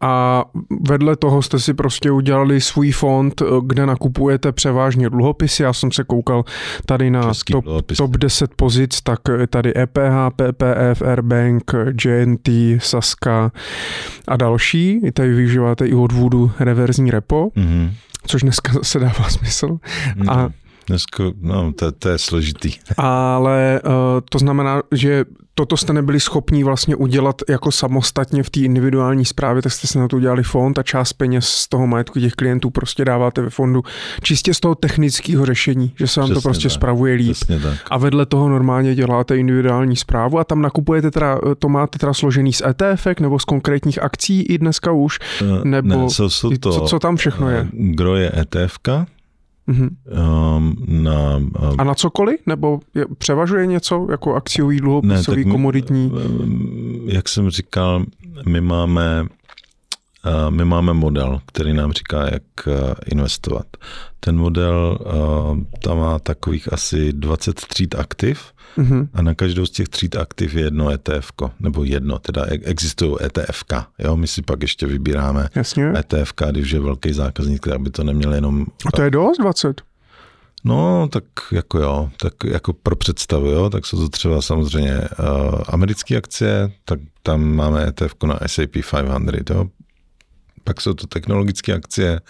A 0.00 0.44
vedle 0.88 1.16
toho 1.16 1.42
jste 1.42 1.58
si 1.58 1.74
prostě 1.74 2.10
udělali 2.10 2.60
svůj 2.60 2.92
fond, 2.92 3.42
kde 3.66 3.86
nakupujete 3.86 4.52
převážně 4.52 5.10
dluhopisy. 5.10 5.62
Já 5.62 5.72
jsem 5.72 5.92
se 5.92 6.04
koukal 6.04 6.44
tady 6.86 7.10
na 7.10 7.32
top, 7.50 7.64
top 7.96 8.10
10 8.16 8.54
pozic, 8.54 9.00
tak 9.00 9.20
tady 9.50 9.72
EPH, 9.76 10.30
PPF, 10.36 11.02
Airbank, 11.02 11.72
JNT, 12.04 12.48
Saska 12.78 13.52
a 14.28 14.36
další. 14.36 15.00
I 15.04 15.12
tady 15.12 15.34
využíváte 15.34 15.86
i 15.86 15.94
odvůdu 15.94 16.50
reverzní 16.60 17.10
repo, 17.10 17.48
mm-hmm. 17.56 17.90
což 18.26 18.42
dneska 18.42 18.72
se 18.82 18.98
dává 18.98 19.28
smysl. 19.28 19.66
Mm-hmm. 19.66 20.32
A 20.32 20.50
Dneska, 20.88 21.24
no, 21.40 21.72
to, 21.72 21.92
to 21.92 22.08
je 22.08 22.18
složitý. 22.18 22.72
Ale 22.96 23.80
uh, 23.84 23.92
to 24.30 24.38
znamená, 24.38 24.82
že 24.92 25.24
toto 25.58 25.76
jste 25.76 25.92
nebyli 25.92 26.20
schopni 26.20 26.64
vlastně 26.64 26.96
udělat 26.96 27.42
jako 27.48 27.72
samostatně 27.72 28.42
v 28.42 28.50
té 28.50 28.60
individuální 28.60 29.24
správě, 29.24 29.62
tak 29.62 29.72
jste 29.72 29.86
se 29.86 29.98
na 29.98 30.08
to 30.08 30.16
udělali 30.16 30.42
fond 30.42 30.78
a 30.78 30.82
část 30.82 31.12
peněz 31.12 31.48
z 31.48 31.68
toho 31.68 31.86
majetku 31.86 32.20
těch 32.20 32.32
klientů 32.32 32.70
prostě 32.70 33.04
dáváte 33.04 33.42
ve 33.42 33.50
fondu 33.50 33.82
čistě 34.22 34.54
z 34.54 34.60
toho 34.60 34.74
technického 34.74 35.46
řešení, 35.46 35.92
že 35.98 36.06
se 36.06 36.20
vám 36.20 36.26
Přesně 36.26 36.34
to 36.34 36.48
prostě 36.48 36.68
tak. 36.68 36.72
spravuje 36.72 37.14
líp. 37.14 37.36
A 37.90 37.98
vedle 37.98 38.26
toho 38.26 38.48
normálně 38.48 38.94
děláte 38.94 39.36
individuální 39.36 39.96
zprávu 39.96 40.38
a 40.38 40.44
tam 40.44 40.62
nakupujete 40.62 41.10
teda, 41.10 41.38
to 41.58 41.68
máte 41.68 41.98
teda 41.98 42.14
složený 42.14 42.52
z 42.52 42.62
ETF 42.62 43.06
nebo 43.20 43.38
z 43.38 43.44
konkrétních 43.44 44.02
akcí 44.02 44.42
i 44.42 44.58
dneska 44.58 44.92
už? 44.92 45.18
Uh, 45.42 45.64
nebo 45.64 45.88
ne, 45.88 46.08
co, 46.08 46.28
to, 46.60 46.72
co, 46.72 46.80
co 46.80 46.98
tam 46.98 47.16
všechno 47.16 47.50
je? 47.50 47.68
Gro 47.72 48.16
je 48.16 48.32
ETF, 48.40 48.78
Mm-hmm. 49.68 49.90
Na, 51.02 51.40
a 51.78 51.84
na 51.84 51.94
cokoliv? 51.94 52.40
Nebo 52.46 52.80
je, 52.94 53.04
převažuje 53.18 53.66
něco 53.66 54.06
jako 54.10 54.34
akciový, 54.34 54.80
dluhopisový, 54.80 55.44
ne, 55.44 55.50
komoditní? 55.50 56.12
My, 56.44 57.14
jak 57.14 57.28
jsem 57.28 57.50
říkal, 57.50 58.04
my 58.46 58.60
máme 58.60 59.26
my 60.50 60.64
máme 60.64 60.94
model, 60.94 61.40
který 61.46 61.72
nám 61.72 61.92
říká, 61.92 62.24
jak 62.24 62.42
uh, 62.66 62.74
investovat. 63.06 63.66
Ten 64.20 64.36
model 64.36 64.98
uh, 65.00 65.58
tam 65.82 65.98
má 65.98 66.18
takových 66.18 66.72
asi 66.72 67.12
20 67.12 67.54
tříd 67.54 67.94
aktiv 67.94 68.52
mm-hmm. 68.78 69.08
a 69.14 69.22
na 69.22 69.34
každou 69.34 69.66
z 69.66 69.70
těch 69.70 69.88
tříd 69.88 70.16
aktiv 70.16 70.54
je 70.54 70.62
jedno 70.62 70.90
ETF, 70.90 71.32
nebo 71.60 71.84
jedno, 71.84 72.18
teda 72.18 72.44
existují 72.44 73.16
ETF. 73.22 73.64
Jo? 73.98 74.16
My 74.16 74.26
si 74.26 74.42
pak 74.42 74.62
ještě 74.62 74.86
vybíráme 74.86 75.48
Jasně. 75.54 75.92
ETF, 75.96 76.32
když 76.50 76.70
je 76.70 76.80
velký 76.80 77.12
zákazník, 77.12 77.68
aby 77.68 77.90
to 77.90 78.04
neměl 78.04 78.34
jenom... 78.34 78.66
A 78.86 78.90
to 78.90 79.02
je 79.02 79.10
dost 79.10 79.38
20? 79.38 79.82
No, 80.64 81.08
tak 81.08 81.24
jako 81.52 81.78
jo, 81.78 82.10
tak 82.20 82.32
jako 82.44 82.72
pro 82.72 82.96
představu, 82.96 83.46
jo, 83.46 83.70
tak 83.70 83.86
jsou 83.86 83.98
to 83.98 84.08
třeba 84.08 84.42
samozřejmě 84.42 84.94
uh, 84.98 85.60
americké 85.68 86.16
akcie, 86.16 86.72
tak 86.84 87.00
tam 87.22 87.54
máme 87.54 87.86
ETF 87.86 88.14
na 88.26 88.38
S&P 88.46 88.66
500, 88.66 89.50
jo, 89.50 89.66
pak 90.68 90.80
jsou 90.80 90.94
to 90.94 91.06
technologické 91.06 91.74
akcie, 91.74 92.20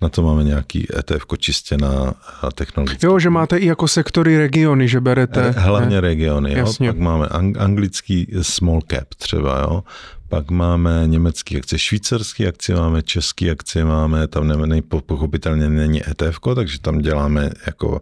na 0.00 0.08
to 0.08 0.22
máme 0.22 0.44
nějaký 0.44 0.86
ETF 0.98 1.24
čistě 1.38 1.76
na 1.76 2.14
technologické. 2.54 3.06
Jo, 3.06 3.18
že 3.18 3.30
máte 3.30 3.56
i 3.56 3.66
jako 3.66 3.88
sektory 3.88 4.38
regiony, 4.38 4.88
že 4.88 5.00
berete. 5.00 5.50
Hlavně 5.50 5.94
ne? 5.94 6.00
regiony, 6.00 6.52
jo. 6.52 6.58
Jasně. 6.58 6.92
Pak 6.92 6.98
máme 6.98 7.26
anglický 7.58 8.32
small 8.42 8.80
cap 8.90 9.14
třeba, 9.16 9.58
jo. 9.58 9.84
Pak 10.28 10.50
máme 10.50 11.02
německé 11.06 11.58
akcie, 11.58 11.78
švýcarské 11.78 12.48
akcie 12.48 12.76
máme, 12.76 13.02
české 13.02 13.50
akcie 13.50 13.84
máme, 13.84 14.28
tam 14.28 14.48
ne, 14.48 14.82
pochopitelně 15.06 15.68
není 15.68 16.02
ETF, 16.10 16.38
takže 16.54 16.80
tam 16.80 16.98
děláme 16.98 17.50
jako 17.66 18.00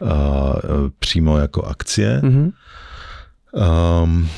uh, 0.00 0.08
přímo 0.98 1.38
jako 1.38 1.62
akcie. 1.62 2.20
Mm-hmm. 2.24 2.52
Um, 4.02 4.28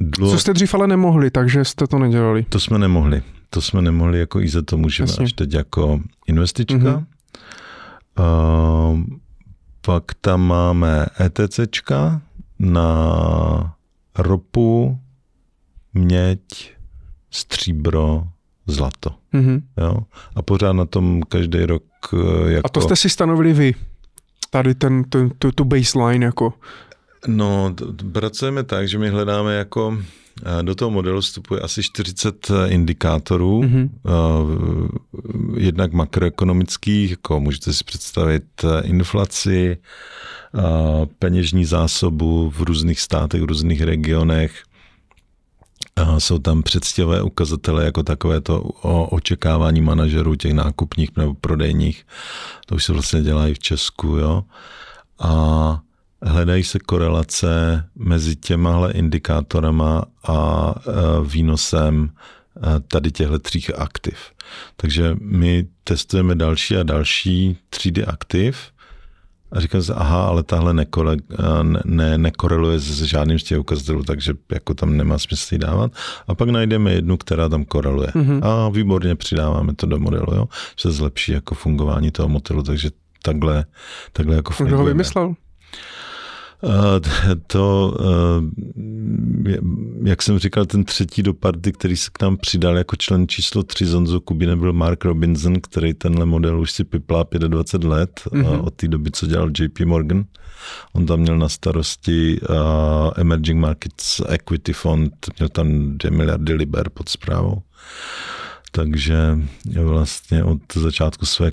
dluh... 0.00 0.30
Co 0.30 0.38
jste 0.38 0.52
dřív 0.52 0.74
ale 0.74 0.86
nemohli, 0.86 1.30
takže 1.30 1.64
jste 1.64 1.86
to 1.86 1.98
nedělali? 1.98 2.46
To 2.48 2.60
jsme 2.60 2.78
nemohli. 2.78 3.22
To 3.54 3.60
jsme 3.60 3.82
nemohli 3.82 4.18
jako 4.18 4.40
IZE, 4.40 4.62
to 4.62 4.76
můžeme 4.76 5.10
Jasně. 5.10 5.24
až 5.24 5.32
teď 5.32 5.54
jako 5.54 6.00
investička. 6.26 6.76
Mhm. 6.76 7.06
Uh, 8.18 9.04
pak 9.80 10.04
tam 10.20 10.46
máme 10.46 11.06
ETCčka 11.20 12.22
na 12.58 13.74
ropu, 14.18 14.98
měď, 15.94 16.40
stříbro, 17.30 18.24
zlato. 18.66 19.14
Mhm. 19.32 19.62
Jo? 19.76 19.98
A 20.34 20.42
pořád 20.42 20.72
na 20.72 20.84
tom 20.84 21.22
každý 21.22 21.64
rok 21.64 21.82
eh, 22.12 22.52
jako... 22.52 22.66
A 22.66 22.68
to 22.68 22.80
jste 22.80 22.96
si 22.96 23.10
stanovili 23.10 23.52
vy? 23.52 23.74
Tady 24.50 24.74
ten, 24.74 25.04
ten, 25.04 25.30
tu, 25.38 25.52
tu 25.52 25.64
baseline 25.64 26.26
jako. 26.26 26.52
No, 27.26 27.74
pracujeme 28.12 28.62
tak, 28.62 28.88
že 28.88 28.98
my 28.98 29.08
hledáme 29.08 29.54
jako 29.54 29.98
do 30.62 30.74
toho 30.74 30.90
modelu 30.90 31.20
vstupuje 31.20 31.60
asi 31.60 31.82
40 31.82 32.50
indikátorů, 32.66 33.62
Mhm. 33.62 33.90
mm-hmm. 34.04 34.88
jednak 35.56 35.92
makroekonomických, 35.92 37.10
jako 37.10 37.40
můžete 37.40 37.72
si 37.72 37.84
představit 37.84 38.44
eh, 38.64 38.86
inflaci, 38.86 39.78
eh, 39.78 40.60
peněžní 41.18 41.64
zásobu 41.64 42.50
v 42.50 42.60
různých 42.62 43.00
státech, 43.00 43.40
v 43.42 43.44
různých 43.44 43.82
regionech. 43.82 44.62
Jsou 46.18 46.38
tam 46.38 46.62
předstivé 46.62 47.22
ukazatele, 47.22 47.84
jako 47.84 48.02
takové 48.02 48.40
to 48.40 48.62
o 48.62 49.06
očekávání 49.06 49.80
manažerů 49.80 50.34
těch 50.34 50.52
nákupních 50.52 51.10
nebo 51.16 51.34
prodejních. 51.34 52.06
To 52.66 52.74
už 52.74 52.84
se 52.84 52.92
vlastně 52.92 53.22
dělá 53.22 53.48
i 53.48 53.54
v 53.54 53.58
Česku, 53.58 54.06
jo. 54.06 54.44
A 55.18 55.80
hledají 56.24 56.64
se 56.64 56.78
korelace 56.78 57.84
mezi 57.96 58.36
těmahle 58.36 58.92
indikátorama 58.92 60.04
a 60.28 60.70
e, 60.76 60.90
výnosem 61.26 62.10
e, 62.56 62.80
tady 62.80 63.10
těchto 63.10 63.38
tří 63.38 63.74
aktiv. 63.74 64.18
Takže 64.76 65.16
my 65.20 65.66
testujeme 65.84 66.34
další 66.34 66.76
a 66.76 66.82
další 66.82 67.58
třídy 67.70 68.04
aktiv 68.04 68.74
a 69.54 69.60
říkám 69.60 69.82
si, 69.82 69.92
aha, 69.92 70.26
ale 70.26 70.42
tahle 70.42 70.74
nekole, 70.74 71.16
ne, 71.62 71.80
ne, 71.84 72.18
nekoreluje 72.18 72.78
s 72.78 73.02
žádným 73.02 73.38
z 73.38 73.42
těch 73.42 73.58
ukazatelů, 73.58 74.02
takže 74.02 74.32
jako 74.52 74.74
tam 74.74 74.96
nemá 74.96 75.18
smysl 75.18 75.54
ji 75.54 75.58
dávat. 75.58 75.92
A 76.28 76.34
pak 76.34 76.48
najdeme 76.48 76.92
jednu, 76.92 77.16
která 77.16 77.48
tam 77.48 77.64
koreluje. 77.64 78.08
Mm-hmm. 78.08 78.40
A 78.46 78.68
výborně 78.68 79.16
přidáváme 79.16 79.74
to 79.74 79.86
do 79.86 79.98
modelu, 79.98 80.34
jo? 80.34 80.48
že 80.76 80.82
se 80.82 80.92
zlepší 80.92 81.32
jako 81.32 81.54
fungování 81.54 82.10
toho 82.10 82.28
modelu, 82.28 82.62
takže 82.62 82.90
takhle, 83.22 83.64
takhle 84.12 84.36
jako 84.36 84.64
Kdo 84.64 84.76
ho 84.76 84.84
vymyslel? 84.84 85.34
Uh, 86.64 87.34
to, 87.46 87.96
uh, 88.00 89.54
jak 90.04 90.22
jsem 90.22 90.38
říkal, 90.38 90.66
ten 90.66 90.84
třetí 90.84 91.22
do 91.22 91.34
party, 91.34 91.72
který 91.72 91.96
se 91.96 92.10
k 92.12 92.22
nám 92.22 92.36
přidal 92.36 92.76
jako 92.76 92.96
člen 92.96 93.28
číslo 93.28 93.62
3 93.62 93.86
Zonzo 93.86 94.20
Kubine, 94.20 94.56
byl 94.56 94.72
Mark 94.72 95.04
Robinson, 95.04 95.60
který 95.60 95.94
tenhle 95.94 96.26
model 96.26 96.60
už 96.60 96.70
si 96.70 96.84
piplá 96.84 97.24
25 97.38 97.88
let 97.88 98.20
mm-hmm. 98.26 98.64
od 98.64 98.74
té 98.74 98.88
doby, 98.88 99.10
co 99.10 99.26
dělal 99.26 99.50
JP 99.58 99.80
Morgan. 99.80 100.24
On 100.92 101.06
tam 101.06 101.20
měl 101.20 101.38
na 101.38 101.48
starosti 101.48 102.40
uh, 102.40 102.56
Emerging 103.16 103.60
Markets 103.60 104.20
Equity 104.28 104.72
Fund, 104.72 105.12
měl 105.38 105.48
tam 105.48 105.98
2 105.98 106.10
miliardy 106.10 106.54
liber 106.54 106.88
pod 106.90 107.08
zprávou. 107.08 107.62
Takže 108.70 109.38
vlastně 109.82 110.44
od 110.44 110.60
začátku 110.74 111.26
své, 111.26 111.52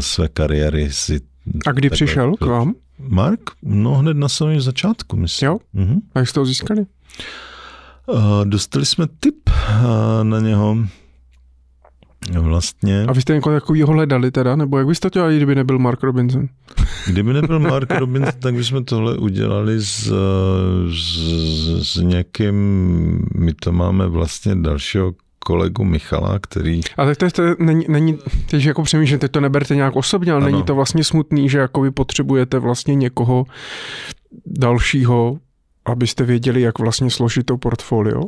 své 0.00 0.28
kariéry 0.28 0.92
si 0.92 1.20
A 1.66 1.72
kdy 1.72 1.90
přišel 1.90 2.36
k 2.36 2.40
vám? 2.40 2.74
Mark? 2.98 3.40
No 3.62 3.94
hned 3.94 4.16
na 4.16 4.28
samém 4.28 4.60
začátku, 4.60 5.16
myslím. 5.16 5.46
Jo? 5.46 5.58
Mhm. 5.72 6.00
A 6.14 6.18
jak 6.18 6.28
jste 6.28 6.40
ho 6.40 6.46
získali? 6.46 6.80
Uh, 8.06 8.44
dostali 8.44 8.86
jsme 8.86 9.06
tip 9.20 9.36
uh, 9.48 10.24
na 10.24 10.40
něho. 10.40 10.76
Vlastně, 12.40 13.04
A 13.08 13.12
vy 13.12 13.20
jste 13.22 13.34
někoho 13.34 13.56
takového 13.60 13.92
hledali 13.92 14.30
teda? 14.30 14.56
Nebo 14.56 14.78
jak 14.78 14.86
byste 14.86 15.10
to 15.10 15.18
dělali, 15.18 15.36
kdyby 15.36 15.54
nebyl 15.54 15.78
Mark 15.78 16.02
Robinson? 16.02 16.48
kdyby 17.06 17.32
nebyl 17.32 17.58
Mark 17.58 17.90
Robinson, 17.98 18.32
tak 18.40 18.54
bychom 18.54 18.84
tohle 18.84 19.16
udělali 19.16 19.80
s, 19.80 20.12
s, 20.94 21.18
s 21.92 21.96
někým, 21.96 22.54
my 23.34 23.54
to 23.54 23.72
máme 23.72 24.06
vlastně 24.08 24.54
dalšího 24.54 25.12
kolegu 25.44 25.84
Michala, 25.84 26.38
který... 26.38 26.80
A 26.96 27.04
tak 27.04 27.16
to, 27.16 27.24
je, 27.24 27.30
to 27.30 27.42
je, 27.42 27.56
není, 27.58 27.86
není, 27.88 28.18
teď 28.50 28.64
jako 28.64 28.82
přemýšlím, 28.82 29.18
teď 29.18 29.32
to 29.32 29.40
neberte 29.40 29.76
nějak 29.76 29.96
osobně, 29.96 30.32
ale 30.32 30.40
Ano. 30.42 30.50
není 30.50 30.62
to 30.62 30.74
vlastně 30.74 31.04
smutný, 31.04 31.48
že 31.48 31.58
jako 31.58 31.80
vy 31.80 31.90
potřebujete 31.90 32.58
vlastně 32.58 32.94
někoho 32.94 33.44
dalšího, 34.46 35.38
abyste 35.84 36.24
věděli, 36.24 36.60
jak 36.60 36.78
vlastně 36.78 37.10
složit 37.10 37.46
to 37.46 37.58
portfolio? 37.58 38.22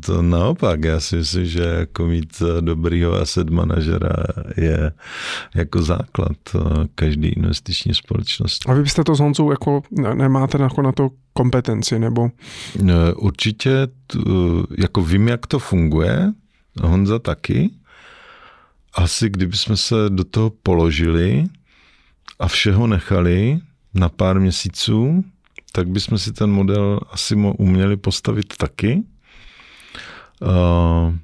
To 0.00 0.22
naopak, 0.22 0.84
já 0.84 1.00
si 1.00 1.16
myslím, 1.16 1.44
že 1.46 1.62
jako 1.62 2.06
mít 2.06 2.42
dobrýho 2.60 3.14
asset 3.14 3.50
manažera 3.50 4.10
je 4.56 4.92
jako 5.54 5.82
základ 5.82 6.36
eh, 6.54 6.60
každé 6.94 7.28
investiční 7.28 7.94
společnosti. 7.94 8.68
A 8.68 8.74
vy 8.74 8.82
byste 8.82 9.04
to 9.04 9.14
s 9.14 9.20
Honzou 9.20 9.50
jako 9.50 9.82
ne- 9.90 10.14
nemáte 10.14 10.62
jako 10.62 10.82
na 10.82 10.92
to 10.92 11.10
kompetenci, 11.32 11.98
nebo 11.98 12.30
Eh, 12.88 13.12
Určitě, 13.14 13.88
jako 14.78 15.02
vím, 15.02 15.28
jak 15.28 15.46
to 15.46 15.58
funguje, 15.58 16.32
Honza 16.82 17.18
taky. 17.18 17.70
Asi 18.94 19.30
kdybychom 19.30 19.76
se 19.76 19.94
do 20.08 20.24
toho 20.24 20.50
položili 20.62 21.44
a 22.38 22.48
všeho 22.48 22.86
nechali 22.86 23.58
na 23.94 24.08
pár 24.08 24.40
měsíců, 24.40 25.24
tak 25.72 25.88
bychom 25.88 26.18
si 26.18 26.32
ten 26.32 26.50
model 26.50 27.00
asi 27.10 27.34
uměli 27.34 27.96
postavit 27.96 28.56
taky. 28.56 29.02
Uh, 30.40 31.14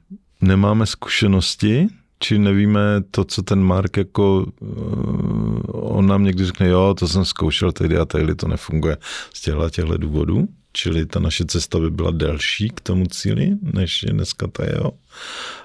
nemáme 0.41 0.87
zkušenosti, 0.87 1.87
či 2.19 2.39
nevíme 2.39 2.81
to, 3.11 3.25
co 3.25 3.43
ten 3.43 3.63
Mark 3.63 3.97
jako, 3.97 4.47
uh, 4.61 5.61
on 5.73 6.07
nám 6.07 6.25
někdy 6.25 6.45
řekne, 6.45 6.69
jo, 6.69 6.95
to 6.99 7.09
jsem 7.09 7.25
zkoušel 7.25 7.73
tehdy 7.73 7.97
a 7.99 8.05
tehdy 8.05 8.35
to 8.35 8.49
nefunguje 8.49 8.97
z 9.35 9.41
těchto, 9.41 9.71
těchto 9.71 9.97
důvodů, 9.97 10.49
čili 10.73 11.07
ta 11.07 11.21
naše 11.21 11.45
cesta 11.45 11.79
by 11.79 11.91
byla 11.91 12.11
delší 12.11 12.71
k 12.71 12.81
tomu 12.81 13.07
cíli, 13.07 13.57
než 13.63 14.03
je 14.03 14.13
dneska 14.13 14.47
ta 14.47 14.65
jeho. 14.65 14.93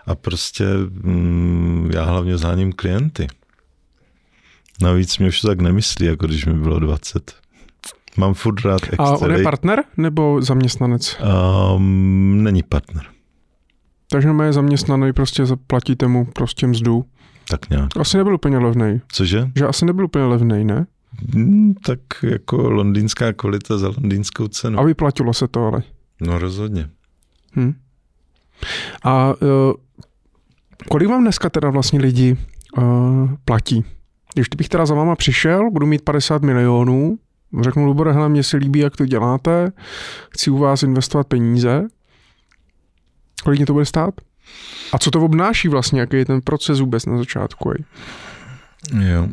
A 0.06 0.16
prostě 0.16 0.66
mm, 0.90 1.92
já 1.94 2.04
hlavně 2.04 2.38
záním 2.38 2.74
klienty. 2.74 3.28
Navíc 4.82 5.18
mě 5.18 5.28
už 5.28 5.42
tak 5.42 5.60
nemyslí, 5.60 6.06
jako 6.06 6.28
když 6.28 6.46
mi 6.46 6.54
bylo 6.54 6.80
20. 6.80 7.36
Mám 8.18 8.34
furt 8.34 8.62
rád 8.62 8.82
a 8.98 9.12
on 9.12 9.32
je 9.32 9.44
partner 9.44 9.84
nebo 9.98 10.42
zaměstnanec? 10.42 11.18
Um, 11.76 12.44
není 12.44 12.64
partner. 12.64 13.11
Takže 14.12 14.30
on 14.30 14.42
je 14.42 14.54
zaměstnaný, 14.54 15.14
prostě 15.14 15.46
zaplatíte 15.46 16.08
mu 16.08 16.26
prostě 16.26 16.68
mzdu. 16.68 17.06
Tak 17.50 17.70
nějak. 17.70 17.90
Asi 18.00 18.18
nebyl 18.18 18.36
úplně 18.36 18.58
levnej. 18.58 19.02
Cože? 19.12 19.52
Že 19.56 19.68
asi 19.68 19.86
nebyl 19.86 20.06
úplně 20.06 20.26
levnej, 20.26 20.64
ne? 20.64 20.86
Hmm, 21.34 21.74
tak 21.86 22.00
jako 22.24 22.70
londýnská 22.70 23.34
kvalita 23.34 23.78
za 23.78 23.88
londýnskou 23.88 24.48
cenu. 24.48 24.80
A 24.80 24.84
vyplatilo 24.84 25.34
se 25.34 25.48
to 25.48 25.66
ale. 25.66 25.84
No 26.22 26.40
rozhodně. 26.40 26.90
Hm. 27.56 27.74
A 29.04 29.34
uh, 29.34 29.74
kolik 30.90 31.10
vám 31.10 31.22
dneska 31.22 31.50
teda 31.50 31.70
vlastně 31.70 32.00
lidi 32.00 32.38
uh, 32.78 33.30
platí? 33.46 33.86
Když 34.34 34.48
bych 34.58 34.70
teda 34.70 34.86
za 34.86 34.96
váma 34.96 35.16
přišel, 35.16 35.72
budu 35.72 35.86
mít 35.86 36.02
50 36.02 36.42
milionů, 36.42 37.18
řeknu, 37.62 37.86
Lubore, 37.86 38.12
hele, 38.12 38.30
mně 38.30 38.44
se 38.44 38.58
líbí, 38.58 38.80
jak 38.80 38.96
to 38.96 39.06
děláte, 39.06 39.72
chci 40.30 40.52
u 40.52 40.58
vás 40.58 40.84
investovat 40.84 41.28
peníze, 41.28 41.88
kolik 43.44 43.60
mě 43.60 43.66
to 43.66 43.74
bude 43.74 43.86
stát? 43.86 44.14
A 44.94 45.00
co 45.00 45.12
to 45.12 45.22
obnáší 45.22 45.68
vlastně, 45.68 46.00
jaký 46.00 46.16
je 46.18 46.26
ten 46.26 46.42
proces 46.42 46.80
vůbec 46.80 47.06
na 47.06 47.18
začátku? 47.18 47.74
Jo. 49.00 49.28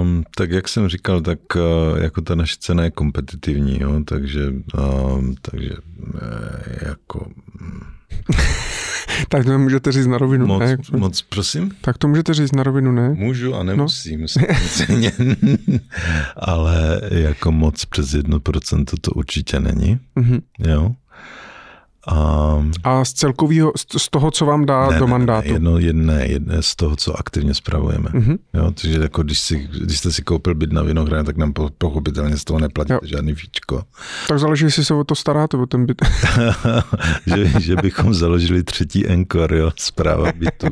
Um, 0.00 0.24
tak 0.36 0.50
jak 0.50 0.68
jsem 0.68 0.88
říkal, 0.88 1.20
tak 1.20 1.38
uh, 1.56 1.98
jako 2.02 2.20
ta 2.20 2.34
naše 2.34 2.56
cena 2.60 2.84
je 2.84 2.90
kompetitivní, 2.90 3.78
jo, 3.80 4.00
takže, 4.04 4.48
um, 5.18 5.34
takže 5.42 5.70
uh, 6.14 6.18
jako 6.88 7.26
Tak 9.28 9.44
to 9.44 9.58
můžete 9.58 9.92
říct 9.92 10.06
na 10.06 10.18
rovinu, 10.18 10.46
moc, 10.46 10.60
ne? 10.60 10.76
moc, 10.96 11.22
prosím? 11.22 11.70
Tak 11.80 11.98
to 11.98 12.08
můžete 12.08 12.34
říct 12.34 12.52
na 12.52 12.62
rovinu, 12.62 12.92
ne? 12.92 13.10
Můžu 13.10 13.54
a 13.54 13.62
nemusím, 13.62 14.20
no. 14.88 15.08
Ale 16.36 17.00
jako 17.10 17.52
moc 17.52 17.84
přes 17.84 18.14
1% 18.14 18.84
to 19.00 19.10
určitě 19.10 19.60
není, 19.60 19.98
Mhm. 20.16 20.38
jo. 20.58 20.94
A 22.08 22.64
A 22.84 23.04
z 23.04 23.12
celkového, 23.12 23.72
z- 23.98 24.10
toho, 24.10 24.30
co 24.30 24.46
vám 24.46 24.66
dá 24.66 24.90
ne, 24.90 24.98
do 24.98 25.06
mandátu? 25.06 25.48
Ne, 25.48 25.54
jedno, 25.54 25.78
jedné, 25.78 26.26
jedné 26.26 26.62
z 26.62 26.76
toho, 26.76 26.96
co 26.96 27.18
aktivně 27.18 27.54
spravujeme. 27.54 28.08
Mhm. 28.12 28.36
Jo, 28.54 28.70
takže 28.80 28.98
jako 29.00 29.22
když, 29.22 29.38
si, 29.38 29.68
když 29.82 29.98
jste 29.98 30.12
si 30.12 30.22
koupil 30.22 30.54
byt 30.54 30.72
na 30.72 30.82
Vinohradě, 30.82 31.24
tak 31.24 31.36
nám 31.36 31.52
po- 31.52 31.70
pochopitelně 31.78 32.36
z 32.36 32.44
toho 32.44 32.60
neplatíte 32.60 32.94
Jo. 32.94 33.00
žádný 33.04 33.34
fíčko. 33.34 33.82
Tak 34.28 34.38
záleží, 34.38 34.64
jestli 34.64 34.84
se 34.84 34.94
o 34.94 35.04
to 35.04 35.14
staráte, 35.14 35.56
o 35.56 35.66
ten 35.66 35.86
byt. 35.86 36.02
že, 37.26 37.60
že 37.60 37.76
bychom 37.76 38.14
založili 38.14 38.62
třetí 38.62 39.06
Encore, 39.06 39.58
jo, 39.58 39.70
zpráva 39.76 40.32
bytu. 40.36 40.66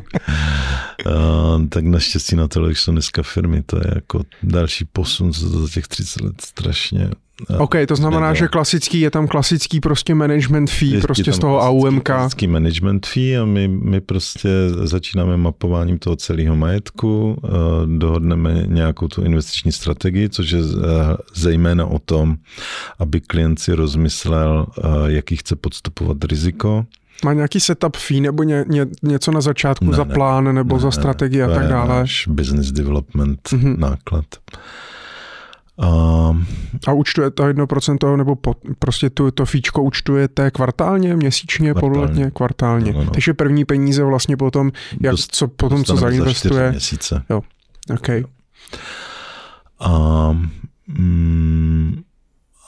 Uh, 1.05 1.67
tak 1.69 1.83
naštěstí 1.83 2.35
na 2.35 2.47
už 2.69 2.81
jsou 2.81 2.91
dneska 2.91 3.23
firmy, 3.23 3.63
to 3.65 3.77
je 3.77 3.91
jako 3.95 4.21
další 4.43 4.85
posun, 4.85 5.33
za 5.33 5.67
těch 5.73 5.87
30 5.87 6.21
let 6.21 6.35
strašně 6.41 7.09
OK, 7.57 7.75
to 7.87 7.95
znamená, 7.95 8.33
že 8.33 8.47
klasický, 8.47 9.01
je 9.01 9.11
tam 9.11 9.27
klasický 9.27 9.79
prostě 9.79 10.15
management 10.15 10.69
fee, 10.69 10.93
je, 10.93 11.01
prostě 11.01 11.33
z 11.33 11.39
toho 11.39 11.61
AUMK. 11.61 12.03
Klasický 12.03 12.47
management 12.47 13.05
fee 13.05 13.37
a 13.37 13.45
my, 13.45 13.67
my 13.67 14.01
prostě 14.01 14.49
začínáme 14.83 15.37
mapováním 15.37 15.99
toho 15.99 16.15
celého 16.15 16.55
majetku, 16.55 17.41
eh, 17.43 17.49
dohodneme 17.97 18.63
nějakou 18.67 19.07
tu 19.07 19.21
investiční 19.21 19.71
strategii, 19.71 20.29
což 20.29 20.51
je 20.51 20.59
eh, 20.59 21.17
zejména 21.35 21.85
o 21.85 21.99
tom, 21.99 22.35
aby 22.99 23.21
klient 23.21 23.59
si 23.59 23.73
rozmyslel, 23.73 24.65
eh, 24.77 24.87
jaký 25.05 25.35
chce 25.35 25.55
podstupovat 25.55 26.17
riziko, 26.25 26.85
má 27.25 27.33
nějaký 27.33 27.59
setup 27.59 27.97
fee 27.97 28.21
nebo 28.21 28.43
ně, 28.43 28.65
ně, 28.67 28.85
něco 29.03 29.31
na 29.31 29.41
začátku 29.41 29.85
ne, 29.85 29.97
za 29.97 30.05
plán 30.05 30.43
ne, 30.43 30.53
nebo 30.53 30.75
ne, 30.75 30.81
za 30.81 30.91
strategii 30.91 31.43
a 31.43 31.47
tak 31.47 31.67
dále? 31.67 32.05
business 32.27 32.71
development 32.71 33.39
mm-hmm. 33.41 33.79
náklad. 33.79 34.25
A, 35.79 35.87
a 36.87 36.93
účtuje 36.93 37.31
to 37.31 37.43
1% 37.43 38.17
nebo 38.17 38.35
po, 38.35 38.55
prostě 38.79 39.09
tu, 39.09 39.31
to 39.31 39.45
fíčko 39.45 39.83
účtujete 39.83 40.51
kvartálně, 40.51 41.15
měsíčně, 41.15 41.73
pololetně, 41.73 42.31
kvartálně. 42.31 42.93
No, 42.93 42.99
no, 42.99 43.05
no. 43.05 43.11
Takže 43.11 43.33
první 43.33 43.65
peníze 43.65 44.03
vlastně 44.03 44.37
potom, 44.37 44.71
jak, 45.01 45.11
Dost, 45.11 45.35
co, 45.35 45.47
potom 45.47 45.83
co 45.83 45.95
zainvestuje. 45.95 46.65
Za 46.65 46.71
měsíce. 46.71 47.23
Jo, 47.29 47.41
OK. 47.93 48.09
A, 49.79 50.31
mm, 50.87 52.01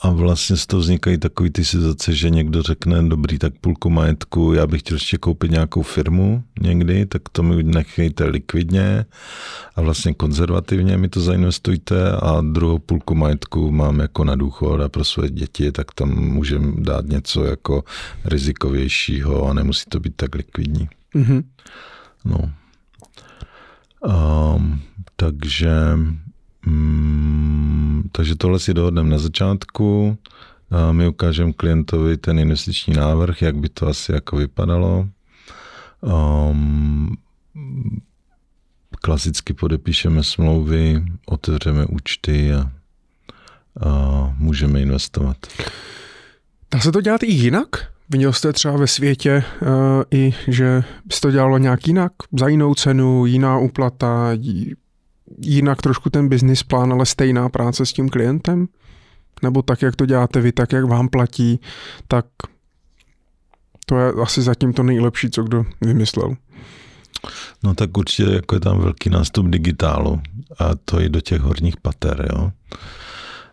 a 0.02 0.10
vlastně 0.10 0.56
z 0.56 0.66
toho 0.66 0.80
vznikají 0.80 1.18
takový 1.18 1.50
ty 1.50 1.64
situace, 1.64 2.14
že 2.14 2.30
někdo 2.30 2.62
řekne, 2.62 3.08
dobrý, 3.08 3.38
tak 3.38 3.52
půlku 3.60 3.90
majetku, 3.90 4.52
já 4.52 4.66
bych 4.66 4.80
chtěl 4.80 4.94
ještě 4.96 5.18
koupit 5.18 5.50
nějakou 5.50 5.82
firmu 5.82 6.44
někdy, 6.60 7.06
tak 7.06 7.22
to 7.32 7.42
mi 7.42 7.62
nechejte 7.62 8.24
likvidně 8.24 9.04
a 9.76 9.80
vlastně 9.80 10.14
konzervativně 10.14 10.96
mi 10.96 11.08
to 11.08 11.20
zainvestujte 11.20 12.12
a 12.12 12.40
druhou 12.40 12.78
půlku 12.78 13.14
majetku 13.14 13.70
mám 13.70 14.00
jako 14.00 14.24
na 14.24 14.36
důchod 14.36 14.80
a 14.80 14.88
pro 14.88 15.04
své 15.04 15.30
děti, 15.30 15.72
tak 15.72 15.94
tam 15.94 16.08
můžeme 16.10 16.72
dát 16.76 17.04
něco 17.04 17.44
jako 17.44 17.84
rizikovějšího 18.24 19.48
a 19.48 19.52
nemusí 19.52 19.84
to 19.88 20.00
být 20.00 20.16
tak 20.16 20.34
likvidní. 20.34 20.88
Mm-hmm. 21.14 21.42
No. 22.24 22.50
Um, 24.56 24.80
takže 25.16 25.70
Mm, 26.66 28.08
takže 28.12 28.34
tohle 28.34 28.58
si 28.58 28.74
dohodneme 28.74 29.10
na 29.10 29.18
začátku. 29.18 30.18
A 30.70 30.92
my 30.92 31.08
ukážeme 31.08 31.52
klientovi 31.52 32.16
ten 32.16 32.38
investiční 32.38 32.94
návrh, 32.94 33.42
jak 33.42 33.56
by 33.56 33.68
to 33.68 33.86
asi 33.86 34.12
jako 34.12 34.36
vypadalo. 34.36 35.08
Um, 36.00 37.16
klasicky 39.02 39.54
podepíšeme 39.54 40.24
smlouvy, 40.24 41.04
otevřeme 41.26 41.86
účty 41.86 42.52
a, 42.54 42.70
a 43.86 44.34
můžeme 44.38 44.80
investovat. 44.80 45.36
Dá 46.70 46.80
se 46.80 46.92
to 46.92 47.00
dělat 47.00 47.22
i 47.22 47.32
jinak? 47.32 47.68
Viděl 48.10 48.32
jste 48.32 48.52
třeba 48.52 48.76
ve 48.76 48.86
světě 48.86 49.44
uh, 49.62 49.68
i, 50.10 50.34
že 50.48 50.84
by 51.04 51.14
se 51.14 51.20
to 51.20 51.30
dělalo 51.30 51.58
nějak 51.58 51.86
jinak? 51.88 52.12
Za 52.38 52.48
jinou 52.48 52.74
cenu, 52.74 53.26
jiná 53.26 53.58
úplata, 53.58 54.30
jinak 55.38 55.82
trošku 55.82 56.10
ten 56.10 56.28
business 56.28 56.62
plán, 56.62 56.92
ale 56.92 57.06
stejná 57.06 57.48
práce 57.48 57.86
s 57.86 57.92
tím 57.92 58.08
klientem? 58.08 58.68
Nebo 59.42 59.62
tak, 59.62 59.82
jak 59.82 59.96
to 59.96 60.06
děláte 60.06 60.40
vy, 60.40 60.52
tak, 60.52 60.72
jak 60.72 60.84
vám 60.84 61.08
platí, 61.08 61.60
tak 62.08 62.26
to 63.86 63.98
je 63.98 64.12
asi 64.22 64.42
zatím 64.42 64.72
to 64.72 64.82
nejlepší, 64.82 65.30
co 65.30 65.42
kdo 65.42 65.64
vymyslel. 65.80 66.36
No 67.62 67.74
tak 67.74 67.98
určitě 67.98 68.30
jako 68.32 68.56
je 68.56 68.60
tam 68.60 68.78
velký 68.78 69.10
nástup 69.10 69.46
digitálu 69.46 70.20
a 70.58 70.74
to 70.84 71.00
i 71.00 71.08
do 71.08 71.20
těch 71.20 71.40
horních 71.40 71.76
pater, 71.76 72.28
jo. 72.32 72.52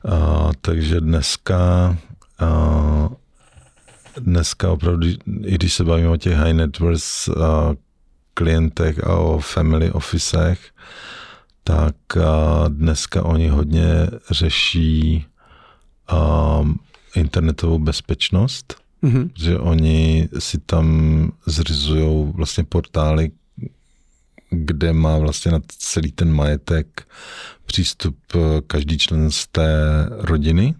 A, 0.06 0.50
takže 0.62 1.02
dneska 1.02 1.58
a, 2.40 3.10
dneska 4.20 4.72
opravdu, 4.72 5.08
i 5.44 5.56
když 5.56 5.74
se 5.74 5.84
bavíme 5.84 6.10
o 6.10 6.18
těch 6.18 6.34
high 6.34 6.53
net 6.53 6.80
worth 6.80 7.30
klientech 8.34 9.03
a 9.03 9.16
o 9.16 9.40
family 9.40 9.92
officech, 9.92 10.60
tak 11.64 11.95
dneska 12.67 13.25
oni 13.25 13.48
hodně 13.48 14.08
řeší 14.32 15.25
um, 16.11 16.80
internetovou 17.16 17.80
bezpečnost, 17.80 18.75
mm-hmm. 19.03 19.30
že 19.35 19.59
oni 19.59 20.30
si 20.40 20.58
tam 20.58 21.32
zřizují 21.45 22.32
vlastně 22.32 22.64
portály, 22.64 23.32
kde 24.50 24.93
má 24.93 25.17
vlastně 25.17 25.51
na 25.51 25.59
celý 25.67 26.11
ten 26.11 26.33
majetek 26.33 27.08
přístup 27.66 28.17
e, 28.35 28.61
každý 28.67 28.98
člen 28.98 29.32
z 29.32 29.48
té 29.48 29.69
rodiny. 30.09 30.75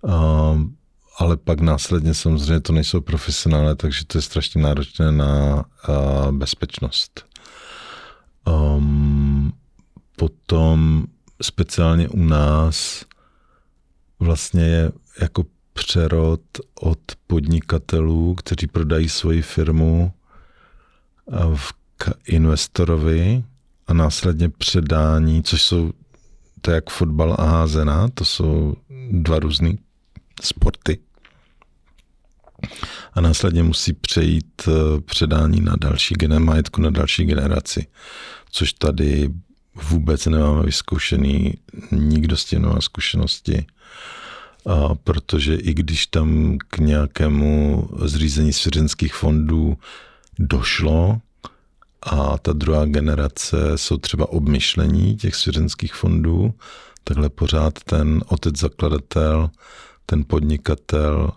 Um, 0.00 0.76
ale 1.18 1.36
pak 1.36 1.60
následně 1.60 2.14
samozřejmě 2.14 2.60
to 2.60 2.72
nejsou 2.72 3.00
profesionále, 3.00 3.76
takže 3.76 4.04
to 4.04 4.18
je 4.18 4.22
strašně 4.22 4.62
náročné 4.62 5.12
na 5.12 5.64
uh, 5.88 6.32
bezpečnost. 6.32 7.26
Um, 8.46 9.52
potom 10.22 11.04
speciálně 11.42 12.08
u 12.08 12.24
nás 12.24 13.04
vlastně 14.18 14.62
je 14.62 14.92
jako 15.20 15.44
přerod 15.72 16.40
od 16.80 16.98
podnikatelů, 17.26 18.34
kteří 18.34 18.66
prodají 18.66 19.08
svoji 19.08 19.42
firmu 19.42 20.12
k 21.96 22.10
investorovi 22.26 23.44
a 23.86 23.94
následně 23.94 24.48
předání, 24.48 25.42
což 25.42 25.62
jsou, 25.62 25.92
to 26.60 26.70
je 26.70 26.74
jak 26.74 26.90
fotbal 26.90 27.36
a 27.38 27.44
házená, 27.44 28.08
to 28.08 28.24
jsou 28.24 28.74
dva 29.10 29.38
různé 29.38 29.72
sporty. 30.42 30.98
A 33.12 33.20
následně 33.20 33.62
musí 33.62 33.92
přejít 33.92 34.62
eh, 34.68 35.00
předání 35.00 35.60
na 35.60 35.74
další 35.80 36.14
majetku 36.38 36.80
na 36.80 36.90
další 36.90 37.24
generaci, 37.24 37.86
což 38.50 38.72
tady 38.72 39.30
vůbec 39.74 40.26
nemáme 40.26 40.62
vyzkoušený, 40.62 41.54
nikdo 41.92 42.36
s 42.36 42.44
tím 42.44 42.62
nemá 42.62 42.80
zkušenosti, 42.80 43.66
a 44.66 44.94
protože 44.94 45.54
i 45.54 45.74
když 45.74 46.06
tam 46.06 46.58
k 46.68 46.78
nějakému 46.78 47.88
zřízení 48.04 48.52
svěřenských 48.52 49.14
fondů 49.14 49.78
došlo, 50.38 51.20
a 52.02 52.38
ta 52.38 52.52
druhá 52.52 52.84
generace 52.84 53.56
jsou 53.78 53.96
třeba 53.96 54.28
obmyšlení 54.28 55.16
těch 55.16 55.34
svěřenských 55.34 55.94
fondů, 55.94 56.54
takhle 57.04 57.28
pořád 57.28 57.78
ten 57.84 58.24
otec 58.26 58.58
zakladatel, 58.58 59.50
ten 60.12 60.24
podnikatel 60.24 61.32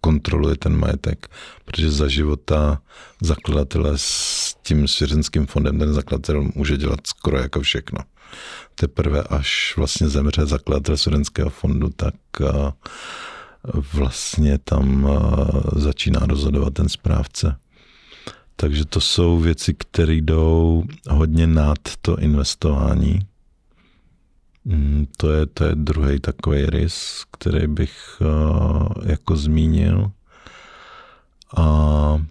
kontroluje 0.00 0.56
ten 0.56 0.76
majetek, 0.76 1.28
protože 1.64 1.90
za 1.90 2.08
života 2.08 2.80
zakladatele 3.22 3.92
s 3.96 4.54
tím 4.62 4.88
svěřenským 4.88 5.46
fondem 5.46 5.78
ten 5.78 5.94
zakladatel 5.94 6.44
může 6.54 6.76
dělat 6.76 7.00
skoro 7.06 7.38
jako 7.38 7.60
všechno. 7.60 7.98
Teprve 8.74 9.22
až 9.22 9.74
vlastně 9.76 10.08
zemře 10.08 10.46
zakladatel 10.46 10.96
svěřenského 10.96 11.50
fondu, 11.50 11.90
tak 11.96 12.14
vlastně 13.92 14.58
tam 14.58 15.08
začíná 15.76 16.20
rozhodovat 16.20 16.74
ten 16.74 16.88
správce. 16.88 17.56
Takže 18.56 18.84
to 18.84 19.00
jsou 19.00 19.38
věci, 19.38 19.74
které 19.74 20.14
jdou 20.14 20.84
hodně 21.10 21.46
nad 21.46 21.78
to 22.02 22.18
investování. 22.18 23.20
Mm, 24.64 25.06
to 25.16 25.32
je, 25.32 25.46
to 25.46 25.64
je 25.64 25.74
druhý 25.74 26.20
takový 26.20 26.66
rys, 26.66 27.24
který 27.30 27.66
bych 27.66 28.20
uh, 28.20 28.88
jako 29.06 29.36
zmínil. 29.36 30.12
A 31.56 32.24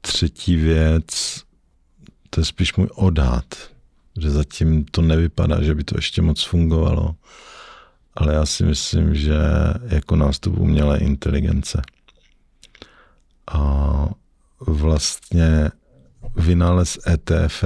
třetí 0.00 0.56
věc, 0.56 1.40
to 2.30 2.40
je 2.40 2.44
spíš 2.44 2.76
můj 2.76 2.88
odhad, 2.94 3.44
že 4.18 4.30
zatím 4.30 4.84
to 4.84 5.02
nevypadá, 5.02 5.62
že 5.62 5.74
by 5.74 5.84
to 5.84 5.98
ještě 5.98 6.22
moc 6.22 6.44
fungovalo, 6.44 7.14
ale 8.14 8.34
já 8.34 8.46
si 8.46 8.64
myslím, 8.64 9.14
že 9.14 9.38
jako 9.86 10.16
nástup 10.16 10.58
umělé 10.58 10.98
inteligence. 10.98 11.82
A 13.52 14.08
vlastně 14.60 15.70
vynález 16.36 16.98
ETF 17.06 17.64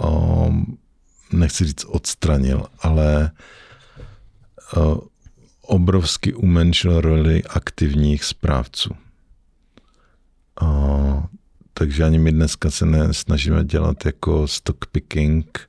um, 0.00 0.78
nechci 1.32 1.64
říct 1.64 1.84
odstranil, 1.84 2.66
ale 2.80 3.30
uh, 4.76 4.98
obrovsky 5.62 6.34
umenšil 6.34 7.00
roli 7.00 7.44
aktivních 7.44 8.24
správců. 8.24 8.90
Uh, 10.62 11.22
takže 11.74 12.04
ani 12.04 12.18
my 12.18 12.32
dneska 12.32 12.70
se 12.70 12.86
nesnažíme 12.86 13.64
dělat 13.64 14.06
jako 14.06 14.48
stock 14.48 14.86
picking, 14.86 15.60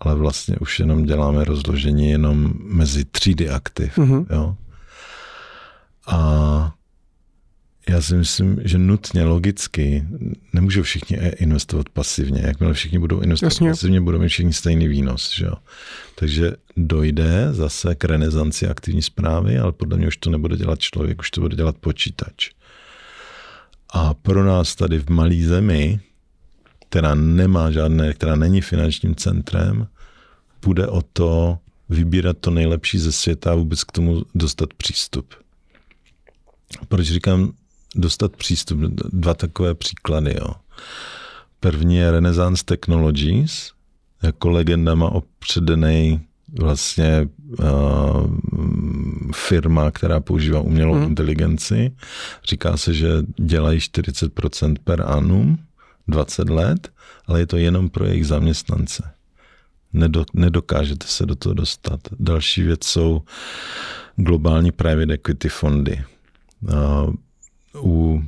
ale 0.00 0.14
vlastně 0.14 0.56
už 0.56 0.80
jenom 0.80 1.04
děláme 1.04 1.44
rozložení 1.44 2.10
jenom 2.10 2.52
mezi 2.58 3.04
třídy 3.04 3.50
aktiv. 3.50 3.98
Mm-hmm. 3.98 4.26
Jo? 4.30 4.56
A 6.06 6.74
já 7.88 8.02
si 8.02 8.14
myslím, 8.14 8.60
že 8.64 8.78
nutně, 8.78 9.24
logicky, 9.24 10.04
nemůžou 10.52 10.82
všichni 10.82 11.16
investovat 11.16 11.88
pasivně. 11.88 12.42
Jakmile 12.44 12.74
všichni 12.74 12.98
budou 12.98 13.20
investovat 13.20 13.52
Jasně. 13.52 13.70
pasivně, 13.70 14.00
budou 14.00 14.18
mít 14.18 14.28
všichni 14.28 14.52
stejný 14.52 14.88
výnos. 14.88 15.34
Že 15.34 15.44
jo? 15.44 15.54
Takže 16.14 16.52
dojde 16.76 17.48
zase 17.52 17.94
k 17.94 18.04
renesanci 18.04 18.68
aktivní 18.68 19.02
zprávy, 19.02 19.58
ale 19.58 19.72
podle 19.72 19.98
mě 19.98 20.08
už 20.08 20.16
to 20.16 20.30
nebude 20.30 20.56
dělat 20.56 20.78
člověk, 20.78 21.20
už 21.20 21.30
to 21.30 21.40
bude 21.40 21.56
dělat 21.56 21.76
počítač. 21.76 22.50
A 23.94 24.14
pro 24.14 24.44
nás 24.44 24.74
tady 24.74 24.98
v 24.98 25.08
malé 25.10 25.42
zemi, 25.42 26.00
která 26.88 27.14
nemá 27.14 27.70
žádné, 27.70 28.14
která 28.14 28.36
není 28.36 28.60
finančním 28.60 29.14
centrem, 29.14 29.86
bude 30.64 30.86
o 30.86 31.02
to 31.02 31.58
vybírat 31.88 32.36
to 32.40 32.50
nejlepší 32.50 32.98
ze 32.98 33.12
světa 33.12 33.52
a 33.52 33.54
vůbec 33.54 33.84
k 33.84 33.92
tomu 33.92 34.22
dostat 34.34 34.74
přístup. 34.74 35.34
Proč 36.88 37.06
říkám 37.06 37.52
dostat 37.98 38.36
přístup? 38.36 38.78
Dva 39.12 39.34
takové 39.34 39.74
příklady. 39.74 40.34
Jo. 40.40 40.54
První 41.60 41.96
je 41.96 42.10
Renaissance 42.10 42.64
Technologies, 42.64 43.72
jako 44.22 44.50
legenda 44.50 44.94
má 44.94 45.08
opředený 45.12 46.20
vlastně 46.60 47.28
uh, 47.58 47.66
firma, 49.34 49.90
která 49.90 50.20
používá 50.20 50.60
umělou 50.60 50.94
hmm. 50.94 51.02
inteligenci. 51.02 51.92
Říká 52.48 52.76
se, 52.76 52.94
že 52.94 53.08
dělají 53.36 53.78
40% 53.78 54.76
per 54.84 55.04
annum, 55.06 55.58
20 56.08 56.50
let, 56.50 56.92
ale 57.26 57.40
je 57.40 57.46
to 57.46 57.56
jenom 57.56 57.90
pro 57.90 58.04
jejich 58.06 58.26
zaměstnance. 58.26 59.10
nedokážete 60.34 61.06
se 61.06 61.26
do 61.26 61.34
toho 61.34 61.54
dostat. 61.54 62.00
Další 62.20 62.62
věc 62.62 62.84
jsou 62.84 63.22
globální 64.16 64.72
private 64.72 65.12
equity 65.12 65.48
fondy. 65.48 66.04
Uh, 66.62 67.14
u 67.74 68.22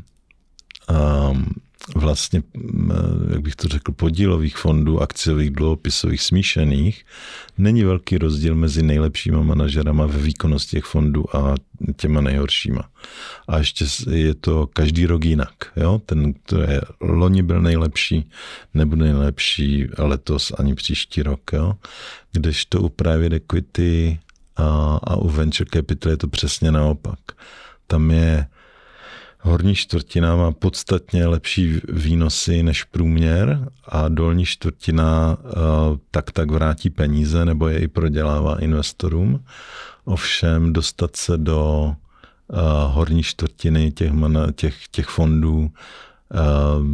um, 0.91 1.47
vlastně, 1.97 2.43
jak 3.31 3.41
bych 3.41 3.57
to 3.57 3.69
řekl, 3.69 3.93
podílových 3.93 4.57
fondů, 4.57 5.03
akciových, 5.03 5.51
dluhopisových, 5.51 6.23
smíšených, 6.23 7.07
není 7.59 7.85
velký 7.85 8.19
rozdíl 8.19 8.55
mezi 8.55 8.83
nejlepšíma 8.83 9.43
manažerama 9.43 10.07
ve 10.07 10.19
výkonnosti 10.19 10.77
těch 10.77 10.85
fondů 10.85 11.37
a 11.37 11.55
těma 11.97 12.21
nejhoršíma. 12.21 12.89
A 13.49 13.59
ještě 13.59 13.85
je 14.11 14.35
to 14.35 14.67
každý 14.67 15.07
rok 15.07 15.25
jinak. 15.25 15.55
Jo? 15.77 16.01
Ten, 16.07 16.33
kdo 16.33 16.61
je 16.63 16.81
loni 17.01 17.43
byl 17.43 17.63
nejlepší, 17.63 18.31
nebude 18.75 19.05
nejlepší 19.05 19.89
letos 19.99 20.53
ani 20.59 20.75
příští 20.75 21.23
rok. 21.23 21.41
Jo? 21.53 21.75
Kdežto 22.33 22.81
u 22.81 22.89
private 22.89 23.37
equity 23.37 24.19
a, 24.57 24.99
a 25.05 25.17
u 25.17 25.29
venture 25.29 25.71
capital 25.73 26.11
je 26.11 26.17
to 26.17 26.29
přesně 26.29 26.73
naopak. 26.73 27.19
Tam 27.87 28.11
je 28.11 28.47
Horní 29.43 29.75
čtvrtina 29.75 30.37
má 30.37 30.53
podstatně 30.53 31.27
lepší 31.27 31.81
výnosy 31.89 32.63
než 32.63 32.85
průměr 32.85 33.69
a 33.89 34.09
dolní 34.09 34.45
čtvrtina 34.45 35.39
uh, 35.43 35.51
tak 36.11 36.31
tak 36.31 36.51
vrátí 36.51 36.91
peníze 36.91 37.45
nebo 37.45 37.69
je 37.69 37.79
i 37.79 37.89
prodělává 37.89 38.61
investorům. 38.61 39.45
Ovšem 40.05 40.73
dostat 40.73 41.17
se 41.17 41.37
do 41.37 41.95
uh, 42.49 42.59
horní 42.95 43.23
čtvrtiny 43.23 43.93
těch, 43.93 44.13
těch, 44.55 44.89
těch 44.89 45.07
fondů 45.07 45.59
uh, 45.59 46.87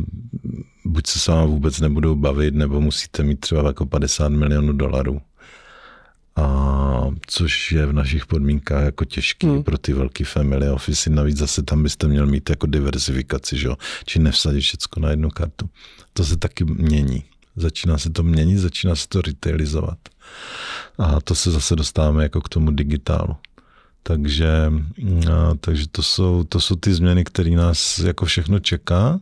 buď 0.85 1.07
se 1.07 1.19
s 1.19 1.45
vůbec 1.47 1.81
nebudou 1.81 2.15
bavit, 2.15 2.55
nebo 2.55 2.81
musíte 2.81 3.23
mít 3.23 3.41
třeba 3.41 3.67
jako 3.67 3.87
50 3.87 4.29
milionů 4.29 4.73
dolarů 4.73 5.21
a 6.37 7.11
což 7.27 7.73
je 7.73 7.87
v 7.87 7.93
našich 7.93 8.27
podmínkách 8.27 8.85
jako 8.85 9.05
těžký 9.05 9.47
hmm. 9.47 9.63
pro 9.63 9.79
ty 9.79 9.93
velké 9.93 10.25
family 10.25 10.71
office. 10.71 11.11
Navíc 11.11 11.37
zase 11.37 11.63
tam 11.63 11.83
byste 11.83 12.09
měl 12.09 12.27
mít 12.27 12.51
jako 12.51 12.67
diversifikaci, 12.67 13.59
že? 13.59 13.69
či 14.05 14.19
nevsadit 14.19 14.63
všechno 14.63 15.03
na 15.03 15.11
jednu 15.11 15.31
kartu. 15.31 15.71
To 16.13 16.25
se 16.25 16.37
taky 16.37 16.65
mění. 16.65 17.25
Začíná 17.57 17.99
se 17.99 18.11
to 18.11 18.23
měnit, 18.23 18.59
začíná 18.59 18.97
se 18.97 19.09
to 19.09 19.21
retailizovat. 19.21 19.99
A 20.99 21.21
to 21.21 21.35
se 21.35 21.51
zase 21.51 21.77
dostáváme 21.77 22.23
jako 22.23 22.41
k 22.41 22.49
tomu 22.49 22.71
digitálu. 22.71 23.37
Takže, 24.03 24.73
a, 25.33 25.55
takže 25.61 25.89
to, 25.93 26.03
jsou, 26.03 26.45
to 26.45 26.61
jsou 26.61 26.77
ty 26.77 26.95
změny, 26.95 27.25
které 27.25 27.51
nás 27.51 27.99
jako 27.99 28.25
všechno 28.25 28.59
čeká. 28.59 29.21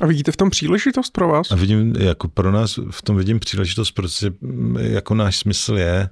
A 0.00 0.06
vidíte 0.06 0.32
v 0.32 0.36
tom 0.36 0.50
příležitost 0.50 1.10
pro 1.10 1.28
vás? 1.28 1.50
A 1.50 1.54
vidím, 1.54 1.94
jako 1.98 2.28
pro 2.28 2.52
nás 2.52 2.78
v 2.90 3.02
tom 3.02 3.16
vidím 3.16 3.40
příležitost, 3.40 3.90
protože 3.90 4.32
jako 4.78 5.14
náš 5.14 5.36
smysl 5.36 5.78
je, 5.78 6.08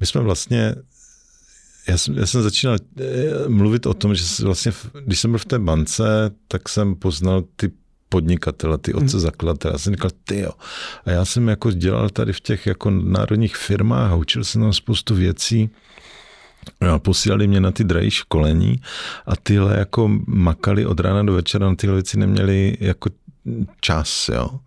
my 0.00 0.06
jsme 0.06 0.20
vlastně, 0.20 0.74
já 1.88 1.98
jsem, 1.98 2.18
já 2.18 2.26
jsem 2.26 2.42
začínal 2.42 2.76
eh, 3.00 3.48
mluvit 3.48 3.86
o 3.86 3.94
tom, 3.94 4.14
že 4.14 4.24
vlastně, 4.44 4.72
když 5.04 5.20
jsem 5.20 5.30
byl 5.30 5.38
v 5.38 5.44
té 5.44 5.58
bance, 5.58 6.30
tak 6.48 6.68
jsem 6.68 6.94
poznal 6.94 7.44
ty 7.56 7.70
podnikatele, 8.08 8.78
ty 8.78 8.94
otce 8.94 9.16
hmm. 9.16 9.20
zakladatele. 9.20 9.74
Já 9.74 9.78
jsem 9.78 9.94
říkal, 9.94 10.10
ty 10.24 10.38
jo. 10.38 10.50
A 11.04 11.10
já 11.10 11.24
jsem 11.24 11.48
jako 11.48 11.70
dělal 11.70 12.10
tady 12.10 12.32
v 12.32 12.40
těch 12.40 12.66
jako 12.66 12.90
národních 12.90 13.56
firmách 13.56 14.12
a 14.12 14.14
učil 14.14 14.44
jsem 14.44 14.62
tam 14.62 14.72
spoustu 14.72 15.14
věcí. 15.14 15.70
A 16.80 16.98
posílali 16.98 17.46
mě 17.46 17.60
na 17.60 17.70
ty 17.70 17.84
drahé 17.84 18.10
školení 18.10 18.76
a 19.26 19.36
tyhle 19.36 19.78
jako 19.78 20.10
makali 20.26 20.86
od 20.86 21.00
rána 21.00 21.22
do 21.22 21.32
večera 21.32 21.68
na 21.68 21.74
tyhle 21.74 21.94
věci 21.94 22.18
neměli 22.18 22.76
jako 22.80 23.10
čas, 23.80 24.30
jo. 24.34 24.60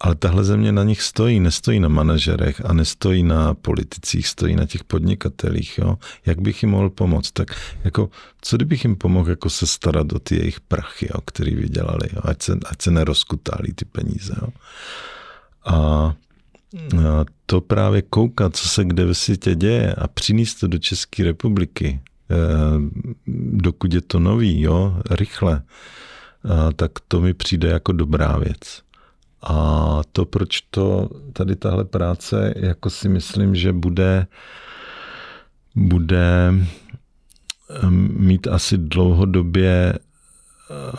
Ale 0.00 0.14
tahle 0.14 0.44
země 0.44 0.72
na 0.72 0.84
nich 0.84 1.02
stojí, 1.02 1.40
nestojí 1.40 1.80
na 1.80 1.88
manažerech 1.88 2.62
a 2.64 2.72
nestojí 2.72 3.22
na 3.22 3.54
politicích, 3.54 4.28
stojí 4.28 4.56
na 4.56 4.66
těch 4.66 4.84
podnikatelích. 4.84 5.78
Jo? 5.78 5.98
Jak 6.26 6.40
bych 6.40 6.62
jim 6.62 6.70
mohl 6.70 6.90
pomoct? 6.90 7.30
Tak 7.30 7.48
jako, 7.84 8.10
co 8.40 8.56
kdybych 8.56 8.84
jim 8.84 8.96
pomohl 8.96 9.30
jako 9.30 9.50
se 9.50 9.66
starat 9.66 10.12
o 10.12 10.18
ty 10.18 10.36
jejich 10.36 10.60
prachy, 10.60 11.08
jo, 11.14 11.20
který 11.24 11.54
vydělali, 11.54 12.08
jo? 12.12 12.20
Ať, 12.24 12.42
se, 12.42 12.58
ať 12.66 12.82
se 12.82 12.90
nerozkutálí 12.90 13.72
ty 13.72 13.84
peníze. 13.84 14.34
Jo? 14.42 14.48
A 15.64 16.14
to 17.46 17.60
právě 17.60 18.02
koukat, 18.02 18.56
co 18.56 18.68
se 18.68 18.84
kde 18.84 19.04
ve 19.04 19.14
světě 19.14 19.54
děje 19.54 19.94
a 19.94 20.08
přinést 20.08 20.54
to 20.54 20.66
do 20.66 20.78
České 20.78 21.24
republiky, 21.24 22.00
eh, 22.30 22.34
dokud 23.52 23.94
je 23.94 24.00
to 24.00 24.18
nový, 24.18 24.60
jo, 24.60 25.00
rychle, 25.10 25.62
tak 26.76 26.92
to 27.08 27.20
mi 27.20 27.34
přijde 27.34 27.68
jako 27.68 27.92
dobrá 27.92 28.38
věc. 28.38 28.82
A 29.42 30.00
to, 30.12 30.24
proč 30.24 30.60
to 30.60 31.08
tady 31.32 31.56
tahle 31.56 31.84
práce, 31.84 32.54
jako 32.56 32.90
si 32.90 33.08
myslím, 33.08 33.54
že 33.54 33.72
bude, 33.72 34.26
bude 35.74 36.54
ehm, 37.82 38.14
mít 38.18 38.46
asi 38.46 38.78
dlouhodobě 38.78 39.98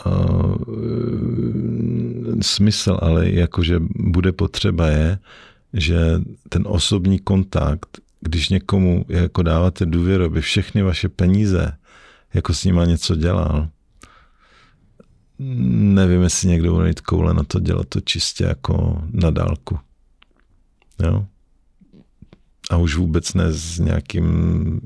uh, 0.06 0.56
smysl, 2.42 2.98
ale 3.02 3.30
jakože 3.30 3.80
bude 3.96 4.32
potřeba 4.32 4.88
je, 4.88 5.20
že 5.74 6.22
ten 6.50 6.64
osobní 6.68 7.20
kontakt, 7.20 8.00
když 8.22 8.50
někomu 8.50 9.06
jako 9.10 9.44
dáváte 9.44 9.86
důvěru, 9.86 10.26
aby 10.26 10.42
všechny 10.42 10.82
vaše 10.82 11.10
peníze 11.10 11.78
jako 12.34 12.54
s 12.54 12.66
nima 12.66 12.86
něco 12.86 13.16
dělal, 13.16 13.70
nevím, 15.40 16.22
jestli 16.22 16.48
někdo 16.48 16.74
bude 16.74 16.88
mít 16.88 17.02
koule 17.02 17.34
na 17.34 17.44
to 17.44 17.60
dělat 17.60 17.88
to 17.90 18.02
čistě 18.02 18.44
jako 18.44 19.04
na 19.12 19.30
dálku. 19.30 19.80
Jo? 21.04 21.26
A 22.70 22.78
už 22.78 22.96
vůbec 22.96 23.34
ne 23.34 23.54
s 23.54 23.80
nějakým 23.80 24.82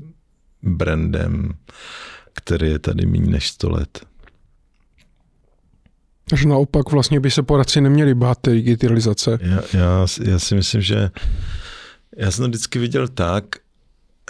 brandem, 0.62 1.52
který 2.32 2.70
je 2.70 2.78
tady 2.78 3.06
méně 3.06 3.30
než 3.30 3.48
100 3.48 3.70
let. 3.70 4.07
Takže 6.28 6.48
naopak 6.48 6.90
vlastně 6.90 7.20
by 7.20 7.30
se 7.30 7.42
poradci 7.42 7.80
neměli 7.80 8.14
bát 8.14 8.38
té 8.38 8.50
digitalizace. 8.50 9.38
Já, 9.40 9.62
já, 9.72 10.06
já 10.24 10.38
si 10.38 10.54
myslím, 10.54 10.80
že 10.80 11.10
já 12.16 12.30
jsem 12.30 12.42
to 12.42 12.48
vždycky 12.48 12.78
viděl 12.78 13.08
tak, 13.08 13.44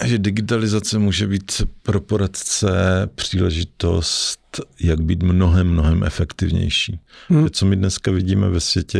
že 0.05 0.19
digitalizace 0.19 0.99
může 0.99 1.27
být 1.27 1.63
pro 1.83 2.01
poradce 2.01 2.69
příležitost, 3.15 4.61
jak 4.81 5.01
být 5.01 5.23
mnohem, 5.23 5.69
mnohem 5.69 6.05
efektivnější. 6.05 7.01
Hmm. 7.29 7.51
Co 7.51 7.67
my 7.67 7.77
dneska 7.77 8.11
vidíme 8.11 8.49
ve 8.49 8.61
světě, 8.61 8.99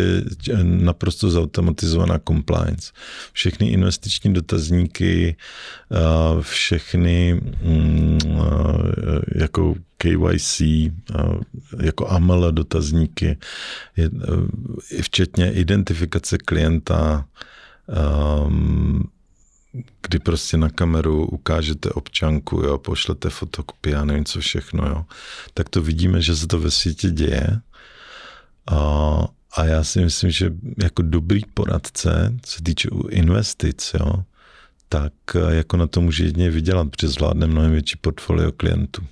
je 0.49 0.59
naprosto 0.63 1.31
zautomatizovaná 1.31 2.21
compliance. 2.29 2.93
Všechny 3.33 3.69
investiční 3.69 4.35
dotazníky, 4.35 5.37
všechny 6.41 7.41
mm, 7.63 8.19
jako 9.35 9.75
KYC, 9.99 10.63
jako 11.83 12.09
AML 12.09 12.53
dotazníky, 12.53 13.39
včetně 15.03 15.53
identifikace 15.53 16.39
klienta, 16.39 17.25
kdy 20.03 20.19
prostě 20.19 20.57
na 20.57 20.69
kameru 20.69 21.27
ukážete 21.27 21.91
občanku, 21.91 22.57
jo, 22.57 22.79
pošlete 22.79 23.31
fotokopii 23.31 23.95
a 23.95 24.05
nevím 24.05 24.25
co 24.25 24.41
všechno, 24.41 24.87
jo, 24.87 25.05
tak 25.55 25.69
to 25.69 25.83
vidíme, 25.83 26.23
že 26.23 26.37
se 26.37 26.47
to 26.47 26.59
ve 26.61 26.71
světě 26.71 27.11
děje. 27.11 27.61
A, 28.71 28.79
a 29.57 29.65
já 29.65 29.85
si 29.85 30.01
myslím, 30.01 30.31
že 30.31 30.53
jako 30.83 31.03
dobrý 31.03 31.41
poradce, 31.55 32.35
co 32.43 32.57
se 32.57 32.63
týče 32.63 32.89
investic, 33.11 33.95
jo, 34.01 34.25
tak 34.89 35.13
jako 35.49 35.77
na 35.77 35.87
to 35.87 36.01
může 36.01 36.25
jedině 36.25 36.51
vydělat, 36.51 36.89
protože 36.91 37.09
zvládne 37.09 37.47
mnohem 37.47 37.73
větší 37.73 37.97
portfolio 37.97 38.53
klientů. 38.53 39.03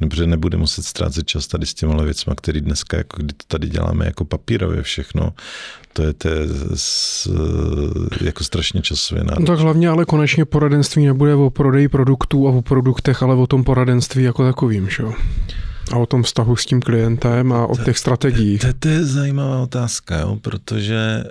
Dobře, 0.00 0.26
nebude 0.26 0.56
muset 0.56 0.84
ztrácet 0.84 1.26
čas 1.26 1.46
tady 1.46 1.66
s 1.66 1.74
těma 1.74 2.02
věcma, 2.02 2.34
který 2.34 2.60
dneska, 2.60 2.96
jako 2.96 3.16
kdy 3.22 3.32
to 3.32 3.44
tady 3.48 3.68
děláme 3.68 4.06
jako 4.06 4.24
papírově 4.24 4.82
všechno, 4.82 5.32
to 5.92 6.02
je, 6.02 6.12
to 6.12 6.28
jako 8.20 8.44
strašně 8.44 8.82
časově 8.82 9.24
náročné. 9.24 9.40
No 9.40 9.46
tak 9.46 9.58
hlavně 9.58 9.88
ale 9.88 10.04
konečně 10.04 10.44
poradenství 10.44 11.06
nebude 11.06 11.34
o 11.34 11.50
prodeji 11.50 11.88
produktů 11.88 12.48
a 12.48 12.50
o 12.50 12.62
produktech, 12.62 13.22
ale 13.22 13.34
o 13.34 13.46
tom 13.46 13.64
poradenství 13.64 14.22
jako 14.22 14.44
takovým, 14.44 14.88
že 14.90 15.02
jo? 15.02 15.12
A 15.92 15.96
o 15.96 16.06
tom 16.06 16.22
vztahu 16.22 16.56
s 16.56 16.66
tím 16.66 16.80
klientem 16.80 17.52
a 17.52 17.66
o 17.66 17.76
těch 17.76 17.98
strategiích. 17.98 18.60
To, 18.60 18.66
to 18.78 18.88
je 18.88 19.04
zajímavá 19.04 19.62
otázka, 19.62 20.20
jo? 20.20 20.38
protože 20.42 21.24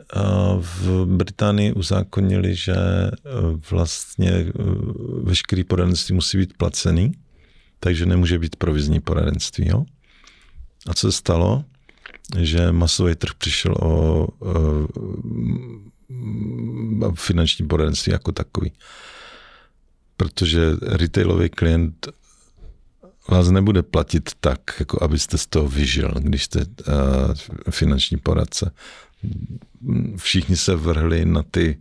v 0.59 1.05
Británii 1.05 1.73
uzákonili, 1.73 2.55
že 2.55 2.75
vlastně 3.71 4.45
veškerý 5.23 5.63
poradenství 5.63 6.15
musí 6.15 6.37
být 6.37 6.53
placený, 6.57 7.11
takže 7.85 8.05
nemůže 8.05 8.39
být 8.39 8.55
provizní 8.55 8.99
poradenství. 8.99 9.67
Jo? 9.67 9.85
A 10.87 10.93
co 10.93 11.11
se 11.11 11.17
stalo? 11.17 11.63
Že 12.37 12.71
masový 12.71 13.15
trh 13.15 13.33
přišel 13.37 13.75
o, 13.79 14.27
o 17.01 17.15
finanční 17.15 17.67
poradenství 17.67 18.11
jako 18.11 18.31
takový. 18.31 18.71
Protože 20.17 20.71
retailový 20.81 21.49
klient 21.49 22.07
vás 23.29 23.49
nebude 23.49 23.83
platit 23.83 24.29
tak, 24.39 24.59
jako 24.79 25.03
abyste 25.03 25.37
z 25.37 25.47
toho 25.47 25.67
vyžil, 25.67 26.13
když 26.19 26.43
jste 26.43 26.59
uh, 26.59 26.65
finanční 27.69 28.17
poradce. 28.17 28.71
Všichni 30.15 30.57
se 30.57 30.75
vrhli 30.75 31.25
na 31.25 31.43
ty 31.43 31.77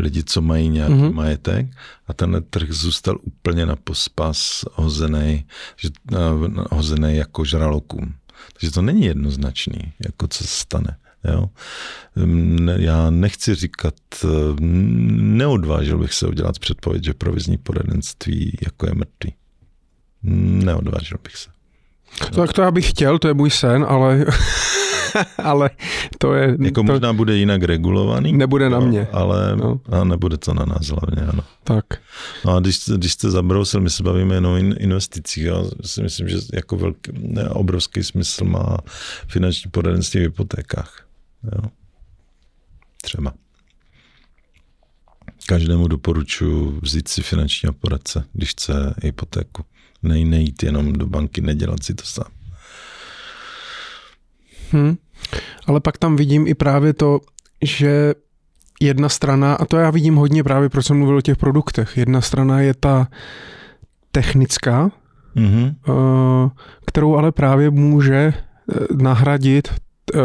lidi, 0.00 0.24
co 0.24 0.40
mají 0.40 0.68
nějaký 0.68 0.94
mm-hmm. 0.94 1.12
majetek 1.12 1.66
a 2.06 2.12
ten 2.12 2.44
trh 2.50 2.70
zůstal 2.70 3.18
úplně 3.22 3.66
na 3.66 3.76
pospas 3.76 4.64
hozený, 4.72 5.44
že, 5.76 5.88
uh, 6.12 6.64
hozený 6.70 7.16
jako 7.16 7.44
žralokům. 7.44 8.14
Takže 8.52 8.70
to 8.70 8.82
není 8.82 9.04
jednoznačný, 9.04 9.92
jako 10.06 10.28
co 10.28 10.44
se 10.44 10.50
stane. 10.50 10.96
Jo? 11.24 11.50
Já 12.76 13.10
nechci 13.10 13.54
říkat, 13.54 13.94
eh, 14.24 14.28
neodvážil 14.60 15.98
bych 15.98 16.12
se 16.12 16.26
udělat 16.26 16.58
předpověď, 16.58 17.04
že 17.04 17.14
provizní 17.14 17.58
poradenství 17.58 18.58
jako 18.62 18.86
je 18.86 18.92
mrtvý. 18.94 19.34
Neodvážil 20.22 21.18
bych 21.24 21.36
se. 21.36 21.50
Tak 22.34 22.52
to 22.52 22.62
já 22.62 22.70
bych 22.70 22.90
chtěl, 22.90 23.18
to 23.18 23.28
je 23.28 23.34
můj 23.34 23.50
sen, 23.50 23.86
ale, 23.88 24.24
ale 25.38 25.70
to 26.18 26.34
je... 26.34 26.56
Jako 26.60 26.82
to 26.82 26.92
možná 26.92 27.12
bude 27.12 27.36
jinak 27.36 27.62
regulovaný. 27.62 28.32
Nebude 28.32 28.70
na 28.70 28.80
mě. 28.80 29.08
Ale 29.12 29.56
no. 29.56 29.80
a 29.90 30.04
nebude 30.04 30.36
to 30.36 30.54
na 30.54 30.64
nás 30.64 30.86
hlavně, 30.86 31.22
ano. 31.22 31.42
Tak. 31.64 31.84
No 32.44 32.56
a 32.56 32.60
když, 32.60 32.88
když 32.96 33.12
jste 33.12 33.30
zabrousil, 33.30 33.80
my 33.80 33.90
se 33.90 34.02
bavíme 34.02 34.34
jenom 34.34 34.52
o 34.52 34.56
investicích, 34.56 35.44
já 35.44 35.64
si 35.84 36.02
myslím, 36.02 36.28
že 36.28 36.36
jako 36.52 36.76
velký, 36.76 37.12
ne, 37.18 37.48
obrovský 37.48 38.02
smysl 38.02 38.44
má 38.44 38.76
finanční 39.28 39.70
poradenství 39.70 40.20
v 40.20 40.22
hypotékách. 40.22 41.06
Jo. 41.44 41.70
Třeba. 43.02 43.32
Každému 45.46 45.88
doporučuji 45.88 46.78
vzít 46.82 47.08
si 47.08 47.22
finanční 47.22 47.68
poradce, 47.72 48.24
když 48.32 48.50
chce 48.50 48.94
hypotéku. 49.02 49.64
Nej, 50.02 50.24
nejít 50.24 50.62
jenom 50.62 50.92
do 50.92 51.06
banky, 51.06 51.40
nedělat 51.40 51.82
si 51.82 51.94
to 51.94 52.04
sám. 52.04 52.39
Hmm. 54.72 54.96
Ale 55.66 55.80
pak 55.80 55.98
tam 55.98 56.16
vidím 56.16 56.46
i 56.46 56.54
právě 56.54 56.92
to, 56.92 57.20
že 57.64 58.14
jedna 58.80 59.08
strana, 59.08 59.54
a 59.54 59.64
to 59.64 59.76
já 59.76 59.90
vidím 59.90 60.16
hodně 60.16 60.44
právě, 60.44 60.68
proč 60.68 60.86
jsem 60.86 60.98
mluvil 60.98 61.16
o 61.16 61.20
těch 61.20 61.36
produktech, 61.36 61.96
jedna 61.96 62.20
strana 62.20 62.60
je 62.60 62.74
ta 62.74 63.08
technická, 64.12 64.90
mm-hmm. 65.36 65.74
kterou 66.86 67.16
ale 67.16 67.32
právě 67.32 67.70
může 67.70 68.16
eh, 68.16 68.34
nahradit 69.02 69.68
eh, 69.68 70.18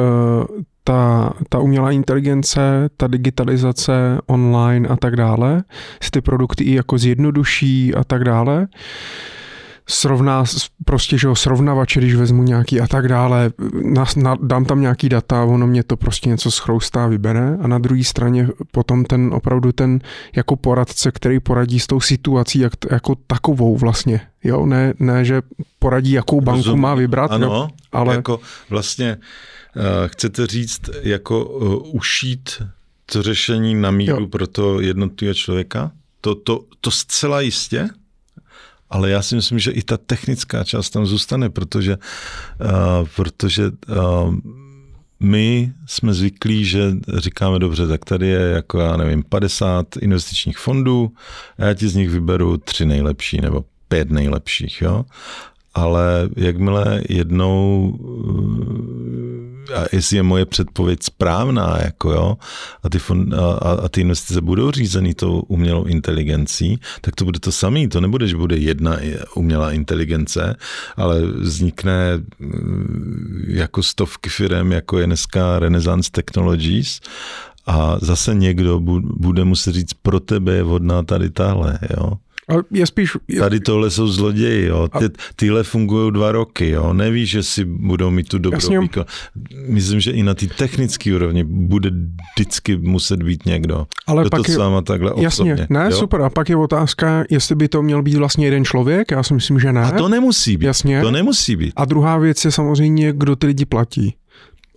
ta, 0.83 1.33
ta 1.49 1.59
umělá 1.59 1.91
inteligence, 1.91 2.89
ta 2.97 3.07
digitalizace 3.07 4.19
online 4.25 4.87
a 4.87 4.95
tak 4.95 5.15
dále, 5.15 5.63
si 6.03 6.11
ty 6.11 6.21
produkty 6.21 6.63
i 6.63 6.75
jako 6.75 6.97
zjednoduší 6.97 7.95
a 7.95 8.03
tak 8.03 8.23
dále 8.23 8.67
srovná, 9.89 10.43
prostě, 10.85 11.17
že 11.17 11.27
ho 11.27 11.35
srovnavače, 11.35 11.99
když 11.99 12.15
vezmu 12.15 12.43
nějaký 12.43 12.81
a 12.81 12.87
tak 12.87 13.07
dále, 13.07 13.51
na, 13.83 14.05
na, 14.17 14.37
dám 14.41 14.65
tam 14.65 14.81
nějaký 14.81 15.09
data, 15.09 15.43
ono 15.43 15.67
mě 15.67 15.83
to 15.83 15.97
prostě 15.97 16.29
něco 16.29 16.51
schroustá, 16.51 17.07
vybere 17.07 17.57
a 17.61 17.67
na 17.67 17.79
druhé 17.79 18.03
straně 18.03 18.47
potom 18.71 19.05
ten 19.05 19.31
opravdu 19.33 19.71
ten 19.71 19.99
jako 20.35 20.55
poradce, 20.55 21.11
který 21.11 21.39
poradí 21.39 21.79
s 21.79 21.87
tou 21.87 21.99
situací 21.99 22.59
jak, 22.59 22.73
jako 22.91 23.15
takovou 23.27 23.77
vlastně, 23.77 24.21
jo, 24.43 24.65
ne, 24.65 24.93
ne 24.99 25.25
že 25.25 25.41
poradí, 25.79 26.11
jakou 26.11 26.41
banku 26.41 26.57
Rozumím. 26.57 26.81
má 26.81 26.95
vybrat, 26.95 27.31
ano, 27.31 27.47
jo, 27.47 27.67
ale... 27.91 28.15
jako 28.15 28.39
vlastně 28.69 29.17
uh, 29.75 29.83
chcete 30.07 30.47
říct, 30.47 30.81
jako 31.01 31.45
uh, 31.45 31.95
ušít 31.95 32.63
to 33.05 33.21
řešení 33.21 33.75
na 33.75 33.91
míru 33.91 34.21
jo. 34.21 34.27
pro 34.27 34.47
to 34.47 34.81
jednotlivého 34.81 35.33
člověka? 35.33 35.91
To, 36.21 36.35
to, 36.35 36.63
to 36.81 36.91
zcela 36.91 37.41
jistě? 37.41 37.89
Ale 38.95 39.09
já 39.09 39.21
si 39.21 39.35
myslím, 39.35 39.59
že 39.59 39.71
i 39.71 39.81
ta 39.81 39.97
technická 39.97 40.63
část 40.63 40.89
tam 40.89 41.05
zůstane, 41.05 41.49
protože, 41.49 41.97
uh, 41.97 43.07
protože 43.15 43.71
uh, 43.87 44.35
my 45.19 45.73
jsme 45.87 46.13
zvyklí, 46.13 46.65
že 46.65 46.91
říkáme 47.17 47.59
dobře, 47.59 47.87
tak 47.87 48.05
tady 48.05 48.27
je 48.27 48.39
jako 48.39 48.79
já 48.79 48.97
nevím 48.97 49.23
50 49.23 49.97
investičních 49.97 50.57
fondů 50.57 51.11
a 51.57 51.65
já 51.65 51.73
ti 51.73 51.87
z 51.87 51.95
nich 51.95 52.09
vyberu 52.09 52.57
tři 52.57 52.85
nejlepší 52.85 53.41
nebo 53.41 53.65
pět 53.87 54.11
nejlepších, 54.11 54.81
jo? 54.81 55.05
Ale 55.73 56.29
jakmile 56.37 57.01
jednou, 57.09 57.93
a 59.73 59.85
jestli 59.91 60.17
je 60.17 60.23
moje 60.23 60.45
předpověď 60.45 60.99
správná, 61.03 61.77
jako 61.83 62.11
jo, 62.11 62.37
a 62.83 62.89
ty, 62.89 62.99
fond, 62.99 63.33
a, 63.33 63.69
a 63.83 63.89
ty 63.89 64.01
investice 64.01 64.41
budou 64.41 64.71
řízeny 64.71 65.13
tou 65.13 65.39
umělou 65.39 65.83
inteligencí, 65.83 66.79
tak 67.01 67.15
to 67.15 67.25
bude 67.25 67.39
to 67.39 67.51
samé. 67.51 67.87
To 67.87 68.01
nebude, 68.01 68.27
že 68.27 68.37
bude 68.37 68.57
jedna 68.57 68.97
umělá 69.35 69.71
inteligence, 69.71 70.55
ale 70.97 71.21
vznikne 71.21 72.17
mm, 72.39 73.45
jako 73.47 73.83
stovky 73.83 74.29
firm, 74.29 74.71
jako 74.71 74.99
je 74.99 75.05
dneska 75.05 75.59
Renaissance 75.59 76.11
Technologies 76.11 76.99
a 77.65 77.97
zase 78.01 78.35
někdo 78.35 78.79
bude 79.01 79.43
muset 79.43 79.73
říct, 79.73 79.93
pro 79.93 80.19
tebe 80.19 80.53
je 80.53 80.63
vhodná 80.63 81.03
tady 81.03 81.29
tahle, 81.29 81.79
jo. 81.97 82.13
Ale 82.49 82.63
je 82.71 82.85
spíš... 82.85 83.17
Je... 83.27 83.39
Tady 83.39 83.59
tohle 83.59 83.91
jsou 83.91 84.07
zloději, 84.07 84.65
jo. 84.65 84.87
Ty, 84.99 85.05
tyhle 85.35 85.63
fungují 85.63 86.11
dva 86.11 86.31
roky, 86.31 86.69
jo. 86.69 86.93
Nevíš, 86.93 87.29
že 87.29 87.43
si 87.43 87.65
budou 87.65 88.09
mít 88.09 88.27
tu 88.27 88.37
dobrou 88.37 88.81
výkon. 88.81 89.05
Myslím, 89.67 89.99
že 89.99 90.11
i 90.11 90.23
na 90.23 90.33
té 90.33 90.47
technické 90.47 91.15
úrovni 91.15 91.43
bude 91.43 91.91
vždycky 92.35 92.77
muset 92.77 93.23
být 93.23 93.45
někdo, 93.45 93.85
Ale 94.07 94.23
kdo 94.23 94.29
pak 94.29 94.45
to 94.45 94.51
je, 94.51 94.55
s 94.55 94.57
váma 94.57 94.81
takhle 94.81 95.11
Jasně, 95.17 95.27
osobně, 95.27 95.67
ne, 95.69 95.87
jo? 95.91 95.97
super. 95.97 96.21
A 96.21 96.29
pak 96.29 96.49
je 96.49 96.55
otázka, 96.55 97.23
jestli 97.29 97.55
by 97.55 97.67
to 97.67 97.81
měl 97.81 98.03
být 98.03 98.15
vlastně 98.15 98.47
jeden 98.47 98.65
člověk, 98.65 99.11
já 99.11 99.23
si 99.23 99.33
myslím, 99.33 99.59
že 99.59 99.73
ne. 99.73 99.81
A 99.81 99.91
to 99.91 100.09
nemusí 100.09 100.57
být. 100.57 100.65
Jasně. 100.65 101.01
To 101.01 101.11
nemusí 101.11 101.55
být. 101.55 101.73
A 101.75 101.85
druhá 101.85 102.17
věc 102.17 102.45
je 102.45 102.51
samozřejmě, 102.51 103.13
kdo 103.13 103.35
ty 103.35 103.47
lidi 103.47 103.65
platí. 103.65 104.15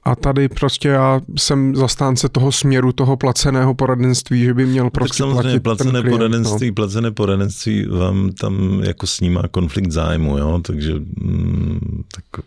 A 0.08 0.14
tady 0.14 0.48
prostě 0.48 0.88
já 0.88 1.20
jsem 1.38 1.76
zastánce 1.76 2.28
toho 2.28 2.52
směru, 2.52 2.92
toho 2.92 3.16
placeného 3.16 3.74
poradenství, 3.74 4.44
že 4.44 4.54
by 4.54 4.66
měl 4.66 4.90
prostě 4.90 5.22
tak 5.22 5.28
samozřejmě 5.30 5.60
platit 5.60 5.62
placené 5.62 5.92
ten 5.92 6.02
klient, 6.02 6.18
poradenství, 6.18 6.68
no. 6.68 6.74
placené 6.74 7.10
poradenství 7.10 7.86
vám 7.86 8.30
tam 8.32 8.80
jako 8.84 9.06
snímá 9.06 9.42
konflikt 9.50 9.90
zájmu, 9.90 10.38
jo, 10.38 10.60
takže 10.64 10.94
mm, 10.94 12.04
tak, 12.14 12.44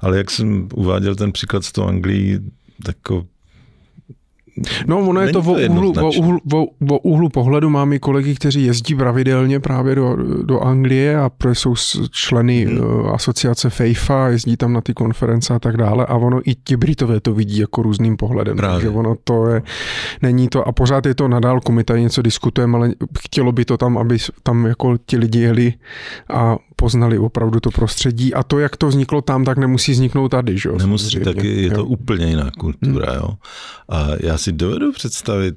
ale 0.00 0.16
jak 0.16 0.30
jsem 0.30 0.68
uváděl 0.74 1.14
ten 1.14 1.32
příklad 1.32 1.64
z 1.64 1.72
toho 1.72 1.88
Anglii, 1.88 2.40
tak 2.84 2.96
No, 4.86 4.98
ono 4.98 5.20
je 5.20 5.32
to 5.32 5.38
o 5.38 5.52
úhlu, 5.52 5.92
o, 6.00 6.10
úhlu, 6.18 6.40
o, 6.54 6.66
o 6.88 6.98
úhlu 6.98 7.28
pohledu. 7.28 7.70
Mám 7.70 7.92
i 7.92 7.98
kolegy, 7.98 8.34
kteří 8.34 8.64
jezdí 8.64 8.94
pravidelně 8.94 9.60
právě 9.60 9.94
do, 9.94 10.16
do 10.42 10.60
Anglie 10.60 11.18
a 11.18 11.30
jsou 11.52 11.74
členy 12.10 12.64
hmm. 12.64 13.06
Asociace 13.14 13.70
FEIFA, 13.70 14.28
jezdí 14.28 14.56
tam 14.56 14.72
na 14.72 14.80
ty 14.80 14.94
konference 14.94 15.54
a 15.54 15.58
tak 15.58 15.76
dále 15.76 16.06
a 16.06 16.16
ono 16.16 16.40
i 16.44 16.54
ti 16.54 16.76
Britové 16.76 17.20
to 17.20 17.34
vidí 17.34 17.58
jako 17.58 17.82
různým 17.82 18.16
pohledem. 18.16 18.56
Právě. 18.56 18.74
Takže 18.74 18.98
ono 18.98 19.16
to 19.24 19.46
je, 19.46 19.62
není 20.22 20.48
to, 20.48 20.68
a 20.68 20.72
pořád 20.72 21.06
je 21.06 21.14
to 21.14 21.28
na 21.28 21.40
dálku, 21.40 21.72
my 21.72 21.84
tady 21.84 22.00
něco 22.00 22.22
diskutujeme, 22.22 22.78
ale 22.78 22.90
chtělo 23.18 23.52
by 23.52 23.64
to 23.64 23.76
tam, 23.76 23.98
aby 23.98 24.18
tam 24.42 24.66
jako 24.66 24.96
ti 25.06 25.16
lidi 25.16 25.38
jeli 25.38 25.74
a 26.28 26.56
poznali 26.82 27.18
opravdu 27.18 27.60
to 27.60 27.70
prostředí 27.70 28.34
a 28.34 28.42
to, 28.42 28.58
jak 28.58 28.76
to 28.76 28.88
vzniklo 28.88 29.22
tam, 29.22 29.44
tak 29.44 29.58
nemusí 29.58 29.92
vzniknout 29.92 30.28
tady, 30.28 30.58
že 30.58 30.68
jo? 30.68 30.78
Nemusí, 30.78 31.20
tak 31.20 31.36
je, 31.36 31.62
je 31.62 31.70
to 31.70 31.84
úplně 31.84 32.26
jiná 32.26 32.50
kultura, 32.58 33.12
hmm. 33.12 33.20
jo. 33.20 33.28
A 33.88 34.08
já 34.20 34.38
si 34.38 34.52
dovedu 34.52 34.92
představit, 34.92 35.56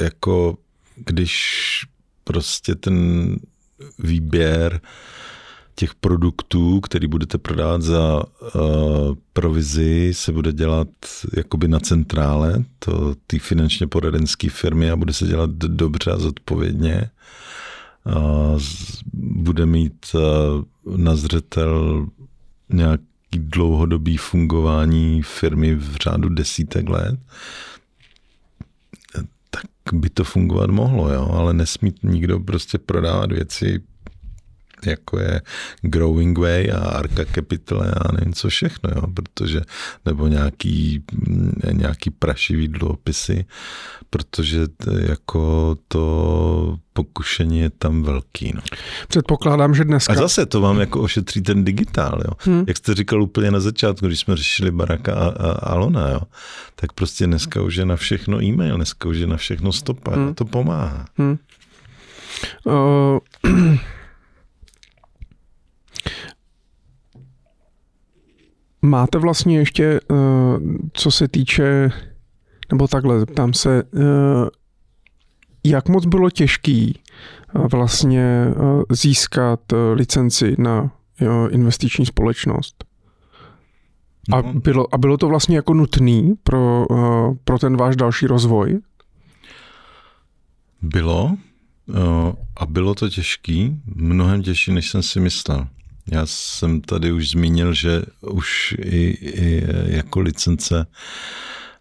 jako 0.00 0.56
když 0.96 1.32
prostě 2.24 2.74
ten 2.74 2.96
výběr 3.98 4.80
těch 5.74 5.94
produktů, 5.94 6.80
který 6.80 7.06
budete 7.06 7.38
prodávat 7.38 7.82
za 7.82 8.22
uh, 8.24 8.60
provizi, 9.32 10.10
se 10.14 10.32
bude 10.32 10.52
dělat 10.52 10.88
jakoby 11.36 11.68
na 11.68 11.80
centrále, 11.80 12.64
to 12.78 13.14
ty 13.26 13.38
finančně 13.38 13.86
poradenské 13.86 14.50
firmy 14.50 14.90
a 14.90 14.96
bude 14.96 15.12
se 15.12 15.26
dělat 15.26 15.50
dobře 15.50 16.10
a 16.12 16.18
zodpovědně 16.18 17.10
bude 19.12 19.66
mít 19.66 20.06
na 20.96 21.16
zřetel 21.16 22.06
nějaký 22.68 23.04
dlouhodobý 23.38 24.16
fungování 24.16 25.22
firmy 25.22 25.74
v 25.74 25.96
řádu 25.96 26.28
desítek 26.28 26.88
let, 26.88 27.20
tak 29.50 29.64
by 29.92 30.10
to 30.10 30.24
fungovat 30.24 30.70
mohlo, 30.70 31.12
jo, 31.12 31.28
ale 31.32 31.52
nesmí 31.52 31.94
nikdo 32.02 32.40
prostě 32.40 32.78
prodávat 32.78 33.32
věci 33.32 33.82
jako 34.86 35.18
je 35.18 35.40
Growing 35.82 36.38
Way 36.38 36.70
a 36.72 36.78
Arca 36.78 37.24
Capital 37.34 37.82
a 37.82 38.12
nevím 38.12 38.34
co 38.34 38.48
všechno, 38.48 38.90
jo, 38.96 39.02
protože, 39.14 39.60
nebo 40.04 40.26
nějaký, 40.26 41.04
nějaký 41.72 42.10
prašivý 42.10 42.68
dluhopisy, 42.68 43.44
protože 44.10 44.68
to, 44.68 44.98
jako 44.98 45.76
to 45.88 46.78
pokušení 46.92 47.58
je 47.58 47.70
tam 47.70 48.02
velký. 48.02 48.52
No. 48.54 48.60
Předpokládám, 49.08 49.74
že 49.74 49.84
dneska... 49.84 50.12
A 50.12 50.16
zase 50.16 50.46
to 50.46 50.60
vám 50.60 50.80
jako 50.80 51.00
ošetří 51.00 51.42
ten 51.42 51.64
digitál, 51.64 52.20
jo. 52.24 52.32
Hmm. 52.38 52.64
Jak 52.68 52.76
jste 52.76 52.94
říkal 52.94 53.22
úplně 53.22 53.50
na 53.50 53.60
začátku, 53.60 54.06
když 54.06 54.20
jsme 54.20 54.36
řešili 54.36 54.70
Baraka 54.70 55.14
a, 55.14 55.28
a 55.28 55.52
Alona, 55.52 56.08
jo, 56.08 56.20
tak 56.74 56.92
prostě 56.92 57.26
dneska 57.26 57.62
už 57.62 57.76
je 57.76 57.86
na 57.86 57.96
všechno 57.96 58.42
e-mail, 58.42 58.76
dneska 58.76 59.08
už 59.08 59.16
je 59.16 59.26
na 59.26 59.36
všechno 59.36 59.72
stopa, 59.72 60.14
hmm. 60.14 60.28
a 60.28 60.34
to 60.34 60.44
pomáhá. 60.44 61.04
Hmm. 61.18 61.38
Uh... 62.64 63.76
Máte 68.86 69.18
vlastně 69.18 69.58
ještě, 69.58 69.84
eh, 69.84 70.14
co 70.92 71.10
se 71.10 71.28
týče, 71.28 71.90
nebo 72.70 72.88
takhle, 72.88 73.20
zeptám 73.20 73.52
se, 73.54 73.82
eh, 73.82 74.00
jak 75.64 75.88
moc 75.88 76.06
bylo 76.06 76.30
těžký 76.30 76.98
eh, 76.98 77.68
vlastně 77.72 78.46
získat 78.90 79.60
licenci 79.94 80.56
na 80.58 80.90
investiční 81.50 82.06
společnost? 82.06 82.84
A 84.32 84.40
no. 84.40 84.52
bylo, 84.52 84.94
a 84.94 84.98
bylo 84.98 85.16
to 85.16 85.28
vlastně 85.28 85.56
jako 85.56 85.74
nutný 85.74 86.34
pro, 86.42 86.86
pro 87.44 87.58
ten 87.58 87.76
váš 87.76 87.96
další 87.96 88.26
rozvoj? 88.26 88.80
Bylo 90.82 91.36
a 92.56 92.66
bylo 92.66 92.94
to 92.94 93.08
těžký, 93.08 93.80
mnohem 93.94 94.42
těžší, 94.42 94.72
než 94.72 94.90
jsem 94.90 95.02
si 95.02 95.20
myslel. 95.20 95.66
Já 96.12 96.26
jsem 96.26 96.80
tady 96.80 97.12
už 97.12 97.30
zmínil, 97.30 97.74
že 97.74 98.02
už 98.20 98.74
i, 98.78 99.06
i 99.20 99.64
jako 99.86 100.20
licence 100.20 100.86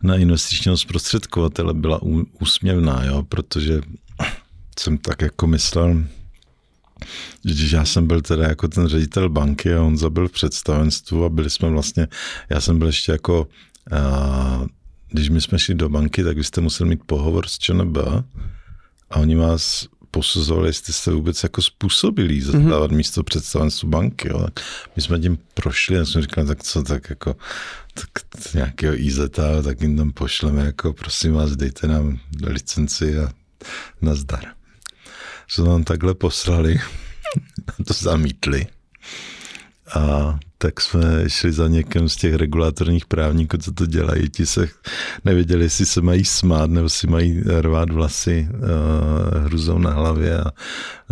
na 0.04 0.16
investičního 0.16 0.78
zprostředkovatele 0.78 1.74
byla 1.74 2.00
úsměvná, 2.40 3.04
jo, 3.04 3.24
protože 3.24 3.82
jsem 4.80 4.98
tak 4.98 5.22
jako 5.22 5.48
myslel, 5.48 6.04
když 7.44 7.72
já 7.72 7.86
jsem 7.86 8.08
byl 8.08 8.22
teda 8.22 8.48
jako 8.48 8.68
ten 8.68 8.88
ředitel 8.88 9.30
banky 9.30 9.74
a 9.74 9.82
on 9.82 9.98
zabil 9.98 10.28
v 10.28 10.32
představenstvu 10.32 11.26
a 11.26 11.30
byli 11.30 11.50
jsme 11.50 11.70
vlastně, 11.70 12.08
já 12.50 12.62
jsem 12.62 12.80
byl 12.80 12.88
ještě 12.88 13.12
jako, 13.12 13.48
a, 13.92 14.66
když 15.10 15.30
my 15.30 15.42
jsme 15.42 15.60
šli 15.60 15.76
do 15.76 15.90
banky, 15.90 16.24
tak 16.24 16.38
vy 16.38 16.44
jste 16.44 16.62
museli 16.62 16.90
mít 16.90 17.04
pohovor 17.06 17.48
s 17.48 17.58
ČNB 17.58 17.98
a 19.10 19.16
oni 19.16 19.36
vás 19.36 19.88
posuzovali, 20.16 20.70
jestli 20.70 20.94
jste 20.94 21.12
vůbec 21.12 21.44
jako 21.44 21.62
způsobilí 21.62 22.42
zastávat 22.42 22.92
mm-hmm. 22.92 22.96
místo 22.96 23.24
představenstvu 23.24 23.90
banky. 23.90 24.28
Jo. 24.28 24.48
My 24.96 25.02
jsme 25.02 25.20
tím 25.20 25.38
prošli 25.54 26.00
a 26.00 26.06
jsme 26.06 26.22
říkali, 26.22 26.48
tak 26.48 26.64
co, 26.64 26.84
tak 26.84 27.10
jako 27.10 27.36
tak 27.94 28.10
nějakého 28.54 28.96
IZ, 28.96 29.20
tak 29.64 29.82
jim 29.82 29.98
tam 29.98 30.12
pošleme, 30.12 30.66
jako 30.66 30.94
prosím 30.94 31.34
vás, 31.34 31.52
dejte 31.52 31.88
nám 31.88 32.20
licenci 32.44 33.20
a 33.20 33.32
nazdar. 34.02 34.46
Co 35.48 35.66
nám 35.66 35.84
takhle 35.84 36.14
poslali, 36.14 36.80
to 37.88 37.94
zamítli. 37.94 38.68
A 39.96 40.40
tak 40.66 40.82
jsme 40.82 41.30
šli 41.30 41.52
za 41.52 41.68
někým 41.68 42.10
z 42.10 42.16
těch 42.16 42.36
regulatorních 42.36 43.06
právníků, 43.06 43.58
co 43.58 43.72
to 43.72 43.86
dělají. 43.86 44.30
Ti 44.30 44.46
se 44.46 44.68
nevěděli, 45.26 45.66
jestli 45.66 45.86
se 45.86 46.02
mají 46.02 46.26
smát 46.26 46.70
nebo 46.70 46.90
si 46.90 47.08
mají 47.08 47.44
rvát 47.62 47.92
vlasy 47.92 48.48
uh, 48.50 49.44
hruzou 49.46 49.78
na 49.78 49.92
hlavě 49.92 50.38
a 50.40 50.52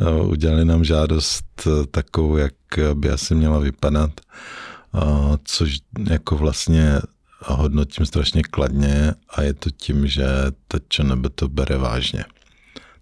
uh, 0.10 0.30
udělali 0.30 0.66
nám 0.66 0.84
žádost 0.84 1.46
uh, 1.66 1.86
takovou, 1.86 2.38
jak 2.38 2.54
by 2.94 3.10
asi 3.10 3.36
měla 3.36 3.60
vypadat, 3.60 4.12
uh, 4.92 5.36
což 5.44 5.80
jako 6.10 6.38
vlastně 6.38 7.00
hodnotím 7.40 8.06
strašně 8.06 8.44
kladně 8.44 9.14
a 9.30 9.42
je 9.42 9.54
to 9.54 9.70
tím, 9.70 10.08
že 10.08 10.26
teď 10.68 10.84
ČNB 10.90 11.26
to 11.36 11.48
bere 11.50 11.78
vážně, 11.78 12.26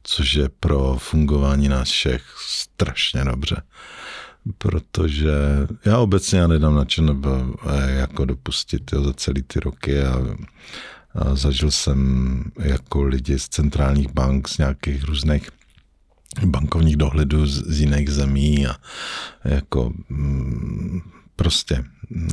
což 0.04 0.34
je 0.34 0.50
pro 0.60 0.98
fungování 1.00 1.70
nás 1.70 1.90
všech 1.90 2.24
strašně 2.48 3.24
dobře 3.24 3.62
protože 4.58 5.32
já 5.86 6.00
obecně 6.00 6.40
já 6.40 6.48
nedám 6.48 6.76
na 6.76 6.86
ČNB 6.86 7.26
jako 7.86 8.26
dopustit 8.26 8.94
jo, 8.94 9.04
za 9.04 9.14
celý 9.14 9.42
ty 9.42 9.60
roky 9.60 10.04
a, 10.04 10.16
a 11.16 11.36
zažil 11.36 11.72
jsem 11.72 12.44
jako 12.60 13.04
lidi 13.04 13.40
z 13.40 13.50
centrálních 13.50 14.14
bank, 14.14 14.48
z 14.48 14.58
nějakých 14.58 15.04
různých 15.04 15.50
bankovních 16.46 16.96
dohledů 16.96 17.48
z, 17.48 17.64
z 17.68 17.80
jiných 17.80 18.10
zemí 18.10 18.68
a 18.68 18.76
jako 19.46 19.94
mm, 20.10 21.02
prostě 21.36 21.84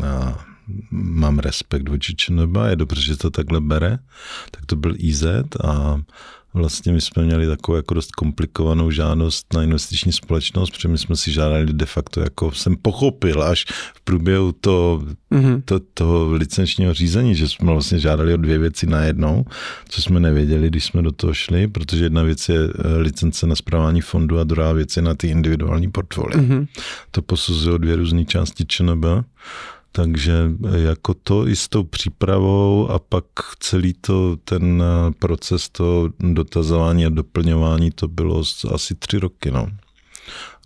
a 0.05 0.45
mám 0.91 1.39
respekt 1.39 1.89
vůči 1.89 2.15
ČNB, 2.17 2.57
je 2.67 2.77
dobře, 2.77 3.03
že 3.03 3.17
to 3.17 3.31
takhle 3.31 3.61
bere, 3.61 3.99
tak 4.51 4.67
to 4.67 4.77
byl 4.77 4.95
IZ 4.99 5.25
a 5.65 6.01
Vlastně 6.55 6.93
my 6.93 7.01
jsme 7.01 7.23
měli 7.23 7.47
takovou 7.47 7.77
jako 7.77 7.95
dost 7.95 8.13
komplikovanou 8.13 8.91
žádost 8.91 9.55
na 9.55 9.63
investiční 9.63 10.13
společnost, 10.13 10.71
protože 10.71 10.89
my 10.89 10.99
jsme 10.99 11.17
si 11.17 11.33
žádali 11.33 11.73
de 11.73 11.87
facto, 11.87 12.21
jako 12.21 12.53
jsem 12.53 12.77
pochopil 12.77 13.43
až 13.43 13.65
v 13.95 14.01
průběhu 14.01 14.53
to, 14.53 15.03
mm-hmm. 15.33 15.63
to, 15.65 15.81
toho 15.95 16.33
licenčního 16.33 16.95
řízení, 16.95 17.35
že 17.35 17.49
jsme 17.49 17.73
vlastně 17.73 17.99
žádali 17.99 18.35
o 18.35 18.37
dvě 18.37 18.59
věci 18.59 18.87
najednou, 18.87 19.45
co 19.89 20.03
jsme 20.03 20.21
nevěděli, 20.21 20.69
když 20.69 20.85
jsme 20.85 21.03
do 21.03 21.13
toho 21.13 21.35
šli, 21.35 21.69
protože 21.69 22.05
jedna 22.05 22.23
věc 22.23 22.49
je 22.49 22.59
eh, 22.59 22.97
licence 22.99 23.47
na 23.47 23.55
zprávání 23.55 24.01
fondu 24.01 24.39
a 24.39 24.45
druhá 24.45 24.73
věc 24.73 24.97
je 24.97 25.03
na 25.03 25.15
ty 25.15 25.29
individuální 25.29 25.91
portfolia. 25.91 26.39
Mm-hmm. 26.39 26.67
To 27.11 27.23
posuzují 27.23 27.79
dvě 27.79 27.97
různé 27.97 28.25
části 28.25 28.65
ČNB. 28.67 29.05
Takže 29.93 30.51
jako 30.77 31.15
to 31.15 31.49
i 31.49 31.57
s 31.57 31.69
tou 31.69 31.85
přípravou 31.85 32.89
a 32.91 32.99
pak 32.99 33.25
celý 33.59 33.93
to, 33.93 34.37
ten 34.45 34.85
proces 35.19 35.69
to 35.69 36.09
dotazování 36.21 37.07
a 37.07 37.09
doplňování, 37.09 37.91
to 37.91 38.09
bylo 38.09 38.43
asi 38.75 38.95
tři 38.95 39.19
roky, 39.19 39.51
no. 39.51 39.67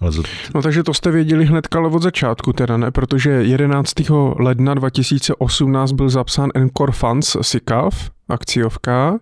Ale 0.00 0.12
za... 0.12 0.22
No 0.54 0.62
takže 0.62 0.82
to 0.82 0.94
jste 0.94 1.10
věděli 1.10 1.44
hned 1.44 1.68
ale 1.76 1.88
od 1.88 2.02
začátku 2.02 2.52
teda, 2.52 2.76
ne? 2.76 2.90
Protože 2.90 3.30
11. 3.30 3.92
ledna 4.38 4.74
2018 4.74 5.92
byl 5.92 6.08
zapsán 6.08 6.50
Encore 6.54 6.92
Funds 6.92 7.36
SICAV, 7.42 8.10
akciovka. 8.32 9.18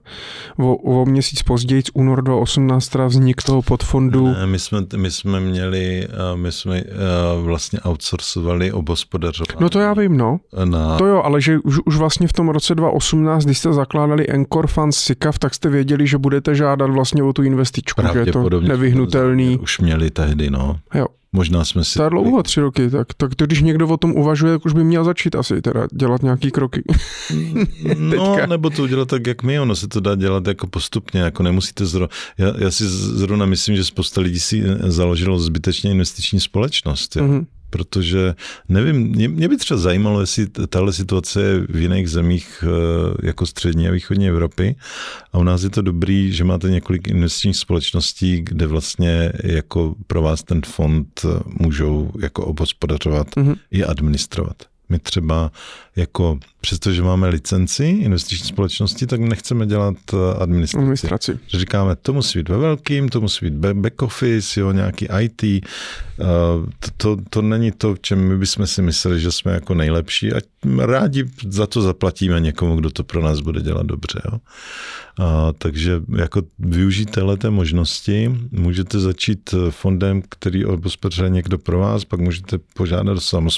O, 0.59 0.77
o 0.77 1.07
měsíc 1.07 1.43
později, 1.43 1.83
únor 1.95 2.23
2018, 2.23 2.95
vznik 3.09 3.43
toho 3.43 3.63
podfondu. 3.63 4.27
Ne, 4.27 4.47
my 4.47 4.59
jsme, 4.59 4.79
my 4.97 5.11
jsme 5.11 5.41
měli, 5.41 6.09
my 6.35 6.53
jsme 6.53 6.83
vlastně 7.43 7.81
outsourcovali 7.89 8.73
obospodařování. 8.73 9.61
No 9.61 9.71
to 9.71 9.81
já 9.81 9.95
vím, 9.95 10.17
no. 10.17 10.41
Na... 10.65 10.99
To 10.99 11.07
jo, 11.07 11.23
ale 11.25 11.41
že 11.41 11.59
už, 11.59 11.79
už 11.85 11.97
vlastně 11.97 12.29
v 12.29 12.33
tom 12.33 12.49
roce 12.49 12.75
2018, 12.75 13.45
když 13.45 13.59
jste 13.59 13.73
zakládali 13.73 14.29
Encore 14.29 14.69
Funds 14.69 14.99
SICAV, 14.99 15.39
tak 15.39 15.55
jste 15.55 15.69
věděli, 15.69 16.07
že 16.07 16.19
budete 16.19 16.55
žádat 16.55 16.91
vlastně 16.91 17.23
o 17.23 17.33
tu 17.33 17.43
investičku, 17.43 18.03
že 18.13 18.19
je 18.19 18.33
to 18.33 18.61
nevyhnutelný. 18.61 19.59
Už 19.59 19.79
měli 19.79 20.11
tehdy, 20.11 20.51
no. 20.51 20.79
Jo. 20.95 21.07
Možná 21.33 21.65
jsme 21.65 21.85
si... 21.85 21.95
To 21.95 22.03
je 22.03 22.11
dlouho, 22.11 22.43
tři 22.43 22.61
roky, 22.61 22.91
tak, 22.91 23.15
tak 23.15 23.35
to, 23.35 23.47
když 23.47 23.63
někdo 23.63 23.89
o 23.89 23.97
tom 23.97 24.13
uvažuje, 24.13 24.53
tak 24.53 24.67
už 24.67 24.73
by 24.73 24.85
měl 24.85 25.05
začít 25.05 25.35
asi 25.35 25.63
teda 25.63 25.89
dělat 25.93 26.23
nějaký 26.23 26.51
kroky. 26.51 26.83
no, 27.99 28.47
nebo 28.47 28.71
to 28.71 28.83
udělat 28.83 29.09
tak, 29.09 29.27
jak 29.27 29.43
my, 29.43 29.61
ono 29.61 29.77
se 29.77 29.89
to 29.89 30.01
dá 30.01 30.15
dělat 30.15 30.47
jako 30.47 30.67
postupně, 30.67 31.21
jako 31.21 31.43
nemusíte 31.43 31.87
zrovna... 31.87 32.17
Já, 32.39 32.55
já 32.59 32.71
si 32.71 32.85
zrovna 32.89 33.47
myslím, 33.47 33.77
že 33.77 33.85
spousta 33.85 34.21
lidí 34.21 34.41
si 34.41 34.63
založilo 34.79 35.39
zbytečně 35.39 35.91
investiční 35.91 36.41
společnost. 36.41 37.17
Jo. 37.17 37.25
Mm-hmm 37.25 37.47
protože 37.71 38.35
nevím, 38.69 38.97
mě, 38.97 39.29
mě 39.29 39.49
by 39.49 39.57
třeba 39.57 39.81
zajímalo, 39.81 40.21
jestli 40.21 40.47
tahle 40.47 40.93
situace 40.93 41.43
je 41.43 41.61
v 41.69 41.77
jiných 41.77 42.11
zemích 42.11 42.65
eh, 42.67 43.27
jako 43.27 43.47
střední 43.47 43.89
a 43.89 43.93
východní 43.93 44.29
Evropy 44.29 44.77
a 45.33 45.39
u 45.39 45.43
nás 45.43 45.63
je 45.63 45.71
to 45.71 45.83
dobrý, 45.83 46.33
že 46.33 46.45
máte 46.45 46.71
několik 46.71 47.09
investičních 47.09 47.57
společností, 47.57 48.41
kde 48.41 48.67
vlastně 48.67 49.33
jako 49.45 49.95
pro 50.07 50.23
vás 50.23 50.43
ten 50.43 50.63
fond 50.63 51.27
můžou 51.47 52.11
jako 52.21 52.47
obospodařovat 52.47 53.29
mm-hmm. 53.37 53.57
i 53.71 53.85
administrovat. 53.85 54.57
My 54.91 54.99
třeba 54.99 55.53
jako 55.97 56.39
přestože 56.61 57.03
máme 57.03 57.29
licenci 57.29 57.85
investiční 57.85 58.49
společnosti, 58.49 59.07
tak 59.07 59.21
nechceme 59.21 59.67
dělat 59.67 59.97
eh, 60.13 60.17
administraci. 60.43 60.83
Administraci. 60.83 61.39
Že 61.47 61.59
říkáme, 61.59 61.97
to 61.97 62.13
musí 62.13 62.39
být 62.39 62.49
ve 62.49 62.57
velkým, 62.57 63.09
to 63.09 63.21
musí 63.21 63.51
být 63.51 63.73
back 63.73 64.03
office, 64.03 64.61
jo, 64.61 64.73
nějaký 64.73 65.09
IT. 65.21 65.65
Uh, 66.21 66.67
to, 66.81 66.91
to, 66.97 67.23
to 67.31 67.43
není 67.43 67.73
to, 67.73 67.97
čem 68.01 68.29
my 68.29 68.39
bychom 68.39 68.67
si 68.67 68.83
mysleli, 68.83 69.21
že 69.21 69.33
jsme 69.33 69.53
jako 69.53 69.75
nejlepší 69.75 70.33
a 70.33 70.41
rádi 70.79 71.25
za 71.49 71.67
to 71.67 71.83
zaplatíme 71.83 72.41
někomu, 72.41 72.77
kdo 72.77 72.91
to 72.91 73.05
pro 73.05 73.23
nás 73.23 73.41
bude 73.41 73.61
dělat 73.61 73.87
dobře. 73.87 74.23
Jo. 74.33 74.39
A, 75.19 75.53
takže 75.59 76.03
jako 76.17 76.43
využijte 76.59 77.23
té 77.37 77.51
možnosti, 77.51 78.39
můžete 78.51 79.01
začít 79.01 79.55
fondem, 79.71 80.23
který 80.29 80.65
obospeře 80.65 81.31
někdo 81.31 81.59
pro 81.59 81.79
vás, 81.79 82.05
pak 82.05 82.21
můžete 82.21 82.59
požádat 82.59 83.17
o 83.17 83.51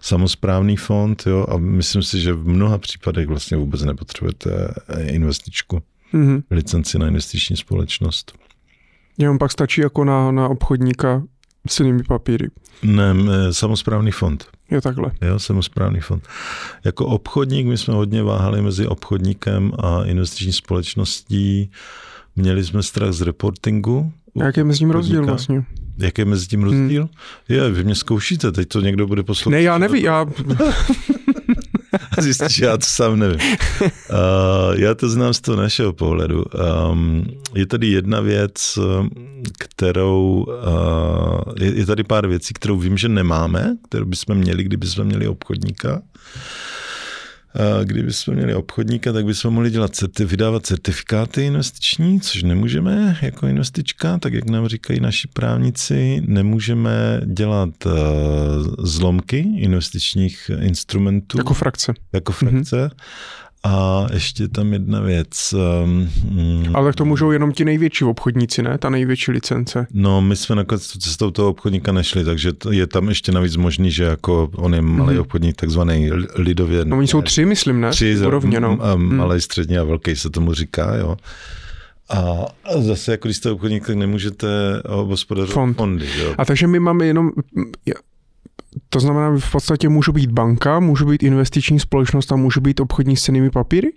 samozprávný 0.00 0.76
fond 0.76 1.22
jo, 1.26 1.46
a 1.48 1.56
myslím 1.56 2.02
si, 2.02 2.20
že 2.20 2.32
v 2.32 2.48
mnoha 2.48 2.78
případech 2.78 3.26
vlastně 3.26 3.56
vůbec 3.56 3.82
nepotřebujete 3.82 4.74
investičku, 5.06 5.82
mm-hmm. 6.14 6.42
licenci 6.50 6.98
na 6.98 7.08
investiční 7.08 7.56
společnost. 7.56 8.32
Jenom 9.18 9.38
pak 9.38 9.52
stačí 9.52 9.80
jako 9.80 10.04
na, 10.04 10.32
na 10.32 10.48
obchodníka 10.48 11.22
s 11.70 11.80
jinými 11.80 12.02
papíry. 12.02 12.48
Ne, 12.82 13.14
samozprávný 13.50 14.10
fond. 14.10 14.44
Je 14.70 14.80
takhle. 14.80 15.10
Jo, 15.22 15.38
samozprávný 15.38 16.00
fond. 16.00 16.28
Jako 16.84 17.06
obchodník, 17.06 17.66
my 17.66 17.78
jsme 17.78 17.94
hodně 17.94 18.22
váhali 18.22 18.62
mezi 18.62 18.86
obchodníkem 18.86 19.72
a 19.78 20.04
investiční 20.04 20.52
společností. 20.52 21.70
Měli 22.36 22.64
jsme 22.64 22.82
strach 22.82 23.12
z 23.12 23.22
reportingu. 23.22 24.12
A 24.40 24.44
jaký 24.44 24.60
je 24.60 24.64
mezi 24.64 24.78
tím 24.78 24.90
rozdíl 24.90 25.26
vlastně? 25.26 25.64
Jaký 25.98 26.20
je 26.20 26.24
mezi 26.26 26.46
tím 26.46 26.62
rozdíl? 26.62 27.02
Hmm. 27.02 27.56
Je, 27.56 27.70
vy 27.70 27.84
mě 27.84 27.94
zkoušíte, 27.94 28.52
teď 28.52 28.68
to 28.68 28.80
někdo 28.80 29.06
bude 29.06 29.22
poslouchat. 29.22 29.56
Ne, 29.56 29.62
já 29.62 29.78
nevím, 29.78 30.04
já... 30.04 30.26
Zjistíš, 32.20 32.58
já 32.58 32.76
to 32.76 32.86
sám 32.86 33.18
nevím. 33.18 33.38
Uh, 33.80 33.88
já 34.74 34.94
to 34.94 35.08
znám 35.08 35.34
z 35.34 35.40
toho 35.40 35.62
našeho 35.62 35.92
pohledu. 35.92 36.44
Um, 36.90 37.26
je 37.54 37.66
tady 37.66 37.86
jedna 37.86 38.20
věc, 38.20 38.78
kterou, 39.58 40.46
uh, 40.48 41.54
je, 41.60 41.74
je 41.74 41.86
tady 41.86 42.04
pár 42.04 42.26
věcí, 42.26 42.54
kterou 42.54 42.78
vím, 42.78 42.98
že 42.98 43.08
nemáme, 43.08 43.76
kterou 43.88 44.04
bychom 44.04 44.34
měli, 44.34 44.64
kdyby 44.64 44.86
jsme 44.86 45.04
měli 45.04 45.28
obchodníka. 45.28 46.02
Kdyby 47.84 48.12
jsme 48.12 48.34
měli 48.34 48.54
obchodníka, 48.54 49.12
tak 49.12 49.24
bychom 49.24 49.54
mohli 49.54 49.70
dělat 49.70 49.92
certi- 49.92 50.24
vydávat 50.24 50.66
certifikáty 50.66 51.42
investiční, 51.42 52.20
což 52.20 52.42
nemůžeme 52.42 53.16
jako 53.22 53.46
investička, 53.46 54.18
tak 54.18 54.32
jak 54.32 54.50
nám 54.50 54.68
říkají 54.68 55.00
naši 55.00 55.28
právníci, 55.28 56.22
nemůžeme 56.26 57.20
dělat 57.24 57.86
uh, 57.86 57.92
zlomky 58.78 59.38
investičních 59.56 60.50
instrumentů. 60.60 61.38
Jako 61.38 61.54
frakce. 61.54 61.94
Jako 62.12 62.32
frakce. 62.32 62.76
Mm-hmm. 62.76 62.90
A 63.66 64.06
ještě 64.12 64.48
tam 64.48 64.72
jedna 64.72 65.00
věc. 65.00 65.54
Um, 65.84 66.08
Ale 66.74 66.88
tak 66.88 66.94
to 66.94 67.04
můžou 67.04 67.30
jenom 67.30 67.52
ti 67.52 67.64
největší 67.64 68.04
obchodníci, 68.04 68.62
ne? 68.62 68.78
Ta 68.78 68.90
největší 68.90 69.30
licence. 69.30 69.86
No, 69.92 70.20
my 70.20 70.36
jsme 70.36 70.56
nakonec 70.56 70.86
cestou 70.86 71.30
toho 71.30 71.48
obchodníka 71.48 71.92
nešli, 71.92 72.24
takže 72.24 72.52
je 72.70 72.86
tam 72.86 73.08
ještě 73.08 73.32
navíc 73.32 73.56
možný, 73.56 73.90
že 73.90 74.04
jako 74.04 74.50
on 74.56 74.74
je 74.74 74.82
malý 74.82 75.14
mm. 75.14 75.20
obchodník, 75.20 75.56
takzvaný 75.56 76.10
lidově. 76.36 76.84
No, 76.84 76.98
oni 76.98 77.08
jsou 77.08 77.22
tři, 77.22 77.44
myslím, 77.44 77.80
ne? 77.80 77.90
Tři, 77.90 78.18
Urovně, 78.26 78.60
no. 78.60 78.78
Mm. 78.96 79.16
malý, 79.16 79.40
střední 79.40 79.78
a 79.78 79.84
velký 79.84 80.16
se 80.16 80.30
tomu 80.30 80.54
říká, 80.54 80.94
jo. 80.94 81.16
A 82.08 82.44
zase, 82.78 83.10
jako 83.10 83.28
když 83.28 83.36
jste 83.36 83.50
obchodník, 83.50 83.86
tak 83.86 83.96
nemůžete 83.96 84.46
obospodařovat 84.82 85.54
Fond. 85.54 85.76
fondy. 85.76 86.06
Jo. 86.18 86.34
A 86.38 86.44
takže 86.44 86.66
my 86.66 86.80
máme 86.80 87.06
jenom, 87.06 87.30
to 88.88 89.00
znamená, 89.00 89.38
v 89.38 89.50
podstatě 89.52 89.88
můžu 89.88 90.12
být 90.12 90.30
banka, 90.30 90.80
můžu 90.80 91.06
být 91.06 91.22
investiční 91.22 91.80
společnost 91.80 92.32
a 92.32 92.36
můžu 92.36 92.60
být 92.60 92.80
obchodní 92.80 93.16
s 93.16 93.22
cenými 93.22 93.50
papíry? 93.50 93.92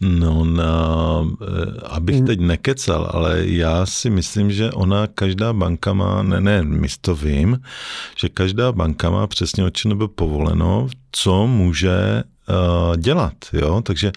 No, 0.00 0.44
na, 0.44 1.24
eh, 1.42 1.80
abych 1.90 2.22
teď 2.22 2.40
nekecal, 2.40 3.10
ale 3.12 3.46
já 3.46 3.86
si 3.86 4.10
myslím, 4.10 4.52
že 4.52 4.72
ona, 4.72 5.06
každá 5.06 5.52
banka 5.52 5.92
má, 5.92 6.22
ne, 6.22 6.40
ne, 6.40 6.62
my 6.62 6.88
to 7.00 7.14
vím, 7.14 7.60
že 8.16 8.28
každá 8.28 8.72
banka 8.72 9.10
má 9.10 9.26
přesně 9.26 9.64
o 9.64 9.70
čem 9.70 9.98
povoleno, 10.14 10.88
co 11.12 11.46
může 11.46 12.22
dělat. 12.96 13.34
Jo? 13.52 13.82
Takže, 13.82 14.12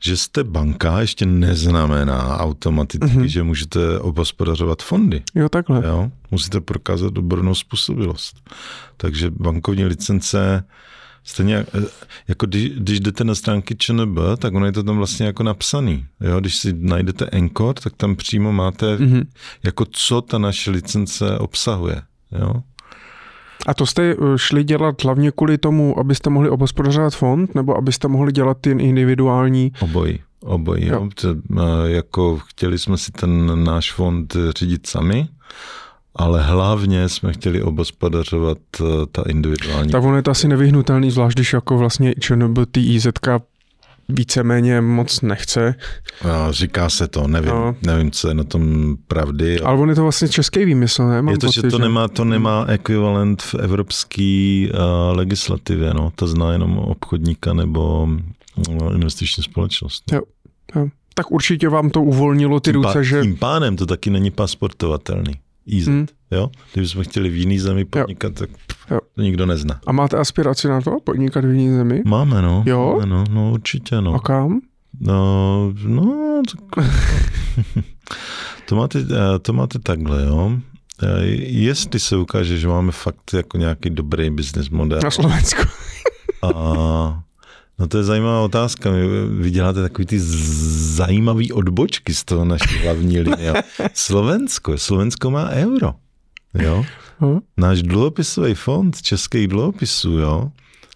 že 0.00 0.16
jste 0.16 0.44
banka 0.44 1.00
ještě 1.00 1.26
neznamená 1.26 2.38
automaticky, 2.38 3.06
mm-hmm. 3.06 3.24
že 3.24 3.42
můžete 3.42 3.98
obospodařovat 3.98 4.82
fondy. 4.82 5.22
Jo, 5.34 5.48
takhle. 5.48 5.86
Jo? 5.86 6.10
Musíte 6.30 6.60
prokázat 6.60 7.12
dobrnou 7.12 7.54
způsobilost. 7.54 8.50
Takže 8.96 9.30
bankovní 9.30 9.84
licence 9.84 10.64
Stejně 11.24 11.56
eh, 11.56 11.82
jako 12.28 12.46
když, 12.46 12.70
když 12.70 13.00
jdete 13.00 13.24
na 13.24 13.34
stránky 13.34 13.76
ČNB, 13.76 14.18
tak 14.38 14.54
ono 14.54 14.66
je 14.66 14.72
to 14.72 14.82
tam 14.82 14.96
vlastně 14.96 15.26
jako 15.26 15.42
napsaný. 15.42 16.06
Jo? 16.20 16.40
Když 16.40 16.56
si 16.56 16.72
najdete 16.72 17.26
Encore, 17.26 17.80
tak 17.82 17.96
tam 17.96 18.16
přímo 18.16 18.52
máte, 18.52 18.96
mm-hmm. 18.96 19.24
jako 19.62 19.86
co 19.90 20.20
ta 20.20 20.38
naše 20.38 20.70
licence 20.70 21.38
obsahuje. 21.38 22.02
Jo? 22.32 22.62
A 23.66 23.74
to 23.74 23.86
jste 23.86 24.10
eh, 24.10 24.16
šli 24.36 24.64
dělat 24.64 25.04
hlavně 25.04 25.30
kvůli 25.30 25.58
tomu, 25.58 25.98
abyste 25.98 26.30
mohli 26.30 26.50
obospodařovat 26.50 27.14
fond, 27.14 27.54
nebo 27.54 27.76
abyste 27.76 28.08
mohli 28.08 28.32
dělat 28.32 28.56
ty 28.60 28.70
individuální? 28.70 29.72
Obojí. 29.80 30.20
Obojí. 30.40 30.86
Jo. 30.86 31.08
Jo. 31.24 31.34
Eh, 31.58 31.90
jako 31.90 32.38
chtěli 32.38 32.78
jsme 32.78 32.98
si 32.98 33.12
ten 33.12 33.64
náš 33.64 33.92
fond 33.92 34.36
řídit 34.56 34.86
sami, 34.86 35.28
ale 36.16 36.42
hlavně 36.42 37.08
jsme 37.08 37.32
chtěli 37.32 37.62
obospodařovat 37.62 38.58
eh, 38.80 38.84
ta 39.12 39.22
individuální. 39.28 39.90
Tak 39.90 40.02
ono 40.02 40.16
je 40.16 40.22
to 40.22 40.30
asi 40.30 40.48
nevyhnutelný, 40.48 41.10
zvlášť 41.10 41.36
když 41.36 41.52
jako 41.52 41.78
vlastně 41.78 42.14
ČNB, 42.20 42.58
TIZ 42.72 43.06
víceméně 44.12 44.80
moc 44.80 45.20
nechce. 45.20 45.74
No, 46.24 46.52
říká 46.52 46.90
se 46.90 47.08
to, 47.08 47.28
nevím, 47.28 47.50
no. 47.50 47.76
nevím, 47.82 48.10
co 48.10 48.28
je 48.28 48.34
na 48.34 48.44
tom 48.44 48.96
pravdy. 49.08 49.60
Ale 49.60 49.78
on 49.78 49.88
je 49.88 49.94
to 49.94 50.02
vlastně 50.02 50.28
český 50.28 50.64
výmysl, 50.64 51.08
ne? 51.08 51.22
Mám 51.22 51.34
je 51.34 51.38
to, 51.38 51.46
pocit, 51.46 51.62
že 51.62 51.70
to 51.70 51.78
nemá, 51.78 52.08
to 52.08 52.24
nemá 52.24 52.64
ekvivalent 52.68 53.42
v 53.42 53.54
evropské 53.54 54.66
uh, 54.74 55.16
legislativě, 55.16 55.94
no. 55.94 56.12
To 56.14 56.26
zná 56.26 56.52
jenom 56.52 56.78
obchodníka 56.78 57.52
nebo 57.52 58.08
uh, 58.68 58.94
investiční 58.94 59.42
společnost. 59.42 60.04
Jo, 60.12 60.20
jo. 60.76 60.88
Tak 61.14 61.30
určitě 61.30 61.68
vám 61.68 61.90
to 61.90 62.02
uvolnilo 62.02 62.60
ty 62.60 62.72
tím 62.72 62.82
ruce, 62.82 63.04
že... 63.04 63.22
Tím 63.22 63.36
pánem 63.36 63.76
to 63.76 63.86
taky 63.86 64.10
není 64.10 64.30
pasportovatelný. 64.30 65.32
Easy. 65.66 65.90
Hmm. 65.90 66.06
Jo? 66.30 66.50
Kdybychom 66.72 67.04
chtěli 67.04 67.30
v 67.30 67.36
jiný 67.36 67.58
zemi 67.58 67.84
podnikat, 67.84 68.40
jo. 68.40 68.46
tak 68.46 68.50
jo. 68.90 69.00
to 69.14 69.22
nikdo 69.22 69.46
nezná. 69.46 69.80
A 69.86 69.92
máte 69.92 70.16
aspiraci 70.16 70.68
na 70.68 70.80
to 70.80 71.00
podnikat 71.04 71.44
v 71.44 71.50
jiný 71.50 71.76
zemi? 71.76 72.02
Máme, 72.06 72.42
no. 72.42 72.64
Jo? 72.66 72.96
Máme, 73.00 73.06
no, 73.06 73.24
no 73.30 73.52
určitě, 73.52 74.00
no. 74.00 74.14
A 74.14 74.18
kam? 74.18 74.60
No, 75.00 75.72
no, 75.84 76.42
tak... 76.50 76.84
to, 78.68 78.76
máte, 78.76 78.98
eh, 78.98 79.38
to 79.38 79.52
máte 79.52 79.78
takhle, 79.78 80.24
jo. 80.24 80.52
Eh, 81.02 81.24
jestli 81.46 82.00
se 82.00 82.16
ukáže, 82.16 82.58
že 82.58 82.68
máme 82.68 82.92
fakt 82.92 83.34
jako 83.34 83.56
nějaký 83.56 83.90
dobrý 83.90 84.30
business 84.30 84.68
model. 84.68 85.00
Na 85.04 85.10
Slovensku. 85.10 85.62
a 86.42 87.22
No 87.78 87.86
to 87.88 87.98
je 87.98 88.04
zajímavá 88.04 88.40
otázka. 88.40 88.90
Vy 89.30 89.50
děláte 89.50 89.82
takový 89.82 90.06
ty 90.06 90.20
zajímavý 90.20 91.52
odbočky 91.52 92.14
z 92.14 92.24
toho 92.24 92.44
naší 92.44 92.78
hlavní 92.78 93.20
linie. 93.26 93.54
Slovensko, 93.94 94.78
Slovensko 94.78 95.30
má 95.30 95.50
euro. 95.50 95.94
Jo? 96.54 96.84
Hm? 97.20 97.38
Náš 97.56 97.82
dluhopisový 97.82 98.54
fond 98.54 99.02
českých 99.02 99.48
dluhopisů, 99.48 100.10
jo, 100.10 100.50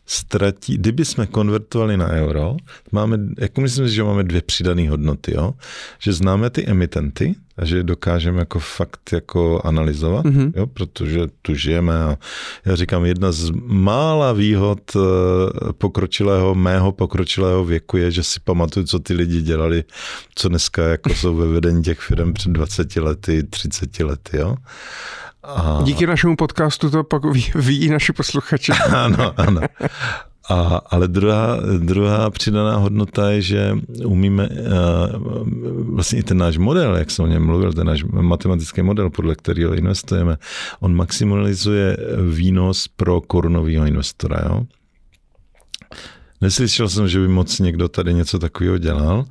ztratí, 0.06 0.78
kdyby 0.78 1.05
jsme 1.05 1.26
konvertovali 1.26 1.96
na 1.96 2.08
euro, 2.08 2.56
máme, 2.92 3.18
jako 3.38 3.60
myslím, 3.60 3.88
že 3.88 4.02
máme 4.02 4.24
dvě 4.24 4.42
přidané 4.42 4.90
hodnoty, 4.90 5.34
jo? 5.34 5.55
že 5.98 6.12
známe 6.12 6.50
ty 6.50 6.66
emitenty 6.66 7.34
a 7.58 7.64
že 7.64 7.82
dokážeme 7.82 8.38
jako 8.38 8.58
fakt 8.58 9.12
jako 9.12 9.60
analyzovat, 9.64 10.26
mm-hmm. 10.26 10.52
jo? 10.56 10.66
protože 10.66 11.20
tu 11.42 11.54
žijeme 11.54 11.94
a 12.04 12.16
já 12.64 12.76
říkám, 12.76 13.04
jedna 13.04 13.32
z 13.32 13.50
mála 13.64 14.32
výhod 14.32 14.80
eh, 14.96 15.00
pokročilého, 15.72 16.54
mého 16.54 16.92
pokročilého 16.92 17.64
věku 17.64 17.96
je, 17.96 18.10
že 18.10 18.22
si 18.22 18.40
pamatuju, 18.40 18.86
co 18.86 18.98
ty 18.98 19.14
lidi 19.14 19.42
dělali, 19.42 19.84
co 20.34 20.48
dneska 20.48 20.82
jako 20.82 21.10
jsou 21.10 21.36
ve 21.36 21.46
vedení 21.46 21.82
těch 21.82 22.00
firm 22.00 22.32
před 22.32 22.52
20 22.52 22.96
lety, 22.96 23.42
30 23.42 24.00
lety, 24.00 24.36
jo. 24.36 24.56
A... 25.42 25.80
Díky 25.82 26.06
našemu 26.06 26.36
podcastu 26.36 26.90
to 26.90 27.04
pak 27.04 27.24
ví, 27.24 27.52
ví 27.54 27.88
naši 27.88 28.12
posluchači. 28.12 28.72
ano, 28.92 29.32
ano. 29.36 29.60
A, 30.49 30.81
ale 30.91 31.08
druhá, 31.08 31.58
druhá 31.78 32.31
přidaná 32.31 32.76
hodnota 32.76 33.31
je, 33.31 33.42
že 33.42 33.78
umíme, 34.05 34.49
vlastně 35.94 36.18
i 36.18 36.23
ten 36.23 36.39
náš 36.39 36.58
model, 36.58 36.97
jak 36.97 37.10
jsem 37.10 37.25
o 37.25 37.28
něm 37.28 37.47
mluvil, 37.47 37.73
ten 37.73 37.86
náš 37.86 38.05
matematický 38.05 38.83
model, 38.83 39.10
podle 39.10 39.34
kterého 39.34 39.75
investujeme, 39.75 40.36
on 40.81 40.94
maximalizuje 40.94 41.97
výnos 42.31 42.89
pro 42.89 43.20
korunového 43.20 43.86
investora. 43.86 44.42
Jo? 44.49 44.66
Neslyšel 46.41 46.89
jsem, 46.89 47.08
že 47.08 47.20
by 47.20 47.28
moc 47.28 47.58
někdo 47.58 47.89
tady 47.89 48.15
něco 48.15 48.39
takového 48.39 48.78
dělal 48.78 49.25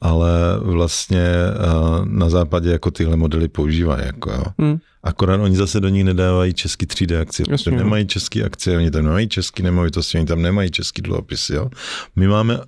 ale 0.00 0.30
vlastně 0.60 1.26
uh, 1.28 2.04
na 2.04 2.28
západě 2.30 2.70
jako 2.70 2.90
tyhle 2.90 3.16
modely 3.16 3.48
používají. 3.48 4.06
Jako, 4.06 4.30
jo. 4.30 4.44
Hmm. 4.58 4.78
Akorát 5.02 5.40
oni 5.40 5.56
zase 5.56 5.80
do 5.80 5.88
nich 5.88 6.04
nedávají 6.04 6.54
český 6.54 6.86
3D 6.86 7.20
akcie, 7.20 7.46
protože 7.46 7.70
no. 7.70 7.76
nemají 7.76 8.06
český 8.06 8.42
akcie, 8.42 8.76
oni 8.76 8.90
tam 8.90 9.04
nemají 9.04 9.28
český 9.28 9.62
nemovitosti, 9.62 10.18
oni 10.18 10.26
tam 10.26 10.42
nemají 10.42 10.70
český 10.70 11.02
dluhopisy. 11.02 11.54
Jo. 11.54 11.70
My 12.16 12.28
máme 12.28 12.60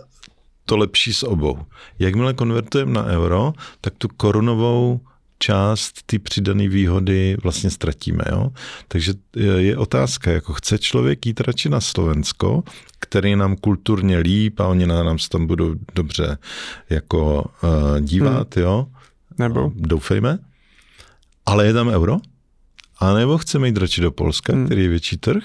to 0.64 0.76
lepší 0.76 1.14
s 1.14 1.22
obou. 1.22 1.58
Jakmile 1.98 2.34
konvertujeme 2.34 2.92
na 2.92 3.04
euro, 3.04 3.52
tak 3.80 3.94
tu 3.98 4.08
korunovou 4.16 5.00
část 5.38 6.02
ty 6.06 6.18
přidané 6.18 6.68
výhody 6.68 7.36
vlastně 7.42 7.70
ztratíme. 7.70 8.24
Jo? 8.30 8.52
Takže 8.88 9.12
je 9.36 9.76
otázka, 9.76 10.30
jako 10.30 10.52
chce 10.52 10.78
člověk 10.78 11.26
jít 11.26 11.40
radši 11.40 11.68
na 11.68 11.80
Slovensko, 11.80 12.62
který 13.00 13.36
nám 13.36 13.56
kulturně 13.56 14.18
líp 14.18 14.60
a 14.60 14.66
oni 14.66 14.86
na 14.86 15.02
nás 15.02 15.28
tam 15.28 15.46
budou 15.46 15.74
dobře 15.94 16.38
jako 16.90 17.50
uh, 17.62 18.00
dívat, 18.00 18.56
hmm. 18.56 18.64
jo? 18.64 18.86
Nebo? 19.38 19.72
Doufejme. 19.74 20.38
Ale 21.46 21.66
je 21.66 21.72
tam 21.72 21.88
euro? 21.88 22.16
A 22.98 23.14
nebo 23.14 23.38
chceme 23.38 23.68
jít 23.68 23.76
radši 23.76 24.00
do 24.00 24.10
Polska, 24.10 24.52
hmm. 24.52 24.66
který 24.66 24.82
je 24.82 24.88
větší 24.88 25.16
trh, 25.16 25.44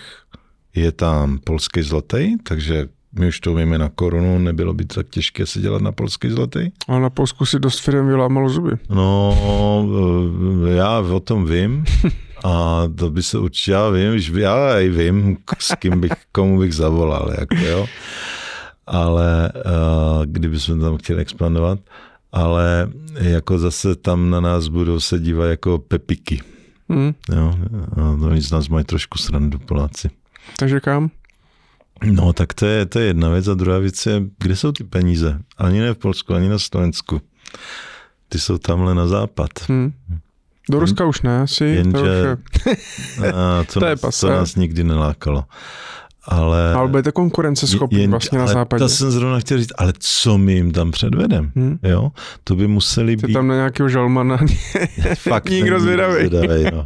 je 0.76 0.92
tam 0.92 1.40
polský 1.40 1.82
zlatý, 1.82 2.38
takže 2.44 2.88
my 3.20 3.28
už 3.28 3.40
to 3.40 3.52
umíme 3.52 3.78
na 3.78 3.90
korunu, 3.90 4.40
nebylo 4.40 4.74
by 4.74 4.86
tak 4.86 5.10
těžké 5.10 5.46
se 5.46 5.60
dělat 5.60 5.82
na 5.82 5.92
polský 5.92 6.30
zlatý. 6.30 6.72
A 6.88 7.00
na 7.00 7.10
Polsku 7.10 7.46
si 7.46 7.60
dost 7.60 7.80
firm 7.80 8.08
vylámalo 8.08 8.50
zuby. 8.50 8.72
No, 8.90 9.38
eh, 10.68 10.74
já 10.74 11.00
o 11.00 11.20
tom 11.20 11.46
vím. 11.46 11.84
A 12.44 12.84
to 12.96 13.10
by 13.10 13.24
se 13.24 13.38
určitě, 13.38 13.72
já 13.72 13.90
vím, 13.90 14.20
že 14.20 14.42
já 14.42 14.80
i 14.80 14.90
vím, 14.90 15.38
s 15.60 15.76
kým 15.76 16.00
bych, 16.02 16.12
komu 16.32 16.60
bych 16.60 16.76
zavolal, 16.76 17.32
jako 17.40 17.56
jo. 17.56 17.86
Ale 18.88 19.52
uh, 19.56 20.26
kdyby 20.26 20.60
jsme 20.60 20.80
tam 20.80 20.98
chtěli 20.98 21.22
expandovat, 21.22 21.80
ale 22.32 22.90
jako 23.14 23.60
zase 23.60 23.96
tam 23.96 24.30
na 24.30 24.40
nás 24.40 24.68
budou 24.68 25.00
se 25.00 25.20
dívat 25.20 25.46
jako 25.46 25.80
pepiky. 25.80 26.42
Hmm. 26.90 27.14
Jo, 27.36 27.56
a 27.98 28.10
oni 28.10 28.42
z 28.42 28.52
nás 28.52 28.68
mají 28.68 28.86
trošku 28.86 29.18
srandu 29.18 29.60
Poláci. 29.60 30.10
Takže 30.60 30.80
kam? 30.80 31.10
No, 32.04 32.34
tak 32.34 32.54
to 32.54 32.66
je, 32.66 32.86
to 32.86 33.00
je 33.00 33.06
jedna 33.06 33.30
věc. 33.30 33.48
A 33.48 33.54
druhá 33.54 33.80
věc 33.80 34.06
je, 34.06 34.22
kde 34.40 34.56
jsou 34.56 34.72
ty 34.72 34.84
peníze? 34.84 35.40
Ani 35.58 35.80
ne 35.80 35.94
v 35.94 35.98
Polsku, 35.98 36.34
ani 36.34 36.50
na 36.50 36.60
Slovensku. 36.60 37.22
Ty 38.30 38.40
jsou 38.40 38.58
tamhle 38.58 38.96
na 38.96 39.08
západ. 39.08 39.50
Hmm. 39.68 39.94
Do 40.70 40.80
Ruska 40.80 41.06
už 41.06 41.22
ne, 41.22 41.42
asi. 41.42 41.66
Jenže, 41.66 41.98
to, 43.18 43.26
je... 43.26 43.34
a, 43.34 43.64
to, 43.74 43.80
to, 43.80 43.86
nás, 43.86 44.20
to 44.20 44.30
nás 44.30 44.56
nikdy 44.56 44.84
nelákalo. 44.84 45.44
Ale, 46.26 46.74
ale 46.74 46.88
budete 46.88 47.12
konkurenceschopný 47.12 48.02
jen, 48.02 48.12
vlastně 48.12 48.40
na 48.40 48.48
západě. 48.48 48.80
To 48.80 48.90
jsem 48.90 49.12
zrovna 49.12 49.40
chtěl 49.40 49.58
říct, 49.58 49.74
ale 49.78 49.94
co 50.00 50.38
my 50.38 50.54
jim 50.54 50.72
tam 50.72 50.92
předvedem? 50.92 51.52
Hmm. 51.56 51.80
Jo? 51.84 52.12
To 52.44 52.56
by 52.56 52.68
museli 52.68 53.18
Jste 53.18 53.28
být... 53.28 53.34
tam 53.34 53.48
na 53.48 53.56
nějakého 53.56 53.90
žalmana 53.90 54.38
Fakt 55.18 55.50
nikdo 55.50 55.80
zvědavý. 55.80 56.30
no. 56.74 56.86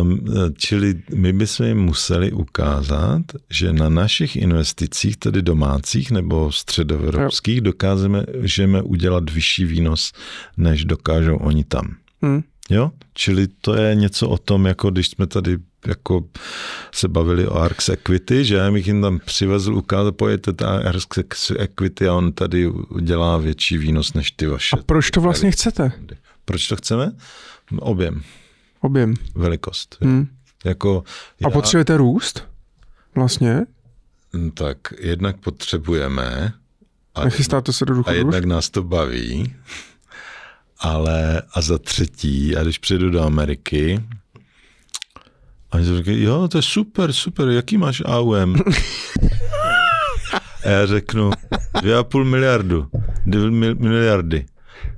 Um, 0.00 0.20
čili 0.56 1.02
my 1.14 1.32
bychom 1.32 1.66
jim 1.66 1.78
museli 1.78 2.32
ukázat, 2.32 3.22
že 3.50 3.72
na 3.72 3.88
našich 3.88 4.36
investicích, 4.36 5.16
tedy 5.16 5.42
domácích 5.42 6.10
nebo 6.10 6.52
středoevropských, 6.52 7.60
dokážeme 7.60 8.24
žeme 8.40 8.82
udělat 8.82 9.30
vyšší 9.30 9.64
výnos, 9.64 10.12
než 10.56 10.84
dokážou 10.84 11.36
oni 11.36 11.64
tam. 11.64 11.94
Hmm. 12.22 12.42
Jo? 12.70 12.90
Čili 13.14 13.46
to 13.60 13.74
je 13.74 13.94
něco 13.94 14.28
o 14.28 14.38
tom, 14.38 14.66
jako 14.66 14.90
když 14.90 15.08
jsme 15.08 15.26
tady 15.26 15.58
jako 15.86 16.24
se 16.94 17.08
bavili 17.08 17.48
o 17.48 17.54
Arx 17.54 17.88
Equity, 17.88 18.44
že 18.44 18.54
já 18.54 18.72
bych 18.72 18.86
jim 18.86 19.02
tam 19.02 19.18
přivezl, 19.24 19.74
ukázal, 19.74 20.12
pojďte 20.12 20.52
ta 20.52 20.78
Arx 20.78 21.06
Equity 21.58 22.08
a 22.08 22.14
on 22.14 22.32
tady 22.32 22.66
udělá 22.68 23.38
větší 23.38 23.78
výnos 23.78 24.14
než 24.14 24.30
ty 24.30 24.46
vaše. 24.46 24.76
A 24.76 24.82
proč 24.86 25.10
to 25.10 25.20
vlastně 25.20 25.50
chcete? 25.50 25.92
Proč 26.44 26.68
to 26.68 26.76
chceme? 26.76 27.12
Objem. 27.78 28.22
Objem. 28.80 29.14
Velikost. 29.34 29.96
Hmm. 30.00 30.28
Jako 30.64 31.04
já... 31.40 31.48
A 31.48 31.50
potřebujete 31.50 31.96
růst? 31.96 32.48
Vlastně? 33.14 33.66
Hm, 34.36 34.50
tak 34.50 34.78
jednak 34.98 35.36
potřebujeme. 35.36 36.52
A 37.14 37.24
Nechystáte 37.24 37.72
se 37.72 37.84
do 37.84 38.02
A 38.06 38.12
jednak 38.12 38.44
nás 38.44 38.70
to 38.70 38.82
baví. 38.82 39.54
Ale 40.78 41.42
a 41.54 41.60
za 41.60 41.78
třetí, 41.78 42.56
a 42.56 42.62
když 42.62 42.78
přijdu 42.78 43.10
do 43.10 43.22
Ameriky, 43.22 44.04
a 45.70 45.76
oni 45.76 45.96
říkají, 45.96 46.22
jo, 46.22 46.48
to 46.48 46.58
je 46.58 46.62
super, 46.62 47.12
super, 47.12 47.48
jaký 47.48 47.78
máš 47.78 48.02
AUM? 48.06 48.56
a 50.64 50.68
já 50.68 50.86
řeknu, 50.86 51.30
dvě 51.80 51.96
a 51.96 52.04
půl 52.04 52.24
miliardu, 52.24 52.88
dvě 53.26 53.74
miliardy. 53.74 54.46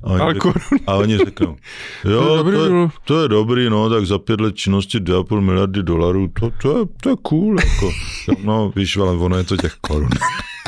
A 0.02 0.24
oni, 0.24 0.34
řeknou, 0.34 0.52
a 0.86 0.94
oni 0.94 1.18
řeknou, 1.18 1.56
jo, 2.04 2.20
to 2.22 2.32
je, 2.32 2.36
dobrý, 2.36 2.56
to, 2.56 2.64
je, 2.64 2.88
to 3.04 3.22
je 3.22 3.28
dobrý, 3.28 3.70
no, 3.70 3.90
tak 3.90 4.06
za 4.06 4.18
pět 4.18 4.40
let 4.40 4.56
činnosti 4.56 4.98
2,5 4.98 5.40
miliardy 5.40 5.82
dolarů, 5.82 6.28
to, 6.40 6.50
to, 6.62 6.78
je, 6.78 6.84
to 7.00 7.10
je 7.10 7.16
cool, 7.22 7.56
jako. 7.60 7.90
No, 8.44 8.72
víš, 8.76 8.96
ale 8.96 9.12
ono 9.12 9.36
je 9.36 9.44
to 9.44 9.56
těch 9.56 9.74
korun. 9.74 10.08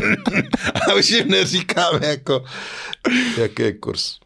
a 0.90 0.94
už 0.94 1.10
jim 1.10 1.28
neříkáme, 1.28 2.06
jako, 2.06 2.44
jaký 3.38 3.62
je 3.62 3.72
kurz. 3.72 4.18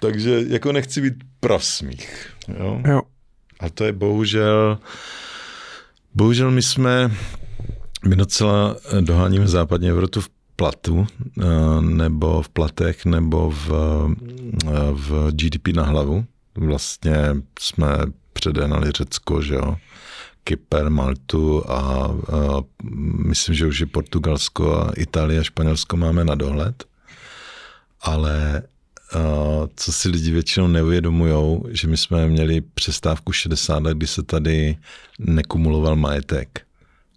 Takže 0.00 0.42
jako 0.48 0.72
nechci 0.72 1.00
být 1.00 1.14
prosmích. 1.40 2.30
Jo? 2.58 2.80
jo. 2.88 3.00
A 3.60 3.70
to 3.70 3.84
je 3.84 3.92
bohužel, 3.92 4.78
bohužel 6.14 6.50
my 6.50 6.62
jsme, 6.62 7.16
my 8.06 8.16
docela 8.16 8.76
doháníme 9.00 9.48
západní 9.48 9.88
Evropu 9.88 10.20
v 10.20 10.28
platu, 10.60 11.06
eh, 11.06 11.44
nebo 11.80 12.42
v 12.42 12.48
platech, 12.48 13.04
nebo 13.04 13.50
v, 13.50 13.66
eh, 14.64 14.92
v 14.92 15.32
GDP 15.32 15.72
na 15.72 15.84
hlavu. 15.84 16.24
Vlastně 16.54 17.16
jsme 17.58 17.88
předenali 18.32 18.90
Řecko, 18.90 19.42
že 19.42 19.54
jo, 19.54 19.76
Kyper, 20.44 20.90
Maltu 20.90 21.70
a, 21.70 21.80
a 21.80 22.60
myslím, 23.24 23.54
že 23.54 23.66
už 23.66 23.80
i 23.80 23.86
Portugalsko 23.86 24.76
a 24.76 24.92
Itálie 24.96 25.40
a 25.40 25.42
Španělsko 25.42 25.96
máme 25.96 26.24
na 26.24 26.34
dohled. 26.34 26.84
Ale 28.00 28.62
co 29.76 29.92
si 29.92 30.08
lidi 30.08 30.30
většinou 30.30 30.66
neuvědomují, 30.66 31.60
že 31.68 31.88
my 31.88 31.96
jsme 31.96 32.28
měli 32.28 32.60
přestávku 32.60 33.32
60 33.32 33.82
let, 33.82 33.96
kdy 33.96 34.06
se 34.06 34.22
tady 34.22 34.76
nekumuloval 35.18 35.96
majetek. 35.96 36.60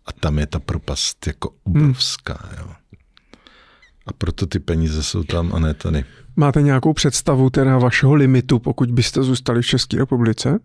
A 0.06 0.12
tam 0.12 0.40
je 0.40 0.48
ta 0.48 0.60
propast 0.60 1.28
jako 1.28 1.50
obrovská. 1.64 2.40
Hmm. 2.42 2.58
Jo. 2.60 2.83
A 4.08 4.14
proto 4.14 4.46
ty 4.46 4.60
peníze 4.60 5.04
jsou 5.04 5.24
tam 5.24 5.56
a 5.56 5.60
ne 5.60 5.74
tady. 5.74 6.06
Máte 6.36 6.62
nějakou 6.62 6.94
představu 6.94 7.50
teda 7.50 7.78
vašeho 7.78 8.14
limitu, 8.14 8.60
pokud 8.60 8.92
byste 8.92 9.24
zůstali 9.24 9.62
v 9.62 9.66
České 9.66 9.98
republice? 9.98 10.60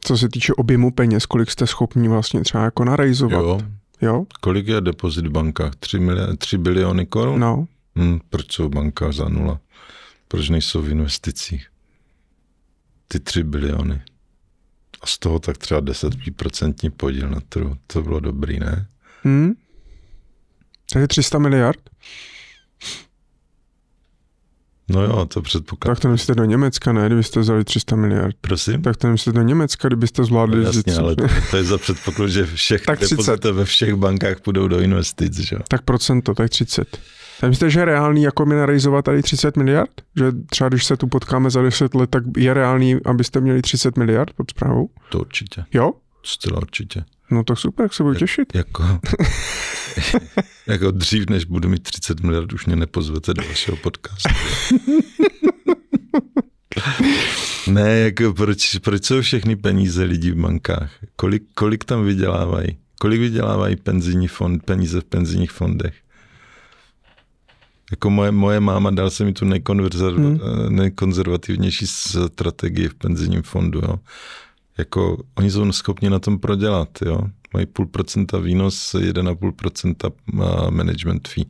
Co 0.00 0.18
se 0.18 0.28
týče 0.28 0.52
objemu 0.52 0.90
peněz, 0.90 1.26
kolik 1.26 1.50
jste 1.50 1.66
schopni 1.66 2.08
vlastně 2.08 2.40
třeba 2.40 2.64
jako 2.64 2.84
narejzovat? 2.84 3.32
Jo. 3.32 3.60
jo? 4.00 4.24
Kolik 4.40 4.68
je 4.68 4.80
depozit 4.80 5.26
v 5.26 5.30
bankách? 5.30 5.76
3, 5.76 5.98
miliard, 5.98 6.38
3 6.38 6.58
biliony 6.58 7.06
korun? 7.06 7.40
No. 7.40 7.66
Hmm, 7.96 8.20
proč 8.30 8.52
jsou 8.52 8.68
banka 8.68 9.12
za 9.12 9.28
nula? 9.28 9.60
Proč 10.28 10.48
nejsou 10.48 10.82
v 10.82 10.88
investicích? 10.88 11.66
Ty 13.08 13.20
3 13.20 13.42
biliony. 13.42 14.02
A 15.02 15.06
z 15.06 15.18
toho 15.18 15.38
tak 15.38 15.58
třeba 15.58 15.80
10% 15.80 16.90
podíl 16.90 17.28
na 17.28 17.40
trhu. 17.48 17.76
To 17.86 18.02
bylo 18.02 18.20
dobrý, 18.20 18.60
ne? 18.60 18.86
Hmm. 19.22 19.52
Je 20.98 21.08
300 21.08 21.38
miliard? 21.38 21.80
No 24.90 25.02
jo, 25.02 25.26
to 25.26 25.42
předpokládám. 25.42 25.94
Tak 25.94 26.02
to 26.02 26.08
nemyslíte 26.08 26.34
do 26.34 26.44
Německa, 26.44 26.92
ne, 26.92 27.06
kdybyste 27.06 27.40
vzali 27.40 27.64
300 27.64 27.96
miliard. 27.96 28.36
Prosím? 28.40 28.82
Tak 28.82 28.96
to 28.96 29.06
nemyslíte 29.06 29.38
do 29.38 29.42
Německa, 29.42 29.88
kdybyste 29.88 30.24
zvládli... 30.24 30.56
No, 30.56 30.62
jasně, 30.62 30.96
ale 30.96 31.16
to, 31.16 31.24
to, 31.50 31.56
je 31.56 31.64
za 31.64 31.78
předpoklad, 31.84 32.30
že 32.30 32.46
všech 32.46 32.82
tak 32.82 32.98
30. 33.00 33.44
ve 33.44 33.64
všech 33.64 33.94
bankách 33.94 34.40
půjdou 34.40 34.68
do 34.68 34.80
investic, 34.80 35.38
že? 35.38 35.56
Tak 35.68 35.82
procento, 35.82 36.34
tak 36.34 36.50
30. 36.50 36.98
Tak 37.40 37.50
myslíte, 37.50 37.70
že 37.70 37.80
je 37.80 37.84
reálný 37.84 38.22
jako 38.22 38.46
mineralizovat 38.46 39.04
tady 39.04 39.22
30 39.22 39.56
miliard? 39.56 39.90
Že 40.16 40.32
třeba 40.50 40.68
když 40.68 40.84
se 40.84 40.96
tu 40.96 41.06
potkáme 41.06 41.50
za 41.50 41.62
10 41.62 41.94
let, 41.94 42.10
tak 42.10 42.24
je 42.36 42.54
reálný, 42.54 42.96
abyste 43.04 43.40
měli 43.40 43.62
30 43.62 43.96
miliard 43.96 44.32
pod 44.36 44.50
zprávou? 44.50 44.88
To 45.10 45.18
určitě. 45.18 45.64
Jo? 45.72 45.92
Zcela 46.22 46.56
určitě. 46.56 47.04
No 47.30 47.44
tak 47.44 47.58
super, 47.58 47.84
jak 47.84 47.94
se 47.94 48.02
budu 48.02 48.14
těšit. 48.14 48.54
Jako, 48.54 48.84
jako 50.66 50.90
dřív, 50.90 51.30
než 51.30 51.44
budu 51.44 51.68
mít 51.68 51.82
30 51.82 52.20
miliard, 52.20 52.52
už 52.52 52.66
mě 52.66 52.76
nepozvete 52.76 53.34
do 53.34 53.42
vašeho 53.42 53.76
podcastu. 53.76 54.28
ne, 57.70 57.98
jako 57.98 58.34
proč, 58.34 58.78
proč 58.78 59.04
jsou 59.04 59.20
všechny 59.20 59.56
peníze 59.56 60.04
lidí 60.04 60.30
v 60.30 60.34
bankách? 60.34 60.92
Kolik, 61.16 61.42
kolik 61.54 61.84
tam 61.84 62.04
vydělávají? 62.04 62.78
Kolik 63.00 63.20
vydělávají 63.20 63.76
penzijní 63.76 64.28
fond, 64.28 64.64
peníze 64.64 65.00
v 65.00 65.04
penzijních 65.04 65.50
fondech? 65.50 65.94
Jako 67.90 68.10
moje, 68.10 68.30
moje 68.30 68.60
máma 68.60 68.90
dal 68.90 69.10
se 69.10 69.24
mi 69.24 69.32
tu 69.32 69.44
hmm. 69.44 70.38
nejkonzervativnější 70.68 71.86
strategii 71.86 72.88
v 72.88 72.94
penzijním 72.94 73.42
fondu. 73.42 73.80
Jo. 73.82 73.98
Jako 74.78 75.24
oni 75.34 75.50
jsou 75.50 75.72
schopni 75.72 76.10
na 76.10 76.18
tom 76.18 76.38
prodělat. 76.38 76.88
Jo. 77.02 77.20
Mají 77.54 77.66
půl 77.66 77.86
procenta 77.86 78.38
výnos, 78.38 78.94
1,5 78.94 79.52
procenta 79.52 80.10
management 80.70 81.28
fee. 81.28 81.44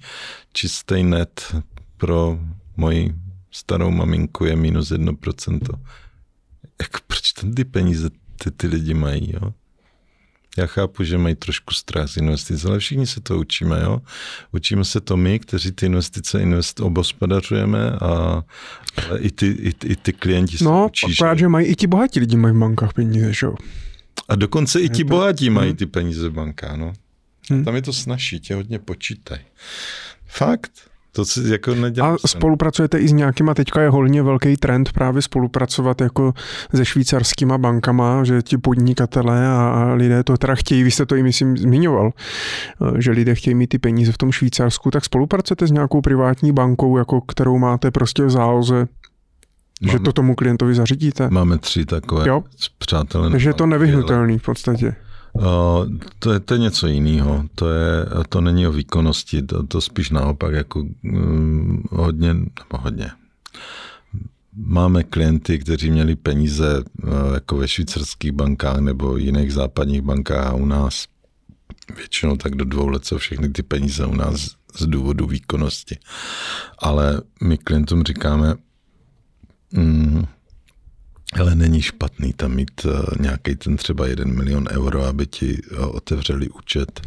Čistý 0.53 1.03
net, 1.03 1.57
pro 1.97 2.39
moji 2.77 3.15
starou 3.51 3.91
maminku 3.91 4.45
je 4.45 4.57
minus 4.57 4.91
1%. 4.91 5.61
Jak, 6.81 7.01
proč 7.01 7.33
ten 7.33 7.55
ty 7.55 7.65
peníze 7.65 8.11
ty, 8.45 8.51
ty 8.51 8.67
lidi 8.67 8.95
mají, 8.95 9.33
jo? 9.33 9.53
Já 10.57 10.67
chápu, 10.67 11.05
že 11.05 11.19
mají 11.19 11.35
trošku 11.35 11.75
strach 11.75 12.09
z 12.09 12.17
investic, 12.17 12.65
ale 12.65 12.79
všichni 12.79 13.07
se 13.07 13.21
to 13.21 13.39
učíme, 13.39 13.81
jo. 13.83 14.01
Učíme 14.53 14.85
se 14.85 15.01
to 15.01 15.17
my, 15.17 15.39
kteří 15.39 15.73
ty 15.73 15.87
investice 15.87 16.41
invest, 16.41 16.81
obospodařujeme 16.81 17.91
a 17.91 18.43
ale 19.09 19.19
i 19.21 19.31
ty, 19.31 19.47
i, 19.47 19.73
i 19.85 19.97
ty 19.97 20.13
klienti 20.13 20.59
se 20.59 20.65
No, 20.65 20.87
učí. 20.87 21.07
akorát, 21.15 21.39
že 21.39 21.49
mají 21.49 21.67
i 21.67 21.77
ti 21.77 21.87
bohatí 21.87 22.21
lidi 22.21 22.37
mají 22.37 22.55
v 22.55 22.59
bankách 22.59 22.93
peníze, 22.93 23.33
že 23.33 23.47
jo. 23.47 23.55
A 24.29 24.35
dokonce 24.35 24.81
i 24.81 24.89
ti 24.89 25.05
to- 25.05 25.09
bohatí 25.09 25.51
mají 25.51 25.69
Hmm. 25.69 25.77
ty 25.77 25.87
peníze 25.87 26.29
v 26.29 26.33
bankách, 26.33 26.77
no. 26.77 26.93
Hmm. 27.51 27.65
Tam 27.65 27.75
je 27.75 27.83
to 27.83 27.93
snažší, 27.93 28.41
tě 28.41 28.55
hodně 28.55 28.79
počítaj. 28.79 29.39
Fakt. 30.27 30.73
To 31.15 31.25
si 31.25 31.49
jako 31.49 31.75
nedělám. 31.75 32.17
A 32.25 32.29
spolupracujete 32.29 32.99
i 32.99 33.09
s 33.09 33.13
nějakýma, 33.13 33.55
teďka 33.55 33.83
je 33.83 33.89
hodně 33.89 34.23
velký 34.23 34.57
trend 34.57 34.93
právě 34.93 35.23
spolupracovat 35.23 36.01
jako 36.01 36.35
se 36.75 36.85
švýcarskýma 36.85 37.59
bankama, 37.59 38.25
že 38.25 38.43
ti 38.43 38.59
podnikatelé 38.59 39.47
a, 39.49 39.93
lidé 39.95 40.25
to 40.25 40.37
teda 40.37 40.55
chtějí, 40.55 40.83
vy 40.83 40.91
jste 40.91 41.07
to 41.07 41.17
i 41.17 41.23
myslím 41.23 41.57
zmiňoval, 41.57 42.11
eh, 42.97 43.03
že 43.03 43.11
lidé 43.11 43.35
chtějí 43.35 43.55
mít 43.55 43.67
ty 43.67 43.79
peníze 43.79 44.13
v 44.13 44.19
tom 44.19 44.33
Švýcarsku, 44.33 44.91
tak 44.91 45.05
spolupracujete 45.05 45.67
s 45.67 45.71
nějakou 45.71 46.01
privátní 46.01 46.53
bankou, 46.53 46.99
jako 46.99 47.21
kterou 47.21 47.59
máte 47.59 47.91
prostě 47.91 48.25
v 48.25 48.31
záloze, 48.31 48.87
že 49.81 49.87
Máme- 49.87 49.99
to 50.05 50.13
tomu 50.13 50.35
klientovi 50.35 50.75
zařídíte. 50.75 51.29
Máme 51.31 51.59
tři 51.59 51.85
takové 51.87 52.29
Jo. 52.29 52.45
přátelé. 52.79 53.31
Takže 53.31 53.49
je 53.51 53.55
to 53.55 53.67
nevyhnutelný 53.67 54.39
v 54.39 54.43
podstatě. 54.43 54.95
Uh, 55.35 55.45
to, 56.19 56.33
je, 56.33 56.41
to 56.41 56.55
je 56.55 56.61
něco 56.61 56.87
jiného. 56.87 57.45
To, 57.55 57.71
je, 57.71 58.07
to 58.29 58.41
není 58.41 58.67
o 58.67 58.73
výkonnosti, 58.73 59.43
to, 59.43 59.67
to 59.67 59.81
spíš 59.81 60.11
naopak 60.11 60.55
jako 60.55 60.81
um, 61.05 61.83
hodně, 61.91 62.35
nebo 62.35 62.79
hodně. 62.79 63.11
Máme 64.57 65.03
klienty, 65.03 65.59
kteří 65.59 65.91
měli 65.91 66.17
peníze 66.17 66.85
uh, 67.03 67.35
jako 67.35 67.57
ve 67.57 67.69
švýcarských 67.69 68.33
bankách 68.33 68.79
nebo 68.79 69.17
jiných 69.17 69.53
západních 69.53 70.03
bankách 70.03 70.47
a 70.47 70.55
u 70.55 70.67
nás 70.67 71.07
většinou 71.97 72.37
tak 72.37 72.55
do 72.55 72.65
dvou 72.65 72.89
let 72.89 73.05
jsou 73.05 73.19
všechny 73.19 73.49
ty 73.49 73.63
peníze 73.63 74.07
u 74.07 74.15
nás 74.15 74.57
z 74.77 74.87
důvodu 74.87 75.27
výkonnosti. 75.27 75.99
Ale 76.79 77.21
my 77.43 77.59
klientům 77.59 78.03
říkáme, 78.03 78.55
mm, 79.73 80.25
ale 81.41 81.55
není 81.55 81.83
špatný 81.83 82.33
tam 82.33 82.55
mít 82.55 82.85
uh, 82.85 82.93
nějaký 83.21 83.57
ten 83.57 83.77
třeba 83.77 84.07
jeden 84.07 84.35
milion 84.35 84.69
euro, 84.71 85.05
aby 85.05 85.27
ti 85.27 85.63
uh, 85.63 85.97
otevřeli 85.97 86.49
účet, 86.49 87.01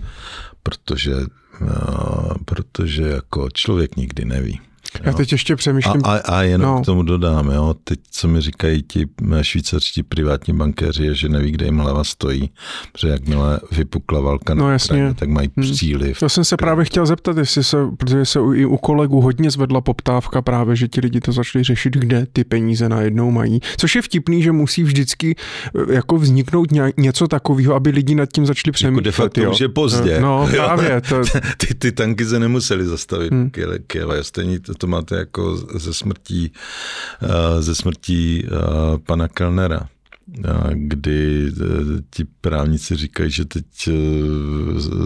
protože, 0.64 1.15
uh, 1.15 2.33
protože 2.45 3.03
jako 3.03 3.49
člověk 3.49 3.95
nikdy 3.95 4.25
neví. 4.25 4.61
Já 5.03 5.14
teď 5.14 5.32
ještě 5.32 5.53
A, 5.53 5.56
přemýšlím, 5.56 6.01
a, 6.06 6.14
a 6.17 6.41
jenom 6.41 6.67
No. 6.69 6.75
no. 6.75 6.82
k 6.82 6.85
tomu 6.85 7.03
dodám, 7.03 7.51
jo, 7.51 7.75
teď, 7.83 7.99
co 8.11 8.27
mi 8.27 8.41
říkají 8.41 8.83
ti 8.83 9.06
eh, 9.38 9.43
švýcarští 9.43 10.03
privátní 10.03 10.53
bankéři, 10.53 11.03
je, 11.06 11.16
že 11.16 11.30
neví, 11.30 11.51
kde 11.51 11.66
jim 11.66 11.77
hlava 11.77 12.03
stojí, 12.03 12.49
protože 12.91 13.07
jakmile 13.07 13.59
vypukla 13.72 14.19
válka 14.19 14.53
No, 14.53 14.66
na 14.66 14.72
jasně. 14.72 14.85
Ukrajině, 14.95 15.14
tak 15.14 15.30
mají 15.30 15.49
Hmm. 15.57 15.72
příliv. 15.72 16.19
To 16.19 16.30
jsem 16.30 16.43
se 16.45 16.57
právě 16.57 16.85
chtěl 16.85 17.06
zeptat, 17.06 17.38
jestli 17.38 17.64
se, 17.64 17.77
protože 17.98 18.25
se 18.25 18.40
u- 18.40 18.53
i 18.53 18.66
u 18.66 18.77
kolegů 18.77 19.22
hodně 19.22 19.51
zvedla 19.51 19.82
poptávka 19.82 20.41
právě, 20.41 20.75
že 20.75 20.88
ti 20.88 21.01
lidi 21.01 21.19
to 21.19 21.32
začali 21.32 21.64
řešit, 21.64 21.93
kde 21.93 22.27
ty 22.33 22.43
peníze 22.43 22.90
najednou 22.90 23.32
mají. 23.32 23.59
Což 23.77 23.95
je 23.95 24.01
vtipný, 24.01 24.43
že 24.43 24.51
musí 24.51 24.83
vždycky 24.83 25.35
eh, 25.90 25.93
jako 25.93 26.17
vzniknout 26.17 26.72
ně, 26.72 26.93
něco 26.98 27.27
takového, 27.27 27.75
aby 27.75 27.90
lidi 27.90 28.16
nad 28.16 28.30
tím 28.33 28.45
začali 28.45 28.69
Jako 28.69 28.74
přemýšlet. 28.74 29.03
de 29.06 29.11
facto 29.11 29.41
jo. 29.41 29.51
už 29.51 29.59
je 29.59 29.69
pozdě. 29.69 30.19
No 30.22 30.48
Jo. 30.53 30.64
právě, 30.66 31.01
to, 31.01 31.22
ty, 31.57 31.74
ty 31.75 31.91
tanky 31.91 32.25
se 32.25 32.40
nemuseli 32.40 32.85
zastavit 32.85 33.32
Hmm. 33.32 33.41
hmm. 33.41 33.49
Kiele. 33.88 34.24
Stejně 34.24 34.59
to, 34.59 34.74
to 34.77 34.88
máte 34.88 35.15
jako 35.15 35.57
ze 35.57 35.93
smrtí, 35.93 36.51
uh, 37.23 37.61
ze 37.61 37.75
smrtí 37.75 38.43
uh, 38.43 38.97
pana 38.97 39.27
Kellnera, 39.27 39.89
kdy 40.73 41.51
uh, 41.61 41.67
ti 42.09 42.25
právníci 42.41 42.95
říkají, 42.95 43.31
že 43.31 43.45
teď 43.45 43.65
jo, 43.88 43.93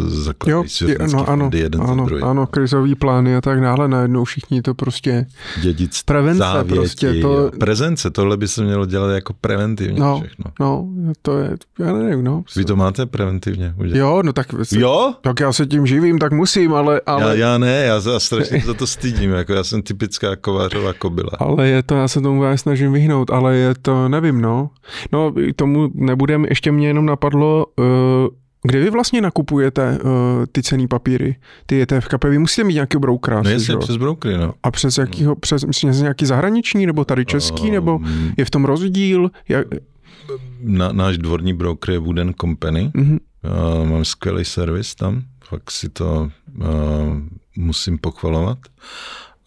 zakladají 0.08 0.70
svěřenský 0.70 1.16
no, 1.18 1.30
ano, 1.30 1.50
jeden 1.54 1.82
za 1.82 1.88
ano, 1.92 2.06
druhý. 2.06 2.22
ano, 2.24 2.48
krizový 2.48 2.96
plány 2.96 3.36
a 3.36 3.42
tak 3.42 3.62
dále, 3.62 3.88
najednou 3.88 4.24
všichni 4.24 4.62
to 4.62 4.74
prostě, 4.74 5.26
Dědictví, 5.62 6.06
Prevence 6.06 6.38
závěti, 6.40 6.76
prostě, 6.76 7.14
to- 7.22 7.52
prezence, 7.60 8.10
tohle 8.12 8.38
by 8.38 8.48
se 8.48 8.64
mělo 8.64 8.86
dělat 8.86 9.12
jako 9.12 9.34
preventivně 9.42 10.00
No. 10.00 10.20
všechno. 10.20 10.46
no, 10.60 10.90
to 11.22 11.38
je, 11.38 11.58
já 11.80 11.94
nevím, 11.94 12.24
no. 12.24 12.44
Vy 12.56 12.66
to 12.66 12.76
máte 12.76 13.06
preventivně? 13.06 13.74
udělat? 13.78 13.98
Jo, 14.00 14.22
no 14.26 14.34
tak, 14.34 14.48
Jo? 14.72 15.14
tak 15.22 15.40
já 15.40 15.54
se 15.54 15.66
tím 15.66 15.86
živím, 15.88 16.20
tak 16.20 16.32
musím, 16.34 16.74
ale, 16.74 17.02
ale 17.06 17.22
Já, 17.24 17.34
já 17.34 17.58
ne, 17.58 17.84
já 17.84 18.00
za 18.00 18.20
strašně 18.20 18.64
za 18.66 18.74
to 18.74 18.88
stydím, 18.88 19.32
jako 19.32 19.54
já 19.54 19.64
jsem 19.64 19.82
typická 19.82 20.36
kovářová 20.36 20.94
kobila. 20.94 21.30
Ale 21.40 21.68
je 21.68 21.84
to, 21.84 21.96
já 21.96 22.08
se 22.08 22.22
tomu 22.22 22.40
právě 22.40 22.58
snažím 22.58 22.94
vyhnout, 22.94 23.30
ale 23.32 23.56
je 23.56 23.74
to, 23.82 24.10
nevím, 24.10 24.42
no. 24.42 24.70
No, 25.12 25.34
tomu 25.56 25.90
nebudem, 25.94 26.46
ještě 26.50 26.72
mě 26.72 26.88
jenom 26.88 27.06
napadlo, 27.06 27.66
uh, 27.80 27.86
kde 28.64 28.80
vy 28.80 28.90
vlastně 28.90 29.22
nakupujete 29.22 30.00
uh, 30.04 30.10
ty 30.52 30.64
cený 30.64 30.88
papíry, 30.88 31.36
ty 31.66 31.82
ETF 31.82 32.08
kapy, 32.08 32.30
vy 32.30 32.38
musíte 32.40 32.64
mít 32.64 32.74
nějaký 32.74 32.98
broukra, 32.98 33.42
No 33.42 33.50
jasně, 33.50 33.74
jo? 33.74 33.80
přes 33.80 33.98
brokery, 33.98 34.38
no. 34.38 34.54
A 34.64 34.72
přes 34.72 34.98
jakýho, 34.98 35.36
přes, 35.36 35.64
myslím, 35.66 35.92
nějaký 35.92 36.26
zahraniční, 36.26 36.86
nebo 36.86 37.06
tady 37.06 37.26
český, 37.26 37.72
nebo 37.72 37.96
Um, 37.96 38.34
je 38.38 38.46
v 38.46 38.50
tom 38.50 38.66
rozdíl? 38.66 39.32
Jak, 39.50 39.68
na, 40.62 40.92
náš 40.92 41.18
dvorní 41.18 41.54
broker 41.54 41.94
je 41.94 42.00
Wooden 42.00 42.34
Company. 42.42 42.92
mhm, 42.94 43.18
Uh, 43.84 43.90
mám 43.90 44.06
skvělý 44.06 44.46
servis 44.46 44.96
tam, 44.96 45.22
fakt 45.44 45.72
si 45.72 45.90
to 45.90 46.30
uh, 46.60 46.66
musím 47.58 47.98
pochvalovat. 47.98 48.58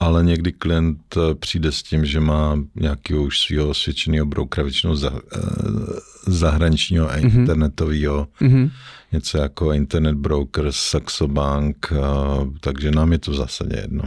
Ale 0.01 0.25
někdy 0.25 0.53
klient 0.53 0.99
eh, 1.17 1.35
přijde 1.35 1.73
s 1.73 1.83
tím, 1.83 2.05
že 2.05 2.21
má 2.21 2.59
nějakého 2.75 3.23
už 3.23 3.41
svého 3.41 3.69
osvědčeného 3.69 4.27
brokera, 4.27 4.65
většinou 4.65 4.97
za, 4.97 5.11
uh, 5.11 5.19
zahraničního 6.27 7.11
a 7.11 7.17
Mhm. 7.17 7.39
internetového, 7.41 8.27
mhm. 8.41 8.71
něco 9.13 9.39
jako 9.39 9.73
Internet 9.73 10.15
Broker, 10.15 10.67
Saxo 10.71 11.29
Bank, 11.29 11.93
uh, 11.93 12.49
takže 12.61 12.91
nám 12.91 13.13
je 13.13 13.19
to 13.19 13.31
v 13.31 13.35
zásadě 13.35 13.77
jedno. 13.77 14.03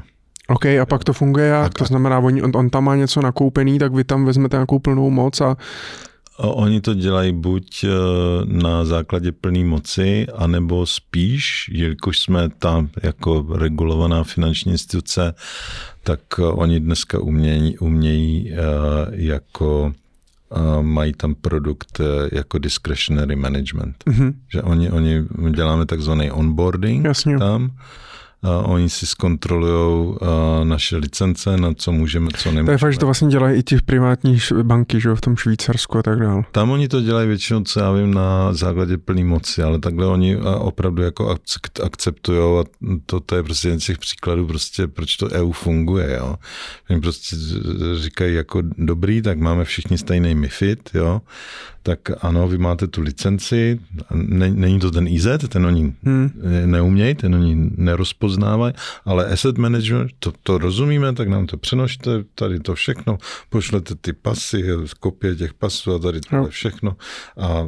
OK, 0.47 0.65
a 0.65 0.85
pak 0.85 1.03
to 1.03 1.13
funguje 1.13 1.47
jak? 1.47 1.73
To 1.73 1.85
znamená, 1.85 2.19
on, 2.19 2.51
on, 2.55 2.69
tam 2.69 2.83
má 2.83 2.95
něco 2.95 3.21
nakoupený, 3.21 3.79
tak 3.79 3.93
vy 3.93 4.03
tam 4.03 4.25
vezmete 4.25 4.57
nějakou 4.57 4.79
plnou 4.79 5.09
moc 5.09 5.41
A 5.41 5.57
Oni 6.37 6.81
to 6.81 6.93
dělají 6.93 7.31
buď 7.31 7.83
eh, 7.83 7.89
na 8.45 8.85
základě 8.85 9.31
plné 9.31 9.63
moci, 9.63 10.27
anebo 10.35 10.85
spíš, 10.85 11.69
jelikož 11.73 12.19
jsme 12.19 12.49
tam 12.49 12.89
jako 13.03 13.45
regulovaná 13.55 14.23
finanční 14.23 14.71
instituce, 14.71 15.33
tak 16.03 16.19
eh, 16.39 16.43
oni 16.43 16.79
dneska 16.79 17.19
umějí, 17.19 17.77
umějí 17.77 18.51
eh, 18.51 18.55
jako 19.11 19.93
mají 20.81 21.13
tam 21.13 21.35
produkt 21.35 22.01
jako 22.31 22.57
discretionary 22.57 23.35
management. 23.35 23.95
mhm, 24.05 24.33
Že 24.51 24.61
oni, 24.61 24.91
oni 24.91 25.23
děláme 25.51 25.85
takzvaný 25.85 26.31
onboarding 26.31 27.05
jasně. 27.05 27.37
tam, 27.39 27.71
oni 28.63 28.89
si 28.89 29.07
zkontrolují 29.07 30.15
naše 30.63 30.97
licence, 30.97 31.57
na 31.57 31.73
co 31.73 31.91
můžeme, 31.91 32.27
co 32.37 32.49
nemůžeme. 32.49 32.65
To 32.65 32.71
je 32.71 32.77
fakt, 32.77 32.93
že 32.93 32.99
to 32.99 33.05
vlastně 33.05 33.27
dělají 33.27 33.59
i 33.59 33.63
ti 33.63 33.77
privátní 33.85 34.37
banky, 34.63 35.01
že 35.01 35.09
jo, 35.09 35.15
v 35.15 35.21
tom 35.21 35.35
Švýcarsku 35.35 35.97
a 35.97 36.03
tak 36.03 36.19
dále. 36.19 36.43
Tam 36.51 36.71
oni 36.71 36.87
to 36.87 37.01
dělají 37.01 37.27
většinou, 37.27 37.63
co 37.63 37.79
já 37.79 37.91
vím, 37.91 38.13
na 38.13 38.53
základě 38.53 38.97
plné 38.97 39.23
moci, 39.23 39.63
ale 39.63 39.79
takhle 39.79 40.05
oni 40.05 40.37
opravdu 40.57 41.03
jako 41.03 41.29
akcept- 41.29 41.85
akceptujou 41.85 42.59
a 42.59 42.63
to, 43.05 43.19
to 43.19 43.35
je 43.35 43.43
prostě 43.43 43.67
jeden 43.67 43.79
z 43.79 43.85
těch 43.85 43.97
příkladů, 43.97 44.47
prostě 44.47 44.87
proč 44.87 45.15
to 45.17 45.29
EU 45.29 45.51
funguje, 45.51 46.17
jo. 46.19 46.35
Oni 46.89 47.01
prostě 47.01 47.35
říkají 47.95 48.35
jako 48.35 48.61
dobrý, 48.77 49.21
tak 49.21 49.39
máme 49.39 49.63
všichni 49.63 49.97
stejný 49.97 50.35
MIFID, 50.35 50.89
jo, 50.93 51.21
tak 51.87 51.99
ano, 52.19 52.47
vy 52.47 52.57
máte 52.57 52.87
tu 52.87 53.01
licenci, 53.01 53.79
ne, 54.11 54.51
není 54.51 54.79
to 54.79 54.91
ten 54.91 55.07
IZ, 55.07 55.27
ten 55.47 55.65
oni 55.65 55.93
Hmm. 56.03 56.31
neumějí, 56.65 57.15
ten 57.15 57.35
oni 57.35 57.55
nerozpoznávají, 57.75 58.73
ale 59.05 59.25
asset 59.25 59.57
management, 59.57 60.11
to, 60.19 60.33
to 60.43 60.57
rozumíme, 60.57 61.13
tak 61.13 61.27
nám 61.27 61.47
to 61.47 61.57
přenožte, 61.57 62.23
tady 62.35 62.59
to 62.59 62.75
všechno, 62.75 63.17
pošlete 63.49 63.95
ty 63.95 64.13
pasy, 64.13 64.63
kopie 64.99 65.35
těch 65.35 65.53
pasů 65.53 65.95
a 65.95 65.99
tady 65.99 66.21
tohle 66.21 66.45
Jo. 66.45 66.49
všechno 66.49 66.95
a, 67.37 67.47
a, 67.47 67.67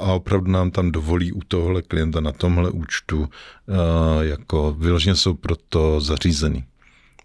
a 0.00 0.12
opravdu 0.14 0.50
nám 0.50 0.70
tam 0.70 0.92
dovolí 0.92 1.32
u 1.32 1.40
tohohle 1.48 1.82
klienta 1.82 2.20
na 2.20 2.32
tomhle 2.32 2.70
účtu, 2.70 3.18
uh, 3.18 3.26
jako 4.20 4.76
vyloženě 4.78 5.16
jsou 5.16 5.34
proto 5.34 6.00
zařízený. 6.00 6.64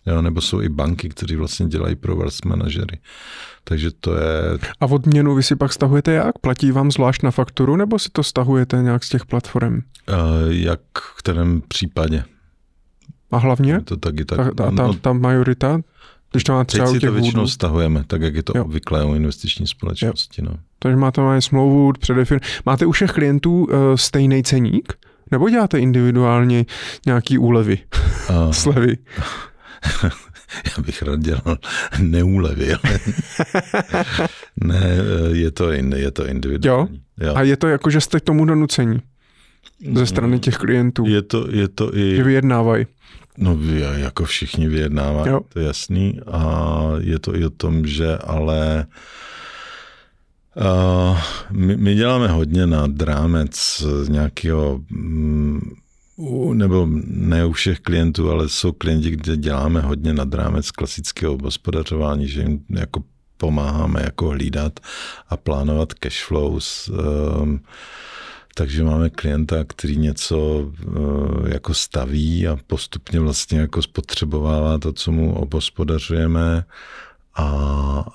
Jo, 0.06 0.22
nebo 0.22 0.42
jsou 0.42 0.62
i 0.62 0.70
banky, 0.70 1.10
které 1.10 1.38
vlastně 1.38 1.66
dělají 1.68 1.96
pro 1.96 2.16
wealth 2.16 2.46
manažery. 2.46 3.00
Takže 3.64 3.92
to 4.00 4.16
je, 4.16 4.60
A 4.80 4.86
odměnu 4.86 5.36
vy 5.36 5.44
si 5.44 5.56
pak 5.56 5.74
stahujete 5.74 6.12
jak? 6.12 6.40
Platí 6.40 6.72
vám 6.72 6.92
zvlášť 6.92 7.24
na 7.24 7.32
fakturu, 7.32 7.76
nebo 7.76 8.00
si 8.00 8.10
to 8.12 8.24
stahujete 8.24 8.78
nějak 8.78 9.04
z 9.04 9.10
těch 9.10 9.26
platform? 9.26 9.76
uh, 10.10 10.16
jak 10.50 10.80
v 11.16 11.18
kterém 11.18 11.62
případě. 11.68 12.24
A 13.32 13.38
hlavně? 13.38 13.74
Je 13.74 13.82
to 13.82 13.98
taky 13.98 14.26
tak. 14.26 14.38
Ta, 14.38 14.44
ta, 14.44 14.72
ta, 14.72 14.88
no, 14.88 14.94
ta 14.94 15.14
majorita? 15.14 15.82
Když 16.32 16.44
to 16.44 16.54
má 16.54 16.64
Teď 16.64 16.68
třeba 16.68 16.90
u 16.90 16.94
si 16.94 17.00
to 17.00 17.12
většinou 17.12 17.40
Woodů, 17.42 17.48
stahujeme, 17.50 18.04
tak 18.08 18.22
jak 18.22 18.36
je 18.36 18.44
to 18.44 18.54
Jo. 18.56 18.66
obvyklé 18.66 19.06
u 19.06 19.14
investiční 19.16 19.68
společnosti. 19.68 20.42
No. 20.42 20.52
takže 20.80 20.96
máte 20.96 21.22
máme 21.22 21.42
smlouvu, 21.42 21.94
předefin... 22.00 22.40
Máte 22.66 22.86
u 22.86 22.92
všech 22.92 23.12
klientů 23.12 23.64
uh, 23.66 23.68
stejný 23.96 24.44
ceník? 24.44 24.94
Nebo 25.32 25.50
děláte 25.50 25.80
individuálně 25.80 26.66
nějaký 27.06 27.38
úlevy, 27.38 27.80
A, 28.30 28.52
slevy? 28.54 28.98
Já 30.78 30.84
bych 30.84 31.02
rád 31.02 31.20
dělal 31.20 31.58
neúlevy, 32.00 32.74
ale 32.74 33.00
ne, 34.64 34.98
je 35.32 35.52
to, 35.52 35.72
je 35.72 36.12
to 36.12 36.28
individuální. 36.28 37.02
Jo? 37.20 37.28
jo? 37.28 37.36
A 37.36 37.42
je 37.42 37.58
to 37.58 37.68
jako, 37.68 37.90
že 37.90 38.02
jste 38.02 38.20
k 38.20 38.24
tomu 38.24 38.46
donucení 38.46 39.02
ze 39.96 40.06
strany 40.06 40.40
těch 40.40 40.58
klientů? 40.58 41.06
Je 41.08 41.22
to, 41.22 41.48
je 41.52 41.68
to 41.68 41.98
i... 41.98 42.16
Že 42.16 42.24
vyjednávají. 42.24 42.86
No 43.38 43.60
jako 43.96 44.26
všichni 44.26 44.68
vyjednávají, 44.68 45.34
to 45.50 45.60
je 45.60 45.66
jasný. 45.66 46.20
A 46.32 46.82
je 47.00 47.20
to 47.20 47.36
i 47.36 47.46
o 47.46 47.50
tom, 47.50 47.88
že 47.88 48.18
ale 48.18 48.86
uh, 50.56 51.20
my, 51.52 51.78
my 51.78 51.96
děláme 51.96 52.28
hodně 52.28 52.68
na 52.68 52.88
drámec 52.88 53.84
nějakého 54.08 54.82
mm, 54.90 55.62
nebo 56.54 56.88
ne 57.06 57.46
u 57.46 57.52
všech 57.52 57.80
klientů, 57.80 58.30
ale 58.30 58.50
jsou 58.50 58.72
klienti, 58.72 59.10
kde 59.10 59.38
děláme 59.38 59.82
hodně 59.82 60.14
nad 60.14 60.34
rámec 60.34 60.72
klasického 60.72 61.38
hospodařování, 61.44 62.28
že 62.28 62.42
jim 62.42 62.66
jako 62.70 63.04
pomáháme 63.38 64.02
jako 64.04 64.30
hlídat 64.30 64.80
a 65.30 65.38
plánovat 65.38 65.94
cash 65.94 66.26
flows. 66.26 66.90
Um, 66.90 67.62
takže 68.56 68.84
máme 68.84 69.10
klienta, 69.10 69.64
který 69.64 69.98
něco 69.98 70.72
eh, 70.82 71.54
jako 71.54 71.74
staví 71.74 72.48
a 72.48 72.58
postupně 72.68 73.20
vlastně 73.20 73.60
jako 73.60 73.82
spotřebovává 73.82 74.78
to, 74.78 74.94
co 74.94 75.12
mu 75.12 75.36
obospodařujeme 75.36 76.66
a, 77.36 78.06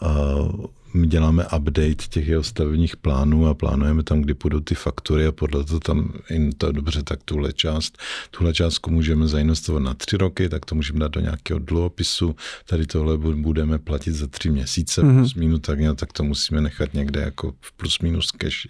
děláme 1.07 1.47
update 1.57 1.95
těch 2.09 2.29
jeho 2.29 2.43
stavebních 2.43 2.97
plánů 2.97 3.47
a 3.47 3.55
plánujeme 3.55 4.03
tam, 4.03 4.21
kdy 4.21 4.35
půjdou 4.35 4.61
ty 4.61 4.75
faktury 4.75 5.27
a 5.27 5.33
podle 5.33 5.65
toho 5.65 5.81
tam 5.81 6.13
jim 6.31 6.53
to 6.53 6.73
dobře, 6.73 7.03
tak 7.03 7.23
tuhle 7.25 7.53
část, 7.53 7.99
tuhle 8.31 8.55
částku 8.55 8.91
můžeme 8.91 9.29
zainvestovat 9.29 9.83
na 9.83 9.95
tři 9.95 10.17
roky, 10.17 10.49
tak 10.49 10.67
to 10.67 10.75
můžeme 10.75 10.99
dát 10.99 11.13
do 11.13 11.21
nějakého 11.21 11.61
dluhopisu, 11.61 12.37
tady 12.65 12.87
tohle 12.87 13.19
budeme 13.19 13.79
platit 13.79 14.13
za 14.13 14.27
tři 14.27 14.51
měsíce, 14.51 15.03
mm-hmm. 15.03 15.19
plus 15.19 15.35
minus 15.35 15.61
tak, 15.61 15.79
tak 15.97 16.13
to 16.13 16.25
musíme 16.25 16.61
nechat 16.61 16.95
někde 16.95 17.21
jako 17.21 17.55
v 17.61 17.73
plus 17.73 17.99
minus 17.99 18.31
cash. 18.31 18.67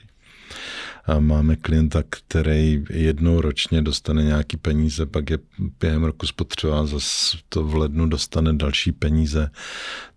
Máme 1.19 1.57
klienta, 1.57 2.03
který 2.11 2.85
jednou 2.91 3.41
ročně 3.41 3.83
dostane 3.83 4.23
nějaký 4.23 4.57
peníze, 4.57 5.07
pak 5.07 5.31
je 5.31 5.39
během 5.81 6.05
roku 6.05 6.27
spotřebá, 6.27 6.87
zase 6.87 7.37
to 7.49 7.65
v 7.65 7.75
lednu 7.75 8.07
dostane 8.07 8.53
další 8.53 8.93
peníze. 8.93 9.51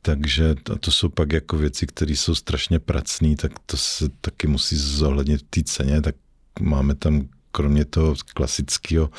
Takže 0.01 0.55
to, 0.63 0.77
to 0.77 0.91
jsou 0.91 1.09
pak 1.09 1.31
jako 1.31 1.57
věci, 1.57 1.87
které 1.87 2.11
jsou 2.11 2.35
strašně 2.35 2.79
pracné, 2.79 3.35
tak 3.35 3.51
to 3.65 3.77
se 3.77 4.09
taky 4.21 4.47
musí 4.47 4.75
zohlednit 4.75 5.41
v 5.41 5.45
té 5.49 5.63
ceně, 5.63 6.01
tak 6.01 6.15
máme 6.59 6.95
tam 6.95 7.27
kromě 7.51 7.85
toho 7.85 8.15
klasického 8.33 9.09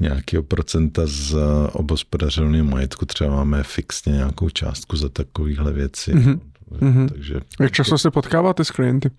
nějakého 0.00 0.42
procenta 0.42 1.02
z 1.04 1.36
obospodařeného 1.72 2.64
majetku, 2.64 3.06
třeba 3.06 3.30
máme 3.30 3.62
fixně 3.62 4.12
nějakou 4.12 4.50
částku 4.50 4.96
za 4.96 5.08
takovéhle 5.08 5.72
věci. 5.72 6.14
Mm-hmm. 6.14 6.40
Takže, 7.08 7.40
Jak 7.60 7.72
často 7.72 7.98
se 7.98 8.10
potkáváte 8.10 8.64
s 8.64 8.70
klienty? 8.70 9.10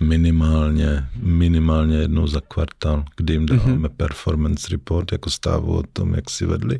minimálně, 0.00 1.04
minimálně 1.22 1.96
jednou 1.96 2.26
za 2.26 2.40
kvartál, 2.48 3.04
kdy 3.16 3.32
jim 3.32 3.46
dáváme 3.46 3.72
mm-hmm. 3.72 3.96
performance 3.96 4.68
report 4.70 5.12
jako 5.12 5.30
stávu 5.30 5.76
o 5.76 5.82
tom, 5.92 6.14
jak 6.14 6.30
si 6.30 6.46
vedli. 6.46 6.78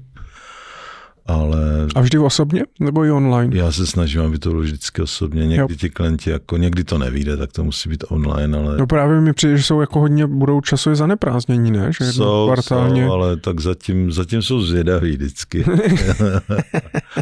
Ale... 1.28 1.86
A 1.94 2.00
vždy 2.00 2.18
osobně 2.18 2.62
nebo 2.80 3.04
i 3.04 3.10
online? 3.10 3.56
Já 3.56 3.72
se 3.72 3.86
snažím, 3.86 4.20
aby 4.20 4.38
to 4.38 4.48
bylo 4.48 4.62
vždycky 4.62 5.02
osobně. 5.02 5.46
Někdy 5.46 5.72
jo. 5.72 5.78
ti 5.78 5.90
klienti, 5.90 6.30
jako 6.30 6.56
někdy 6.56 6.84
to 6.84 6.98
nevíde, 6.98 7.36
tak 7.36 7.52
to 7.52 7.64
musí 7.64 7.88
být 7.88 8.04
online, 8.08 8.58
ale... 8.58 8.76
No 8.76 8.86
právě 8.86 9.20
mi 9.20 9.32
přijde, 9.32 9.56
že 9.56 9.62
jsou 9.62 9.80
jako 9.80 10.00
hodně, 10.00 10.26
budou 10.26 10.60
časově 10.60 10.96
zaneprázdnění, 10.96 11.70
ne? 11.70 11.92
Že 11.98 12.12
jsou, 12.12 12.46
kvartálně... 12.46 13.04
jsou, 13.06 13.12
ale 13.12 13.36
tak 13.36 13.60
zatím, 13.60 14.12
zatím 14.12 14.42
jsou 14.42 14.60
zvědaví 14.60 15.10
vždycky. 15.10 15.64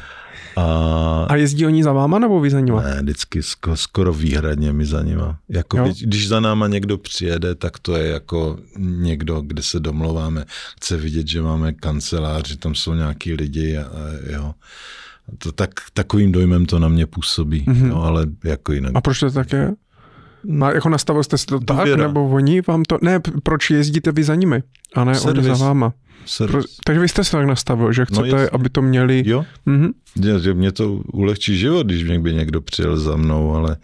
A, 0.57 1.27
a 1.29 1.37
jezdí 1.37 1.67
oni 1.67 1.85
za 1.85 1.93
váma 1.93 2.19
nebo 2.19 2.41
vy 2.41 2.51
za 2.51 2.61
nima? 2.61 2.83
Ne, 2.83 2.99
vždycky 3.03 3.41
skoro 3.75 4.13
výhradně 4.13 4.73
my 4.73 4.87
za 4.87 5.03
nima. 5.03 5.39
Jako 5.49 5.77
když, 5.77 6.03
když 6.03 6.29
za 6.29 6.41
náma 6.41 6.67
někdo 6.67 6.99
přijede, 6.99 7.55
tak 7.55 7.79
to 7.79 7.97
je 7.97 8.09
jako 8.09 8.59
někdo, 8.79 9.41
kde 9.41 9.63
se 9.63 9.81
domlouváme. 9.81 10.45
Chce 10.77 10.97
vidět, 10.97 11.29
že 11.29 11.43
máme 11.43 11.73
kancelář, 11.73 12.49
že 12.49 12.59
tam 12.59 12.75
jsou 12.75 12.95
nějaký 12.95 13.33
lidi 13.33 13.79
a, 13.79 13.83
a 13.83 14.33
jo. 14.33 14.55
To 15.39 15.53
tak, 15.53 15.71
takovým 15.93 16.33
dojmem 16.33 16.67
to 16.67 16.79
na 16.79 16.89
mě 16.89 17.07
působí, 17.07 17.65
mm-hmm. 17.69 17.89
no, 17.89 18.03
ale 18.03 18.27
jako 18.45 18.73
jinak. 18.73 18.93
A 18.95 19.01
proč 19.01 19.21
to 19.21 19.31
tak 19.31 19.53
je? 19.53 19.73
Na, 20.45 20.71
jako 20.71 20.89
nastavil 20.89 21.23
jste 21.23 21.39
si 21.39 21.47
to 21.47 21.61
tak, 21.61 21.77
Důvěra. 21.77 22.07
nebo 22.07 22.29
oni 22.29 22.61
vám 22.61 22.83
to... 22.83 22.99
Ne, 23.03 23.21
proč 23.43 23.71
jezdíte 23.71 24.13
vy 24.13 24.25
za 24.25 24.35
nimi 24.35 24.63
a 24.95 25.05
ne 25.05 25.15
Servis. 25.15 25.47
oni 25.47 25.57
za 25.57 25.65
váma? 25.65 25.93
Pro, 26.47 26.63
takže 26.85 27.01
vy 27.01 27.09
jste 27.09 27.25
se 27.25 27.33
tak 27.33 27.47
nastavil, 27.47 27.93
že 27.93 28.01
no, 28.01 28.07
chcete, 28.07 28.43
no, 28.43 28.55
aby 28.55 28.69
to 28.69 28.83
měli... 28.83 29.23
Jo, 29.27 29.45
mm-hmm. 29.67 29.93
že 30.39 30.55
mě 30.55 30.73
to 30.73 30.93
ulehčí 30.93 31.59
život, 31.59 31.87
když 31.87 32.05
mě 32.05 32.21
by 32.21 32.35
někdo 32.35 32.61
přijel 32.61 32.97
za 32.97 33.17
mnou, 33.17 33.55
ale 33.55 33.77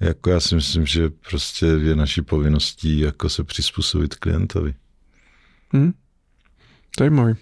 jako 0.00 0.30
já 0.30 0.40
si 0.40 0.54
myslím, 0.54 0.86
že 0.86 1.10
prostě 1.30 1.66
je 1.66 1.96
naší 1.96 2.22
povinností 2.22 3.00
jako 3.00 3.28
se 3.28 3.44
přizpůsobit 3.44 4.14
klientovi. 4.14 4.74
Hmm. 5.72 5.92
Zajímavý. 6.98 7.34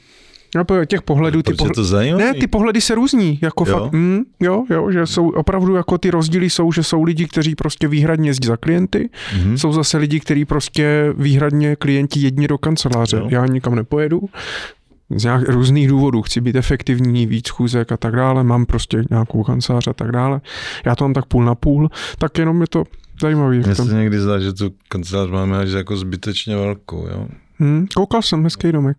No, 0.56 0.84
těch 0.84 1.02
pohledů... 1.02 1.42
Ty 1.42 1.54
pohled... 1.54 1.74
to 1.74 1.84
zajímavý? 1.84 2.24
Ne, 2.24 2.34
ty 2.34 2.46
pohledy 2.46 2.80
se 2.80 2.94
různí. 2.94 3.38
Jako 3.42 3.64
jo? 3.68 3.78
Fakt, 3.78 3.92
mm, 3.92 4.20
jo, 4.40 4.64
jo, 4.70 4.90
že 4.90 5.06
jsou 5.06 5.30
opravdu 5.30 5.74
jako 5.74 5.98
ty 5.98 6.10
rozdíly 6.10 6.50
jsou, 6.50 6.72
že 6.72 6.82
jsou 6.82 7.02
lidi, 7.02 7.26
kteří 7.26 7.54
prostě 7.54 7.88
výhradně 7.88 8.30
jezdí 8.30 8.46
za 8.46 8.56
klienty, 8.56 9.10
mm-hmm. 9.36 9.54
jsou 9.54 9.72
zase 9.72 9.98
lidi, 9.98 10.20
kteří 10.20 10.44
prostě 10.44 11.14
výhradně 11.16 11.76
klienti 11.76 12.20
jedni 12.20 12.48
do 12.48 12.58
kanceláře. 12.58 13.16
Jo. 13.16 13.26
Já 13.30 13.46
nikam 13.46 13.74
nepojedu, 13.74 14.20
z 15.16 15.24
nějakých 15.24 15.48
různých 15.48 15.88
důvodů, 15.88 16.22
chci 16.22 16.40
být 16.40 16.56
efektivní, 16.56 17.26
víc 17.26 17.48
chůzek 17.48 17.92
a 17.92 17.96
tak 17.96 18.16
dále, 18.16 18.44
mám 18.44 18.66
prostě 18.66 19.04
nějakou 19.10 19.42
kancelář 19.42 19.88
a 19.88 19.92
tak 19.92 20.12
dále. 20.12 20.40
Já 20.86 20.94
to 20.94 21.04
mám 21.04 21.14
tak 21.14 21.26
půl 21.26 21.44
na 21.44 21.54
půl, 21.54 21.88
tak 22.18 22.38
jenom 22.38 22.60
je 22.60 22.66
to 22.66 22.84
zajímavý. 23.20 23.58
Mně 23.58 23.74
se 23.74 23.94
někdy 23.94 24.20
zdá, 24.20 24.38
že 24.38 24.52
tu 24.52 24.70
kancelář 24.88 25.30
máme 25.30 25.58
až 25.58 25.70
jako 25.70 25.96
zbytečně 25.96 26.56
velkou, 26.56 27.08
jo. 27.08 27.28
Hmm, 27.58 27.86
koukal 27.94 28.22
jsem, 28.22 28.44
hezký 28.44 28.72
domek. 28.72 28.96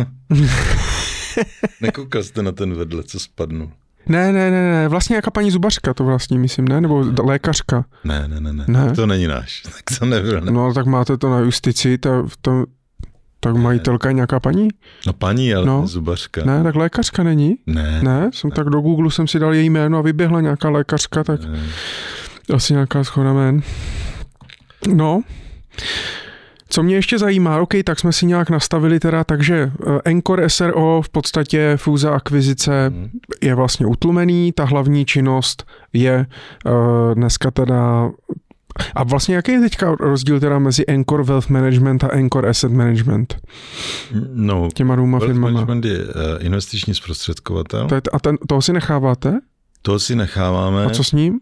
Nekoukal 1.80 2.22
jste 2.22 2.42
na 2.42 2.52
ten 2.52 2.74
vedle, 2.74 3.02
co 3.02 3.20
spadnul? 3.20 3.70
Ne, 4.08 4.32
ne, 4.32 4.50
ne, 4.50 4.72
ne, 4.72 4.88
vlastně 4.88 5.16
jaká 5.16 5.30
paní 5.30 5.50
zubařka 5.50 5.94
to 5.94 6.04
vlastně, 6.04 6.38
myslím, 6.38 6.68
ne? 6.68 6.80
Nebo 6.80 7.04
lékařka? 7.22 7.84
Ne, 8.04 8.28
ne, 8.28 8.40
ne, 8.40 8.52
ne, 8.52 8.64
ne. 8.68 8.92
to 8.92 9.06
není 9.06 9.26
náš, 9.26 9.62
tak 9.62 9.98
to 9.98 10.06
nebyl. 10.06 10.40
Ne. 10.40 10.50
No, 10.50 10.64
ale 10.64 10.74
tak 10.74 10.86
máte 10.86 11.16
to 11.16 11.30
na 11.30 11.38
justici, 11.38 11.98
ta, 11.98 12.22
to, 12.40 12.64
tak 13.40 13.54
ne. 13.54 13.60
majitelka 13.60 14.08
je 14.08 14.14
nějaká 14.14 14.40
paní? 14.40 14.68
No 15.06 15.12
paní, 15.12 15.54
ale 15.54 15.66
no. 15.66 15.86
zubařka. 15.86 16.44
Ne, 16.44 16.62
tak 16.62 16.74
lékařka 16.74 17.22
není? 17.22 17.56
Ne. 17.66 18.00
Ne, 18.02 18.30
jsem 18.34 18.50
ne. 18.50 18.56
tak 18.56 18.66
do 18.66 18.80
Google 18.80 19.10
jsem 19.10 19.28
si 19.28 19.38
dal 19.38 19.54
její 19.54 19.70
jméno 19.70 19.98
a 19.98 20.02
vyběhla 20.02 20.40
nějaká 20.40 20.70
lékařka, 20.70 21.24
tak 21.24 21.44
ne. 21.44 21.60
asi 22.54 22.72
nějaká 22.72 23.04
schoda 23.04 23.32
jmén. 23.32 23.62
No, 24.94 25.22
co 26.68 26.82
mě 26.82 26.94
ještě 26.94 27.18
zajímá, 27.18 27.60
OK, 27.60 27.74
tak 27.84 28.00
jsme 28.00 28.12
si 28.12 28.26
nějak 28.26 28.50
nastavili 28.50 29.00
teda, 29.00 29.24
takže 29.24 29.72
Encore 30.04 30.44
eh, 30.44 30.50
SRO 30.50 31.02
v 31.02 31.08
podstatě 31.08 31.72
fúze 31.76 32.10
akvizice 32.10 32.92
hmm. 32.94 33.10
je 33.42 33.54
vlastně 33.54 33.86
utlumený, 33.86 34.52
ta 34.52 34.64
hlavní 34.64 35.04
činnost 35.04 35.64
je 35.92 36.26
uh, 36.66 37.14
dneska 37.14 37.50
teda 37.50 38.10
a 38.94 39.04
vlastně 39.04 39.34
jaký 39.34 39.52
je 39.52 39.60
teďka 39.60 39.94
rozdíl 40.00 40.40
teda 40.40 40.58
mezi 40.58 40.84
Encore 40.86 41.22
Wealth 41.22 41.48
Management 41.48 42.04
a 42.04 42.08
Encore 42.08 42.48
Asset 42.48 42.72
Management? 42.72 43.36
No, 44.32 44.68
těma 44.74 44.96
dvěma 44.96 45.18
firmama. 45.18 45.50
Management 45.50 45.84
je 45.84 45.98
uh, 45.98 46.10
investiční 46.40 46.94
zprostředkovatel. 46.94 47.88
To 47.88 47.94
je, 47.94 48.00
a 48.12 48.18
ten, 48.18 48.36
toho 48.48 48.62
si 48.62 48.72
necháváte? 48.72 49.40
To 49.86 49.98
si 49.98 50.16
necháváme. 50.16 50.84
A 50.84 50.90
co 50.90 51.04
s 51.04 51.12
ním? 51.12 51.40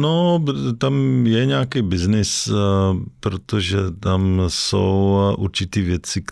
No, 0.00 0.44
tam 0.78 1.26
je 1.26 1.46
nějaký 1.46 1.82
biznis, 1.82 2.48
eh, 2.48 2.52
protože 3.20 3.78
tam 4.00 4.42
jsou 4.48 5.18
určitý 5.38 5.82
věci, 5.82 6.22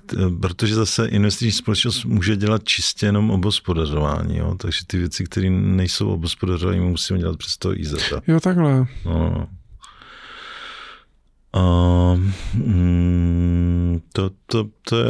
protože 0.41 0.75
zase 0.75 1.07
investiční 1.07 1.53
společnost 1.53 2.05
může 2.05 2.37
dělat 2.37 2.65
čistě 2.65 3.07
jenom 3.07 3.31
obospodařování, 3.31 4.37
jo? 4.37 4.55
takže 4.59 4.81
ty 4.87 4.99
věci, 4.99 5.25
které 5.25 5.51
nejsou 5.51 6.09
obospodařování, 6.09 6.81
musíme 6.81 7.19
dělat 7.19 7.37
přes 7.37 7.57
to 7.57 7.79
IZ. 7.79 8.13
Jo, 8.27 8.41
takhle. 8.41 8.87
No. 9.05 9.49
A, 11.57 12.15
mm, 12.55 14.01
to, 14.13 14.31
to, 14.47 14.67
to 14.89 14.99
je 14.99 15.07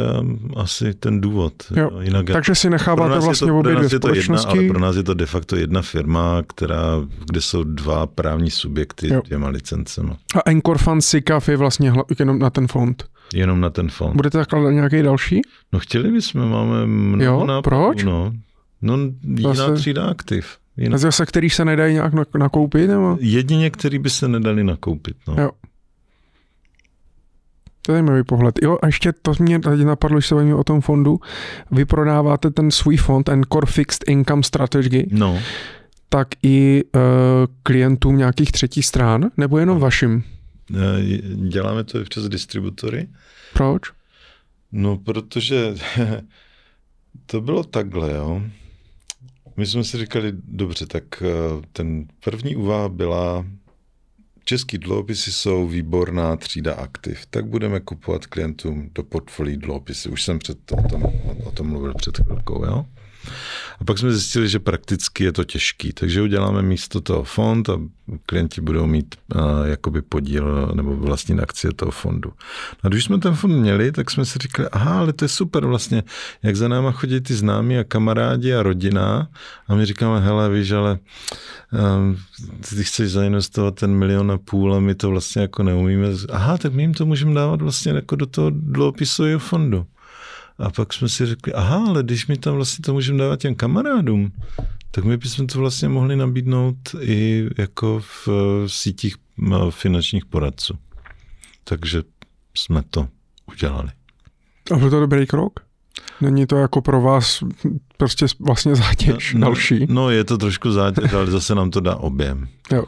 asi 0.55 0.93
ten 0.93 1.21
důvod. 1.21 1.53
Jo. 1.75 1.89
Jinak 2.01 2.25
Takže 2.25 2.55
si 2.55 2.69
necháváte 2.69 3.19
vlastně 3.19 3.51
obě 3.51 3.75
dvě 3.75 3.89
společnosti. 3.89 4.57
Jedna, 4.57 4.61
ale 4.61 4.69
pro 4.69 4.79
nás 4.79 4.95
je 4.95 5.03
to 5.03 5.13
de 5.13 5.25
facto 5.25 5.55
jedna 5.55 5.81
firma, 5.81 6.43
která, 6.47 7.01
kde 7.25 7.41
jsou 7.41 7.63
dva 7.63 8.07
právní 8.07 8.51
subjekty 8.51 9.13
jo. 9.13 9.21
dvěma 9.25 9.49
licencema. 9.49 10.17
A 10.35 10.49
Encore 10.49 10.77
Fund 10.77 11.03
SICAF 11.03 11.49
je 11.49 11.57
vlastně 11.57 11.93
jenom 12.19 12.39
na 12.39 12.49
ten 12.49 12.67
fond? 12.67 13.03
Jenom 13.33 13.61
na 13.61 13.69
ten 13.69 13.89
fond. 13.89 14.15
Budete 14.15 14.37
zakládat 14.37 14.71
nějaký 14.71 15.01
další? 15.01 15.41
No 15.73 15.79
chtěli 15.79 16.11
bychom, 16.11 16.49
máme 16.49 16.87
mnoho 16.87 17.23
jo, 17.23 17.45
nápadů, 17.45 17.75
proč? 17.75 18.03
No. 18.03 18.33
No, 18.81 18.97
jiná 19.23 19.53
Zase... 19.53 19.73
třída 19.73 20.05
aktiv. 20.05 20.57
Jiná. 20.77 20.97
Zase, 20.97 21.25
který 21.25 21.49
se 21.49 21.65
nedají 21.65 21.93
nějak 21.93 22.13
nakoupit? 22.37 22.87
Nebo? 22.87 23.17
Jedině, 23.19 23.69
který 23.69 23.99
by 23.99 24.09
se 24.09 24.27
nedali 24.27 24.63
nakoupit. 24.63 25.17
No. 25.27 25.35
Jo. 25.37 25.49
To 27.87 27.91
je 27.91 27.95
zajímavý 27.95 28.23
pohled. 28.23 28.59
Jo, 28.63 28.77
a 28.81 28.85
ještě 28.85 29.13
to 29.21 29.31
mě 29.39 29.59
tady 29.59 29.85
napadlo, 29.85 30.19
že 30.21 30.27
se 30.27 30.35
bavíme 30.35 30.55
o 30.55 30.63
tom 30.63 30.81
fondu. 30.81 31.19
Vy 31.71 31.85
prodáváte 31.85 32.49
ten 32.51 32.71
svůj 32.71 32.97
fond, 32.97 33.23
ten 33.23 33.43
Core 33.53 33.65
Fixed 33.71 34.03
Income 34.07 34.43
Strategy, 34.43 35.07
No, 35.11 35.39
tak 36.09 36.27
i 36.43 36.83
uh, 36.95 37.01
klientům 37.63 38.17
nějakých 38.17 38.51
třetích 38.51 38.85
stran, 38.85 39.29
nebo 39.37 39.57
jenom 39.57 39.79
vašim? 39.79 40.23
eh, 40.75 41.03
děláme 41.49 41.83
to 41.83 41.99
i 41.99 42.03
přes 42.03 42.29
distributory. 42.29 43.07
Proč? 43.53 43.81
No, 44.71 44.97
protože 44.97 45.75
to 47.25 47.41
bylo 47.41 47.63
takhle, 47.63 48.13
jo. 48.13 48.41
My 49.57 49.65
jsme 49.65 49.83
si 49.83 49.97
říkali, 49.97 50.31
dobře, 50.47 50.85
tak 50.85 51.03
eh, 51.21 51.27
ten 51.71 52.05
první 52.23 52.55
úvaha 52.55 52.89
byla, 52.89 53.45
český 54.47 54.77
dluhopisy 54.77 55.31
jsou 55.31 55.67
výborná 55.67 56.35
třída 56.35 56.73
aktiv, 56.73 57.25
tak 57.29 57.45
budeme 57.45 57.79
kupovat 57.79 58.25
klientům 58.25 58.89
do 58.95 59.03
portfolií 59.03 59.57
dluhopisy. 59.57 60.09
Už 60.09 60.23
jsem 60.23 60.39
před 60.39 60.71
o, 60.71 60.87
tom, 60.89 61.03
o 61.43 61.51
tom 61.51 61.67
mluvil 61.67 61.93
před 61.93 62.17
chvilkou, 62.17 62.65
jo. 62.65 62.85
A 63.79 63.83
pak 63.83 63.97
jsme 63.97 64.11
zjistili, 64.11 64.49
že 64.49 64.59
prakticky 64.59 65.23
je 65.23 65.31
to 65.31 65.43
těžký, 65.43 65.93
takže 65.93 66.21
uděláme 66.21 66.61
místo 66.61 67.01
toho 67.01 67.23
fond 67.23 67.69
a 67.69 67.79
klienti 68.25 68.61
budou 68.61 68.85
mít 68.85 69.15
uh, 69.35 69.41
jakoby 69.65 70.01
podíl 70.01 70.71
nebo 70.75 70.95
vlastní 70.95 71.39
akcie 71.39 71.73
toho 71.73 71.91
fondu. 71.91 72.33
A 72.83 72.87
když 72.87 73.03
jsme 73.03 73.17
ten 73.17 73.35
fond 73.35 73.51
měli, 73.51 73.91
tak 73.91 74.11
jsme 74.11 74.25
si 74.25 74.39
říkali, 74.39 74.69
aha, 74.69 74.99
ale 74.99 75.13
to 75.13 75.25
je 75.25 75.29
super 75.29 75.65
vlastně, 75.65 76.03
jak 76.43 76.55
za 76.55 76.67
náma 76.67 76.91
chodí 76.91 77.21
ty 77.21 77.33
známí 77.33 77.77
a 77.77 77.83
kamarádi 77.83 78.53
a 78.53 78.63
rodina 78.63 79.27
a 79.67 79.75
my 79.75 79.85
říkáme, 79.85 80.19
hele, 80.19 80.49
víš, 80.49 80.71
ale 80.71 80.99
um, 81.97 82.17
ty 82.69 82.83
chceš 82.83 83.11
zainvestovat 83.11 83.75
ten 83.75 83.91
milion 83.91 84.31
a 84.31 84.37
půl 84.37 84.75
a 84.75 84.79
my 84.79 84.95
to 84.95 85.09
vlastně 85.09 85.41
jako 85.41 85.63
neumíme. 85.63 86.07
Aha, 86.29 86.57
tak 86.57 86.73
my 86.73 86.83
jim 86.83 86.93
to 86.93 87.05
můžeme 87.05 87.33
dávat 87.33 87.61
vlastně 87.61 87.91
jako 87.91 88.15
do 88.15 88.25
toho 88.25 88.51
dluhopisového 88.53 89.39
fondu. 89.39 89.85
A 90.59 90.69
pak 90.69 90.93
jsme 90.93 91.09
si 91.09 91.25
řekli, 91.25 91.53
aha, 91.53 91.85
ale 91.87 92.03
když 92.03 92.27
my 92.27 92.37
tam 92.37 92.55
vlastně 92.55 92.81
to 92.83 92.93
můžeme 92.93 93.19
dávat 93.19 93.39
těm 93.39 93.55
kamarádům, 93.55 94.31
tak 94.91 95.03
my 95.03 95.17
bychom 95.17 95.47
to 95.47 95.59
vlastně 95.59 95.89
mohli 95.89 96.15
nabídnout 96.15 96.75
i 96.99 97.49
jako 97.57 97.99
v 97.99 98.27
eh, 98.27 98.69
sítích 98.69 99.15
eh, 99.51 99.55
finančních 99.69 100.25
poradců. 100.25 100.73
Takže 101.63 102.03
jsme 102.57 102.83
to 102.89 103.07
udělali. 103.53 103.89
A 104.73 104.77
byl 104.77 104.89
to 104.89 104.99
dobrý 104.99 105.27
krok? 105.27 105.59
Není 106.21 106.47
to 106.47 106.55
jako 106.55 106.81
pro 106.81 107.01
vás 107.01 107.43
prostě 107.97 108.25
vlastně 108.39 108.75
zátěž 108.75 109.33
no, 109.33 109.39
další? 109.39 109.85
No, 109.89 110.09
je 110.09 110.23
to 110.23 110.37
trošku 110.37 110.71
zátěž, 110.71 111.13
ale 111.13 111.27
zase 111.27 111.55
nám 111.55 111.71
to 111.71 111.79
dá 111.79 111.95
objem. 111.95 112.47
Jo. 112.71 112.83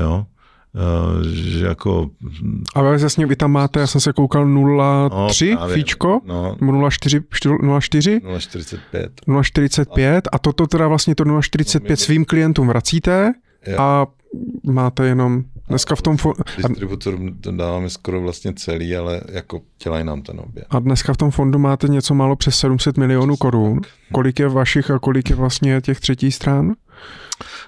Jo. 0.00 0.26
Uh, 0.74 1.22
že 1.32 1.66
jako... 1.66 2.10
A 2.74 2.82
vy 2.82 3.02
jasně, 3.02 3.26
vy 3.26 3.36
tam 3.36 3.52
máte, 3.52 3.80
já 3.80 3.86
jsem 3.86 4.00
se 4.00 4.12
koukal 4.12 4.46
0,3 4.46 5.54
no, 5.60 5.68
fíčko, 5.68 6.20
no, 6.24 6.56
nebo 6.60 6.72
0,4, 6.72 7.22
0,4? 7.62 8.20
0,45. 8.20 9.08
0,45 9.28 10.20
a 10.32 10.38
toto 10.38 10.66
teda 10.66 10.88
vlastně 10.88 11.14
to 11.14 11.24
0,45 11.24 11.90
no, 11.90 11.96
svým 11.96 12.24
klientům 12.24 12.68
vracíte 12.68 13.32
Jo. 13.66 13.76
a 13.80 14.06
máte 14.64 15.06
jenom 15.06 15.42
dneska 15.68 15.94
v 15.94 16.02
tom... 16.02 16.16
Fo- 16.16 16.34
Distributorům 16.68 17.36
to 17.40 17.52
dáváme 17.52 17.90
skoro 17.90 18.20
vlastně 18.20 18.52
celý, 18.56 18.96
ale 18.96 19.20
jako 19.32 19.60
dělají 19.84 20.04
nám 20.04 20.22
ten 20.22 20.40
objem. 20.40 20.64
a 20.70 20.78
dneska 20.78 21.12
v 21.14 21.16
tom 21.16 21.30
fondu 21.30 21.58
máte 21.58 21.88
něco 21.88 22.14
málo 22.14 22.36
přes 22.36 22.58
700 22.58 22.96
milionů 22.96 23.36
korun. 23.36 23.80
Kolik 24.12 24.38
je 24.38 24.48
vašich 24.48 24.90
a 24.90 24.98
kolik 24.98 25.30
je 25.30 25.36
vlastně 25.36 25.80
těch 25.80 26.00
třetí 26.00 26.32
stran? 26.32 26.74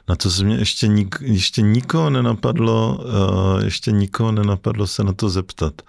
Na 0.09 0.17
to 0.17 0.31
se 0.31 0.45
mě 0.45 0.57
ještě, 0.57 0.87
nik, 0.89 1.17
ještě 1.21 1.63
nikoho 1.63 2.11
nenapadlo, 2.11 2.99
uh, 2.99 3.65
ještě 3.65 3.93
nikoho 3.93 4.33
nenapadlo 4.33 4.87
se 4.87 5.05
na 5.05 5.13
to 5.13 5.29
zeptat. 5.29 5.83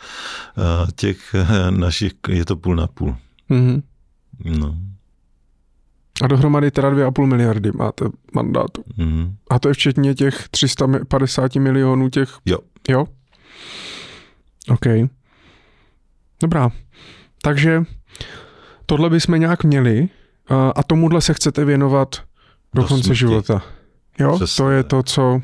Uh, 0.57 0.89
těch 0.95 1.35
uh, 1.41 1.71
našich, 1.77 2.13
je 2.29 2.45
to 2.45 2.55
půl 2.55 2.75
na 2.75 2.87
půl. 2.87 3.15
Mhm. 3.49 3.81
No. 4.45 4.75
A 6.23 6.27
dohromady 6.27 6.71
teda 6.71 6.89
2,5 6.89 7.25
miliardy 7.25 7.71
máte 7.71 8.05
mandátu. 8.33 8.83
Mhm. 8.97 9.35
A 9.49 9.59
to 9.59 9.67
je 9.67 9.73
včetně 9.73 10.15
těch 10.15 10.49
350 10.49 11.55
milionů 11.55 12.09
těch... 12.09 12.37
Jo. 12.45 12.57
Jo? 12.89 13.05
OK. 14.69 14.85
Dobrá. 16.41 16.69
Takže 17.41 17.83
tohle 18.85 19.09
bychom 19.09 19.39
nějak 19.39 19.63
měli 19.63 20.09
a, 20.47 20.69
a 20.69 20.83
tomuhle 20.83 21.21
se 21.21 21.33
chcete 21.33 21.65
věnovat 21.65 22.15
do, 22.73 22.81
Do 22.81 22.87
konce 22.87 23.03
smrti. 23.03 23.17
života. 23.19 23.61
Jo, 24.19 24.35
Přesně. 24.35 24.63
to 24.63 24.69
je 24.69 24.83
to, 24.83 25.03
co 25.03 25.41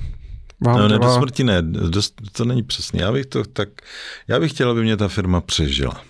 vám 0.65 0.77
No, 0.79 0.87
ne, 0.87 0.99
do 0.99 1.13
smrti 1.13 1.43
ne, 1.43 1.61
dost, 1.61 2.21
to 2.31 2.45
není 2.45 2.63
přesně. 2.63 3.01
Já 3.01 3.11
bych 3.11 3.25
to 3.25 3.43
tak, 3.43 3.69
já 4.27 4.39
bych 4.39 4.51
chtěl, 4.51 4.69
aby 4.69 4.81
mě 4.81 4.97
ta 4.97 5.07
firma 5.07 5.41
přežila. 5.41 6.01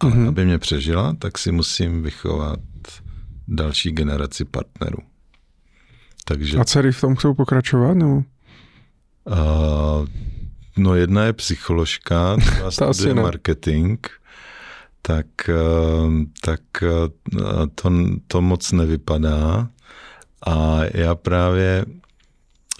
Ale 0.00 0.10
Mhm. 0.14 0.28
aby 0.28 0.44
mě 0.44 0.58
přežila, 0.58 1.16
tak 1.18 1.38
si 1.38 1.52
musím 1.52 2.02
vychovat 2.02 2.58
další 3.48 3.92
generaci 3.92 4.44
partnerů. 4.44 4.98
Takže 6.24 6.58
A 6.58 6.64
dcery 6.64 6.92
v 6.92 7.00
tom 7.00 7.16
chcou 7.16 7.34
pokračovat? 7.34 7.94
Nebo? 7.94 8.16
Uh, 8.16 10.06
no 10.76 10.94
jedna 10.94 11.24
je 11.24 11.32
psycholožka, 11.32 12.36
druhá 12.36 12.70
studuje 12.92 13.14
marketing, 13.14 14.06
tak, 15.02 15.26
uh, 15.48 16.12
tak 16.44 16.60
uh, 16.82 17.66
to, 17.74 17.90
to 18.26 18.40
moc 18.42 18.72
nevypadá. 18.72 19.68
A 20.46 20.80
já 20.94 21.14
právě, 21.14 21.84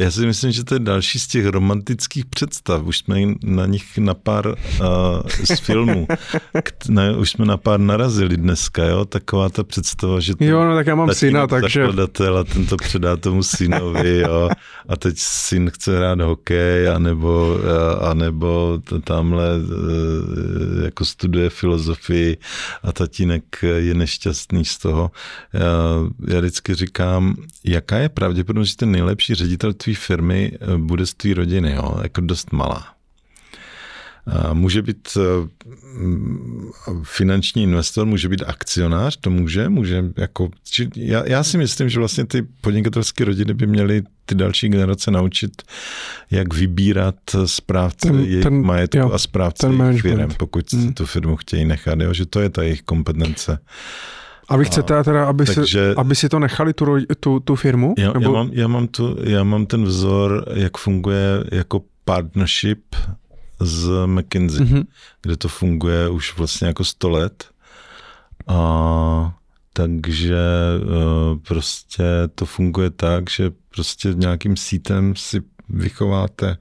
já 0.00 0.10
si 0.10 0.26
myslím, 0.26 0.52
že 0.52 0.64
to 0.64 0.74
je 0.74 0.78
další 0.78 1.18
z 1.18 1.26
těch 1.26 1.46
romantických 1.46 2.26
představ. 2.26 2.82
Už 2.84 2.98
jsme 2.98 3.16
na 3.44 3.66
nich 3.66 3.98
na 3.98 4.14
pár 4.14 4.46
uh, 4.46 4.54
z 5.44 5.60
filmů, 5.60 6.06
na, 6.88 7.16
už 7.16 7.30
jsme 7.30 7.44
na 7.44 7.56
pár 7.56 7.80
narazili 7.80 8.36
dneska, 8.36 8.84
jo? 8.84 9.04
Taková 9.04 9.48
ta 9.48 9.64
představa, 9.64 10.20
že 10.20 10.34
ten 10.36 10.48
Jo, 10.48 10.64
no 10.64 10.74
tak 10.74 10.86
já 10.86 10.94
mám 10.94 11.14
syna, 11.14 11.46
takže... 11.46 11.80
zakladatel 11.80 12.38
a 12.38 12.44
ten 12.44 12.66
to 12.66 12.76
předá 12.76 13.16
tomu 13.16 13.42
synovi, 13.42 14.18
jo. 14.18 14.50
A 14.88 14.96
teď 14.96 15.14
syn 15.18 15.70
chce 15.70 15.96
hrát 15.96 16.20
hokej, 16.20 16.88
anebo, 16.88 17.58
a- 17.58 18.10
anebo 18.10 18.78
tamhle 19.04 19.48
eh, 19.56 20.84
jako 20.84 21.04
studuje 21.04 21.50
filozofii 21.50 22.36
a 22.82 22.92
tatínek 22.92 23.44
je 23.76 23.94
nešťastný 23.94 24.64
z 24.64 24.78
toho. 24.78 25.10
Já, 25.52 25.60
já 26.34 26.40
vždycky 26.40 26.74
říkám, 26.74 27.34
jaká 27.64 27.98
je 27.98 28.08
pravděpodobnost, 28.08 28.68
že 28.68 28.76
ten 28.76 28.90
nejlepší 28.90 29.34
ředitel 29.34 29.72
tvý 29.86 29.94
firmy 29.94 30.52
eh, 30.54 30.78
bude 30.78 31.06
z 31.06 31.14
tvý 31.14 31.34
rodiny, 31.34 31.72
jo. 31.72 32.00
Jako 32.02 32.20
dost 32.20 32.52
malá. 32.52 32.86
A 34.26 34.52
Může 34.54 34.82
být 34.82 35.08
eh, 35.16 35.48
mm, 35.98 36.70
finanční 37.02 37.62
investor, 37.62 38.06
může 38.06 38.28
být 38.28 38.42
akcionář, 38.46 39.16
to 39.16 39.30
může, 39.30 39.68
může 39.68 40.04
jako, 40.16 40.50
či- 40.64 40.90
já, 40.96 41.22
já 41.28 41.44
si 41.44 41.58
myslím, 41.58 41.88
že 41.88 41.98
vlastně 41.98 42.26
ty 42.26 42.42
podnikatelské 42.60 43.24
rodiny 43.24 43.54
by 43.54 43.66
měly 43.66 44.02
ty 44.24 44.34
další 44.34 44.68
generace 44.68 45.10
naučit, 45.10 45.62
jak 46.30 46.54
vybírat 46.54 47.14
správce 47.44 48.08
Ten- 48.08 48.20
jejich 48.20 48.42
ten- 48.42 48.62
majetku 48.62 48.98
jo, 48.98 49.12
a 49.12 49.18
správce 49.18 49.66
jejich 49.66 50.02
firm, 50.02 50.30
pokud 50.36 50.72
hmm. 50.72 50.94
tu 50.94 51.06
firmu 51.06 51.36
chtějí 51.36 51.64
nechat, 51.64 52.00
jo, 52.00 52.12
že 52.12 52.26
to 52.26 52.40
je 52.40 52.50
ta 52.50 52.62
jejich 52.62 52.82
kompetence. 52.82 53.58
A 54.48 54.56
vy 54.56 54.64
chcete 54.64 55.04
teda, 55.04 55.26
aby, 55.26 55.44
takže- 55.44 55.92
si, 55.92 55.96
aby 55.96 56.14
si 56.14 56.28
to 56.28 56.38
nechali, 56.38 56.72
tu, 56.72 56.86
tu, 57.20 57.40
tu 57.40 57.56
firmu? 57.56 57.94
Já, 57.98 58.12
Nebo... 58.12 58.20
já, 58.20 58.30
mám, 58.30 58.50
já, 58.52 58.68
mám 58.68 58.88
tu, 58.88 59.16
já 59.22 59.44
mám 59.44 59.66
ten 59.66 59.84
vzor, 59.84 60.44
jak 60.54 60.78
funguje 60.78 61.44
jako 61.52 61.82
partnership 62.04 62.96
z 63.60 64.06
McKinsey. 64.06 64.66
Mhm. 64.66 64.82
kde 65.22 65.36
to 65.36 65.48
funguje 65.48 66.08
už 66.08 66.36
vlastně 66.38 66.66
jako 66.66 66.84
100 66.84 67.08
let. 67.08 67.44
A 68.46 69.34
takže 69.72 70.36
eh, 70.36 71.38
prostě 71.48 72.04
to 72.34 72.46
funguje 72.46 72.90
tak, 72.90 73.30
že 73.30 73.50
prostě 73.74 74.08
nějakým 74.14 74.56
sítem 74.56 75.16
si 75.16 75.42
vychováte 75.68 76.56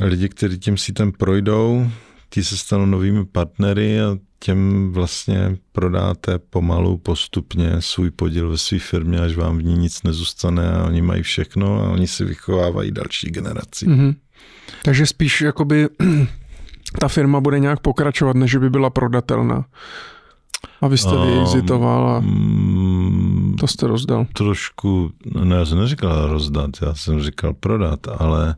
lidi, 0.00 0.28
kteří 0.28 0.58
tím 0.58 0.76
sítem 0.76 1.12
projdou, 1.12 1.90
ti 2.30 2.44
se 2.44 2.56
stanou 2.56 2.86
novými 2.86 3.24
partnery 3.26 4.00
a 4.00 4.16
těm 4.40 4.90
vlastně 4.92 5.56
prodáte 5.72 6.38
pomalu, 6.38 6.98
postupně 6.98 7.70
svůj 7.78 8.10
podíl 8.10 8.48
ve 8.50 8.58
své 8.58 8.78
firmě, 8.78 9.18
až 9.20 9.36
vám 9.36 9.58
v 9.58 9.62
ní 9.62 9.74
nic 9.78 10.02
nezůstane 10.02 10.72
a 10.72 10.84
oni 10.84 11.02
mají 11.02 11.22
všechno 11.22 11.82
a 11.84 11.88
oni 11.90 12.06
si 12.06 12.24
vychovávají 12.24 12.90
další 12.92 13.30
generaci. 13.30 13.88
Mhm. 13.88 14.14
Takže 14.84 15.06
spíš 15.06 15.40
jakoby 15.40 15.88
ta 17.00 17.08
firma 17.08 17.40
bude 17.40 17.58
nějak 17.58 17.80
pokračovat, 17.80 18.36
než 18.36 18.56
by 18.56 18.70
byla 18.70 18.90
prodatelná. 18.90 19.64
A 20.80 20.88
vy 20.88 20.98
jste 20.98 21.16
Um, 21.16 21.26
vyexitoval 21.26 22.08
a 22.10 22.20
Mm, 22.20 23.56
to 23.60 23.66
jste 23.66 23.86
rozdal. 23.86 24.26
trošku, 24.32 25.10
no 25.34 25.56
já 25.56 25.64
jsem 25.66 25.78
neříkal 25.78 26.26
rozdat, 26.28 26.70
já 26.82 26.94
jsem 26.94 27.20
říkal 27.22 27.54
prodat, 27.54 28.00
ale, 28.18 28.54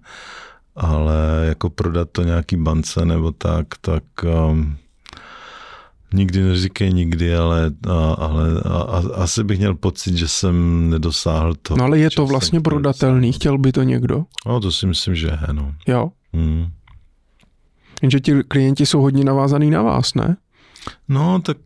ale 0.77 1.47
jako 1.49 1.71
prodat 1.71 2.09
to 2.13 2.23
nějaký 2.23 2.57
bance 2.57 3.05
nebo 3.05 3.33
tak, 3.33 3.67
tak 3.81 4.05
um, 4.51 4.77
nikdy 6.15 6.43
neříkej 6.43 6.93
nikdy, 6.93 7.37
ale, 7.37 7.71
a, 7.89 8.13
ale 8.13 8.61
a, 8.65 8.69
a, 8.69 9.03
asi 9.15 9.45
bych 9.45 9.59
měl 9.59 9.75
pocit, 9.75 10.17
že 10.17 10.29
jsem 10.29 10.87
nedosáhl 10.91 11.55
to. 11.63 11.77
No 11.77 11.85
ale 11.85 11.99
je 11.99 12.11
to 12.11 12.27
vlastně 12.27 12.61
prodatelný, 12.61 13.33
chtěl 13.33 13.59
by 13.59 13.73
to 13.73 13.83
někdo? 13.83 14.25
No 14.47 14.61
to 14.61 14.73
si 14.73 14.87
myslím, 14.87 15.15
že 15.15 15.27
je, 15.27 15.39
no. 15.53 15.75
Jo. 15.87 16.11
Hmm. 16.33 16.67
Jenže 18.03 18.21
ti 18.21 18.43
klienti 18.49 18.87
jsou 18.87 19.01
hodně 19.01 19.25
navázaný 19.25 19.71
na 19.71 19.83
vás, 19.83 20.15
ne? 20.15 20.37
No, 21.09 21.41
tak 21.41 21.57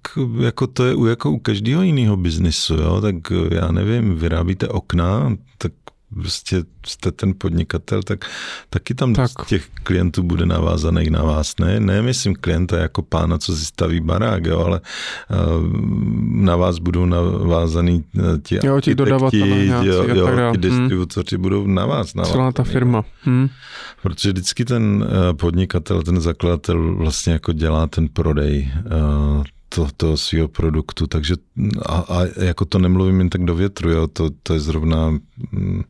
jako 0.40 0.66
to 0.66 0.84
je 0.84 0.94
u, 0.94 1.06
jako 1.06 1.30
u 1.30 1.38
každého 1.38 1.82
jiného 1.82 2.16
biznisu, 2.16 2.74
jo, 2.74 3.00
tak 3.00 3.14
já 3.50 3.72
nevím, 3.72 4.16
vyrábíte 4.16 4.68
okna, 4.68 5.36
tak 5.58 5.72
prostě 6.14 6.62
jste 6.86 7.12
ten 7.12 7.34
podnikatel, 7.38 8.02
tak 8.02 8.24
taky 8.70 8.94
tam 8.94 9.14
tak. 9.14 9.30
těch 9.46 9.68
klientů 9.82 10.22
bude 10.22 10.46
navázaný 10.46 11.10
na 11.10 11.22
vás. 11.22 11.54
Ne, 11.60 11.80
ne 11.80 12.02
myslím 12.02 12.34
klienta 12.34 12.78
jako 12.78 13.02
pána, 13.02 13.38
co 13.38 13.56
si 13.56 13.64
staví 13.64 14.00
barák, 14.00 14.46
jo, 14.46 14.60
ale 14.60 14.80
uh, 14.80 15.36
na 16.44 16.56
vás 16.56 16.78
budou 16.78 17.06
navázaný 17.06 18.04
eh, 18.18 18.38
ti 18.42 18.58
jo, 18.66 18.80
ti 18.80 18.94
dodavatelé 18.94 19.66
jo, 19.66 19.82
jo, 19.82 20.04
ti 20.04 20.20
hmm. 20.20 20.60
distributoři 20.60 21.36
hmm. 21.36 21.42
budou 21.42 21.66
na 21.66 21.86
vás. 21.86 22.14
Navázaný. 22.14 22.32
Celá 22.32 22.52
ta 22.52 22.64
firma. 22.64 23.04
Hmm. 23.22 23.48
Protože 24.02 24.28
vždycky 24.28 24.64
ten 24.64 25.06
eh, 25.08 25.34
podnikatel, 25.34 26.02
ten 26.02 26.20
zakladatel 26.20 26.94
vlastně 26.94 27.32
jako 27.32 27.52
dělá 27.52 27.86
ten 27.86 28.08
prodej 28.08 28.72
to, 29.74 29.88
toho 29.96 30.16
svého 30.16 30.48
produktu, 30.48 31.06
takže 31.06 31.34
a, 31.86 31.98
a 31.98 32.44
jako 32.44 32.64
to 32.64 32.78
nemluvím 32.78 33.18
jen 33.18 33.30
tak 33.30 33.44
do 33.44 33.54
větru, 33.54 33.90
jo, 33.90 34.06
to, 34.06 34.30
to 34.42 34.54
je 34.54 34.60
zrovna 34.60 35.10
mm, 35.52 35.82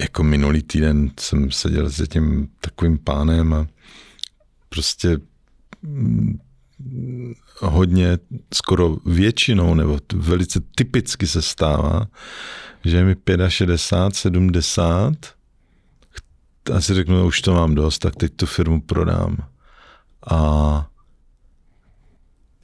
jako 0.00 0.22
minulý 0.22 0.62
týden 0.62 1.10
jsem 1.20 1.50
seděl 1.50 1.90
s 1.90 2.08
tím 2.08 2.48
takovým 2.60 2.98
pánem 2.98 3.54
a 3.54 3.66
prostě 4.68 5.18
mm, 5.82 6.38
hodně, 7.58 8.18
skoro 8.54 8.96
většinou, 9.06 9.74
nebo 9.74 9.98
velice 10.14 10.60
typicky 10.74 11.26
se 11.26 11.42
stává, 11.42 12.06
že 12.84 12.96
je 12.96 13.04
mi 13.04 13.16
65, 13.48 14.16
70 14.16 15.14
a 16.74 16.80
si 16.80 16.94
řeknu, 16.94 17.26
už 17.26 17.40
to 17.40 17.54
mám 17.54 17.74
dost, 17.74 17.98
tak 17.98 18.16
teď 18.16 18.32
tu 18.36 18.46
firmu 18.46 18.80
prodám. 18.80 19.36
A 20.30 20.91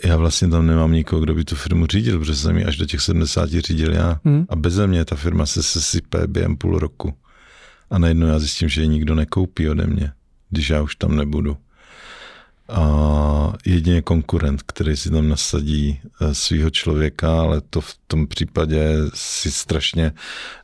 já 0.05 0.17
vlastně 0.17 0.49
tam 0.49 0.67
nemám 0.67 0.93
nikoho, 0.93 1.23
kdo 1.23 1.35
by 1.35 1.45
tu 1.45 1.57
firmu 1.57 1.87
řídil, 1.87 2.19
protože 2.19 2.37
jsem 2.37 2.57
ji 2.57 2.65
až 2.65 2.77
do 2.77 2.87
těch 2.87 3.01
70 3.01 3.49
řídil 3.49 3.93
já. 3.95 4.21
Hmm. 4.25 4.47
A 4.49 4.57
bez 4.57 4.79
mě 4.79 5.05
ta 5.05 5.17
firma 5.17 5.47
se 5.47 5.63
sesype 5.63 6.27
během 6.27 6.57
půl 6.57 6.79
roku. 6.79 7.15
A 7.91 7.99
najednou 7.99 8.27
já 8.27 8.39
zjistím, 8.39 8.69
že 8.69 8.83
ji 8.83 8.89
nikdo 8.89 9.15
nekoupí 9.15 9.69
ode 9.69 9.87
mě, 9.87 10.13
když 10.51 10.71
já 10.71 10.83
už 10.83 10.97
tam 10.97 11.17
nebudu 11.17 11.57
a 12.69 13.53
jedině 13.67 14.03
konkurent, 14.03 14.63
který 14.63 14.97
si 14.97 15.11
tam 15.11 15.29
nasadí 15.29 16.01
eh, 16.21 16.35
svého 16.35 16.71
člověka, 16.71 17.41
ale 17.41 17.61
to 17.61 17.81
v 17.81 17.99
tom 18.07 18.27
případě 18.27 18.89
si 19.15 19.53
strašně 19.53 20.13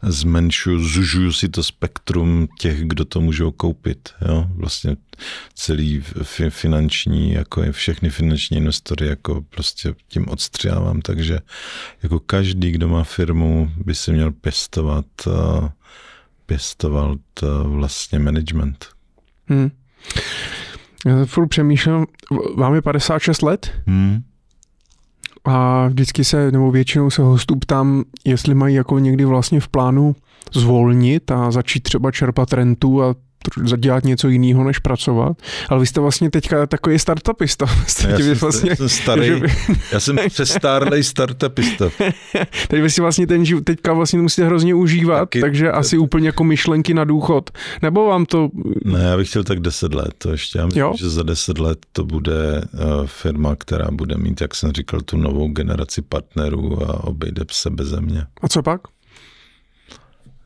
zmenšuju, 0.02 0.88
zužuju 0.88 1.32
si 1.32 1.48
to 1.48 1.62
spektrum 1.62 2.48
těch, 2.58 2.84
kdo 2.84 3.04
to 3.04 3.20
můžou 3.20 3.50
koupit. 3.50 4.08
Jo? 4.28 4.46
Vlastně 4.54 4.96
celý 5.54 6.04
finanční, 6.48 7.32
jako 7.32 7.62
je 7.62 7.72
všechny 7.72 8.10
finanční 8.10 8.56
investory, 8.56 9.06
jako 9.06 9.42
prostě 9.50 9.94
tím 10.08 10.28
odstřívám, 10.28 11.00
takže 11.00 11.38
jako 12.02 12.20
každý, 12.20 12.70
kdo 12.70 12.88
má 12.88 13.04
firmu, 13.04 13.70
by 13.76 13.94
si 13.94 14.12
měl 14.12 14.32
pěstovat, 14.32 15.06
eh, 15.26 15.68
pěstovat 16.46 17.18
eh, 17.42 17.46
vlastně 17.62 18.18
management. 18.18 18.86
Hmm. 19.46 19.70
Já 21.04 21.24
furt 21.24 21.46
přemýšlím, 21.46 22.06
vám 22.56 22.74
je 22.74 22.82
56 22.82 23.42
let? 23.42 23.72
Hmm. 23.86 24.22
A 25.44 25.86
vždycky 25.88 26.24
se, 26.24 26.52
nebo 26.52 26.70
většinou 26.70 27.10
se 27.10 27.22
hostů 27.22 27.56
ptám, 27.56 28.04
jestli 28.24 28.54
mají 28.54 28.74
jako 28.74 28.98
někdy 28.98 29.24
vlastně 29.24 29.60
v 29.60 29.68
plánu 29.68 30.16
zvolnit 30.52 31.30
a 31.30 31.50
začít 31.50 31.80
třeba 31.80 32.10
čerpat 32.10 32.52
rentu 32.52 33.02
a 33.02 33.14
dělat 33.76 34.04
něco 34.04 34.28
jiného, 34.28 34.64
než 34.64 34.78
pracovat. 34.78 35.36
Ale 35.68 35.80
vy 35.80 35.86
jste 35.86 36.00
vlastně 36.00 36.30
teďka 36.30 36.66
takový 36.66 36.98
startupista. 36.98 37.66
já, 38.08 38.18
jsem, 38.18 38.34
vlastně, 38.34 38.70
já 38.70 38.76
jsem 38.76 38.88
starý, 38.88 39.26
že... 39.26 39.40
já 39.92 40.00
jsem 40.00 40.16
přestárlej 40.28 41.04
startupista. 41.04 41.90
Teď 42.68 42.80
vy 42.82 42.90
si 42.90 43.00
vlastně 43.00 43.26
ten 43.26 43.44
život 43.44 43.64
teďka 43.64 43.92
vlastně 43.92 44.18
musíte 44.18 44.46
hrozně 44.46 44.74
užívat, 44.74 45.18
Taky, 45.18 45.40
takže 45.40 45.70
asi 45.70 45.98
úplně 45.98 46.28
jako 46.28 46.44
myšlenky 46.44 46.94
na 46.94 47.04
důchod. 47.04 47.50
Nebo 47.82 48.06
vám 48.06 48.26
to... 48.26 48.48
Ne, 48.84 49.02
já 49.02 49.16
bych 49.16 49.28
chtěl 49.28 49.44
tak 49.44 49.60
10 49.60 49.94
let. 49.94 50.14
To 50.18 50.30
ještě 50.30 50.58
já 50.58 50.66
myslím, 50.66 50.80
jo? 50.80 50.94
že 50.98 51.10
za 51.10 51.22
10 51.22 51.58
let 51.58 51.78
to 51.92 52.04
bude 52.04 52.62
uh, 52.74 53.06
firma, 53.06 53.56
která 53.56 53.90
bude 53.90 54.16
mít, 54.16 54.40
jak 54.40 54.54
jsem 54.54 54.72
říkal, 54.72 55.00
tu 55.00 55.16
novou 55.16 55.48
generaci 55.48 56.02
partnerů 56.02 56.90
a 56.90 57.04
obejde 57.04 57.44
se 57.50 57.70
bez 57.70 57.88
země. 57.88 58.26
A 58.42 58.48
co 58.48 58.62
pak? 58.62 58.80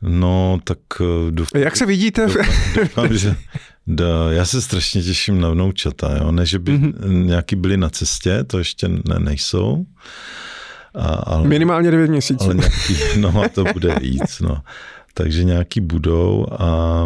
No, 0.01 0.59
tak 0.63 0.79
eh, 1.01 1.31
doufám, 1.31 1.61
Jak 1.61 1.77
se 1.77 1.85
vidíte? 1.85 2.27
Doufám, 2.75 3.17
že, 3.17 3.35
da, 3.87 4.31
já 4.31 4.45
se 4.45 4.61
strašně 4.61 5.03
těším 5.03 5.41
na 5.41 5.49
vnoučata, 5.49 6.17
jo? 6.17 6.31
ne, 6.31 6.45
že 6.45 6.59
by 6.59 6.71
mm-hmm. 6.71 7.25
nějaký 7.25 7.55
byli 7.55 7.77
na 7.77 7.89
cestě, 7.89 8.43
to 8.43 8.57
ještě 8.57 8.87
ne, 8.87 9.19
nejsou. 9.19 9.85
A, 10.95 11.07
ale, 11.07 11.47
Minimálně 11.47 11.91
9 11.91 12.09
měsíců. 12.09 12.43
Ale 12.43 12.55
nějaký, 12.55 12.97
no 13.19 13.41
a 13.43 13.49
to 13.49 13.63
bude 13.73 13.95
víc, 14.01 14.39
no. 14.39 14.61
Takže 15.13 15.43
nějaký 15.43 15.81
budou 15.81 16.45
a, 16.51 17.03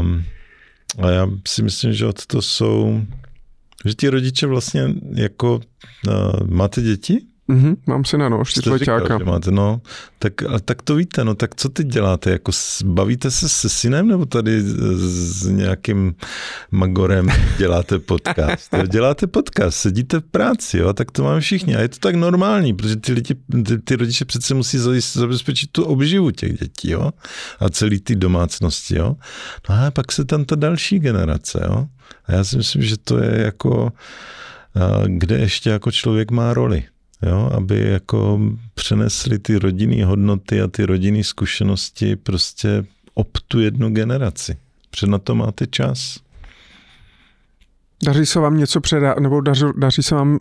a 1.01 1.09
já 1.09 1.27
si 1.47 1.63
myslím, 1.63 1.93
že 1.93 2.05
to 2.27 2.41
jsou, 2.41 3.01
že 3.85 3.93
ti 3.93 4.09
rodiče 4.09 4.47
vlastně 4.47 4.87
jako, 5.13 5.61
uh, 6.07 6.47
máte 6.47 6.81
děti? 6.81 7.21
Mm-hmm, 7.49 7.75
mám 7.87 8.05
syna, 8.05 8.29
no, 8.29 8.45
čtyřletáka. 8.45 9.17
máte, 9.17 9.51
no, 9.51 9.81
tak, 10.19 10.33
tak 10.65 10.81
to 10.81 10.95
víte, 10.95 11.23
no, 11.23 11.35
tak 11.35 11.55
co 11.55 11.69
teď 11.69 11.87
děláte? 11.87 12.31
Jako 12.31 12.51
bavíte 12.85 13.31
se 13.31 13.49
se 13.49 13.69
synem 13.69 14.07
nebo 14.07 14.25
tady 14.25 14.61
s 14.61 15.47
nějakým 15.47 16.15
magorem 16.71 17.27
děláte 17.57 17.99
podcast? 17.99 18.73
Jo, 18.73 18.85
děláte 18.85 19.27
podcast, 19.27 19.77
sedíte 19.77 20.19
v 20.19 20.23
práci, 20.23 20.77
jo, 20.77 20.93
tak 20.93 21.11
to 21.11 21.23
máme 21.23 21.39
všichni 21.39 21.75
a 21.75 21.81
je 21.81 21.87
to 21.87 21.99
tak 21.99 22.15
normální, 22.15 22.73
protože 22.73 22.95
ty, 22.95 23.13
lidi, 23.13 23.35
ty, 23.67 23.77
ty 23.77 23.95
rodiče 23.95 24.25
přece 24.25 24.53
musí 24.53 24.77
zabezpečit 24.99 25.71
tu 25.71 25.83
obživu 25.83 26.31
těch 26.31 26.59
dětí, 26.59 26.91
jo, 26.91 27.11
a 27.59 27.69
celý 27.69 27.99
ty 27.99 28.15
domácnosti, 28.15 28.95
jo. 28.95 29.15
No 29.69 29.75
a 29.75 29.91
pak 29.91 30.11
se 30.11 30.25
tam 30.25 30.45
ta 30.45 30.55
další 30.55 30.99
generace, 30.99 31.61
jo. 31.63 31.87
A 32.25 32.33
já 32.33 32.43
si 32.43 32.57
myslím, 32.57 32.81
že 32.81 32.97
to 32.97 33.17
je 33.17 33.41
jako, 33.41 33.91
kde 35.05 35.37
ještě 35.37 35.69
jako 35.69 35.91
člověk 35.91 36.31
má 36.31 36.53
roli 36.53 36.83
jo, 37.29 37.49
aby 37.53 37.89
jako 37.89 38.39
přenesli 38.73 39.39
ty 39.39 39.59
rodinné 39.59 40.05
hodnoty 40.05 40.61
a 40.61 40.67
ty 40.67 40.85
rodinné 40.85 41.23
zkušenosti 41.23 42.15
prostě 42.15 42.85
ob 43.13 43.27
tu 43.47 43.59
jednu 43.59 43.89
generaci. 43.89 44.57
Před 44.89 45.07
na 45.07 45.17
to 45.17 45.35
máte 45.35 45.67
čas. 45.67 46.19
Daří 48.05 48.25
se 48.25 48.39
vám 48.39 48.57
něco 48.57 48.81
předat, 48.81 49.19
nebo 49.19 49.41
daří, 49.41 49.65
daří 49.77 50.03
se 50.03 50.15
vám 50.15 50.39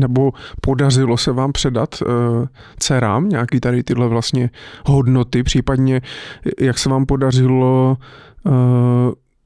nebo 0.00 0.32
podařilo 0.60 1.16
se 1.16 1.32
vám 1.32 1.52
předat 1.52 2.02
uh, 2.02 2.46
dcerám 2.78 3.28
nějaký 3.28 3.60
tady 3.60 3.82
tyhle 3.82 4.08
vlastně 4.08 4.50
hodnoty, 4.86 5.42
případně 5.42 6.02
jak 6.60 6.78
se 6.78 6.88
vám 6.88 7.06
podařilo 7.06 7.96
uh, 8.44 8.52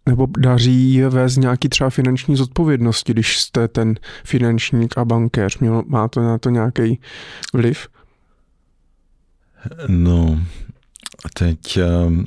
nebo 0.08 0.26
daří 0.38 0.94
je 0.94 1.08
vést 1.08 1.36
nějaký 1.36 1.68
třeba 1.68 1.90
finanční 1.90 2.36
zodpovědnosti, 2.36 3.12
když 3.12 3.38
jste 3.38 3.68
ten 3.68 3.94
finančník 4.24 4.98
a 4.98 5.04
bankéř? 5.04 5.58
Měl, 5.58 5.82
má 5.86 6.08
to 6.08 6.20
na 6.20 6.38
to 6.38 6.50
nějaký 6.50 7.00
vliv? 7.54 7.88
No, 9.88 10.40
teď 11.34 11.78
um, 12.06 12.26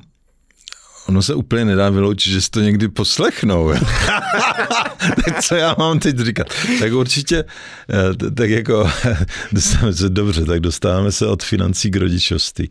ono 1.11 1.21
se 1.21 1.33
úplně 1.33 1.65
nedá 1.65 1.89
vyloučit, 1.89 2.33
že 2.33 2.41
si 2.41 2.49
to 2.49 2.61
někdy 2.61 2.87
poslechnou. 2.87 3.73
tak 5.25 5.43
co 5.43 5.55
já 5.55 5.75
mám 5.79 5.99
teď 5.99 6.19
říkat? 6.19 6.47
Tak 6.79 6.93
určitě, 6.93 7.43
eh, 7.89 8.31
tak 8.31 8.49
jako, 8.49 8.89
dostáváme 9.51 9.93
se 9.93 10.09
dobře, 10.09 10.45
tak 10.45 10.59
dostáváme 10.59 11.11
se 11.11 11.27
od 11.27 11.43
financí 11.43 11.91
k 11.91 11.95
rodičovství. 11.95 12.69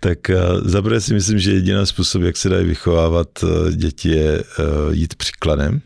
Tak 0.00 0.30
eh, 0.30 0.36
zaprvé 0.64 1.00
si 1.00 1.14
myslím, 1.14 1.38
že 1.38 1.52
jediný 1.52 1.86
způsob, 1.86 2.22
jak 2.22 2.36
se 2.36 2.48
dají 2.48 2.66
vychovávat 2.66 3.28
eh, 3.42 3.72
děti, 3.72 4.08
je 4.08 4.44
jít 4.90 5.14
příkladem 5.14 5.80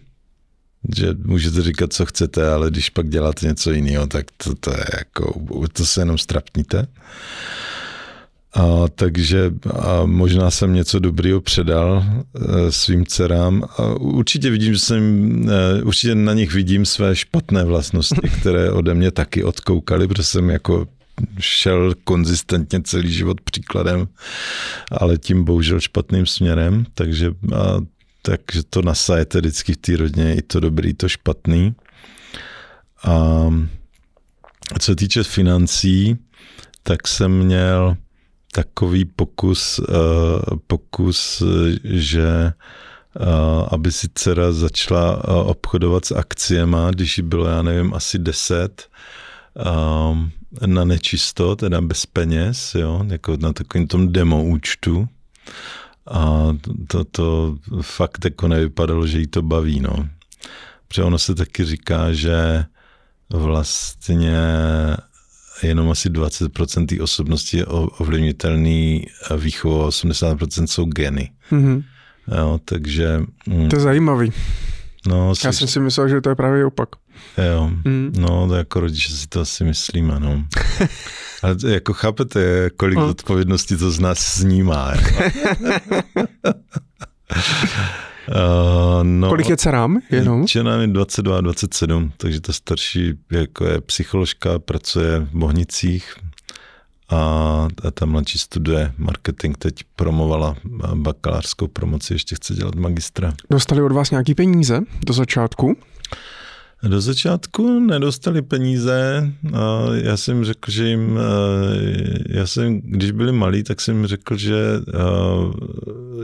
že 0.96 1.14
můžete 1.24 1.62
říkat, 1.62 1.92
co 1.92 2.06
chcete, 2.06 2.50
ale 2.50 2.70
když 2.70 2.90
pak 2.90 3.08
děláte 3.08 3.46
něco 3.46 3.72
jiného, 3.72 4.06
tak 4.06 4.26
to, 4.36 4.54
to 4.54 4.70
je 4.70 4.84
jako, 4.98 5.40
to 5.72 5.86
se 5.86 6.00
jenom 6.00 6.18
strapníte. 6.18 6.86
A 8.54 8.88
takže 8.94 9.52
a 9.78 10.06
možná 10.06 10.50
jsem 10.50 10.74
něco 10.74 10.98
dobrýho 10.98 11.40
předal 11.40 12.04
e, 12.04 12.72
svým 12.72 13.06
dcerám. 13.06 13.62
A 13.78 13.94
určitě 13.94 14.50
vidím, 14.50 14.72
že 14.72 14.78
jsem, 14.78 15.02
e, 15.50 15.82
určitě 15.82 16.14
na 16.14 16.34
nich 16.34 16.54
vidím 16.54 16.86
své 16.86 17.16
špatné 17.16 17.64
vlastnosti, 17.64 18.28
které 18.40 18.70
ode 18.70 18.94
mě 18.94 19.10
taky 19.10 19.44
odkoukali, 19.44 20.08
protože 20.08 20.24
jsem 20.24 20.50
jako 20.50 20.86
šel 21.38 21.94
konzistentně 22.04 22.82
celý 22.82 23.12
život 23.12 23.40
příkladem, 23.40 24.08
ale 24.90 25.18
tím 25.18 25.44
bohužel 25.44 25.80
špatným 25.80 26.26
směrem, 26.26 26.86
takže, 26.94 27.30
a, 27.54 27.80
takže 28.22 28.62
to 28.70 28.82
nasajete 28.82 29.38
vždycky 29.38 29.72
v 29.72 29.76
té 29.76 29.96
rodině, 29.96 30.34
i 30.34 30.42
to 30.42 30.60
dobrý, 30.60 30.90
i 30.90 30.94
to 30.94 31.08
špatný. 31.08 31.74
A 33.04 33.48
co 34.78 34.84
se 34.86 34.96
týče 34.96 35.22
financí, 35.22 36.16
tak 36.82 37.08
jsem 37.08 37.38
měl 37.38 37.96
takový 38.56 39.04
pokus, 39.04 39.80
eh, 39.80 40.56
pokus 40.66 41.42
že 41.84 42.52
aby 43.68 43.92
si 43.92 44.08
dcera 44.14 44.52
začala 44.52 45.24
obchodovat 45.24 46.04
s 46.04 46.12
akciema, 46.12 46.90
když 46.90 47.18
jí 47.18 47.24
bylo, 47.24 47.46
já 47.46 47.62
nevím, 47.62 47.94
asi 47.94 48.18
deset, 48.18 48.88
na 50.66 50.84
nečisto, 50.84 51.56
teda 51.56 51.80
bez 51.80 52.06
peněz, 52.06 52.74
jo, 52.74 53.04
jako 53.08 53.36
na 53.40 53.52
takovém 53.52 53.86
tom 53.86 54.12
demo 54.12 54.44
účtu. 54.44 55.08
A 56.06 56.52
to, 56.86 57.04
to 57.04 57.56
fakt 57.80 58.24
jako 58.24 58.48
nevypadalo, 58.48 59.06
že 59.06 59.18
jí 59.18 59.26
to 59.26 59.42
baví, 59.42 59.80
no. 59.80 60.08
Protože 60.88 61.02
ono 61.02 61.18
se 61.18 61.34
taky 61.34 61.64
říká, 61.64 62.12
že 62.12 62.64
vlastně 63.30 64.36
jenom 65.62 65.90
asi 65.90 66.10
20% 66.10 66.86
té 66.86 67.02
osobnosti 67.02 67.56
je 67.56 67.66
ovlivnitelný 67.66 69.06
výchovou, 69.36 69.88
80% 69.88 70.66
jsou 70.66 70.84
geny. 70.84 71.30
Mm-hmm. 71.52 71.82
Jo, 72.38 72.60
takže... 72.64 73.20
Mm, 73.46 73.68
to 73.68 73.76
je 73.76 73.80
zajímavý. 73.80 74.32
No, 75.06 75.32
Já 75.44 75.52
jsem 75.52 75.68
si 75.68 75.80
myslel, 75.80 76.08
že 76.08 76.20
to 76.20 76.28
je 76.28 76.34
právě 76.34 76.64
opak. 76.64 76.88
Jo, 77.48 77.70
mm. 77.84 78.12
no 78.18 78.48
to 78.48 78.54
jako 78.54 78.80
rodiče 78.80 79.12
si 79.12 79.26
to 79.26 79.40
asi 79.40 79.64
myslíme, 79.64 80.20
no. 80.20 80.44
Ale 81.42 81.56
jako 81.66 81.92
chápete, 81.92 82.70
kolik 82.76 82.98
mm. 82.98 83.04
odpovědnosti 83.04 83.76
to 83.76 83.90
z 83.90 84.00
nás 84.00 84.18
snímá. 84.18 84.92
Uh, 88.28 88.34
no, 89.02 89.28
Kolik 89.28 89.48
je 89.48 89.56
dcerám? 89.56 89.98
Jenom? 90.10 90.46
Je 90.54 90.86
22 90.86 91.38
a 91.38 91.40
27, 91.40 92.12
takže 92.16 92.40
ta 92.40 92.52
starší 92.52 93.12
jako 93.30 93.64
je 93.64 93.80
psycholožka, 93.80 94.58
pracuje 94.58 95.18
v 95.18 95.38
Bohnicích 95.38 96.14
a, 97.08 97.16
a 97.84 97.90
ta 97.90 98.06
mladší 98.06 98.38
studuje 98.38 98.92
marketing, 98.98 99.56
teď 99.58 99.74
promovala 99.96 100.56
bakalářskou 100.94 101.66
promoci, 101.66 102.14
ještě 102.14 102.34
chce 102.34 102.54
dělat 102.54 102.74
magistra. 102.74 103.34
Dostali 103.50 103.82
od 103.82 103.92
vás 103.92 104.10
nějaký 104.10 104.34
peníze 104.34 104.80
do 105.06 105.12
začátku? 105.12 105.76
Do 106.88 107.00
začátku 107.00 107.80
nedostali 107.80 108.42
peníze 108.42 109.32
a 109.54 109.94
já 109.94 110.16
jsem 110.16 110.44
řekl, 110.44 110.70
že 110.70 110.88
jim, 110.88 111.18
já 112.28 112.46
jsem, 112.46 112.80
když 112.80 113.10
byli 113.10 113.32
malí, 113.32 113.62
tak 113.62 113.80
jsem 113.80 114.06
řekl, 114.06 114.36
že 114.36 114.54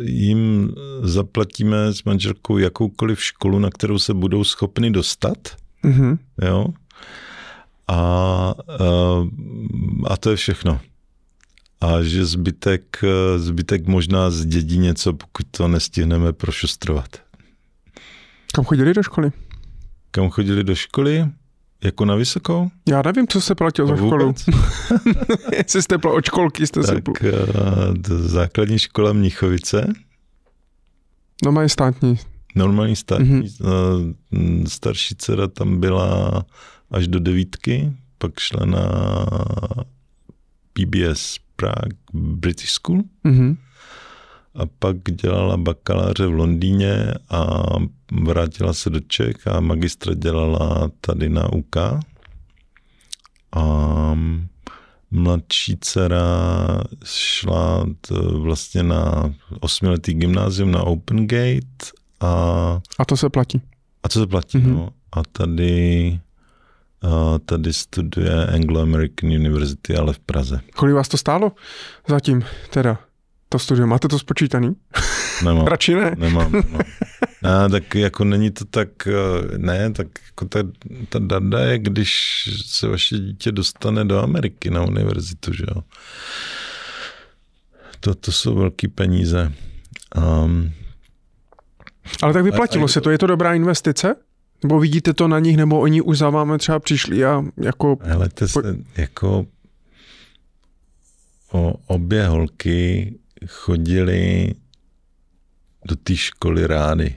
jim 0.00 0.72
zaplatíme 1.02 1.86
s 1.86 2.04
manželkou 2.04 2.58
jakoukoliv 2.58 3.22
školu, 3.22 3.58
na 3.58 3.70
kterou 3.70 3.98
se 3.98 4.14
budou 4.14 4.44
schopni 4.44 4.90
dostat. 4.90 5.38
Mm-hmm. 5.84 6.18
Jo? 6.42 6.66
A, 7.88 8.54
a 10.06 10.16
to 10.16 10.30
je 10.30 10.36
všechno. 10.36 10.80
A 11.80 12.02
že 12.02 12.24
zbytek, 12.24 13.02
zbytek 13.36 13.86
možná 13.86 14.30
zdědí 14.30 14.78
něco, 14.78 15.12
pokud 15.12 15.46
to 15.50 15.68
nestihneme 15.68 16.32
prošustrovat. 16.32 17.08
Kam 18.54 18.64
chodili 18.64 18.94
do 18.94 19.02
školy? 19.02 19.32
Kam 20.12 20.30
chodili 20.30 20.64
do 20.64 20.74
školy, 20.74 21.26
jako 21.84 22.04
na 22.04 22.14
vysokou? 22.14 22.70
Já 22.88 23.02
nevím, 23.02 23.28
co 23.28 23.40
se 23.40 23.54
platil 23.54 23.86
za 23.86 23.96
školu. 23.96 24.34
Jestli 25.56 25.82
jste 25.82 25.98
pro 25.98 26.14
od 26.14 26.24
školky 26.24 26.66
jste 26.66 26.80
tak, 26.80 27.04
se... 27.20 27.32
Uh, 27.32 28.18
základní 28.18 28.78
škola 28.78 29.12
Mnichovice. 29.12 29.92
No 31.44 31.52
mají 31.52 31.68
státní. 31.68 32.18
Normální 32.54 32.96
státní. 32.96 33.42
Mm-hmm. 33.42 34.64
Starší 34.68 35.14
dcera 35.14 35.48
tam 35.48 35.80
byla 35.80 36.44
až 36.90 37.08
do 37.08 37.20
devítky, 37.20 37.92
pak 38.18 38.38
šla 38.38 38.66
na 38.66 38.86
PBS 40.72 41.38
Prague 41.56 41.98
British 42.12 42.70
School. 42.70 43.02
Mm-hmm 43.24 43.56
a 44.54 44.66
pak 44.78 44.96
dělala 45.02 45.56
bakaláře 45.56 46.26
v 46.26 46.32
Londýně 46.32 47.14
a 47.30 47.62
vrátila 48.22 48.72
se 48.72 48.90
do 48.90 49.00
Čech 49.00 49.46
a 49.46 49.60
magistra 49.60 50.14
dělala 50.14 50.90
tady 51.00 51.28
na 51.28 51.52
UK. 51.52 51.76
A 53.56 54.18
mladší 55.10 55.76
dcera 55.80 56.14
šla 57.04 57.86
vlastně 58.32 58.82
na 58.82 59.34
osmiletý 59.60 60.14
gymnázium 60.14 60.70
na 60.70 60.82
Open 60.82 61.26
Gate 61.26 61.92
a... 62.20 62.80
A 62.98 63.04
to 63.04 63.16
se 63.16 63.30
platí. 63.30 63.62
A 64.02 64.08
to 64.08 64.20
se 64.20 64.26
platí, 64.26 64.58
mm-hmm. 64.58 64.74
no. 64.74 64.88
A 65.12 65.22
tady, 65.32 66.20
a 67.02 67.38
tady 67.38 67.72
studuje 67.72 68.46
Anglo-American 68.46 69.30
University, 69.30 69.96
ale 69.96 70.12
v 70.12 70.18
Praze. 70.18 70.60
Kolik 70.76 70.94
vás 70.94 71.08
to 71.08 71.16
stálo 71.16 71.52
zatím 72.08 72.44
teda? 72.70 72.98
To 73.52 73.58
studium. 73.58 73.88
Máte 73.88 74.08
to 74.08 74.18
spočítaný? 74.18 74.72
Nemám. 75.44 75.66
Radši 75.72 75.94
ne? 75.94 76.14
Nemám. 76.18 76.52
No. 76.52 76.78
Ne, 77.42 77.68
tak 77.70 77.94
jako 77.94 78.24
není 78.24 78.50
to 78.50 78.64
tak, 78.64 78.88
eh, 79.06 79.58
ne, 79.58 79.92
tak 79.92 80.06
jako 80.26 80.44
ta, 80.44 80.58
ta 81.08 81.18
dada 81.18 81.60
je, 81.60 81.78
když 81.78 82.12
se 82.66 82.88
vaše 82.88 83.18
dítě 83.18 83.52
dostane 83.52 84.04
do 84.04 84.22
Ameriky 84.22 84.70
na 84.70 84.82
univerzitu, 84.82 85.52
že 85.52 85.64
jo. 85.68 85.82
To, 88.00 88.14
to 88.14 88.32
jsou 88.32 88.54
velké 88.54 88.88
peníze. 88.88 89.52
Um, 90.16 90.72
ale 92.22 92.32
tak 92.32 92.44
vyplatilo 92.44 92.84
a, 92.84 92.88
se 92.88 93.00
to, 93.00 93.10
je 93.10 93.18
to 93.18 93.26
dobrá 93.26 93.54
investice? 93.54 94.14
Nebo 94.62 94.80
vidíte 94.80 95.12
to 95.12 95.28
na 95.28 95.38
nich, 95.38 95.56
nebo 95.56 95.80
oni 95.80 96.00
už 96.00 96.18
za 96.18 96.30
vámi 96.30 96.58
třeba 96.58 96.78
přišli 96.78 97.24
a 97.24 97.42
jako... 97.56 97.96
Ale 98.12 98.28
to 98.28 98.48
se, 98.48 98.60
jako 98.96 99.46
o 101.52 101.74
obě 101.86 102.26
holky 102.26 103.14
chodili 103.46 104.54
do 105.88 105.96
té 105.96 106.16
školy 106.16 106.66
rády. 106.66 107.14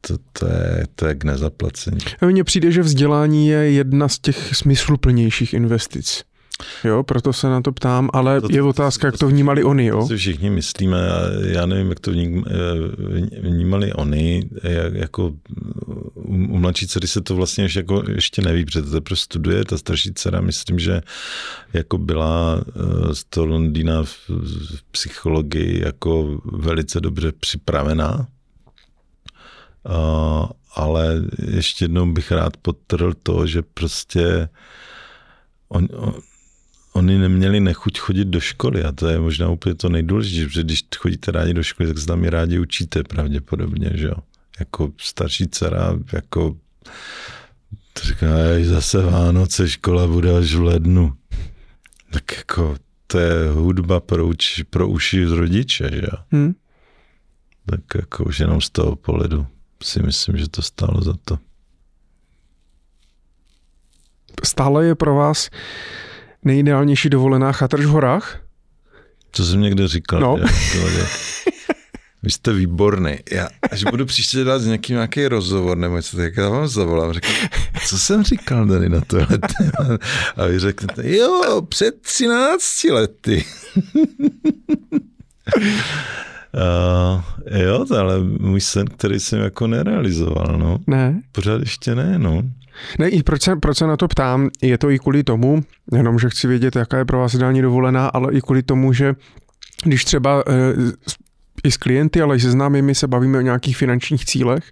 To, 0.00 0.18
to, 0.32 0.46
je, 0.46 0.86
to 0.94 1.06
je 1.06 1.14
k 1.14 1.24
nezaplacení. 1.24 1.98
Mně 2.26 2.44
přijde, 2.44 2.72
že 2.72 2.82
vzdělání 2.82 3.48
je 3.48 3.70
jedna 3.70 4.08
z 4.08 4.18
těch 4.18 4.56
smysluplnějších 4.56 5.54
investic. 5.54 6.24
Jo, 6.84 7.02
proto 7.02 7.32
se 7.32 7.48
na 7.48 7.60
to 7.60 7.72
ptám, 7.72 8.10
ale 8.12 8.40
to, 8.40 8.48
to, 8.48 8.54
je 8.54 8.62
otázka, 8.62 9.06
jak 9.06 9.18
to 9.18 9.28
vnímali 9.28 9.64
oni, 9.64 9.86
jo? 9.86 10.06
Si 10.06 10.16
všichni 10.16 10.50
myslíme, 10.50 10.98
já 11.46 11.66
nevím, 11.66 11.88
jak 11.88 12.00
to 12.00 12.10
eh, 12.10 12.40
vnímali 13.40 13.92
oni, 13.92 14.50
jako 14.92 15.32
u 16.14 16.58
mladší 16.58 16.86
dcery 16.86 17.08
se 17.08 17.20
to 17.20 17.36
vlastně 17.36 17.64
ještě, 17.64 17.78
jako, 17.78 18.02
ještě 18.08 18.42
neví, 18.42 18.64
protože 18.64 18.82
to 18.82 18.90
teprve 18.90 19.16
studuje, 19.16 19.64
ta 19.64 19.78
starší 19.78 20.12
dcera, 20.14 20.40
myslím, 20.40 20.78
že 20.78 21.00
jako 21.72 21.98
byla 21.98 22.60
eh, 22.60 23.14
z 23.14 23.24
toho 23.24 23.46
Londýna 23.46 24.02
v, 24.02 24.28
v 24.76 24.82
psychologii 24.90 25.84
jako 25.84 26.40
velice 26.44 27.00
dobře 27.00 27.32
připravená, 27.32 28.26
uh, 29.86 30.46
ale 30.74 31.22
ještě 31.48 31.84
jednou 31.84 32.12
bych 32.12 32.32
rád 32.32 32.56
podtrhl 32.56 33.14
to, 33.22 33.46
že 33.46 33.62
prostě 33.62 34.48
on, 35.68 35.88
on 35.92 36.14
oni 36.92 37.18
neměli 37.18 37.60
nechuť 37.60 37.98
chodit 37.98 38.24
do 38.24 38.40
školy 38.40 38.84
a 38.84 38.92
to 38.92 39.08
je 39.08 39.20
možná 39.20 39.48
úplně 39.48 39.74
to 39.74 39.88
nejdůležitější, 39.88 40.46
protože 40.46 40.62
když 40.62 40.84
chodíte 40.96 41.32
rádi 41.32 41.54
do 41.54 41.62
školy, 41.62 41.88
tak 41.88 41.98
se 41.98 42.06
tam 42.06 42.24
i 42.24 42.30
rádi 42.30 42.58
učíte 42.58 43.02
pravděpodobně, 43.02 43.90
že 43.94 44.06
jo. 44.06 44.14
Jako 44.60 44.92
starší 44.98 45.48
dcera, 45.48 45.98
jako 46.12 46.56
to 47.92 48.02
říká, 48.02 48.26
zase 48.62 49.02
Vánoce, 49.02 49.68
škola 49.68 50.06
bude 50.06 50.38
až 50.38 50.54
v 50.54 50.62
lednu. 50.62 51.12
Tak 52.10 52.36
jako 52.36 52.76
to 53.06 53.18
je 53.18 53.50
hudba 53.50 54.00
pro, 54.00 54.26
uči, 54.26 54.64
pro 54.64 54.88
uši 54.88 55.26
z 55.26 55.30
rodiče, 55.30 55.90
že 55.92 56.02
jo. 56.02 56.18
Hmm. 56.30 56.54
Tak 57.66 57.80
jako 57.94 58.24
už 58.24 58.40
jenom 58.40 58.60
z 58.60 58.70
toho 58.70 58.96
pohledu 58.96 59.46
si 59.82 60.02
myslím, 60.02 60.36
že 60.36 60.48
to 60.48 60.62
stálo 60.62 61.02
za 61.02 61.14
to. 61.24 61.38
Stále 64.44 64.84
je 64.84 64.94
pro 64.94 65.14
vás 65.14 65.50
nejideálnější 66.44 67.08
dovolená 67.08 67.52
chatrč 67.52 67.84
v 67.84 67.88
horách? 67.88 68.40
Co 69.32 69.44
jsem 69.44 69.60
někde 69.60 69.88
říkal. 69.88 70.20
No. 70.20 70.36
Já, 70.38 70.46
vy 72.22 72.30
jste 72.30 72.52
výborný. 72.52 73.18
Já, 73.32 73.48
až 73.70 73.84
budu 73.84 74.06
příště 74.06 74.44
dát 74.44 74.62
nějaký 74.62 74.92
nějaký 74.92 75.28
rozhovor 75.28 75.78
nebo 75.78 75.96
něco, 75.96 76.16
tak 76.16 76.36
já 76.36 76.48
vám 76.48 76.68
zavolám. 76.68 77.12
Řeknu, 77.12 77.30
co 77.86 77.98
jsem 77.98 78.22
říkal 78.22 78.66
tady 78.66 78.88
na 78.88 79.00
tohle 79.00 79.38
téma? 79.38 79.98
A 80.36 80.46
vy 80.46 80.58
řeknete, 80.58 81.16
jo, 81.16 81.62
před 81.68 82.02
13 82.02 82.84
lety. 82.84 83.44
Uh, 86.54 87.22
jo, 87.60 87.86
ale 87.98 88.20
můj 88.20 88.60
sen, 88.60 88.86
který 88.86 89.20
jsem 89.20 89.40
jako 89.40 89.66
nerealizoval, 89.66 90.58
no. 90.58 90.78
Ne. 90.86 91.22
Pořád 91.32 91.60
ještě 91.60 91.94
ne, 91.94 92.18
no. 92.18 92.42
Ne, 92.98 93.08
i 93.08 93.22
proč 93.22 93.42
se, 93.42 93.56
proč 93.56 93.78
se 93.78 93.86
na 93.86 93.96
to 93.96 94.08
ptám, 94.08 94.50
je 94.62 94.78
to 94.78 94.90
i 94.90 94.98
kvůli 94.98 95.24
tomu, 95.24 95.62
jenom, 95.92 96.18
že 96.18 96.30
chci 96.30 96.48
vědět, 96.48 96.76
jaká 96.76 96.98
je 96.98 97.04
pro 97.04 97.18
vás 97.18 97.34
ideální 97.34 97.62
dovolená, 97.62 98.06
ale 98.08 98.32
i 98.32 98.40
kvůli 98.40 98.62
tomu, 98.62 98.92
že 98.92 99.14
když 99.84 100.04
třeba 100.04 100.44
e, 100.46 100.52
i 101.64 101.70
s 101.70 101.76
klienty, 101.76 102.22
ale 102.22 102.36
i 102.36 102.40
se 102.40 102.50
známými 102.50 102.94
se 102.94 103.06
bavíme 103.06 103.38
o 103.38 103.40
nějakých 103.40 103.76
finančních 103.76 104.24
cílech, 104.24 104.64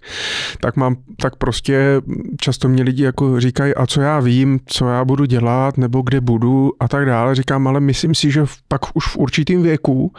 tak 0.59 0.75
mám, 0.75 0.95
tak 1.21 1.35
prostě 1.35 2.01
často 2.41 2.69
mě 2.69 2.83
lidi 2.83 3.03
jako 3.03 3.39
říkají, 3.39 3.75
a 3.75 3.85
co 3.85 4.01
já 4.01 4.19
vím, 4.19 4.59
co 4.65 4.87
já 4.87 5.05
budu 5.05 5.25
dělat, 5.25 5.77
nebo 5.77 6.01
kde 6.01 6.21
budu 6.21 6.71
a 6.79 6.87
tak 6.87 7.05
dále. 7.05 7.35
Říkám, 7.35 7.67
ale 7.67 7.79
myslím 7.79 8.15
si, 8.15 8.31
že 8.31 8.45
pak 8.67 8.81
už 8.93 9.07
v 9.07 9.17
určitým 9.17 9.63
věku 9.63 10.13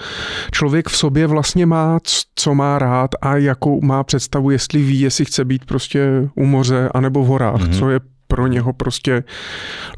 člověk 0.52 0.88
v 0.88 0.96
sobě 0.96 1.26
vlastně 1.26 1.66
má, 1.66 1.98
co 2.34 2.54
má 2.54 2.78
rád 2.78 3.10
a 3.22 3.36
jakou 3.36 3.80
má 3.80 4.04
představu, 4.04 4.50
jestli 4.50 4.82
ví, 4.82 5.00
jestli 5.00 5.24
chce 5.24 5.44
být 5.44 5.64
prostě 5.64 6.28
u 6.34 6.44
moře 6.44 6.88
anebo 6.94 7.24
v 7.24 7.26
horách, 7.26 7.60
mm-hmm. 7.60 7.78
co 7.78 7.90
je 7.90 8.00
pro 8.28 8.46
něho 8.46 8.72
prostě 8.72 9.24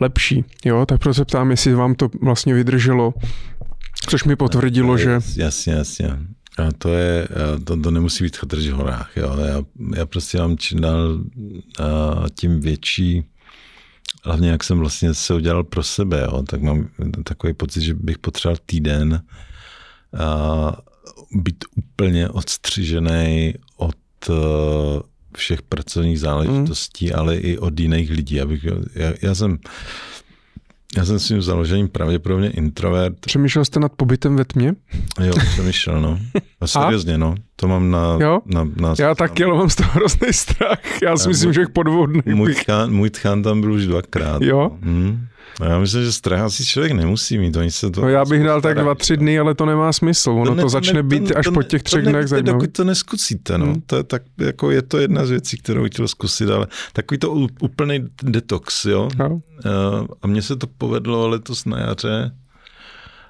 lepší. 0.00 0.44
Jo, 0.64 0.86
tak 0.86 1.00
proto 1.00 1.14
se 1.14 1.24
ptám, 1.24 1.50
jestli 1.50 1.74
vám 1.74 1.94
to 1.94 2.08
vlastně 2.22 2.54
vydrželo, 2.54 3.14
což 4.08 4.24
mi 4.24 4.36
potvrdilo, 4.36 4.98
že... 4.98 5.20
Jasně, 5.36 5.72
jasně. 5.72 6.08
A 6.58 6.68
to 6.78 6.94
je, 6.94 7.28
to, 7.64 7.80
to 7.80 7.90
nemusí 7.90 8.24
být 8.24 8.36
chatrč 8.36 8.66
v 8.66 8.72
horách, 8.72 9.16
jo. 9.16 9.36
Já, 9.38 9.62
já 9.96 10.06
prostě 10.06 10.38
mám 10.38 10.58
čím 10.58 10.80
dál 10.80 11.20
tím 12.34 12.60
větší, 12.60 13.24
hlavně 14.24 14.50
jak 14.50 14.64
jsem 14.64 14.78
vlastně 14.78 15.14
se 15.14 15.34
udělal 15.34 15.64
pro 15.64 15.82
sebe, 15.82 16.20
jo, 16.20 16.42
tak 16.42 16.62
mám 16.62 16.88
takový 17.24 17.54
pocit, 17.54 17.80
že 17.80 17.94
bych 17.94 18.18
potřeboval 18.18 18.58
týden 18.66 19.22
a 20.18 20.76
být 21.34 21.64
úplně 21.76 22.28
odstřižený 22.28 23.54
od 23.76 23.96
všech 25.36 25.62
pracovních 25.62 26.20
záležitostí, 26.20 27.06
mm. 27.06 27.12
ale 27.14 27.36
i 27.36 27.58
od 27.58 27.80
jiných 27.80 28.10
lidí. 28.10 28.40
Abych, 28.40 28.64
já, 28.94 29.12
já 29.22 29.34
jsem 29.34 29.58
já 30.96 31.04
jsem 31.04 31.18
svým 31.18 31.42
založením 31.42 31.88
pravděpodobně 31.88 32.50
introvert. 32.50 33.20
Přemýšlel 33.20 33.64
jste 33.64 33.80
nad 33.80 33.92
pobytem 33.92 34.36
ve 34.36 34.44
tmě? 34.44 34.74
Jo, 35.24 35.34
přemýšlel, 35.52 36.00
no. 36.00 36.18
A 36.60 36.66
seriózně, 36.66 37.18
no. 37.18 37.34
To 37.56 37.68
mám 37.68 37.90
na... 37.90 38.18
Jo? 38.20 38.38
na, 38.46 38.68
na 38.76 38.94
já 38.98 39.14
taky, 39.14 39.44
ale 39.44 39.54
mám 39.54 39.70
z 39.70 39.74
toho 39.74 39.90
hrozný 39.92 40.32
strach. 40.32 41.02
Já 41.02 41.16
si 41.16 41.28
já 41.28 41.28
myslím, 41.28 41.48
můj, 41.48 41.54
že 41.54 41.62
po 41.72 41.82
dvou 41.82 42.06
dnech 42.06 42.26
můj, 42.26 42.54
tchán, 42.54 42.92
můj 42.92 43.10
tchán 43.10 43.42
tam 43.42 43.60
byl 43.60 43.72
už 43.72 43.86
dvakrát. 43.86 44.42
Jo? 44.42 44.70
Hmm. 44.82 45.26
A 45.60 45.64
já 45.64 45.78
myslím, 45.78 46.02
že 46.02 46.12
strach 46.12 46.40
asi 46.40 46.64
člověk 46.64 46.92
nemusí 46.92 47.38
mít. 47.38 47.56
Oni 47.56 47.70
se 47.70 47.90
to 47.90 48.00
no 48.00 48.08
já 48.08 48.24
bych 48.24 48.44
dal 48.44 48.60
tak 48.60 48.78
dva, 48.78 48.94
tři 48.94 49.16
dny, 49.16 49.38
ale 49.38 49.54
to 49.54 49.66
nemá 49.66 49.92
smysl. 49.92 50.30
Ono 50.30 50.44
to, 50.44 50.54
ne, 50.54 50.62
to 50.62 50.68
začne 50.68 51.02
to, 51.02 51.08
být 51.08 51.28
to, 51.28 51.38
až 51.38 51.44
to, 51.44 51.52
po 51.52 51.62
těch 51.62 51.82
třech 51.82 52.04
dnech 52.04 52.26
zajímavý. 52.26 52.52
Dokud 52.52 52.72
to 52.72 52.84
neskusíte, 52.84 53.58
no. 53.58 53.66
Hmm. 53.66 53.82
To 53.86 53.96
je, 53.96 54.02
tak, 54.02 54.22
jako 54.38 54.70
je 54.70 54.82
to 54.82 54.98
jedna 54.98 55.26
z 55.26 55.30
věcí, 55.30 55.58
kterou 55.58 55.84
chtěl 55.84 56.08
zkusit, 56.08 56.50
ale 56.50 56.66
takový 56.92 57.18
to 57.18 57.30
úplný 57.60 58.08
detox, 58.22 58.84
jo. 58.84 59.08
No. 59.18 59.40
A 60.22 60.26
mně 60.26 60.42
se 60.42 60.56
to 60.56 60.66
povedlo 60.66 61.28
letos 61.28 61.64
na 61.64 61.78
jaře. 61.78 62.34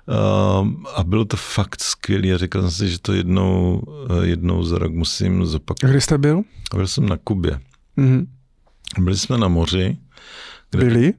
Uh, 0.08 0.68
a 0.94 1.04
bylo 1.04 1.24
to 1.24 1.36
fakt 1.36 1.82
skvělé. 1.82 2.38
Říkal 2.38 2.62
jsem 2.62 2.70
si, 2.70 2.88
že 2.88 2.98
to 2.98 3.12
jednou, 3.12 3.82
uh, 4.10 4.22
jednou 4.22 4.62
za 4.62 4.78
rok 4.78 4.92
musím 4.92 5.46
zopakovat. 5.46 5.90
Kde 5.90 6.00
jste 6.00 6.18
byl? 6.18 6.42
Byl 6.74 6.86
jsem 6.86 7.08
na 7.08 7.16
Kubě. 7.16 7.60
Mm-hmm. 7.98 8.26
Byli 9.00 9.16
jsme 9.16 9.38
na 9.38 9.48
moři. 9.48 9.96
Kde 10.70 10.84
Byli? 10.84 11.12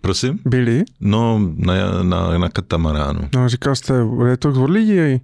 Prosím? 0.00 0.38
Byli? 0.44 0.84
No, 1.00 1.52
na, 1.56 2.02
na, 2.02 2.38
na 2.38 2.48
katamaránu. 2.48 3.28
No, 3.34 3.48
říkal 3.48 3.76
jste, 3.76 3.94
je 4.28 4.36
to 4.36 4.48
od 4.48 4.70
lidí. 4.70 5.20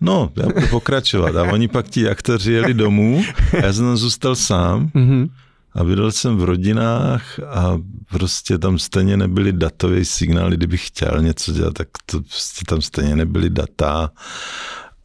No, 0.00 0.30
já 0.36 0.46
budu 0.46 0.66
pokračovat. 0.66 1.36
A 1.36 1.52
oni 1.52 1.68
pak 1.68 1.88
ti 1.88 2.08
aktoři 2.08 2.52
jeli 2.52 2.74
domů 2.74 3.22
a 3.52 3.66
já 3.66 3.72
jsem 3.72 3.84
tam 3.84 3.96
zůstal 3.96 4.36
sám. 4.36 4.90
Mm-hmm. 4.94 5.30
A 5.72 5.84
bydlel 5.84 6.12
jsem 6.12 6.36
v 6.36 6.44
rodinách 6.44 7.38
a 7.38 7.78
prostě 8.10 8.58
tam 8.58 8.78
stejně 8.78 9.16
nebyly 9.16 9.52
datové 9.52 10.04
signály, 10.04 10.56
kdybych 10.56 10.86
chtěl 10.86 11.22
něco 11.22 11.52
dělat, 11.52 11.74
tak 11.74 11.88
to 12.06 12.20
prostě 12.20 12.64
tam 12.68 12.82
stejně 12.82 13.16
nebyly 13.16 13.50
data. 13.50 14.10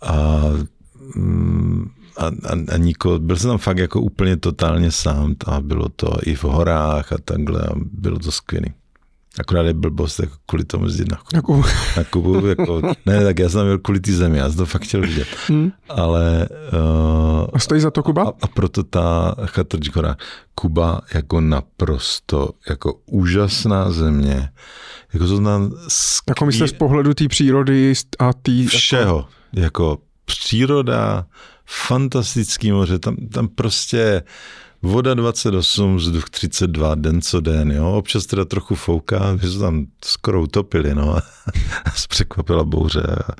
A, 0.02 0.42
mm, 1.16 1.90
a, 2.18 2.26
a, 2.26 2.74
a 2.74 2.77
niko, 2.77 3.19
byl 3.19 3.38
jsem 3.38 3.50
tam 3.50 3.58
fakt 3.58 3.77
jako 3.77 4.02
úplně 4.02 4.38
totálně 4.38 4.92
sám 4.92 5.35
a 5.45 5.61
bylo 5.61 5.90
to 5.90 6.18
i 6.24 6.35
v 6.35 6.44
horách 6.44 7.14
a 7.14 7.18
takhle 7.26 7.61
a 7.61 7.72
bylo 7.76 8.19
to 8.19 8.32
skvělé. 8.32 8.68
Akorát 9.39 9.61
je 9.65 9.73
blbost 9.73 10.19
jako 10.19 10.35
kvůli 10.45 10.65
tomu 10.65 10.85
jezdit 10.85 11.11
na, 11.11 11.17
na 11.33 11.41
Kubu. 11.41 11.64
Na 11.97 12.03
Kubu 12.03 12.47
jako, 12.47 12.81
ne, 13.05 13.23
tak 13.23 13.39
já 13.39 13.49
jsem 13.49 13.65
byl 13.65 13.80
kvůli 13.80 13.99
té 13.99 14.11
zemi, 14.11 14.38
já 14.38 14.49
jsem 14.49 14.57
to 14.57 14.65
fakt 14.65 14.83
chtěl 14.83 15.01
vidět. 15.01 15.27
Hmm. 15.47 15.72
Ale... 15.89 16.49
Uh, 16.73 17.47
a 17.53 17.59
stojí 17.59 17.81
za 17.81 17.91
to 17.91 18.03
Kuba? 18.03 18.23
A, 18.23 18.33
a 18.41 18.47
proto 18.47 18.83
ta 18.83 19.35
Chatrčkora. 19.45 20.15
Kuba 20.55 21.01
jako 21.14 21.41
naprosto, 21.41 22.49
jako 22.69 22.93
úžasná 23.05 23.91
země. 23.91 24.49
Jako 25.14 25.27
to 25.27 25.35
znám... 25.35 25.72
Ský... 25.88 26.25
Jako 26.30 26.45
myslíte 26.45 26.67
z 26.67 26.73
pohledu 26.73 27.14
té 27.14 27.27
přírody 27.27 27.93
a 28.19 28.33
té... 28.33 28.51
Jako- 28.51 28.77
Všeho. 28.77 29.27
Jako... 29.53 29.61
jako 29.61 29.97
příroda, 30.25 31.25
fantastický 31.65 32.72
moře, 32.72 32.99
tam, 32.99 33.15
tam 33.15 33.47
prostě 33.47 34.23
Voda 34.85 35.14
28, 35.14 35.95
vzduch 35.95 36.30
32, 36.30 36.95
den 36.95 37.22
co 37.22 37.39
den, 37.39 37.72
jo. 37.72 37.91
Občas 37.91 38.25
teda 38.25 38.45
trochu 38.45 38.75
fouká, 38.75 39.38
že 39.41 39.51
se 39.51 39.59
tam 39.59 39.85
skoro 40.05 40.41
utopili, 40.41 40.95
no. 40.95 41.17
Překvapila 42.09 42.64
bouře. 42.64 43.03
A, 43.03 43.35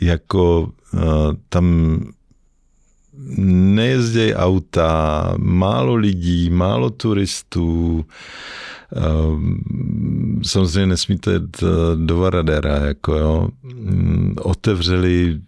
jako 0.00 0.72
tam 1.48 1.98
nejezdějí 3.74 4.34
auta, 4.34 5.34
málo 5.38 5.94
lidí, 5.94 6.50
málo 6.50 6.90
turistů, 6.90 8.04
samozřejmě 10.42 10.86
nesmíte 10.86 11.32
jít 11.32 11.62
eh, 11.62 11.66
do 11.96 12.16
Varadera, 12.16 12.76
jako 12.76 13.14
jo. 13.14 13.48
Mm, 13.62 14.34
otevřeli 14.42 15.40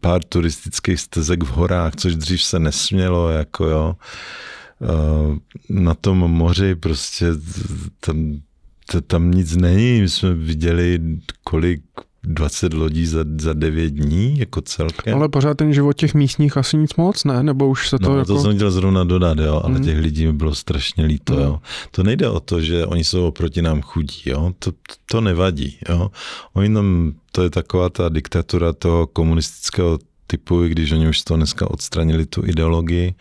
pár 0.00 0.24
turistických 0.24 1.00
stezek 1.00 1.42
v 1.42 1.48
horách, 1.48 1.96
což 1.96 2.16
dřív 2.16 2.42
se 2.42 2.58
nesmělo, 2.58 3.30
jako 3.30 3.64
jo. 3.64 3.96
Ehm, 4.80 5.40
na 5.70 5.94
tom 5.94 6.18
moři 6.18 6.74
prostě 6.74 7.26
tam, 8.00 8.40
tam 9.06 9.30
nic 9.30 9.56
není. 9.56 10.00
My 10.00 10.08
jsme 10.08 10.34
viděli, 10.34 11.00
kolik 11.44 11.82
20 12.26 12.74
lodí 12.74 13.06
za, 13.06 13.24
za 13.40 13.52
9 13.52 13.90
dní 13.90 14.38
jako 14.38 14.60
celkem. 14.60 15.14
Ale 15.14 15.28
pořád 15.28 15.56
ten 15.56 15.72
život 15.72 15.92
těch 15.92 16.14
místních 16.14 16.56
asi 16.56 16.76
nic 16.76 16.94
moc, 16.96 17.24
ne? 17.24 17.42
Nebo 17.42 17.68
už 17.68 17.88
se 17.88 17.98
to 17.98 18.08
no, 18.08 18.18
jako... 18.18 18.34
to 18.34 18.40
jsem 18.40 18.54
chtěl 18.54 18.70
zrovna 18.70 19.04
dodat, 19.04 19.38
jo, 19.38 19.60
ale 19.64 19.78
mm. 19.78 19.84
těch 19.84 19.98
lidí 19.98 20.26
mi 20.26 20.32
bylo 20.32 20.54
strašně 20.54 21.04
líto, 21.04 21.34
mm. 21.34 21.40
jo. 21.40 21.60
To 21.90 22.02
nejde 22.02 22.28
o 22.28 22.40
to, 22.40 22.60
že 22.60 22.86
oni 22.86 23.04
jsou 23.04 23.26
oproti 23.26 23.62
nám 23.62 23.82
chudí, 23.82 24.22
jo. 24.26 24.52
To, 24.58 24.72
to 25.10 25.20
nevadí, 25.20 25.78
jo. 25.88 26.10
Oni 26.52 26.74
tam, 26.74 27.12
to 27.32 27.42
je 27.42 27.50
taková 27.50 27.88
ta 27.88 28.08
diktatura 28.08 28.72
toho 28.72 29.06
komunistického 29.06 29.98
typu, 30.26 30.64
i 30.64 30.68
když 30.68 30.92
oni 30.92 31.08
už 31.08 31.22
to 31.22 31.36
dneska 31.36 31.70
odstranili 31.70 32.26
tu 32.26 32.46
ideologii, 32.46 33.14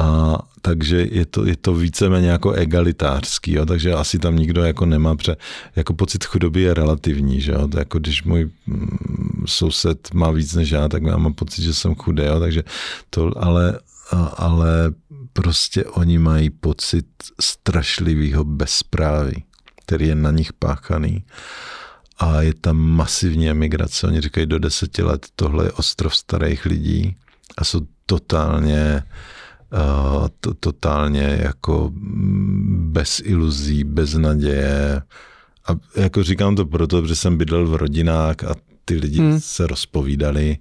a 0.00 0.38
takže 0.62 1.08
je 1.10 1.26
to, 1.26 1.46
je 1.46 1.56
to 1.56 1.74
víceméně 1.74 2.28
jako 2.28 2.52
egalitářský, 2.52 3.52
jo? 3.52 3.66
takže 3.66 3.92
asi 3.92 4.18
tam 4.18 4.36
nikdo 4.36 4.64
jako 4.64 4.86
nemá, 4.86 5.16
pře, 5.16 5.36
jako 5.76 5.94
pocit 5.94 6.24
chudoby 6.24 6.60
je 6.60 6.74
relativní, 6.74 7.40
že 7.40 7.52
jo? 7.52 7.68
Jako 7.78 7.98
když 7.98 8.22
můj 8.22 8.50
mm, 8.66 9.44
soused 9.46 10.14
má 10.14 10.30
víc 10.30 10.54
než 10.54 10.70
já, 10.70 10.88
tak 10.88 11.02
já 11.02 11.16
mám 11.16 11.34
pocit, 11.34 11.62
že 11.62 11.74
jsem 11.74 11.94
chudý, 11.94 12.22
jo? 12.24 12.40
takže 12.40 12.62
to, 13.10 13.32
ale, 13.36 13.78
ale 14.36 14.92
prostě 15.32 15.84
oni 15.84 16.18
mají 16.18 16.50
pocit 16.50 17.06
strašlivého 17.40 18.44
bezpráví, 18.44 19.44
který 19.84 20.08
je 20.08 20.14
na 20.14 20.30
nich 20.30 20.52
páchaný 20.52 21.24
a 22.18 22.42
je 22.42 22.54
tam 22.54 22.76
masivní 22.76 23.50
emigrace. 23.50 24.06
Oni 24.06 24.20
říkají, 24.20 24.46
do 24.46 24.58
deseti 24.58 25.02
let 25.02 25.26
tohle 25.36 25.64
je 25.64 25.72
ostrov 25.72 26.16
starých 26.16 26.66
lidí 26.66 27.16
a 27.58 27.64
jsou 27.64 27.80
totálně 28.06 29.02
to, 30.40 30.54
totálně 30.54 31.38
jako 31.42 31.90
bez 32.70 33.20
iluzí, 33.24 33.84
bez 33.84 34.14
naděje. 34.14 35.02
A 35.68 35.76
jako 35.96 36.22
říkám 36.22 36.56
to 36.56 36.66
proto, 36.66 37.06
že 37.06 37.16
jsem 37.16 37.36
bydlel 37.36 37.66
v 37.66 37.74
rodinách 37.74 38.44
a 38.44 38.54
ty 38.84 38.94
lidi 38.94 39.18
hmm. 39.18 39.40
se 39.40 39.66
rozpovídali. 39.66 40.56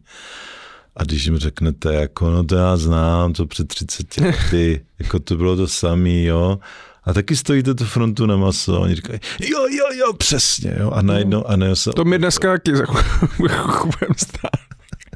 A 0.96 1.04
když 1.04 1.26
jim 1.26 1.38
řeknete, 1.38 1.94
jako, 1.94 2.30
no 2.30 2.44
to 2.44 2.56
já 2.56 2.78
znám, 2.78 3.34
to 3.34 3.46
před 3.46 3.68
30 3.68 4.18
lety, 4.22 4.86
jako 5.00 5.20
to 5.20 5.38
bylo 5.38 5.56
to 5.56 5.68
samý, 5.68 6.24
jo. 6.24 6.60
A 7.04 7.14
taky 7.14 7.36
stojíte 7.36 7.74
tu 7.74 7.86
frontu 7.86 8.26
na 8.26 8.38
maso 8.38 8.76
a 8.76 8.80
oni 8.80 8.96
říkají, 8.96 9.20
jo, 9.40 9.60
jo, 9.60 9.86
jo, 10.00 10.14
přesně, 10.14 10.76
jo. 10.80 10.92
A 10.92 11.02
najednou, 11.02 11.48
a 11.48 11.56
najednou 11.56 11.76
se... 11.76 11.92
To 11.92 12.06
mi 12.06 12.18
dneska 12.18 12.52
taky 12.52 12.72
budeme 13.38 14.16
stát. 14.18 14.69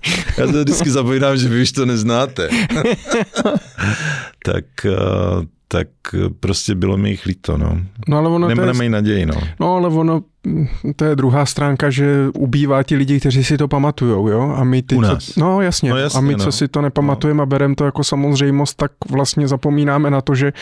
Já 0.38 0.46
to 0.48 0.52
vždycky 0.52 0.90
zapomínám, 0.92 1.38
že 1.38 1.50
vy 1.50 1.62
už 1.62 1.72
to 1.72 1.86
neznáte. 1.86 2.50
tak, 4.46 4.66
eh, 4.86 5.46
tak 5.68 5.88
prostě 6.40 6.76
bylo 6.76 6.98
mi 6.98 7.10
jich 7.10 7.26
líto, 7.26 7.58
no. 7.58 7.78
no 8.08 8.18
ale 8.18 8.30
ono 8.30 8.48
Nebo 8.48 8.62
to 8.74 8.84
je, 8.84 8.90
naději, 8.90 9.26
no. 9.26 9.36
No 9.60 9.76
ale 9.76 9.88
ono, 9.88 10.22
mm, 10.44 10.68
to 10.96 11.06
je 11.06 11.16
druhá 11.16 11.46
stránka, 11.46 11.90
že 11.90 12.28
ubývá 12.34 12.84
ti 12.84 12.96
lidi, 12.96 13.20
kteří 13.20 13.44
si 13.44 13.58
to 13.58 13.68
pamatujou, 13.68 14.28
jo? 14.28 14.56
A 14.58 14.64
my 14.64 14.82
ty, 14.82 14.96
U 14.96 15.02
co, 15.02 15.08
nás. 15.08 15.36
no 15.36 15.62
jasně, 15.62 15.90
No 15.90 15.98
jasně, 15.98 16.18
a 16.18 16.22
my, 16.22 16.34
no. 16.34 16.40
co 16.40 16.52
si 16.52 16.68
to 16.68 16.82
nepamatujeme 16.82 17.44
a 17.44 17.46
bereme 17.46 17.76
to 17.76 17.86
jako 17.86 18.04
samozřejmost, 18.04 18.78
tak 18.78 18.92
vlastně 19.10 19.48
zapomínáme 19.48 20.10
na 20.10 20.22
to, 20.22 20.36
že 20.36 20.54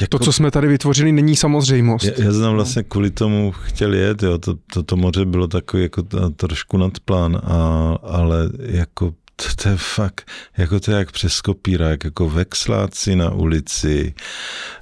Jako, 0.00 0.18
to, 0.18 0.24
co 0.24 0.32
jsme 0.32 0.50
tady 0.50 0.68
vytvořili, 0.68 1.12
není 1.12 1.36
samozřejmost. 1.36 2.04
já, 2.04 2.12
já 2.24 2.32
jsem 2.32 2.52
vlastně 2.52 2.82
kvůli 2.82 3.10
tomu 3.10 3.52
chtěl 3.52 3.94
jet, 3.94 4.22
jo, 4.22 4.38
to, 4.38 4.54
to, 4.72 4.82
to 4.82 4.96
moře 4.96 5.24
bylo 5.24 5.48
takový 5.48 5.82
jako 5.82 6.02
trošku 6.36 6.76
nad 6.76 7.00
plán, 7.00 7.40
a, 7.44 7.58
ale 8.02 8.50
jako 8.58 9.14
to, 9.36 9.44
to 9.62 9.68
je 9.68 9.76
fakt, 9.76 10.30
jako 10.58 10.80
to 10.80 10.90
je 10.90 10.96
jak 10.96 11.12
přes 11.12 11.40
kopírák, 11.40 12.04
jako 12.04 12.30
vexláci 12.30 13.16
na 13.16 13.30
ulici, 13.30 14.14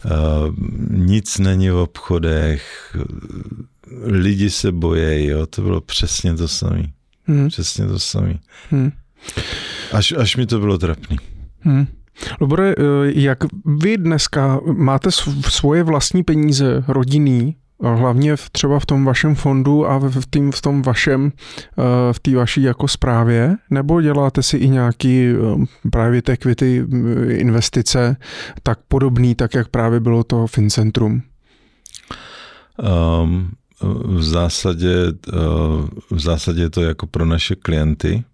uh, 0.05 0.55
nic 0.91 1.39
není 1.39 1.71
v 1.71 1.77
obchodech, 1.77 2.97
lidi 4.03 4.51
se 4.51 4.73
bojejí, 4.73 5.27
jo, 5.27 5.47
to 5.47 5.63
bylo 5.63 5.81
přesně 5.81 6.35
to 6.35 6.49
samé. 6.49 6.83
Hmm. 7.27 7.49
Přesně 7.49 7.87
to 7.87 7.99
samé. 7.99 8.39
Hmm. 8.71 8.93
Až, 9.93 10.13
až 10.13 10.37
mi 10.37 10.47
to 10.47 10.59
bylo 10.59 10.79
trapný. 10.79 11.17
Hmm. 11.61 11.87
Dobře, 12.41 12.75
eh, 12.79 12.83
jak 13.15 13.39
vy 13.65 13.97
dneska 13.97 14.61
máte 14.73 15.09
sv- 15.09 15.49
svoje 15.49 15.83
vlastní 15.83 16.23
peníze 16.23 16.85
rodinný, 16.89 17.57
hlavně 17.83 18.37
v, 18.37 18.51
třeba 18.51 18.79
v 18.79 18.87
tom 18.87 19.05
vašem 19.05 19.35
fondu 19.35 19.87
a 19.87 19.99
v, 19.99 20.27
tým, 20.31 20.53
v 20.53 20.61
tom 20.61 20.83
vašem, 20.83 21.33
eh, 21.79 22.13
v 22.13 22.21
té 22.21 22.35
vaší 22.35 22.63
jako 22.63 22.89
správě, 22.89 23.57
nebo 23.71 24.03
děláte 24.03 24.43
si 24.43 24.57
i 24.57 24.69
nějaký 24.69 25.27
eh, 25.27 25.89
private 25.91 26.33
equity 26.33 26.85
eh, 26.93 27.33
investice, 27.33 28.17
tak 28.63 28.79
podobný, 28.89 29.35
tak 29.35 29.55
jak 29.55 29.69
právě 29.69 30.01
bylo 30.01 30.25
to 30.25 30.47
Fincentrum? 30.47 31.23
Um, 33.23 33.51
v 34.05 34.23
zásadě, 34.23 34.95
v 36.11 36.21
zásadě 36.21 36.63
je 36.63 36.71
to 36.71 36.83
jako 36.83 37.07
pro 37.07 37.25
naše 37.25 37.55
klienty, 37.55 38.25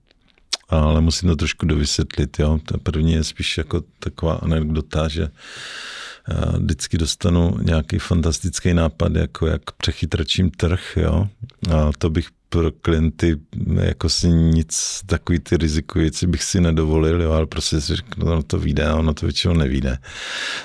ale 0.71 1.01
musím 1.01 1.29
to 1.29 1.37
trošku 1.37 1.67
dovysvětlit. 1.67 2.39
Jo. 2.39 2.59
Ta 2.67 2.79
první 2.79 3.13
je 3.13 3.25
spíš 3.25 3.59
jako 3.59 3.83
taková 3.99 4.35
anekdota, 4.35 5.09
že 5.09 5.29
uh, 5.29 6.59
vždycky 6.59 6.99
dostanu 6.99 7.59
nějaký 7.63 7.99
fantastický 7.99 8.75
nápad, 8.75 9.15
jako 9.15 9.47
jak 9.47 9.73
přechytračím 9.73 10.51
trh, 10.51 10.97
jo. 10.97 11.29
A 11.71 11.91
to 11.99 12.11
bych 12.11 12.27
pro 12.49 12.71
klienty 12.73 13.37
jako 13.81 14.09
si 14.09 14.29
nic 14.29 15.01
takový 15.07 15.39
ty 15.39 15.57
rizikující 15.57 16.27
bych 16.27 16.43
si 16.43 16.61
nedovolil, 16.61 17.23
jo, 17.23 17.33
ale 17.33 17.47
prostě 17.47 17.81
si 17.81 17.97
řeknu, 17.97 18.27
no 18.27 18.43
to 18.43 18.59
vyjde, 18.59 18.87
a 18.87 18.97
ono 18.97 19.15
to 19.15 19.27
většinou 19.27 19.55
nevíde. 19.55 19.99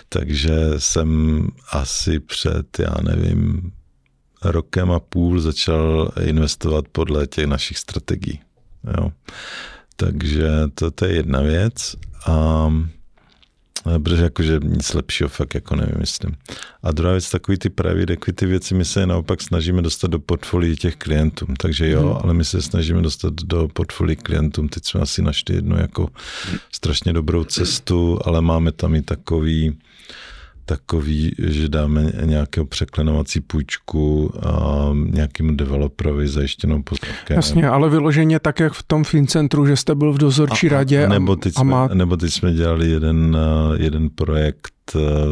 Takže 0.09 0.51
jsem 0.77 1.42
asi 1.72 2.19
před, 2.19 2.80
já 2.80 2.95
nevím, 3.01 3.72
rokem 4.43 4.92
a 4.92 5.00
půl 5.00 5.40
začal 5.40 6.11
investovat 6.22 6.85
podle 6.92 7.27
těch 7.27 7.45
našich 7.45 7.77
strategií. 7.77 8.40
Jo. 8.98 9.11
Takže 9.95 10.49
to, 10.75 10.91
to 10.91 11.06
je 11.06 11.15
jedna 11.15 11.41
věc. 11.41 11.95
A 12.27 12.67
protože 14.03 14.24
jakože 14.24 14.59
nic 14.64 14.93
lepšího 14.93 15.30
fakt 15.30 15.56
jako 15.56 15.75
nevymyslím. 15.75 16.35
A 16.83 16.91
druhá 16.91 17.11
věc, 17.11 17.30
takový 17.30 17.57
ty 17.57 17.69
private 17.69 18.14
equity 18.14 18.45
věci, 18.45 18.74
my 18.75 18.85
se 18.85 18.99
je 18.99 19.06
naopak 19.07 19.41
snažíme 19.41 19.82
dostat 19.82 20.07
do 20.11 20.19
portfolií 20.19 20.75
těch 20.75 20.95
klientů. 20.95 21.45
Takže 21.57 21.90
jo, 21.90 22.03
Mhm. 22.09 22.17
ale 22.24 22.33
my 22.33 22.45
se 22.45 22.61
snažíme 22.61 23.01
dostat 23.01 23.33
do 23.33 23.67
portfolií 23.74 24.15
klientům. 24.15 24.69
Teď 24.69 24.85
jsme 24.85 25.01
asi 25.01 25.22
našli 25.22 25.56
jednu 25.56 25.77
jako 25.77 26.09
strašně 26.72 27.14
dobrou 27.14 27.43
cestu, 27.43 28.19
ale 28.25 28.41
máme 28.41 28.72
tam 28.72 28.95
i 28.95 29.01
takový, 29.01 29.77
takový, 30.65 31.35
že 31.39 31.69
dáme 31.69 32.11
nějakého 32.25 32.65
překlenovací 32.65 33.41
půjčku 33.41 34.31
a 34.45 34.89
nějakému 34.93 35.55
developerovi 35.55 36.27
zajištěnou 36.27 36.83
pozemkem. 36.83 37.35
Jasně, 37.35 37.69
ale 37.69 37.89
vyloženě 37.89 38.39
tak, 38.39 38.59
jak 38.59 38.73
v 38.73 38.83
tom 38.83 39.03
Fincentru, 39.03 39.65
že 39.65 39.75
jste 39.75 39.95
byl 39.95 40.13
v 40.13 40.17
dozorčí 40.17 40.69
radě 40.69 41.07
nebo 41.07 41.31
a, 41.31 41.35
teď, 41.35 41.53
a 41.55 41.59
jsme, 41.59 41.71
má... 41.71 41.89
nebo 41.93 42.17
teď 42.17 42.33
jsme 42.33 42.53
dělali 42.53 42.89
jeden, 42.89 43.37
eh, 43.39 43.83
jeden 43.83 44.09
projekt 44.09 44.74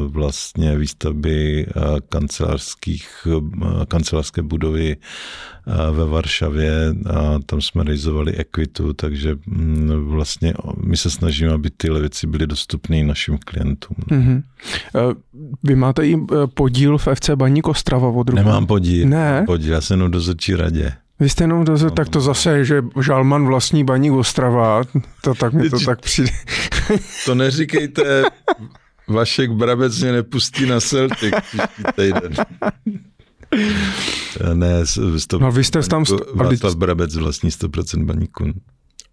vlastně 0.07 0.77
výstavby 0.77 1.65
eh, 1.67 1.81
kancelářských, 2.09 3.27
eh, 3.27 3.85
kancelářské 3.85 4.41
budovy 4.41 4.95
eh, 4.97 5.91
ve 5.91 6.05
Varšavě 6.05 6.95
a 7.13 7.39
tam 7.45 7.61
jsme 7.61 7.83
realizovali 7.83 8.33
equitu, 8.35 8.93
takže 8.93 9.35
mm, 9.45 9.89
vlastně 10.05 10.53
my 10.85 10.97
se 10.97 11.09
snažíme, 11.11 11.51
aby 11.53 11.69
tyhle 11.77 11.99
věci 11.99 12.27
byly 12.27 12.47
dostupné 12.47 13.03
našim 13.03 13.37
klientům. 13.45 13.95
Mhm. 14.11 14.43
Eh, 14.95 14.99
Vy 15.63 15.75
máte 15.75 16.07
i 16.07 16.15
eh, 16.15 16.47
podíl 16.53 16.97
v 16.97 17.07
FC 17.13 17.29
Baník 17.35 17.67
Ostrava 17.67 18.07
od 18.09 18.29
roku. 18.29 18.35
Nemám 18.35 18.65
podíl, 18.67 19.07
Ne? 19.09 19.43
podíl, 19.47 19.73
já 19.73 19.81
jsem 19.81 19.97
jenom 19.99 20.11
dozorčí 20.11 20.55
radě. 20.55 20.91
Vy 21.19 21.29
jste 21.29 21.43
jenom 21.43 21.63
dozor, 21.65 21.89
No. 21.89 21.95
tak 21.95 22.09
to 22.09 22.21
zase, 22.21 22.65
že 22.65 22.83
Žalman 23.01 23.45
vlastní 23.45 23.83
Baník 23.83 24.13
Ostrava, 24.13 24.81
to 25.21 25.33
tak 25.33 25.53
mi 25.53 25.69
to 25.69 25.79
tak 25.79 26.01
přijde. 26.01 26.31
To 27.25 27.35
neříkejte, 27.35 28.23
Vašek 29.07 29.51
Brabec 29.51 30.01
mě 30.01 30.11
nepustí 30.11 30.65
na 30.65 30.79
Celtic 30.79 31.33
týden. 31.95 32.33
Ne, 34.53 34.85
s- 34.85 35.17
sto, 35.17 35.39
No, 35.39 35.51
vy 35.51 35.63
jste 35.63 35.81
tam 35.81 36.03
st- 36.03 36.35
Václav 36.35 36.75
Brabec 36.75 37.15
vlastní 37.15 37.49
100% 37.49 38.05
baníku. 38.05 38.53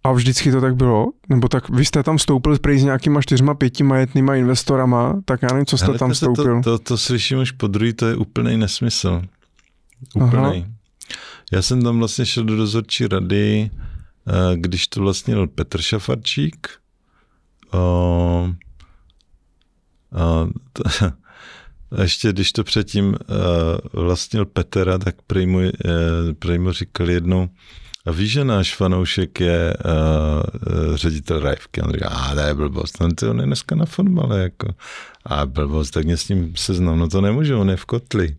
A 0.03 0.11
vždycky 0.11 0.51
to 0.51 0.61
tak 0.61 0.75
bylo? 0.75 1.07
Nebo 1.29 1.47
tak 1.47 1.69
vy 1.69 1.85
jste 1.85 2.03
tam 2.03 2.19
stoupil 2.19 2.59
prý 2.59 2.79
s 2.79 2.83
nějakýma 2.83 3.21
čtyřma, 3.21 3.53
pěti 3.53 3.83
majetnýma 3.83 4.35
investorama, 4.35 5.21
tak 5.25 5.41
já 5.41 5.47
nevím, 5.51 5.65
co 5.65 5.77
jste 5.77 5.85
Hele, 5.85 5.97
tam 5.99 6.09
to, 6.09 6.15
stoupil. 6.15 6.61
To, 6.63 6.77
to, 6.77 6.83
to 6.83 6.97
slyším 6.97 7.39
už 7.39 7.51
po 7.51 7.67
druhý, 7.67 7.93
to 7.93 8.05
je 8.07 8.15
úplný 8.15 8.57
nesmysl. 8.57 9.21
Úplný. 10.15 10.65
Já 11.51 11.61
jsem 11.61 11.81
tam 11.81 11.99
vlastně 11.99 12.25
šel 12.25 12.43
do 12.43 12.55
dozorčí 12.55 13.07
rady, 13.07 13.69
eh, 14.27 14.31
když 14.57 14.87
to 14.87 15.01
vlastnil 15.01 15.47
Petr 15.47 15.81
Šafarčík. 15.81 16.67
A 17.71 17.77
to, 20.73 20.83
a 21.91 22.01
ještě 22.01 22.29
když 22.29 22.51
to 22.51 22.63
předtím 22.63 23.07
uh, 23.07 24.03
vlastnil 24.03 24.45
Petra, 24.45 24.97
tak 24.97 25.15
prej 25.27 25.45
mu, 25.45 25.57
uh, 25.59 25.69
prej 26.39 26.59
mu 26.59 26.71
říkal 26.71 27.09
jednou, 27.09 27.49
a 28.05 28.11
víš, 28.11 28.31
že 28.31 28.45
náš 28.45 28.75
fanoušek 28.75 29.39
je 29.39 29.73
uh, 29.85 30.95
ředitel 30.95 31.39
Rajvky? 31.39 31.81
On 31.81 31.91
říká, 31.91 32.09
a 32.09 32.35
to 32.35 32.39
je 32.39 32.53
blbost, 32.53 33.01
no, 33.01 33.13
to 33.13 33.29
on 33.29 33.39
je 33.39 33.45
dneska 33.45 33.75
na 33.75 33.85
fotbale, 33.85 34.41
jako. 34.41 34.67
A 35.25 35.45
blbost, 35.45 35.91
tak 35.91 36.05
mě 36.05 36.17
s 36.17 36.29
ním 36.29 36.53
seznam, 36.55 36.99
no 36.99 37.09
to 37.09 37.21
nemůžu, 37.21 37.59
on 37.59 37.69
je 37.69 37.77
v 37.77 37.85
kotli. 37.85 38.35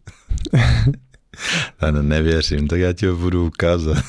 No, 1.93 2.03
nevěřím, 2.03 2.69
tak 2.69 2.81
já 2.81 2.93
ti 2.93 3.07
ho 3.07 3.17
budu 3.17 3.47
ukázat. 3.47 4.05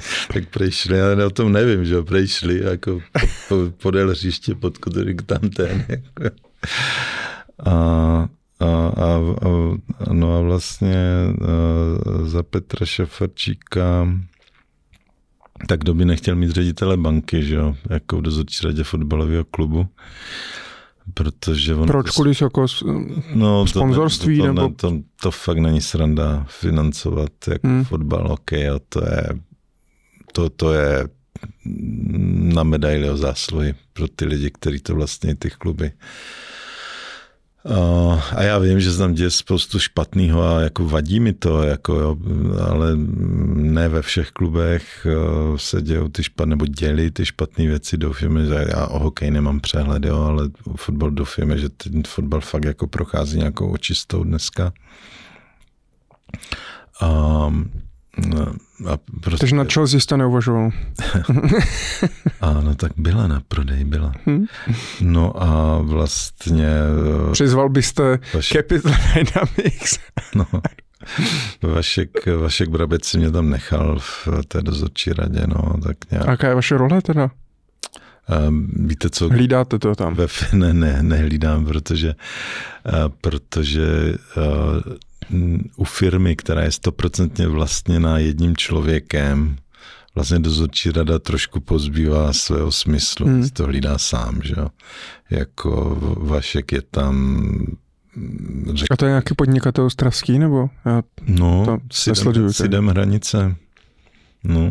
tak 0.32 0.48
prejšli, 0.48 0.98
já 0.98 1.26
o 1.26 1.30
tom 1.30 1.52
nevím, 1.52 1.84
že 1.84 1.94
jo, 1.94 2.04
prejšli 2.04 2.60
jako 2.64 3.00
po, 3.12 3.26
po, 3.48 3.70
podél 3.82 4.10
hřiště 4.10 4.54
pod 4.54 4.78
kotorik 4.78 5.22
tam 5.22 5.40
ten. 5.40 5.84
Jako. 5.88 6.34
A, 7.66 7.72
a, 8.60 8.66
a, 8.88 9.18
a, 10.06 10.12
no 10.12 10.36
a 10.38 10.40
vlastně 10.40 10.96
a, 11.30 12.26
za 12.28 12.42
Petra 12.42 12.86
Šafarčíka 12.86 14.08
tak 15.68 15.80
kdo 15.80 15.94
by 15.94 16.04
nechtěl 16.04 16.36
mít 16.36 16.50
ředitele 16.50 16.96
banky, 16.96 17.42
že 17.44 17.54
jo, 17.54 17.76
jako 17.90 18.16
v 18.16 18.22
dozorčí 18.22 18.66
radě 18.66 18.84
fotbalového 18.84 19.44
klubu. 19.44 19.86
Protože 21.14 21.74
on 21.74 21.86
Proč 21.86 22.10
kvůli 22.10 22.32
jako 22.40 22.68
s- 22.68 22.84
No, 23.34 23.66
Sponzorství 23.66 24.36
to, 24.38 24.42
to, 24.42 24.52
nebo- 24.52 24.68
to, 24.68 24.74
to, 24.90 24.96
to 25.22 25.30
fakt 25.30 25.58
není 25.58 25.80
sranda 25.80 26.46
financovat 26.48 27.30
jako 27.50 27.66
Hmm. 27.68 27.84
fotbal, 27.84 28.28
hokej, 28.28 28.68
a 28.70 28.78
to 28.88 29.00
je, 29.04 29.22
to, 30.38 30.50
to 30.50 30.72
je 30.72 31.08
na 32.54 32.62
medaili 32.62 33.10
o 33.10 33.16
zásluhy 33.16 33.74
pro 33.92 34.08
ty 34.08 34.24
lidi, 34.24 34.50
kteří 34.50 34.80
to 34.80 34.94
vlastně 34.94 35.34
ty 35.34 35.50
kluby. 35.50 35.92
A, 37.74 37.78
a 38.36 38.42
já 38.42 38.58
vím, 38.58 38.80
že 38.80 38.92
se 38.92 38.98
tam 38.98 39.14
děje 39.14 39.30
spoustu 39.30 39.78
špatného 39.78 40.42
a 40.42 40.60
jako 40.60 40.88
vadí 40.88 41.20
mi 41.20 41.32
to, 41.32 41.62
jako 41.62 41.94
jo, 41.94 42.16
ale 42.70 42.96
ne 43.54 43.88
ve 43.88 44.02
všech 44.02 44.30
klubech 44.30 45.06
eh, 45.06 45.58
se 45.58 45.82
dějou 45.82 46.08
ty 46.08 46.22
špatné, 46.22 46.50
nebo 46.50 46.66
dělí 46.66 47.10
ty 47.10 47.26
špatné 47.26 47.66
věci, 47.66 47.96
doufáme, 47.96 48.46
že 48.46 48.66
já 48.68 48.86
o 48.86 48.98
hokej 48.98 49.30
nemám 49.30 49.60
přehled, 49.60 50.04
jo, 50.04 50.16
ale 50.16 50.48
o 50.64 50.76
fotbal 50.76 51.10
doufáme, 51.10 51.58
že 51.58 51.68
ten 51.68 52.02
fotbal 52.06 52.40
fakt 52.40 52.64
jako 52.64 52.86
prochází 52.86 53.38
nějakou 53.38 53.70
očistou 53.70 54.24
dneska. 54.24 54.72
A, 57.00 57.52
a 58.86 58.96
prostě, 59.20 59.38
Takže 59.40 59.56
na 59.56 59.64
Chelsea 59.74 60.00
jste 60.00 60.16
neuvažoval. 60.16 60.70
ano, 62.40 62.74
tak 62.74 62.92
byla 62.96 63.26
na 63.26 63.42
prodej, 63.48 63.84
byla. 63.84 64.12
Hm? 64.26 64.44
No 65.00 65.42
a 65.42 65.78
vlastně... 65.78 66.66
eh, 67.28 67.32
Přizval 67.32 67.68
byste 67.68 68.18
Vaš- 68.34 68.52
Capital 68.52 68.92
Dynamics. 69.14 69.98
No. 70.34 70.46
Vašek, 71.62 72.10
Vašek 72.36 72.68
Brabec 72.68 73.04
si 73.04 73.18
mě 73.18 73.30
tam 73.30 73.50
nechal 73.50 73.98
v 73.98 74.28
té 74.48 74.62
dozorčí 74.62 75.12
radě, 75.12 75.40
no, 75.46 75.74
tak 75.82 75.96
nějak. 76.10 76.28
A 76.28 76.30
jaká 76.30 76.48
je 76.48 76.54
vaše 76.54 76.76
role 76.76 77.02
teda? 77.02 77.30
víte 78.72 79.10
co? 79.10 79.28
Hlídáte 79.28 79.78
to 79.78 79.94
tam? 79.94 80.14
Ve, 80.14 80.26
ne, 80.52 80.72
ne, 80.74 80.98
nehlídám, 81.02 81.64
protože, 81.64 82.14
protože 83.20 84.14
u 85.76 85.84
firmy, 85.84 86.36
která 86.36 86.62
je 86.62 86.72
stoprocentně 86.72 87.48
vlastněná 87.48 88.18
jedním 88.18 88.56
člověkem, 88.56 89.56
vlastně 90.14 90.38
dozorčí 90.38 90.90
rada 90.90 91.18
trošku 91.18 91.60
pozbývá 91.60 92.32
svého 92.32 92.72
smyslu, 92.72 93.26
hmm. 93.26 93.48
to 93.50 93.64
hlídá 93.64 93.98
sám, 93.98 94.40
že 94.42 94.54
jo. 94.56 94.68
Jako 95.30 95.98
Vašek 96.20 96.72
je 96.72 96.82
tam 96.82 97.48
Řek... 98.74 98.88
A 98.90 98.96
to 98.96 99.04
je 99.04 99.08
nějaký 99.08 99.34
podnikatel 99.34 99.84
ostravský, 99.84 100.38
nebo? 100.38 100.70
Já 100.84 101.02
no, 101.26 101.64
to 101.64 101.78
sidem, 101.92 102.52
sidem 102.52 102.88
hranice. 102.88 103.56
No. 104.44 104.70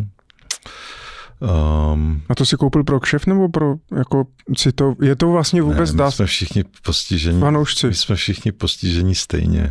Um, 1.94 2.22
a 2.30 2.36
to 2.36 2.46
si 2.46 2.56
koupil 2.56 2.84
pro 2.84 3.00
kšef 3.00 3.26
nebo 3.26 3.50
pro, 3.50 3.76
jako, 3.98 4.28
si 4.58 4.72
to, 4.72 4.96
je 5.02 5.16
to 5.16 5.32
vlastně 5.32 5.62
vůbec 5.62 5.92
ne, 5.92 5.98
dá? 5.98 6.06
my 6.06 6.12
jsme 6.12 6.26
všichni 6.26 6.64
postižení. 6.84 7.40
Fanoušci. 7.42 7.88
My 7.88 7.96
jsme 7.96 8.16
všichni 8.16 8.52
postižení 8.52 9.16
stejně. 9.16 9.70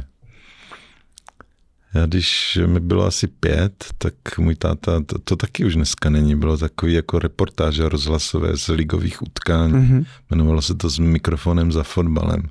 Já 1.95 2.07
když 2.07 2.59
mi 2.67 2.81
bylo 2.81 3.05
asi 3.07 3.27
pět, 3.27 3.85
tak 3.99 4.15
můj 4.39 4.55
táta, 4.55 5.01
to, 5.07 5.19
to 5.19 5.37
taky 5.37 5.65
už 5.65 5.75
dneska 5.75 6.11
není, 6.11 6.37
bylo 6.37 6.59
takový 6.59 6.93
jako 6.93 7.19
reportáže 7.19 7.89
rozhlasové 7.89 8.57
z 8.57 8.69
ligových 8.69 9.23
utkání. 9.23 9.73
Mm-hmm. 9.73 10.07
Jmenovalo 10.31 10.63
se 10.63 10.75
to 10.75 10.91
s 10.91 10.99
mikrofonem 10.99 11.73
za 11.73 11.83
fotbalem. 11.83 12.43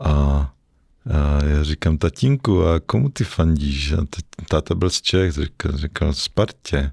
A, 0.00 0.10
a 0.10 1.44
já 1.44 1.62
říkám, 1.62 1.98
tatínku, 1.98 2.66
a 2.66 2.80
komu 2.80 3.08
ty 3.08 3.24
fandíš? 3.24 3.92
A 3.92 3.96
táta 4.48 4.74
byl 4.74 4.90
z 4.90 5.00
Čech, 5.00 5.32
říkal, 5.32 5.72
říkal 5.76 6.12
Spartě. 6.12 6.90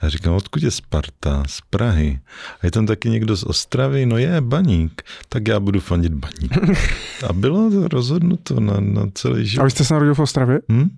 A 0.00 0.06
já 0.06 0.10
říkám, 0.10 0.34
odkud 0.34 0.62
je 0.62 0.70
Sparta? 0.70 1.42
Z 1.46 1.60
Prahy. 1.70 2.20
A 2.60 2.66
je 2.66 2.70
tam 2.70 2.86
taky 2.86 3.10
někdo 3.10 3.36
z 3.36 3.42
Ostravy? 3.42 4.06
No 4.06 4.18
je, 4.18 4.40
Baník. 4.40 5.02
Tak 5.28 5.48
já 5.48 5.60
budu 5.60 5.80
fandit 5.80 6.12
Baník. 6.12 6.78
A 7.28 7.32
bylo 7.32 7.70
to 7.70 7.88
rozhodnuto 7.88 8.60
na, 8.60 8.80
na 8.80 9.06
celý 9.14 9.46
život. 9.46 9.62
A 9.62 9.64
vy 9.64 9.70
jste 9.70 9.84
se 9.84 9.94
narodil 9.94 10.14
v 10.14 10.18
Ostravě? 10.18 10.60
Hm? 10.72 10.90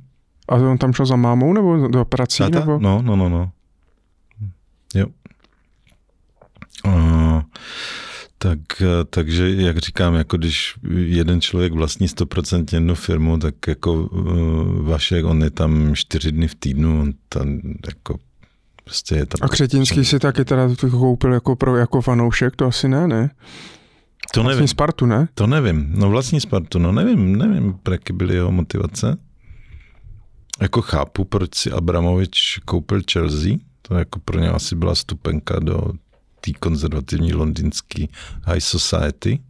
A 0.48 0.54
on 0.54 0.78
tam 0.78 0.92
šel 0.92 1.06
za 1.06 1.16
mámou 1.16 1.52
nebo 1.52 1.88
do 1.88 2.04
prací? 2.04 2.38
Tata? 2.38 2.60
Nebo? 2.60 2.78
No, 2.78 3.02
no, 3.02 3.16
no, 3.16 3.28
no. 3.28 3.50
Jo. 4.94 5.06
A, 6.84 7.44
tak, 8.38 8.58
takže, 9.10 9.50
jak 9.50 9.78
říkám, 9.78 10.14
jako 10.14 10.36
když 10.36 10.74
jeden 10.94 11.40
člověk 11.40 11.72
vlastní 11.72 12.06
100% 12.08 12.64
jednu 12.72 12.94
firmu, 12.94 13.38
tak 13.38 13.54
jako 13.68 13.92
uh, 13.92 14.86
Vašek, 14.88 15.24
on 15.24 15.42
je 15.42 15.50
tam 15.50 15.94
čtyři 15.94 16.32
dny 16.32 16.48
v 16.48 16.54
týdnu, 16.54 17.00
on 17.00 17.12
tam 17.28 17.60
jako 17.86 18.18
prostě 18.84 19.14
je 19.14 19.26
tam. 19.26 19.38
A 19.42 19.48
Křetinský 19.48 20.04
si 20.04 20.18
taky 20.18 20.44
teda 20.44 20.68
koupil 20.90 21.32
jako, 21.32 21.56
pro, 21.56 21.76
jako 21.76 22.00
fanoušek, 22.00 22.56
to 22.56 22.66
asi 22.66 22.88
ne, 22.88 23.08
ne? 23.08 23.30
To 24.34 24.42
nevím. 24.42 24.58
Vlastní 24.58 24.68
Spartu, 24.68 25.06
ne? 25.06 25.28
To 25.34 25.46
nevím. 25.46 25.92
No 25.94 26.10
vlastní 26.10 26.40
Spartu, 26.40 26.78
no 26.78 26.92
nevím, 26.92 27.36
nevím, 27.36 27.78
jaké 27.90 28.12
byly 28.12 28.34
jeho 28.34 28.52
motivace. 28.52 29.16
Jako 30.60 30.82
chápu, 30.82 31.24
proč 31.24 31.54
si 31.54 31.70
Abramovič 31.70 32.58
koupil 32.64 33.00
Chelsea, 33.12 33.52
to 33.82 33.94
jako 33.94 34.20
pro 34.20 34.40
ně 34.40 34.48
asi 34.48 34.76
byla 34.76 34.94
stupenka 34.94 35.58
do 35.58 35.92
té 36.40 36.52
konzervativní 36.52 37.34
londýnské 37.34 38.06
high 38.44 38.60
society. 38.60 39.42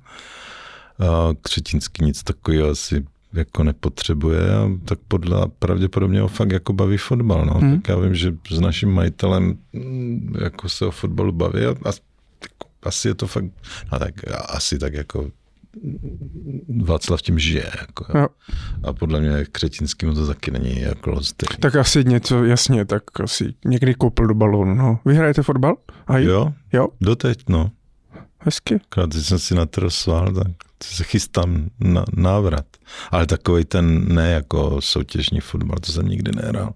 A 0.99 1.35
Křetinský 1.43 2.05
nic 2.05 2.23
takového 2.23 2.69
asi 2.69 3.05
jako 3.33 3.65
nepotřebuje 3.65 4.55
a 4.55 4.71
tak 4.85 4.99
podle, 5.09 5.47
pravděpodobně 5.59 6.21
ho 6.21 6.29
fakt 6.29 6.53
jako 6.53 6.73
baví 6.73 6.97
fotbal. 6.97 7.47
No. 7.47 7.55
Hmm. 7.55 7.81
Tak 7.81 7.89
já 7.89 7.99
vím, 7.99 8.15
že 8.15 8.35
s 8.51 8.61
naším 8.61 8.91
majitelem 8.91 9.59
mm, 9.73 10.35
jako 10.41 10.69
se 10.69 10.87
o 10.87 10.91
fotbalu 10.91 11.33
baví 11.33 11.65
a, 11.65 11.71
a 11.71 11.93
asi 12.83 13.09
je 13.09 13.15
to 13.15 13.27
fakt, 13.27 13.45
no 13.93 13.99
tak 13.99 14.15
asi 14.49 14.79
tak 14.79 14.95
jako 14.95 15.31
Václav 16.83 17.23
tím 17.23 17.39
žije. 17.39 17.71
Jako, 17.81 18.19
jo. 18.19 18.29
A 18.83 18.93
podle 18.93 19.21
mě 19.21 19.45
Křetinským 19.53 20.15
to 20.15 20.27
taky 20.27 20.51
není 20.51 20.81
jako 20.81 21.11
lostý. 21.11 21.47
Tak 21.61 21.77
asi 21.77 22.05
něco, 22.05 22.45
jasně, 22.45 22.85
tak 22.85 23.21
asi 23.21 23.55
někdy 23.65 23.95
koupil 23.95 24.27
do 24.27 24.35
balónu. 24.35 24.75
No. 24.75 24.99
Vy 25.05 25.15
hrajete 25.15 25.43
fotbal? 25.43 25.77
A 26.07 26.19
jo, 26.19 26.53
jo, 26.73 26.89
doteď, 27.01 27.43
no. 27.49 27.71
Hezky. 28.45 28.81
Když 29.07 29.27
jsem 29.27 29.39
si 29.39 29.55
natrosval, 29.55 30.33
tak 30.33 30.53
se 30.85 31.05
chystám 31.05 31.69
na 31.81 32.05
návrat. 32.17 32.67
Ale 33.11 33.27
takový 33.27 33.65
ten, 33.65 34.15
ne 34.15 34.31
jako 34.31 34.81
soutěžní 34.81 35.41
fotbal, 35.41 35.79
to 35.79 35.93
jsem 35.93 36.09
nikdy 36.09 36.31
nehrál. 36.35 36.75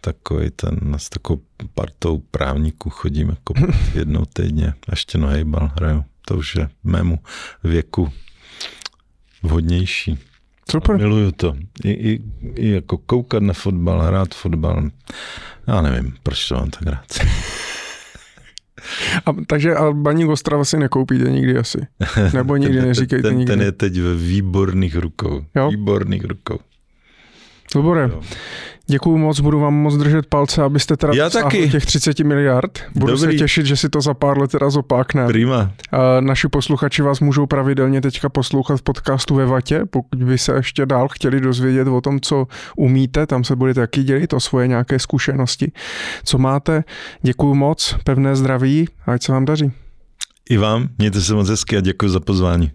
Takový 0.00 0.50
ten, 0.50 0.94
s 0.96 1.08
takovou 1.08 1.40
partou 1.74 2.18
právníků 2.18 2.90
chodím 2.90 3.28
jako 3.28 3.54
jednou 3.94 4.24
týdně. 4.32 4.74
Ještě 4.90 5.18
no 5.18 5.28
hejbal 5.28 5.70
hraju. 5.76 6.04
To 6.26 6.36
už 6.36 6.54
je 6.54 6.68
mému 6.84 7.18
věku 7.64 8.12
vhodnější. 9.42 10.18
Super. 10.70 10.96
Miluju 10.96 11.32
to. 11.32 11.56
I, 11.84 11.90
i, 11.90 12.22
I 12.54 12.68
jako 12.70 12.98
koukat 12.98 13.42
na 13.42 13.52
fotbal, 13.52 14.00
hrát 14.00 14.34
fotbal. 14.34 14.90
Já 15.66 15.80
nevím, 15.80 16.14
proč 16.22 16.48
to 16.48 16.54
mám 16.54 16.70
tak 16.70 16.82
rád. 16.82 17.06
A, 19.26 19.32
takže 19.46 19.74
a 19.74 19.92
baník 19.92 20.28
Ostrava 20.28 20.64
si 20.64 20.78
nekoupíte 20.78 21.30
nikdy 21.30 21.58
asi? 21.58 21.78
Nebo 22.34 22.56
nikdy 22.56 22.82
neříkejte 22.86 23.28
ten, 23.28 23.38
nikdy? 23.38 23.52
Ten 23.52 23.62
je 23.62 23.72
teď 23.72 24.00
ve 24.00 24.14
výborných 24.14 24.96
rukou. 24.96 25.44
Jo? 25.54 25.70
Výborných 25.70 26.24
rukou. 26.24 26.58
Dobře. 27.74 28.10
Děkuju 28.86 29.16
moc, 29.18 29.40
budu 29.40 29.60
vám 29.60 29.74
moc 29.74 29.96
držet 29.96 30.26
palce, 30.26 30.62
abyste 30.62 30.96
teda 30.96 31.12
Já 31.14 31.30
taky. 31.30 31.70
těch 31.70 31.86
30 31.86 32.20
miliard. 32.20 32.78
Budu 32.94 33.12
Dobrý. 33.16 33.32
se 33.32 33.38
těšit, 33.38 33.66
že 33.66 33.76
si 33.76 33.88
to 33.88 34.00
za 34.00 34.14
pár 34.14 34.38
let 34.38 34.50
teda 34.50 34.70
zopákne. 34.70 35.26
Prima. 35.26 35.72
Naši 36.20 36.48
posluchači 36.48 37.02
vás 37.02 37.20
můžou 37.20 37.46
pravidelně 37.46 38.00
teďka 38.00 38.28
poslouchat 38.28 38.76
v 38.76 38.82
podcastu 38.82 39.34
ve 39.34 39.46
Vatě, 39.46 39.82
pokud 39.90 40.24
by 40.24 40.38
se 40.38 40.52
ještě 40.54 40.86
dál 40.86 41.08
chtěli 41.08 41.40
dozvědět 41.40 41.88
o 41.88 42.00
tom, 42.00 42.20
co 42.20 42.46
umíte, 42.76 43.26
tam 43.26 43.44
se 43.44 43.56
budete 43.56 43.80
taky 43.80 44.02
dělit 44.02 44.32
o 44.32 44.40
svoje 44.40 44.68
nějaké 44.68 44.98
zkušenosti. 44.98 45.72
Co 46.24 46.38
máte? 46.38 46.84
Děkuju 47.22 47.54
moc, 47.54 47.96
pevné 48.04 48.36
zdraví 48.36 48.88
a 49.06 49.12
ať 49.12 49.22
se 49.22 49.32
vám 49.32 49.44
daří. 49.44 49.72
I 50.50 50.56
vám, 50.56 50.88
mějte 50.98 51.20
se 51.20 51.34
moc 51.34 51.48
hezky 51.48 51.76
a 51.76 51.80
děkuji 51.80 52.08
za 52.08 52.20
pozvání. 52.20 52.70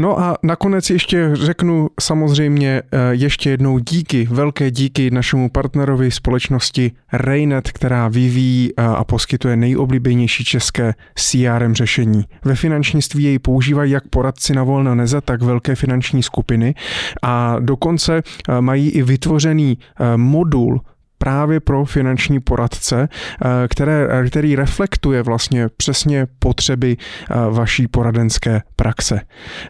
No 0.00 0.20
a 0.20 0.36
nakonec 0.42 0.90
ještě 0.90 1.30
řeknu 1.32 1.88
samozřejmě 2.00 2.82
eh, 2.92 2.98
ještě 3.10 3.50
jednou 3.50 3.78
díky, 3.78 4.28
velké 4.30 4.70
díky 4.70 5.10
našemu 5.10 5.50
partnerovi 5.50 6.10
společnosti 6.10 6.92
Raynet, 7.12 7.72
která 7.72 8.08
vyvíjí 8.08 8.72
eh, 8.76 8.82
a 8.82 9.04
poskytuje 9.04 9.56
nejoblíbenější 9.56 10.44
české 10.44 10.94
CRM 11.14 11.74
řešení. 11.74 12.24
Ve 12.44 12.54
finančnictví 12.54 13.24
jej 13.24 13.38
používají 13.38 13.92
jak 13.92 14.08
poradci 14.08 14.54
na 14.54 14.62
volno 14.62 14.94
neze, 14.94 15.20
tak 15.20 15.42
velké 15.42 15.74
finanční 15.74 16.22
skupiny 16.22 16.74
a 17.22 17.56
dokonce 17.60 18.22
eh, 18.48 18.60
mají 18.60 18.90
i 18.90 19.02
vytvořený 19.02 19.78
modul 20.16 20.80
právě 21.18 21.60
pro 21.60 21.84
finanční 21.84 22.40
poradce, 22.40 23.08
eh, 23.08 23.68
které, 23.68 24.08
který 24.28 24.56
reflektuje 24.56 25.22
vlastně 25.22 25.68
přesně 25.76 26.26
potřeby 26.38 26.96
eh, 26.96 27.34
vaší 27.50 27.86
poradenské 27.88 28.62
praxe. 28.76 29.20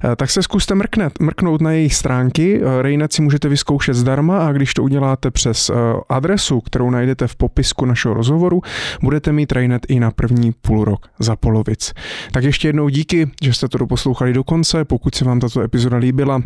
Eh, 0.05 0.17
tak 0.17 0.31
se 0.31 0.43
zkuste 0.43 0.75
mrknet, 0.75 1.21
mrknout 1.21 1.61
na 1.61 1.73
jejich 1.73 1.95
stránky. 1.95 2.61
Rejnet 2.81 3.13
si 3.13 3.23
můžete 3.23 3.49
vyzkoušet 3.49 3.95
zdarma 3.95 4.47
a 4.47 4.53
když 4.53 4.75
to 4.75 4.83
uděláte 4.83 5.31
přes 5.31 5.71
adresu, 6.09 6.61
kterou 6.61 6.91
najdete 6.91 7.27
v 7.27 7.37
popisku 7.37 7.85
našeho 7.85 8.15
rozhovoru, 8.15 8.63
budete 9.03 9.33
mít 9.33 9.53
Rejnet 9.53 9.87
i 9.89 10.01
na 10.01 10.11
první 10.11 10.53
půl 10.53 10.85
rok 10.85 11.07
za 11.19 11.37
polovic. 11.37 11.93
Tak 12.33 12.45
ještě 12.45 12.69
jednou 12.69 12.89
díky, 12.89 13.31
že 13.43 13.53
jste 13.53 13.69
to 13.69 13.79
doposlouchali 13.79 14.33
do 14.33 14.45
konce. 14.45 14.85
Pokud 14.85 15.15
se 15.15 15.25
vám 15.25 15.41
tato 15.41 15.61
epizoda 15.61 15.97
líbila, 15.97 16.43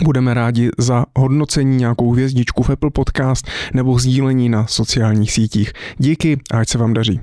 Budeme 0.00 0.34
rádi 0.34 0.70
za 0.78 1.04
hodnocení 1.16 1.76
nějakou 1.76 2.12
hvězdičku 2.12 2.62
v 2.62 2.70
Apple 2.70 2.90
Podcast 2.90 3.46
nebo 3.74 3.98
sdílení 3.98 4.48
na 4.48 4.66
sociálních 4.66 5.32
sítích. 5.32 5.72
Díky 5.98 6.38
a 6.50 6.58
ať 6.58 6.68
se 6.68 6.78
vám 6.78 6.94
daří. 6.94 7.20